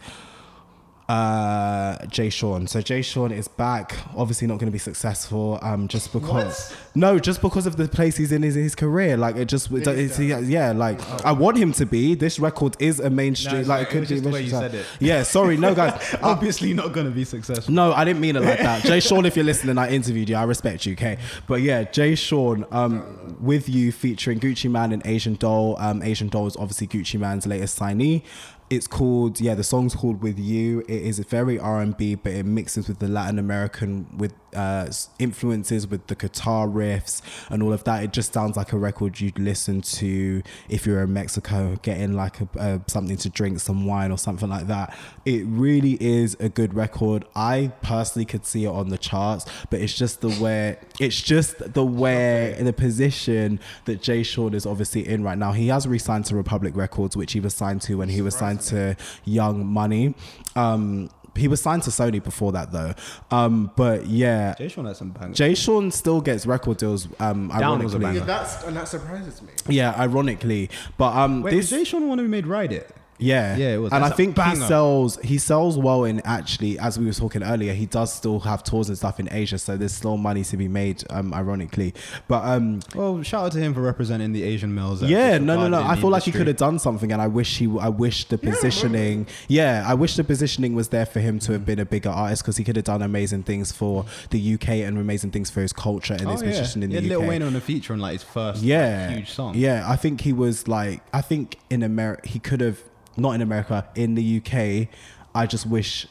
uh 1.09 2.05
Jay 2.07 2.29
Sean. 2.29 2.67
So 2.67 2.81
Jay 2.83 3.01
Sean 3.03 3.33
is 3.33 3.49
back. 3.49 3.97
Obviously 4.15 4.47
not 4.47 4.59
going 4.59 4.67
to 4.67 4.73
be 4.73 4.79
successful. 4.79 5.59
Um, 5.63 5.89
just 5.89 6.13
because 6.13 6.75
no, 6.95 7.19
just 7.19 7.41
because 7.41 7.67
of 7.67 7.77
the 7.77 7.89
place 7.89 8.17
he's 8.17 8.31
in 8.33 8.43
his, 8.43 8.55
his 8.55 8.75
career. 8.75 9.17
Like 9.17 9.37
it 9.37 9.47
just 9.47 9.71
it, 9.71 9.87
it's, 9.87 10.19
yeah. 10.19 10.73
Like 10.73 11.01
I 11.25 11.33
want 11.33 11.57
him 11.57 11.73
to 11.73 11.87
be. 11.87 12.15
This 12.15 12.39
record 12.39 12.77
is 12.79 13.01
a 13.01 13.09
mainstream. 13.09 13.61
it's 13.61 13.69
like 13.69 13.89
it 13.89 13.91
could 13.91 14.09
be. 14.09 14.21
the 14.21 14.29
way 14.29 14.43
you 14.43 14.51
said 14.51 14.75
it. 14.75 14.85
Yeah. 15.01 15.23
Sorry. 15.23 15.57
No, 15.57 15.75
guys. 15.75 15.89
Uh, 16.19 16.29
Obviously 16.29 16.73
not 16.75 16.93
going 16.93 17.07
to 17.07 17.13
be 17.13 17.25
successful. 17.25 17.73
no, 17.73 17.93
I 17.93 18.05
didn't 18.05 18.21
mean 18.21 18.35
it 18.37 18.43
like 18.43 18.59
that. 18.59 18.83
Jay 18.83 18.99
Sean, 19.09 19.25
if 19.25 19.37
you're 19.37 19.45
listening, 19.45 19.79
I 19.79 19.91
interviewed 19.91 20.29
you. 20.29 20.37
I 20.37 20.43
respect 20.45 20.85
you, 20.87 20.95
okay? 20.95 21.19
But 21.47 21.61
yeah, 21.63 21.85
Jay 21.85 22.15
Sean, 22.15 22.65
um, 22.71 23.37
with 23.41 23.69
you 23.69 23.93
featuring 23.93 24.41
Gucci 24.41 24.71
Mane 24.71 24.93
and 24.93 25.07
Asian 25.07 25.35
Doll. 25.35 25.77
Um, 25.79 26.03
Asian 26.03 26.29
Doll 26.29 26.47
is 26.47 26.57
obviously 26.57 26.87
Gucci 26.87 27.21
Mane's 27.21 27.47
latest 27.47 27.79
signee. 27.79 28.23
It's 28.71 28.87
called 28.87 29.41
yeah, 29.41 29.55
the 29.55 29.65
song's 29.65 29.95
called 29.95 30.23
With 30.23 30.39
You. 30.39 30.81
It 30.81 31.03
is 31.03 31.19
very 31.21 31.59
R 31.59 31.81
and 31.81 31.97
B, 31.97 32.15
but 32.15 32.33
it 32.33 32.45
mixes 32.45 32.89
with 32.89 32.99
the 32.99 33.09
Latin 33.09 33.39
American 33.39 34.07
with 34.17 34.35
uh, 34.55 34.91
influences 35.19 35.87
with 35.87 36.07
the 36.07 36.15
guitar 36.15 36.67
riffs 36.67 37.21
and 37.51 37.63
all 37.63 37.73
of 37.73 37.85
that. 37.85 38.03
It 38.03 38.13
just 38.13 38.33
sounds 38.33 38.57
like 38.57 38.73
a 38.73 38.79
record 38.79 39.21
you'd 39.21 39.39
listen 39.39 39.81
to 39.83 40.43
if 40.69 40.87
you're 40.87 41.03
in 41.03 41.13
Mexico, 41.13 41.77
getting 41.83 42.15
like 42.15 42.41
a, 42.41 42.49
a 42.57 42.81
something 42.87 43.17
to 43.19 43.29
drink, 43.29 43.61
some 43.61 43.87
wine 43.87 44.11
or 44.11 44.19
something 44.19 44.49
like 44.49 44.67
that. 44.67 44.97
It 45.25 45.45
really 45.47 45.97
is 46.01 46.37
a 46.41 46.49
good 46.49 46.75
record. 46.75 47.25
I 47.35 47.73
personally 47.83 48.27
could 48.27 48.47
see 48.47 48.65
it 48.65 48.69
on 48.69 48.89
the 48.89 48.99
charts, 48.99 49.47
but 49.71 49.81
it's 49.81 49.95
just 49.95 50.21
the 50.21 50.31
way 50.43 50.79
it's 51.01 51.21
just 51.21 51.75
the 51.75 51.85
way 51.85 52.57
the 52.59 52.73
position 52.73 53.61
that 53.85 54.03
Jay 54.03 54.23
Sean 54.23 54.55
is 54.55 54.67
obviously 54.67 55.07
in 55.07 55.23
right 55.23 55.39
now. 55.39 55.53
He 55.53 55.69
has 55.69 55.87
re-signed 55.87 56.27
to 56.27 56.37
Republic 56.37 56.77
Records, 56.77 57.17
which 57.17 57.33
he 57.33 57.41
was 57.41 57.55
signed 57.55 57.83
to 57.83 57.97
when 57.99 58.09
he 58.09 58.23
was 58.23 58.35
signed 58.35 58.58
to 58.61 58.97
Young 59.25 59.67
Money. 59.67 60.15
Um, 60.57 61.11
he 61.37 61.47
was 61.47 61.61
signed 61.63 61.85
to 61.85 61.91
Sony 61.91 62.23
before 62.23 62.53
that 62.53 62.73
though. 62.73 62.95
Um, 63.31 63.71
but 63.77 64.07
yeah, 64.07 64.55
Jay 64.59 64.69
Sean 64.69 64.87
had 64.87 64.97
some 64.97 65.11
bangers. 65.11 65.37
Jay 65.37 65.55
Sean 65.55 65.91
still 65.91 66.21
gets 66.21 66.47
record 66.47 66.79
deals. 66.79 67.07
Um, 67.21 67.49
Down 67.49 67.83
was 67.83 67.95
a 67.95 67.99
ironically, 67.99 68.01
banger. 68.01 68.19
Yeah, 68.19 68.25
that's 68.25 68.65
and 68.65 68.77
that 68.77 68.89
surprises 68.89 69.41
me. 69.43 69.53
yeah, 69.69 69.95
ironically, 69.97 70.71
but 70.97 71.15
um, 71.17 71.43
Wait, 71.43 71.53
this 71.53 71.71
did 71.71 71.79
Jay 71.79 71.85
Sean 71.85 72.03
the 72.03 72.07
one 72.09 72.19
who 72.19 72.29
made 72.29 72.47
Ride 72.47 72.73
It? 72.73 72.95
Yeah, 73.19 73.57
Yeah, 73.57 73.75
it 73.75 73.79
was. 73.79 73.93
and 73.93 74.05
I 74.05 74.09
That's 74.09 74.15
a 74.15 74.17
think 74.17 74.39
he 74.39 74.57
sells 74.57 75.17
he 75.23 75.39
sells 75.39 75.77
well 75.79 76.05
in 76.05 76.21
actually, 76.25 76.79
as 76.79 76.99
we 76.99 77.07
were 77.07 77.13
talking 77.13 77.43
earlier, 77.43 77.73
he 77.75 77.87
does 77.87 78.13
still 78.13 78.41
have 78.41 78.63
tours 78.63 78.89
and 78.89 78.97
stuff 78.97 79.19
in 79.21 79.29
Asia, 79.33 79.59
so 79.59 79.77
there's 79.77 79.93
still 79.95 80.17
money 80.17 80.45
to 80.45 80.57
be 80.57 80.69
made. 80.69 81.03
Um, 81.11 81.33
ironically, 81.35 81.95
but 82.29 82.45
um, 82.45 82.81
Well, 82.95 83.23
shout 83.23 83.47
out 83.47 83.53
to 83.53 83.59
him 83.59 83.75
for 83.75 83.81
representing 83.83 84.33
the 84.33 84.43
Asian 84.43 84.75
males. 84.75 85.03
yeah, 85.03 85.39
no, 85.39 85.57
no, 85.57 85.69
no. 85.69 85.83
I 85.83 85.97
feel 85.97 86.11
like 86.11 86.23
he 86.25 86.33
could 86.33 86.47
have 86.47 86.57
done 86.57 86.79
something, 86.79 87.11
and 87.13 87.21
I 87.21 87.27
wish 87.27 87.59
he, 87.59 87.67
I 87.81 87.89
wish 87.89 88.25
the 88.27 88.39
positioning, 88.39 89.27
yeah, 89.49 89.85
I 89.87 89.95
wish 89.95 90.17
the 90.17 90.25
positioning 90.25 90.75
was 90.75 90.89
there 90.89 91.07
for 91.07 91.21
him 91.21 91.39
to 91.41 91.49
Mm. 91.51 91.53
have 91.55 91.67
been 91.67 91.79
a 91.79 91.85
bigger 91.87 92.11
artist 92.11 92.43
because 92.43 92.57
he 92.57 92.65
could 92.65 92.77
have 92.77 92.85
done 92.85 93.03
amazing 93.03 93.43
things 93.43 93.73
for 93.73 94.05
the 94.31 94.55
UK 94.55 94.69
and 94.85 94.99
amazing 94.99 95.31
things 95.31 95.51
for 95.51 95.61
his 95.61 95.73
culture 95.73 96.15
and 96.15 96.29
his 96.29 96.43
Oh, 96.43 96.45
yeah. 96.45 96.51
position 96.51 96.83
in 96.83 96.91
he 96.91 96.97
the 96.97 97.03
had 97.03 97.13
UK. 97.13 97.19
Lil 97.21 97.29
Wayne 97.29 97.43
on 97.43 97.57
a 97.57 97.61
feature 97.61 97.93
on 97.95 97.99
like 98.01 98.13
his 98.15 98.23
first 98.23 98.63
yeah, 98.63 99.07
like, 99.09 99.17
huge 99.17 99.31
song. 99.31 99.55
Yeah, 99.57 99.85
I 99.87 99.97
think 99.97 100.21
he 100.23 100.33
was 100.33 100.69
like, 100.69 101.01
I 101.13 101.21
think 101.21 101.59
in 101.71 101.83
America, 101.83 102.29
he 102.29 102.39
could 102.39 102.61
have, 102.61 102.79
not 103.19 103.35
in 103.35 103.43
America, 103.43 103.89
in 103.95 104.15
the 104.15 104.39
UK. 104.39 104.89
I 105.35 105.47
just 105.47 105.67
wish 105.67 106.07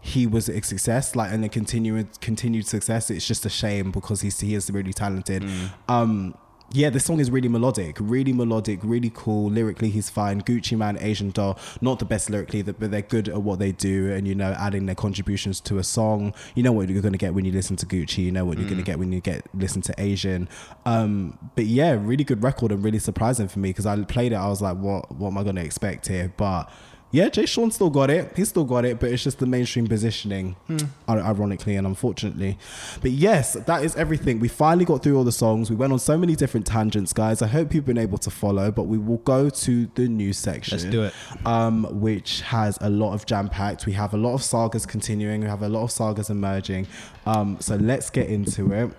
he 0.00 0.26
was 0.26 0.48
a 0.48 0.62
success, 0.62 1.14
like, 1.14 1.32
and 1.32 1.44
a 1.44 1.48
continued 1.48 2.20
continued 2.20 2.66
success. 2.66 3.10
It's 3.10 3.26
just 3.26 3.44
a 3.44 3.50
shame 3.50 3.90
because 3.90 4.22
he's 4.22 4.40
he 4.40 4.54
is 4.54 4.70
really 4.70 4.92
talented. 4.92 5.42
Mm. 5.42 5.70
Um, 5.88 6.34
yeah, 6.72 6.88
this 6.88 7.04
song 7.04 7.18
is 7.18 7.30
really 7.30 7.48
melodic, 7.48 7.96
really 7.98 8.32
melodic, 8.32 8.78
really 8.82 9.10
cool. 9.12 9.50
Lyrically, 9.50 9.90
he's 9.90 10.08
fine. 10.08 10.40
Gucci 10.40 10.78
Mane, 10.78 10.98
Asian 11.00 11.30
Doll, 11.30 11.58
not 11.80 11.98
the 11.98 12.04
best 12.04 12.30
lyrically, 12.30 12.62
but 12.62 12.90
they're 12.90 13.02
good 13.02 13.28
at 13.28 13.42
what 13.42 13.58
they 13.58 13.72
do, 13.72 14.12
and 14.12 14.28
you 14.28 14.34
know, 14.34 14.52
adding 14.52 14.86
their 14.86 14.94
contributions 14.94 15.60
to 15.62 15.78
a 15.78 15.84
song. 15.84 16.32
You 16.54 16.62
know 16.62 16.72
what 16.72 16.88
you're 16.88 17.02
gonna 17.02 17.18
get 17.18 17.34
when 17.34 17.44
you 17.44 17.52
listen 17.52 17.76
to 17.76 17.86
Gucci. 17.86 18.18
You 18.18 18.30
know 18.30 18.44
what 18.44 18.58
you're 18.58 18.68
gonna 18.68 18.82
get 18.82 18.98
when 18.98 19.12
you 19.12 19.20
get 19.20 19.44
listen 19.52 19.82
to 19.82 19.94
Asian. 19.98 20.48
Um, 20.86 21.38
but 21.56 21.66
yeah, 21.66 21.96
really 21.98 22.24
good 22.24 22.42
record 22.42 22.70
and 22.70 22.84
really 22.84 23.00
surprising 23.00 23.48
for 23.48 23.58
me 23.58 23.70
because 23.70 23.86
I 23.86 24.00
played 24.04 24.32
it. 24.32 24.36
I 24.36 24.48
was 24.48 24.62
like, 24.62 24.76
what 24.76 25.10
What 25.16 25.28
am 25.28 25.38
I 25.38 25.44
gonna 25.44 25.62
expect 25.62 26.06
here? 26.06 26.32
But 26.36 26.70
yeah, 27.12 27.28
Jay 27.28 27.44
Sean 27.46 27.70
still 27.70 27.90
got 27.90 28.08
it. 28.10 28.32
He 28.36 28.44
still 28.44 28.64
got 28.64 28.84
it, 28.84 29.00
but 29.00 29.10
it's 29.10 29.24
just 29.24 29.38
the 29.40 29.46
mainstream 29.46 29.86
positioning, 29.88 30.54
ir- 30.68 30.80
ironically 31.08 31.74
and 31.76 31.86
unfortunately. 31.86 32.56
But 33.02 33.10
yes, 33.10 33.54
that 33.54 33.82
is 33.84 33.96
everything. 33.96 34.38
We 34.38 34.46
finally 34.48 34.84
got 34.84 35.02
through 35.02 35.16
all 35.16 35.24
the 35.24 35.32
songs. 35.32 35.70
We 35.70 35.76
went 35.76 35.92
on 35.92 35.98
so 35.98 36.16
many 36.16 36.36
different 36.36 36.66
tangents, 36.66 37.12
guys. 37.12 37.42
I 37.42 37.48
hope 37.48 37.74
you've 37.74 37.84
been 37.84 37.98
able 37.98 38.18
to 38.18 38.30
follow, 38.30 38.70
but 38.70 38.84
we 38.84 38.96
will 38.98 39.18
go 39.18 39.50
to 39.50 39.86
the 39.96 40.08
news 40.08 40.38
section. 40.38 40.78
Let's 40.78 40.84
do 40.90 41.02
it. 41.04 41.14
Um, 41.44 41.84
which 42.00 42.42
has 42.42 42.78
a 42.80 42.88
lot 42.90 43.14
of 43.14 43.26
jam 43.26 43.48
packed. 43.48 43.86
We 43.86 43.92
have 43.94 44.14
a 44.14 44.16
lot 44.16 44.34
of 44.34 44.42
sagas 44.42 44.86
continuing. 44.86 45.40
We 45.40 45.48
have 45.48 45.62
a 45.62 45.68
lot 45.68 45.82
of 45.82 45.90
sagas 45.90 46.30
emerging. 46.30 46.86
Um, 47.26 47.56
so 47.60 47.74
let's 47.76 48.10
get 48.10 48.28
into 48.28 48.72
it. 48.72 48.92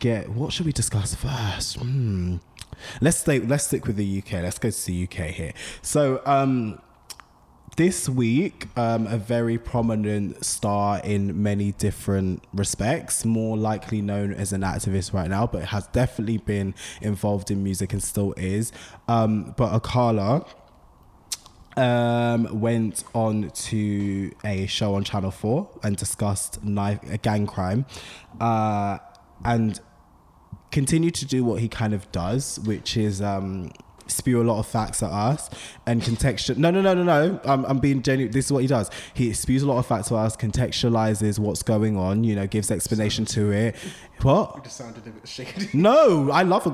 Get 0.00 0.28
what 0.28 0.52
should 0.52 0.66
we 0.66 0.72
discuss 0.72 1.14
first? 1.14 1.76
Hmm. 1.78 2.36
Let's 3.00 3.18
stay. 3.18 3.40
Let's 3.40 3.64
stick 3.64 3.86
with 3.86 3.96
the 3.96 4.18
UK. 4.18 4.42
Let's 4.42 4.58
go 4.58 4.70
to 4.70 4.86
the 4.86 5.04
UK 5.04 5.26
here. 5.30 5.52
So, 5.82 6.22
um, 6.26 6.80
this 7.76 8.06
week, 8.06 8.66
um, 8.76 9.06
a 9.06 9.16
very 9.16 9.56
prominent 9.56 10.44
star 10.44 11.00
in 11.02 11.42
many 11.42 11.72
different 11.72 12.44
respects, 12.52 13.24
more 13.24 13.56
likely 13.56 14.02
known 14.02 14.34
as 14.34 14.52
an 14.52 14.60
activist 14.60 15.14
right 15.14 15.30
now, 15.30 15.46
but 15.46 15.64
has 15.64 15.86
definitely 15.88 16.36
been 16.36 16.74
involved 17.00 17.50
in 17.50 17.64
music 17.64 17.94
and 17.94 18.02
still 18.02 18.34
is. 18.36 18.72
Um, 19.08 19.54
but 19.56 19.72
Akala 19.80 20.46
um, 21.76 22.60
went 22.60 23.04
on 23.14 23.50
to 23.50 24.32
a 24.44 24.66
show 24.66 24.94
on 24.94 25.04
Channel 25.04 25.30
4 25.30 25.80
and 25.82 25.96
discussed 25.96 26.62
knife, 26.62 27.00
gang 27.22 27.46
crime 27.46 27.86
uh, 28.40 28.98
and 29.44 29.80
continued 30.72 31.14
to 31.16 31.26
do 31.26 31.44
what 31.44 31.60
he 31.60 31.68
kind 31.68 31.94
of 31.94 32.10
does, 32.10 32.58
which 32.60 32.96
is 32.96 33.22
um, 33.22 33.70
spew 34.08 34.42
a 34.42 34.44
lot 34.44 34.58
of 34.58 34.66
facts 34.66 35.02
at 35.02 35.10
us 35.10 35.48
and 35.86 36.02
contextual. 36.02 36.56
No, 36.56 36.70
no, 36.70 36.82
no, 36.82 36.92
no, 36.94 37.04
no. 37.04 37.40
I'm, 37.44 37.64
I'm 37.66 37.78
being 37.78 38.02
genuine. 38.02 38.32
This 38.32 38.46
is 38.46 38.52
what 38.52 38.62
he 38.62 38.66
does. 38.66 38.90
He 39.14 39.32
spews 39.32 39.62
a 39.62 39.66
lot 39.66 39.78
of 39.78 39.86
facts 39.86 40.08
to 40.08 40.16
us, 40.16 40.36
contextualizes 40.36 41.38
what's 41.38 41.62
going 41.62 41.96
on, 41.96 42.24
you 42.24 42.34
know, 42.34 42.46
gives 42.46 42.70
explanation 42.70 43.24
to 43.26 43.52
it. 43.52 43.76
What? 44.22 44.64
Just 44.64 44.76
sounded 44.76 45.06
a 45.06 45.10
bit 45.10 45.28
shaky. 45.28 45.68
No, 45.78 46.30
I 46.30 46.42
love 46.42 46.66
a. 46.66 46.70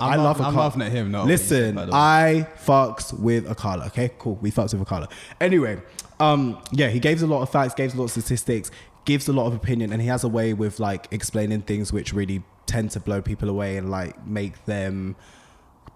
I 0.00 0.14
I'm 0.14 0.22
love 0.22 0.38
laugh- 0.40 0.46
I'm 0.48 0.54
Akala. 0.54 0.56
laughing 0.58 0.82
at 0.82 0.92
him, 0.92 1.10
not 1.10 1.26
what 1.26 1.38
said, 1.40 1.74
Listen, 1.74 1.90
by. 1.90 1.96
I 1.96 2.48
fucks 2.64 3.18
with 3.18 3.46
Akala. 3.48 3.86
Okay, 3.88 4.10
cool. 4.18 4.36
We 4.40 4.50
fucks 4.50 4.72
with 4.74 4.86
Akala. 4.86 5.10
Anyway, 5.40 5.80
um, 6.20 6.58
yeah, 6.72 6.88
he 6.88 7.00
gave 7.00 7.22
a 7.22 7.26
lot 7.26 7.42
of 7.42 7.50
facts, 7.50 7.74
gave 7.74 7.94
a 7.94 7.96
lot 7.96 8.04
of 8.04 8.10
statistics, 8.10 8.70
gives 9.04 9.28
a 9.28 9.32
lot 9.32 9.46
of 9.46 9.54
opinion, 9.54 9.92
and 9.92 10.00
he 10.02 10.08
has 10.08 10.22
a 10.24 10.28
way 10.28 10.52
with 10.54 10.78
like 10.80 11.06
explaining 11.12 11.62
things 11.62 11.92
which 11.92 12.12
really 12.12 12.42
tend 12.68 12.92
to 12.92 13.00
blow 13.00 13.20
people 13.20 13.48
away 13.48 13.76
and 13.76 13.90
like 13.90 14.26
make 14.26 14.64
them 14.66 15.16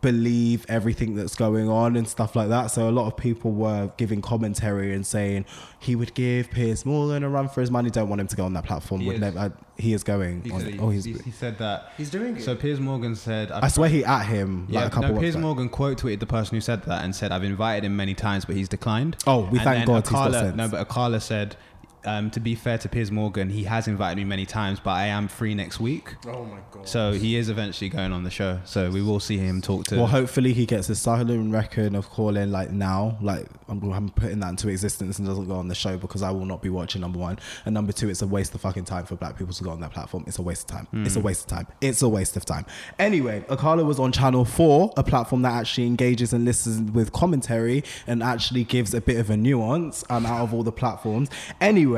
believe 0.02 0.66
everything 0.68 1.14
that's 1.14 1.36
going 1.36 1.68
on 1.68 1.94
and 1.96 2.08
stuff 2.08 2.34
like 2.34 2.48
that. 2.48 2.66
So 2.66 2.88
a 2.88 2.90
lot 2.90 3.06
of 3.06 3.16
people 3.16 3.52
were 3.52 3.92
giving 3.96 4.20
commentary 4.20 4.92
and 4.92 5.06
saying 5.06 5.46
he 5.78 5.94
would 5.94 6.12
give 6.14 6.50
Piers 6.50 6.84
Morgan 6.84 7.22
a 7.22 7.28
run 7.28 7.48
for 7.48 7.60
his 7.60 7.70
money. 7.70 7.88
Don't 7.88 8.08
want 8.08 8.20
him 8.20 8.26
to 8.26 8.36
go 8.36 8.44
on 8.44 8.52
that 8.54 8.64
platform. 8.64 9.00
He 9.00 9.06
would 9.06 9.14
is. 9.16 9.20
never. 9.20 9.38
uh, 9.38 9.48
he 9.78 9.92
is 9.92 10.02
going. 10.02 10.42
He 10.42 10.50
on 10.50 10.60
he, 10.60 10.78
oh, 10.78 10.90
he's. 10.90 11.04
he, 11.04 11.12
he 11.12 11.30
said 11.30 11.56
that. 11.58 11.92
He's 11.96 12.10
doing 12.10 12.36
it. 12.36 12.42
So 12.42 12.56
Piers 12.56 12.80
Morgan 12.80 13.14
said, 13.14 13.52
I 13.52 13.68
swear 13.68 13.88
he 13.88 14.04
at 14.04 14.24
him 14.24 14.66
like 14.66 14.74
yeah, 14.74 14.86
a 14.86 14.90
couple 14.90 15.14
no, 15.14 15.20
Piers 15.20 15.34
back. 15.34 15.42
Morgan 15.42 15.68
quote 15.68 15.98
tweeted 15.98 16.18
the 16.18 16.26
person 16.26 16.56
who 16.56 16.60
said 16.60 16.82
that 16.84 17.04
and 17.04 17.14
said, 17.14 17.30
"I've 17.30 17.44
invited 17.44 17.84
him 17.86 17.96
many 17.96 18.14
times, 18.14 18.44
but 18.44 18.56
he's 18.56 18.68
declined." 18.68 19.16
Oh, 19.26 19.42
we 19.42 19.58
And 19.58 19.64
thank 19.64 19.78
then 19.78 19.86
God 19.86 20.04
he's 20.04 20.10
got 20.10 20.30
Akala, 20.30 20.40
sense. 20.40 20.56
No, 20.56 20.68
but 20.68 20.88
Akala 20.88 21.22
said, 21.22 21.56
um, 22.04 22.30
to 22.30 22.40
be 22.40 22.54
fair 22.54 22.78
to 22.78 22.88
Piers 22.88 23.10
Morgan, 23.10 23.50
he 23.50 23.64
has 23.64 23.88
invited 23.88 24.16
me 24.16 24.24
many 24.24 24.46
times, 24.46 24.80
but 24.80 24.90
I 24.90 25.06
am 25.06 25.28
free 25.28 25.54
next 25.54 25.80
week. 25.80 26.14
Oh 26.26 26.44
my 26.44 26.58
god. 26.70 26.88
So 26.88 27.12
he 27.12 27.36
is 27.36 27.48
eventually 27.48 27.88
going 27.88 28.12
on 28.12 28.24
the 28.24 28.30
show. 28.30 28.60
So 28.64 28.90
we 28.90 29.02
will 29.02 29.20
see 29.20 29.38
him 29.38 29.60
talk 29.60 29.84
to. 29.86 29.96
Well, 29.96 30.06
hopefully 30.06 30.52
he 30.52 30.66
gets 30.66 30.88
a 30.88 30.94
silent 30.94 31.52
record 31.52 31.94
of 31.94 32.10
calling 32.10 32.50
like 32.50 32.70
now. 32.70 33.16
Like 33.20 33.46
I'm, 33.68 33.82
I'm 33.92 34.08
putting 34.10 34.40
that 34.40 34.50
into 34.50 34.68
existence 34.68 35.18
and 35.18 35.28
doesn't 35.28 35.46
go 35.46 35.54
on 35.54 35.68
the 35.68 35.74
show 35.74 35.96
because 35.96 36.22
I 36.22 36.30
will 36.30 36.46
not 36.46 36.62
be 36.62 36.68
watching. 36.68 37.00
Number 37.00 37.18
one 37.18 37.38
and 37.64 37.74
number 37.74 37.92
two, 37.92 38.08
it's 38.08 38.22
a 38.22 38.26
waste 38.26 38.54
of 38.54 38.60
fucking 38.60 38.84
time 38.84 39.04
for 39.04 39.16
black 39.16 39.36
people 39.36 39.52
to 39.54 39.64
go 39.64 39.70
on 39.70 39.80
that 39.80 39.92
platform. 39.92 40.24
It's 40.26 40.38
a 40.38 40.42
waste 40.42 40.70
of 40.70 40.76
time. 40.76 40.88
It's 40.92 41.16
a 41.16 41.20
waste 41.20 41.42
of 41.42 41.46
time. 41.48 41.66
It's 41.80 42.02
a 42.02 42.08
waste 42.08 42.36
of 42.36 42.44
time. 42.44 42.66
Anyway, 42.98 43.44
Akala 43.48 43.84
was 43.84 43.98
on 43.98 44.12
Channel 44.12 44.44
Four, 44.44 44.92
a 44.96 45.02
platform 45.02 45.42
that 45.42 45.52
actually 45.52 45.86
engages 45.86 46.32
and 46.32 46.44
listens 46.44 46.90
with 46.92 47.12
commentary 47.12 47.84
and 48.06 48.22
actually 48.22 48.64
gives 48.64 48.94
a 48.94 49.00
bit 49.00 49.18
of 49.18 49.30
a 49.30 49.36
nuance 49.36 50.04
um, 50.10 50.26
out 50.26 50.42
of 50.42 50.54
all 50.54 50.62
the 50.62 50.72
platforms. 50.72 51.30
Anyway, 51.60 51.91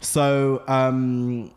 so. 0.00 0.62
um 0.68 1.50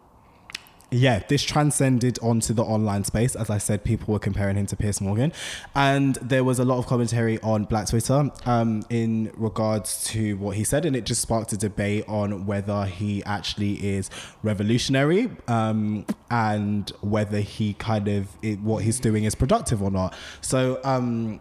yeah, 0.93 1.23
this 1.27 1.43
transcended 1.43 2.19
onto 2.21 2.53
the 2.53 2.63
online 2.63 3.03
space. 3.03 3.35
As 3.35 3.49
I 3.49 3.57
said, 3.57 3.83
people 3.83 4.13
were 4.13 4.19
comparing 4.19 4.55
him 4.55 4.65
to 4.67 4.75
Piers 4.75 5.01
Morgan. 5.01 5.33
And 5.75 6.15
there 6.15 6.43
was 6.43 6.59
a 6.59 6.65
lot 6.65 6.77
of 6.77 6.85
commentary 6.85 7.39
on 7.41 7.63
Black 7.65 7.87
Twitter 7.87 8.31
um, 8.45 8.83
in 8.89 9.31
regards 9.35 10.03
to 10.05 10.37
what 10.37 10.55
he 10.55 10.63
said. 10.63 10.85
And 10.85 10.95
it 10.95 11.05
just 11.05 11.21
sparked 11.21 11.51
a 11.51 11.57
debate 11.57 12.05
on 12.07 12.45
whether 12.45 12.85
he 12.85 13.23
actually 13.23 13.73
is 13.73 14.09
revolutionary 14.43 15.31
um, 15.47 16.05
and 16.29 16.91
whether 17.01 17.39
he 17.39 17.73
kind 17.73 18.07
of, 18.07 18.27
it, 18.41 18.59
what 18.59 18.83
he's 18.83 18.99
doing 18.99 19.23
is 19.23 19.35
productive 19.35 19.81
or 19.81 19.89
not. 19.89 20.15
So, 20.41 20.79
um, 20.83 21.39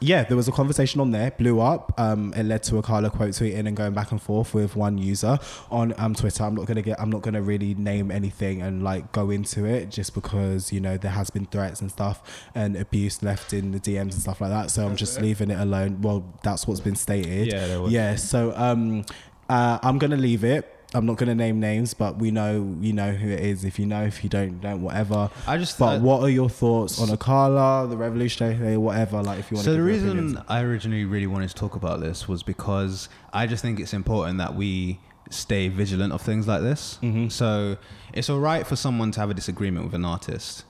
yeah, 0.00 0.22
there 0.24 0.36
was 0.36 0.48
a 0.48 0.52
conversation 0.52 1.00
on 1.00 1.10
there, 1.10 1.30
blew 1.32 1.60
up. 1.60 1.92
Um, 1.98 2.32
it 2.36 2.44
led 2.44 2.62
to 2.64 2.74
Akala 2.74 3.10
quote 3.10 3.30
tweeting 3.30 3.66
and 3.66 3.76
going 3.76 3.94
back 3.94 4.12
and 4.12 4.22
forth 4.22 4.54
with 4.54 4.76
one 4.76 4.98
user 4.98 5.38
on 5.70 5.94
um, 5.98 6.14
Twitter. 6.14 6.44
I'm 6.44 6.54
not 6.54 6.66
gonna 6.66 6.82
get, 6.82 7.00
I'm 7.00 7.10
not 7.10 7.22
gonna 7.22 7.42
really 7.42 7.74
name 7.74 8.10
anything 8.10 8.62
and 8.62 8.82
like 8.84 9.10
go 9.12 9.30
into 9.30 9.64
it 9.64 9.90
just 9.90 10.14
because 10.14 10.72
you 10.72 10.80
know 10.80 10.96
there 10.96 11.10
has 11.10 11.30
been 11.30 11.46
threats 11.46 11.80
and 11.80 11.90
stuff 11.90 12.48
and 12.54 12.76
abuse 12.76 13.22
left 13.22 13.52
in 13.52 13.72
the 13.72 13.80
DMs 13.80 14.00
and 14.00 14.14
stuff 14.14 14.40
like 14.40 14.50
that. 14.50 14.70
So 14.70 14.86
I'm 14.86 14.96
just 14.96 15.20
leaving 15.20 15.50
it 15.50 15.58
alone. 15.58 16.00
Well, 16.02 16.24
that's 16.42 16.66
what's 16.66 16.80
been 16.80 16.96
stated. 16.96 17.48
Yeah, 17.48 17.66
there 17.66 17.80
was. 17.80 17.92
yeah. 17.92 18.14
So 18.16 18.52
um, 18.56 19.04
uh, 19.48 19.78
I'm 19.82 19.98
gonna 19.98 20.16
leave 20.16 20.44
it. 20.44 20.74
I'm 20.94 21.04
not 21.04 21.18
gonna 21.18 21.34
name 21.34 21.60
names, 21.60 21.92
but 21.92 22.16
we 22.18 22.30
know 22.30 22.76
you 22.80 22.94
know 22.94 23.12
who 23.12 23.28
it 23.28 23.40
is. 23.40 23.62
If 23.62 23.78
you 23.78 23.84
know, 23.84 24.04
if 24.04 24.24
you 24.24 24.30
don't, 24.30 24.58
don't 24.60 24.80
whatever. 24.80 25.30
I 25.46 25.58
just. 25.58 25.78
But 25.78 25.96
I- 25.96 25.98
what 25.98 26.22
are 26.22 26.30
your 26.30 26.48
thoughts 26.48 26.98
on 27.00 27.08
Akala, 27.08 27.88
the 27.90 27.96
Revolutionary, 27.96 28.76
whatever? 28.78 29.22
Like, 29.22 29.38
if 29.38 29.50
you 29.50 29.56
want 29.56 29.66
So 29.66 29.72
to. 29.72 29.76
the 29.76 29.82
reason 29.82 30.42
I 30.48 30.62
originally 30.62 31.04
really 31.04 31.26
wanted 31.26 31.48
to 31.50 31.54
talk 31.54 31.76
about 31.76 32.00
this 32.00 32.26
was 32.26 32.42
because 32.42 33.10
I 33.34 33.46
just 33.46 33.60
think 33.62 33.78
it's 33.80 33.92
important 33.92 34.38
that 34.38 34.54
we 34.54 34.98
stay 35.30 35.68
vigilant 35.68 36.10
of 36.14 36.22
things 36.22 36.48
like 36.48 36.62
this. 36.62 36.98
Mm-hmm. 37.02 37.28
So 37.28 37.76
it's 38.14 38.30
all 38.30 38.40
right 38.40 38.66
for 38.66 38.76
someone 38.76 39.10
to 39.12 39.20
have 39.20 39.28
a 39.28 39.34
disagreement 39.34 39.84
with 39.84 39.94
an 39.94 40.06
artist. 40.06 40.64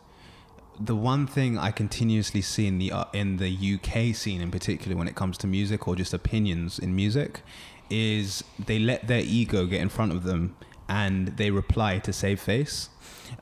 The 0.81 0.97
one 0.97 1.29
thing 1.29 1.59
I 1.59 1.71
continuously 1.71 2.41
see 2.43 2.67
in 2.67 2.79
the 2.79 2.91
uh, 2.91 3.05
in 3.13 3.37
the 3.37 3.49
UK 3.75 4.17
scene, 4.17 4.41
in 4.41 4.51
particular, 4.51 4.97
when 4.97 5.07
it 5.07 5.15
comes 5.15 5.39
to 5.39 5.47
music 5.47 5.87
or 5.87 5.95
just 5.95 6.13
opinions 6.13 6.79
in 6.81 6.95
music, 6.97 7.43
is 7.91 8.45
they 8.67 8.79
let 8.79 9.07
their 9.09 9.21
ego 9.21 9.67
get 9.67 9.81
in 9.81 9.89
front 9.89 10.13
of 10.13 10.23
them 10.25 10.57
and 10.89 11.29
they 11.37 11.51
reply 11.51 11.99
to 11.99 12.13
save 12.13 12.41
face. 12.41 12.89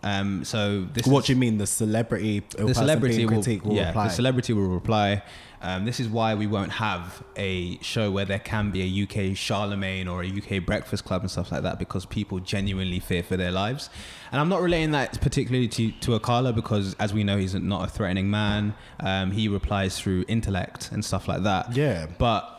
Um, 0.03 0.45
so 0.45 0.85
this 0.93 1.07
what 1.07 1.21
is- 1.21 1.27
do 1.27 1.33
you 1.33 1.39
mean? 1.39 1.59
The 1.59 1.67
celebrity, 1.67 2.43
the 2.57 2.75
celebrity 2.75 3.25
will, 3.25 3.41
will 3.41 3.75
yeah, 3.75 3.89
reply. 3.89 4.09
the 4.09 4.15
celebrity 4.15 4.53
will 4.53 4.69
reply. 4.69 5.23
Um, 5.63 5.85
this 5.85 6.01
is 6.01 6.09
why 6.09 6.35
we 6.35 6.47
won't 6.47 6.73
have 6.73 7.23
a 7.37 7.79
show 7.79 8.11
where 8.11 8.25
there 8.25 8.39
can 8.39 8.71
be 8.71 8.83
a 8.83 9.03
UK 9.05 9.35
Charlemagne 9.37 10.07
or 10.07 10.23
a 10.23 10.27
UK 10.27 10.65
Breakfast 10.65 11.05
Club 11.05 11.23
and 11.23 11.31
stuff 11.31 11.51
like 11.51 11.63
that 11.63 11.79
because 11.79 12.05
people 12.05 12.39
genuinely 12.41 13.01
fear 13.01 13.23
for 13.23 13.37
their 13.37 13.51
lives. 13.51 13.89
And 14.33 14.41
I'm 14.41 14.49
not 14.49 14.61
relating 14.61 14.91
that 14.93 15.21
particularly 15.21 15.69
to 15.69 15.93
to 15.93 16.19
Akala 16.19 16.55
because, 16.55 16.95
as 16.99 17.15
we 17.15 17.25
know, 17.25 17.39
he's 17.39 17.55
not 17.55 17.85
a 17.89 17.91
threatening 17.91 18.31
man. 18.31 18.75
Um, 19.01 19.31
he 19.31 19.49
replies 19.49 19.99
through 19.99 20.25
intellect 20.29 20.91
and 20.93 21.05
stuff 21.05 21.27
like 21.27 21.43
that. 21.45 21.75
Yeah. 21.75 22.07
But 22.19 22.56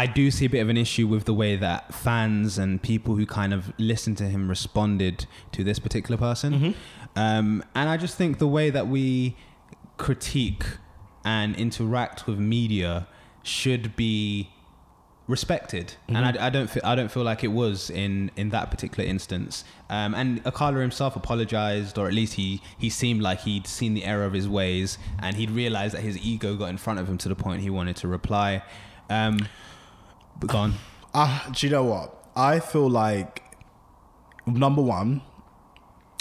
I 0.00 0.06
do 0.06 0.30
see 0.30 0.46
a 0.46 0.48
bit 0.48 0.60
of 0.60 0.70
an 0.70 0.78
issue 0.78 1.06
with 1.06 1.24
the 1.26 1.34
way 1.34 1.56
that 1.56 1.92
fans 1.92 2.56
and 2.56 2.82
people 2.82 3.16
who 3.16 3.26
kind 3.26 3.52
of 3.52 3.70
listened 3.78 4.16
to 4.16 4.24
him 4.24 4.48
responded 4.48 5.26
to 5.52 5.62
this 5.62 5.78
particular 5.78 6.16
person. 6.16 6.74
Um, 7.16 7.62
and 7.74 7.86
I 7.90 7.98
just 7.98 8.16
think 8.16 8.38
the 8.38 8.48
way 8.48 8.70
that 8.70 8.88
we 8.88 9.36
critique 9.98 10.64
and 11.22 11.54
interact 11.54 12.26
with 12.26 12.38
media 12.38 13.08
should 13.42 13.94
be 13.94 14.50
respected, 15.28 15.96
and 16.08 16.24
I, 16.24 16.46
I 16.46 16.50
don't 16.50 16.70
feel 16.70 16.82
I 16.82 16.94
don't 16.94 17.10
feel 17.10 17.22
like 17.22 17.44
it 17.44 17.52
was 17.62 17.90
in 17.90 18.30
in 18.36 18.48
that 18.56 18.70
particular 18.70 19.06
instance. 19.06 19.64
Um, 19.90 20.14
and 20.14 20.42
Akala 20.44 20.80
himself 20.80 21.14
apologized, 21.14 21.98
or 21.98 22.08
at 22.08 22.14
least 22.14 22.34
he 22.34 22.62
he 22.78 22.88
seemed 22.88 23.20
like 23.20 23.40
he'd 23.40 23.66
seen 23.66 23.92
the 23.92 24.04
error 24.06 24.24
of 24.24 24.32
his 24.32 24.48
ways, 24.48 24.96
and 25.18 25.36
he'd 25.36 25.50
realized 25.50 25.94
that 25.94 26.04
his 26.10 26.16
ego 26.32 26.56
got 26.56 26.70
in 26.70 26.78
front 26.78 27.00
of 27.00 27.06
him 27.06 27.18
to 27.18 27.28
the 27.28 27.36
point 27.36 27.60
he 27.60 27.68
wanted 27.68 27.96
to 27.96 28.08
reply. 28.08 28.62
Um, 29.10 29.46
gone. 30.46 30.74
Ah, 31.14 31.48
do 31.52 31.66
you 31.66 31.72
know 31.72 31.84
what? 31.84 32.14
I 32.36 32.60
feel 32.60 32.88
like 32.88 33.42
number 34.46 34.82
one, 34.82 35.22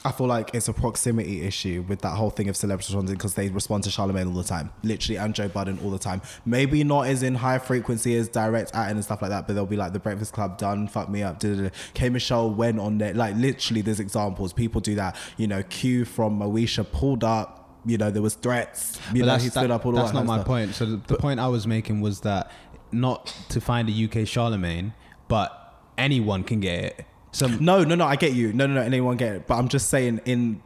I 0.06 0.11
feel 0.14 0.27
like 0.27 0.56
it's 0.56 0.68
a 0.69 0.73
proximity 0.73 1.41
issue 1.41 1.84
with 1.88 2.02
that 2.02 2.11
whole 2.15 2.30
thing 2.30 2.48
of 2.48 2.56
celebrities 2.56 2.90
responding 2.90 3.15
because 3.15 3.34
they 3.34 3.49
respond 3.49 3.84
to 3.84 3.90
Charlemagne 3.91 4.27
all 4.27 4.34
the 4.34 4.44
time, 4.45 4.72
literally, 4.81 5.18
and 5.18 5.36
Joe 5.36 5.49
Budden 5.49 5.77
all 5.84 5.91
the 5.91 5.99
time. 5.99 6.22
Maybe 6.45 6.84
not 6.86 7.07
as 7.07 7.22
in 7.22 7.36
high 7.36 7.60
frequency 7.60 8.15
as 8.15 8.30
direct 8.30 8.73
at 8.73 8.90
and 8.91 9.03
stuff 9.03 9.22
like 9.22 9.30
that, 9.31 9.45
but 9.45 9.53
they'll 9.56 9.65
be 9.65 9.76
like 9.76 9.91
the 9.94 9.99
Breakfast 9.99 10.31
Club 10.34 10.57
done, 10.57 10.88
fuck 10.88 11.10
me 11.10 11.22
up. 11.22 11.40
Da, 11.40 11.53
da. 11.53 11.69
K 11.94 12.07
Michelle 12.10 12.49
went 12.49 12.80
on 12.80 12.98
there, 12.98 13.14
like 13.14 13.36
literally. 13.36 13.81
There's 13.81 13.99
examples. 13.99 14.53
People 14.53 14.80
do 14.80 14.95
that. 14.95 15.18
You 15.38 15.48
know, 15.48 15.64
Q 15.64 16.06
from 16.06 16.40
Moesha 16.40 16.90
pulled 16.90 17.23
up. 17.26 17.57
You 17.86 17.98
know, 17.98 18.10
there 18.11 18.22
was 18.22 18.36
threats. 18.36 18.99
You 19.14 19.14
But 19.14 19.19
know, 19.19 19.26
that's, 19.34 19.44
he 19.45 19.49
stood 19.49 19.64
that- 19.64 19.72
up 19.72 19.86
all 19.86 19.91
that's 19.94 20.14
not 20.14 20.26
my 20.26 20.38
stuff. 20.38 20.48
point. 20.48 20.76
So 20.76 20.86
the, 20.86 20.98
the 21.07 21.15
point 21.18 21.40
I 21.41 21.48
was 21.48 21.65
making 21.68 21.99
was 22.02 22.22
that 22.22 22.52
not 22.91 23.34
to 23.49 23.61
find 23.61 23.90
a 23.90 24.06
UK 24.06 24.28
Charlemagne, 24.28 24.94
but 25.28 25.80
anyone 25.98 26.44
can 26.44 26.60
get 26.60 26.84
it. 26.84 27.06
So 27.32 27.48
No, 27.48 27.84
no, 27.84 27.95
no. 27.95 28.06
I 28.06 28.16
get 28.16 28.34
you. 28.34 28.53
No, 28.53 28.66
no, 28.66 28.76
no. 28.76 28.82
Anyone 28.82 29.18
get 29.18 29.36
it? 29.36 29.48
But 29.48 29.56
I'm 29.56 29.68
just 29.68 29.90
saying. 29.90 30.22
In, 30.26 30.61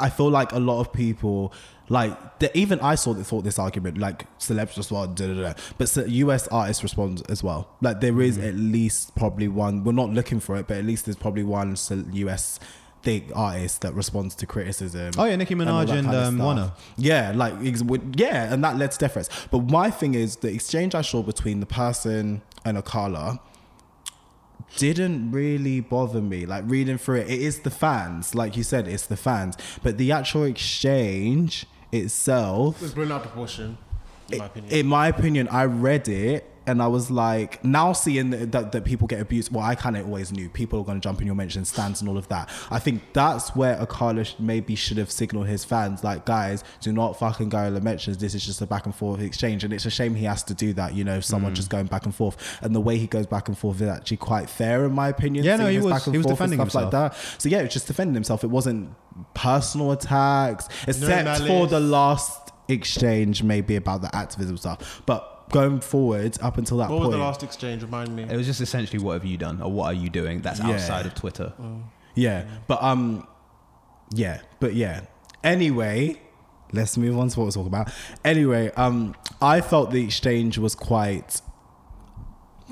I 0.00 0.10
feel 0.10 0.30
like 0.30 0.52
a 0.52 0.58
lot 0.60 0.80
of 0.80 0.92
people, 0.92 1.52
like 1.88 2.38
the, 2.38 2.56
even 2.56 2.78
I 2.80 2.94
saw 2.94 3.12
that 3.14 3.24
thought 3.24 3.42
this 3.42 3.58
argument, 3.58 3.98
like 3.98 4.24
celebs 4.38 4.76
respond, 4.76 5.16
da, 5.16 5.26
da, 5.26 5.34
da. 5.34 5.54
but 5.76 5.94
US 6.08 6.46
artists 6.48 6.82
respond 6.84 7.22
as 7.28 7.42
well. 7.42 7.68
Like 7.80 8.00
there 8.00 8.20
is 8.22 8.38
Mm-hmm. 8.38 8.46
at 8.48 8.54
least 8.54 9.16
probably 9.16 9.48
one. 9.48 9.82
We're 9.84 9.92
not 9.92 10.10
looking 10.10 10.38
for 10.38 10.56
it, 10.56 10.68
but 10.68 10.76
at 10.76 10.84
least 10.84 11.04
there's 11.06 11.16
probably 11.16 11.42
one 11.42 11.76
US 12.12 12.60
big 13.02 13.30
artist 13.34 13.82
that 13.82 13.94
responds 13.94 14.34
to 14.36 14.46
criticism. 14.46 15.12
Oh, 15.18 15.24
yeah, 15.24 15.36
Nicki 15.36 15.54
Minaj 15.54 15.86
that 15.88 15.96
and, 15.98 16.08
um, 16.08 16.34
stuff. 16.34 16.44
Warner. 16.44 16.72
Yeah, 16.96 17.32
like 17.34 17.54
ex- 17.64 17.82
yeah, 18.16 18.52
and 18.52 18.62
that 18.64 18.76
led 18.76 18.90
to 18.92 18.98
deference. 18.98 19.28
But 19.50 19.70
my 19.70 19.90
thing 19.90 20.14
is 20.14 20.36
the 20.36 20.52
exchange 20.52 20.94
I 20.94 21.02
saw 21.02 21.22
between 21.22 21.60
the 21.60 21.66
person 21.66 22.42
and 22.64 22.76
Akala 22.76 23.38
didn't 24.76 25.30
really 25.30 25.80
bother 25.80 26.20
me. 26.20 26.44
Like 26.46 26.64
reading 26.66 26.98
through 26.98 27.16
it, 27.20 27.30
it 27.30 27.40
is 27.40 27.60
the 27.60 27.70
fans, 27.70 28.34
like 28.34 28.56
you 28.56 28.62
said, 28.62 28.86
it's 28.88 29.06
the 29.06 29.16
fans. 29.16 29.56
But 29.82 29.98
the 29.98 30.12
actual 30.12 30.44
exchange 30.44 31.66
itself, 31.92 32.82
It's 32.82 32.92
blown 32.92 33.10
out 33.12 33.22
of 33.24 33.28
proportion, 33.28 33.78
in 34.30 34.38
my 34.38 34.46
opinion. 34.46 34.72
in 34.74 34.86
my 34.86 35.08
opinion, 35.08 35.48
I 35.48 35.64
read 35.64 36.08
it 36.08 36.50
and 36.68 36.82
I 36.82 36.86
was 36.86 37.10
like, 37.10 37.64
now 37.64 37.92
seeing 37.92 38.30
that, 38.30 38.52
that, 38.52 38.72
that 38.72 38.84
people 38.84 39.06
get 39.08 39.20
abused. 39.20 39.52
Well, 39.52 39.64
I 39.64 39.74
kind 39.74 39.96
of 39.96 40.06
always 40.06 40.30
knew 40.30 40.50
people 40.50 40.78
are 40.80 40.84
going 40.84 41.00
to 41.00 41.02
jump 41.02 41.20
in 41.20 41.26
your 41.26 41.34
mention 41.34 41.64
stands 41.64 42.00
and 42.00 42.08
all 42.08 42.18
of 42.18 42.28
that. 42.28 42.50
I 42.70 42.78
think 42.78 43.02
that's 43.14 43.56
where 43.56 43.76
Akala 43.76 44.38
maybe 44.38 44.74
should 44.74 44.98
have 44.98 45.10
signaled 45.10 45.46
his 45.46 45.64
fans, 45.64 46.04
like, 46.04 46.26
guys, 46.26 46.62
do 46.80 46.92
not 46.92 47.18
fucking 47.18 47.48
go 47.48 47.62
in 47.64 47.74
the 47.74 47.80
mentions. 47.80 48.18
This 48.18 48.34
is 48.34 48.44
just 48.44 48.60
a 48.60 48.66
back 48.66 48.84
and 48.84 48.94
forth 48.94 49.20
exchange. 49.20 49.64
And 49.64 49.72
it's 49.72 49.86
a 49.86 49.90
shame 49.90 50.14
he 50.14 50.26
has 50.26 50.42
to 50.44 50.54
do 50.54 50.74
that, 50.74 50.94
you 50.94 51.04
know, 51.04 51.20
someone 51.20 51.54
just 51.54 51.68
mm. 51.68 51.72
going 51.72 51.86
back 51.86 52.04
and 52.04 52.14
forth. 52.14 52.58
And 52.62 52.74
the 52.74 52.80
way 52.80 52.98
he 52.98 53.06
goes 53.06 53.26
back 53.26 53.48
and 53.48 53.56
forth 53.56 53.80
is 53.80 53.88
actually 53.88 54.18
quite 54.18 54.50
fair, 54.50 54.84
in 54.84 54.92
my 54.92 55.08
opinion. 55.08 55.44
Yeah, 55.44 55.56
no, 55.56 55.68
he 55.68 55.78
was- 55.78 56.04
he 56.04 56.18
was 56.18 56.26
defending 56.26 56.58
stuff 56.58 56.74
like 56.74 56.90
that. 56.90 57.16
So 57.38 57.48
yeah, 57.48 57.60
it 57.60 57.64
was 57.64 57.72
just 57.72 57.86
defending 57.86 58.14
himself. 58.14 58.44
It 58.44 58.48
wasn't 58.48 58.90
personal 59.32 59.92
attacks, 59.92 60.68
except 60.86 61.46
for 61.46 61.66
the 61.66 61.80
last 61.80 62.52
exchange, 62.68 63.42
maybe 63.42 63.76
about 63.76 64.02
the 64.02 64.14
activism 64.14 64.58
stuff. 64.58 65.02
But 65.06 65.37
going 65.50 65.80
forward, 65.80 66.36
up 66.40 66.58
until 66.58 66.76
that 66.78 66.90
what 66.90 66.98
was 67.00 67.06
point, 67.08 67.12
the 67.18 67.24
last 67.24 67.42
exchange? 67.42 67.82
Remind 67.82 68.14
me. 68.14 68.24
it 68.24 68.36
was 68.36 68.46
just 68.46 68.60
essentially, 68.60 69.02
what 69.02 69.14
have 69.14 69.24
you 69.24 69.36
done, 69.36 69.60
or 69.62 69.70
what 69.70 69.86
are 69.86 69.92
you 69.94 70.10
doing? 70.10 70.40
That's 70.42 70.60
Yeah. 70.60 70.70
outside 70.70 71.06
of 71.06 71.14
Twitter. 71.14 71.52
yeah. 72.14 72.44
But 72.66 72.82
um, 72.82 73.26
yeah, 74.10 74.40
but 74.60 74.74
yeah. 74.74 75.02
Anyway, 75.44 76.20
let's 76.72 76.96
move 76.96 77.18
on 77.18 77.28
to 77.28 77.38
what 77.40 77.46
we're 77.46 77.50
talking 77.52 77.68
about. 77.68 77.90
Anyway, 78.24 78.70
um, 78.76 79.14
I 79.40 79.60
felt 79.60 79.90
the 79.90 80.02
exchange 80.04 80.58
was 80.58 80.74
quite 80.74 81.40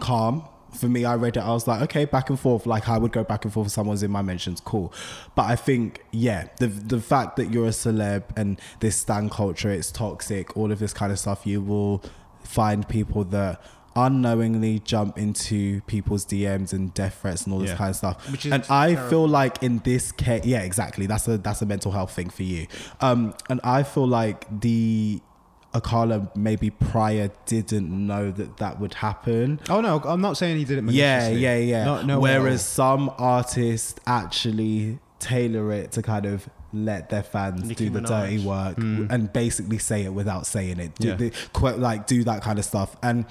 calm. 0.00 0.44
For 0.72 0.88
me, 0.88 1.06
I 1.06 1.14
read 1.14 1.38
it. 1.38 1.40
I 1.40 1.52
was 1.52 1.66
like, 1.66 1.80
okay, 1.82 2.04
back 2.04 2.28
and 2.28 2.38
forth. 2.38 2.66
Like 2.66 2.86
I 2.88 2.98
would 2.98 3.12
go 3.12 3.24
back 3.24 3.44
and 3.44 3.52
forth 3.54 3.68
if 3.68 3.72
someone's 3.72 4.02
in 4.02 4.10
my 4.10 4.20
mentions, 4.20 4.60
cool. 4.60 4.92
But 5.34 5.44
I 5.46 5.56
think, 5.56 6.02
yeah, 6.10 6.48
the 6.58 6.66
the 6.66 7.00
fact 7.00 7.36
that 7.36 7.50
you're 7.50 7.66
a 7.66 7.70
celeb 7.70 8.24
and 8.36 8.60
this 8.80 8.96
stan 8.96 9.30
culture, 9.30 9.70
it's 9.70 9.90
toxic. 9.90 10.54
All 10.54 10.70
of 10.70 10.78
this 10.78 10.92
kind 10.92 11.10
of 11.12 11.18
stuff, 11.18 11.46
you 11.46 11.62
will 11.62 12.02
find 12.46 12.88
people 12.88 13.24
that 13.24 13.60
unknowingly 13.94 14.78
jump 14.80 15.16
into 15.18 15.80
people's 15.82 16.26
DMs 16.26 16.72
and 16.72 16.92
death 16.92 17.18
threats 17.22 17.44
and 17.44 17.52
all 17.54 17.60
this 17.60 17.70
Yeah. 17.70 17.76
kind 17.76 17.90
of 17.90 17.96
stuff. 17.96 18.30
Which 18.30 18.44
is 18.46 18.52
and 18.52 18.62
I 18.68 18.92
terrible. 18.92 19.08
feel 19.10 19.28
like 19.28 19.62
in 19.62 19.78
this 19.84 20.12
case, 20.12 20.44
yeah, 20.44 20.60
exactly. 20.60 21.06
That's 21.06 21.26
a 21.28 21.38
that's 21.38 21.62
a 21.62 21.66
mental 21.66 21.92
health 21.92 22.12
thing 22.12 22.28
for 22.30 22.42
you. 22.42 22.66
Um, 23.00 23.34
and 23.48 23.58
I 23.64 23.82
feel 23.82 24.06
like 24.06 24.44
the 24.60 25.20
Akala 25.72 26.34
maybe 26.36 26.70
prior 26.70 27.30
didn't 27.46 27.90
know 27.90 28.30
that 28.30 28.58
that 28.58 28.80
would 28.80 28.94
happen. 28.94 29.60
Oh 29.68 29.80
no, 29.80 30.00
I'm 30.04 30.20
not 30.20 30.36
saying 30.36 30.58
he 30.58 30.64
did 30.64 30.78
it. 30.78 30.90
Yeah, 30.92 31.18
maliciously. 31.18 31.40
yeah, 31.42 31.56
yeah. 31.56 31.84
No, 31.84 32.02
no. 32.02 32.20
Whereas 32.20 32.64
some 32.64 33.10
artists 33.18 33.94
actually 34.06 34.98
tailor 35.18 35.72
it 35.72 35.92
to 35.92 36.02
kind 36.02 36.26
of 36.26 36.48
let 36.84 37.08
their 37.10 37.22
fans 37.22 37.64
Nicki 37.68 37.84
do 37.88 37.90
the 37.90 38.00
Minaj. 38.00 38.08
dirty 38.08 38.38
work 38.44 38.76
and 38.78 39.32
basically 39.32 39.78
say 39.78 40.04
it 40.04 40.12
without 40.12 40.46
saying 40.46 40.78
it. 40.80 40.94
Do 40.96 41.08
Yeah. 41.08 41.14
the, 41.16 41.32
quote 41.52 41.78
like 41.78 42.06
do 42.06 42.22
that 42.24 42.42
kind 42.42 42.58
of 42.58 42.64
stuff. 42.64 42.96
And 43.02 43.24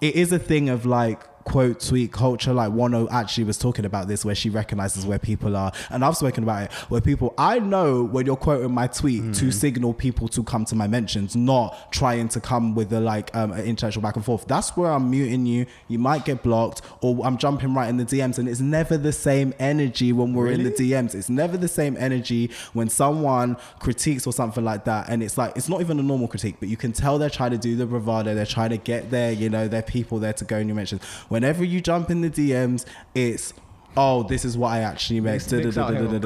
it 0.00 0.14
is 0.16 0.32
a 0.32 0.38
thing 0.38 0.68
of 0.70 0.86
like 0.86 1.20
quote 1.44 1.80
tweet 1.80 2.12
culture 2.12 2.52
like 2.52 2.72
Wano 2.72 3.10
actually 3.10 3.44
was 3.44 3.58
talking 3.58 3.84
about 3.84 4.08
this 4.08 4.24
where 4.24 4.34
she 4.34 4.50
recognizes 4.50 5.06
where 5.06 5.18
people 5.18 5.56
are. 5.56 5.72
And 5.90 6.04
I've 6.04 6.16
spoken 6.16 6.44
about 6.44 6.64
it 6.64 6.72
where 6.90 7.00
people 7.00 7.34
I 7.38 7.58
know 7.58 8.02
when 8.02 8.26
you're 8.26 8.36
quoting 8.36 8.72
my 8.72 8.86
tweet 8.86 9.34
to 9.34 9.50
signal 9.50 9.94
people 9.94 10.28
to 10.28 10.42
come 10.42 10.64
to 10.66 10.74
my 10.74 10.86
mentions 10.86 11.36
not 11.36 11.92
trying 11.92 12.28
to 12.28 12.40
come 12.40 12.74
with 12.74 12.92
a 12.92 13.00
like 13.00 13.34
um 13.34 13.52
an 13.52 13.64
intellectual 13.64 14.02
back 14.02 14.16
and 14.16 14.24
forth. 14.24 14.46
That's 14.46 14.76
where 14.76 14.90
I'm 14.90 15.10
muting 15.10 15.46
you. 15.46 15.66
You 15.88 15.98
might 15.98 16.24
get 16.24 16.42
blocked 16.42 16.82
or 17.00 17.24
I'm 17.24 17.36
jumping 17.36 17.74
right 17.74 17.88
in 17.88 17.96
the 17.96 18.04
DMs 18.04 18.38
and 18.38 18.48
it's 18.48 18.60
never 18.60 18.96
the 18.96 19.12
same 19.12 19.54
energy 19.58 20.12
when 20.12 20.34
we're 20.34 20.50
in 20.50 20.64
the 20.64 20.70
DMs 20.70 21.14
it's 21.14 21.28
never 21.28 21.56
the 21.56 21.68
same 21.68 21.96
energy 21.96 22.50
when 22.72 22.88
someone 22.88 23.56
critiques 23.78 24.26
or 24.26 24.32
something 24.32 24.64
like 24.64 24.84
that 24.84 25.08
and 25.08 25.22
it's 25.22 25.36
like 25.38 25.56
it's 25.56 25.68
not 25.68 25.80
even 25.80 25.98
a 25.98 26.02
normal 26.02 26.28
critique 26.28 26.56
but 26.60 26.68
you 26.68 26.76
can 26.76 26.92
tell 26.92 27.18
they're 27.18 27.30
trying 27.30 27.50
to 27.50 27.58
do 27.58 27.76
the 27.76 27.86
bravado 27.86 28.34
they're 28.34 28.46
trying 28.46 28.70
to 28.70 28.76
get 28.76 29.10
there 29.10 29.32
you 29.32 29.48
know 29.48 29.68
their 29.68 29.82
people 29.82 30.18
there 30.18 30.32
to 30.32 30.44
go 30.44 30.58
in 30.58 30.68
your 30.68 30.74
mentions 30.74 31.02
whenever 31.30 31.64
you 31.64 31.80
jump 31.80 32.10
in 32.10 32.20
the 32.20 32.28
DMs 32.30 32.84
it's 33.14 33.54
Oh, 33.96 34.22
this 34.22 34.44
is 34.44 34.56
what 34.56 34.68
I 34.68 34.80
actually 34.80 35.20
meant. 35.20 35.50
Nick's 35.50 35.76
out 35.76 35.90
here 35.90 36.06
on 36.06 36.20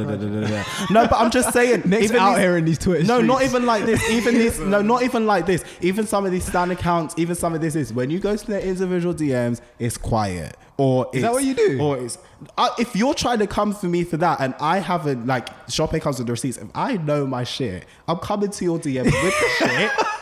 No, 0.90 1.08
but 1.08 1.14
I'm 1.14 1.30
just 1.30 1.52
saying. 1.52 1.82
Nick's 1.86 2.04
even 2.04 2.16
out 2.18 2.34
these- 2.34 2.38
here 2.42 2.58
in 2.58 2.64
these 2.66 2.78
Twitter 2.78 3.04
No, 3.04 3.22
not 3.22 3.42
even 3.42 3.64
like 3.64 3.86
this. 3.86 4.06
Even 4.10 4.34
this. 4.34 4.58
No, 4.58 4.82
not 4.92 5.02
even 5.02 5.26
like 5.26 5.46
this. 5.46 5.64
Even 5.80 6.06
some 6.06 6.26
of 6.26 6.32
these 6.32 6.44
stand 6.44 6.72
accounts. 6.72 7.14
Even 7.16 7.34
some 7.34 7.54
of 7.54 7.62
this 7.62 7.74
is 7.74 7.92
when 7.92 8.10
you 8.10 8.18
go 8.18 8.36
to 8.36 8.46
their 8.46 8.60
individual 8.60 9.14
DMs, 9.14 9.62
it's 9.78 9.96
quiet. 9.96 10.56
Or 10.76 11.08
Is 11.14 11.22
that 11.22 11.32
what 11.32 11.44
you 11.44 11.54
do? 11.54 11.80
Or 11.80 11.96
it's 11.98 12.18
uh, 12.58 12.68
if 12.78 12.94
you're 12.96 13.14
trying 13.14 13.38
to 13.38 13.46
come 13.46 13.72
for 13.72 13.86
me 13.86 14.04
for 14.04 14.16
that, 14.18 14.40
and 14.40 14.54
I 14.60 14.80
haven't 14.80 15.26
like 15.26 15.48
Sope 15.68 15.98
comes 16.00 16.18
with 16.18 16.26
the 16.26 16.32
receipts. 16.32 16.58
If 16.58 16.68
I 16.74 16.96
know 16.96 17.26
my 17.26 17.44
shit, 17.44 17.86
I'm 18.08 18.18
coming 18.18 18.50
to 18.50 18.64
your 18.64 18.78
DM 18.78 19.04
with 19.04 19.14
the 19.14 19.48
shit. 19.58 19.90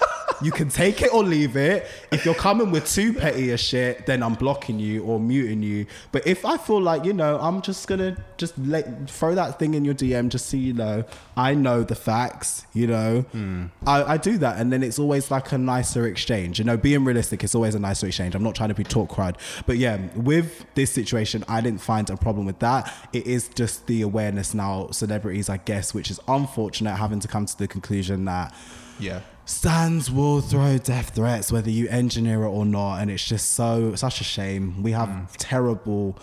You 0.43 0.53
can 0.53 0.69
take 0.69 1.03
it 1.03 1.13
or 1.13 1.23
leave 1.23 1.57
it. 1.57 1.87
If 2.11 2.25
you're 2.25 2.35
coming 2.35 2.71
with 2.71 2.87
too 2.89 3.13
petty 3.13 3.51
a 3.51 3.57
shit, 3.57 4.07
then 4.07 4.23
I'm 4.23 4.35
blocking 4.35 4.79
you 4.79 5.05
or 5.05 5.21
muting 5.21 5.63
you. 5.63 5.87
But 6.11 6.27
if 6.27 6.45
I 6.45 6.57
feel 6.57 6.81
like, 6.81 7.05
you 7.05 7.13
know, 7.13 7.39
I'm 7.39 7.63
just 7.63 7.87
gonna 7.87 8.17
just 8.37 8.57
let 8.59 9.09
throw 9.11 9.35
that 9.35 9.59
thing 9.59 9.75
in 9.75 9.85
your 9.85 9.95
DM 9.95 10.29
just 10.29 10.49
so 10.49 10.57
you 10.57 10.73
know, 10.73 11.05
I 11.37 11.55
know 11.55 11.83
the 11.83 11.95
facts, 11.95 12.67
you 12.73 12.87
know. 12.87 13.23
Hmm. 13.33 13.67
I, 13.87 14.15
I 14.15 14.17
do 14.17 14.39
that 14.39 14.59
and 14.59 14.73
then 14.73 14.83
it's 14.83 14.99
always 14.99 15.31
like 15.31 15.53
a 15.53 15.59
nicer 15.59 16.07
exchange. 16.07 16.59
You 16.59 16.65
know, 16.65 16.77
being 16.77 17.05
realistic, 17.05 17.45
it's 17.45 17.55
always 17.55 17.75
a 17.75 17.79
nicer 17.79 18.07
exchange. 18.07 18.35
I'm 18.35 18.43
not 18.43 18.55
trying 18.55 18.71
to 18.71 18.75
be 18.75 18.85
talk 18.85 19.11
crud. 19.11 19.37
But 19.67 19.79
yeah, 19.79 19.99
with 20.17 20.65
this 20.75 20.91
situation, 20.91 21.45
I 21.49 21.61
didn't 21.61 21.81
find 21.81 22.09
a 22.11 22.17
problem 22.17 22.47
with 22.47 22.59
that. 22.61 22.93
It 23.13 23.27
is 23.27 23.49
just 23.49 23.87
the 23.87 24.03
awareness 24.03 24.55
now, 24.55 24.89
celebrities, 24.91 25.49
I 25.49 25.59
guess, 25.59 25.95
which 25.95 26.11
is 26.11 26.21
unfortunate 26.29 26.97
having 26.97 27.21
to 27.21 27.29
come 27.29 27.47
to 27.47 27.59
the 27.59 27.69
conclusion 27.69 28.25
that 28.27 28.55
Yeah. 28.99 29.21
Stands 29.45 30.11
will 30.11 30.41
throw 30.41 30.79
death 30.79 31.15
threats 31.15 31.51
whether 31.51 31.71
you 31.71 31.89
engineer 31.89 32.45
it 32.45 32.49
or 32.49 32.65
not, 32.65 33.01
and 33.01 33.11
it's 33.11 33.27
just 33.27 33.53
so 33.53 33.95
such 33.95 34.21
a 34.21 34.25
shame. 34.25 34.83
We 34.83 34.93
have 34.93 35.09
mm. 35.09 35.29
terrible 35.37 36.17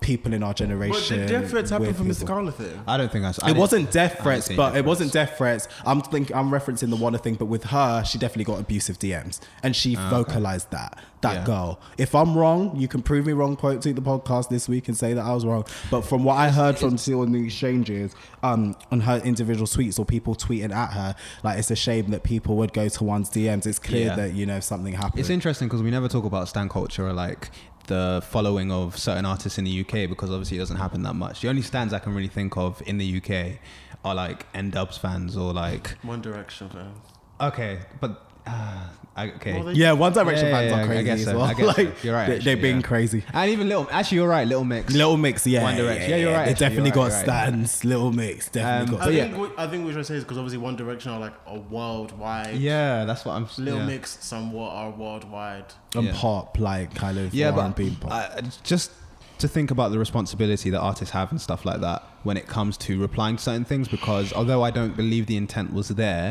people 0.00 0.32
in 0.32 0.42
our 0.42 0.50
But 0.50 0.56
generation. 0.56 1.20
the 1.20 1.26
death 1.26 1.50
threats 1.50 1.70
happen 1.70 1.86
with 1.88 1.96
from 1.96 2.08
the 2.08 2.14
thing. 2.52 2.82
I 2.86 2.96
don't 2.96 3.10
think 3.12 3.24
I. 3.24 3.32
I 3.42 3.50
It 3.50 3.56
wasn't 3.56 3.90
death 3.90 4.18
threats, 4.22 4.48
but 4.48 4.70
death 4.70 4.76
it 4.78 4.84
wasn't 4.84 5.12
threats. 5.12 5.30
death 5.30 5.38
threats. 5.38 5.68
I'm 5.84 6.00
think 6.02 6.34
I'm 6.34 6.50
referencing 6.50 6.90
the 6.90 6.96
Wanda 6.96 7.18
thing, 7.18 7.34
but 7.34 7.46
with 7.46 7.64
her, 7.64 8.04
she 8.04 8.18
definitely 8.18 8.44
got 8.44 8.60
abusive 8.60 8.98
DMs, 8.98 9.40
and 9.62 9.74
she 9.76 9.94
vocalized 9.94 10.70
that. 10.70 10.98
That 11.22 11.34
Yeah. 11.34 11.44
girl. 11.44 11.80
If 11.98 12.14
I'm 12.14 12.34
wrong, 12.34 12.74
you 12.76 12.88
can 12.88 13.02
prove 13.02 13.26
me 13.26 13.34
wrong. 13.34 13.54
Quote 13.54 13.82
to 13.82 13.92
the 13.92 14.00
podcast 14.00 14.48
this 14.48 14.70
week 14.70 14.88
and 14.88 14.96
say 14.96 15.12
that 15.12 15.22
I 15.22 15.34
was 15.34 15.44
wrong. 15.44 15.66
But 15.90 16.00
from 16.06 16.24
what 16.24 16.38
I 16.38 16.48
heard 16.48 16.78
from 16.78 16.96
seeing 16.96 17.20
on 17.20 17.32
the 17.32 17.44
exchanges, 17.44 18.14
um, 18.42 18.74
on 18.90 19.00
her 19.00 19.18
individual 19.22 19.66
tweets 19.66 19.98
or 19.98 20.06
people 20.06 20.34
tweeting 20.34 20.72
at 20.74 20.92
her, 20.94 21.14
like 21.42 21.58
it's 21.58 21.70
a 21.70 21.76
shame 21.76 22.10
that 22.12 22.22
people 22.22 22.56
would 22.56 22.72
go 22.72 22.88
to 22.88 23.04
one's 23.04 23.28
DMs. 23.28 23.66
It's 23.66 23.78
clear 23.78 24.06
Yeah. 24.06 24.16
that 24.16 24.32
you 24.32 24.46
know 24.46 24.60
something 24.60 24.94
happened. 24.94 25.20
It's 25.20 25.28
interesting 25.28 25.68
because 25.68 25.82
we 25.82 25.90
never 25.90 26.08
talk 26.08 26.24
about 26.24 26.48
stan 26.48 26.70
culture 26.70 27.06
or 27.06 27.12
like 27.12 27.50
the 27.90 28.22
following 28.24 28.70
of 28.70 28.96
certain 28.96 29.26
artists 29.26 29.58
in 29.58 29.64
the 29.64 29.80
UK 29.80 30.08
because 30.08 30.30
obviously 30.30 30.56
it 30.56 30.60
doesn't 30.60 30.76
happen 30.76 31.02
that 31.02 31.14
much. 31.14 31.40
The 31.40 31.48
only 31.48 31.62
stands 31.62 31.92
I 31.92 31.98
can 31.98 32.14
really 32.14 32.28
think 32.28 32.56
of 32.56 32.80
in 32.86 32.98
the 32.98 33.16
UK 33.18 33.58
are 34.04 34.14
like 34.14 34.46
N-Dubz 34.54 34.96
fans 34.98 35.36
or 35.36 35.52
like 35.52 35.98
One 36.02 36.22
Direction 36.22 36.68
fans. 36.70 36.96
okay, 37.40 37.80
but 38.00 38.30
uh, 38.46 38.86
I, 39.16 39.28
okay. 39.32 39.52
Well, 39.54 39.64
they- 39.64 39.72
yeah, 39.72 39.92
One 39.92 40.12
Direction 40.12 40.46
Yeah, 40.46 40.52
fans 40.52 40.70
yeah, 40.70 40.76
are 40.76 40.78
yeah, 40.78 40.84
I 40.84 40.86
crazy 40.86 41.04
guess 41.04 41.18
as 41.20 41.24
so, 41.26 41.36
well. 41.36 41.44
I 41.46 41.54
guess 41.54 41.58
so. 41.76 41.82
like, 41.82 42.04
You're 42.04 42.14
right, 42.14 42.26
They, 42.28 42.32
actually, 42.36 42.44
they're 42.54 42.62
being 42.62 42.76
yeah. 42.76 42.82
crazy. 42.86 43.24
and 43.34 43.50
even 43.50 43.68
little, 43.68 43.88
actually, 43.90 44.16
you're 44.18 44.28
right. 44.28 44.46
Little 44.46 44.64
Mix. 44.64 44.92
Little 44.94 45.16
Mix, 45.16 45.46
yeah, 45.46 45.62
One 45.62 45.76
Direction. 45.76 46.10
Yeah, 46.10 46.16
you're 46.16 46.32
right, 46.32 46.46
It 46.48 46.50
actually, 46.52 46.66
definitely 46.68 46.90
got 46.92 47.00
right, 47.02 47.08
you're 47.08 47.16
right. 47.34 47.44
stands. 47.48 47.84
Little 47.84 48.12
Mix 48.12 48.48
definitely 48.48 48.80
Um, 48.86 48.90
got. 48.92 49.00
I 49.02 49.04
But 49.06 49.14
yeah. 49.14 49.22
think 49.24 49.38
what, 49.38 49.58
I 49.58 49.66
think 49.66 49.84
what 49.84 49.94
you're 49.94 50.04
saying 50.04 50.18
is 50.18 50.24
because 50.24 50.38
obviously 50.38 50.58
One 50.58 50.76
Direction 50.76 51.10
are 51.12 51.20
like 51.20 51.34
a 51.46 51.58
worldwide. 51.58 52.56
Yeah, 52.56 53.04
that's 53.04 53.24
what 53.24 53.32
I'm. 53.32 53.48
Little 53.58 53.80
yeah. 53.80 53.86
Mix 53.86 54.18
somewhat 54.24 54.70
are 54.72 54.90
worldwide. 54.90 55.64
and 55.96 56.04
Yeah. 56.06 56.12
pop, 56.14 56.58
like 56.58 56.94
kind 56.94 57.18
of 57.18 57.34
yeah, 57.34 57.50
but 57.50 57.74
pop. 58.00 58.10
uh, 58.10 58.42
just 58.62 58.92
to 59.38 59.48
think 59.48 59.70
about 59.70 59.90
the 59.90 59.98
responsibility 59.98 60.68
that 60.70 60.78
artists 60.80 61.12
have 61.14 61.30
and 61.30 61.40
stuff 61.40 61.64
like 61.64 61.80
that 61.80 62.02
when 62.24 62.36
it 62.36 62.46
comes 62.46 62.76
to 62.76 63.00
replying 63.00 63.36
to 63.36 63.42
certain 63.42 63.64
things, 63.64 63.88
because 63.88 64.32
although 64.34 64.62
I 64.62 64.70
don't 64.70 64.94
believe 64.94 65.26
the 65.26 65.36
intent 65.38 65.72
was 65.72 65.88
there, 65.88 66.30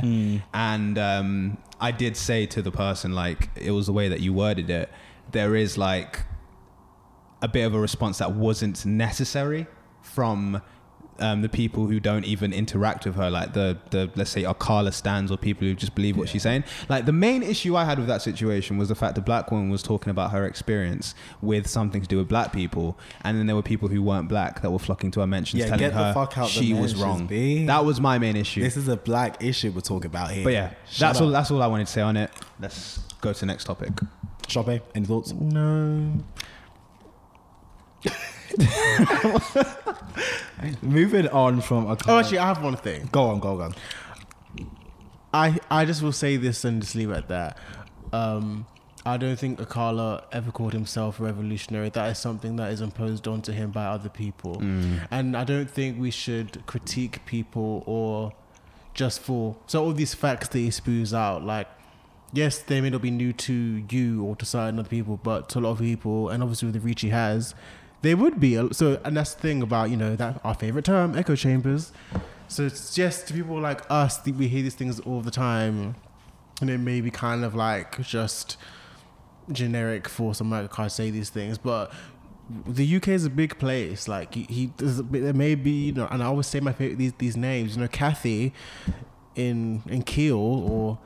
and 0.53 0.97
um, 0.97 1.57
I 1.79 1.91
did 1.91 2.17
say 2.17 2.45
to 2.47 2.61
the 2.61 2.71
person 2.71 3.13
like 3.13 3.49
it 3.55 3.71
was 3.71 3.85
the 3.85 3.93
way 3.93 4.09
that 4.09 4.19
you 4.19 4.33
worded 4.33 4.69
it, 4.69 4.89
there 5.31 5.55
is 5.55 5.77
like 5.77 6.25
a 7.41 7.47
bit 7.47 7.63
of 7.63 7.73
a 7.73 7.79
response 7.79 8.17
that 8.17 8.33
wasn't 8.33 8.85
necessary 8.85 9.67
from 10.01 10.61
um, 11.21 11.41
the 11.41 11.49
people 11.49 11.87
who 11.87 11.99
don't 11.99 12.25
even 12.25 12.53
interact 12.53 13.05
with 13.05 13.15
her, 13.15 13.29
like 13.29 13.53
the 13.53 13.77
the 13.91 14.09
let's 14.15 14.29
say 14.29 14.43
Akala 14.43 14.93
stands 14.93 15.31
or 15.31 15.37
people 15.37 15.67
who 15.67 15.73
just 15.73 15.95
believe 15.95 16.17
what 16.17 16.29
she's 16.29 16.43
saying. 16.43 16.63
Like 16.87 17.05
the 17.05 17.11
main 17.11 17.43
issue 17.43 17.75
I 17.75 17.85
had 17.85 17.97
with 17.97 18.07
that 18.07 18.21
situation 18.21 18.77
was 18.77 18.89
the 18.89 18.95
fact 18.95 19.15
the 19.15 19.21
black 19.21 19.51
woman 19.51 19.69
was 19.69 19.81
talking 19.83 20.11
about 20.11 20.31
her 20.31 20.45
experience 20.45 21.15
with 21.41 21.67
something 21.67 22.01
to 22.01 22.07
do 22.07 22.17
with 22.17 22.27
black 22.27 22.51
people, 22.53 22.97
and 23.23 23.37
then 23.37 23.47
there 23.47 23.55
were 23.55 23.61
people 23.61 23.87
who 23.89 24.01
weren't 24.01 24.27
black 24.29 24.61
that 24.61 24.71
were 24.71 24.79
flocking 24.79 25.11
to 25.11 25.19
her 25.21 25.27
mentions, 25.27 25.59
Yeah, 25.59 25.65
telling 25.65 25.79
get 25.79 25.93
the 25.93 26.03
her 26.03 26.13
fuck 26.13 26.37
out 26.37 26.45
the 26.47 26.51
she 26.51 26.73
was 26.73 26.95
wrong. 26.95 27.27
B. 27.27 27.65
That 27.65 27.85
was 27.85 27.99
my 28.01 28.17
main 28.19 28.35
issue. 28.35 28.61
this 28.61 28.77
is 28.77 28.87
a 28.87 28.97
black 28.97 29.43
issue 29.43 29.71
we're 29.71 29.81
talking 29.81 30.07
about 30.07 30.31
here. 30.31 30.43
but 30.43 30.53
yeah, 30.53 30.69
Shut 30.89 30.99
that's 30.99 31.17
up. 31.19 31.23
all. 31.25 31.29
That's 31.31 31.51
all 31.51 31.61
I 31.61 31.67
wanted 31.67 31.87
to 31.87 31.93
say 31.93 32.01
on 32.01 32.17
it. 32.17 32.31
Let's 32.59 32.99
go 33.21 33.33
to 33.33 33.39
the 33.39 33.45
next 33.45 33.65
topic. 33.65 33.89
Sope, 34.47 34.69
any 34.95 35.05
thoughts? 35.05 35.31
No. 35.33 36.11
Moving 40.81 41.27
on 41.29 41.61
from 41.61 41.89
a 41.89 41.97
Oh, 42.07 42.19
actually, 42.19 42.39
I 42.39 42.47
have 42.47 42.63
one 42.63 42.75
thing. 42.75 43.07
go 43.11 43.29
on, 43.29 43.39
go 43.39 43.51
on, 43.51 43.57
go 43.57 43.63
on. 43.63 43.75
I 45.33 45.59
I 45.69 45.85
just 45.85 46.01
will 46.01 46.11
say 46.11 46.37
this 46.37 46.65
and 46.65 46.81
just 46.81 46.95
leave 46.95 47.11
it 47.11 47.17
at 47.17 47.27
that. 47.29 47.57
Um, 48.11 48.65
I 49.05 49.17
don't 49.17 49.37
think 49.37 49.59
Akala 49.59 50.23
ever 50.31 50.51
called 50.51 50.73
himself 50.73 51.19
revolutionary. 51.19 51.89
That 51.89 52.09
is 52.11 52.17
something 52.17 52.55
that 52.57 52.71
is 52.71 52.81
imposed 52.81 53.27
onto 53.27 53.51
him 53.51 53.71
by 53.71 53.85
other 53.85 54.09
people, 54.09 54.57
and 55.11 55.37
I 55.37 55.43
don't 55.43 55.69
think 55.69 55.99
we 55.99 56.11
should 56.11 56.65
critique 56.65 57.25
people 57.25 57.83
or 57.85 58.33
just 58.93 59.21
for 59.21 59.55
so 59.67 59.83
all 59.85 59.93
these 59.93 60.13
facts 60.13 60.49
that 60.49 60.59
he 60.59 60.71
spews 60.71 61.13
out. 61.13 61.45
Like, 61.45 61.67
yes, 62.33 62.59
they 62.59 62.81
may 62.81 62.89
not 62.89 63.01
be 63.01 63.11
new 63.11 63.31
to 63.33 63.53
you 63.89 64.23
or 64.25 64.35
to 64.35 64.45
certain 64.45 64.79
other 64.79 64.89
people, 64.89 65.17
but 65.23 65.47
to 65.49 65.59
a 65.59 65.61
lot 65.61 65.71
of 65.71 65.79
people, 65.79 66.29
and 66.29 66.43
obviously 66.43 66.65
with 66.65 66.73
the 66.73 66.81
reach 66.81 67.01
he 67.01 67.09
has, 67.09 67.55
they 68.01 68.15
would 68.15 68.39
be. 68.39 68.71
So, 68.73 68.99
and 69.03 69.17
that's 69.17 69.33
the 69.33 69.41
thing 69.41 69.61
about 69.61 69.89
you 69.89 69.97
know 69.97 70.15
that 70.15 70.39
our 70.43 70.53
favorite 70.53 70.85
term, 70.85 71.17
echo 71.17 71.35
chambers. 71.35 71.91
So 72.47 72.63
it's 72.63 72.95
just 72.95 73.27
to 73.27 73.33
people 73.33 73.59
like 73.59 73.81
us, 73.91 74.25
we 74.25 74.47
hear 74.47 74.63
these 74.63 74.73
things 74.73 74.99
all 75.01 75.21
the 75.21 75.31
time, 75.31 75.95
and 76.61 76.69
it 76.69 76.79
may 76.79 77.01
be 77.01 77.11
kind 77.11 77.43
of 77.43 77.53
like 77.53 78.01
just 78.01 78.57
generic 79.51 80.07
for 80.07 80.33
some 80.33 80.49
somebody 80.49 80.67
to 80.67 80.89
say 80.89 81.09
these 81.09 81.29
things, 81.29 81.57
but 81.57 81.91
the 82.65 82.95
UK 82.95 83.09
is 83.09 83.25
a 83.25 83.29
big 83.29 83.59
place. 83.59 84.07
Like 84.07 84.33
he, 84.33 84.43
he 84.43 84.71
there 84.77 85.33
may 85.33 85.55
be, 85.55 85.87
you 85.87 85.91
know, 85.91 86.07
and 86.09 86.23
I 86.23 86.25
always 86.25 86.47
say 86.47 86.59
my 86.59 86.73
favorite 86.73 86.97
these 86.97 87.13
these 87.13 87.37
names. 87.37 87.75
You 87.75 87.81
know, 87.81 87.87
Kathy 87.87 88.53
in 89.35 89.83
in 89.87 90.03
Kiel 90.03 90.37
or 90.37 90.99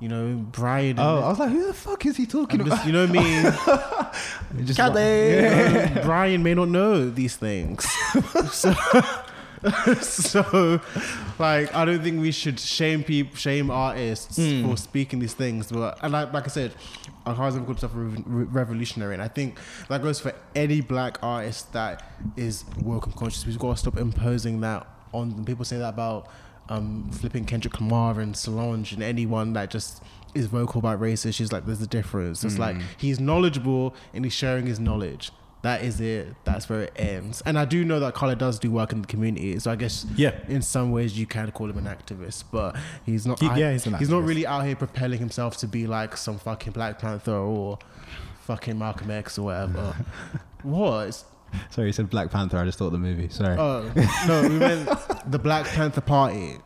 you 0.00 0.08
know 0.08 0.34
Brian. 0.50 0.98
Oh, 0.98 1.18
I 1.20 1.28
was 1.28 1.38
like, 1.38 1.50
who 1.50 1.66
the 1.66 1.74
fuck 1.74 2.04
is 2.06 2.16
he 2.16 2.26
talking 2.26 2.60
I'm 2.60 2.66
about? 2.66 2.76
just, 2.76 2.86
you 2.86 2.92
know 2.92 3.06
what 3.06 3.16
I 3.18 4.52
mean? 4.54 4.66
Just 4.66 4.78
You 4.78 4.84
know, 5.94 6.00
Brian 6.02 6.42
may 6.42 6.54
not 6.54 6.68
know 6.68 7.08
these 7.10 7.36
things. 7.36 7.84
so, 8.52 8.74
so, 10.00 10.80
like, 11.38 11.74
I 11.74 11.84
don't 11.84 12.02
think 12.02 12.20
we 12.20 12.32
should 12.32 12.58
shame 12.58 13.04
people, 13.04 13.36
shame 13.36 13.70
artists 13.70 14.36
Hmm. 14.36 14.68
for 14.70 14.76
speaking 14.76 15.18
these 15.18 15.34
things. 15.34 15.70
But 15.70 15.98
and 16.02 16.12
like, 16.12 16.32
like 16.32 16.44
I 16.44 16.48
said, 16.48 16.74
Alcazar 17.26 17.60
called 17.60 17.78
himself 17.80 17.92
re- 17.94 18.22
re- 18.26 18.44
revolutionary, 18.44 19.14
and 19.14 19.22
I 19.22 19.28
think 19.28 19.58
that 19.88 20.02
goes 20.02 20.18
for 20.20 20.32
any 20.54 20.80
black 20.80 21.18
artist 21.22 21.72
that 21.74 22.02
is 22.36 22.64
woke 22.82 23.06
and 23.06 23.14
conscious. 23.14 23.44
We've 23.46 23.58
got 23.58 23.72
to 23.72 23.76
stop 23.76 23.98
imposing 23.98 24.60
that 24.62 24.86
on. 25.12 25.44
People 25.44 25.64
say 25.66 25.76
that 25.78 25.90
about 25.90 26.28
um, 26.70 27.10
flipping 27.12 27.44
Kendrick 27.44 27.78
Lamar 27.80 28.20
and 28.20 28.34
Solange 28.36 28.92
and 28.92 29.02
anyone 29.02 29.52
that 29.52 29.70
just 29.70 30.02
is 30.34 30.46
vocal 30.46 30.78
about 30.78 30.98
race 31.00 31.26
issues. 31.26 31.52
Like, 31.52 31.66
there's 31.66 31.82
a 31.82 31.86
difference. 31.86 32.44
It's 32.44 32.58
like 32.58 32.76
he's 32.96 33.20
knowledgeable 33.20 33.94
and 34.14 34.24
he's 34.24 34.32
sharing 34.32 34.66
his 34.66 34.80
knowledge. 34.80 35.32
That 35.62 35.82
is 35.82 36.00
it. 36.00 36.34
That's 36.44 36.70
where 36.70 36.84
it 36.84 36.92
ends. 36.96 37.42
And 37.44 37.58
I 37.58 37.66
do 37.66 37.84
know 37.84 38.00
that 38.00 38.14
Akala 38.14 38.38
does 38.38 38.58
do 38.58 38.70
work 38.70 38.92
in 38.92 39.02
the 39.02 39.06
community, 39.06 39.58
so 39.58 39.70
I 39.70 39.76
guess 39.76 40.06
Yeah. 40.16 40.32
in 40.48 40.62
some 40.62 40.90
ways 40.90 41.18
you 41.18 41.26
can 41.26 41.50
call 41.50 41.68
him 41.68 41.76
an 41.76 41.84
activist, 41.84 42.44
but 42.50 42.76
he's 43.04 43.26
not. 43.26 43.38
He- 43.40 43.46
I- 43.46 43.56
yeah, 43.58 43.72
he's 43.72 43.84
He's 43.84 44.08
not 44.08 44.22
really 44.22 44.46
out 44.46 44.64
here 44.64 44.74
propelling 44.74 45.18
himself 45.18 45.58
to 45.58 45.66
be 45.66 45.86
like 45.86 46.16
some 46.16 46.38
fucking 46.38 46.72
Black 46.72 46.98
Panther 46.98 47.34
or 47.36 47.78
fucking 48.46 48.78
Malcolm 48.78 49.10
X 49.10 49.38
or 49.38 49.46
whatever. 49.46 49.94
what? 50.62 51.00
It's- 51.08 51.24
Sorry, 51.70 51.88
you 51.88 51.92
said 51.92 52.10
Black 52.10 52.30
Panther. 52.30 52.58
I 52.58 52.64
just 52.64 52.78
thought 52.78 52.90
the 52.90 52.98
movie. 52.98 53.28
Sorry. 53.28 53.56
Oh 53.58 53.90
no, 54.26 54.42
we 54.42 54.58
meant 54.58 54.88
the 55.30 55.38
Black 55.38 55.66
Panther 55.66 56.00
Party. 56.00 56.56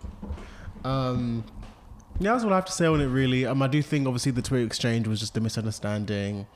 Um, 0.84 1.44
yeah, 2.20 2.32
that's 2.32 2.44
what 2.44 2.52
I 2.52 2.56
have 2.56 2.64
to 2.66 2.72
say 2.72 2.86
on 2.86 3.00
it. 3.00 3.06
Really, 3.06 3.46
um, 3.46 3.62
I 3.62 3.66
do 3.66 3.82
think 3.82 4.06
obviously 4.06 4.32
the 4.32 4.42
Twitter 4.42 4.64
exchange 4.64 5.08
was 5.08 5.20
just 5.20 5.36
a 5.36 5.40
misunderstanding. 5.40 6.46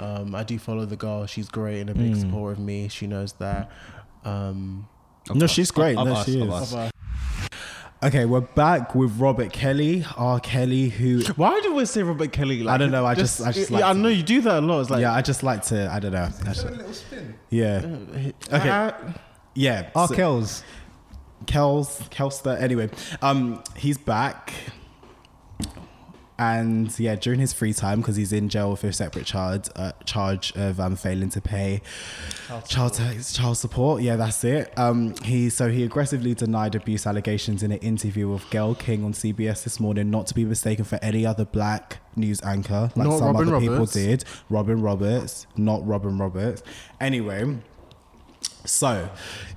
Um, 0.00 0.34
I 0.34 0.42
do 0.44 0.58
follow 0.58 0.84
the 0.84 0.96
girl; 0.96 1.26
she's 1.26 1.48
great 1.48 1.80
and 1.80 1.90
a 1.90 1.94
big 1.94 2.12
Mm. 2.12 2.20
supporter 2.20 2.52
of 2.52 2.58
me. 2.58 2.88
She 2.88 3.06
knows 3.06 3.32
that. 3.34 3.70
Um, 4.24 4.86
No, 5.32 5.44
us. 5.44 5.50
she's 5.50 5.70
great. 5.70 5.96
Of 5.96 6.06
No, 6.06 6.14
us, 6.14 6.26
she 6.26 6.40
of 6.40 6.48
is. 6.62 6.92
Us. 8.04 8.08
of, 8.08 8.14
uh, 8.14 8.18
Okay, 8.18 8.24
we're 8.24 8.40
back 8.40 8.94
with 8.94 9.18
Robert 9.18 9.52
Kelly. 9.52 10.04
R. 10.16 10.40
Kelly, 10.40 10.88
who 10.88 11.20
why 11.36 11.60
do 11.62 11.74
we 11.74 11.84
say 11.86 12.02
Robert 12.02 12.32
Kelly? 12.32 12.62
Like, 12.62 12.74
I 12.74 12.78
don't 12.78 12.90
know, 12.90 13.06
I 13.06 13.14
just- 13.14 13.40
I 13.40 13.52
just 13.52 13.70
yeah, 13.70 13.76
like 13.78 13.84
I 13.84 13.92
to- 13.92 13.98
know 13.98 14.08
you 14.08 14.22
do 14.22 14.40
that 14.42 14.58
a 14.58 14.66
lot. 14.66 14.80
It's 14.80 14.90
like 14.90 15.00
yeah, 15.00 15.12
I 15.14 15.22
just 15.22 15.42
like 15.42 15.62
to. 15.66 15.90
I 15.92 15.98
don't 16.00 16.12
know. 16.12 16.28
I 16.44 16.52
just- 16.52 16.64
little 16.70 16.92
spin. 16.92 17.34
yeah, 17.50 17.82
Okay. 18.52 18.70
I- 18.70 18.92
yeah. 19.54 19.90
R. 19.94 20.08
so- 20.08 20.14
Kells. 20.14 20.62
Kels, 21.46 22.08
Kelster. 22.10 22.58
Anyway, 22.60 22.88
um, 23.20 23.62
he's 23.76 23.98
back, 23.98 24.52
and 26.38 26.98
yeah, 26.98 27.14
during 27.14 27.38
his 27.38 27.52
free 27.52 27.72
time 27.72 28.00
because 28.00 28.16
he's 28.16 28.32
in 28.32 28.48
jail 28.48 28.74
for 28.76 28.88
a 28.88 28.92
separate 28.92 29.24
charge, 29.26 29.68
uh, 29.76 29.92
charge 30.04 30.52
of 30.56 30.80
um, 30.80 30.96
failing 30.96 31.28
to 31.30 31.40
pay 31.40 31.80
child 32.66 32.94
tax, 32.94 33.32
child 33.32 33.56
support. 33.56 34.02
Yeah, 34.02 34.16
that's 34.16 34.42
it. 34.42 34.76
Um, 34.76 35.14
he 35.22 35.48
so 35.48 35.70
he 35.70 35.84
aggressively 35.84 36.34
denied 36.34 36.74
abuse 36.74 37.06
allegations 37.06 37.62
in 37.62 37.70
an 37.70 37.78
interview 37.78 38.28
with 38.28 38.48
Gayle 38.50 38.74
King 38.74 39.04
on 39.04 39.12
CBS 39.12 39.62
this 39.62 39.78
morning, 39.78 40.10
not 40.10 40.26
to 40.28 40.34
be 40.34 40.44
mistaken 40.44 40.84
for 40.84 40.98
any 41.02 41.24
other 41.24 41.44
black 41.44 41.98
news 42.16 42.42
anchor 42.42 42.90
like 42.96 43.08
Not 43.08 43.18
some 43.18 43.36
Robin 43.36 43.48
other 43.48 43.60
people 43.60 43.86
did. 43.86 44.24
Robin 44.50 44.80
Roberts, 44.82 45.46
not 45.56 45.86
Robin 45.86 46.18
Roberts. 46.18 46.62
Anyway. 47.00 47.58
So, 48.66 49.10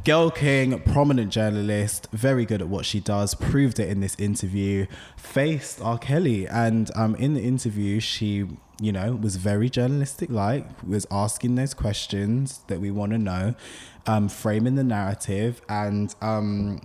Gayle 0.04 0.32
King, 0.32 0.80
prominent 0.82 1.32
journalist, 1.32 2.10
very 2.12 2.46
good 2.46 2.62
at 2.62 2.68
what 2.68 2.86
she 2.86 3.00
does, 3.00 3.36
proved 3.36 3.80
it 3.80 3.88
in 3.88 4.02
this 4.02 4.16
interview, 4.20 4.86
faced 5.16 5.82
R. 5.82 5.98
Kelly. 5.98 6.46
And 6.46 6.92
um, 6.94 7.16
in 7.16 7.34
the 7.34 7.42
interview, 7.42 8.02
she, 8.02 8.46
you 8.82 8.92
know, 8.92 9.16
was 9.16 9.38
very 9.38 9.70
journalistic 9.70 10.30
like, 10.30 10.66
was 10.86 11.08
asking 11.10 11.56
those 11.56 11.74
questions 11.74 12.60
that 12.68 12.82
we 12.82 12.92
want 12.92 13.14
to 13.14 13.18
know, 13.18 13.56
um, 14.08 14.28
framing 14.28 14.76
the 14.76 14.84
narrative. 14.84 15.62
And 15.70 16.14
um, 16.22 16.82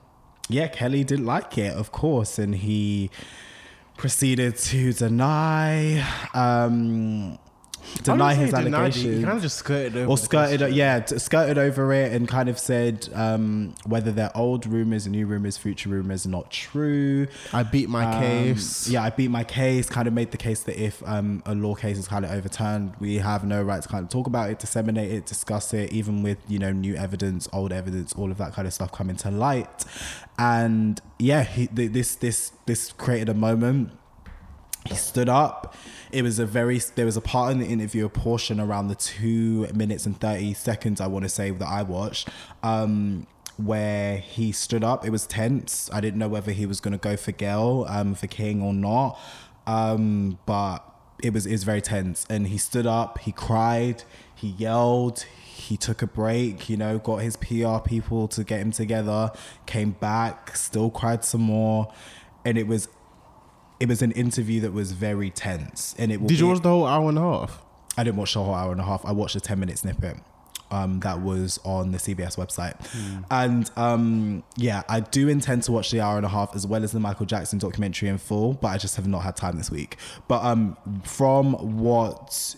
yeah, 0.49 0.69
Kelly 0.69 1.03
didn't 1.03 1.27
like 1.27 1.59
it, 1.59 1.74
of 1.74 1.90
course. 1.90 2.39
And 2.39 2.55
he 2.55 3.11
proceeded 3.97 4.57
to 4.59 4.93
deny. 4.93 6.07
Um, 6.35 7.40
deny 8.02 8.34
his 8.34 8.50
say 8.50 8.59
he 8.59 8.64
denied 8.64 8.78
allegations 8.80 9.16
He 9.18 9.22
kind 9.24 9.36
of 9.36 9.42
just 9.42 9.56
skirted 9.59 9.96
over. 9.96 10.10
or 10.10 10.18
skirted 10.18 10.72
yeah 10.74 11.00
t- 11.00 11.18
skirted 11.18 11.59
over 11.59 11.92
it 11.92 12.12
and 12.12 12.26
kind 12.28 12.48
of 12.48 12.59
said 12.59 13.09
um, 13.14 13.74
whether 13.86 14.10
they're 14.12 14.36
old 14.36 14.66
rumors 14.66 15.06
new 15.06 15.26
rumors 15.26 15.56
future 15.56 15.88
rumors 15.88 16.26
not 16.26 16.50
true 16.50 17.26
I 17.52 17.62
beat 17.62 17.88
my 17.88 18.04
Um, 18.04 18.22
case. 18.22 18.88
yeah 18.88 19.02
i 19.02 19.10
beat 19.10 19.30
my 19.30 19.44
case 19.44 19.88
kind 19.88 20.06
of 20.09 20.14
made 20.14 20.30
the 20.30 20.36
case 20.36 20.62
that 20.64 20.82
if 20.82 21.02
um, 21.06 21.42
a 21.46 21.54
law 21.54 21.74
case 21.74 21.98
is 21.98 22.09
kind 22.09 22.24
of 22.24 22.30
overturned 22.30 22.94
we 23.00 23.16
have 23.16 23.44
no 23.44 23.62
right 23.62 23.82
to 23.82 23.88
kind 23.88 24.04
of 24.04 24.10
talk 24.10 24.26
about 24.26 24.50
it 24.50 24.59
disseminate 24.59 25.10
it 25.10 25.26
discuss 25.26 25.72
it 25.74 25.92
even 25.92 26.22
with 26.22 26.38
you 26.48 26.59
know 26.59 26.72
new 26.72 26.94
evidence 26.94 27.48
old 27.52 27.72
evidence 27.72 28.12
all 28.14 28.30
of 28.30 28.38
that 28.38 28.52
kind 28.52 28.66
of 28.66 28.72
stuff 28.74 28.90
coming 28.92 29.16
to 29.16 29.30
light 29.30 29.84
and 30.38 31.00
yeah 31.18 31.42
he, 31.42 31.66
th- 31.66 31.92
this 31.92 32.14
this 32.16 32.52
this 32.66 32.92
created 32.92 33.28
a 33.28 33.34
moment 33.34 33.90
he 34.86 34.94
stood 34.94 35.28
up. 35.28 35.74
It 36.10 36.22
was 36.22 36.38
a 36.38 36.46
very 36.46 36.78
there 36.94 37.06
was 37.06 37.16
a 37.16 37.20
part 37.20 37.52
in 37.52 37.59
the 37.59 37.66
interview, 37.66 38.04
a 38.04 38.09
portion 38.09 38.60
around 38.60 38.88
the 38.88 38.94
two 38.94 39.66
minutes 39.74 40.06
and 40.06 40.18
thirty 40.18 40.54
seconds 40.54 41.00
I 41.00 41.06
want 41.06 41.24
to 41.24 41.28
say 41.28 41.50
that 41.50 41.68
I 41.68 41.82
watched, 41.82 42.28
um, 42.62 43.26
where 43.56 44.18
he 44.18 44.52
stood 44.52 44.84
up. 44.84 45.06
It 45.06 45.10
was 45.10 45.26
tense. 45.26 45.88
I 45.92 46.00
didn't 46.00 46.18
know 46.18 46.28
whether 46.28 46.52
he 46.52 46.66
was 46.66 46.80
going 46.80 46.92
to 46.92 46.98
go 46.98 47.16
for 47.16 47.32
Gayle, 47.32 47.86
um, 47.88 48.14
for 48.14 48.26
King 48.26 48.62
or 48.62 48.74
not, 48.74 49.18
um, 49.66 50.38
but 50.46 50.80
it 51.22 51.32
was 51.32 51.46
it 51.46 51.52
was 51.52 51.64
very 51.64 51.80
tense. 51.80 52.26
And 52.28 52.48
he 52.48 52.59
stood 52.59 52.86
up. 52.86 53.18
He 53.20 53.32
cried. 53.32 54.04
He 54.34 54.48
yelled. 54.48 55.20
He 55.20 55.76
took 55.76 56.02
a 56.02 56.06
break. 56.06 56.68
You 56.68 56.76
know, 56.76 56.98
got 56.98 57.18
his 57.18 57.36
PR 57.36 57.78
people 57.78 58.26
to 58.28 58.42
get 58.42 58.60
him 58.60 58.72
together. 58.72 59.30
Came 59.66 59.92
back. 59.92 60.56
Still 60.56 60.90
cried 60.90 61.24
some 61.24 61.42
more, 61.42 61.92
and 62.44 62.59
it 62.59 62.66
was 62.66 62.88
it 63.82 63.88
was 63.88 64.00
an 64.00 64.12
interview 64.12 64.60
that 64.60 64.72
was 64.72 64.92
very 64.92 65.28
tense 65.28 65.92
and 65.98 66.12
it 66.12 66.24
Did 66.24 66.38
you 66.38 66.46
watch 66.46 66.62
the 66.62 66.68
whole 66.68 66.86
hour 66.86 67.09
and 67.09 67.18
a 67.18 67.20
half? 67.20 67.64
I 67.98 68.04
didn't 68.04 68.16
watch 68.16 68.34
the 68.34 68.42
whole 68.44 68.54
hour 68.54 68.70
and 68.70 68.80
a 68.80 68.84
half. 68.84 69.04
I 69.04 69.10
watched 69.10 69.34
a 69.34 69.40
10 69.40 69.59
minute 69.59 69.76
snippet 69.76 70.18
um, 70.70 71.00
that 71.00 71.20
was 71.20 71.59
on 71.64 71.90
the 71.90 71.98
CBS 71.98 72.36
website. 72.36 72.76
And 73.28 73.68
um, 73.74 74.44
yeah 74.56 74.84
I 74.88 75.00
do 75.00 75.28
intend 75.28 75.64
to 75.64 75.72
watch 75.72 75.90
the 75.90 76.00
hour 76.00 76.16
and 76.16 76.24
a 76.24 76.28
half 76.28 76.54
as 76.54 76.64
well 76.64 76.84
as 76.84 76.92
the 76.92 77.00
Michael 77.00 77.26
Jackson 77.26 77.59
documentary 77.59 78.09
in 78.09 78.18
full 78.18 78.52
but 78.52 78.68
I 78.68 78.78
just 78.78 78.94
have 78.94 79.09
not 79.09 79.24
had 79.24 79.34
time 79.34 79.56
this 79.59 79.68
week. 79.68 79.96
But 80.28 80.44
um, 80.44 80.76
from 81.02 81.80
what 81.80 82.54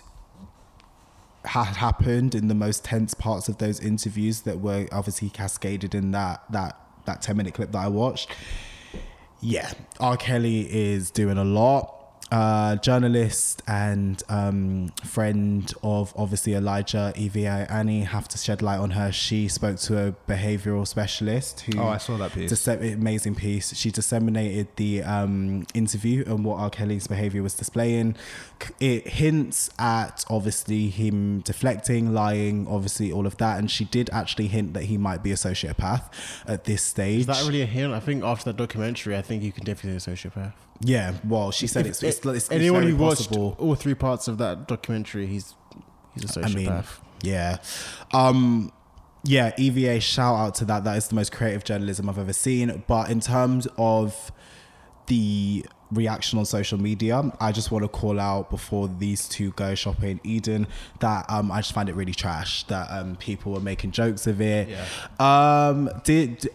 had 1.46 1.76
happened 1.76 2.34
in 2.34 2.48
the 2.48 2.54
most 2.54 2.84
tense 2.84 3.14
parts 3.14 3.48
of 3.48 3.56
those 3.56 3.80
interviews 3.80 4.42
that 4.42 4.60
were 4.60 4.88
obviously 4.92 5.30
cascaded 5.30 5.94
in 5.94 6.10
that 6.10 6.42
that 6.52 6.78
that 7.06 7.22
10 7.22 7.34
minute 7.34 7.54
clip 7.54 7.72
that 7.72 7.78
I 7.78 7.88
watched 7.88 8.30
yeah, 9.44 9.70
R. 10.00 10.16
Kelly 10.16 10.60
is 10.72 11.10
doing 11.10 11.38
a 11.38 11.44
lot. 11.44 11.90
Uh, 12.32 12.74
journalist 12.76 13.62
and 13.68 14.20
um, 14.28 14.88
friend 15.04 15.72
of 15.84 16.12
obviously 16.16 16.54
Elijah 16.54 17.12
EVA 17.14 17.66
Annie 17.70 18.00
have 18.02 18.26
to 18.28 18.38
shed 18.38 18.60
light 18.60 18.78
on 18.80 18.90
her. 18.90 19.12
She 19.12 19.46
spoke 19.46 19.76
to 19.80 20.08
a 20.08 20.12
behavioral 20.28 20.84
specialist 20.88 21.60
who 21.60 21.78
Oh, 21.80 21.86
I 21.86 21.98
saw 21.98 22.16
that 22.16 22.32
piece. 22.32 22.50
disse- 22.50 22.94
amazing 22.94 23.36
piece. 23.36 23.76
She 23.76 23.90
disseminated 23.92 24.66
the 24.76 25.02
um, 25.04 25.64
interview 25.74 26.24
and 26.26 26.44
what 26.44 26.58
R. 26.58 26.70
Kelly's 26.70 27.06
behavior 27.06 27.42
was 27.42 27.54
displaying. 27.54 28.16
It 28.80 29.06
hints 29.08 29.70
at 29.78 30.24
obviously 30.30 30.88
him 30.88 31.40
deflecting, 31.40 32.12
lying, 32.14 32.66
obviously 32.68 33.12
all 33.12 33.26
of 33.26 33.36
that. 33.38 33.58
And 33.58 33.70
she 33.70 33.84
did 33.84 34.08
actually 34.10 34.48
hint 34.48 34.74
that 34.74 34.84
he 34.84 34.96
might 34.98 35.22
be 35.22 35.32
a 35.32 35.34
sociopath 35.36 36.04
at 36.46 36.64
this 36.64 36.82
stage. 36.82 37.20
Is 37.20 37.26
that 37.26 37.42
really 37.46 37.62
a 37.62 37.66
hint? 37.66 37.92
I 37.92 38.00
think 38.00 38.24
after 38.24 38.44
that 38.52 38.56
documentary, 38.56 39.16
I 39.16 39.22
think 39.22 39.42
you 39.42 39.52
can 39.52 39.64
definitely 39.64 39.98
say 40.00 40.12
sociopath. 40.12 40.52
Yeah, 40.80 41.14
well, 41.24 41.50
she 41.50 41.66
said 41.66 41.86
If- 41.86 42.02
it's, 42.02 42.02
it's, 42.02 42.26
it's, 42.26 42.50
anyone 42.50 42.82
who 42.84 42.96
watched 42.96 43.28
possible. 43.28 43.56
all 43.58 43.74
three 43.74 43.94
parts 43.94 44.28
of 44.28 44.38
that 44.38 44.66
documentary, 44.68 45.26
he's 45.26 45.54
he's 46.14 46.36
a 46.36 46.44
I 46.44 46.48
mean, 46.48 46.68
sociopath. 46.68 46.86
yeah, 47.22 47.56
um, 48.12 48.72
yeah. 49.24 49.52
EVA 49.56 50.00
shout 50.00 50.36
out 50.36 50.54
to 50.56 50.64
that. 50.66 50.84
That 50.84 50.96
is 50.96 51.08
the 51.08 51.14
most 51.14 51.32
creative 51.32 51.64
journalism 51.64 52.08
I've 52.08 52.18
ever 52.18 52.32
seen. 52.32 52.82
But 52.86 53.10
in 53.10 53.20
terms 53.20 53.66
of 53.78 54.32
the 55.06 55.64
reaction 55.94 56.38
on 56.38 56.44
social 56.44 56.78
media, 56.78 57.32
I 57.40 57.52
just 57.52 57.70
want 57.70 57.84
to 57.84 57.88
call 57.88 58.20
out 58.20 58.50
before 58.50 58.88
these 58.88 59.28
two 59.28 59.50
go 59.52 59.74
shopping 59.74 60.20
Eden 60.24 60.66
that 61.00 61.26
um, 61.28 61.50
I 61.50 61.60
just 61.60 61.72
find 61.72 61.88
it 61.88 61.94
really 61.94 62.14
trash 62.14 62.64
that 62.64 62.88
um, 62.90 63.16
people 63.16 63.52
were 63.52 63.60
making 63.60 63.92
jokes 63.92 64.26
of 64.26 64.40
it. 64.40 64.68
Yeah. 64.68 64.86
Um, 65.18 65.90
did 66.04 66.48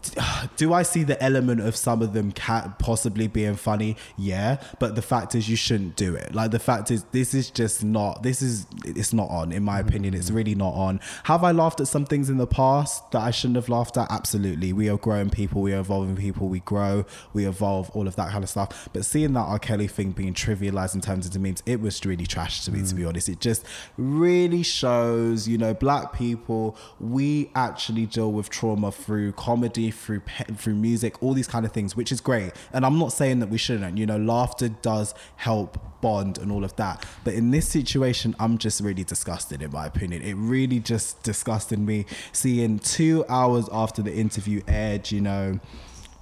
do 0.56 0.72
I 0.72 0.82
see 0.82 1.02
the 1.02 1.20
element 1.22 1.60
of 1.60 1.76
some 1.76 2.02
of 2.02 2.12
them 2.12 2.32
ca 2.32 2.74
possibly 2.78 3.26
being 3.26 3.56
funny? 3.56 3.96
Yeah, 4.16 4.62
but 4.78 4.94
the 4.94 5.02
fact 5.02 5.34
is 5.34 5.48
you 5.48 5.56
shouldn't 5.56 5.96
do 5.96 6.14
it. 6.14 6.34
Like 6.34 6.50
the 6.50 6.58
fact 6.58 6.90
is 6.90 7.04
this 7.12 7.34
is 7.34 7.50
just 7.50 7.84
not. 7.84 8.22
This 8.22 8.42
is 8.42 8.66
it's 8.84 9.12
not 9.12 9.30
on. 9.30 9.52
In 9.52 9.62
my 9.62 9.80
opinion, 9.80 10.14
it's 10.14 10.30
really 10.30 10.54
not 10.54 10.74
on. 10.74 11.00
Have 11.24 11.44
I 11.44 11.52
laughed 11.52 11.80
at 11.80 11.88
some 11.88 12.04
things 12.04 12.30
in 12.30 12.36
the 12.36 12.46
past 12.46 13.10
that 13.12 13.22
I 13.22 13.30
shouldn't 13.30 13.56
have 13.56 13.68
laughed 13.68 13.96
at? 13.96 14.10
Absolutely. 14.10 14.72
We 14.72 14.88
are 14.88 14.98
growing 14.98 15.30
people. 15.30 15.62
We 15.62 15.74
are 15.74 15.80
evolving 15.80 16.16
people. 16.16 16.48
We 16.48 16.60
grow. 16.60 17.04
We 17.32 17.46
evolve. 17.46 17.90
All 17.90 18.06
of 18.06 18.16
that 18.16 18.30
kind 18.30 18.44
of 18.44 18.50
stuff. 18.50 18.79
But 18.92 19.04
seeing 19.04 19.32
that 19.34 19.40
R. 19.40 19.58
Kelly 19.58 19.86
thing 19.86 20.12
being 20.12 20.34
trivialized 20.34 20.94
and 20.94 21.02
turned 21.02 21.24
into 21.24 21.38
memes, 21.38 21.62
it 21.66 21.80
was 21.80 22.04
really 22.04 22.26
trash 22.26 22.64
to 22.64 22.72
me, 22.72 22.86
to 22.86 22.94
be 22.94 23.02
mm. 23.02 23.08
honest. 23.08 23.28
It 23.28 23.40
just 23.40 23.64
really 23.96 24.62
shows, 24.62 25.48
you 25.48 25.58
know, 25.58 25.74
black 25.74 26.12
people, 26.12 26.76
we 26.98 27.50
actually 27.54 28.06
deal 28.06 28.32
with 28.32 28.50
trauma 28.50 28.92
through 28.92 29.32
comedy, 29.32 29.90
through 29.90 30.20
pe- 30.20 30.54
through 30.54 30.74
music, 30.74 31.22
all 31.22 31.34
these 31.34 31.48
kind 31.48 31.64
of 31.64 31.72
things, 31.72 31.96
which 31.96 32.12
is 32.12 32.20
great. 32.20 32.52
And 32.72 32.84
I'm 32.84 32.98
not 32.98 33.12
saying 33.12 33.40
that 33.40 33.48
we 33.48 33.58
shouldn't. 33.58 33.98
You 33.98 34.06
know, 34.06 34.18
laughter 34.18 34.68
does 34.68 35.14
help 35.36 35.78
bond 36.00 36.38
and 36.38 36.50
all 36.50 36.64
of 36.64 36.74
that. 36.76 37.04
But 37.24 37.34
in 37.34 37.50
this 37.50 37.68
situation, 37.68 38.34
I'm 38.38 38.58
just 38.58 38.80
really 38.80 39.04
disgusted, 39.04 39.62
in 39.62 39.70
my 39.70 39.86
opinion. 39.86 40.22
It 40.22 40.34
really 40.34 40.80
just 40.80 41.22
disgusted 41.22 41.78
me 41.78 42.06
seeing 42.32 42.78
two 42.78 43.24
hours 43.28 43.68
after 43.72 44.02
the 44.02 44.14
interview 44.14 44.62
aired, 44.66 45.10
you 45.10 45.20
know, 45.20 45.60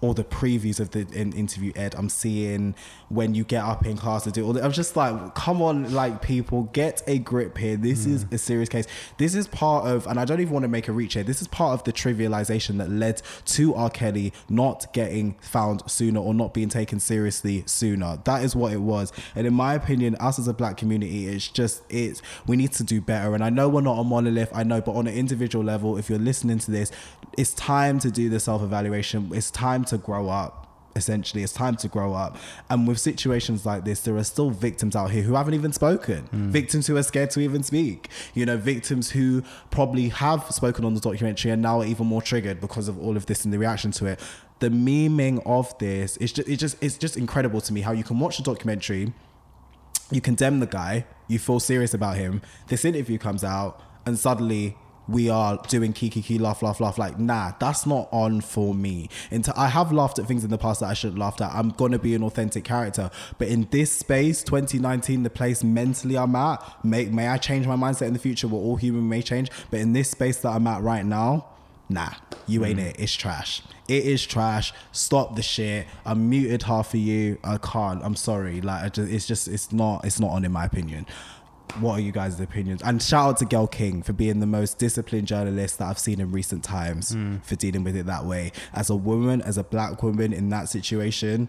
or 0.00 0.14
the 0.14 0.24
previews 0.24 0.80
of 0.80 0.90
the 0.90 1.06
interview 1.12 1.72
aired, 1.74 1.94
I'm 1.94 2.08
seeing 2.08 2.74
when 3.08 3.34
you 3.34 3.44
get 3.44 3.64
up 3.64 3.86
in 3.86 3.96
class 3.96 4.24
to 4.24 4.30
do 4.30 4.44
all 4.44 4.52
that. 4.52 4.64
I'm 4.64 4.72
just 4.72 4.96
like, 4.96 5.34
come 5.34 5.62
on, 5.62 5.92
like 5.94 6.20
people, 6.22 6.64
get 6.72 7.02
a 7.06 7.18
grip 7.18 7.56
here. 7.56 7.76
This 7.76 8.06
is 8.06 8.24
mm. 8.24 8.32
a 8.32 8.38
serious 8.38 8.68
case. 8.68 8.86
This 9.16 9.34
is 9.34 9.46
part 9.48 9.86
of, 9.86 10.06
and 10.06 10.20
I 10.20 10.24
don't 10.24 10.40
even 10.40 10.52
want 10.52 10.64
to 10.64 10.68
make 10.68 10.88
a 10.88 10.92
reach 10.92 11.14
here. 11.14 11.22
This 11.22 11.40
is 11.40 11.48
part 11.48 11.72
of 11.72 11.84
the 11.84 11.92
trivialization 11.92 12.78
that 12.78 12.90
led 12.90 13.22
to 13.46 13.74
R. 13.74 13.90
Kelly 13.90 14.32
not 14.48 14.92
getting 14.92 15.34
found 15.40 15.88
sooner 15.90 16.20
or 16.20 16.34
not 16.34 16.52
being 16.52 16.68
taken 16.68 17.00
seriously 17.00 17.64
sooner. 17.66 18.18
That 18.24 18.44
is 18.44 18.54
what 18.54 18.72
it 18.72 18.80
was. 18.80 19.12
And 19.34 19.46
in 19.46 19.54
my 19.54 19.74
opinion, 19.74 20.14
us 20.16 20.38
as 20.38 20.48
a 20.48 20.54
black 20.54 20.76
community, 20.76 21.28
it's 21.28 21.48
just 21.48 21.82
it's 21.88 22.20
we 22.46 22.56
need 22.56 22.72
to 22.72 22.84
do 22.84 23.00
better. 23.00 23.34
And 23.34 23.42
I 23.42 23.50
know 23.50 23.68
we're 23.68 23.80
not 23.80 23.98
a 23.98 24.04
monolith, 24.04 24.50
I 24.54 24.64
know, 24.64 24.80
but 24.80 24.92
on 24.92 25.06
an 25.06 25.14
individual 25.14 25.64
level, 25.64 25.96
if 25.96 26.10
you're 26.10 26.18
listening 26.18 26.58
to 26.60 26.70
this, 26.70 26.90
it's 27.36 27.54
time 27.54 27.98
to 28.00 28.10
do 28.10 28.28
the 28.28 28.40
self-evaluation. 28.40 29.30
It's 29.32 29.50
time 29.50 29.84
to 29.86 29.98
grow 29.98 30.28
up 30.28 30.67
essentially 30.98 31.42
it's 31.42 31.52
time 31.52 31.76
to 31.76 31.88
grow 31.88 32.12
up. 32.12 32.36
And 32.68 32.86
with 32.86 32.98
situations 32.98 33.64
like 33.64 33.84
this 33.84 34.00
there 34.00 34.16
are 34.16 34.24
still 34.24 34.50
victims 34.50 34.94
out 34.94 35.10
here 35.10 35.22
who 35.22 35.34
haven't 35.34 35.54
even 35.54 35.72
spoken. 35.72 36.26
Hmm. 36.26 36.50
Victims 36.50 36.86
who 36.86 36.96
are 36.98 37.02
scared 37.02 37.30
to 37.30 37.40
even 37.40 37.62
speak. 37.62 38.08
You 38.34 38.44
know 38.44 38.58
victims 38.58 39.10
who 39.12 39.42
probably 39.70 40.10
have 40.10 40.44
spoken 40.50 40.84
on 40.84 40.94
the 40.94 41.00
documentary 41.00 41.50
and 41.50 41.62
now 41.62 41.80
are 41.80 41.86
even 41.86 42.06
more 42.06 42.20
triggered 42.20 42.60
because 42.60 42.88
of 42.88 42.98
all 42.98 43.16
of 43.16 43.24
this 43.24 43.44
and 43.44 43.54
the 43.54 43.58
reaction 43.58 43.92
to 43.92 44.06
it. 44.06 44.20
The 44.58 44.68
memeing 44.68 45.40
of 45.46 45.76
this 45.78 46.16
is 46.18 46.32
just, 46.32 46.48
it's 46.48 46.60
just 46.60 46.76
it's 46.82 46.98
just 46.98 47.16
incredible 47.16 47.62
to 47.62 47.72
me 47.72 47.80
how 47.80 47.92
you 47.92 48.04
can 48.04 48.18
watch 48.18 48.38
a 48.38 48.42
documentary 48.42 49.14
you 50.10 50.20
condemn 50.20 50.60
the 50.60 50.66
guy, 50.66 51.04
you 51.26 51.38
feel 51.38 51.60
serious 51.60 51.92
about 51.92 52.16
him. 52.16 52.40
This 52.68 52.84
interview 52.84 53.18
comes 53.18 53.44
out, 53.44 53.82
and 54.06 54.18
suddenly 54.18 54.76
we 55.08 55.30
are 55.30 55.58
doing 55.68 55.92
kiki 55.92 56.20
kiki 56.20 56.38
laugh 56.38 56.62
laugh 56.62 56.80
laugh. 56.80 56.98
Like, 56.98 57.18
nah, 57.18 57.52
that's 57.58 57.86
not 57.86 58.08
on 58.12 58.40
for 58.40 58.74
me. 58.74 59.08
Into 59.30 59.52
I 59.58 59.68
have 59.68 59.92
laughed 59.92 60.18
at 60.18 60.26
things 60.26 60.44
in 60.44 60.50
the 60.50 60.58
past 60.58 60.80
that 60.80 60.86
I 60.86 60.94
should 60.94 61.10
have 61.10 61.18
laughed 61.18 61.40
at. 61.40 61.52
I'm 61.52 61.70
gonna 61.70 61.98
be 61.98 62.14
an 62.14 62.22
authentic 62.22 62.64
character, 62.64 63.10
but 63.38 63.48
in 63.48 63.68
this 63.70 63.90
space, 63.90 64.42
2019, 64.42 65.22
the 65.22 65.30
place 65.30 65.64
mentally 65.64 66.16
I'm 66.16 66.36
at, 66.36 66.62
may 66.84 67.06
may 67.06 67.28
I 67.28 67.38
change 67.38 67.66
my 67.66 67.76
mindset 67.76 68.08
in 68.08 68.12
the 68.12 68.18
future? 68.18 68.48
We're 68.48 68.58
all 68.58 68.76
human, 68.76 69.08
may 69.08 69.22
change, 69.22 69.50
but 69.70 69.80
in 69.80 69.92
this 69.92 70.10
space 70.10 70.38
that 70.40 70.50
I'm 70.50 70.66
at 70.66 70.82
right 70.82 71.04
now. 71.04 71.46
Nah, 71.90 72.10
you 72.46 72.66
ain't 72.66 72.78
hmm. 72.78 72.86
it. 72.86 72.96
It's 72.98 73.14
trash. 73.14 73.62
It 73.88 74.04
is 74.04 74.26
trash. 74.26 74.74
Stop 74.92 75.36
the 75.36 75.42
shit. 75.42 75.86
I'm 76.04 76.28
muted 76.28 76.64
half 76.64 76.92
of 76.92 77.00
you. 77.00 77.38
I 77.42 77.56
can't. 77.56 78.04
I'm 78.04 78.16
sorry. 78.16 78.60
Like 78.60 78.84
I 78.84 78.88
just, 78.90 79.10
it's 79.10 79.26
just 79.26 79.48
it's 79.48 79.72
not 79.72 80.04
it's 80.04 80.20
not 80.20 80.30
on 80.30 80.44
in 80.44 80.52
my 80.52 80.66
opinion. 80.66 81.06
What 81.80 81.98
are 81.98 82.00
you 82.00 82.12
guys' 82.12 82.40
opinions? 82.40 82.82
And 82.82 83.02
shout 83.02 83.28
out 83.28 83.36
to 83.38 83.44
Gayle 83.44 83.66
King 83.66 84.02
for 84.02 84.12
being 84.12 84.40
the 84.40 84.46
most 84.46 84.78
disciplined 84.78 85.28
journalist 85.28 85.78
that 85.78 85.88
I've 85.88 85.98
seen 85.98 86.20
in 86.20 86.32
recent 86.32 86.64
times 86.64 87.16
for 87.42 87.56
dealing 87.56 87.84
with 87.84 87.96
it 87.96 88.06
that 88.06 88.24
way. 88.24 88.52
As 88.72 88.90
a 88.90 88.96
woman, 88.96 89.42
as 89.42 89.58
a 89.58 89.64
black 89.64 90.02
woman 90.02 90.32
in 90.32 90.48
that 90.48 90.68
situation, 90.68 91.48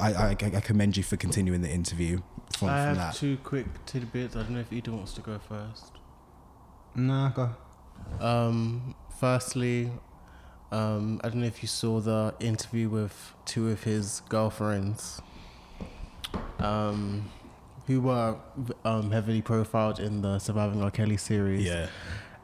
I, 0.00 0.12
I, 0.12 0.30
I 0.30 0.60
commend 0.60 0.96
you 0.96 1.02
for 1.02 1.16
continuing 1.16 1.62
the 1.62 1.70
interview 1.70 2.20
from, 2.56 2.68
I 2.68 2.86
from 2.86 2.86
have 2.86 2.96
that. 2.96 3.14
two 3.14 3.36
quick 3.38 3.66
tidbits. 3.86 4.36
I 4.36 4.42
don't 4.42 4.50
know 4.50 4.60
if 4.60 4.72
Eda 4.72 4.92
wants 4.92 5.12
to 5.14 5.20
go 5.20 5.38
first. 5.38 5.92
Nah, 6.94 7.30
go. 7.30 7.50
Um, 8.20 8.94
firstly, 9.18 9.90
um, 10.72 11.20
I 11.24 11.28
don't 11.28 11.40
know 11.40 11.46
if 11.46 11.62
you 11.62 11.68
saw 11.68 12.00
the 12.00 12.34
interview 12.40 12.88
with 12.88 13.34
two 13.44 13.68
of 13.70 13.84
his 13.84 14.22
girlfriends, 14.28 15.20
um, 16.58 17.30
who 17.88 18.00
were 18.02 18.36
um, 18.84 19.10
heavily 19.10 19.42
profiled 19.42 19.98
in 19.98 20.22
the 20.22 20.38
Surviving 20.38 20.80
R. 20.82 20.90
Kelly 20.92 21.16
series. 21.16 21.64
Yeah. 21.64 21.88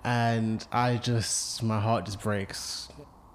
and 0.02 0.66
I 0.72 0.96
just 0.96 1.62
my 1.62 1.80
heart 1.80 2.06
just 2.06 2.20
breaks 2.20 2.88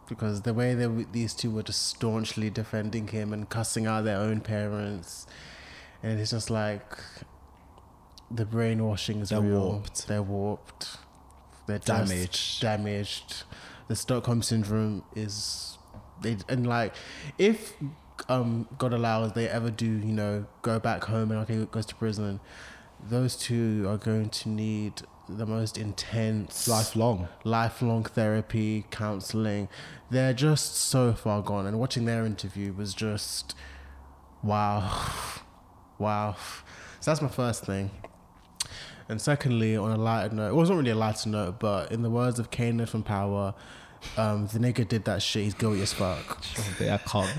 because 0.09 0.41
the 0.41 0.53
way 0.53 0.73
that 0.73 1.13
these 1.13 1.33
two 1.33 1.51
were 1.51 1.63
just 1.63 1.87
staunchly 1.87 2.49
defending 2.49 3.07
him 3.07 3.31
and 3.31 3.47
cussing 3.47 3.85
out 3.87 4.03
their 4.05 4.17
own 4.17 4.41
parents, 4.41 5.25
and 6.03 6.19
it's 6.19 6.31
just 6.31 6.49
like 6.49 6.97
the 8.31 8.45
brainwashing 8.45 9.21
is 9.21 9.29
They're 9.29 9.41
real. 9.41 9.67
warped. 9.69 10.07
They're 10.07 10.21
warped. 10.23 10.97
They're 11.67 11.79
Damaged. 11.79 12.61
Damaged. 12.61 13.43
The 13.87 13.95
Stockholm 13.95 14.41
syndrome 14.43 15.03
is, 15.15 15.77
they 16.21 16.37
and 16.47 16.65
like 16.67 16.93
if 17.37 17.73
um 18.27 18.67
God 18.77 18.93
allows 18.93 19.33
they 19.33 19.47
ever 19.47 19.69
do 19.71 19.85
you 19.85 20.13
know 20.13 20.45
go 20.61 20.79
back 20.79 21.05
home 21.05 21.31
and 21.31 21.39
okay 21.41 21.65
goes 21.71 21.85
to 21.87 21.95
prison, 21.95 22.39
those 23.07 23.35
two 23.35 23.85
are 23.87 23.97
going 23.97 24.29
to 24.29 24.49
need 24.49 25.03
the 25.29 25.45
most 25.45 25.77
intense 25.77 26.67
Lifelong. 26.67 27.27
lifelong 27.43 28.03
therapy, 28.03 28.85
counseling. 28.89 29.69
They're 30.09 30.33
just 30.33 30.75
so 30.75 31.13
far 31.13 31.41
gone. 31.41 31.67
And 31.67 31.79
watching 31.79 32.05
their 32.05 32.25
interview 32.25 32.73
was 32.73 32.93
just 32.93 33.55
wow. 34.43 35.11
Wow. 35.99 36.37
So 37.01 37.11
that's 37.11 37.21
my 37.21 37.27
first 37.27 37.65
thing. 37.65 37.91
And 39.09 39.19
secondly, 39.19 39.75
on 39.75 39.91
a 39.91 39.97
lighter 39.97 40.33
note, 40.33 40.51
it 40.51 40.55
wasn't 40.55 40.77
really 40.77 40.91
a 40.91 40.95
lighter 40.95 41.27
note, 41.27 41.59
but 41.59 41.91
in 41.91 42.03
the 42.03 42.09
words 42.09 42.39
of 42.39 42.49
Kanan 42.49 42.87
from 42.87 43.03
Power, 43.03 43.53
um, 44.17 44.47
the 44.47 44.59
nigga 44.59 44.87
did 44.87 45.05
that 45.05 45.21
shit. 45.21 45.43
He's 45.43 45.53
guilty 45.53 45.81
as 45.81 45.93
fuck. 45.93 46.39
I 46.81 46.97
can't. 46.97 47.29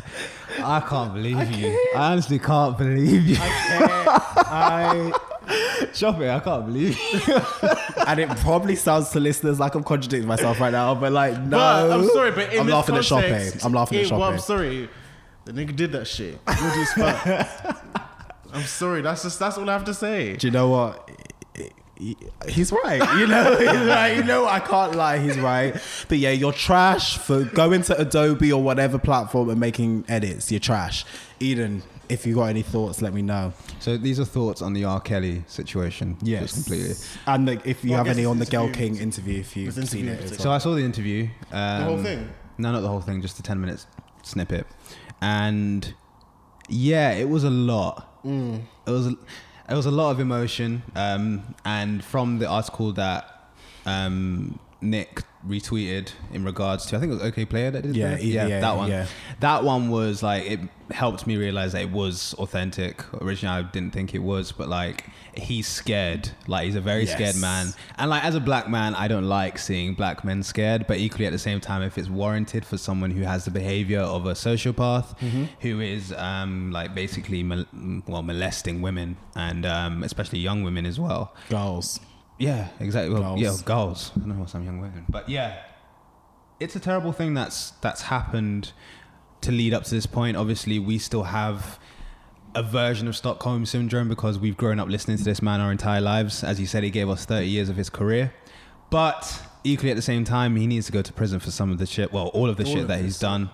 I 0.63 0.81
can't 0.81 1.15
believe 1.15 1.51
you. 1.53 1.69
I 1.97 2.13
honestly 2.13 2.39
can't 2.39 2.77
believe 2.79 3.27
you. 3.27 3.37
I 3.41 5.13
Shop 5.95 6.21
it. 6.21 6.29
I 6.31 6.41
can't 6.41 6.67
believe 6.67 6.99
you. 6.99 7.41
and 8.07 8.21
it 8.21 8.29
probably 8.39 8.77
sounds 8.77 9.11
to 9.11 9.21
listeners 9.21 9.59
like 9.59 9.75
I'm 9.75 9.83
contradicting 9.85 10.29
myself 10.29 10.61
right 10.61 10.73
now, 10.73 10.95
but 10.95 11.13
like 11.13 11.39
no, 11.41 11.57
But 11.59 11.91
I'm 11.91 12.09
sorry, 12.09 12.31
but 12.33 12.53
in 12.53 12.61
I'm 12.61 12.67
this 12.67 12.75
laughing 12.75 12.97
at 12.97 13.05
context. 13.07 13.65
I'm 13.65 13.73
laughing 13.73 13.99
at 13.99 14.05
it- 14.07 14.11
well, 14.13 14.23
I'm 14.25 14.39
sorry, 14.39 14.89
the 15.45 15.53
nigga 15.53 15.75
did 15.75 15.93
that 15.93 16.07
shit. 16.07 16.45
Guilty 16.47 16.81
as 16.81 16.93
fuck. 16.93 17.87
I'm 18.53 18.63
sorry. 18.65 19.01
That's 19.01 19.23
just 19.23 19.39
that's 19.39 19.59
all 19.59 19.69
I 19.69 19.73
have 19.73 19.85
to 19.85 19.95
say. 19.95 20.37
Do 20.37 20.47
you 20.47 20.51
know 20.53 20.69
what? 20.69 21.10
He's 22.49 22.73
right. 22.73 23.19
You 23.19 23.27
know, 23.27 23.57
he's 23.59 23.69
right. 23.89 24.17
You 24.17 24.25
know, 24.25 24.47
I 24.47 24.61
can't 24.61 24.95
lie. 24.95 25.19
He's 25.19 25.39
right. 25.39 25.75
But 26.09 26.19
yeah, 26.19 26.31
you're 26.31 26.53
trash 26.53 27.19
for 27.19 27.45
going 27.45 27.83
to 27.83 28.01
Adobe 28.01 28.53
or 28.53 28.63
whatever 28.63 28.99
platform 28.99 29.51
and 29.51 29.61
making 29.61 30.05
edits. 30.09 30.51
You're 30.51 30.61
trash. 30.61 31.05
Eden, 31.41 31.83
if 32.09 32.27
you 32.27 32.35
got 32.35 32.45
any 32.47 32.63
thoughts, 32.63 33.03
let 33.03 33.13
me 33.13 33.23
know. 33.23 33.53
So 33.81 33.97
these 33.97 34.19
are 34.19 34.25
thoughts 34.25 34.63
on 34.63 34.73
the 34.73 34.85
R. 34.85 35.01
Kelly 35.01 35.45
situation. 35.47 36.17
Just 36.25 36.55
completely. 36.55 36.95
And 37.27 37.47
like, 37.47 37.67
if 37.67 37.85
you 37.85 37.91
Well, 37.91 37.99
have 38.05 38.09
any 38.17 38.25
on 38.25 38.39
the 38.39 38.47
Gayle 38.47 38.63
interview- 38.65 38.89
King 38.89 38.97
interview, 38.97 39.41
if 39.41 39.57
you've 39.57 39.75
seen 39.75 40.09
interview 40.09 40.11
it. 40.27 40.33
as 40.33 40.39
So. 40.39 40.51
I 40.51 40.59
saw 40.59 40.75
the 40.75 40.83
interview. 40.85 41.29
Um, 41.53 41.83
whole 41.83 42.03
thing? 42.03 42.29
No, 42.59 42.73
not 42.73 42.81
the 42.81 42.89
whole 42.89 43.01
thing. 43.01 43.21
Just 43.23 43.37
the 43.37 43.43
ten 43.43 43.61
minutes 43.61 43.87
snippet. 44.23 44.67
And 45.21 45.95
yeah, 46.69 47.13
it 47.13 47.29
was 47.29 47.45
a 47.45 47.51
lot. 47.51 48.23
Mm. 48.25 48.63
It 48.87 48.91
was. 48.91 49.07
A, 49.09 49.15
it 49.71 49.75
was 49.75 49.87
a 49.87 49.91
lot 49.91 50.11
of 50.11 50.19
emotion. 50.19 50.83
Um, 50.97 51.55
and 51.65 52.05
from 52.05 52.39
the 52.41 52.49
article 52.49 52.93
that 52.93 53.53
um, 53.87 54.59
Nick 54.83 55.23
retweeted 55.47 56.11
in 56.33 56.45
regards 56.45 56.85
to, 56.87 56.97
I 56.97 57.01
think 57.01 57.13
it 57.13 57.23
was 57.23 57.33
Okayplayer 57.33 57.73
that 57.73 57.83
did. 57.83 57.97
Yeah, 57.97 58.13
it? 58.13 58.23
yeah, 58.23 58.47
yeah, 58.47 58.61
that 58.61 58.77
one. 58.77 58.91
yeah. 58.91 59.07
That 59.41 59.65
one 59.65 59.91
was 59.91 60.23
like 60.23 60.45
it 60.45 60.61
helped 60.91 61.27
me 61.27 61.37
realize 61.37 61.73
that 61.73 61.83
it 61.83 61.91
was 61.93 62.35
authentic. 62.35 63.03
Originally, 63.23 63.59
I 63.59 63.63
didn't 63.63 63.93
think 63.93 64.15
it 64.15 64.19
was, 64.19 64.53
but 64.53 64.69
like 64.69 65.05
he's 65.35 65.67
scared. 65.67 66.31
Like 66.47 66.67
he's 66.67 66.75
a 66.77 66.81
very 66.81 67.05
Yes. 67.05 67.13
scared 67.13 67.37
man. 67.37 67.69
And 67.97 68.11
like 68.11 68.25
as 68.25 68.35
a 68.35 68.41
black 68.41 68.69
man, 68.69 68.95
I 68.95 69.09
don't 69.09 69.29
like 69.29 69.59
seeing 69.59 69.95
black 69.95 70.25
men 70.25 70.43
scared. 70.43 70.87
But 70.87 70.99
equally 70.99 71.25
at 71.27 71.33
the 71.33 71.39
same 71.39 71.61
time, 71.61 71.83
if 71.83 71.97
it's 71.97 72.09
warranted 72.11 72.65
for 72.67 72.77
someone 72.77 73.11
who 73.11 73.23
has 73.23 73.45
the 73.47 73.51
behavior 73.51 74.01
of 74.01 74.27
a 74.27 74.33
sociopath, 74.33 75.17
Mm-hmm. 75.21 75.45
who 75.61 75.81
is 75.81 76.13
um, 76.15 76.71
like 76.73 76.95
basically 76.95 77.43
mol- 77.43 77.67
well 78.07 78.23
molesting 78.23 78.83
women 78.83 79.17
and 79.37 79.65
um, 79.65 80.03
especially 80.03 80.39
young 80.41 80.65
women 80.65 80.85
as 80.87 80.99
well. 81.01 81.35
Girls. 81.49 81.99
Yeah, 82.41 82.69
exactly. 82.81 83.15
Well, 83.15 83.37
yeah, 83.39 83.55
girls. 83.65 84.13
I 84.17 84.21
don't 84.21 84.31
know 84.31 84.35
what 84.37 84.49
some 84.49 84.65
young 84.65 84.81
women, 84.81 85.05
but 85.09 85.29
yeah, 85.29 85.63
it's 86.59 86.75
a 86.75 86.81
terrible 86.81 87.13
thing 87.13 87.35
that's 87.35 87.73
that's 87.83 88.03
happened 88.03 88.73
to 89.43 89.53
lead 89.53 89.75
up 89.75 89.85
to 89.85 89.91
this 89.91 90.07
point. 90.07 90.39
Obviously, 90.39 90.79
we 90.79 90.99
still 90.99 91.25
have 91.25 91.79
a 92.55 92.63
version 92.63 93.07
of 93.07 93.15
Stockholm 93.15 93.67
syndrome 93.67 94.09
because 94.09 94.39
we've 94.39 94.57
grown 94.57 94.81
up 94.81 94.89
listening 94.89 95.19
to 95.19 95.23
this 95.23 95.43
man 95.43 95.61
our 95.61 95.71
entire 95.71 96.01
lives. 96.01 96.43
As 96.43 96.59
you 96.59 96.67
said, 96.67 96.83
he 96.83 96.91
gave 96.91 97.11
us 97.11 97.27
30 97.27 97.47
years 97.47 97.69
of 97.69 97.77
his 97.77 97.91
career, 97.91 98.33
but 98.89 99.43
equally 99.63 99.91
at 99.91 99.97
the 99.97 100.03
same 100.03 100.25
time, 100.25 100.57
he 100.57 100.67
needs 100.67 100.87
to 100.87 100.93
go 100.93 101.03
to 101.03 101.13
prison 101.13 101.41
for 101.41 101.51
some 101.51 101.71
of 101.71 101.77
the 101.77 101.87
shit. 101.87 102.11
Well, 102.11 102.29
all 102.29 102.49
of 102.49 102.57
the 102.57 102.65
All 102.65 102.73
shit 102.73 102.83
of 102.83 102.89
that 102.89 103.03
he's 103.03 103.19
done, 103.19 103.51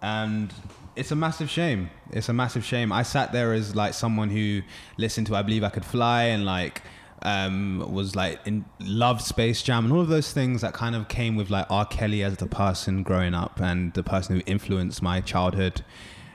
and 0.00 0.54
It's 0.96 1.10
a 1.10 1.16
massive 1.16 1.48
shame. 1.48 1.90
It's 2.10 2.28
a 2.28 2.32
massive 2.32 2.64
shame. 2.64 2.92
I 2.92 3.02
sat 3.04 3.32
there 3.32 3.52
as 3.52 3.76
like 3.76 3.94
someone 3.94 4.28
who 4.28 4.62
listened 4.96 5.28
to 5.28 5.36
I 5.36 5.42
Believe 5.42 5.64
I 5.64 5.68
Could 5.68 5.84
Fly 5.84 6.24
and 6.24 6.44
like 6.44 6.82
um, 7.22 7.86
was 7.92 8.16
like 8.16 8.40
in 8.46 8.64
loved 8.80 9.22
Space 9.22 9.62
Jam 9.62 9.84
and 9.84 9.92
all 9.92 10.00
of 10.00 10.08
those 10.08 10.32
things 10.32 10.62
that 10.62 10.72
kind 10.72 10.94
of 10.94 11.08
came 11.08 11.36
with 11.36 11.50
like 11.50 11.66
R. 11.70 11.84
Kelly 11.86 12.22
as 12.22 12.36
the 12.38 12.46
person 12.46 13.02
growing 13.02 13.34
up 13.34 13.60
and 13.60 13.92
the 13.94 14.02
person 14.02 14.36
who 14.36 14.42
influenced 14.46 15.02
my 15.02 15.20
childhood 15.20 15.84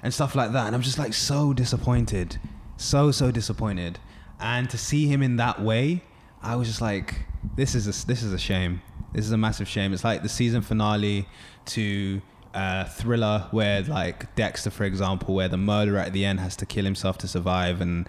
and 0.04 0.14
stuff 0.14 0.36
like 0.36 0.52
that. 0.52 0.68
And 0.68 0.76
I'm 0.76 0.82
just 0.82 1.00
like 1.00 1.14
so 1.14 1.54
disappointed, 1.54 2.38
so 2.78 3.12
so 3.12 3.32
disappointed. 3.32 4.00
And 4.40 4.70
to 4.70 4.78
see 4.78 5.08
him 5.08 5.24
in 5.24 5.38
that 5.38 5.62
way, 5.62 6.04
I 6.42 6.56
was 6.56 6.68
just 6.68 6.82
like, 6.82 7.26
this 7.56 7.74
is 7.74 7.88
a, 7.88 8.06
this 8.06 8.22
is 8.22 8.32
a 8.34 8.38
shame. 8.38 8.82
This 9.14 9.26
is 9.26 9.32
a 9.32 9.38
massive 9.38 9.68
shame. 9.68 9.94
It's 9.94 10.04
like 10.04 10.24
the 10.24 10.30
season 10.30 10.62
finale 10.62 11.28
to 11.68 12.22
uh, 12.54 12.84
Thriller, 12.86 13.48
where 13.52 13.82
like 13.84 14.34
Dexter, 14.36 14.70
for 14.70 14.84
example, 14.84 15.36
where 15.36 15.48
the 15.48 15.58
murderer 15.58 16.00
at 16.00 16.14
the 16.14 16.26
end 16.26 16.40
has 16.40 16.56
to 16.58 16.66
kill 16.66 16.86
himself 16.86 17.18
to 17.20 17.28
survive, 17.28 17.82
and 17.82 18.08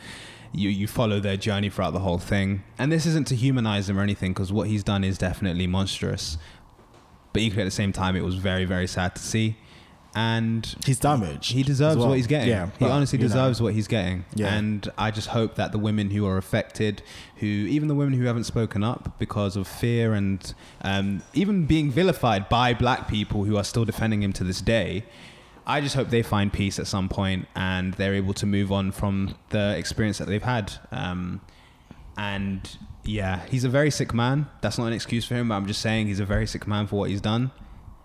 you 0.57 0.69
you 0.71 0.87
follow 0.89 1.21
their 1.21 1.37
journey 1.37 1.71
throughout 1.71 1.93
the 1.93 2.01
whole 2.01 2.19
thing. 2.19 2.63
And 2.79 2.91
this 2.91 3.07
isn't 3.07 3.27
to 3.29 3.37
humanize 3.37 3.89
him 3.89 3.99
or 3.99 4.03
anything, 4.03 4.33
because 4.33 4.53
what 4.53 4.67
he's 4.69 4.83
done 4.83 5.05
is 5.05 5.19
definitely 5.19 5.67
monstrous. 5.67 6.39
But 7.33 7.43
equally 7.43 7.63
at 7.63 7.67
the 7.67 7.71
same 7.83 7.93
time, 7.93 8.17
it 8.17 8.25
was 8.25 8.37
very 8.37 8.65
very 8.65 8.87
sad 8.87 9.15
to 9.17 9.23
see. 9.23 9.57
And 10.15 10.75
He's 10.87 10.99
damaged. 10.99 11.53
he 11.53 11.63
deserves 11.63 11.99
well. 11.99 12.09
what 12.09 12.15
he's 12.17 12.27
getting. 12.27 12.49
Yeah, 12.49 12.71
he 12.79 12.87
honestly 12.87 13.19
you 13.19 13.25
know. 13.25 13.29
deserves 13.29 13.61
what 13.61 13.75
he's 13.75 13.87
getting. 13.87 14.25
Yeah. 14.35 14.55
And 14.55 14.91
I 14.97 15.11
just 15.11 15.29
hope 15.29 15.57
that 15.57 15.73
the 15.73 15.79
women 15.79 16.09
who 16.11 16.27
are 16.27 16.39
affected, 16.39 17.03
who 17.37 17.47
even 17.47 17.89
the 17.89 17.95
women 17.95 18.15
who 18.19 18.25
haven't 18.25 18.45
spoken 18.45 18.83
up 18.83 19.19
because 19.19 19.57
of 19.57 19.69
fear 19.69 20.15
and 20.15 20.55
um, 20.81 21.23
even 21.35 21.67
being 21.67 21.91
vilified 21.91 22.49
by 22.49 22.73
black 22.73 23.09
people 23.09 23.45
who 23.45 23.59
are 23.59 23.65
still 23.65 23.85
defending 23.85 24.23
him 24.23 24.33
to 24.33 24.43
this 24.45 24.63
day, 24.63 25.05
I 25.67 25.81
just 25.81 25.95
hope 25.97 26.11
they 26.11 26.23
find 26.23 26.53
peace 26.53 26.79
at 26.79 26.87
some 26.87 27.09
point 27.09 27.47
and 27.57 27.93
they're 27.95 28.15
able 28.15 28.35
to 28.35 28.47
move 28.47 28.71
on 28.71 28.93
from 28.93 29.35
the 29.51 29.77
experience 29.77 30.19
that 30.19 30.29
they've 30.29 30.43
had. 30.43 30.73
Um, 30.93 31.41
and 32.17 32.79
yeah, 33.05 33.45
he's 33.47 33.65
a 33.65 33.69
very 33.69 33.91
sick 33.91 34.15
man. 34.15 34.47
That's 34.61 34.79
not 34.79 34.87
an 34.87 34.93
excuse 34.93 35.25
for 35.27 35.35
him, 35.35 35.49
but 35.49 35.57
I'm 35.57 35.67
just 35.67 35.81
saying 35.81 36.07
he's 36.07 36.21
a 36.21 36.25
very 36.25 36.47
sick 36.47 36.67
man 36.67 36.87
for 36.87 36.97
what 36.97 37.11
he's 37.11 37.21
done. 37.21 37.51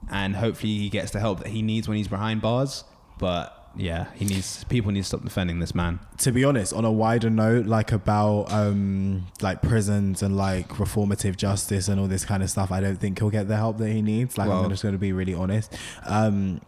And 0.09 0.35
hopefully 0.35 0.77
he 0.77 0.89
gets 0.89 1.11
the 1.11 1.19
help 1.19 1.39
that 1.39 1.47
he 1.49 1.61
needs 1.61 1.87
when 1.87 1.97
he's 1.97 2.07
behind 2.07 2.41
bars. 2.41 2.83
But 3.19 3.57
yeah, 3.75 4.07
he 4.15 4.25
needs 4.25 4.63
people 4.65 4.91
need 4.91 5.01
to 5.01 5.05
stop 5.07 5.23
defending 5.23 5.59
this 5.59 5.73
man. 5.73 5.99
to 6.17 6.31
be 6.31 6.43
honest, 6.43 6.73
on 6.73 6.83
a 6.83 6.91
wider 6.91 7.29
note, 7.29 7.67
like 7.67 7.91
about 7.93 8.51
um 8.51 9.27
like 9.41 9.61
prisons 9.61 10.21
and 10.23 10.35
like 10.35 10.67
reformative 10.69 11.37
justice 11.37 11.87
and 11.87 11.99
all 11.99 12.07
this 12.07 12.25
kind 12.25 12.43
of 12.43 12.49
stuff, 12.49 12.71
I 12.71 12.81
don't 12.81 12.97
think 12.97 13.19
he'll 13.19 13.29
get 13.29 13.47
the 13.47 13.55
help 13.55 13.77
that 13.77 13.89
he 13.89 14.01
needs. 14.01 14.37
Like 14.37 14.49
Well- 14.49 14.63
I'm 14.65 14.69
just 14.71 14.83
going 14.83 14.93
to 14.93 14.99
be 14.99 15.13
really 15.13 15.35
honest. 15.35 15.73
Um 16.05 16.59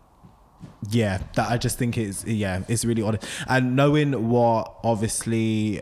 yeah, 0.90 1.20
that 1.36 1.50
I 1.52 1.58
just 1.58 1.78
think 1.78 1.98
it's 1.98 2.26
yeah, 2.26 2.64
it's 2.68 2.86
really 2.86 3.02
honest. 3.02 3.26
And 3.48 3.76
knowing 3.76 4.30
what 4.30 4.74
obviously 4.84 5.82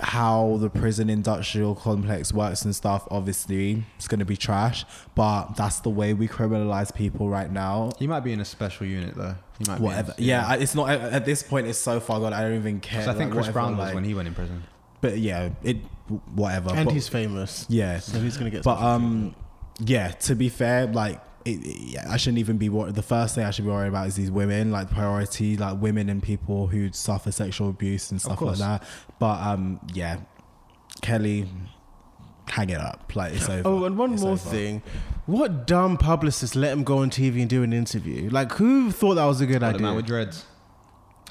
how 0.00 0.56
the 0.60 0.68
prison 0.68 1.08
industrial 1.08 1.74
complex 1.74 2.32
works 2.32 2.64
and 2.64 2.74
stuff, 2.74 3.06
obviously 3.10 3.84
it's 3.96 4.08
going 4.08 4.18
to 4.18 4.24
be 4.24 4.36
trash. 4.36 4.84
But 5.14 5.54
that's 5.56 5.80
the 5.80 5.90
way 5.90 6.14
we 6.14 6.26
criminalize 6.26 6.94
people 6.94 7.28
right 7.28 7.50
now. 7.50 7.92
He 7.98 8.06
might 8.06 8.20
be 8.20 8.32
in 8.32 8.40
a 8.40 8.44
special 8.44 8.86
unit 8.86 9.14
though. 9.14 9.36
He 9.58 9.64
might 9.70 9.80
Whatever. 9.80 10.14
Be 10.16 10.24
in, 10.24 10.28
Yeah, 10.30 10.46
I- 10.46 10.56
it's 10.56 10.74
not 10.74 10.90
at, 10.90 11.00
at 11.12 11.24
this 11.24 11.42
point. 11.42 11.68
It's 11.68 11.78
so 11.78 12.00
far 12.00 12.18
gone. 12.20 12.32
I 12.32 12.40
don't 12.42 12.54
even 12.56 12.80
care. 12.80 13.02
I 13.02 13.14
think 13.14 13.18
like, 13.18 13.30
Chris 13.30 13.36
whatever, 13.46 13.52
Brown 13.52 13.76
was 13.76 13.86
like- 13.86 13.94
when 13.94 14.04
he 14.04 14.14
went 14.14 14.26
in 14.28 14.34
prison. 14.34 14.64
but 15.00 15.18
yeah, 15.18 15.50
it 15.62 15.76
whatever. 16.34 16.74
and 16.74 16.86
but, 16.86 16.92
he's 16.94 17.08
famous. 17.08 17.64
yeah, 17.68 17.98
So 18.00 18.18
he's 18.18 18.36
gonna 18.36 18.50
get. 18.50 18.64
but 18.64 18.76
special 18.76 18.88
um, 18.90 19.34
yeah. 19.78 20.08
To 20.08 20.34
be 20.34 20.48
fair, 20.48 20.86
like. 20.86 21.20
It, 21.44 21.64
it- 21.66 21.78
yeah, 21.80 22.06
I 22.10 22.16
shouldn't 22.16 22.38
even 22.38 22.56
be 22.58 22.68
worried. 22.68 22.94
The 22.94 23.02
first 23.02 23.34
thing 23.34 23.44
I 23.44 23.50
should 23.50 23.64
be 23.64 23.70
worried 23.70 23.88
about 23.88 24.06
is 24.08 24.16
these 24.16 24.30
women, 24.30 24.70
like 24.72 24.90
priority, 24.90 25.56
like 25.56 25.80
women 25.80 26.08
and 26.08 26.22
people 26.22 26.66
who 26.68 26.90
suffer 26.92 27.30
sexual 27.32 27.68
abuse 27.68 28.10
and 28.10 28.20
stuff 28.20 28.40
like 28.40 28.58
that. 28.58 28.82
But 29.18 29.40
um, 29.40 29.80
yeah, 29.92 30.20
Kelly, 31.02 31.48
hang 32.48 32.70
it 32.70 32.80
up. 32.80 33.12
Like 33.14 33.34
it's 33.34 33.48
over. 33.48 33.62
Oh, 33.68 33.84
and 33.84 33.98
one 33.98 34.14
It's 34.14 34.22
more 34.22 34.32
over. 34.32 34.50
thing. 34.50 34.82
What 35.26 35.66
dumb 35.66 35.96
publicist 35.96 36.54
let 36.56 36.72
him 36.72 36.84
go 36.84 36.98
on 36.98 37.10
TV 37.10 37.40
and 37.40 37.48
do 37.48 37.62
an 37.62 37.72
interview? 37.72 38.28
Like, 38.30 38.52
who 38.52 38.90
thought 38.90 39.14
that 39.14 39.24
was 39.24 39.40
a 39.40 39.46
good 39.46 39.56
Oh, 39.62 39.68
the 39.68 39.74
idea? 39.74 39.80
man 39.82 39.96
with 39.96 40.06
dreads. 40.06 40.44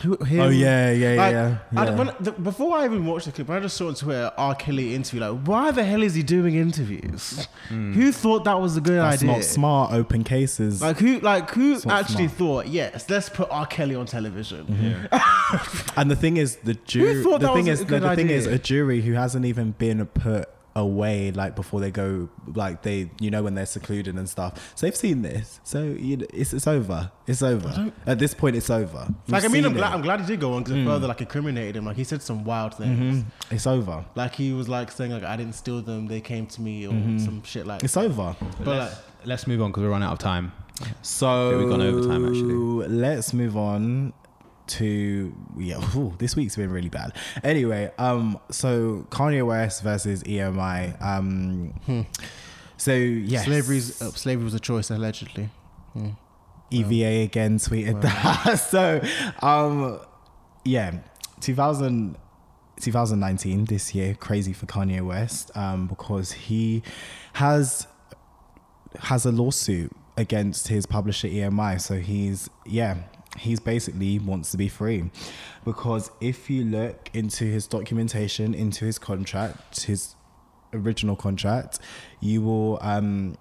Who, 0.02 0.18
him? 0.18 0.40
Oh 0.41 0.49
yeah, 0.49 0.91
yeah, 0.91 1.14
Like, 1.15 1.32
yeah. 1.32 1.57
I, 1.78 1.91
when, 1.91 2.11
the, 2.20 2.32
before 2.34 2.78
I 2.78 2.86
even 2.86 3.06
watched 3.06 3.28
the 3.28 3.32
clip, 3.32 3.49
I 3.49 3.60
just 3.60 3.78
saw 3.78 3.88
on 3.88 3.95
Twitter 3.95 4.32
R. 4.36 4.56
Kelly 4.56 4.95
interview. 4.95 5.22
Like, 5.22 5.45
why 5.45 5.72
the 5.72 5.84
hell 5.84 6.03
is 6.03 6.14
he 6.15 6.24
doing 6.24 6.56
interviews? 6.56 7.48
Who 7.70 8.11
thought 8.11 8.44
that 8.44 8.60
was 8.60 8.76
a 8.76 8.82
good. 8.82 8.99
That's 8.99 9.22
idea? 9.22 9.36
not 9.36 9.44
smart. 9.44 9.94
Open 9.94 10.24
cases. 10.24 10.82
Like 10.82 10.98
who? 10.98 11.20
Like 11.20 11.49
who 11.52 11.76
actually 11.90 12.28
smart. 12.28 12.32
thought? 12.32 12.68
Yes, 12.68 13.10
let's 13.10 13.30
put 13.30 13.48
R. 13.49 13.65
Kelly 13.65 13.95
on 13.95 14.06
television. 14.06 14.65
Mm-hmm. 14.65 15.90
And 15.99 16.10
the 16.10 16.15
thing 16.15 16.38
is, 16.38 16.56
the 16.57 16.74
jury. 16.74 17.14
Who 17.14 17.24
thought 17.24 17.41
The 17.41 17.48
that 17.48 17.53
thing 17.53 17.65
was 17.68 17.80
is, 17.80 17.82
a 17.82 17.86
good 17.86 18.02
the 18.02 18.15
thing 18.15 18.30
is, 18.30 18.48
a 18.48 18.57
jury 18.57 19.02
who 19.02 19.14
hasn't 19.14 19.45
even 19.45 19.72
been 19.72 20.03
put 20.07 20.49
away, 20.76 21.32
like 21.32 21.56
before 21.56 21.80
they 21.80 21.91
go, 21.91 22.30
like 22.56 22.82
they, 22.82 23.10
you 23.20 23.30
know, 23.30 23.44
when 23.44 23.54
they're 23.56 23.66
secluded 23.66 24.16
and 24.16 24.28
stuff. 24.28 24.74
So 24.76 24.86
they've 24.86 24.95
seen 24.95 25.22
this. 25.22 25.60
So 25.64 25.84
you 25.84 26.18
know, 26.18 26.26
it's 26.34 26.54
it's 26.54 26.68
over. 26.68 27.12
It's 27.28 27.44
over. 27.44 27.91
At 28.06 28.20
this 28.20 28.34
point, 28.34 28.56
it's 28.56 28.70
over. 28.70 29.08
Like 29.28 29.45
I 29.45 29.48
mean, 29.50 29.66
I'm 29.66 29.74
glad. 29.74 29.94
I'm 29.94 30.02
glad 30.02 30.22
he 30.22 30.26
did 30.26 30.40
go 30.40 30.54
on 30.54 30.64
because 30.64 30.78
it 30.80 30.86
further 30.86 31.08
like 31.08 31.22
incriminated 31.22 31.76
him. 31.76 31.86
Like 31.86 31.95
he 31.98 32.04
said 32.04 32.22
some 32.22 32.44
wild 32.44 32.76
things. 32.76 33.24
Mhm. 33.24 33.26
It's 33.52 33.68
over. 33.68 34.04
Like 34.16 34.34
he 34.36 34.52
was 34.54 34.68
like 34.68 34.91
saying 34.91 35.12
like 35.12 35.24
I 35.24 35.38
didn't 35.38 35.54
steal 35.54 35.82
them, 35.82 36.08
they 36.08 36.22
came 36.22 36.48
to 36.48 36.62
me 36.62 36.88
or 36.88 36.91
some 37.20 37.44
shit 37.44 37.68
like. 37.68 37.84
It's 37.84 37.98
over. 37.98 38.36
But 38.64 38.68
let's, 38.78 38.95
let's 39.26 39.48
move 39.48 39.62
on 39.62 39.70
because 39.72 39.84
we're 39.84 39.90
running 39.90 40.08
out 40.08 40.14
of 40.14 40.20
time. 40.20 40.52
So 41.02 41.52
Yeah, 41.52 41.58
we've 41.58 41.70
gone 41.70 41.82
over 41.82 42.02
time, 42.08 42.26
actually. 42.26 42.88
Let's 42.88 43.32
move 43.34 43.56
on 43.56 44.12
to 44.68 45.34
yeah. 45.57 45.77
whew, 45.91 46.14
this 46.18 46.35
week's 46.35 46.56
been 46.56 46.72
really 46.72 46.90
bad. 46.90 47.14
Anyway, 47.44 47.91
um, 47.98 48.40
so 48.49 49.06
Kanye 49.10 49.45
West 49.45 49.84
versus 49.84 50.23
EMI. 50.23 51.02
Um, 51.02 52.07
so 52.77 52.94
yes, 52.94 53.45
slavery's 53.45 54.02
uh, 54.02 54.11
slavery 54.11 54.44
was 54.44 54.53
a 54.53 54.60
choice 54.60 54.90
allegedly. 54.90 55.49
EVA 56.73 57.23
again 57.23 57.57
tweeted 57.57 58.02
that. 58.02 58.56
so, 58.60 59.02
um, 59.45 59.99
yeah, 60.65 60.99
2000, 61.40 62.18
2019, 62.81 63.65
this 63.65 63.94
year, 63.94 64.15
crazy 64.15 64.53
for 64.53 64.65
Kanye 64.65 65.06
West, 65.06 65.56
um, 65.56 65.88
because 65.88 66.31
he 66.31 66.84
has 67.34 67.88
has 68.99 69.26
a 69.26 69.31
lawsuit 69.31 69.91
against 70.18 70.68
his 70.68 70.85
publisher 70.85 71.27
EMI. 71.27 71.80
So 71.80 71.99
he's 71.99 72.49
yeah, 72.65 72.98
he's 73.38 73.60
basically 73.60 74.20
wants 74.20 74.52
to 74.52 74.58
be 74.58 74.68
free, 74.68 75.10
because 75.66 76.12
if 76.22 76.50
you 76.50 76.64
look 76.64 77.10
into 77.14 77.46
his 77.46 77.68
documentation, 77.68 78.54
into 78.54 78.86
his 78.86 79.00
contract, 79.00 79.84
his 79.84 80.16
original 80.74 81.16
contract, 81.16 81.80
you 82.20 82.42
will 82.42 82.80
um, 82.82 83.38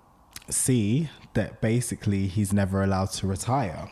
see 0.48 1.09
that 1.35 1.60
basically 1.60 2.27
he's 2.27 2.52
never 2.52 2.82
allowed 2.82 3.10
to 3.10 3.27
retire. 3.27 3.90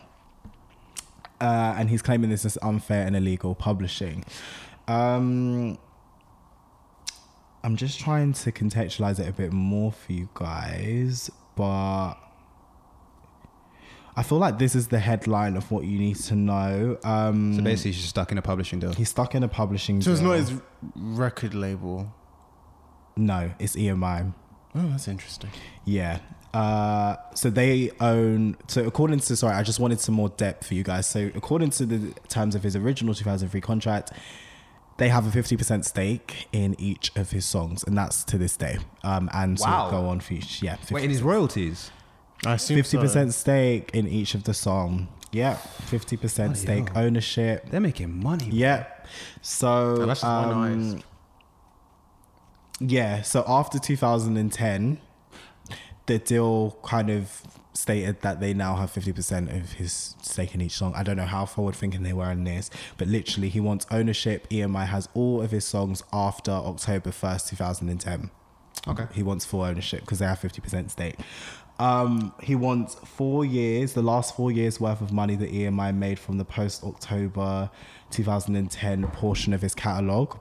Uh, 1.41 1.75
and 1.79 1.89
he's 1.89 2.03
claiming 2.03 2.29
this 2.29 2.45
is 2.45 2.59
unfair 2.61 3.07
and 3.07 3.17
illegal 3.17 3.55
publishing. 3.55 4.25
Um, 4.89 5.79
I'm 7.65 7.77
just 7.77 7.99
trying 7.99 8.35
to 8.35 8.53
contextualize 8.53 9.19
it 9.19 9.29
a 9.29 9.33
bit 9.33 9.53
more 9.53 9.91
for 9.93 10.13
you 10.13 10.29
guys, 10.35 11.31
but 11.57 12.15
I 14.17 14.23
feel 14.23 14.39
like 14.39 14.59
this 14.59 14.75
is 14.75 14.89
the 14.89 14.99
headline 14.99 15.57
of 15.57 15.71
what 15.71 15.85
you 15.85 15.99
need 15.99 16.17
to 16.17 16.35
know. 16.35 16.99
Um, 17.05 17.55
So 17.55 17.63
basically, 17.63 17.93
she's 17.93 18.07
stuck 18.09 18.33
in 18.33 18.39
a 18.39 18.43
publishing 18.43 18.81
deal. 18.81 18.93
he's 18.93 19.09
stuck 19.09 19.35
in 19.35 19.43
a 19.43 19.49
publishing. 19.49 19.99
Deal. 20.01 20.05
So 20.05 20.13
it's 20.13 20.21
not 20.21 20.33
his 20.37 20.61
record 20.97 21.55
label. 21.55 22.13
No, 23.17 23.51
it's 23.59 23.77
EMI. 23.77 24.33
Oh, 24.75 24.89
that's 24.89 25.09
interesting. 25.09 25.51
Yeah. 25.85 26.19
Uh, 26.55 27.17
so 27.35 27.51
they 27.51 27.91
own. 28.01 28.57
So 28.69 28.85
according 28.85 29.21
to 29.21 29.37
sorry, 29.37 29.55
I 29.55 29.63
just 29.63 29.79
wanted 29.79 30.01
some 30.01 30.15
more 30.15 30.29
depth 30.31 30.67
for 30.67 30.75
you 30.75 30.83
guys. 30.83 31.07
So 31.07 31.31
according 31.35 31.71
to 31.71 31.87
the 31.87 32.13
terms 32.29 32.55
of 32.55 32.63
his 32.65 32.75
original 32.77 33.15
2003 33.15 33.61
contract, 33.61 34.13
they 34.97 35.09
have 35.09 35.27
a 35.27 35.31
50% 35.31 35.85
stake 35.85 36.49
in 36.53 36.75
each 36.81 37.13
of 37.17 37.31
his 37.31 37.45
songs, 37.47 37.85
and 37.85 37.97
that's 37.97 38.25
to 38.25 38.37
this 38.39 38.57
day. 38.57 38.79
Um, 39.05 39.31
and 39.33 39.59
Wow. 39.59 39.87
so 39.87 39.91
go 39.93 40.09
on 40.09 40.21
for 40.21 40.35
each. 40.35 40.63
Yeah. 40.63 40.77
50%. 40.77 40.91
Wait, 40.93 41.05
in 41.05 41.11
his 41.11 41.23
royalties? 41.23 41.91
I 42.47 42.55
assume 42.55 42.77
Fifty 42.77 42.97
so. 42.97 43.03
percent 43.03 43.35
stake 43.35 43.91
in 43.93 44.09
each 44.09 44.35
of 44.35 44.45
the 44.45 44.55
song. 44.55 45.09
Yeah, 45.33 45.55
fifty 45.55 46.17
percent 46.17 46.57
stake 46.57 46.89
hell. 46.91 47.05
ownership. 47.05 47.69
They're 47.71 47.81
making 47.81 48.23
money. 48.23 48.49
Yeah. 48.51 48.87
So 49.43 50.01
And 50.01 50.11
that's 50.11 50.21
just 50.21 50.25
um, 50.25 50.95
eyes. 50.95 51.03
yeah. 52.81 53.23
So 53.23 53.45
after 53.47 53.79
2010, 53.79 54.99
the 56.07 56.19
deal 56.19 56.79
kind 56.83 57.11
of 57.11 57.43
stated 57.73 58.21
that 58.23 58.41
they 58.41 58.53
now 58.53 58.75
have 58.77 58.91
50% 58.93 59.57
of 59.57 59.73
his 59.73 60.15
stake 60.21 60.55
in 60.55 60.61
each 60.61 60.73
song. 60.73 60.93
I 60.97 61.03
don't 61.03 61.17
know 61.17 61.25
how 61.25 61.47
forward 61.47 61.75
thinking 61.77 62.03
they 62.03 62.13
were 62.13 62.31
in 62.31 62.45
this, 62.45 62.69
but 62.99 63.07
literally 63.09 63.49
he 63.49 63.61
wants 63.61 63.87
ownership. 63.91 64.49
EMI 64.51 64.87
has 64.87 65.09
all 65.15 65.41
of 65.41 65.51
his 65.53 65.65
songs 65.65 66.03
after 66.13 66.51
October 66.51 67.11
1st, 67.11 67.51
2010. 67.51 68.31
Okay. 68.89 69.07
He 69.15 69.23
wants 69.23 69.45
full 69.45 69.63
ownership 69.63 70.01
because 70.01 70.19
they 70.19 70.27
have 70.27 70.41
50% 70.41 70.91
stake. 70.91 71.17
Um, 71.81 72.35
he 72.43 72.55
wants 72.55 72.95
four 72.97 73.43
years, 73.43 73.95
the 73.95 74.03
last 74.03 74.37
four 74.37 74.53
years 74.53 74.79
worth 74.79 75.01
of 75.01 75.13
money 75.13 75.35
that 75.37 75.51
EMI 75.51 75.97
made 75.97 76.19
from 76.19 76.37
the 76.37 76.45
post 76.45 76.85
October 76.85 77.71
2010 78.11 79.07
portion 79.09 79.55
of 79.55 79.63
his 79.63 79.75
catalogue. 79.75 80.39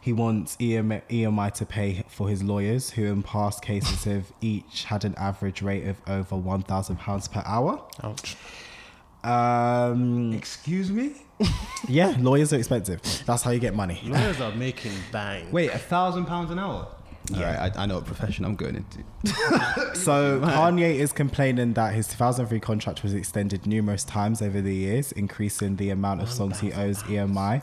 He 0.00 0.12
wants 0.12 0.56
EMI, 0.58 1.02
EMI 1.10 1.52
to 1.54 1.66
pay 1.66 2.04
for 2.08 2.28
his 2.28 2.44
lawyers, 2.44 2.90
who 2.90 3.06
in 3.06 3.24
past 3.24 3.60
cases 3.60 4.04
have 4.04 4.32
each 4.40 4.84
had 4.84 5.04
an 5.04 5.16
average 5.16 5.62
rate 5.62 5.84
of 5.88 5.96
over 6.06 6.36
£1,000 6.36 7.32
per 7.32 7.42
hour. 7.44 7.82
Ouch. 8.04 8.36
Um, 9.24 10.32
Excuse 10.32 10.92
me. 10.92 11.14
yeah, 11.88 12.14
lawyers 12.20 12.52
are 12.52 12.56
expensive. 12.56 13.02
That's 13.26 13.42
how 13.42 13.50
you 13.50 13.58
get 13.58 13.74
money. 13.74 14.00
Lawyers 14.04 14.40
are 14.40 14.54
making 14.54 14.92
bang. 15.10 15.50
Wait, 15.50 15.70
a 15.72 15.78
thousand 15.78 16.26
pounds 16.26 16.52
an 16.52 16.60
hour. 16.60 16.86
Yeah. 17.30 17.70
I, 17.76 17.82
I 17.82 17.86
know 17.86 17.96
what 17.96 18.06
profession 18.06 18.44
I'm 18.44 18.56
going 18.56 18.76
into. 18.76 19.04
So 19.94 20.40
Kanye 20.44 20.94
is 20.94 21.12
complaining 21.12 21.72
that 21.74 21.92
his 21.92 22.06
2003 22.08 22.60
contract 22.60 23.02
was 23.02 23.14
extended 23.14 23.66
numerous 23.66 24.04
times 24.04 24.40
over 24.40 24.60
the 24.60 24.74
years, 24.74 25.12
increasing 25.12 25.76
the 25.76 25.90
amount 25.90 26.22
of 26.22 26.30
songs 26.30 26.60
he 26.60 26.72
owes 26.72 27.02
EMI. 27.04 27.62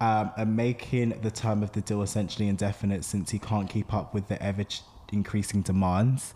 Um, 0.00 0.30
and 0.36 0.56
making 0.56 1.20
the 1.22 1.30
term 1.30 1.62
of 1.62 1.72
the 1.72 1.80
deal 1.80 2.02
essentially 2.02 2.48
indefinite 2.48 3.04
since 3.04 3.30
he 3.30 3.38
can't 3.38 3.70
keep 3.70 3.94
up 3.94 4.12
with 4.12 4.28
the 4.28 4.42
ever 4.42 4.64
increasing 5.12 5.62
demands. 5.62 6.34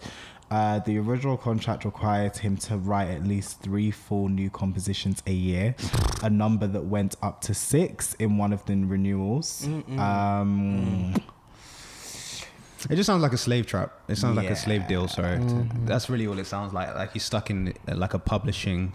Uh, 0.51 0.79
the 0.79 0.97
original 0.99 1.37
contract 1.37 1.85
required 1.85 2.39
him 2.39 2.57
to 2.57 2.77
write 2.79 3.11
at 3.11 3.23
least 3.25 3.61
three 3.61 3.91
full 3.91 4.29
new 4.29 4.49
compositions 4.49 5.23
a 5.27 5.33
year, 5.33 5.75
a 6.23 6.31
number 6.31 6.67
that 6.67 6.85
went 6.85 7.17
up 7.23 7.41
to 7.43 7.53
six 7.53 8.15
in 8.15 8.39
one 8.39 8.53
of 8.53 8.65
the 8.65 8.75
renewals. 8.77 9.67
Um, 9.99 11.15
It 12.91 12.97
just 12.97 13.07
sounds 13.07 13.23
like 13.23 13.33
a 13.33 13.39
slave 13.39 13.67
trap. 13.67 13.93
It 14.09 14.17
sounds 14.17 14.37
like 14.37 14.51
a 14.51 14.57
slave 14.57 14.87
deal. 14.87 15.09
Sorry, 15.09 15.39
that's 15.85 16.09
really 16.09 16.27
all 16.27 16.39
it 16.39 16.47
sounds 16.47 16.73
like. 16.73 16.95
Like 16.95 17.13
he's 17.13 17.25
stuck 17.25 17.51
in 17.51 17.75
uh, 17.89 17.97
like 17.97 18.15
a 18.15 18.19
publishing 18.19 18.93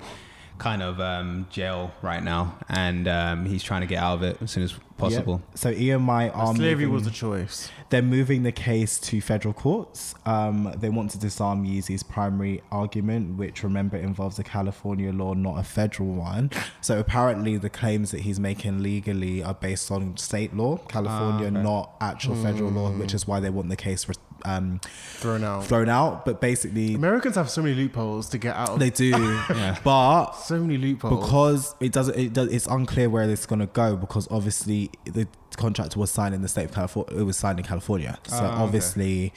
kind 0.58 0.82
of 0.82 1.00
um, 1.00 1.48
jail 1.50 1.92
right 2.02 2.24
now, 2.24 2.58
and 2.70 3.08
um, 3.08 3.46
he's 3.46 3.64
trying 3.64 3.82
to 3.82 3.88
get 3.88 4.02
out 4.02 4.16
of 4.16 4.24
it 4.24 4.38
as 4.42 4.52
soon 4.52 4.64
as 4.64 4.74
possible. 4.98 5.42
Yep. 5.50 5.58
So 5.58 5.74
EMI 5.74 6.36
are 6.36 6.56
Slavery 6.56 6.86
moving- 6.86 6.94
was 6.94 7.08
a 7.08 7.12
choice. 7.12 7.70
They're 7.90 8.02
moving 8.02 8.44
the 8.44 8.52
case 8.52 8.98
to 9.02 9.22
federal 9.22 9.54
courts. 9.54 10.16
Um, 10.26 10.74
they 10.78 10.90
want 10.90 11.12
to 11.12 11.20
disarm 11.20 11.64
Yeezy's 11.66 12.02
primary 12.04 12.62
argument, 12.72 13.38
which 13.38 13.64
remember 13.64 13.98
involves 13.98 14.40
a 14.40 14.44
California 14.44 15.12
law, 15.12 15.34
not 15.34 15.60
a 15.60 15.64
federal 15.64 16.10
one. 16.14 16.50
So 16.82 17.00
apparently, 17.00 17.58
the 17.58 17.70
claims 17.70 18.12
that 18.12 18.22
he's 18.22 18.40
making 18.40 18.82
legally 18.82 19.44
are 19.44 19.54
based 19.54 19.92
on 19.92 20.18
state 20.18 20.56
law, 20.56 20.78
California, 20.88 21.46
Ah, 21.46 21.52
okay. 21.52 21.62
not 21.64 21.92
actual 22.02 22.36
federal 22.36 22.72
law, 22.72 22.90
which 22.92 23.14
is 23.14 23.28
why 23.28 23.40
they 23.40 23.50
want 23.50 23.70
the 23.70 23.76
case 23.76 24.08
re- 24.08 24.16
um, 24.46 24.80
Thrown 25.18 25.44
out. 25.44 25.66
thrown 25.66 25.90
out. 25.90 26.26
But 26.26 26.42
basically, 26.42 26.96
Americans 26.96 27.36
have 27.36 27.50
so 27.50 27.62
many 27.62 27.76
loopholes 27.76 28.30
to 28.30 28.38
get 28.38 28.56
out 28.56 28.70
of. 28.72 28.80
they 28.80 28.90
do. 28.90 29.10
Yeah. 29.50 29.78
But 29.84 30.32
so 30.34 30.60
many 30.60 30.78
loopholes. 30.78 31.24
because 31.26 31.76
it 31.80 31.92
doesn't 31.92 32.18
it 32.18 32.34
does 32.34 32.50
it's 32.52 32.66
unclear 32.68 33.10
where 33.10 33.30
it's 33.30 33.46
going 33.46 33.60
to 33.60 33.68
go 33.68 33.96
because 33.96 34.28
obviously 34.32 34.90
the 35.06 35.28
contract 35.58 35.96
was 35.96 36.10
signed 36.12 36.34
in 36.36 36.42
the 36.42 36.48
state 36.48 36.66
of 36.66 36.72
California 36.74 37.20
it 37.20 37.24
was 37.24 37.38
signed 37.38 37.60
in 37.60 37.66
California 37.66 38.18
so 38.28 38.36
Ah, 38.38 38.54
okay. 38.54 38.64
obviously 38.64 39.34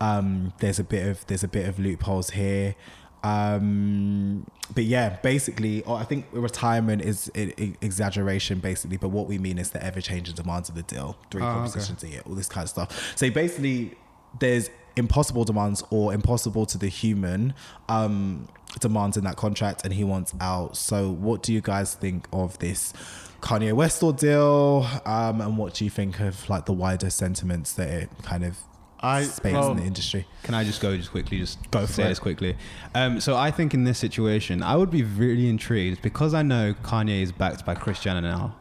um 0.00 0.52
there's 0.58 0.78
a 0.80 0.84
bit 0.84 1.06
of 1.06 1.24
there's 1.28 1.44
a 1.44 1.48
bit 1.48 1.68
of 1.68 1.78
loopholes 1.78 2.30
here 2.30 2.74
um 3.22 4.44
but 4.74 4.84
yeah 4.84 5.16
basically 5.22 5.82
oh, 5.84 5.94
I 5.94 6.04
think 6.04 6.26
retirement 6.32 7.02
is 7.02 7.30
i- 7.36 7.52
i- 7.58 7.74
exaggeration 7.80 8.58
basically 8.60 8.96
but 8.96 9.08
what 9.10 9.26
we 9.26 9.38
mean 9.38 9.58
is 9.58 9.70
the 9.70 9.82
ever 9.84 10.00
changing 10.00 10.34
demands 10.34 10.68
of 10.68 10.74
the 10.74 10.82
deal 10.82 11.16
three 11.30 11.42
Ah, 11.42 11.46
okay. 11.50 11.54
compositions 11.58 12.02
a 12.02 12.08
year 12.08 12.22
all 12.26 12.34
this 12.34 12.48
kind 12.48 12.64
of 12.64 12.70
stuff 12.70 13.12
so 13.16 13.30
basically 13.30 13.92
there's 14.38 14.70
impossible 14.96 15.44
demands 15.44 15.82
or 15.90 16.12
impossible 16.12 16.66
to 16.66 16.76
the 16.78 16.88
human 16.88 17.54
um 17.88 18.46
demands 18.80 19.16
in 19.16 19.24
that 19.24 19.36
contract 19.36 19.82
and 19.84 19.92
he 19.94 20.04
wants 20.04 20.34
out 20.40 20.76
so 20.76 21.10
what 21.10 21.42
do 21.42 21.52
you 21.52 21.60
guys 21.60 21.94
think 21.94 22.26
of 22.32 22.58
this 22.58 22.92
kanye 23.40 23.72
west 23.72 24.02
ordeal 24.02 24.86
um 25.06 25.40
and 25.40 25.56
what 25.56 25.74
do 25.74 25.84
you 25.84 25.90
think 25.90 26.20
of 26.20 26.48
like 26.48 26.66
the 26.66 26.72
wider 26.72 27.08
sentiments 27.10 27.72
that 27.74 27.88
it 27.88 28.10
kind 28.22 28.44
of 28.44 28.58
I- 29.00 29.22
space 29.22 29.54
well- 29.54 29.70
in 29.70 29.78
the 29.78 29.84
industry 29.84 30.26
Can 30.42 30.54
I 30.54 30.62
just 30.64 30.80
go 30.82 30.94
just 30.96 31.10
quickly, 31.10 31.38
just 31.38 31.70
Go 31.70 31.86
for 31.86 31.92
say 31.92 32.02
it. 32.04 32.08
this 32.08 32.18
quickly? 32.18 32.54
Um, 32.94 33.18
so 33.20 33.34
I 33.36 33.50
think 33.50 33.72
in 33.72 33.84
this 33.84 33.98
situation, 33.98 34.62
I 34.62 34.76
would 34.76 34.90
be 34.90 35.04
really 35.04 35.48
intrigued 35.48 36.02
because 36.02 36.34
I 36.34 36.42
know 36.42 36.74
Kanye 36.82 37.22
is 37.22 37.32
backed 37.32 37.64
by 37.64 37.74
Kris 37.74 37.98
Jenner 38.00 38.20
now. 38.20 38.54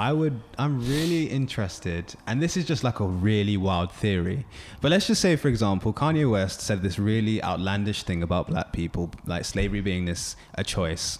I 0.00 0.14
would, 0.14 0.40
I'm 0.56 0.80
really 0.88 1.26
interested, 1.26 2.14
and 2.26 2.42
this 2.42 2.56
is 2.56 2.64
just 2.64 2.82
like 2.82 3.00
a 3.00 3.04
really 3.04 3.58
wild 3.58 3.92
theory. 3.92 4.46
But 4.80 4.92
let's 4.92 5.06
just 5.06 5.20
say, 5.20 5.36
for 5.36 5.48
example, 5.48 5.92
Kanye 5.92 6.28
West 6.28 6.62
said 6.62 6.82
this 6.82 6.98
really 6.98 7.42
outlandish 7.42 8.04
thing 8.04 8.22
about 8.22 8.46
black 8.46 8.72
people, 8.72 9.10
like 9.26 9.44
slavery 9.44 9.82
being 9.82 10.06
this 10.06 10.36
a 10.54 10.64
choice. 10.64 11.18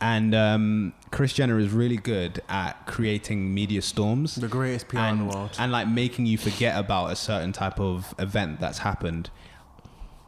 And 0.00 0.36
um, 0.36 0.92
Kris 1.10 1.32
Jenner 1.32 1.58
is 1.58 1.70
really 1.72 1.96
good 1.96 2.40
at 2.48 2.86
creating 2.86 3.52
media 3.52 3.82
storms 3.82 4.36
the 4.36 4.46
greatest 4.46 4.86
PR 4.86 4.98
in 4.98 5.18
the 5.18 5.24
world. 5.24 5.56
and 5.58 5.72
like 5.72 5.88
making 5.88 6.26
you 6.26 6.38
forget 6.38 6.78
about 6.78 7.10
a 7.10 7.16
certain 7.16 7.50
type 7.50 7.80
of 7.80 8.14
event 8.20 8.60
that's 8.60 8.78
happened. 8.78 9.30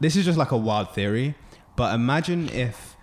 This 0.01 0.17
is 0.17 0.25
just 0.25 0.37
like 0.37 0.51
a 0.51 0.57
wild 0.57 0.93
theory, 0.93 1.35
but 1.77 1.95
imagine 1.95 2.49
if 2.49 2.97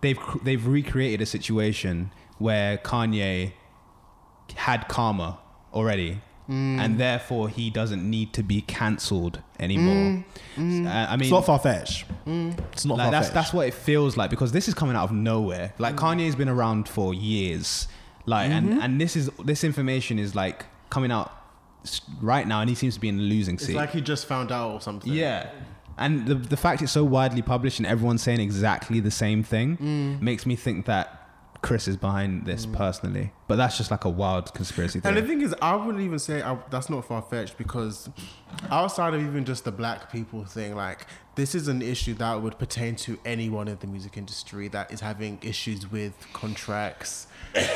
they've 0.00 0.18
they've 0.42 0.66
recreated 0.66 1.20
a 1.20 1.26
situation 1.26 2.10
where 2.42 2.78
Kanye 2.78 3.52
had 4.54 4.88
karma 4.88 5.38
already. 5.72 6.20
Mm. 6.50 6.78
And 6.80 6.98
therefore, 6.98 7.48
he 7.48 7.70
doesn't 7.70 8.02
need 8.08 8.32
to 8.34 8.42
be 8.42 8.62
cancelled 8.62 9.40
anymore. 9.60 10.24
Uh, 10.58 10.60
I 10.60 10.62
mean, 10.62 10.86
Mm. 10.86 11.20
it's 11.22 11.30
not 11.30 11.46
far-fetched 11.46 12.04
Mm. 12.26 12.58
it's 12.72 12.84
not 12.84 12.98
like 12.98 13.10
that's 13.12 13.28
far-fetched 13.28 13.34
that's 13.34 13.52
what 13.54 13.66
it 13.68 13.74
feels 13.74 14.16
like 14.16 14.28
because 14.28 14.50
this 14.52 14.66
is 14.68 14.74
coming 14.74 14.96
out 14.96 15.04
of 15.04 15.12
nowhere. 15.12 15.72
Like 15.78 15.94
Kanye's 15.96 16.34
been 16.34 16.48
around 16.48 16.88
for 16.88 17.14
years, 17.14 17.86
like 18.26 18.50
Mm-hmm. 18.50 18.72
and 18.72 18.82
and 18.82 19.00
this 19.00 19.16
is 19.16 19.30
this 19.44 19.62
information 19.64 20.18
is 20.18 20.34
like 20.34 20.66
coming 20.90 21.12
out 21.12 21.30
right 22.20 22.46
now, 22.46 22.60
and 22.60 22.68
he 22.68 22.74
seems 22.76 22.94
to 22.94 23.00
be 23.00 23.08
in 23.08 23.16
the 23.18 23.22
losing 23.22 23.56
seat. 23.58 23.70
It's 23.70 23.76
like 23.76 23.92
he 23.92 24.00
just 24.00 24.26
found 24.26 24.50
out 24.52 24.72
or 24.72 24.80
something. 24.80 25.12
yeah, 25.12 25.48
and 25.96 26.26
the 26.26 26.34
the 26.34 26.56
fact 26.56 26.82
it's 26.82 26.92
so 26.92 27.04
widely 27.04 27.40
published 27.42 27.78
and 27.78 27.86
everyone's 27.86 28.22
saying 28.22 28.40
exactly 28.40 28.98
the 29.00 29.10
same 29.12 29.42
thing 29.44 29.76
Mm. 29.78 30.20
makes 30.20 30.44
me 30.44 30.56
think 30.56 30.86
that 30.86 31.21
Kris 31.62 31.86
is 31.86 31.96
behind 31.96 32.44
this 32.44 32.66
mm. 32.66 32.72
personally. 32.72 33.32
But 33.46 33.56
that's 33.56 33.78
just 33.78 33.90
like 33.90 34.04
a 34.04 34.10
wild 34.10 34.52
conspiracy 34.52 34.98
thing. 35.00 35.08
And 35.08 35.16
the 35.16 35.26
thing 35.26 35.40
is, 35.42 35.54
I 35.62 35.76
wouldn't 35.76 36.02
even 36.02 36.18
say 36.18 36.42
I, 36.42 36.58
that's 36.70 36.90
not 36.90 37.04
far 37.04 37.22
fetched 37.22 37.56
because 37.56 38.10
outside 38.68 39.14
of 39.14 39.22
even 39.22 39.44
just 39.44 39.64
the 39.64 39.72
black 39.72 40.10
people 40.10 40.44
thing, 40.44 40.74
like 40.74 41.06
this 41.36 41.54
is 41.54 41.68
an 41.68 41.80
issue 41.80 42.14
that 42.14 42.42
would 42.42 42.58
pertain 42.58 42.96
to 42.96 43.18
anyone 43.24 43.68
in 43.68 43.78
the 43.78 43.86
music 43.86 44.16
industry 44.16 44.68
that 44.68 44.92
is 44.92 45.00
having 45.00 45.38
issues 45.42 45.90
with 45.90 46.14
contracts 46.32 47.28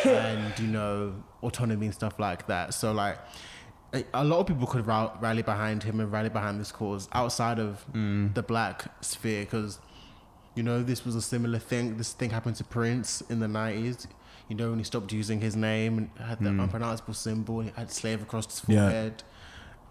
and 0.05 0.59
you 0.59 0.67
know 0.67 1.15
autonomy 1.43 1.87
and 1.87 1.95
stuff 1.95 2.19
like 2.19 2.47
that. 2.49 2.75
So 2.75 2.93
like. 2.93 3.19
a- 3.93 4.05
A 4.15 4.25
lot 4.25 4.41
of 4.41 4.47
people 4.49 4.67
could 4.67 4.85
rally 4.87 5.43
behind 5.43 5.85
him 5.85 6.01
and 6.01 6.11
rally 6.11 6.29
behind 6.29 6.61
this 6.61 6.73
cause 6.73 7.09
outside 7.13 7.59
of 7.61 7.87
mm. 7.93 8.35
the 8.35 8.43
black 8.43 8.85
sphere 9.01 9.45
because 9.45 9.79
you 10.57 10.63
know, 10.65 10.83
this 10.83 11.05
was 11.05 11.15
a 11.15 11.23
similar 11.23 11.59
thing. 11.61 11.97
This 11.99 12.13
thing 12.13 12.31
happened 12.31 12.57
to 12.57 12.65
Prince 12.65 13.21
in 13.31 13.39
the 13.41 13.49
nineties. 13.49 14.09
You 14.49 14.57
know, 14.57 14.71
when 14.71 14.79
he 14.79 14.85
stopped 14.85 15.13
using 15.13 15.41
his 15.41 15.55
name 15.57 15.99
and 15.99 16.11
had 16.29 16.39
the 16.41 16.51
unpronounceable 16.51 17.15
symbol, 17.15 17.61
and 17.61 17.71
he 17.71 17.75
had 17.77 17.91
slave 17.93 18.23
across 18.23 18.47
his 18.47 18.63
Yeah. 18.69 18.83
forehead, 18.89 19.23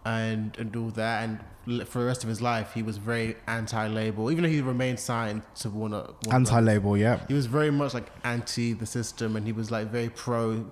and 0.06 0.56
and 0.58 0.76
all 0.76 0.90
that. 0.92 1.24
And 1.24 1.88
for 1.88 2.00
the 2.00 2.06
rest 2.06 2.24
of 2.24 2.30
his 2.30 2.42
life, 2.42 2.74
he 2.74 2.84
was 2.84 2.98
very 2.98 3.36
anti-label, 3.48 4.32
even 4.32 4.44
though 4.44 4.50
he 4.50 4.62
remained 4.62 5.00
signed 5.00 5.42
to 5.62 5.70
Warner. 5.70 6.04
Warner 6.26 6.36
anti-label 6.40 6.98
yeah 6.98 7.20
He 7.28 7.34
was 7.34 7.48
very 7.48 7.72
much 7.72 7.94
like 7.94 8.08
anti 8.24 8.74
the 8.74 8.86
system, 8.86 9.36
and 9.36 9.46
he 9.46 9.52
was 9.52 9.72
like 9.72 9.88
very 9.92 10.10
pro 10.10 10.66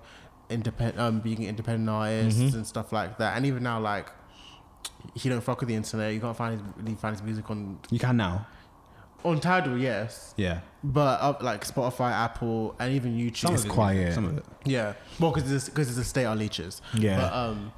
independent, 0.49 0.99
um, 0.99 1.19
being 1.19 1.43
independent 1.43 1.89
artists 1.89 2.39
Mm-hmm. 2.41 2.55
and 2.57 2.67
stuff 2.67 2.91
like 2.93 3.17
that. 3.17 3.35
And 3.37 3.45
even 3.45 3.63
now, 3.63 3.79
like 3.79 4.09
he 5.13 5.27
don't 5.29 5.41
fuck 5.41 5.59
with 5.59 5.69
the 5.69 5.75
internet. 5.75 6.13
You 6.13 6.19
can't 6.21 6.37
find 6.37 6.61
his, 6.85 6.99
find 6.99 7.15
his 7.15 7.23
music 7.23 7.49
on 7.49 7.79
You 7.89 7.99
can 7.99 8.17
now. 8.17 8.45
On 9.23 9.39
Tidal, 9.39 9.77
yes. 9.77 10.33
Yeah. 10.37 10.59
But 10.83 11.21
uh, 11.21 11.35
like 11.41 11.65
Spotify, 11.65 12.11
Apple, 12.11 12.75
and 12.79 12.93
even 12.93 13.17
YouTube. 13.17 13.37
Some 13.37 13.53
It's 13.53 13.63
of 13.63 13.69
it, 13.69 13.73
quiet. 13.73 14.13
Some 14.13 14.25
of 14.25 14.37
it. 14.37 14.45
yeah. 14.65 14.93
Well, 15.19 15.31
because 15.31 15.51
it's 15.51 15.69
because 15.69 15.89
it's 15.89 15.97
a 15.97 16.03
state 16.03 16.25
on 16.25 16.37
leeches. 16.39 16.81
Yeah. 16.93 17.21
But 17.21 17.33
um, 17.33 17.73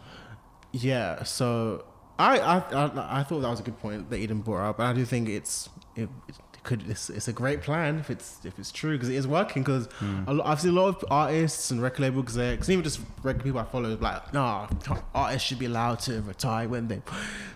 yeah. 0.72 1.23
So 1.23 1.85
I, 2.17 2.39
I 2.39 2.57
I 2.57 3.19
I 3.19 3.23
thought 3.23 3.41
that 3.41 3.49
was 3.49 3.59
a 3.59 3.63
good 3.63 3.77
point 3.80 4.09
that 4.09 4.17
Eden 4.17 4.41
brought 4.41 4.67
up, 4.69 4.80
and 4.80 4.88
I 4.88 4.93
do 4.93 5.05
think 5.05 5.30
it's 5.30 5.69
it, 5.95 6.09
it 6.27 6.35
could 6.66 6.90
it's, 6.90 7.10
it's 7.10 7.28
a 7.28 7.34
great 7.34 7.62
plan 7.62 8.00
if 8.00 8.10
it's 8.10 8.40
if 8.44 8.60
it's 8.60 8.72
true 8.72 8.94
because 8.94 9.10
it 9.10 9.16
is 9.16 9.28
working. 9.28 9.64
Because 9.64 9.86
Hmm. 10.00 10.42
I've 10.44 10.60
seen 10.60 10.72
a 10.72 10.74
lot 10.82 10.88
of 10.90 11.06
artists 11.10 11.72
and 11.72 11.82
record 11.82 12.02
label 12.02 12.22
execs, 12.22 12.70
even 12.70 12.84
just 12.84 13.00
regular 13.24 13.44
people 13.44 13.60
I 13.60 13.64
follow, 13.64 13.96
like, 14.02 14.34
nah, 14.34 14.68
artists 15.14 15.48
should 15.48 15.60
be 15.60 15.66
allowed 15.68 16.00
to 16.02 16.22
retire 16.24 16.68
when 16.68 16.88
they. 16.88 17.02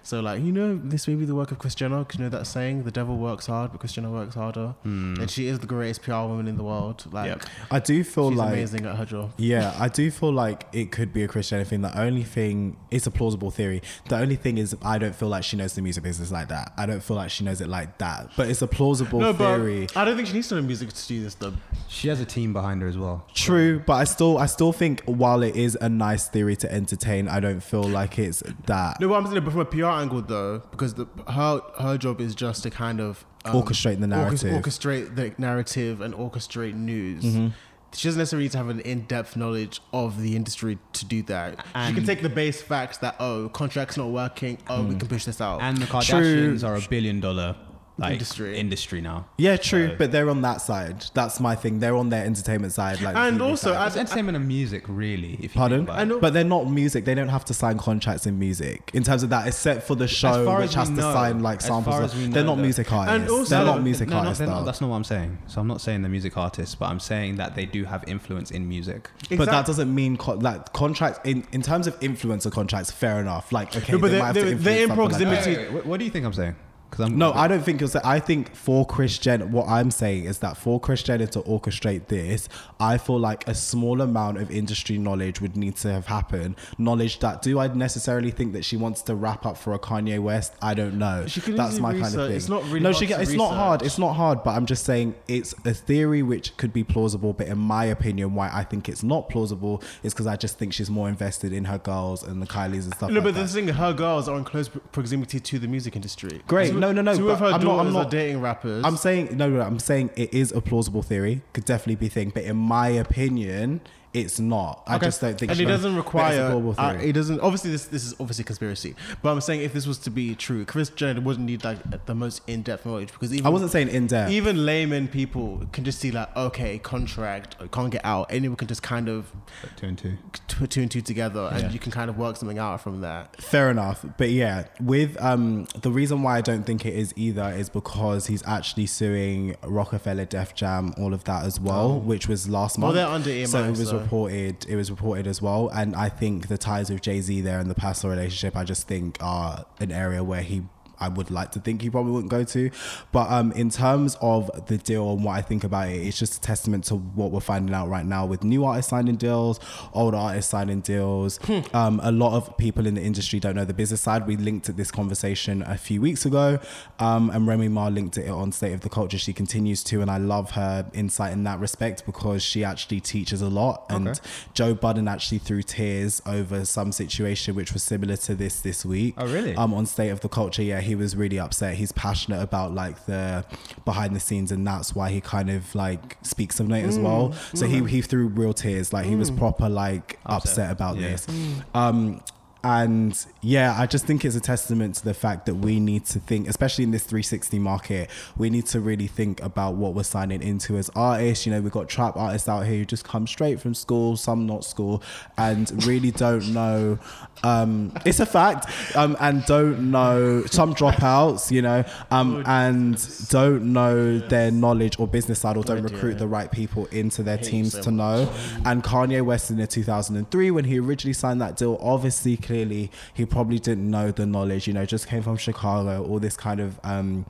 So 0.03 0.21
like, 0.21 0.41
you 0.43 0.51
know, 0.51 0.79
this 0.83 1.07
may 1.07 1.15
be 1.15 1.25
the 1.25 1.35
work 1.35 1.51
of 1.51 1.59
Kris 1.59 1.75
Jenner. 1.75 1.99
Because 1.99 2.19
you 2.19 2.23
know 2.23 2.29
that 2.29 2.45
saying, 2.45 2.83
the 2.83 2.91
devil 2.91 3.17
works 3.17 3.47
hard, 3.47 3.71
but 3.71 3.79
Kris 3.79 3.93
Jenner 3.93 4.09
works 4.11 4.35
harder. 4.35 4.75
And 4.83 5.29
she 5.29 5.47
is 5.47 5.59
the 5.59 5.67
greatest 5.67 6.01
PR 6.03 6.13
woman 6.13 6.47
in 6.47 6.57
the 6.57 6.63
world. 6.63 7.05
Like. 7.11 7.27
Yep. 7.27 7.45
I 7.71 7.79
do 7.79 8.03
feel 8.03 8.29
she's 8.29 8.37
like 8.39 8.53
amazing 8.53 8.85
at 8.85 8.95
her 8.95 9.05
job. 9.05 9.31
Yeah, 9.37 9.75
I 9.79 9.87
do 9.89 10.09
feel 10.11 10.31
like 10.31 10.65
it 10.71 10.91
could 10.91 11.13
be 11.13 11.23
a 11.23 11.27
Christian 11.27 11.63
thing. 11.65 11.81
The 11.81 11.99
only 11.99 12.23
thing, 12.23 12.77
it's 12.91 13.07
a 13.07 13.11
plausible 13.11 13.51
theory. 13.51 13.81
The 14.07 14.17
only 14.17 14.35
thing 14.35 14.57
is, 14.57 14.75
I 14.83 14.97
don't 14.97 15.15
feel 15.15 15.29
like 15.29 15.43
she 15.43 15.57
knows 15.57 15.73
the 15.73 15.81
music 15.81 16.03
business 16.03 16.31
like 16.31 16.47
that. 16.49 16.73
I 16.77 16.85
don't 16.85 17.01
feel 17.03 17.17
like 17.17 17.29
she 17.31 17.43
knows 17.43 17.59
it 17.61 17.67
like 17.67 17.97
that. 17.97 18.29
But 18.37 18.49
it's 18.49 18.61
a 18.61 18.67
plausible 18.67 18.98
No, 19.01 19.33
but. 19.33 19.97
I 19.97 20.05
don't 20.05 20.15
think 20.15 20.27
she 20.27 20.33
needs 20.33 20.47
to 20.49 20.55
know 20.55 20.61
music 20.61 20.91
to 20.93 21.07
do 21.07 21.23
this 21.23 21.35
though. 21.35 21.53
She 21.87 22.07
has 22.07 22.19
a 22.19 22.25
team 22.25 22.53
behind 22.53 22.81
her 22.81 22.87
as 22.87 22.97
well. 22.97 23.25
True, 23.33 23.79
but 23.85 23.93
I 23.93 24.03
still, 24.03 24.37
I 24.37 24.45
still 24.45 24.71
think 24.71 25.01
while 25.05 25.41
it 25.43 25.55
is 25.55 25.77
a 25.81 25.89
nice 25.89 26.27
theory 26.27 26.55
to 26.57 26.71
entertain, 26.71 27.27
I 27.27 27.39
don't 27.39 27.61
feel 27.61 27.83
like 27.83 28.19
it's 28.19 28.43
that 28.65 28.99
No, 28.99 29.07
what 29.07 29.17
I'm 29.17 29.27
saying, 29.27 29.43
but 29.43 29.51
from 29.51 29.61
a 29.61 29.65
PR 29.65 29.85
angle 29.85 30.21
though, 30.21 30.59
because 30.71 30.93
the, 30.93 31.07
her 31.27 31.61
her 31.79 31.97
job 31.97 32.21
is 32.21 32.35
just 32.35 32.63
to 32.63 32.69
kind 32.69 32.99
of 32.99 33.25
um, 33.45 33.55
Orchestrate 33.55 33.99
the 33.99 34.07
narrative. 34.07 34.51
orchestrate 34.51 35.15
the 35.15 35.33
narrative, 35.37 36.01
and 36.01 36.13
orchestrate 36.13 36.73
news. 36.73 37.23
Mm-hmm. 37.23 37.47
She 37.93 38.07
doesn't 38.07 38.19
necessarily 38.19 38.45
need 38.45 38.51
to 38.51 38.57
have 38.59 38.69
an 38.69 38.81
in-depth 38.81 39.35
knowledge 39.35 39.81
of 39.91 40.21
the 40.21 40.35
industry 40.35 40.77
to 40.93 41.05
do 41.05 41.23
that. 41.23 41.65
she 41.87 41.93
can 41.95 42.05
take 42.05 42.21
the 42.21 42.29
base 42.29 42.61
facts 42.61 42.99
that 42.99 43.15
oh, 43.19 43.49
contracts 43.49 43.97
not 43.97 44.09
working. 44.09 44.59
Oh, 44.69 44.83
we 44.83 44.95
can 44.95 45.07
push 45.07 45.25
this 45.25 45.41
out. 45.41 45.61
And 45.61 45.77
the 45.77 45.87
True. 45.87 45.99
Kardashians 45.99 46.67
are 46.67 46.75
a 46.75 46.81
billion 46.87 47.19
dollar 47.19 47.55
like 47.99 48.13
Industry. 48.13 48.57
industry 48.57 49.01
now. 49.01 49.25
Yeah, 49.37 49.57
true, 49.57 49.89
So- 49.89 49.95
but 49.97 50.11
they're 50.11 50.29
on 50.29 50.41
that 50.41 50.61
side. 50.61 51.05
That's 51.13 51.39
my 51.39 51.55
thing. 51.55 51.79
They're 51.79 51.95
on 51.95 52.09
their 52.09 52.25
entertainment 52.25 52.73
side, 52.73 53.01
like 53.01 53.15
And 53.15 53.41
also, 53.41 53.73
side. 53.73 53.87
It's 53.87 53.97
entertainment 53.97 54.37
and 54.37 54.47
music, 54.47 54.83
really. 54.87 55.33
If 55.35 55.55
you 55.55 55.59
Pardon? 55.59 55.79
think 55.79 55.89
about 55.89 55.99
I 55.99 56.01
it. 56.03 56.05
know- 56.05 56.19
But 56.19 56.33
they're 56.33 56.43
not 56.43 56.69
music. 56.71 57.05
They 57.05 57.13
don't 57.15 57.29
have 57.29 57.45
to 57.45 57.53
sign 57.53 57.77
contracts 57.77 58.25
in 58.25 58.39
music. 58.39 58.91
In 58.93 59.03
terms 59.03 59.23
of 59.23 59.29
that, 59.31 59.47
except 59.47 59.83
for 59.83 59.95
the 59.95 60.07
show, 60.07 60.59
which 60.59 60.73
has 60.75 60.89
we 60.89 60.95
to 60.97 61.01
sign 61.01 61.41
like 61.41 61.61
samples. 61.61 61.93
far 61.95 62.03
of- 62.03 62.33
they're 62.33 62.43
not 62.43 62.55
that- 62.55 62.61
music 62.61 62.91
artists. 62.91 63.31
also- 63.31 63.55
they're 63.55 63.65
not 63.65 63.83
music 63.83 64.09
no, 64.09 64.15
no, 64.15 64.19
artists. 64.21 64.39
they're 64.39 64.47
not- 64.47 64.65
that's 64.65 64.81
not 64.81 64.89
what 64.89 64.95
I'm 64.95 65.03
saying. 65.03 65.37
So 65.47 65.61
I'm 65.61 65.67
not 65.67 65.81
saying 65.81 66.01
they're 66.01 66.09
music 66.11 66.37
artists, 66.37 66.75
but 66.75 66.87
I'm 66.89 66.99
saying 66.99 67.35
that 67.37 67.55
they 67.55 67.65
do 67.65 67.83
have 67.85 68.03
influence 68.07 68.51
in 68.51 68.67
music. 68.69 69.09
But 69.35 69.45
that 69.49 69.65
doesn't 69.65 69.93
mean 69.93 70.17
co- 70.17 70.33
like 70.35 70.73
contracts 70.73 71.19
in, 71.23 71.43
in 71.51 71.61
terms 71.61 71.87
of 71.87 71.99
influencer 71.99 72.51
contracts. 72.51 72.91
Fair 72.91 73.19
enough. 73.19 73.51
Like 73.51 73.75
okay, 73.75 73.93
No, 73.93 73.99
but 73.99 74.07
they 74.07 74.13
they- 74.13 74.19
might 74.19 74.25
have 74.27 74.35
they- 74.35 74.41
to 74.41 74.55
they're 74.55 74.83
in 74.83 74.89
influence 74.89 75.13
like 75.19 75.21
proximity- 75.27 75.49
Wait, 75.57 75.57
wait, 75.67 75.73
wait, 75.73 75.85
what 75.85 75.99
do 75.99 76.05
you 76.05 76.11
think 76.11 76.25
I'm 76.25 76.33
saying? 76.33 76.55
Because 76.99 77.11
I'm 77.11 77.17
No, 77.17 77.33
I 77.33 77.47
don't 77.47 77.63
think 77.63 77.79
you're 77.79 77.89
saying. 77.89 78.05
I 78.05 78.19
think 78.19 78.55
for 78.55 78.85
Kris 78.85 79.17
Jenner, 79.17 79.45
what 79.45 79.67
I'm 79.67 79.91
saying 79.91 80.25
is 80.25 80.39
that 80.39 80.57
for 80.57 80.79
Kris 80.79 81.03
Jenner 81.03 81.27
to 81.27 81.41
orchestrate 81.41 82.07
this, 82.07 82.49
I 82.79 82.97
feel 82.97 83.19
like 83.19 83.47
a 83.47 83.55
small 83.55 84.01
amount 84.01 84.37
of 84.37 84.51
industry 84.51 84.97
knowledge 84.97 85.41
would 85.41 85.55
need 85.55 85.77
to 85.77 85.91
have 85.91 86.07
happened. 86.07 86.55
Knowledge 86.77 87.19
that 87.19 87.41
do 87.41 87.59
I 87.59 87.67
necessarily 87.67 88.31
think 88.31 88.53
that 88.53 88.65
she 88.65 88.77
wants 88.77 89.01
to 89.03 89.15
wrap 89.15 89.45
up 89.45 89.57
for 89.57 89.73
a 89.73 89.79
Kanye 89.79 90.19
West? 90.19 90.53
I 90.61 90.73
don't 90.73 90.97
know. 90.97 91.25
She 91.27 91.41
can 91.41 91.55
That's 91.55 91.73
easily 91.73 91.81
my 91.81 91.93
kind 91.93 92.15
of 92.15 92.27
thing. 92.27 92.35
It's 92.35 92.49
not 92.49 92.63
really 92.65 92.81
no, 92.81 92.89
hard 92.89 92.95
she 92.97 93.05
to 93.05 93.09
get, 93.09 93.21
it's 93.21 93.33
not 93.33 93.53
hard. 93.53 93.81
It's 93.81 93.97
not 93.97 94.13
hard. 94.13 94.43
But 94.43 94.51
I'm 94.51 94.65
just 94.65 94.85
saying 94.85 95.15
it's 95.27 95.53
a 95.65 95.73
theory 95.73 96.23
which 96.23 96.57
could 96.57 96.73
be 96.73 96.83
plausible. 96.83 97.33
But 97.33 97.47
in 97.47 97.57
my 97.57 97.85
opinion, 97.85 98.35
why 98.35 98.49
I 98.51 98.63
think 98.63 98.89
it's 98.89 99.03
not 99.03 99.29
plausible 99.29 99.81
is 100.03 100.13
because 100.13 100.27
I 100.27 100.35
just 100.35 100.57
think 100.57 100.73
she's 100.73 100.89
more 100.89 101.07
invested 101.07 101.53
in 101.53 101.65
her 101.65 101.77
girls 101.77 102.23
and 102.23 102.41
the 102.41 102.47
Kylies 102.47 102.83
and 102.83 102.93
stuff. 102.95 103.09
no, 103.09 103.15
like 103.15 103.23
but 103.23 103.33
that. 103.35 103.41
the 103.41 103.47
thing, 103.47 103.67
her 103.69 103.93
girls 103.93 104.27
are 104.27 104.37
in 104.37 104.43
close 104.43 104.69
proximity 104.91 105.39
to 105.39 105.59
the 105.59 105.67
music 105.67 105.95
industry. 105.95 106.41
Great. 106.47 106.71
Two- 106.71 106.88
No, 106.91 107.01
no, 107.03 107.11
no, 107.11 107.17
Two 107.17 107.29
of 107.29 107.39
her 107.39 107.45
I'm 107.45 107.51
not- 107.51 107.61
daughters 107.61 107.87
I'm 107.87 107.93
not- 107.93 108.07
are 108.07 108.09
dating 108.09 108.41
rappers. 108.41 108.83
I'm 108.85 108.97
saying 108.97 109.37
no, 109.37 109.47
no, 109.49 109.61
I'm 109.61 109.77
saying 109.79 110.09
it 110.15 110.33
is 110.33 110.51
a 110.51 110.59
plausible 110.61 111.01
theory. 111.03 111.41
Could 111.53 111.65
definitely 111.65 111.95
be 111.95 112.07
a 112.07 112.09
thing, 112.09 112.31
but 112.33 112.43
in 112.43 112.57
my 112.57 112.87
opinion, 112.89 113.81
it's 114.13 114.39
not. 114.39 114.83
I 114.87 114.97
just 114.97 115.21
don't 115.21 115.37
think. 115.37 115.51
and 115.51 115.57
she- 115.57 115.63
it 115.65 115.67
doesn't 115.67 115.93
but 115.93 115.99
it's 115.99 116.07
a 116.07 116.17
require. 116.17 116.49
plausible 116.49 116.75
Uh, 116.77 116.93
it 117.01 117.13
doesn't. 117.13 117.39
Obviously, 117.41 117.71
this 117.71 117.85
this 117.85 118.03
is 118.05 118.13
obviously 118.19 118.43
conspiracy. 118.43 118.95
But 119.21 119.31
I'm 119.31 119.41
saying 119.41 119.61
if 119.61 119.73
this 119.73 119.85
was 119.85 119.97
to 119.99 120.09
be 120.09 120.33
true, 120.35 120.65
Kris 120.65 120.89
Jenner 120.89 121.21
wouldn't 121.21 121.45
need 121.45 121.63
like 121.63 122.05
the 122.05 122.15
most 122.15 122.41
in 122.47 122.63
depth 122.63 122.85
knowledge 122.85 123.11
because 123.11 123.33
even 123.33 123.45
I 123.45 123.49
wasn't 123.49 123.71
saying 123.71 123.89
in 123.89 124.07
depth. 124.07 124.31
even 124.31 124.65
layman 124.65 125.07
people 125.07 125.63
can 125.71 125.83
just 125.83 125.99
see 125.99 126.11
like 126.11 126.35
okay 126.35 126.79
contract 126.79 127.55
can't 127.71 127.91
get 127.91 128.03
out. 128.03 128.27
Anyone 128.31 128.57
can 128.57 128.67
just 128.67 128.81
kind 128.83 129.09
of 129.09 129.31
two 129.75 129.85
and 129.87 129.97
two. 129.97 130.17
put 130.57 130.69
two 130.71 130.81
and 130.81 130.89
two 130.91 131.01
together, 131.01 131.49
and 131.51 131.63
Yeah. 131.63 131.69
you 131.71 131.79
can 131.79 131.91
kind 131.91 132.09
of 132.09 132.17
work 132.17 132.35
something 132.37 132.57
out 132.57 132.81
from 132.81 133.01
that. 133.01 133.39
Fair 133.41 133.69
enough, 133.69 134.03
but 134.17 134.29
yeah, 134.31 134.65
with 134.79 135.21
um 135.21 135.67
the 135.81 135.91
reason 135.91 136.23
why 136.23 136.37
I 136.37 136.41
don't 136.41 136.63
think 136.65 136.85
it 136.85 136.93
is 136.95 137.13
either 137.15 137.49
is 137.49 137.69
because 137.69 138.27
he's 138.27 138.43
actually 138.47 138.87
suing 138.87 139.55
Roc-A-Fella, 139.63 140.25
Def 140.25 140.55
Jam, 140.55 140.93
all 140.97 141.13
of 141.13 141.23
that 141.25 141.45
as 141.45 141.59
well, 141.59 141.99
which 141.99 142.27
was 142.27 142.49
last 142.49 142.77
Well, 142.77 142.87
month. 142.87 142.95
they're 142.95 143.07
under 143.07 143.29
EMI, 143.29 143.47
so 143.47 143.63
it 143.63 143.69
was 143.71 143.89
so- 143.89 143.98
reported. 144.03 144.65
It 144.67 144.75
was 144.75 144.89
reported 144.89 145.27
as 145.27 145.41
well, 145.41 145.69
and 145.69 145.95
I 145.95 146.09
think 146.09 146.47
the 146.47 146.57
ties 146.57 146.89
with 146.89 147.01
Jay 147.01 147.21
Z 147.21 147.41
there 147.41 147.59
and 147.59 147.69
the 147.69 147.75
personal 147.75 148.15
relationship, 148.15 148.55
I 148.55 148.63
just 148.63 148.87
think 148.87 149.17
are 149.21 149.65
an 149.79 149.91
area 149.91 150.23
where 150.23 150.41
he. 150.41 150.63
I 150.99 151.07
would 151.07 151.31
like 151.31 151.51
to 151.53 151.59
think 151.59 151.81
he 151.81 151.89
probably 151.89 152.11
wouldn't 152.11 152.31
go 152.31 152.43
to, 152.43 152.69
but 153.11 153.29
um, 153.31 153.51
in 153.53 153.69
terms 153.69 154.17
of 154.21 154.49
the 154.67 154.77
deal 154.77 155.13
and 155.13 155.23
what 155.23 155.33
I 155.37 155.41
think 155.41 155.63
about 155.63 155.89
it, 155.89 155.95
it's 156.05 156.17
just 156.19 156.35
a 156.37 156.41
testament 156.41 156.85
to 156.85 156.95
what 156.95 157.31
we're 157.31 157.39
finding 157.39 157.73
out 157.73 157.89
right 157.89 158.05
now 158.05 158.25
with 158.25 158.43
new 158.43 158.65
artists 158.65 158.89
signing 158.89 159.15
deals, 159.15 159.59
old 159.93 160.15
artists 160.15 160.51
signing 160.51 160.81
deals. 160.81 161.37
Hmm. 161.43 161.59
um, 161.73 161.99
a 162.03 162.11
lot 162.11 162.33
of 162.35 162.57
people 162.57 162.85
in 162.85 162.95
the 162.95 163.01
industry 163.01 163.39
don't 163.39 163.55
know 163.55 163.65
the 163.65 163.73
business 163.73 164.01
side. 164.01 164.27
We 164.27 164.37
linked 164.37 164.69
at 164.69 164.77
this 164.77 164.91
conversation 164.91 165.61
a 165.63 165.77
few 165.77 166.01
weeks 166.01 166.25
ago, 166.25 166.59
um, 166.99 167.29
and 167.29 167.47
Remy 167.47 167.67
Ma 167.69 167.87
linked 167.87 168.17
it 168.17 168.29
on 168.29 168.51
State 168.51 168.73
of 168.73 168.81
the 168.81 168.89
Culture. 168.89 169.17
She 169.17 169.33
continues 169.33 169.83
to, 169.85 170.01
and 170.01 170.09
I 170.11 170.17
love 170.17 170.51
her 170.51 170.85
insight 170.93 171.33
in 171.33 171.43
that 171.43 171.59
respect 171.59 172.05
because 172.05 172.43
she 172.43 172.63
actually 172.63 172.99
teaches 172.99 173.41
a 173.41 173.49
lot. 173.49 173.85
And 173.89 174.07
Okay. 174.09 174.19
Joe 174.53 174.73
Budden 174.73 175.07
actually 175.07 175.37
threw 175.39 175.61
tears 175.61 176.21
over 176.25 176.65
some 176.65 176.91
situation 176.91 177.55
which 177.55 177.73
was 177.73 177.83
similar 177.83 178.15
to 178.17 178.35
this 178.35 178.61
this 178.61 178.85
week. 178.85 179.13
Oh, 179.17 179.25
really? 179.27 179.55
Um, 179.55 179.73
on 179.73 179.85
State 179.85 180.09
of 180.09 180.21
the 180.21 180.29
Culture, 180.29 180.63
yeah, 180.63 180.81
he 180.89 180.95
was 180.95 181.15
really 181.15 181.39
upset. 181.39 181.75
He's 181.75 181.91
passionate 181.91 182.41
about 182.41 182.73
like 182.73 183.05
the 183.05 183.45
behind 183.85 184.15
the 184.15 184.19
scenes, 184.19 184.51
and 184.51 184.65
that's 184.65 184.95
why 184.95 185.09
he 185.11 185.21
kind 185.21 185.49
of 185.49 185.73
like 185.75 186.17
speaks 186.23 186.59
of 186.59 186.69
it 186.71 186.83
as 186.83 186.97
mm, 186.97 187.03
well. 187.03 187.33
So 187.53 187.67
he 187.67 187.81
mm. 187.81 187.89
he 187.89 188.01
threw 188.01 188.27
real 188.27 188.53
tears, 188.53 188.91
like 188.91 189.05
he 189.05 189.15
was 189.15 189.31
mm. 189.31 189.37
proper 189.37 189.69
like 189.69 190.19
upset, 190.25 190.49
Upset. 190.49 190.71
about 190.71 190.97
Yeah. 190.97 191.09
this. 191.11 191.27
Um, 191.73 192.21
and 192.63 193.25
yeah, 193.41 193.73
I 193.77 193.85
just 193.85 194.05
think 194.05 194.25
it's 194.25 194.35
a 194.35 194.41
testament 194.41 194.95
to 194.95 195.05
the 195.05 195.13
fact 195.13 195.45
that 195.45 195.55
we 195.55 195.79
need 195.79 196.05
to 196.07 196.19
think, 196.19 196.49
especially 196.49 196.83
in 196.83 196.91
this 196.91 197.03
360 197.03 197.57
market, 197.57 198.09
we 198.37 198.49
need 198.49 198.65
to 198.67 198.81
really 198.81 199.07
think 199.07 199.41
about 199.41 199.75
what 199.75 199.93
we're 199.93 200.03
signing 200.03 200.41
into 200.41 200.77
as 200.77 200.89
artists. 200.93 201.45
You 201.45 201.53
know, 201.53 201.61
we've 201.61 201.71
got 201.71 201.87
trap 201.87 202.17
artists 202.17 202.49
out 202.49 202.65
here 202.65 202.79
who 202.79 202.85
just 202.85 203.05
come 203.05 203.27
straight 203.27 203.61
from 203.61 203.73
school, 203.73 204.17
some 204.17 204.45
not 204.45 204.65
school, 204.65 205.01
and 205.37 205.85
really 205.85 206.11
don't 206.11 206.53
know. 206.53 206.99
Um, 207.43 207.93
it's 208.05 208.19
a 208.19 208.25
fact, 208.25 208.65
um, 208.95 209.15
and 209.21 209.45
don't 209.45 209.91
know 209.91 210.43
some 210.45 210.75
dropouts, 210.75 211.51
you 211.51 211.61
know, 211.61 211.85
um, 212.11 212.43
and 212.45 212.97
don't 213.29 213.71
know 213.71 214.19
their 214.19 214.51
knowledge 214.51 214.99
or 214.99 215.07
business 215.07 215.39
side, 215.39 215.55
or 215.55 215.63
don't 215.63 215.81
Word, 215.81 215.91
recruit 215.91 216.17
the 216.17 216.27
right 216.27 216.51
people 216.51 216.87
into 216.87 217.23
their 217.23 217.37
teams 217.37 217.79
to 217.79 217.91
know. 217.91 218.29
And 218.65 218.83
Kanye 218.83 219.23
West 219.23 219.49
in 219.49 219.55
the 219.55 219.67
2003, 219.67 220.51
when 220.51 220.65
he 220.65 220.79
originally 220.79 221.13
signed 221.13 221.39
that 221.39 221.55
deal, 221.55 221.77
obviously, 221.81 222.35
clearly, 222.49 222.89
he 223.13 223.25
probably 223.27 223.59
didn't 223.59 223.87
know 223.89 224.09
the 224.09 224.25
knowledge. 224.25 224.65
You 224.67 224.73
know, 224.73 224.83
just 224.83 225.07
came 225.07 225.21
from 225.21 225.37
Chicago, 225.37 226.03
all 226.03 226.19
this 226.19 226.35
kind 226.35 226.59
of 226.59 226.79
um, 226.83 227.27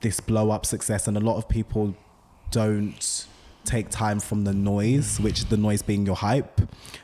this 0.00 0.18
blow 0.18 0.50
up 0.50 0.66
success, 0.66 1.06
and 1.06 1.16
a 1.16 1.20
lot 1.20 1.36
of 1.36 1.48
people 1.48 1.94
don't 2.50 3.26
take 3.64 3.90
time 3.90 4.18
from 4.18 4.42
the 4.44 4.52
noise, 4.52 5.20
which 5.20 5.44
the 5.46 5.56
noise 5.56 5.82
being 5.82 6.04
your 6.04 6.16
hype, 6.16 6.60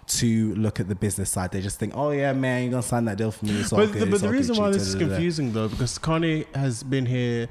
to 0.06 0.55
look 0.56 0.80
at 0.80 0.89
the 0.89 0.94
business 0.97 1.30
side. 1.30 1.52
They 1.52 1.60
just 1.60 1.78
think, 1.78 1.93
oh 1.97 2.10
yeah, 2.10 2.32
man, 2.32 2.62
you're 2.64 2.72
gonna 2.72 2.82
sign 2.82 3.05
that 3.05 3.16
deal 3.18 3.30
for 3.30 3.47
me. 3.47 3.60
It's 3.60 3.70
But 3.70 3.93
good, 3.93 4.02
the, 4.02 4.06
but 4.06 4.14
it's 4.14 4.22
the 4.22 4.28
reason 4.28 4.56
why 4.56 4.70
this 4.70 4.82
is 4.89 4.97
confusing 4.97 5.52
though, 5.52 5.68
because 5.68 5.98
Kanye 6.01 6.52
has 6.55 6.82
been 6.82 7.06
here 7.06 7.48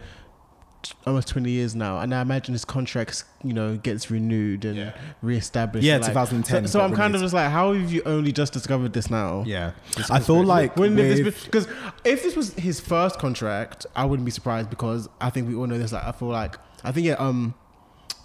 almost 1.06 1.28
20 1.30 1.50
years 1.50 1.76
now, 1.76 2.00
and 2.00 2.14
I 2.14 2.22
imagine 2.22 2.54
his 2.54 2.66
contracts, 2.66 3.24
you 3.44 3.54
know, 3.54 3.78
gets 3.78 4.10
renewed 4.12 4.66
and 4.66 4.78
Yeah. 4.78 4.92
reestablished. 5.22 5.86
Yeah, 5.86 5.98
like- 5.98 6.08
2010 6.08 6.68
So, 6.68 6.80
so 6.80 6.86
I'm 6.86 6.94
kind 6.96 7.16
of 7.16 7.22
just 7.22 7.34
like, 7.34 7.50
how 7.52 7.74
have 7.74 7.92
you 7.92 8.02
only 8.06 8.32
just 8.32 8.54
discovered 8.54 8.94
this 8.94 9.10
now? 9.10 9.44
Yeah. 9.46 9.72
I 10.10 10.20
feel 10.20 10.44
like 10.44 10.76
Wouldn't 10.78 10.98
have 11.00 11.08
this 11.10 11.24
with- 11.26 11.46
because 11.46 11.68
if 12.04 12.24
this 12.24 12.36
was 12.36 12.54
his 12.54 12.80
first 12.80 13.20
contract, 13.20 13.86
I 13.96 14.06
wouldn't 14.06 14.26
be 14.26 14.32
surprised 14.32 14.70
because 14.70 15.08
I 15.20 15.30
think 15.30 15.48
we 15.48 15.56
all 15.56 15.68
know 15.68 15.78
this. 15.78 15.92
Like, 15.92 16.06
I 16.06 16.12
feel 16.12 16.30
like 16.30 16.58
I 16.84 16.92
think 16.92 17.06
yeah, 17.06 17.14
um, 17.14 17.54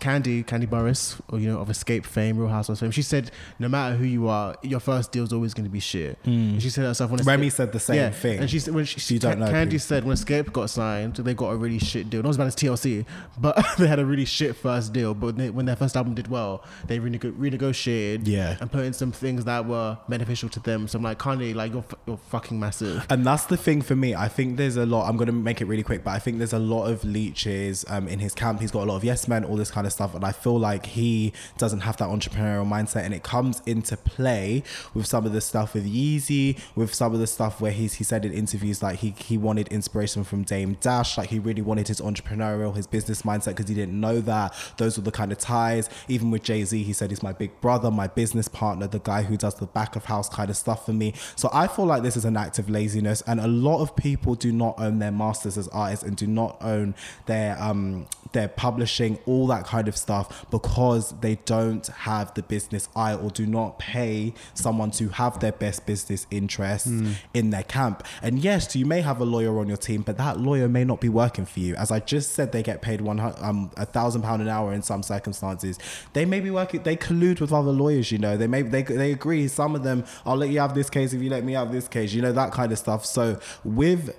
Kandi, 0.00 0.42
Kandi 0.42 0.66
Burruss, 0.66 1.16
or 1.28 1.38
you 1.38 1.48
know, 1.48 1.58
of 1.60 1.70
Xscape 1.70 2.04
fame, 2.06 2.38
Real 2.38 2.48
Housewives 2.48 2.80
fame, 2.80 2.90
she 2.90 3.02
said, 3.02 3.30
no 3.58 3.68
matter 3.68 3.96
who 3.96 4.04
you 4.04 4.28
are, 4.28 4.56
your 4.62 4.80
first 4.80 5.12
deal 5.12 5.24
is 5.24 5.32
always 5.32 5.54
going 5.54 5.64
to 5.64 5.70
be 5.70 5.80
shit. 5.80 6.18
And 6.24 6.62
she 6.62 6.70
said 6.70 6.84
herself 6.84 7.10
when. 7.10 7.20
Remy 7.24 7.46
Xscape- 7.48 7.56
said 7.56 7.72
the 7.72 7.80
same 7.80 8.12
thing. 8.12 8.38
and 8.40 8.50
she 8.50 8.58
said 8.58 8.74
when 8.74 8.84
she, 8.84 9.18
don't 9.18 9.38
know 9.38 9.46
Kandi 9.50 9.78
said 9.78 10.04
when 10.04 10.12
Xscape 10.14 10.52
got 10.52 10.70
signed, 10.70 11.16
they 11.16 11.34
got 11.34 11.50
a 11.50 11.56
really 11.56 11.78
shit 11.78 12.10
deal. 12.10 12.22
Not 12.22 12.30
as 12.30 12.36
bad 12.38 12.46
as 12.48 12.56
TLC, 12.56 13.04
but 13.38 13.64
they 13.78 13.86
had 13.86 13.98
a 13.98 14.04
really 14.06 14.24
shit 14.24 14.54
first 14.56 14.92
deal. 14.92 15.14
But 15.14 15.36
they, 15.36 15.50
when 15.50 15.66
their 15.66 15.76
first 15.76 15.96
album 15.96 16.14
did 16.14 16.28
well, 16.28 16.62
they 16.86 16.98
renego- 16.98 17.32
renegotiated, 17.32 18.26
Yeah. 18.26 18.56
and 18.60 18.70
put 18.70 18.84
in 18.84 18.92
some 18.92 19.12
things 19.12 19.44
that 19.44 19.66
were 19.66 19.98
beneficial 20.08 20.48
to 20.50 20.60
them. 20.60 20.88
So 20.88 20.98
I'm 20.98 21.02
like, 21.04 21.18
Kanye, 21.18 21.54
like 21.54 21.72
you're 21.72 21.80
f- 21.88 21.94
you're 22.06 22.16
fucking 22.16 22.58
massive. 22.58 23.06
And 23.10 23.26
that's 23.26 23.44
the 23.46 23.56
thing 23.56 23.82
for 23.82 23.96
me. 23.96 24.14
I 24.14 24.28
think 24.28 24.56
there's 24.56 24.76
a 24.76 24.86
lot. 24.86 25.08
I'm 25.08 25.16
going 25.16 25.26
to 25.26 25.32
make 25.32 25.60
it 25.60 25.66
really 25.66 25.82
quick, 25.82 26.04
but 26.04 26.10
I 26.12 26.18
think 26.18 26.38
there's 26.38 26.52
a 26.52 26.58
lot 26.58 26.86
of 26.86 27.04
leeches 27.04 27.84
um, 27.88 28.08
in 28.08 28.18
his 28.18 28.34
camp. 28.34 28.60
He's 28.60 28.70
got 28.70 28.82
a 28.84 28.88
lot 28.90 28.96
of 28.96 29.04
yes 29.04 29.28
men, 29.28 29.44
all 29.44 29.56
this 29.56 29.70
kind 29.70 29.85
of 29.85 29.85
stuff, 29.90 30.14
and 30.14 30.24
I 30.24 30.32
feel 30.32 30.58
like 30.58 30.86
he 30.86 31.32
doesn't 31.58 31.80
have 31.80 31.96
that 31.98 32.08
entrepreneurial 32.08 32.66
mindset, 32.66 33.04
and 33.04 33.14
it 33.14 33.22
comes 33.22 33.62
into 33.66 33.96
play 33.96 34.62
with 34.94 35.06
some 35.06 35.26
of 35.26 35.32
the 35.32 35.40
stuff 35.40 35.74
with 35.74 35.86
Yeezy, 35.86 36.58
with 36.74 36.94
some 36.94 37.14
of 37.14 37.20
the 37.20 37.26
stuff 37.26 37.60
where 37.60 37.72
he's 37.72 37.94
he 37.94 38.04
said 38.04 38.24
in 38.24 38.32
interviews 38.32 38.82
like 38.82 38.98
he 38.98 39.14
he 39.18 39.38
wanted 39.38 39.68
inspiration 39.68 40.24
from 40.24 40.42
Dame 40.42 40.76
Dash, 40.80 41.18
like 41.18 41.30
he 41.30 41.38
really 41.38 41.62
wanted 41.62 41.88
his 41.88 42.00
entrepreneurial, 42.00 42.74
his 42.74 42.86
business 42.86 43.22
mindset 43.22 43.48
because 43.56 43.68
he 43.68 43.74
didn't 43.74 43.98
know 43.98 44.20
that. 44.20 44.54
Those 44.76 44.96
were 44.96 45.04
the 45.04 45.12
kind 45.12 45.32
of 45.32 45.38
ties. 45.38 45.88
Even 46.08 46.30
with 46.30 46.42
Jay 46.42 46.64
Z, 46.64 46.82
he 46.82 46.92
said 46.92 47.10
he's 47.10 47.22
my 47.22 47.32
big 47.32 47.60
brother, 47.60 47.90
my 47.90 48.06
business 48.06 48.48
partner, 48.48 48.86
the 48.86 49.00
guy 49.00 49.22
who 49.22 49.36
does 49.36 49.54
the 49.56 49.66
back 49.66 49.96
of 49.96 50.04
house 50.06 50.28
kind 50.28 50.50
of 50.50 50.56
stuff 50.56 50.86
for 50.86 50.92
me. 50.92 51.14
So 51.36 51.48
I 51.52 51.66
feel 51.66 51.86
like 51.86 52.02
this 52.02 52.16
is 52.16 52.24
an 52.24 52.36
act 52.36 52.58
of 52.58 52.68
laziness, 52.70 53.22
and 53.26 53.40
a 53.40 53.48
lot 53.48 53.80
of 53.80 53.96
people 53.96 54.34
do 54.34 54.52
not 54.52 54.78
own 54.78 54.98
their 54.98 55.12
masters 55.12 55.58
as 55.58 55.68
artists 55.68 56.04
and 56.04 56.16
do 56.16 56.26
not 56.26 56.56
own 56.60 56.94
their 57.26 57.60
um 57.60 58.06
their 58.32 58.48
publishing, 58.48 59.18
all 59.26 59.46
that 59.46 59.64
kind 59.64 59.75
of 59.88 59.96
stuff 59.96 60.46
because 60.50 61.12
they 61.20 61.36
don't 61.44 61.86
have 61.86 62.34
the 62.34 62.42
business 62.42 62.88
eye 62.96 63.14
or 63.14 63.30
do 63.30 63.46
not 63.46 63.78
pay 63.78 64.34
someone 64.54 64.90
to 64.92 65.08
have 65.10 65.40
their 65.40 65.52
best 65.52 65.86
business 65.86 66.26
interests 66.30 66.90
in 67.34 67.50
their 67.50 67.62
camp. 67.62 68.04
And 68.22 68.38
yes, 68.38 68.74
you 68.74 68.86
may 68.86 69.00
have 69.00 69.20
a 69.20 69.24
lawyer 69.24 69.58
on 69.58 69.68
your 69.68 69.76
team, 69.76 70.02
but 70.02 70.16
that 70.18 70.38
lawyer 70.40 70.68
may 70.68 70.84
not 70.84 71.00
be 71.00 71.08
working 71.08 71.46
for 71.46 71.60
you. 71.60 71.74
As 71.76 71.90
I 71.90 72.00
just 72.00 72.32
said, 72.32 72.52
they 72.52 72.62
get 72.62 72.82
paid 72.82 73.00
one 73.00 73.20
um 73.20 73.70
a 73.76 73.86
thousand 73.86 74.22
pound 74.22 74.42
an 74.42 74.48
hour 74.48 74.72
in 74.72 74.82
some 74.82 75.02
circumstances. 75.02 75.78
They 76.12 76.24
may 76.24 76.40
be 76.40 76.50
working. 76.50 76.82
They 76.82 76.96
collude 76.96 77.40
with 77.40 77.52
other 77.52 77.72
lawyers. 77.72 78.10
You 78.12 78.18
know, 78.18 78.36
they 78.36 78.46
may 78.46 78.62
they 78.62 78.82
they 78.82 79.12
agree. 79.12 79.48
Some 79.48 79.74
of 79.74 79.82
them, 79.82 80.04
I'll 80.24 80.36
let 80.36 80.50
you 80.50 80.60
have 80.60 80.74
this 80.74 80.90
case 80.90 81.12
if 81.12 81.22
you 81.22 81.30
let 81.30 81.44
me 81.44 81.52
have 81.54 81.72
this 81.72 81.88
case. 81.88 82.12
You 82.12 82.22
know 82.22 82.32
that 82.32 82.52
kind 82.52 82.72
of 82.72 82.78
stuff. 82.78 83.04
So 83.04 83.38
with 83.64 84.14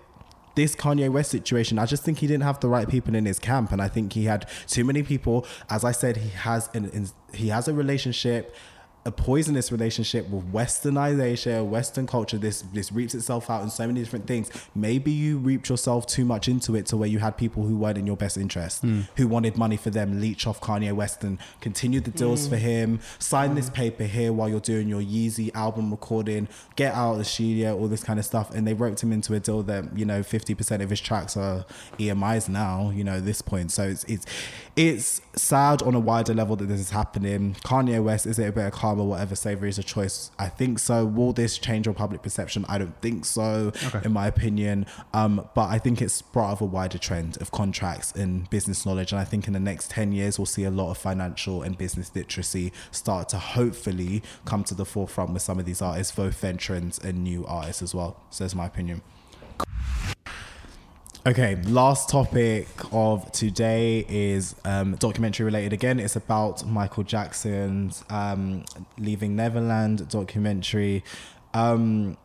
this 0.57 0.75
Kanye 0.75 1.09
West 1.09 1.29
situation, 1.29 1.77
I 1.77 1.85
just 1.85 2.03
think 2.03 2.17
he 2.17 2.25
didn't 2.25 2.43
have 2.43 2.59
the 2.59 2.67
right 2.67 2.89
people 2.89 3.15
in 3.15 3.25
his 3.25 3.37
camp, 3.37 3.71
and 3.71 3.79
I 3.79 3.87
think 3.87 4.13
he 4.13 4.25
had 4.25 4.49
too 4.65 4.83
many 4.83 5.03
people. 5.03 5.45
As 5.69 5.85
I 5.85 5.91
said, 5.91 6.17
he 6.17 6.29
has 6.29 6.69
an, 6.73 7.07
he 7.31 7.49
has 7.49 7.67
a 7.67 7.73
relationship, 7.73 8.55
a 9.07 9.11
poisonous 9.11 9.71
relationship 9.71 10.29
with 10.29 10.51
Westernization, 10.51 11.65
Western 11.67 12.05
culture. 12.05 12.37
This 12.37 12.61
this 12.73 12.91
reaps 12.91 13.15
itself 13.15 13.49
out 13.49 13.63
in 13.63 13.69
so 13.69 13.87
many 13.87 14.01
different 14.01 14.27
things. 14.27 14.51
Maybe 14.75 15.11
you 15.11 15.37
reaped 15.37 15.69
yourself 15.69 16.05
too 16.05 16.25
much 16.25 16.49
into 16.49 16.75
it 16.75 16.85
to 16.87 16.97
where 16.97 17.07
you 17.07 17.19
had 17.19 17.37
people 17.37 17.63
who 17.63 17.77
weren't 17.77 17.97
in 17.97 18.05
your 18.05 18.17
best 18.17 18.35
interest, 18.35 18.81
hmm. 18.81 19.01
who 19.15 19.29
wanted 19.29 19.57
money 19.57 19.77
for 19.77 19.89
them, 19.89 20.19
leech 20.19 20.45
off 20.45 20.59
Kanye 20.59 20.91
West 20.91 21.23
and 21.23 21.39
continue 21.61 22.01
the 22.01 22.11
deals 22.11 22.43
hmm. 22.43 22.49
for 22.49 22.57
him. 22.57 22.99
Sign 23.17 23.55
this 23.55 23.69
paper 23.69 24.03
here 24.03 24.33
while 24.33 24.49
you're 24.49 24.59
doing 24.59 24.89
your 24.89 25.01
Yeezy 25.01 25.55
album 25.55 25.89
recording. 25.89 26.49
Get 26.75 26.93
out 26.93 27.13
of 27.13 27.19
the 27.19 27.25
studio, 27.25 27.77
all 27.77 27.87
this 27.87 28.03
kind 28.03 28.19
of 28.19 28.25
stuff. 28.25 28.53
And 28.53 28.67
they 28.67 28.73
roped 28.73 29.01
him 29.01 29.13
into 29.13 29.33
a 29.35 29.39
deal 29.39 29.63
that 29.63 29.97
you 29.97 30.03
know 30.03 30.21
fifty 30.21 30.53
percent 30.53 30.83
of 30.83 30.89
his 30.89 30.99
tracks 30.99 31.37
are 31.37 31.65
EMIs 31.97 32.49
now. 32.49 32.89
You 32.89 33.05
know 33.05 33.15
at 33.15 33.25
this 33.25 33.41
point, 33.41 33.71
so 33.71 33.83
it's 33.83 34.03
it's 34.03 34.25
it's 34.77 35.21
sad 35.35 35.81
on 35.81 35.95
a 35.95 35.99
wider 35.99 36.35
level 36.35 36.55
that 36.55 36.67
this 36.67 36.79
is 36.79 36.91
happening. 36.91 37.55
Kanye 37.65 38.01
West 38.01 38.27
is 38.27 38.37
it 38.37 38.47
a 38.47 38.51
bit 38.51 38.67
of 38.67 38.73
karma, 38.73 39.03
whatever? 39.03 39.35
Savory 39.35 39.69
is 39.69 39.79
a 39.79 39.83
choice. 39.83 40.29
I 40.37 40.49
think 40.49 40.77
so. 40.77 41.03
Will 41.03 41.33
this 41.33 41.57
change 41.57 41.87
your 41.87 41.95
public 41.95 42.21
perception? 42.21 42.63
I 42.69 42.77
don't 42.77 42.95
think 43.01 43.25
so, 43.25 43.71
in 44.05 44.13
my 44.13 44.27
opinion. 44.27 44.85
Um, 45.13 45.49
but 45.55 45.69
I 45.69 45.79
think 45.79 45.99
it's 45.99 46.21
part 46.21 46.51
of 46.51 46.61
a 46.61 46.65
wider 46.65 46.99
trend 46.99 47.41
of 47.41 47.49
contracts 47.49 48.11
and 48.11 48.47
business 48.51 48.85
knowledge. 48.85 49.11
And 49.11 49.19
I 49.19 49.23
think 49.25 49.47
in 49.47 49.53
the 49.53 49.59
next 49.59 49.89
10 49.89 50.11
years, 50.11 50.37
we'll 50.37 50.45
see 50.45 50.63
a 50.63 50.71
lot 50.71 50.91
of 50.91 50.99
financial 50.99 51.63
and 51.63 51.75
business 51.75 52.11
literacy 52.13 52.71
start 52.91 53.29
to 53.29 53.39
hopefully 53.39 54.21
come 54.45 54.63
to 54.65 54.75
the 54.75 54.85
forefront 54.85 55.33
with 55.33 55.41
some 55.41 55.57
of 55.57 55.65
these 55.65 55.81
artists, 55.81 56.15
both 56.15 56.39
veterans 56.39 56.99
and 56.99 57.23
new 57.23 57.43
artists 57.47 57.81
as 57.81 57.95
well. 57.95 58.21
So 58.29 58.43
that's 58.43 58.53
my 58.53 58.67
opinion. 58.67 59.01
Okay, 61.27 61.57
last 61.65 62.07
topic 62.07 62.69
of 62.93 63.29
today 63.33 64.05
is 64.07 64.55
um, 64.63 64.95
documentary 64.95 65.43
related 65.43 65.73
again. 65.73 65.99
It's 65.99 66.15
about 66.15 66.65
Michael 66.65 67.03
Jackson's 67.03 68.05
um, 68.09 68.63
Leaving 68.97 69.35
Neverland 69.35 70.07
documentary. 70.07 71.03
Um, 71.53 72.15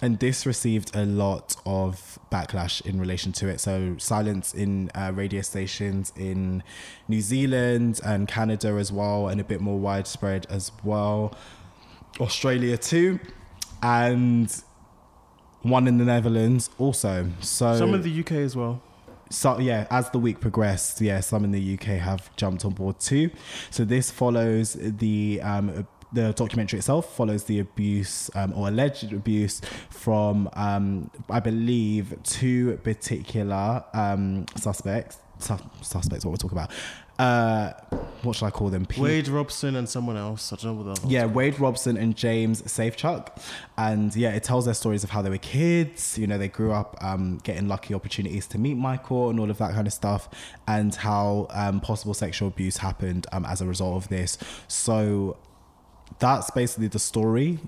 and 0.00 0.18
this 0.18 0.46
received 0.46 0.96
a 0.96 1.04
lot 1.04 1.56
of 1.66 2.18
backlash 2.32 2.80
in 2.86 2.98
relation 2.98 3.32
to 3.32 3.48
it. 3.48 3.60
So, 3.60 3.96
silence 3.98 4.54
in 4.54 4.90
uh, 4.94 5.12
radio 5.14 5.42
stations 5.42 6.10
in 6.16 6.62
New 7.06 7.20
Zealand 7.20 8.00
and 8.02 8.26
Canada 8.26 8.68
as 8.78 8.90
well, 8.90 9.28
and 9.28 9.42
a 9.42 9.44
bit 9.44 9.60
more 9.60 9.78
widespread 9.78 10.46
as 10.48 10.72
well. 10.82 11.34
Australia 12.18 12.78
too. 12.78 13.20
And 13.82 14.50
one 15.62 15.86
in 15.88 15.98
the 15.98 16.04
Netherlands 16.04 16.70
also. 16.78 17.28
So 17.40 17.76
Some 17.76 17.94
in 17.94 18.02
the 18.02 18.20
UK 18.20 18.32
as 18.32 18.54
well. 18.56 18.80
so 19.30 19.58
yeah, 19.58 19.86
as 19.90 20.08
the 20.10 20.18
week 20.18 20.40
progressed, 20.40 21.00
yeah, 21.00 21.20
some 21.20 21.44
in 21.44 21.50
the 21.52 21.74
UK 21.74 21.98
have 22.00 22.34
jumped 22.36 22.64
on 22.64 22.72
board 22.72 22.98
too. 23.00 23.30
So 23.70 23.84
this 23.84 24.10
follows 24.10 24.76
the 24.80 25.40
um, 25.42 25.86
the 26.10 26.32
documentary 26.32 26.78
itself 26.78 27.14
follows 27.14 27.44
the 27.44 27.58
abuse 27.60 28.30
um, 28.34 28.54
or 28.54 28.68
alleged 28.68 29.12
abuse 29.12 29.60
from 29.90 30.48
um, 30.54 31.10
I 31.28 31.40
believe 31.40 32.16
two 32.22 32.78
particular 32.82 33.84
um, 33.92 34.46
suspects. 34.56 35.18
Su- 35.40 35.58
suspects, 35.82 36.24
what 36.24 36.32
we're 36.32 36.36
talking 36.36 36.58
about. 36.58 36.70
Uh, 37.18 37.72
what 38.22 38.36
should 38.36 38.46
I 38.46 38.50
call 38.50 38.70
them? 38.70 38.86
Pe- 38.86 39.00
Wade 39.00 39.28
Robson 39.28 39.76
and 39.76 39.88
someone 39.88 40.16
else. 40.16 40.52
I 40.52 40.56
don't 40.56 40.76
know 40.76 40.82
what 40.82 41.02
the 41.02 41.08
yeah, 41.08 41.26
Wade 41.26 41.58
Robson 41.58 41.96
and 41.96 42.16
James 42.16 42.62
Safechuck. 42.62 43.40
And 43.76 44.14
yeah, 44.14 44.30
it 44.30 44.44
tells 44.44 44.64
their 44.64 44.74
stories 44.74 45.04
of 45.04 45.10
how 45.10 45.22
they 45.22 45.30
were 45.30 45.38
kids. 45.38 46.16
You 46.18 46.26
know, 46.26 46.38
they 46.38 46.48
grew 46.48 46.72
up 46.72 46.96
um, 47.00 47.38
getting 47.38 47.68
lucky 47.68 47.94
opportunities 47.94 48.46
to 48.48 48.58
meet 48.58 48.74
Michael 48.74 49.30
and 49.30 49.40
all 49.40 49.50
of 49.50 49.58
that 49.58 49.72
kind 49.72 49.86
of 49.86 49.92
stuff, 49.92 50.28
and 50.66 50.94
how 50.94 51.46
um, 51.50 51.80
possible 51.80 52.14
sexual 52.14 52.48
abuse 52.48 52.76
happened 52.76 53.26
um, 53.32 53.44
as 53.44 53.60
a 53.60 53.66
result 53.66 53.96
of 53.96 54.08
this. 54.08 54.38
So 54.68 55.36
that's 56.18 56.50
basically 56.50 56.88
the 56.88 56.98
story. 56.98 57.58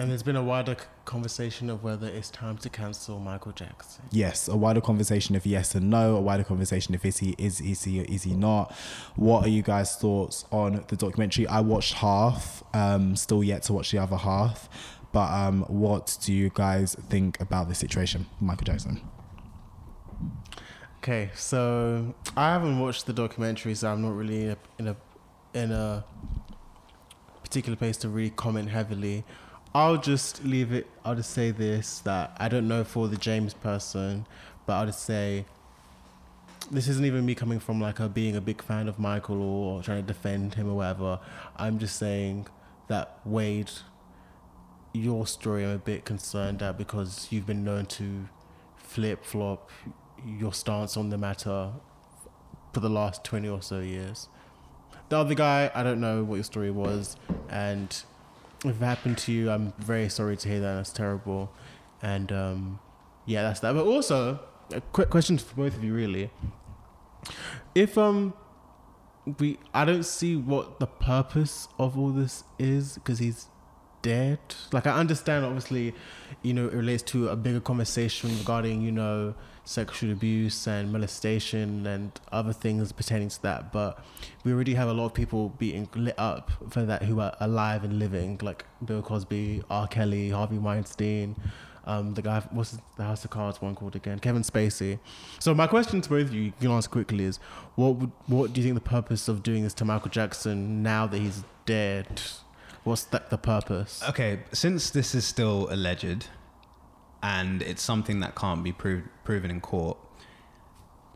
And 0.00 0.10
there's 0.10 0.22
been 0.22 0.36
a 0.36 0.42
wider 0.42 0.78
conversation 1.04 1.68
of 1.68 1.84
whether 1.84 2.08
it's 2.08 2.30
time 2.30 2.56
to 2.56 2.70
cancel 2.70 3.20
Michael 3.20 3.52
Jackson. 3.52 4.02
Yes, 4.10 4.48
a 4.48 4.56
wider 4.56 4.80
conversation 4.80 5.36
of 5.36 5.44
yes 5.44 5.74
and 5.74 5.90
no, 5.90 6.16
a 6.16 6.20
wider 6.22 6.42
conversation 6.42 6.94
if 6.94 7.04
is 7.04 7.18
he 7.18 7.34
is 7.36 7.60
is 7.60 7.84
he 7.84 8.00
is 8.00 8.22
he 8.22 8.32
not. 8.32 8.74
What 9.16 9.44
are 9.44 9.50
you 9.50 9.60
guys' 9.60 9.96
thoughts 9.96 10.46
on 10.50 10.82
the 10.88 10.96
documentary? 10.96 11.46
I 11.46 11.60
watched 11.60 11.92
half, 11.92 12.64
um, 12.72 13.14
still 13.14 13.44
yet 13.44 13.62
to 13.64 13.74
watch 13.74 13.90
the 13.90 13.98
other 13.98 14.16
half. 14.16 14.70
But 15.12 15.30
um, 15.34 15.64
what 15.64 16.16
do 16.22 16.32
you 16.32 16.50
guys 16.54 16.94
think 17.10 17.38
about 17.38 17.68
the 17.68 17.74
situation, 17.74 18.24
Michael 18.40 18.64
Jackson? 18.64 19.02
Okay, 21.00 21.28
so 21.34 22.14
I 22.38 22.52
haven't 22.52 22.78
watched 22.78 23.04
the 23.04 23.12
documentary, 23.12 23.74
so 23.74 23.92
I'm 23.92 24.00
not 24.00 24.16
really 24.16 24.44
in 24.44 24.48
a 24.48 24.56
in 24.78 24.88
a, 24.88 24.96
in 25.52 25.72
a 25.72 26.04
particular 27.42 27.76
place 27.76 27.98
to 27.98 28.08
really 28.08 28.30
comment 28.30 28.70
heavily. 28.70 29.24
I'll 29.74 29.98
just 29.98 30.44
leave 30.44 30.72
it. 30.72 30.88
I'll 31.04 31.14
just 31.14 31.30
say 31.30 31.52
this 31.52 32.00
that 32.00 32.36
I 32.38 32.48
don't 32.48 32.66
know 32.66 32.82
for 32.82 33.06
the 33.06 33.16
James 33.16 33.54
person, 33.54 34.26
but 34.66 34.74
I'll 34.74 34.86
just 34.86 35.04
say 35.04 35.44
this 36.70 36.88
isn't 36.88 37.04
even 37.04 37.24
me 37.24 37.34
coming 37.34 37.58
from 37.58 37.80
like 37.80 38.00
a 38.00 38.08
being 38.08 38.36
a 38.36 38.40
big 38.40 38.62
fan 38.62 38.88
of 38.88 38.98
Michael 38.98 39.40
or 39.42 39.82
trying 39.82 40.02
to 40.02 40.06
defend 40.06 40.54
him 40.54 40.68
or 40.68 40.76
whatever. 40.76 41.20
I'm 41.56 41.78
just 41.78 41.96
saying 41.96 42.48
that 42.88 43.18
Wade, 43.24 43.70
your 44.92 45.26
story 45.26 45.64
I'm 45.64 45.70
a 45.70 45.78
bit 45.78 46.04
concerned 46.04 46.62
at 46.62 46.76
because 46.76 47.28
you've 47.30 47.46
been 47.46 47.64
known 47.64 47.86
to 47.86 48.28
flip 48.76 49.24
flop 49.24 49.70
your 50.26 50.52
stance 50.52 50.96
on 50.96 51.10
the 51.10 51.18
matter 51.18 51.70
for 52.72 52.80
the 52.80 52.90
last 52.90 53.22
20 53.24 53.48
or 53.48 53.62
so 53.62 53.78
years. 53.78 54.28
The 55.08 55.18
other 55.18 55.34
guy, 55.34 55.70
I 55.74 55.82
don't 55.82 56.00
know 56.00 56.22
what 56.24 56.36
your 56.36 56.44
story 56.44 56.70
was, 56.70 57.16
and 57.48 58.02
if 58.64 58.80
it 58.80 58.84
happened 58.84 59.18
to 59.18 59.32
you, 59.32 59.50
I'm 59.50 59.72
very 59.78 60.08
sorry 60.08 60.36
to 60.36 60.48
hear 60.48 60.60
that. 60.60 60.74
That's 60.74 60.92
terrible. 60.92 61.52
And 62.02 62.30
um, 62.32 62.80
yeah, 63.26 63.42
that's 63.42 63.60
that. 63.60 63.74
But 63.74 63.86
also, 63.86 64.40
a 64.72 64.80
quick 64.80 65.10
question 65.10 65.38
for 65.38 65.54
both 65.54 65.76
of 65.76 65.84
you, 65.84 65.94
really. 65.94 66.30
If 67.74 67.96
um, 67.98 68.34
we, 69.38 69.58
I 69.74 69.84
don't 69.84 70.04
see 70.04 70.36
what 70.36 70.80
the 70.80 70.86
purpose 70.86 71.68
of 71.78 71.98
all 71.98 72.10
this 72.10 72.44
is 72.58 72.94
because 72.94 73.18
he's 73.18 73.48
dead? 74.02 74.38
Like 74.72 74.86
I 74.86 74.92
understand, 74.92 75.44
obviously, 75.44 75.94
you 76.42 76.54
know, 76.54 76.66
it 76.66 76.74
relates 76.74 77.02
to 77.04 77.28
a 77.28 77.36
bigger 77.36 77.60
conversation 77.60 78.36
regarding 78.38 78.82
you 78.82 78.92
know 78.92 79.34
sexual 79.70 80.10
abuse 80.10 80.66
and 80.66 80.92
molestation 80.92 81.86
and 81.86 82.10
other 82.32 82.52
things 82.52 82.90
pertaining 82.90 83.28
to 83.28 83.40
that. 83.42 83.72
But 83.72 84.04
we 84.42 84.52
already 84.52 84.74
have 84.74 84.88
a 84.88 84.92
lot 84.92 85.06
of 85.06 85.14
people 85.14 85.50
being 85.58 85.88
lit 85.94 86.16
up 86.18 86.50
for 86.70 86.82
that 86.82 87.04
who 87.04 87.20
are 87.20 87.36
alive 87.38 87.84
and 87.84 87.98
living, 87.98 88.38
like 88.42 88.64
Bill 88.84 89.00
Cosby, 89.00 89.62
R. 89.70 89.86
Kelly, 89.86 90.30
Harvey 90.30 90.58
Weinstein. 90.58 91.36
Um, 91.84 92.14
the 92.14 92.22
guy, 92.22 92.40
what's 92.50 92.76
the 92.96 93.04
House 93.04 93.24
of 93.24 93.30
Cards 93.30 93.62
one 93.62 93.74
called 93.74 93.96
again? 93.96 94.18
Kevin 94.18 94.42
Spacey. 94.42 94.98
So 95.38 95.54
my 95.54 95.66
question 95.66 96.00
to 96.00 96.08
both 96.08 96.26
of 96.26 96.34
you, 96.34 96.42
you 96.42 96.52
can 96.60 96.70
answer 96.70 96.90
quickly, 96.90 97.24
is 97.24 97.38
what 97.76 97.96
would, 97.96 98.10
what 98.26 98.52
do 98.52 98.60
you 98.60 98.66
think 98.66 98.74
the 98.74 98.88
purpose 98.88 99.28
of 99.28 99.42
doing 99.42 99.62
this 99.62 99.74
to 99.74 99.84
Michael 99.84 100.10
Jackson 100.10 100.82
now 100.82 101.06
that 101.06 101.18
he's 101.18 101.44
dead? 101.64 102.20
What's 102.82 103.04
the, 103.04 103.22
the 103.30 103.38
purpose? 103.38 104.02
Okay, 104.08 104.40
since 104.52 104.90
this 104.90 105.14
is 105.14 105.24
still 105.24 105.68
alleged 105.70 106.26
and 107.22 107.62
it's 107.62 107.82
something 107.82 108.20
that 108.20 108.34
can't 108.34 108.62
be 108.62 108.72
proved, 108.72 109.08
proven 109.24 109.50
in 109.50 109.60
court, 109.60 109.98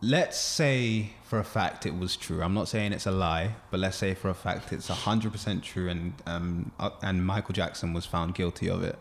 let's 0.00 0.38
say 0.38 1.12
for 1.22 1.38
a 1.38 1.44
fact 1.44 1.86
it 1.86 1.96
was 1.96 2.16
true. 2.16 2.42
I'm 2.42 2.54
not 2.54 2.68
saying 2.68 2.92
it's 2.92 3.06
a 3.06 3.10
lie, 3.10 3.54
but 3.70 3.80
let's 3.80 3.96
say 3.96 4.14
for 4.14 4.28
a 4.28 4.34
fact 4.34 4.72
it's 4.72 4.90
100% 4.90 5.62
true 5.62 5.88
and, 5.88 6.14
um, 6.26 6.72
uh, 6.78 6.90
and 7.02 7.24
Michael 7.24 7.54
Jackson 7.54 7.92
was 7.92 8.04
found 8.04 8.34
guilty 8.34 8.68
of 8.68 8.82
it. 8.82 8.98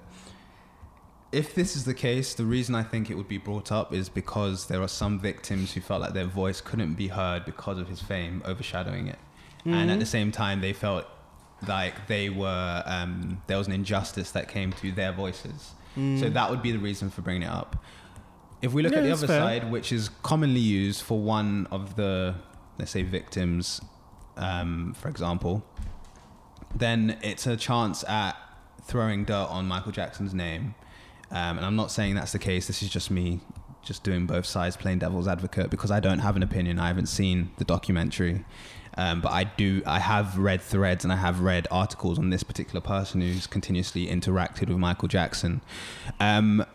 If 1.31 1.55
this 1.55 1.75
is 1.75 1.85
the 1.85 1.95
case, 1.95 2.35
the 2.35 2.45
reason 2.45 2.75
I 2.75 2.83
think 2.83 3.09
it 3.09 3.15
would 3.15 3.27
be 3.27 3.39
brought 3.39 3.71
up 3.71 3.91
is 3.91 4.07
because 4.07 4.67
there 4.67 4.81
are 4.81 4.87
some 4.87 5.19
victims 5.19 5.73
who 5.73 5.81
felt 5.81 6.01
like 6.01 6.13
their 6.13 6.25
voice 6.25 6.61
couldn't 6.61 6.93
be 6.93 7.07
heard 7.07 7.43
because 7.43 7.79
of 7.79 7.89
his 7.89 8.01
fame 8.01 8.43
overshadowing 8.45 9.07
it. 9.07 9.19
And 9.65 9.89
at 9.89 9.99
the 9.99 10.05
same 10.05 10.31
time, 10.31 10.61
they 10.61 10.73
felt 10.73 11.07
like 11.67 12.07
they 12.07 12.29
were 12.29 12.83
um, 12.85 13.41
there 13.47 13.57
was 13.57 13.67
an 13.67 13.73
injustice 13.73 14.31
that 14.31 14.47
came 14.47 14.73
to 14.73 14.91
their 14.91 15.11
voices. 15.13 15.71
So 15.95 16.29
that 16.29 16.49
would 16.49 16.61
be 16.61 16.71
the 16.71 16.79
reason 16.79 17.09
for 17.09 17.21
bringing 17.21 17.43
it 17.43 17.49
up. 17.51 17.75
If 18.61 18.73
we 18.73 18.81
look 18.81 18.93
Yeah, 18.93 18.99
at 18.99 19.03
the 19.03 19.11
other 19.11 19.27
fair. 19.27 19.41
side, 19.41 19.71
which 19.71 19.91
is 19.91 20.09
commonly 20.23 20.59
used 20.59 21.01
for 21.01 21.19
one 21.19 21.67
of 21.69 21.95
the 21.95 22.35
let's 22.79 22.91
say 22.91 23.03
victims, 23.03 23.79
um, 24.37 24.93
for 24.97 25.09
example, 25.09 25.63
then 26.75 27.17
it's 27.21 27.45
a 27.45 27.55
chance 27.55 28.03
at 28.05 28.35
throwing 28.83 29.25
dirt 29.25 29.47
on 29.49 29.67
Michael 29.67 29.91
Jackson's 29.91 30.33
name. 30.33 30.73
Um, 31.29 31.57
and 31.57 31.65
I'm 31.65 31.75
not 31.75 31.91
saying 31.91 32.15
that's 32.15 32.31
the 32.31 32.39
case. 32.39 32.67
This 32.67 32.81
is 32.81 32.89
just 32.89 33.11
me 33.11 33.41
just 33.83 34.03
doing 34.03 34.25
both 34.25 34.45
sides, 34.45 34.77
playing 34.77 34.99
devil's 34.99 35.27
advocate, 35.27 35.69
because 35.69 35.91
I 35.91 35.99
don't 35.99 36.19
have 36.19 36.35
an 36.35 36.43
opinion. 36.43 36.79
I 36.79 36.87
haven't 36.87 37.07
seen 37.07 37.51
the 37.57 37.65
documentary. 37.65 38.45
Um, 38.97 39.21
but 39.21 39.31
I 39.31 39.45
do. 39.45 39.81
I 39.85 39.99
have 39.99 40.37
read 40.37 40.61
threads 40.61 41.03
and 41.03 41.11
I 41.11 41.15
have 41.15 41.39
read 41.41 41.67
articles 41.71 42.19
on 42.19 42.29
this 42.29 42.43
particular 42.43 42.81
person 42.81 43.21
who's 43.21 43.47
continuously 43.47 44.07
interacted 44.07 44.67
with 44.69 44.77
Michael 44.77 45.07
Jackson. 45.07 45.61
Um, 46.19 46.65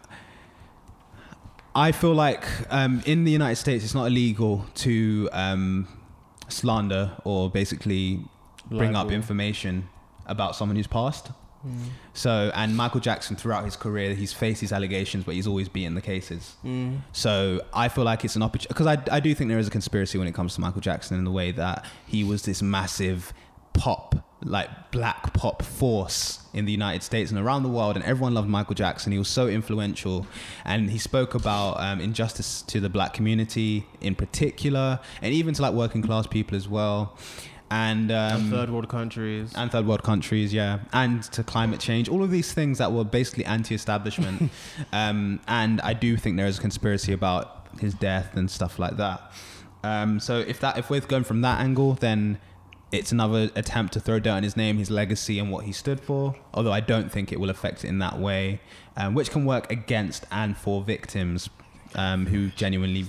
I 1.74 1.92
feel 1.92 2.14
like 2.14 2.44
um, 2.70 3.02
in 3.06 3.24
the 3.24 3.30
United 3.30 3.56
States, 3.56 3.84
it's 3.84 3.94
not 3.94 4.06
illegal 4.06 4.66
to 4.76 5.28
um, 5.32 5.86
slander 6.48 7.12
or 7.24 7.48
basically 7.50 8.24
bring 8.68 8.96
up 8.96 9.10
information 9.12 9.88
about 10.26 10.56
someone 10.56 10.76
who's 10.76 10.88
passed. 10.88 11.30
So, 12.14 12.50
and 12.54 12.76
Michael 12.76 13.00
Jackson 13.00 13.36
throughout 13.36 13.64
his 13.64 13.76
career, 13.76 14.14
he's 14.14 14.32
faced 14.32 14.60
these 14.60 14.72
allegations, 14.72 15.24
but 15.24 15.34
he's 15.34 15.46
always 15.46 15.68
beaten 15.68 15.94
the 15.94 16.00
cases. 16.00 16.56
So, 17.12 17.60
I 17.74 17.88
feel 17.88 18.04
like 18.04 18.24
it's 18.24 18.36
an 18.36 18.42
opportunity 18.42 18.68
because 18.68 18.86
I, 18.86 19.02
I 19.10 19.20
do 19.20 19.34
think 19.34 19.50
there 19.50 19.58
is 19.58 19.66
a 19.68 19.70
conspiracy 19.70 20.18
when 20.18 20.28
it 20.28 20.34
comes 20.34 20.54
to 20.54 20.60
Michael 20.60 20.80
Jackson 20.80 21.18
in 21.18 21.24
the 21.24 21.32
way 21.32 21.50
that 21.52 21.84
he 22.06 22.22
was 22.24 22.42
this 22.42 22.62
massive 22.62 23.32
pop, 23.72 24.14
like 24.42 24.90
black 24.92 25.32
pop 25.34 25.62
force 25.62 26.40
in 26.54 26.64
the 26.64 26.72
United 26.72 27.02
States 27.02 27.30
and 27.30 27.38
around 27.38 27.62
the 27.64 27.68
world, 27.68 27.96
and 27.96 28.04
everyone 28.04 28.34
loved 28.34 28.48
Michael 28.48 28.74
Jackson. 28.74 29.12
He 29.12 29.18
was 29.18 29.28
so 29.28 29.48
influential, 29.48 30.26
and 30.64 30.90
he 30.90 30.98
spoke 30.98 31.34
about 31.34 31.80
um, 31.80 32.00
injustice 32.00 32.62
to 32.62 32.80
the 32.80 32.88
black 32.88 33.14
community 33.14 33.86
in 34.00 34.14
particular, 34.14 35.00
and 35.22 35.34
even 35.34 35.54
to 35.54 35.62
like 35.62 35.74
working 35.74 36.02
class 36.02 36.26
people 36.26 36.56
as 36.56 36.68
well. 36.68 37.16
And, 37.70 38.10
um, 38.10 38.42
And 38.42 38.50
third 38.50 38.70
world 38.70 38.88
countries. 38.88 39.52
and 39.54 39.70
third 39.70 39.86
world 39.86 40.02
countries, 40.02 40.54
yeah, 40.54 40.78
and 40.92 41.22
to 41.24 41.42
climate 41.44 41.80
change, 41.80 42.08
all 42.08 42.22
of 42.22 42.30
these 42.30 42.52
things 42.52 42.78
that 42.78 42.92
were 42.92 43.04
basically 43.04 43.44
anti-establishment. 43.44 44.50
um, 44.92 45.40
and 45.46 45.80
I 45.82 45.92
do 45.92 46.16
think 46.16 46.36
there 46.36 46.46
is 46.46 46.58
a 46.58 46.60
conspiracy 46.62 47.12
about 47.12 47.66
his 47.78 47.92
death 47.94 48.36
and 48.36 48.50
stuff 48.50 48.78
like 48.78 48.96
that. 48.96 49.32
Um, 49.84 50.18
so 50.18 50.38
if 50.38 50.60
that 50.60 50.78
if 50.78 50.90
we're 50.90 51.00
going 51.00 51.24
from 51.24 51.42
that 51.42 51.60
angle, 51.60 51.94
then 51.94 52.38
it's 52.90 53.12
another 53.12 53.50
attempt 53.54 53.92
to 53.92 54.00
throw 54.00 54.18
dirt 54.18 54.30
on 54.30 54.42
his 54.42 54.56
name, 54.56 54.78
his 54.78 54.90
legacy, 54.90 55.38
and 55.38 55.50
what 55.50 55.64
he 55.64 55.72
stood 55.72 56.00
for. 56.00 56.34
Although 56.54 56.72
I 56.72 56.80
don't 56.80 57.12
think 57.12 57.32
it 57.32 57.38
will 57.38 57.50
affect 57.50 57.84
it 57.84 57.88
in 57.88 57.98
that 57.98 58.18
way, 58.18 58.60
um, 58.96 59.14
which 59.14 59.30
can 59.30 59.44
work 59.44 59.70
against 59.70 60.24
and 60.30 60.56
for 60.56 60.82
victims 60.82 61.50
um, 61.94 62.26
who 62.26 62.48
genuinely, 62.48 63.06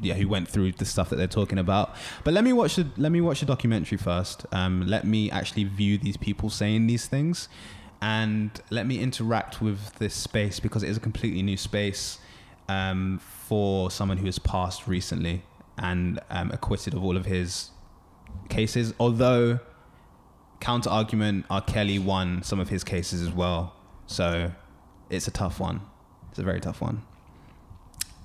yeah, 0.00 0.14
who 0.14 0.28
went 0.28 0.48
through 0.48 0.72
the 0.72 0.84
stuff 0.84 1.10
that 1.10 1.16
they're 1.16 1.26
talking 1.26 1.58
about. 1.58 1.94
But 2.24 2.34
let 2.34 2.44
me 2.44 2.52
watch 2.52 2.76
the 2.76 2.86
let 2.96 3.12
me 3.12 3.20
watch 3.20 3.40
the 3.40 3.46
documentary 3.46 3.98
first. 3.98 4.46
Um, 4.52 4.86
let 4.86 5.04
me 5.04 5.30
actually 5.30 5.64
view 5.64 5.98
these 5.98 6.16
people 6.16 6.50
saying 6.50 6.86
these 6.86 7.06
things, 7.06 7.48
and 8.00 8.50
let 8.70 8.86
me 8.86 9.00
interact 9.00 9.60
with 9.60 9.94
this 9.98 10.14
space 10.14 10.60
because 10.60 10.82
it 10.82 10.88
is 10.88 10.96
a 10.96 11.00
completely 11.00 11.42
new 11.42 11.56
space 11.56 12.18
um, 12.68 13.18
for 13.18 13.90
someone 13.90 14.18
who 14.18 14.26
has 14.26 14.38
passed 14.38 14.86
recently 14.86 15.42
and 15.76 16.20
um, 16.30 16.50
acquitted 16.52 16.94
of 16.94 17.04
all 17.04 17.16
of 17.16 17.26
his 17.26 17.70
cases. 18.48 18.94
Although 18.98 19.60
counter 20.60 20.90
argument, 20.90 21.46
R. 21.50 21.60
Kelly 21.60 21.98
won 21.98 22.42
some 22.42 22.60
of 22.60 22.68
his 22.68 22.84
cases 22.84 23.22
as 23.22 23.30
well, 23.30 23.74
so 24.06 24.52
it's 25.10 25.28
a 25.28 25.30
tough 25.30 25.60
one. 25.60 25.80
It's 26.30 26.38
a 26.38 26.42
very 26.42 26.60
tough 26.60 26.80
one. 26.80 27.02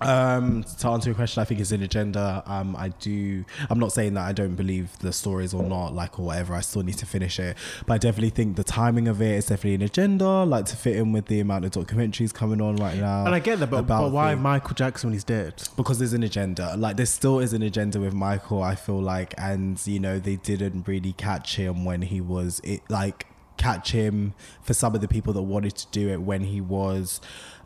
Um, 0.06 0.64
to 0.80 0.88
answer 0.90 1.10
your 1.10 1.16
question, 1.16 1.42
I 1.42 1.46
think 1.46 1.60
it's 1.60 1.72
an 1.72 1.84
agenda. 1.84 2.44
Um, 2.46 2.76
I 2.76 2.90
do. 2.90 3.46
I'm 3.70 3.80
not 3.80 3.92
saying 3.92 4.14
that 4.16 4.26
I 4.26 4.34
don't 4.34 4.56
believe 4.56 4.98
the 5.00 5.14
stories 5.14 5.54
or 5.54 5.64
not, 5.64 5.94
like 5.94 6.20
or 6.20 6.26
whatever. 6.28 6.54
I 6.54 6.62
still 6.62 6.84
need 6.84 6.98
to 6.98 7.06
finish 7.06 7.40
it, 7.40 7.58
but 7.86 7.94
I 7.94 7.98
definitely 7.98 8.32
think 8.32 8.56
the 8.56 8.64
timing 8.64 9.08
of 9.08 9.22
it 9.22 9.36
is 9.36 9.46
definitely 9.48 9.76
an 9.76 9.82
agenda, 9.82 10.44
like 10.44 10.66
to 10.66 10.76
fit 10.76 10.96
in 10.96 11.12
with 11.12 11.28
the 11.28 11.40
amount 11.40 11.66
of 11.66 11.72
documentaries 11.72 12.34
coming 12.34 12.62
on 12.62 12.76
right 12.78 12.98
now. 12.98 13.26
and 13.26 13.36
I 13.36 13.40
get 13.40 13.60
that, 13.60 13.70
but, 13.70 13.88
but 13.88 14.12
why 14.12 14.32
things. 14.32 14.44
Michael 14.44 14.76
Jackson 14.76 15.10
when 15.10 15.14
he's 15.14 15.24
dead? 15.24 15.64
because 15.76 16.00
there's 16.00 16.14
an 16.14 16.24
agenda. 16.24 16.76
Like 16.78 16.98
there 16.98 17.06
still 17.06 17.40
is 17.40 17.54
an 17.54 17.62
agenda 17.62 18.00
with 18.00 18.14
Michael. 18.14 18.62
I 18.62 18.76
feel 18.76 19.02
like, 19.02 19.34
and 19.38 19.86
you 19.86 20.00
know, 20.00 20.20
they 20.20 20.36
didn't 20.38 20.88
really 20.88 21.14
catch 21.14 21.56
him 21.56 21.86
when 21.86 22.02
he 22.04 22.22
was 22.22 22.62
it. 22.64 22.82
Like 22.90 23.28
catch 23.58 23.92
him 23.92 24.34
for 24.62 24.74
some 24.74 24.96
of 24.96 25.02
the 25.02 25.08
people 25.08 25.34
that 25.34 25.42
wanted 25.44 25.76
to 25.76 25.88
do 25.92 26.10
it 26.10 26.22
when 26.22 26.42
he 26.42 26.60
was 26.60 27.22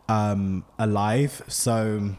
um 0.09 0.65
alive. 0.77 1.43
So. 1.47 2.15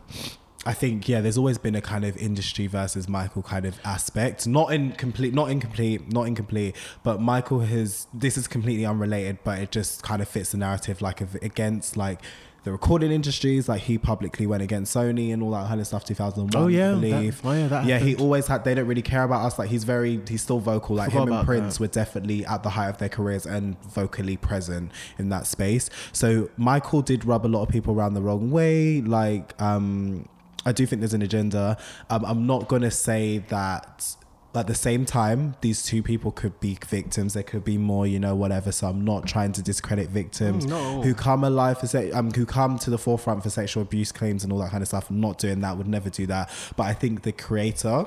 I 0.67 0.75
think 0.75 1.09
yeah, 1.09 1.23
there's 1.23 1.39
always 1.39 1.57
been 1.57 1.77
a 1.77 1.81
kind 1.81 2.05
of 2.05 2.15
industry 2.19 2.67
versus 2.67 3.09
Michael 3.09 3.43
kind 3.43 3.65
of 3.65 3.81
aspect. 3.85 4.47
Not 4.47 4.71
in 4.71 4.93
complete, 4.93 5.33
not 5.33 5.51
incomplete, 5.51 6.13
not 6.13 6.27
incomplete. 6.27 6.77
But 7.03 7.23
Michael 7.23 7.61
has 7.61 8.07
this 8.13 8.37
is 8.37 8.47
completely 8.49 8.85
unrelated, 8.85 9.39
but 9.45 9.61
it 9.61 9.71
just 9.71 10.03
kind 10.03 10.21
of 10.21 10.29
fits 10.29 10.51
the 10.51 10.59
narrative 10.59 11.01
like 11.01 11.23
against 11.43 11.97
like 11.97 12.21
the 12.69 12.73
recording 12.73 13.11
industries. 13.11 13.69
Like 13.69 13.81
he 13.83 13.97
publicly 13.99 14.47
went 14.47 14.63
against 14.63 14.95
Sony 14.95 15.33
and 15.33 15.43
all 15.43 15.53
that 15.53 15.67
kind 15.69 15.81
of 15.81 15.87
stuff. 15.87 16.05
2001, 16.05 16.63
Oh, 16.63 16.67
yeah, 16.69 16.91
I 16.91 16.95
believe. 16.95 17.43
that- 17.43 17.49
oh, 17.49 17.53
yeah, 17.53 17.67
that 17.69 17.87
yeah, 17.87 17.99
he 17.99 18.15
always 18.17 18.47
had. 18.47 18.65
They 18.65 18.75
don't 18.75 18.87
really 18.87 19.03
care 19.03 19.23
about 19.25 19.45
us. 19.47 19.59
Like 19.59 19.71
he's 19.71 19.85
very, 19.85 20.21
he's 20.29 20.43
still 20.43 20.59
vocal. 20.61 20.97
Like 20.97 21.11
him 21.13 21.33
and 21.33 21.47
Prince 21.47 21.75
that. 21.75 21.81
were 21.81 21.87
definitely 21.89 22.45
at 22.45 22.63
the 22.63 22.71
height 22.71 22.89
of 22.89 22.99
their 22.99 23.09
careers 23.09 23.47
and 23.47 23.83
vocally 23.85 24.37
present 24.37 24.93
in 25.19 25.31
that 25.31 25.47
space. 25.47 25.89
So 26.13 26.51
Michael 26.57 27.01
did 27.03 27.25
rub 27.25 27.47
a 27.47 27.49
lot 27.49 27.63
of 27.63 27.71
people 27.71 27.95
around 27.95 28.15
the 28.15 28.23
wrong 28.23 28.51
way. 28.51 29.01
Like, 29.01 29.61
um, 29.61 30.29
I 30.67 30.73
do 30.73 30.85
think 30.85 31.01
there's 31.01 31.15
an 31.15 31.23
agenda. 31.23 31.79
Um, 32.11 32.25
I'm 32.27 32.47
not 32.47 32.69
gonna 32.69 32.91
say 32.91 33.39
that. 33.49 34.15
At 34.55 34.67
the 34.67 34.75
same 34.75 35.05
time, 35.05 35.55
these 35.61 35.83
two 35.85 36.03
people 36.03 36.33
could 36.33 36.59
be 36.59 36.79
victims. 36.87 37.35
There 37.35 37.43
could 37.43 37.65
be 37.65 37.79
more, 37.79 38.07
you 38.07 38.19
know, 38.19 38.35
whatever. 38.35 38.73
So 38.73 38.89
I'm 38.89 39.05
not 39.05 39.27
trying 39.27 39.53
to 39.53 39.63
discredit 39.63 40.09
victims 40.09 40.65
Mm, 40.67 40.69
no. 40.71 41.03
who 41.03 41.15
come 41.15 41.45
alive 41.45 41.79
for 41.79 41.87
se- 41.87 42.11
um, 42.13 42.31
who 42.33 42.45
come 42.47 42.79
to 42.81 42.91
the 42.91 42.99
forefront 42.99 43.43
for 43.43 43.51
sexual 43.51 43.83
abuse 43.83 44.11
claims 44.11 44.43
and 44.45 44.53
all 44.53 44.59
that 44.61 44.71
kind 44.71 44.83
of 44.83 44.89
stuff. 44.89 45.11
I'm 45.11 45.21
not 45.21 45.39
doing 45.39 45.61
that. 45.61 45.77
Would 45.77 45.87
never 45.87 46.11
do 46.11 46.27
that. 46.27 46.51
But 46.77 46.85
I 46.85 46.95
think 46.95 47.23
the 47.23 47.33
creator 47.33 48.07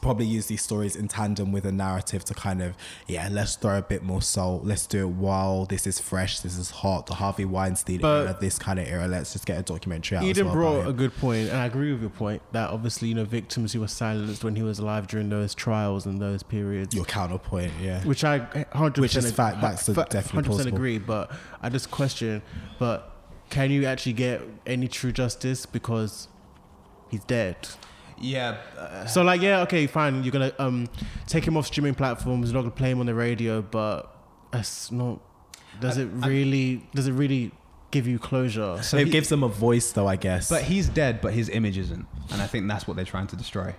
probably 0.00 0.26
use 0.26 0.46
these 0.46 0.62
stories 0.62 0.96
in 0.96 1.08
tandem 1.08 1.52
with 1.52 1.64
a 1.66 1.72
narrative 1.72 2.24
to 2.24 2.34
kind 2.34 2.62
of 2.62 2.74
yeah 3.06 3.28
let's 3.30 3.56
throw 3.56 3.78
a 3.78 3.82
bit 3.82 4.02
more 4.02 4.22
salt 4.22 4.64
let's 4.64 4.86
do 4.86 5.00
it 5.06 5.10
while 5.10 5.64
this 5.66 5.86
is 5.86 5.98
fresh 6.00 6.40
this 6.40 6.56
is 6.56 6.70
hot 6.70 7.06
the 7.06 7.14
harvey 7.14 7.44
weinstein 7.44 8.00
But- 8.00 8.22
era 8.26 8.36
this 8.40 8.58
kind 8.58 8.78
of 8.78 8.86
era 8.86 9.06
let's 9.06 9.32
just 9.32 9.46
get 9.46 9.58
a 9.58 9.62
documentary 9.62 10.18
out 10.18 10.24
Eden 10.24 10.46
well 10.46 10.54
brought 10.54 10.86
a 10.88 10.92
good 10.92 11.16
point, 11.16 11.48
and 11.48 11.56
I 11.58 11.66
agree 11.66 11.92
with 11.92 12.00
your 12.00 12.10
point 12.10 12.42
that 12.52 12.70
obviously 12.70 13.08
you 13.08 13.14
know 13.14 13.24
victims 13.24 13.72
who 13.72 13.80
were 13.80 13.88
silenced 13.88 14.44
when 14.44 14.56
he 14.56 14.62
was 14.62 14.78
alive 14.78 15.06
during 15.06 15.28
those 15.28 15.54
trials 15.54 16.06
and 16.06 16.20
those 16.20 16.42
periods. 16.42 16.94
your 16.94 17.04
counterpoint 17.04 17.72
yeah 17.80 18.02
which 18.04 18.24
I 18.24 18.38
hundred 18.72 19.00
Which 19.02 19.16
is 19.16 19.30
fact, 19.32 19.60
that's 19.60 19.86
definitely 19.86 20.20
hundred 20.30 20.32
percent 20.46 20.46
plausible. 20.68 20.76
agree. 20.76 20.98
But 20.98 21.30
I 21.62 21.68
just 21.68 21.90
question, 21.90 22.42
but 22.78 23.14
can 23.50 23.70
you 23.70 23.84
actually 23.86 24.12
get 24.14 24.42
any 24.66 24.88
true 24.88 25.12
justice 25.12 25.66
because 25.66 26.28
he's 27.10 27.24
dead? 27.24 27.56
Yeah, 28.20 28.56
uh, 28.76 29.06
So 29.06 29.22
like, 29.22 29.40
yeah, 29.40 29.60
okay, 29.62 29.86
fine. 29.86 30.22
You're 30.24 30.32
gonna 30.32 30.52
um 30.58 30.88
take 31.26 31.44
him 31.46 31.56
off 31.56 31.66
streaming 31.66 31.94
platforms. 31.94 32.48
You're 32.50 32.54
not 32.56 32.62
gonna 32.68 32.74
play 32.76 32.90
him 32.90 33.00
on 33.00 33.06
the 33.06 33.14
radio, 33.14 33.62
but 33.62 34.14
that's 34.50 34.90
not. 34.92 35.20
Does 35.80 35.98
I- 35.98 36.02
it 36.02 36.08
I- 36.22 36.28
really? 36.28 36.86
Does 36.94 37.06
it 37.06 37.12
really 37.12 37.52
give 37.90 38.06
you 38.06 38.18
closure? 38.18 38.82
So 38.82 38.96
it 38.98 39.06
he- 39.06 39.12
gives 39.12 39.28
them 39.28 39.42
a 39.42 39.48
voice, 39.48 39.92
though, 39.92 40.06
I 40.08 40.16
guess. 40.16 40.48
But 40.48 40.62
he's 40.64 40.88
dead, 40.88 41.20
but 41.20 41.32
his 41.32 41.48
image 41.48 41.78
isn't, 41.78 42.06
and 42.32 42.42
I 42.42 42.46
think 42.46 42.68
that's 42.68 42.86
what 42.86 42.96
they're 42.96 43.04
trying 43.04 43.28
to 43.28 43.36
destroy. 43.36 43.74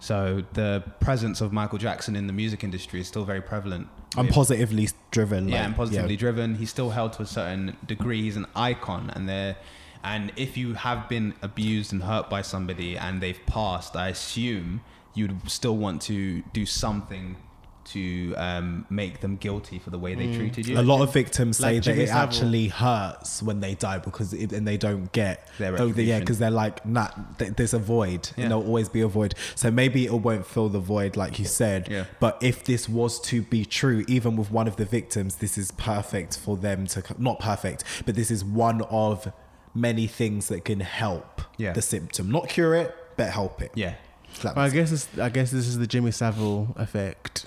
So 0.00 0.44
the 0.52 0.82
presence 1.00 1.40
of 1.40 1.52
Michael 1.52 1.78
Jackson 1.78 2.14
in 2.16 2.26
the 2.26 2.32
music 2.32 2.62
industry 2.62 3.00
is 3.00 3.08
still 3.08 3.24
very 3.24 3.40
prevalent. 3.40 3.88
I'm 4.16 4.28
positively 4.28 4.88
driven. 5.10 5.48
yeah, 5.48 5.56
like, 5.56 5.64
and 5.66 5.76
positively 5.76 6.12
yeah. 6.14 6.18
driven. 6.20 6.54
He's 6.56 6.68
still 6.70 6.90
held 6.90 7.14
to 7.14 7.22
a 7.22 7.26
certain 7.26 7.76
degree. 7.86 8.20
He's 8.22 8.36
an 8.36 8.46
icon, 8.54 9.10
and 9.14 9.28
there, 9.28 9.56
and 10.04 10.32
if 10.36 10.56
you 10.56 10.74
have 10.74 11.08
been 11.08 11.34
abused 11.42 11.92
and 11.92 12.02
hurt 12.02 12.28
by 12.30 12.42
somebody 12.42 12.96
and 12.96 13.20
they've 13.20 13.40
passed, 13.46 13.96
I 13.96 14.08
assume 14.08 14.82
you'd 15.14 15.50
still 15.50 15.76
want 15.76 16.02
to 16.02 16.42
do 16.52 16.66
something 16.66 17.36
to 17.84 18.34
um, 18.36 18.86
make 18.88 19.20
them 19.20 19.36
guilty 19.36 19.78
for 19.78 19.90
the 19.90 19.98
way 19.98 20.14
they 20.14 20.34
treated 20.34 20.66
you. 20.66 20.80
A 20.80 20.80
lot 20.80 21.02
of 21.02 21.12
victims 21.12 21.58
say 21.58 21.74
Like 21.74 21.74
that 21.74 21.80
Jimmy 21.90 22.02
it 22.04 22.06
Savile. 22.08 22.22
actually 22.22 22.68
hurts 22.68 23.42
when 23.42 23.60
they 23.60 23.74
die 23.74 23.98
because 23.98 24.32
it, 24.32 24.52
and 24.54 24.66
they 24.66 24.78
don't 24.78 25.12
get 25.12 25.46
Their 25.58 25.78
oh, 25.80 25.88
yeah 25.88 26.18
because 26.20 26.38
they're 26.38 26.50
like 26.50 26.86
nah 26.86 27.08
th- 27.38 27.52
there's 27.56 27.74
a 27.74 27.78
void 27.78 28.30
Yeah. 28.38 28.44
and 28.44 28.50
there'll 28.52 28.64
always 28.66 28.88
be 28.88 29.02
a 29.02 29.06
void 29.06 29.34
so 29.54 29.70
maybe 29.70 30.06
it 30.06 30.14
won't 30.14 30.46
fill 30.46 30.70
the 30.70 30.80
void 30.80 31.14
like 31.18 31.38
you 31.38 31.44
said 31.44 31.88
Yeah. 31.90 32.04
but 32.20 32.38
if 32.42 32.64
this 32.64 32.88
was 32.88 33.20
to 33.22 33.42
be 33.42 33.66
true 33.66 34.02
even 34.08 34.34
with 34.36 34.50
one 34.50 34.66
of 34.66 34.76
the 34.76 34.86
victims 34.86 35.36
this 35.36 35.58
is 35.58 35.70
perfect 35.72 36.38
for 36.38 36.56
them 36.56 36.86
to 36.86 37.02
not 37.18 37.38
perfect 37.38 37.84
but 38.06 38.14
this 38.14 38.30
is 38.30 38.42
one 38.42 38.80
of 38.88 39.30
many 39.74 40.06
things 40.06 40.48
that 40.48 40.64
can 40.64 40.80
help 40.80 41.40
Yeah. 41.56 41.72
the 41.72 41.82
symptom 41.82 42.30
not 42.30 42.48
cure 42.48 42.74
it 42.74 42.94
but 43.16 43.30
help 43.30 43.60
it 43.62 43.70
yeah. 43.74 43.94
Well, 44.42 44.58
I 44.58 44.68
guess 44.70 44.90
it's, 44.90 45.18
I 45.18 45.28
guess 45.28 45.50
this 45.52 45.66
is 45.68 45.78
the 45.78 45.86
Jimmy 45.86 46.10
Savile 46.10 46.74
effect. 46.76 47.46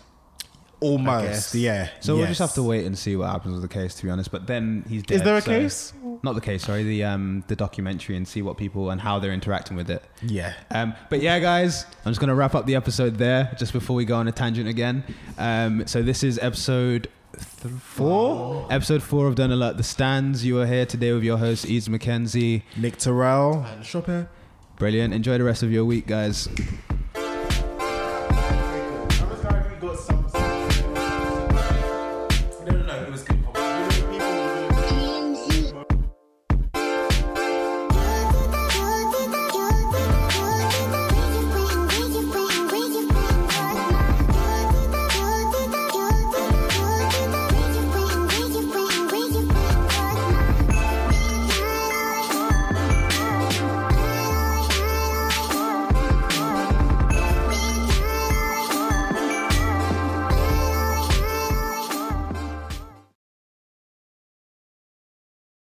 almost 0.79 1.55
yeah 1.55 1.89
So 2.01 2.15
we'll 2.15 2.27
just 2.27 2.39
have 2.39 2.53
to 2.53 2.63
wait 2.63 2.85
and 2.85 2.97
see 2.97 3.15
what 3.15 3.29
happens 3.29 3.53
with 3.53 3.61
the 3.63 3.67
case, 3.67 3.95
to 3.95 4.03
be 4.05 4.09
honest. 4.11 4.31
But 4.31 4.45
then 4.47 4.85
he's 4.87 5.03
dead. 5.03 5.15
Is 5.15 5.21
there 5.23 5.35
a 5.37 5.41
so- 5.41 5.47
case? 5.51 5.93
Not 6.23 6.33
the 6.35 6.41
case, 6.41 6.63
sorry. 6.65 6.83
The 6.83 7.03
um 7.03 7.43
the 7.47 7.55
documentary 7.55 8.15
and 8.15 8.27
see 8.27 8.41
what 8.41 8.57
people 8.57 8.89
and 8.89 8.99
how 9.01 9.19
they're 9.19 9.33
interacting 9.33 9.75
with 9.77 9.89
it. 9.89 10.03
yeah 10.23 10.53
Um, 10.71 10.93
but 11.09 11.21
yeah, 11.21 11.39
guys, 11.39 11.85
I'm 12.05 12.11
just 12.11 12.19
gonna 12.19 12.35
wrap 12.35 12.55
up 12.55 12.65
the 12.65 12.75
episode 12.75 13.15
there, 13.17 13.53
just 13.59 13.71
before 13.73 13.95
we 13.95 14.05
go 14.05 14.15
on 14.15 14.27
a 14.27 14.31
tangent 14.31 14.67
again. 14.67 15.03
Um, 15.37 15.85
so 15.87 16.01
this 16.01 16.23
is 16.23 16.39
episode 16.39 17.07
th- 17.37 17.73
four, 17.75 18.67
episode 18.69 19.03
four 19.03 19.27
of 19.27 19.35
Don't 19.35 19.51
Alert 19.51 19.77
the 19.77 19.83
Stans. 19.83 20.45
You 20.45 20.59
are 20.59 20.65
here 20.65 20.85
today 20.85 21.11
with 21.13 21.23
your 21.23 21.37
host 21.37 21.65
Eads 21.65 21.87
McKenzie. 21.87 22.63
Nick 22.75 22.97
Terrell 22.97 23.63
And 23.63 23.85
Chopin. 23.85 24.27
Brilliant. 24.77 25.13
Enjoy 25.13 25.37
the 25.37 25.43
rest 25.43 25.63
of 25.63 25.71
your 25.71 25.85
week, 25.85 26.07
guys. 26.07 26.47